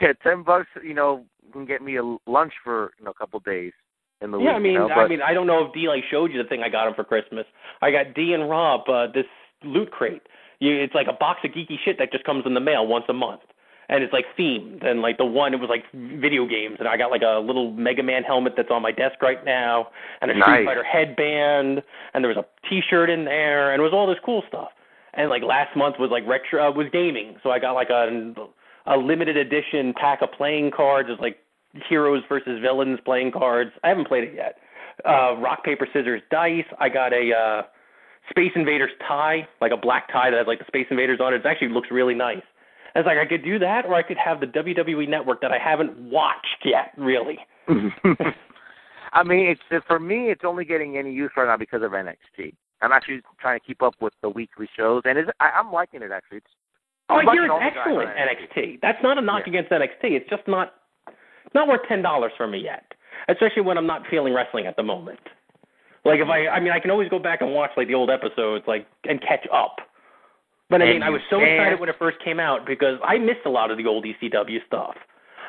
yeah, 0.00 0.12
ten 0.22 0.42
bucks, 0.44 0.68
you 0.84 0.94
know, 0.94 1.24
can 1.52 1.64
get 1.66 1.82
me 1.82 1.96
a 1.96 2.02
lunch 2.30 2.52
for 2.62 2.92
you 2.98 3.04
know 3.04 3.10
a 3.10 3.14
couple 3.14 3.38
of 3.38 3.44
days 3.44 3.72
in 4.20 4.30
the 4.30 4.38
Yeah, 4.38 4.50
week. 4.50 4.56
I 4.56 4.58
mean, 4.58 4.72
you 4.72 4.88
know, 4.88 4.94
I 4.94 5.08
mean, 5.08 5.22
I 5.22 5.32
don't 5.34 5.46
know 5.46 5.64
if 5.66 5.72
D 5.72 5.88
like 5.88 6.04
showed 6.10 6.32
you 6.32 6.42
the 6.42 6.48
thing 6.48 6.62
I 6.62 6.68
got 6.68 6.88
him 6.88 6.94
for 6.94 7.04
Christmas. 7.04 7.46
I 7.82 7.90
got 7.90 8.14
D 8.14 8.32
and 8.32 8.48
Rob 8.48 8.88
uh, 8.88 9.06
this 9.12 9.26
loot 9.62 9.90
crate. 9.90 10.22
You, 10.60 10.74
it's 10.76 10.94
like 10.94 11.06
a 11.06 11.12
box 11.12 11.40
of 11.44 11.52
geeky 11.52 11.76
shit 11.84 11.98
that 11.98 12.10
just 12.12 12.24
comes 12.24 12.44
in 12.46 12.54
the 12.54 12.60
mail 12.60 12.86
once 12.86 13.04
a 13.08 13.12
month, 13.12 13.42
and 13.88 14.02
it's 14.02 14.12
like 14.12 14.26
themed. 14.36 14.84
And 14.84 15.00
like 15.00 15.18
the 15.18 15.24
one, 15.24 15.54
it 15.54 15.60
was 15.60 15.70
like 15.70 15.84
video 15.92 16.46
games, 16.46 16.76
and 16.78 16.88
I 16.88 16.96
got 16.96 17.10
like 17.10 17.22
a 17.22 17.38
little 17.38 17.70
Mega 17.72 18.02
Man 18.02 18.24
helmet 18.24 18.54
that's 18.56 18.70
on 18.70 18.82
my 18.82 18.92
desk 18.92 19.22
right 19.22 19.44
now, 19.44 19.88
and 20.20 20.30
a 20.30 20.34
Street 20.34 20.64
Fighter 20.64 20.84
headband, 20.84 21.82
and 22.14 22.24
there 22.24 22.32
was 22.34 22.38
a 22.38 22.68
T-shirt 22.68 23.10
in 23.10 23.24
there, 23.24 23.72
and 23.72 23.80
it 23.80 23.84
was 23.84 23.92
all 23.92 24.06
this 24.06 24.18
cool 24.24 24.42
stuff. 24.48 24.68
And 25.14 25.30
like 25.30 25.42
last 25.42 25.76
month 25.76 25.96
was 25.98 26.10
like 26.10 26.26
retro 26.26 26.68
uh, 26.68 26.72
was 26.72 26.86
gaming, 26.92 27.36
so 27.42 27.50
I 27.50 27.58
got 27.58 27.72
like 27.72 27.90
a 27.90 28.34
a 28.86 28.96
limited 28.96 29.36
edition 29.36 29.92
pack 29.94 30.22
of 30.22 30.32
playing 30.32 30.70
cards. 30.70 31.08
It's 31.10 31.20
like 31.20 31.38
heroes 31.88 32.22
versus 32.28 32.60
villains 32.60 32.98
playing 33.04 33.32
cards. 33.32 33.70
I 33.84 33.88
haven't 33.88 34.08
played 34.08 34.24
it 34.24 34.34
yet. 34.34 34.56
Uh, 35.04 35.36
rock 35.36 35.64
paper 35.64 35.86
scissors 35.92 36.22
dice. 36.30 36.64
I 36.80 36.88
got 36.88 37.12
a 37.12 37.30
uh, 37.32 37.62
Space 38.30 38.52
Invaders 38.56 38.90
tie, 39.06 39.46
like 39.60 39.72
a 39.72 39.76
black 39.76 40.10
tie 40.12 40.30
that 40.30 40.36
has 40.38 40.46
like 40.46 40.58
the 40.58 40.64
Space 40.66 40.86
Invaders 40.90 41.20
on 41.20 41.34
it. 41.34 41.38
It 41.38 41.46
actually 41.46 41.68
looks 41.68 41.88
really 41.90 42.14
nice. 42.14 42.42
I 42.94 43.00
was 43.00 43.06
like, 43.06 43.18
I 43.18 43.26
could 43.26 43.44
do 43.44 43.58
that, 43.60 43.84
or 43.86 43.94
I 43.94 44.02
could 44.02 44.16
have 44.16 44.40
the 44.40 44.46
WWE 44.46 45.08
Network 45.08 45.40
that 45.42 45.52
I 45.52 45.58
haven't 45.58 45.96
watched 46.10 46.64
yet, 46.64 46.92
really. 46.96 47.38
I 49.12 49.22
mean, 49.22 49.46
it's 49.70 49.84
for 49.86 49.98
me. 50.00 50.30
It's 50.30 50.42
only 50.44 50.64
getting 50.64 50.96
any 50.96 51.12
use 51.12 51.30
right 51.36 51.46
now 51.46 51.56
because 51.56 51.82
of 51.82 51.92
NXT. 51.92 52.54
I'm 52.82 52.92
actually 52.92 53.20
trying 53.40 53.58
to 53.58 53.64
keep 53.64 53.82
up 53.82 53.94
with 54.00 54.12
the 54.22 54.28
weekly 54.28 54.68
shows, 54.76 55.02
and 55.04 55.18
it's, 55.18 55.30
I, 55.40 55.50
I'm 55.58 55.72
liking 55.72 56.02
it 56.02 56.10
actually. 56.12 56.38
It's, 56.38 56.46
Oh, 57.10 57.14
I 57.14 57.20
I'm 57.20 57.28
hear 57.32 57.44
it's 57.44 57.50
all 57.50 57.58
the 57.58 57.64
guys 57.64 57.72
excellent 57.78 58.10
on 58.10 58.16
NXT. 58.16 58.80
That's 58.82 58.98
not 59.02 59.16
a 59.16 59.22
knock 59.22 59.44
Yeah. 59.46 59.52
against 59.60 59.70
NXT. 59.70 60.12
It's 60.12 60.28
just 60.28 60.46
not 60.46 60.74
not 61.54 61.68
worth 61.68 61.80
ten 61.88 62.02
dollars 62.02 62.32
for 62.36 62.46
me 62.46 62.58
yet, 62.58 62.84
especially 63.28 63.62
when 63.62 63.78
I'm 63.78 63.86
not 63.86 64.02
feeling 64.10 64.34
wrestling 64.34 64.66
at 64.66 64.76
the 64.76 64.82
moment. 64.82 65.20
Like 66.04 66.20
if 66.20 66.28
I, 66.28 66.46
I 66.48 66.60
mean, 66.60 66.72
I 66.72 66.80
can 66.80 66.90
always 66.90 67.08
go 67.08 67.18
back 67.18 67.40
and 67.42 67.52
watch 67.52 67.70
like 67.76 67.88
the 67.88 67.94
old 67.94 68.10
episodes, 68.10 68.64
like 68.66 68.86
and 69.04 69.20
catch 69.20 69.46
up. 69.52 69.76
But 70.70 70.82
I 70.82 70.92
mean, 70.92 71.02
I 71.02 71.08
was 71.10 71.22
so 71.30 71.40
excited 71.40 71.80
when 71.80 71.88
it 71.88 71.96
first 71.98 72.18
came 72.22 72.38
out 72.38 72.66
because 72.66 72.98
I 73.02 73.16
missed 73.18 73.46
a 73.46 73.50
lot 73.50 73.70
of 73.70 73.78
the 73.78 73.86
old 73.86 74.04
ECW 74.04 74.58
stuff. 74.66 74.94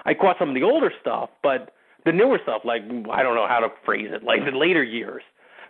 I 0.06 0.14
caught 0.14 0.38
some 0.40 0.50
of 0.50 0.56
the 0.56 0.64
older 0.64 0.92
stuff, 1.02 1.30
but 1.44 1.74
the 2.06 2.14
newer 2.14 2.40
stuff, 2.42 2.62
like 2.64 2.84
I 2.84 3.22
don't 3.22 3.36
know 3.36 3.48
how 3.48 3.60
to 3.60 3.68
phrase 3.86 4.10
it, 4.12 4.24
like 4.24 4.40
the 4.46 4.58
later 4.58 4.84
years. 4.84 5.24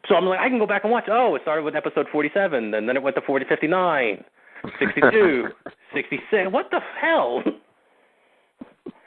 So 0.07 0.15
I'm 0.15 0.25
like, 0.25 0.39
I 0.39 0.49
can 0.49 0.59
go 0.59 0.67
back 0.67 0.83
and 0.83 0.91
watch. 0.91 1.05
Oh, 1.09 1.35
it 1.35 1.41
started 1.41 1.63
with 1.63 1.75
episode 1.75 2.05
47, 2.11 2.73
and 2.73 2.87
then 2.87 2.95
it 2.95 3.03
went 3.03 3.15
to 3.15 3.21
40, 3.21 3.45
59, 3.49 4.23
62, 4.79 5.47
66. 5.93 6.51
What 6.51 6.67
the 6.71 6.79
hell? 7.01 7.43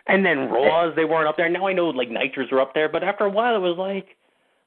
And 0.06 0.24
then 0.26 0.50
Raws, 0.50 0.94
they 0.96 1.04
weren't 1.04 1.28
up 1.28 1.36
there. 1.36 1.48
Now 1.48 1.66
I 1.68 1.72
know 1.72 1.88
like 1.90 2.08
Nitros 2.08 2.50
are 2.52 2.60
up 2.60 2.74
there, 2.74 2.88
but 2.88 3.04
after 3.04 3.24
a 3.24 3.30
while 3.30 3.54
it 3.54 3.60
was 3.60 3.76
like, 3.78 4.16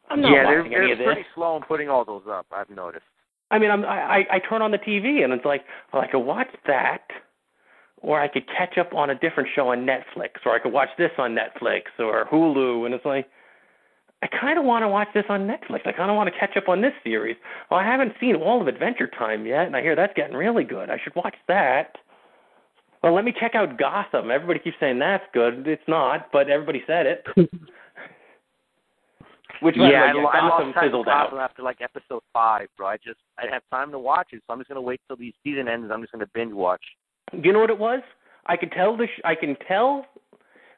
I'm 0.10 0.22
not 0.22 0.32
yeah, 0.32 0.44
they're, 0.44 0.58
watching 0.60 0.76
any 0.76 0.86
they're 0.86 0.94
of 0.94 0.98
this. 1.00 1.06
pretty 1.06 1.26
slow 1.36 1.58
in 1.58 1.64
putting 1.64 1.90
all 1.90 2.06
those 2.06 2.24
up. 2.30 2.46
I've 2.52 2.70
noticed. 2.70 3.06
I 3.52 3.60
mean, 3.60 3.70
I'm, 3.70 3.84
I 3.84 4.00
I 4.00 4.26
I 4.32 4.40
turn 4.40 4.62
on 4.62 4.72
the 4.72 4.78
TV 4.78 5.24
and 5.24 5.34
it's 5.34 5.46
like, 5.46 5.64
well, 5.92 6.02
I 6.02 6.08
could 6.08 6.20
watch 6.20 6.48
that, 6.68 7.04
or 7.98 8.20
I 8.22 8.28
could 8.28 8.46
catch 8.48 8.78
up 8.78 8.94
on 8.94 9.10
a 9.10 9.16
different 9.16 9.50
show 9.56 9.70
on 9.70 9.86
Netflix, 9.86 10.46
or 10.46 10.54
I 10.54 10.60
could 10.60 10.72
watch 10.72 10.90
this 10.98 11.12
on 11.18 11.36
Netflix 11.36 11.84
or 12.00 12.26
Hulu, 12.32 12.86
and 12.86 12.94
it's 12.94 13.06
like, 13.06 13.28
I 14.22 14.28
kind 14.28 14.58
of 14.58 14.66
want 14.66 14.84
to 14.84 14.88
watch 14.88 15.10
this 15.14 15.26
on 15.30 15.42
Netflix. 15.42 15.86
I 15.86 15.92
kind 15.92 16.10
of 16.10 16.16
want 16.16 16.34
to 16.34 16.40
catch 16.40 16.56
up 16.58 16.70
on 16.70 16.82
this 16.82 16.94
series. 17.04 17.36
Well, 17.70 17.80
I 17.80 17.86
haven't 17.86 18.14
seen 18.20 18.36
all 18.36 18.62
of 18.62 18.68
Adventure 18.68 19.08
Time 19.08 19.46
yet, 19.46 19.66
and 19.68 19.76
I 19.76 19.82
hear 19.82 19.96
that's 19.96 20.14
getting 20.16 20.36
really 20.36 20.64
good. 20.64 20.90
I 20.90 20.98
should 21.04 21.16
watch 21.16 21.36
that. 21.48 21.98
Well, 23.06 23.14
let 23.14 23.24
me 23.24 23.32
check 23.40 23.54
out 23.54 23.78
Gotham. 23.78 24.32
Everybody 24.32 24.58
keeps 24.58 24.78
saying 24.80 24.98
that's 24.98 25.24
good. 25.32 25.68
It's 25.68 25.88
not, 25.88 26.32
but 26.34 26.50
everybody 26.50 26.82
said 26.88 27.06
it. 27.06 27.24
Which 29.62 29.76
yeah, 29.78 29.84
way, 29.84 29.96
I, 29.96 30.12
lo- 30.14 30.26
I 30.26 30.40
Gotham 30.40 30.66
lost 30.66 30.74
time 30.74 30.84
fizzled 30.84 31.08
out. 31.08 31.32
After 31.38 31.62
like 31.62 31.82
episode 31.82 32.24
five, 32.34 32.68
bro. 32.76 32.88
I 32.88 32.98
just 32.98 33.20
I 33.38 33.44
have 33.52 33.62
time 33.70 33.92
to 33.92 34.00
watch 34.00 34.30
it, 34.32 34.42
so 34.48 34.54
I'm 34.54 34.60
just 34.60 34.70
gonna 34.70 34.82
wait 34.82 35.02
till 35.08 35.18
the 35.18 35.32
season 35.44 35.68
ends. 35.68 35.92
I'm 35.94 36.02
just 36.02 36.14
gonna 36.14 36.26
binge 36.34 36.52
watch. 36.52 36.82
You 37.32 37.54
know 37.54 37.60
what 37.60 37.70
it 37.70 37.78
was? 37.78 38.02
I 38.48 38.58
could 38.58 38.72
tell 38.72 38.98
the 38.98 39.06
sh- 39.06 39.22
I 39.24 39.36
can 39.36 39.56
tell 39.68 40.08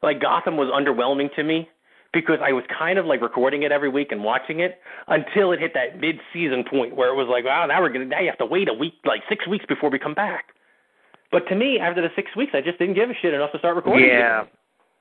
like 0.03 0.19
Gotham 0.19 0.57
was 0.57 0.67
underwhelming 0.67 1.33
to 1.35 1.43
me 1.45 1.69
because 2.11 2.39
I 2.43 2.51
was 2.51 2.65
kind 2.77 2.99
of 2.99 3.05
like 3.05 3.21
recording 3.21 3.63
it 3.63 3.71
every 3.71 3.87
week 3.87 4.11
and 4.11 4.21
watching 4.21 4.59
it 4.59 4.81
until 5.07 5.53
it 5.53 5.61
hit 5.61 5.73
that 5.75 6.01
mid-season 6.01 6.65
point 6.69 6.93
where 6.93 7.07
it 7.07 7.15
was 7.15 7.29
like, 7.31 7.45
wow, 7.45 7.65
now 7.67 7.81
we're 7.81 7.87
gonna 7.87 8.03
now 8.03 8.19
you 8.19 8.27
have 8.27 8.37
to 8.39 8.45
wait 8.45 8.67
a 8.67 8.73
week, 8.73 8.95
like 9.05 9.21
six 9.29 9.47
weeks 9.47 9.65
before 9.65 9.89
we 9.89 9.97
come 9.97 10.13
back. 10.13 10.47
But 11.31 11.47
to 11.49 11.55
me, 11.55 11.79
after 11.79 12.01
the 12.01 12.09
six 12.15 12.35
weeks, 12.35 12.53
I 12.55 12.61
just 12.61 12.79
didn't 12.79 12.95
give 12.95 13.09
a 13.09 13.13
shit 13.21 13.33
enough 13.33 13.51
to 13.51 13.59
start 13.59 13.75
recording. 13.75 14.07
Yeah. 14.09 14.45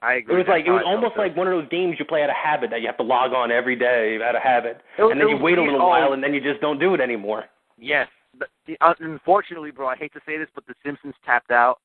I 0.03 0.17
It 0.17 0.29
was 0.29 0.45
like 0.49 0.67
it 0.67 0.71
was 0.71 0.83
almost 0.85 1.15
felt, 1.15 1.27
like 1.29 1.37
one 1.37 1.47
of 1.47 1.53
those 1.53 1.69
games 1.71 1.97
you 1.99 2.05
play 2.05 2.23
out 2.23 2.29
of 2.29 2.37
habit 2.37 2.69
that 2.71 2.81
you 2.81 2.87
have 2.87 2.99
to 2.99 3.03
log 3.03 3.33
on 3.33 3.51
every 3.51 3.77
day 3.77 4.21
out 4.23 4.37
of 4.37 4.43
habit, 4.43 4.83
was- 4.99 5.11
and 5.13 5.21
then 5.21 5.29
you 5.29 5.37
wait 5.39 5.57
a 5.57 5.63
little 5.63 5.81
Oh. 5.81 5.89
while, 5.89 6.13
and 6.13 6.23
then 6.23 6.35
you 6.35 6.41
just 6.41 6.61
don't 6.61 6.79
do 6.79 6.93
it 6.95 7.01
anymore. 7.01 7.47
Yes. 7.79 8.09
But, 8.35 8.51
the- 8.67 8.77
uh, 8.83 8.95
unfortunately, 9.01 9.71
bro, 9.71 9.89
I 9.89 9.97
hate 9.97 10.13
to 10.13 10.21
say 10.27 10.37
this, 10.37 10.51
but 10.55 10.67
The 10.67 10.75
Simpsons 10.85 11.15
tapped 11.25 11.51
out. 11.51 11.81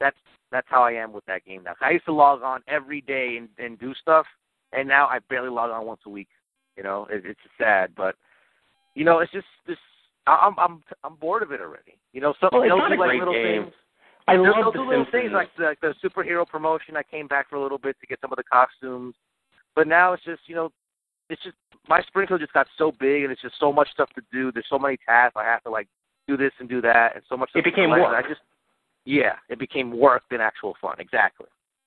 That's 0.00 0.16
that's 0.50 0.66
how 0.68 0.82
I 0.82 0.92
am 0.92 1.12
with 1.12 1.24
that 1.26 1.44
game 1.44 1.62
now. 1.62 1.74
I 1.80 1.90
used 1.90 2.04
to 2.06 2.12
log 2.12 2.42
on 2.42 2.62
every 2.68 3.00
day 3.02 3.36
and, 3.36 3.48
and 3.58 3.78
do 3.78 3.94
stuff, 3.94 4.26
and 4.72 4.88
now 4.88 5.06
I 5.06 5.18
barely 5.28 5.48
log 5.50 5.70
on 5.70 5.86
once 5.86 6.00
a 6.06 6.10
week. 6.10 6.28
You 6.76 6.82
know, 6.82 7.06
it, 7.10 7.24
it's 7.26 7.40
sad, 7.58 7.94
but 7.94 8.16
you 8.94 9.04
know, 9.04 9.18
it's 9.20 9.32
just 9.32 9.46
this. 9.66 9.78
I- 10.26 10.38
I'm 10.46 10.54
I'm 10.58 10.82
I'm 11.04 11.16
bored 11.16 11.42
of 11.42 11.52
it 11.52 11.60
already. 11.60 11.98
You 12.12 12.20
know, 12.20 12.34
some 12.40 12.50
Well, 12.52 12.62
it's 12.62 12.70
not 12.70 12.92
a 12.92 12.96
like 12.96 13.08
great 13.08 13.18
little 13.20 13.34
game. 13.34 13.62
things. 13.64 13.74
I 14.28 14.34
They'll, 14.34 14.44
love 14.44 14.54
they'll 14.56 14.72
the 14.72 14.78
do 14.78 14.88
little 14.88 15.04
Simpsons. 15.06 15.22
things 15.22 15.32
like 15.32 15.48
the, 15.56 15.74
the 15.82 15.94
superhero 16.08 16.46
promotion. 16.46 16.96
I 16.96 17.02
came 17.02 17.26
back 17.26 17.50
for 17.50 17.56
a 17.56 17.62
little 17.62 17.78
bit 17.78 17.96
to 18.00 18.06
get 18.06 18.20
some 18.20 18.32
of 18.32 18.36
the 18.36 18.44
costumes, 18.44 19.14
but 19.74 19.88
now 19.88 20.12
it's 20.12 20.22
just 20.24 20.42
you 20.46 20.54
know, 20.54 20.70
it's 21.28 21.42
just 21.42 21.56
my 21.88 22.00
sprinkler 22.06 22.38
just 22.38 22.52
got 22.52 22.66
so 22.78 22.92
big 23.00 23.24
and 23.24 23.32
it's 23.32 23.42
just 23.42 23.56
so 23.58 23.72
much 23.72 23.88
stuff 23.90 24.10
to 24.14 24.22
do. 24.32 24.52
There's 24.52 24.66
so 24.70 24.78
many 24.78 24.96
tasks 25.06 25.34
I 25.36 25.44
have 25.44 25.62
to 25.64 25.70
like 25.70 25.88
do 26.28 26.36
this 26.36 26.52
and 26.60 26.68
do 26.68 26.80
that, 26.82 27.16
and 27.16 27.24
so 27.28 27.36
much. 27.36 27.48
It 27.48 27.60
stuff 27.60 27.64
to 27.64 27.70
became 27.70 27.90
work. 27.90 28.14
I 28.14 28.22
just 28.28 28.40
yeah, 29.04 29.32
it 29.48 29.58
became 29.58 29.90
work 29.98 30.22
than 30.30 30.40
actual 30.40 30.76
fun. 30.80 30.94
Exactly. 31.00 31.46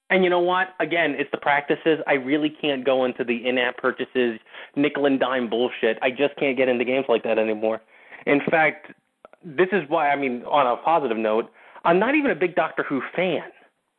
And 0.10 0.24
you 0.24 0.30
know 0.30 0.40
what? 0.42 0.68
Again, 0.80 1.16
it's 1.18 1.32
the 1.32 1.38
practices. 1.38 2.00
I 2.06 2.14
really 2.14 2.50
can't 2.62 2.86
go 2.86 3.06
into 3.06 3.24
the 3.24 3.48
in-app 3.48 3.78
purchases, 3.78 4.40
nickel 4.76 5.08
and 5.08 5.20
dime 5.20 5.50
bullshit. 5.50 5.98
I 6.04 6.12
just 6.12 6.36
can't 6.38 6.56
get 6.56 6.70
into 6.70 6.86
games 6.86 7.06
like 7.10 7.24
that 7.24 7.40
anymore. 7.40 7.82
In 8.26 8.42
fact, 8.50 8.92
this 9.44 9.70
is 9.72 9.84
why. 9.88 10.10
I 10.10 10.16
mean, 10.16 10.44
on 10.44 10.66
a 10.66 10.82
positive 10.82 11.18
note, 11.18 11.52
I'm 11.84 12.00
not 12.00 12.16
even 12.16 12.32
a 12.32 12.36
big 12.36 12.56
Doctor 12.56 12.84
Who 12.84 13.02
fan. 13.16 13.52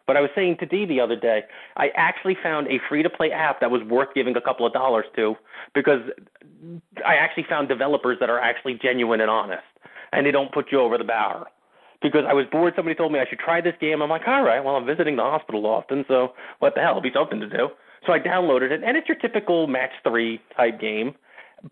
But 0.06 0.16
I 0.16 0.20
was 0.20 0.30
saying 0.36 0.58
to 0.60 0.66
Dee 0.66 0.86
the 0.86 1.00
other 1.00 1.16
day, 1.16 1.42
I 1.76 1.88
actually 1.96 2.36
found 2.40 2.68
a 2.68 2.78
free-to-play 2.88 3.32
app 3.32 3.60
that 3.60 3.72
was 3.72 3.82
worth 3.82 4.14
giving 4.14 4.36
a 4.36 4.40
couple 4.40 4.64
of 4.64 4.72
dollars 4.72 5.06
to 5.16 5.34
because 5.74 6.00
I 7.04 7.16
actually 7.16 7.46
found 7.48 7.68
developers 7.68 8.18
that 8.20 8.30
are 8.30 8.38
actually 8.38 8.78
genuine 8.80 9.20
and 9.20 9.28
honest, 9.28 9.64
and 10.12 10.24
they 10.24 10.30
don't 10.30 10.52
put 10.52 10.70
you 10.70 10.80
over 10.80 10.96
the 10.96 11.04
barrel 11.04 11.46
because 12.00 12.22
I 12.28 12.34
was 12.34 12.46
bored. 12.52 12.74
Somebody 12.76 12.94
told 12.94 13.10
me 13.10 13.18
I 13.18 13.26
should 13.28 13.40
try 13.40 13.60
this 13.60 13.74
game. 13.80 14.00
I'm 14.00 14.08
like, 14.08 14.28
all 14.28 14.44
right, 14.44 14.64
well, 14.64 14.76
I'm 14.76 14.86
visiting 14.86 15.16
the 15.16 15.22
hospital 15.22 15.66
often, 15.66 16.04
so 16.06 16.34
what 16.60 16.76
the 16.76 16.82
hell? 16.82 16.90
It'll 16.90 17.02
be 17.02 17.10
something 17.12 17.40
to 17.40 17.48
do. 17.48 17.70
So 18.06 18.12
I 18.12 18.20
downloaded 18.20 18.70
it, 18.70 18.84
and 18.84 18.96
it's 18.96 19.08
your 19.08 19.18
typical 19.18 19.66
match 19.66 19.90
three 20.04 20.40
type 20.56 20.80
game. 20.80 21.16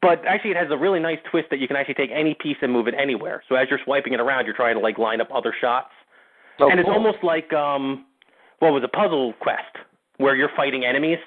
But 0.01 0.25
actually, 0.27 0.53
it 0.53 0.57
has 0.57 0.69
a 0.71 0.77
really 0.77 0.99
nice 1.01 1.19
twist 1.31 1.49
that 1.51 1.59
you 1.59 1.69
can 1.69 1.77
actually 1.77 1.95
take 1.95 2.11
any 2.13 2.35
piece 2.35 2.57
and 2.63 2.73
move 2.73 2.89
it 2.89 2.95
anywhere. 2.99 3.43
So 3.49 3.55
as 3.55 3.69
you're 3.71 3.81
swiping 3.85 4.13
it 4.13 4.21
around, 4.21 4.47
you're 4.47 4.55
trying 4.55 4.75
to 4.75 4.81
like 4.81 4.99
line 4.99 5.21
up 5.21 5.29
other 5.33 5.55
shots, 5.61 5.91
Oh, 6.61 6.71
and 6.71 6.79
it's 6.79 6.87
cool. 6.87 6.95
almost 6.95 7.19
like 7.23 7.53
um, 7.53 8.07
what 8.61 8.73
was 8.73 8.83
a 8.85 8.89
puzzle 8.89 9.33
quest 9.41 9.77
where 10.19 10.37
you're 10.37 10.51
fighting 10.57 10.85
enemies. 10.85 11.19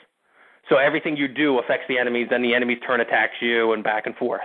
So 0.69 0.77
everything 0.77 1.15
you 1.17 1.27
do 1.27 1.59
affects 1.59 1.85
the 1.87 1.97
enemies, 1.97 2.27
then 2.29 2.41
the 2.41 2.53
enemies 2.53 2.77
turn 2.85 2.99
attacks 3.01 3.35
you, 3.41 3.73
and 3.73 3.83
back 3.83 4.05
and 4.05 4.15
forth. 4.15 4.41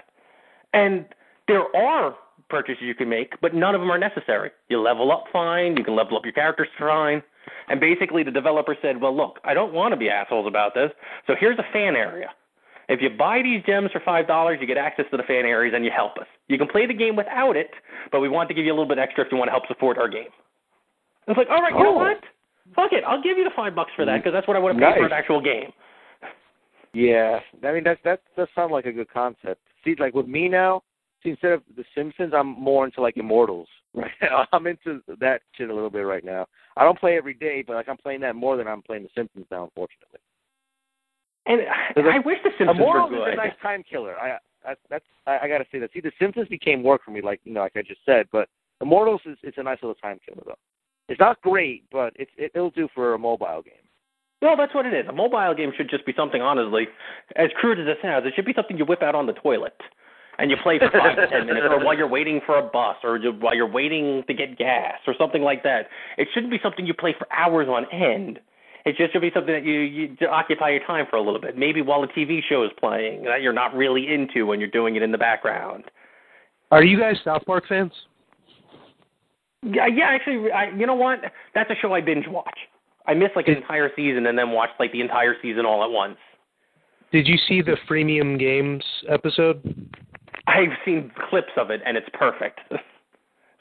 And 0.73 1.07
there 1.49 1.65
are 1.77 2.15
purchases 2.49 2.83
you 2.83 2.95
can 2.95 3.09
make, 3.09 3.41
but 3.41 3.55
none 3.55 3.75
of 3.75 3.81
them 3.81 3.91
are 3.91 3.99
necessary. 3.99 4.51
You 4.69 4.81
level 4.81 5.11
up 5.11 5.25
fine, 5.33 5.77
you 5.77 5.85
can 5.85 5.97
level 5.97 6.17
up 6.17 6.25
your 6.25 6.33
characters 6.33 6.69
fine. 6.79 7.23
And 7.69 7.81
basically, 7.81 8.23
the 8.23 8.31
developer 8.31 8.77
said, 8.83 9.01
well, 9.01 9.17
look, 9.17 9.39
I 9.45 9.55
don't 9.55 9.73
want 9.73 9.93
to 9.93 9.97
be 9.97 10.09
assholes 10.11 10.47
about 10.47 10.75
this, 10.75 10.91
so 11.27 11.35
here's 11.39 11.59
a 11.59 11.67
fan 11.73 11.97
area. 11.97 12.29
If 12.89 13.01
you 13.01 13.11
buy 13.11 13.43
these 13.43 13.63
gems 13.65 13.91
for 13.93 14.01
$5, 14.01 14.61
you 14.61 14.67
get 14.67 14.77
access 14.77 15.05
to 15.11 15.17
the 15.17 15.23
fan 15.23 15.45
areas 15.47 15.73
and 15.75 15.85
you 15.85 15.91
help 15.95 16.19
us. 16.19 16.27
You 16.49 16.59
can 16.59 16.69
play 16.69 16.87
the 16.87 16.95
game 16.95 17.17
without 17.17 17.57
it, 17.57 17.71
but 18.11 18.21
we 18.21 18.29
want 18.29 18.49
to 18.49 18.55
give 18.55 18.65
you 18.65 18.73
a 18.73 18.77
little 18.77 18.89
bit 18.89 18.99
extra 18.99 19.25
if 19.25 19.33
you 19.33 19.39
want 19.39 19.49
to 19.49 19.53
help 19.53 19.67
support 19.69 19.99
our 19.99 20.09
game. 20.09 20.29
It's 21.29 21.39
like, 21.39 21.49
all 21.51 21.63
right, 21.63 21.73
you 21.73 21.83
know 21.83 21.91
Oh. 21.95 21.99
what? 21.99 22.19
Fuck 22.75 22.93
it, 22.93 23.05
I'll 23.07 23.23
give 23.23 23.39
you 23.39 23.45
the 23.45 23.51
five 23.55 23.75
bucks 23.75 23.91
for 23.95 24.05
that 24.05 24.13
mm. 24.13 24.19
because 24.19 24.33
that's 24.33 24.49
what 24.49 24.57
I 24.57 24.61
would 24.61 24.75
have 24.75 24.95
paid 24.95 25.01
for 25.01 25.07
an 25.07 25.13
actual 25.13 25.41
game. 25.41 25.73
Yeah, 26.95 27.41
I 27.65 27.73
mean 27.73 27.85
that 27.85 27.99
that 28.05 28.21
does 28.37 28.49
sound 28.55 28.71
like 28.73 28.87
a 28.87 28.93
good 28.93 29.11
concept. 29.11 29.61
See, 29.85 29.95
like 29.99 30.15
with 30.15 30.27
me 30.27 30.49
now, 30.49 30.83
see 31.23 31.31
instead 31.31 31.53
of 31.53 31.63
The 31.77 31.85
Simpsons, 31.95 32.33
I'm 32.37 32.47
more 32.49 32.85
into 32.85 33.01
like 33.01 33.17
Immortals. 33.17 33.69
Right 33.95 34.11
now, 34.23 34.47
I'm 34.53 34.67
into 34.67 35.01
that 35.21 35.41
shit 35.55 35.71
a 35.71 35.75
little 35.75 35.91
bit 35.91 36.01
right 36.07 36.25
now. 36.25 36.47
I 36.77 36.85
don't 36.85 36.99
play 36.99 37.17
every 37.17 37.35
day, 37.35 37.63
but 37.67 37.77
like 37.77 37.89
I'm 37.89 37.97
playing 37.97 38.21
that 38.23 38.37
more 38.37 38.57
than 38.57 38.69
I'm 38.69 38.83
playing 38.83 39.03
The 39.05 39.09
Simpsons 39.15 39.47
now, 39.51 39.65
unfortunately. 39.65 40.21
And 41.47 41.61
I, 42.07 42.17
I 42.17 42.19
wish 42.21 42.39
the 42.45 42.51
Simpsons 42.59 42.79
were 42.79 42.99
Immortals 42.99 43.11
good. 43.11 43.29
is 43.29 43.35
a 43.35 43.37
nice 43.37 43.53
time 43.61 43.83
killer. 43.89 44.17
I, 44.19 44.39
I 44.67 44.75
that's 44.89 45.05
I, 45.27 45.41
I 45.43 45.49
gotta 45.49 45.65
say 45.73 45.79
that. 45.81 45.91
See, 45.93 46.01
The 46.01 46.13
Simpsons 46.21 46.49
became 46.49 46.83
work 46.83 47.03
for 47.05 47.11
me, 47.11 47.21
like 47.21 47.41
you 47.45 47.53
know, 47.53 47.61
like 47.61 47.77
I 47.77 47.83
just 47.83 48.01
said. 48.07 48.27
But 48.31 48.49
Immortals 48.81 49.23
is 49.27 49.37
it's 49.43 49.59
a 49.59 49.63
nice 49.63 49.79
little 49.83 49.97
time 49.97 50.19
killer 50.25 50.43
though. 50.47 50.59
It's 51.09 51.21
not 51.21 51.41
great, 51.43 51.85
but 51.91 52.13
it's 52.17 52.31
it, 52.37 52.53
it'll 52.55 52.71
do 52.71 52.89
for 52.95 53.15
a 53.15 53.19
mobile 53.19 53.63
game. 53.65 53.75
Well, 54.41 54.57
that's 54.57 54.75
what 54.75 54.87
it 54.87 54.95
is. 54.95 55.07
A 55.09 55.13
mobile 55.13 55.55
game 55.57 55.73
should 55.77 55.89
just 55.89 56.05
be 56.05 56.13
something, 56.17 56.43
honestly, 56.43 56.89
as 57.37 57.51
crude 57.61 57.79
as 57.79 57.87
it 57.87 57.99
sounds, 58.03 58.27
it 58.27 58.33
should 58.35 58.45
be 58.45 58.53
something 58.55 58.77
you 58.77 58.85
whip 58.85 59.01
out 59.01 59.15
on 59.15 59.27
the 59.27 59.35
toilet 59.35 59.77
and 60.39 60.51
you 60.51 60.57
play 60.63 60.79
for 60.79 60.91
five 60.91 61.17
to 61.17 61.27
ten 61.29 61.47
minutes, 61.47 61.67
or 61.69 61.85
while 61.85 61.97
you're 61.97 62.09
waiting 62.09 62.41
for 62.45 62.59
a 62.59 62.63
bus, 62.63 62.97
or 63.05 63.19
while 63.39 63.55
you're 63.55 63.71
waiting 63.71 64.25
to 64.27 64.35
get 64.35 64.59
gas, 64.59 64.99
or 65.07 65.15
something 65.19 65.43
like 65.43 65.63
that. 65.63 65.87
It 66.19 66.29
shouldn't 66.33 66.51
be 66.51 66.59
something 66.63 66.87
you 66.87 66.95
play 66.95 67.15
for 67.17 67.27
hours 67.33 67.69
on 67.69 67.85
end. 67.93 68.41
It 68.85 68.97
just 68.97 69.13
should 69.13 69.23
be 69.23 69.31
something 69.33 69.55
that 69.55 69.65
you, 69.65 69.81
you 69.81 70.17
to 70.17 70.27
occupy 70.27 70.71
your 70.71 70.85
time 70.85 71.07
for 71.09 71.17
a 71.17 71.23
little 71.23 71.41
bit. 71.41 71.57
Maybe 71.57 71.83
while 71.83 72.03
a 72.03 72.09
TV 72.09 72.41
show 72.49 72.65
is 72.65 72.71
playing 72.81 73.23
that 73.25 73.41
you're 73.41 73.53
not 73.53 73.75
really 73.75 74.13
into 74.13 74.45
when 74.47 74.59
you're 74.59 74.71
doing 74.71 74.97
it 74.97 75.03
in 75.03 75.13
the 75.13 75.19
background. 75.19 75.85
Are 76.73 76.83
you 76.83 76.99
guys 76.99 77.17
South 77.25 77.45
Park 77.47 77.65
fans? 77.69 77.93
Yeah, 79.63 79.87
yeah. 79.87 80.07
Actually, 80.07 80.51
I, 80.51 80.71
you 80.71 80.87
know 80.87 80.95
what? 80.95 81.21
That's 81.55 81.71
a 81.71 81.75
show 81.81 81.93
I 81.95 82.01
binge 82.01 82.27
watch. 82.27 82.59
I 83.07 83.15
miss 83.15 83.31
like 83.37 83.47
an 83.47 83.55
entire 83.57 83.91
season 83.95 84.27
and 84.27 84.37
then 84.37 84.51
watch 84.51 84.71
like 84.81 84.91
the 84.93 85.01
entire 85.01 85.37
season 85.41 85.65
all 85.65 85.85
at 85.85 85.91
once. 85.91 86.17
Did 87.13 87.29
you 87.29 87.37
see 87.49 87.63
the 87.63 87.77
freemium 87.89 88.39
games 88.39 88.85
episode? 89.09 89.61
I've 90.47 90.77
seen 90.85 91.13
clips 91.31 91.53
of 91.57 91.71
it 91.71 91.81
and 91.87 91.97
it's 91.97 92.09
perfect. 92.15 92.61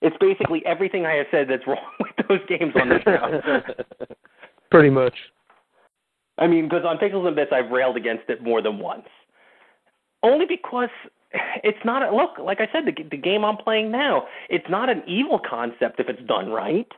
it's 0.00 0.16
basically 0.18 0.64
everything 0.66 1.06
I 1.06 1.14
have 1.14 1.26
said 1.30 1.46
that's 1.48 1.66
wrong 1.66 2.05
those 2.28 2.44
games 2.48 2.72
on 2.80 2.88
the 2.88 3.00
show. 3.04 3.74
Pretty 4.70 4.90
much. 4.90 5.14
I 6.38 6.46
mean, 6.46 6.68
because 6.68 6.84
on 6.84 6.98
Pixels 6.98 7.26
and 7.26 7.36
Bits, 7.36 7.50
I've 7.52 7.70
railed 7.70 7.96
against 7.96 8.24
it 8.28 8.42
more 8.42 8.60
than 8.60 8.78
once. 8.78 9.06
Only 10.22 10.44
because 10.44 10.90
it's 11.62 11.78
not 11.84 12.02
a 12.02 12.14
look. 12.14 12.38
Like 12.42 12.60
I 12.60 12.68
said, 12.72 12.84
the 12.84 13.02
the 13.10 13.16
game 13.16 13.44
I'm 13.44 13.56
playing 13.56 13.90
now, 13.90 14.24
it's 14.48 14.68
not 14.68 14.88
an 14.88 15.02
evil 15.06 15.38
concept 15.38 16.00
if 16.00 16.08
it's 16.08 16.22
done 16.26 16.50
right. 16.50 16.88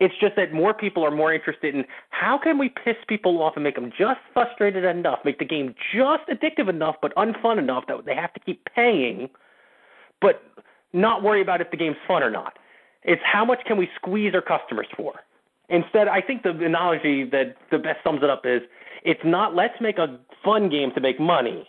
It's 0.00 0.14
just 0.20 0.34
that 0.36 0.52
more 0.52 0.74
people 0.74 1.04
are 1.04 1.10
more 1.10 1.32
interested 1.32 1.74
in 1.74 1.84
how 2.10 2.36
can 2.36 2.58
we 2.58 2.68
piss 2.68 2.96
people 3.06 3.40
off 3.40 3.52
and 3.54 3.62
make 3.62 3.76
them 3.76 3.92
just 3.96 4.18
frustrated 4.32 4.84
enough, 4.84 5.20
make 5.24 5.38
the 5.38 5.44
game 5.44 5.74
just 5.94 6.24
addictive 6.28 6.68
enough 6.68 6.96
but 7.00 7.14
unfun 7.14 7.58
enough 7.58 7.84
that 7.86 8.04
they 8.04 8.14
have 8.14 8.32
to 8.34 8.40
keep 8.40 8.64
paying, 8.74 9.28
but 10.20 10.42
not 10.92 11.22
worry 11.22 11.40
about 11.40 11.60
if 11.60 11.70
the 11.70 11.76
game's 11.76 11.96
fun 12.08 12.24
or 12.24 12.30
not. 12.30 12.58
It's 13.04 13.22
how 13.24 13.44
much 13.44 13.60
can 13.66 13.76
we 13.76 13.88
squeeze 13.96 14.34
our 14.34 14.40
customers 14.40 14.86
for. 14.96 15.12
Instead, 15.68 16.08
I 16.08 16.20
think 16.20 16.42
the 16.42 16.50
analogy 16.50 17.24
that 17.30 17.56
the 17.70 17.78
best 17.78 17.98
sums 18.04 18.22
it 18.22 18.30
up 18.30 18.42
is 18.44 18.62
it's 19.04 19.20
not 19.24 19.54
let's 19.54 19.74
make 19.80 19.98
a 19.98 20.18
fun 20.44 20.68
game 20.68 20.90
to 20.94 21.00
make 21.00 21.20
money. 21.20 21.68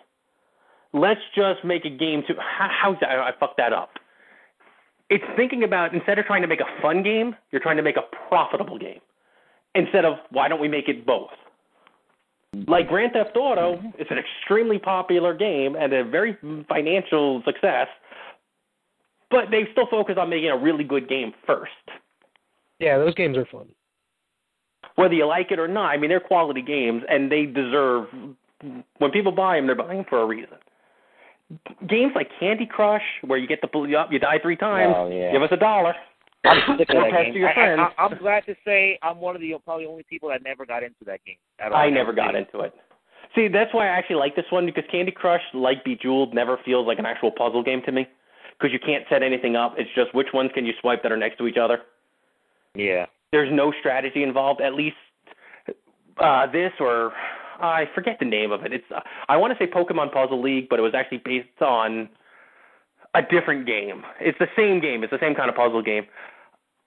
Let's 0.93 1.21
just 1.35 1.63
make 1.63 1.85
a 1.85 1.89
game 1.89 2.23
to 2.27 2.33
how, 2.35 2.69
how's 2.71 2.99
that? 3.01 3.09
I 3.09 3.31
fucked 3.39 3.57
that 3.57 3.73
up. 3.73 3.91
It's 5.09 5.23
thinking 5.35 5.63
about 5.63 5.93
instead 5.93 6.17
of 6.17 6.25
trying 6.25 6.41
to 6.41 6.47
make 6.47 6.61
a 6.61 6.81
fun 6.81 7.03
game, 7.03 7.35
you're 7.51 7.61
trying 7.61 7.77
to 7.77 7.83
make 7.83 7.97
a 7.97 8.27
profitable 8.29 8.79
game. 8.79 8.99
Instead 9.75 10.05
of 10.05 10.15
why 10.31 10.47
don't 10.47 10.61
we 10.61 10.69
make 10.69 10.87
it 10.87 11.05
both? 11.05 11.31
Like 12.67 12.87
Grand 12.87 13.11
Theft 13.11 13.35
Auto, 13.35 13.75
mm-hmm. 13.75 13.89
it's 13.99 14.09
an 14.09 14.17
extremely 14.17 14.79
popular 14.79 15.33
game 15.33 15.75
and 15.75 15.93
a 15.93 16.03
very 16.03 16.37
financial 16.69 17.43
success, 17.45 17.87
but 19.35 19.51
they 19.51 19.67
still 19.73 19.87
focus 19.91 20.15
on 20.17 20.29
making 20.29 20.49
a 20.49 20.57
really 20.57 20.85
good 20.85 21.09
game 21.09 21.33
first. 21.45 21.71
Yeah, 22.79 22.97
those 22.97 23.13
games 23.15 23.37
are 23.37 23.45
fun. 23.45 23.67
whether 24.95 25.13
you 25.13 25.27
like 25.27 25.51
it 25.51 25.59
or 25.59 25.67
not. 25.67 25.87
I 25.87 25.97
mean, 25.97 26.09
they're 26.09 26.21
quality 26.21 26.61
games, 26.61 27.03
and 27.09 27.29
they 27.29 27.45
deserve. 27.45 28.07
When 28.97 29.11
people 29.11 29.33
buy 29.33 29.57
them, 29.57 29.65
they're 29.65 29.75
buying 29.75 29.97
them 29.97 30.05
for 30.09 30.21
a 30.21 30.25
reason. 30.25 30.57
Games 31.87 32.13
like 32.15 32.29
Candy 32.39 32.65
Crush, 32.65 33.03
where 33.23 33.37
you 33.37 33.45
get 33.47 33.61
to 33.61 33.67
pull 33.67 33.87
you 33.87 33.97
up, 33.97 34.07
you 34.11 34.19
die 34.19 34.39
three 34.41 34.55
times. 34.55 34.93
Oh, 34.97 35.09
yeah. 35.09 35.33
Give 35.33 35.43
us 35.43 35.49
a 35.51 35.57
dollar. 35.57 35.93
I'm 36.45 36.77
sick 36.77 36.89
of 36.89 36.95
that 36.95 37.11
game. 37.11 37.33
to 37.33 37.39
your 37.39 37.49
I. 37.49 37.75
I, 37.75 37.91
I'm 37.97 38.17
glad 38.17 38.45
to 38.45 38.55
say 38.63 38.97
I'm 39.03 39.19
one 39.19 39.35
of 39.35 39.41
the 39.41 39.53
probably 39.65 39.85
only 39.85 40.03
people 40.09 40.29
that 40.29 40.43
never 40.43 40.65
got 40.65 40.81
into 40.81 41.03
that 41.05 41.19
game. 41.25 41.35
At 41.59 41.71
all. 41.71 41.77
I 41.77 41.89
never 41.89 42.13
got 42.13 42.35
into 42.35 42.61
it. 42.61 42.73
See, 43.35 43.47
that's 43.47 43.73
why 43.73 43.87
I 43.87 43.97
actually 43.97 44.15
like 44.17 44.35
this 44.35 44.45
one 44.49 44.65
because 44.65 44.85
Candy 44.89 45.11
Crush, 45.11 45.41
like 45.53 45.83
Bejeweled, 45.83 46.33
never 46.33 46.57
feels 46.63 46.87
like 46.87 46.99
an 46.99 47.05
actual 47.05 47.31
puzzle 47.31 47.63
game 47.63 47.81
to 47.85 47.91
me 47.91 48.07
because 48.57 48.72
you 48.73 48.80
can't 48.80 49.03
set 49.10 49.23
anything 49.23 49.56
up. 49.56 49.76
It's 49.77 49.90
just 49.95 50.14
which 50.14 50.27
ones 50.34 50.52
can 50.53 50.65
you 50.65 50.73
swipe 50.82 51.03
that 51.03 51.11
are 51.11 51.18
next 51.18 51.38
to 51.38 51.48
each 51.48 51.57
other. 51.57 51.82
Yeah. 52.73 53.06
There's 53.32 53.52
no 53.52 53.73
strategy 53.80 54.23
involved. 54.23 54.61
At 54.61 54.73
least 54.73 54.95
uh, 56.18 56.48
this 56.52 56.72
or 56.80 57.11
I 57.60 57.86
forget 57.94 58.18
the 58.19 58.26
name 58.26 58.52
of 58.52 58.64
it. 58.64 58.73
It's 58.73 58.86
uh, 58.95 59.02
I 59.27 59.38
want 59.38 59.57
to 59.57 59.64
say 59.64 59.69
Pokemon 59.69 60.11
Puzzle 60.11 60.41
League, 60.41 60.69
but 60.69 60.80
it 60.80 60.82
was 60.82 60.94
actually 60.95 61.22
based 61.23 61.61
on 61.61 62.10
a 63.14 63.22
different 63.22 63.65
game. 63.65 64.03
It's 64.19 64.38
the 64.40 64.48
same 64.56 64.80
game. 64.82 65.03
It's 65.03 65.11
the 65.11 65.19
same 65.19 65.36
kind 65.36 65.49
of 65.49 65.56
puzzle 65.56 65.82
game. 65.82 66.06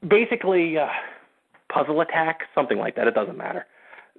Basically, 0.06 0.78
uh, 0.78 0.86
Puzzle 1.72 2.00
Attack, 2.00 2.40
something 2.54 2.78
like 2.78 2.96
that. 2.96 3.06
It 3.06 3.14
doesn't 3.14 3.36
matter. 3.36 3.66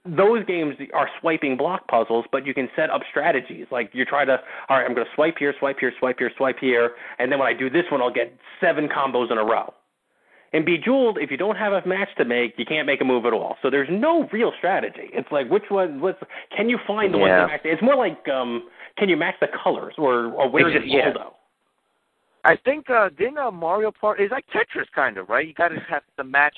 Those 0.06 0.46
games 0.46 0.76
are 0.94 1.10
swiping 1.20 1.58
block 1.58 1.88
puzzles, 1.88 2.26
but 2.32 2.46
you 2.46 2.54
can 2.54 2.70
set 2.76 2.90
up 2.90 3.02
strategies. 3.10 3.68
Like 3.72 3.90
you 3.94 4.06
try 4.06 4.26
to, 4.26 4.38
all 4.70 4.78
right, 4.78 4.86
I'm 4.86 4.94
going 4.96 5.06
to 5.06 5.12
swipe 5.16 5.36
here, 5.38 5.54
swipe 5.60 5.78
here, 5.80 5.92
swipe 6.00 6.18
here, 6.20 6.32
swipe 6.38 6.58
here, 6.60 6.92
and 7.20 7.32
then 7.32 7.38
when 7.40 7.48
I 7.48 7.54
do 7.54 7.70
this 7.70 7.84
one, 7.92 8.02
I'll 8.02 8.14
get 8.14 8.34
seven 8.62 8.88
combos 8.88 9.32
in 9.32 9.38
a 9.38 9.44
row. 9.44 9.74
In 10.52 10.66
Bejeweled, 10.66 11.20
if 11.22 11.30
you 11.30 11.38
don't 11.38 11.58
have 11.58 11.74
a 11.74 11.88
match 11.88 12.10
to 12.18 12.26
make, 12.26 12.56
you 12.58 12.66
can't 12.66 12.88
make 12.88 13.02
a 13.02 13.06
move 13.06 13.26
at 13.28 13.34
all. 13.34 13.58
So 13.62 13.70
there's 13.70 13.90
no 13.92 14.28
real 14.34 14.52
strategy. 14.58 15.10
It's 15.14 15.32
like 15.32 15.48
which 15.50 15.66
one? 15.70 16.02
What's 16.02 16.18
can 16.56 16.70
you 16.70 16.80
find 16.88 17.14
the 17.14 17.20
one 17.20 17.30
Yeah. 17.30 17.42
to 17.42 17.48
match? 17.48 17.62
It's 17.66 17.82
more 17.84 17.96
like 17.96 18.28
um, 18.30 18.64
can 18.98 19.10
you 19.10 19.18
match 19.18 19.36
the 19.42 19.48
colors 19.64 19.94
or 20.00 20.32
or 20.34 20.50
where's 20.50 20.74
Exa- 20.74 20.88
yeah. 20.88 21.06
Waldo? 21.06 21.36
I 22.46 22.56
think 22.56 22.90
uh 22.90 23.10
didn't 23.10 23.38
uh, 23.38 23.52
Mario 23.52 23.92
Party 23.92 24.24
is 24.24 24.32
like 24.32 24.46
Tetris 24.48 24.88
kind 24.96 25.18
of, 25.18 25.30
right? 25.30 25.46
You 25.48 25.54
gotta 25.54 25.76
have 25.88 26.02
to 26.18 26.24
match 26.24 26.58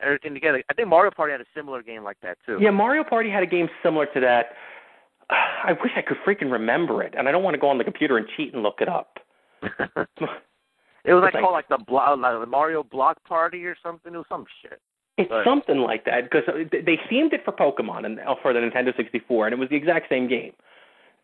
everything 0.00 0.34
together. 0.34 0.62
I 0.70 0.74
think 0.74 0.88
Mario 0.88 1.10
Party 1.10 1.32
had 1.32 1.40
a 1.40 1.46
similar 1.56 1.82
game 1.82 2.04
like 2.04 2.18
that 2.22 2.38
too. 2.46 2.58
Yeah, 2.60 2.70
Mario 2.70 3.04
Party 3.04 3.30
had 3.30 3.42
a 3.42 3.46
game 3.46 3.68
similar 3.82 4.06
to 4.06 4.20
that. 4.20 4.46
I 5.30 5.72
wish 5.82 5.92
I 5.96 6.02
could 6.02 6.18
freaking 6.26 6.50
remember 6.52 7.02
it, 7.02 7.14
and 7.16 7.28
I 7.28 7.32
don't 7.32 7.42
want 7.42 7.54
to 7.54 7.60
go 7.60 7.68
on 7.68 7.78
the 7.78 7.84
computer 7.84 8.16
and 8.18 8.26
cheat 8.36 8.52
and 8.54 8.62
look 8.62 8.80
it 8.80 8.88
up. 8.88 9.18
it 9.62 11.12
was 11.14 11.22
like 11.22 11.34
like- 11.34 11.42
called 11.42 11.52
like 11.54 11.68
the 11.68 11.78
blo- 11.86 12.14
like 12.18 12.40
the 12.40 12.46
Mario 12.46 12.82
Block 12.82 13.22
Party 13.24 13.64
or 13.64 13.76
something. 13.82 14.14
It 14.14 14.16
was 14.18 14.26
some 14.28 14.44
shit. 14.62 14.80
It's 15.16 15.28
But- 15.28 15.44
something 15.44 15.78
like 15.78 16.04
that 16.06 16.24
because 16.24 16.42
they 16.72 16.98
themed 17.10 17.32
it 17.32 17.44
for 17.44 17.52
Pokemon 17.52 18.04
and 18.04 18.20
uh, 18.20 18.34
for 18.42 18.52
the 18.52 18.58
Nintendo 18.60 18.94
64, 18.96 19.46
and 19.46 19.52
it 19.54 19.58
was 19.58 19.68
the 19.68 19.76
exact 19.76 20.08
same 20.08 20.28
game. 20.28 20.52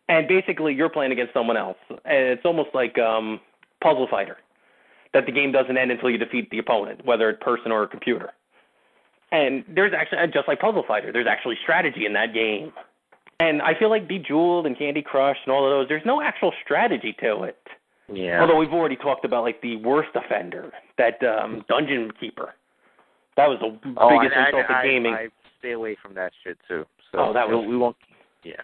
And 0.09 0.27
basically, 0.27 0.73
you're 0.73 0.89
playing 0.89 1.11
against 1.11 1.33
someone 1.33 1.57
else, 1.57 1.77
and 1.89 1.99
it's 2.27 2.45
almost 2.45 2.69
like 2.73 2.97
um, 2.97 3.39
Puzzle 3.81 4.07
Fighter, 4.09 4.37
that 5.13 5.25
the 5.25 5.31
game 5.31 5.51
doesn't 5.51 5.77
end 5.77 5.91
until 5.91 6.09
you 6.09 6.17
defeat 6.17 6.49
the 6.51 6.57
opponent, 6.59 7.05
whether 7.05 7.29
it's 7.29 7.41
person 7.43 7.71
or 7.71 7.83
a 7.83 7.87
computer. 7.87 8.31
And 9.31 9.63
there's 9.67 9.93
actually 9.93 10.19
just 10.33 10.47
like 10.47 10.59
Puzzle 10.59 10.83
Fighter, 10.87 11.11
there's 11.11 11.27
actually 11.27 11.57
strategy 11.63 12.05
in 12.05 12.13
that 12.13 12.33
game. 12.33 12.73
And 13.39 13.61
I 13.61 13.73
feel 13.77 13.89
like 13.89 14.07
Bejeweled 14.07 14.65
and 14.67 14.77
Candy 14.77 15.01
Crush 15.01 15.37
and 15.45 15.53
all 15.53 15.65
of 15.65 15.71
those, 15.71 15.87
there's 15.87 16.05
no 16.05 16.21
actual 16.21 16.53
strategy 16.63 17.15
to 17.21 17.43
it. 17.43 17.57
Yeah. 18.11 18.41
Although 18.41 18.57
we've 18.57 18.73
already 18.73 18.97
talked 18.97 19.25
about 19.25 19.43
like 19.43 19.61
the 19.61 19.77
worst 19.77 20.09
offender, 20.15 20.71
that 20.97 21.23
um, 21.23 21.63
Dungeon 21.67 22.11
Keeper. 22.19 22.53
That 23.37 23.47
was 23.47 23.57
the 23.59 23.67
oh, 23.97 24.09
biggest 24.09 24.35
I, 24.37 24.47
insult 24.47 24.65
I, 24.69 24.81
to 24.83 24.87
gaming. 24.87 25.13
I, 25.13 25.17
I 25.23 25.27
stay 25.59 25.71
away 25.71 25.97
from 26.01 26.13
that 26.15 26.33
shit 26.43 26.57
too. 26.67 26.85
So 27.11 27.19
Oh, 27.19 27.33
that 27.33 27.49
was- 27.49 27.65
we 27.65 27.77
won't. 27.77 27.95
Yeah. 28.43 28.61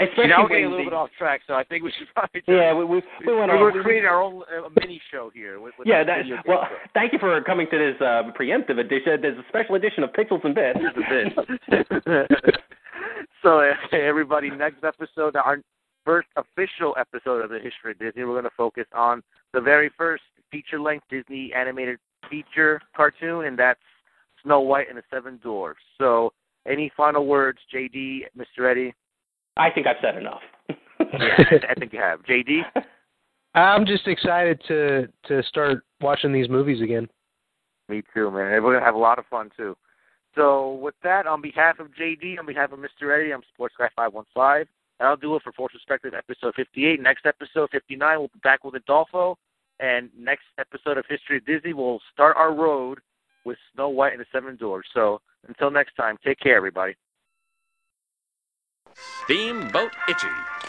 Especially 0.00 0.24
See, 0.24 0.28
now 0.28 0.42
we're 0.42 0.48
getting 0.48 0.64
a 0.64 0.68
little 0.70 0.84
the- 0.84 0.90
bit 0.90 0.96
off 0.96 1.10
track, 1.18 1.42
so 1.46 1.54
I 1.54 1.64
think 1.64 1.84
we 1.84 1.92
should 1.98 2.08
probably. 2.14 2.40
Just, 2.40 2.48
Yeah, 2.48 2.72
we 2.74 2.84
we, 2.84 3.02
we 3.26 3.34
went 3.36 3.52
we're 3.52 3.82
creating 3.82 4.08
our 4.08 4.22
own 4.22 4.42
uh, 4.42 4.68
mini 4.80 5.00
show 5.10 5.30
here. 5.34 5.60
With, 5.60 5.74
with 5.78 5.86
yeah, 5.86 6.02
that, 6.04 6.24
well, 6.46 6.64
show. 6.68 6.76
thank 6.94 7.12
you 7.12 7.18
for 7.18 7.40
coming 7.42 7.66
to 7.70 7.78
this 7.78 8.00
uh, 8.00 8.30
preemptive 8.38 8.78
edition. 8.78 9.20
There's 9.20 9.38
a 9.38 9.44
special 9.48 9.74
edition 9.74 10.02
of 10.04 10.10
Pixels 10.10 10.44
and 10.44 10.54
Bits. 10.54 10.78
Just 10.80 10.96
a 10.96 12.00
bit. 12.06 12.54
so, 13.42 13.60
uh, 13.60 13.96
everybody, 13.96 14.50
next 14.50 14.84
episode, 14.84 15.36
our 15.36 15.58
first 16.04 16.28
official 16.36 16.94
episode 16.98 17.44
of 17.44 17.50
the 17.50 17.58
history 17.58 17.92
of 17.92 17.98
Disney, 17.98 18.24
we're 18.24 18.32
going 18.32 18.44
to 18.44 18.50
focus 18.56 18.86
on 18.94 19.22
the 19.52 19.60
very 19.60 19.90
first 19.98 20.22
feature-length 20.50 21.04
Disney 21.10 21.52
animated 21.54 21.98
feature 22.30 22.80
cartoon, 22.96 23.44
and 23.44 23.58
that's 23.58 23.80
Snow 24.42 24.60
White 24.60 24.88
and 24.88 24.96
the 24.96 25.02
Seven 25.12 25.38
Dwarfs. 25.42 25.80
So, 25.98 26.32
any 26.66 26.90
final 26.96 27.26
words, 27.26 27.58
JD, 27.74 28.22
Mr. 28.36 28.70
Eddie? 28.70 28.94
I 29.60 29.70
think 29.70 29.86
I've 29.86 29.96
said 30.00 30.16
enough. 30.16 30.40
Yeah, 30.68 31.58
I 31.68 31.74
think 31.78 31.92
you 31.92 31.98
have. 31.98 32.22
JD? 32.22 32.62
I'm 33.54 33.84
just 33.84 34.06
excited 34.06 34.60
to 34.68 35.08
to 35.26 35.42
start 35.42 35.82
watching 36.00 36.32
these 36.32 36.48
movies 36.48 36.80
again. 36.80 37.08
Me 37.88 38.02
too, 38.14 38.30
man. 38.30 38.52
And 38.52 38.64
We're 38.64 38.74
gonna 38.74 38.84
have 38.84 38.94
a 38.94 38.98
lot 38.98 39.18
of 39.18 39.26
fun 39.26 39.50
too. 39.56 39.76
So 40.34 40.74
with 40.74 40.94
that, 41.02 41.26
on 41.26 41.42
behalf 41.42 41.80
of 41.80 41.88
JD, 41.88 42.38
on 42.38 42.46
behalf 42.46 42.72
of 42.72 42.78
Mr. 42.78 43.14
Eddie, 43.14 43.32
I'm 43.32 43.42
Sports 43.52 43.74
Guy 43.78 43.88
five 43.96 44.14
one 44.14 44.24
five. 44.34 44.66
That'll 44.98 45.16
do 45.16 45.34
it 45.36 45.42
for 45.42 45.52
Forced 45.52 45.74
Perspective 45.74 46.14
episode 46.16 46.54
fifty 46.54 46.86
eight. 46.86 47.02
Next 47.02 47.26
episode 47.26 47.70
fifty 47.70 47.96
nine, 47.96 48.18
we'll 48.18 48.28
be 48.28 48.40
back 48.42 48.64
with 48.64 48.76
Adolfo. 48.76 49.36
And 49.80 50.10
next 50.16 50.44
episode 50.58 50.96
of 50.96 51.04
History 51.08 51.38
of 51.38 51.46
Disney, 51.46 51.72
we'll 51.72 52.00
start 52.12 52.36
our 52.36 52.54
road 52.54 53.00
with 53.44 53.58
Snow 53.74 53.88
White 53.88 54.12
and 54.12 54.20
the 54.20 54.26
Seven 54.30 54.56
Dwarfs. 54.56 54.88
So 54.94 55.20
until 55.48 55.70
next 55.70 55.96
time, 55.96 56.18
take 56.24 56.38
care, 56.38 56.56
everybody. 56.56 56.94
Steamboat 59.24 59.92
Itchy. 60.08 60.59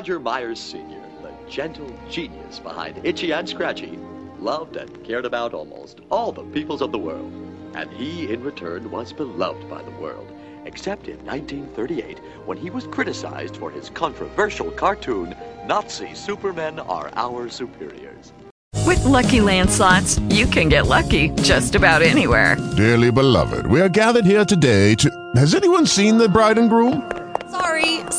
Roger 0.00 0.18
Meyers 0.18 0.58
Sr., 0.58 1.02
the 1.20 1.30
gentle 1.46 1.94
genius 2.08 2.58
behind 2.58 2.98
Itchy 3.04 3.32
and 3.32 3.46
Scratchy, 3.46 3.98
loved 4.38 4.76
and 4.76 5.04
cared 5.04 5.26
about 5.26 5.52
almost 5.52 6.00
all 6.10 6.32
the 6.32 6.42
peoples 6.42 6.80
of 6.80 6.90
the 6.90 6.98
world. 6.98 7.30
And 7.74 7.90
he, 7.90 8.32
in 8.32 8.42
return, 8.42 8.90
was 8.90 9.12
beloved 9.12 9.68
by 9.68 9.82
the 9.82 9.90
world, 9.90 10.32
except 10.64 11.08
in 11.08 11.22
1938 11.26 12.18
when 12.46 12.56
he 12.56 12.70
was 12.70 12.86
criticized 12.86 13.58
for 13.58 13.70
his 13.70 13.90
controversial 13.90 14.70
cartoon, 14.70 15.34
Nazi 15.66 16.14
Supermen 16.14 16.78
Are 16.78 17.10
Our 17.14 17.50
Superiors. 17.50 18.32
With 18.86 19.04
Lucky 19.04 19.42
Land 19.42 19.68
slots, 19.68 20.18
you 20.30 20.46
can 20.46 20.70
get 20.70 20.86
lucky 20.86 21.28
just 21.42 21.74
about 21.74 22.00
anywhere. 22.00 22.56
Dearly 22.74 23.12
beloved, 23.12 23.66
we 23.66 23.82
are 23.82 23.90
gathered 23.90 24.24
here 24.24 24.46
today 24.46 24.94
to. 24.94 25.10
Has 25.36 25.54
anyone 25.54 25.84
seen 25.84 26.16
the 26.16 26.26
bride 26.26 26.56
and 26.56 26.70
groom? 26.70 27.19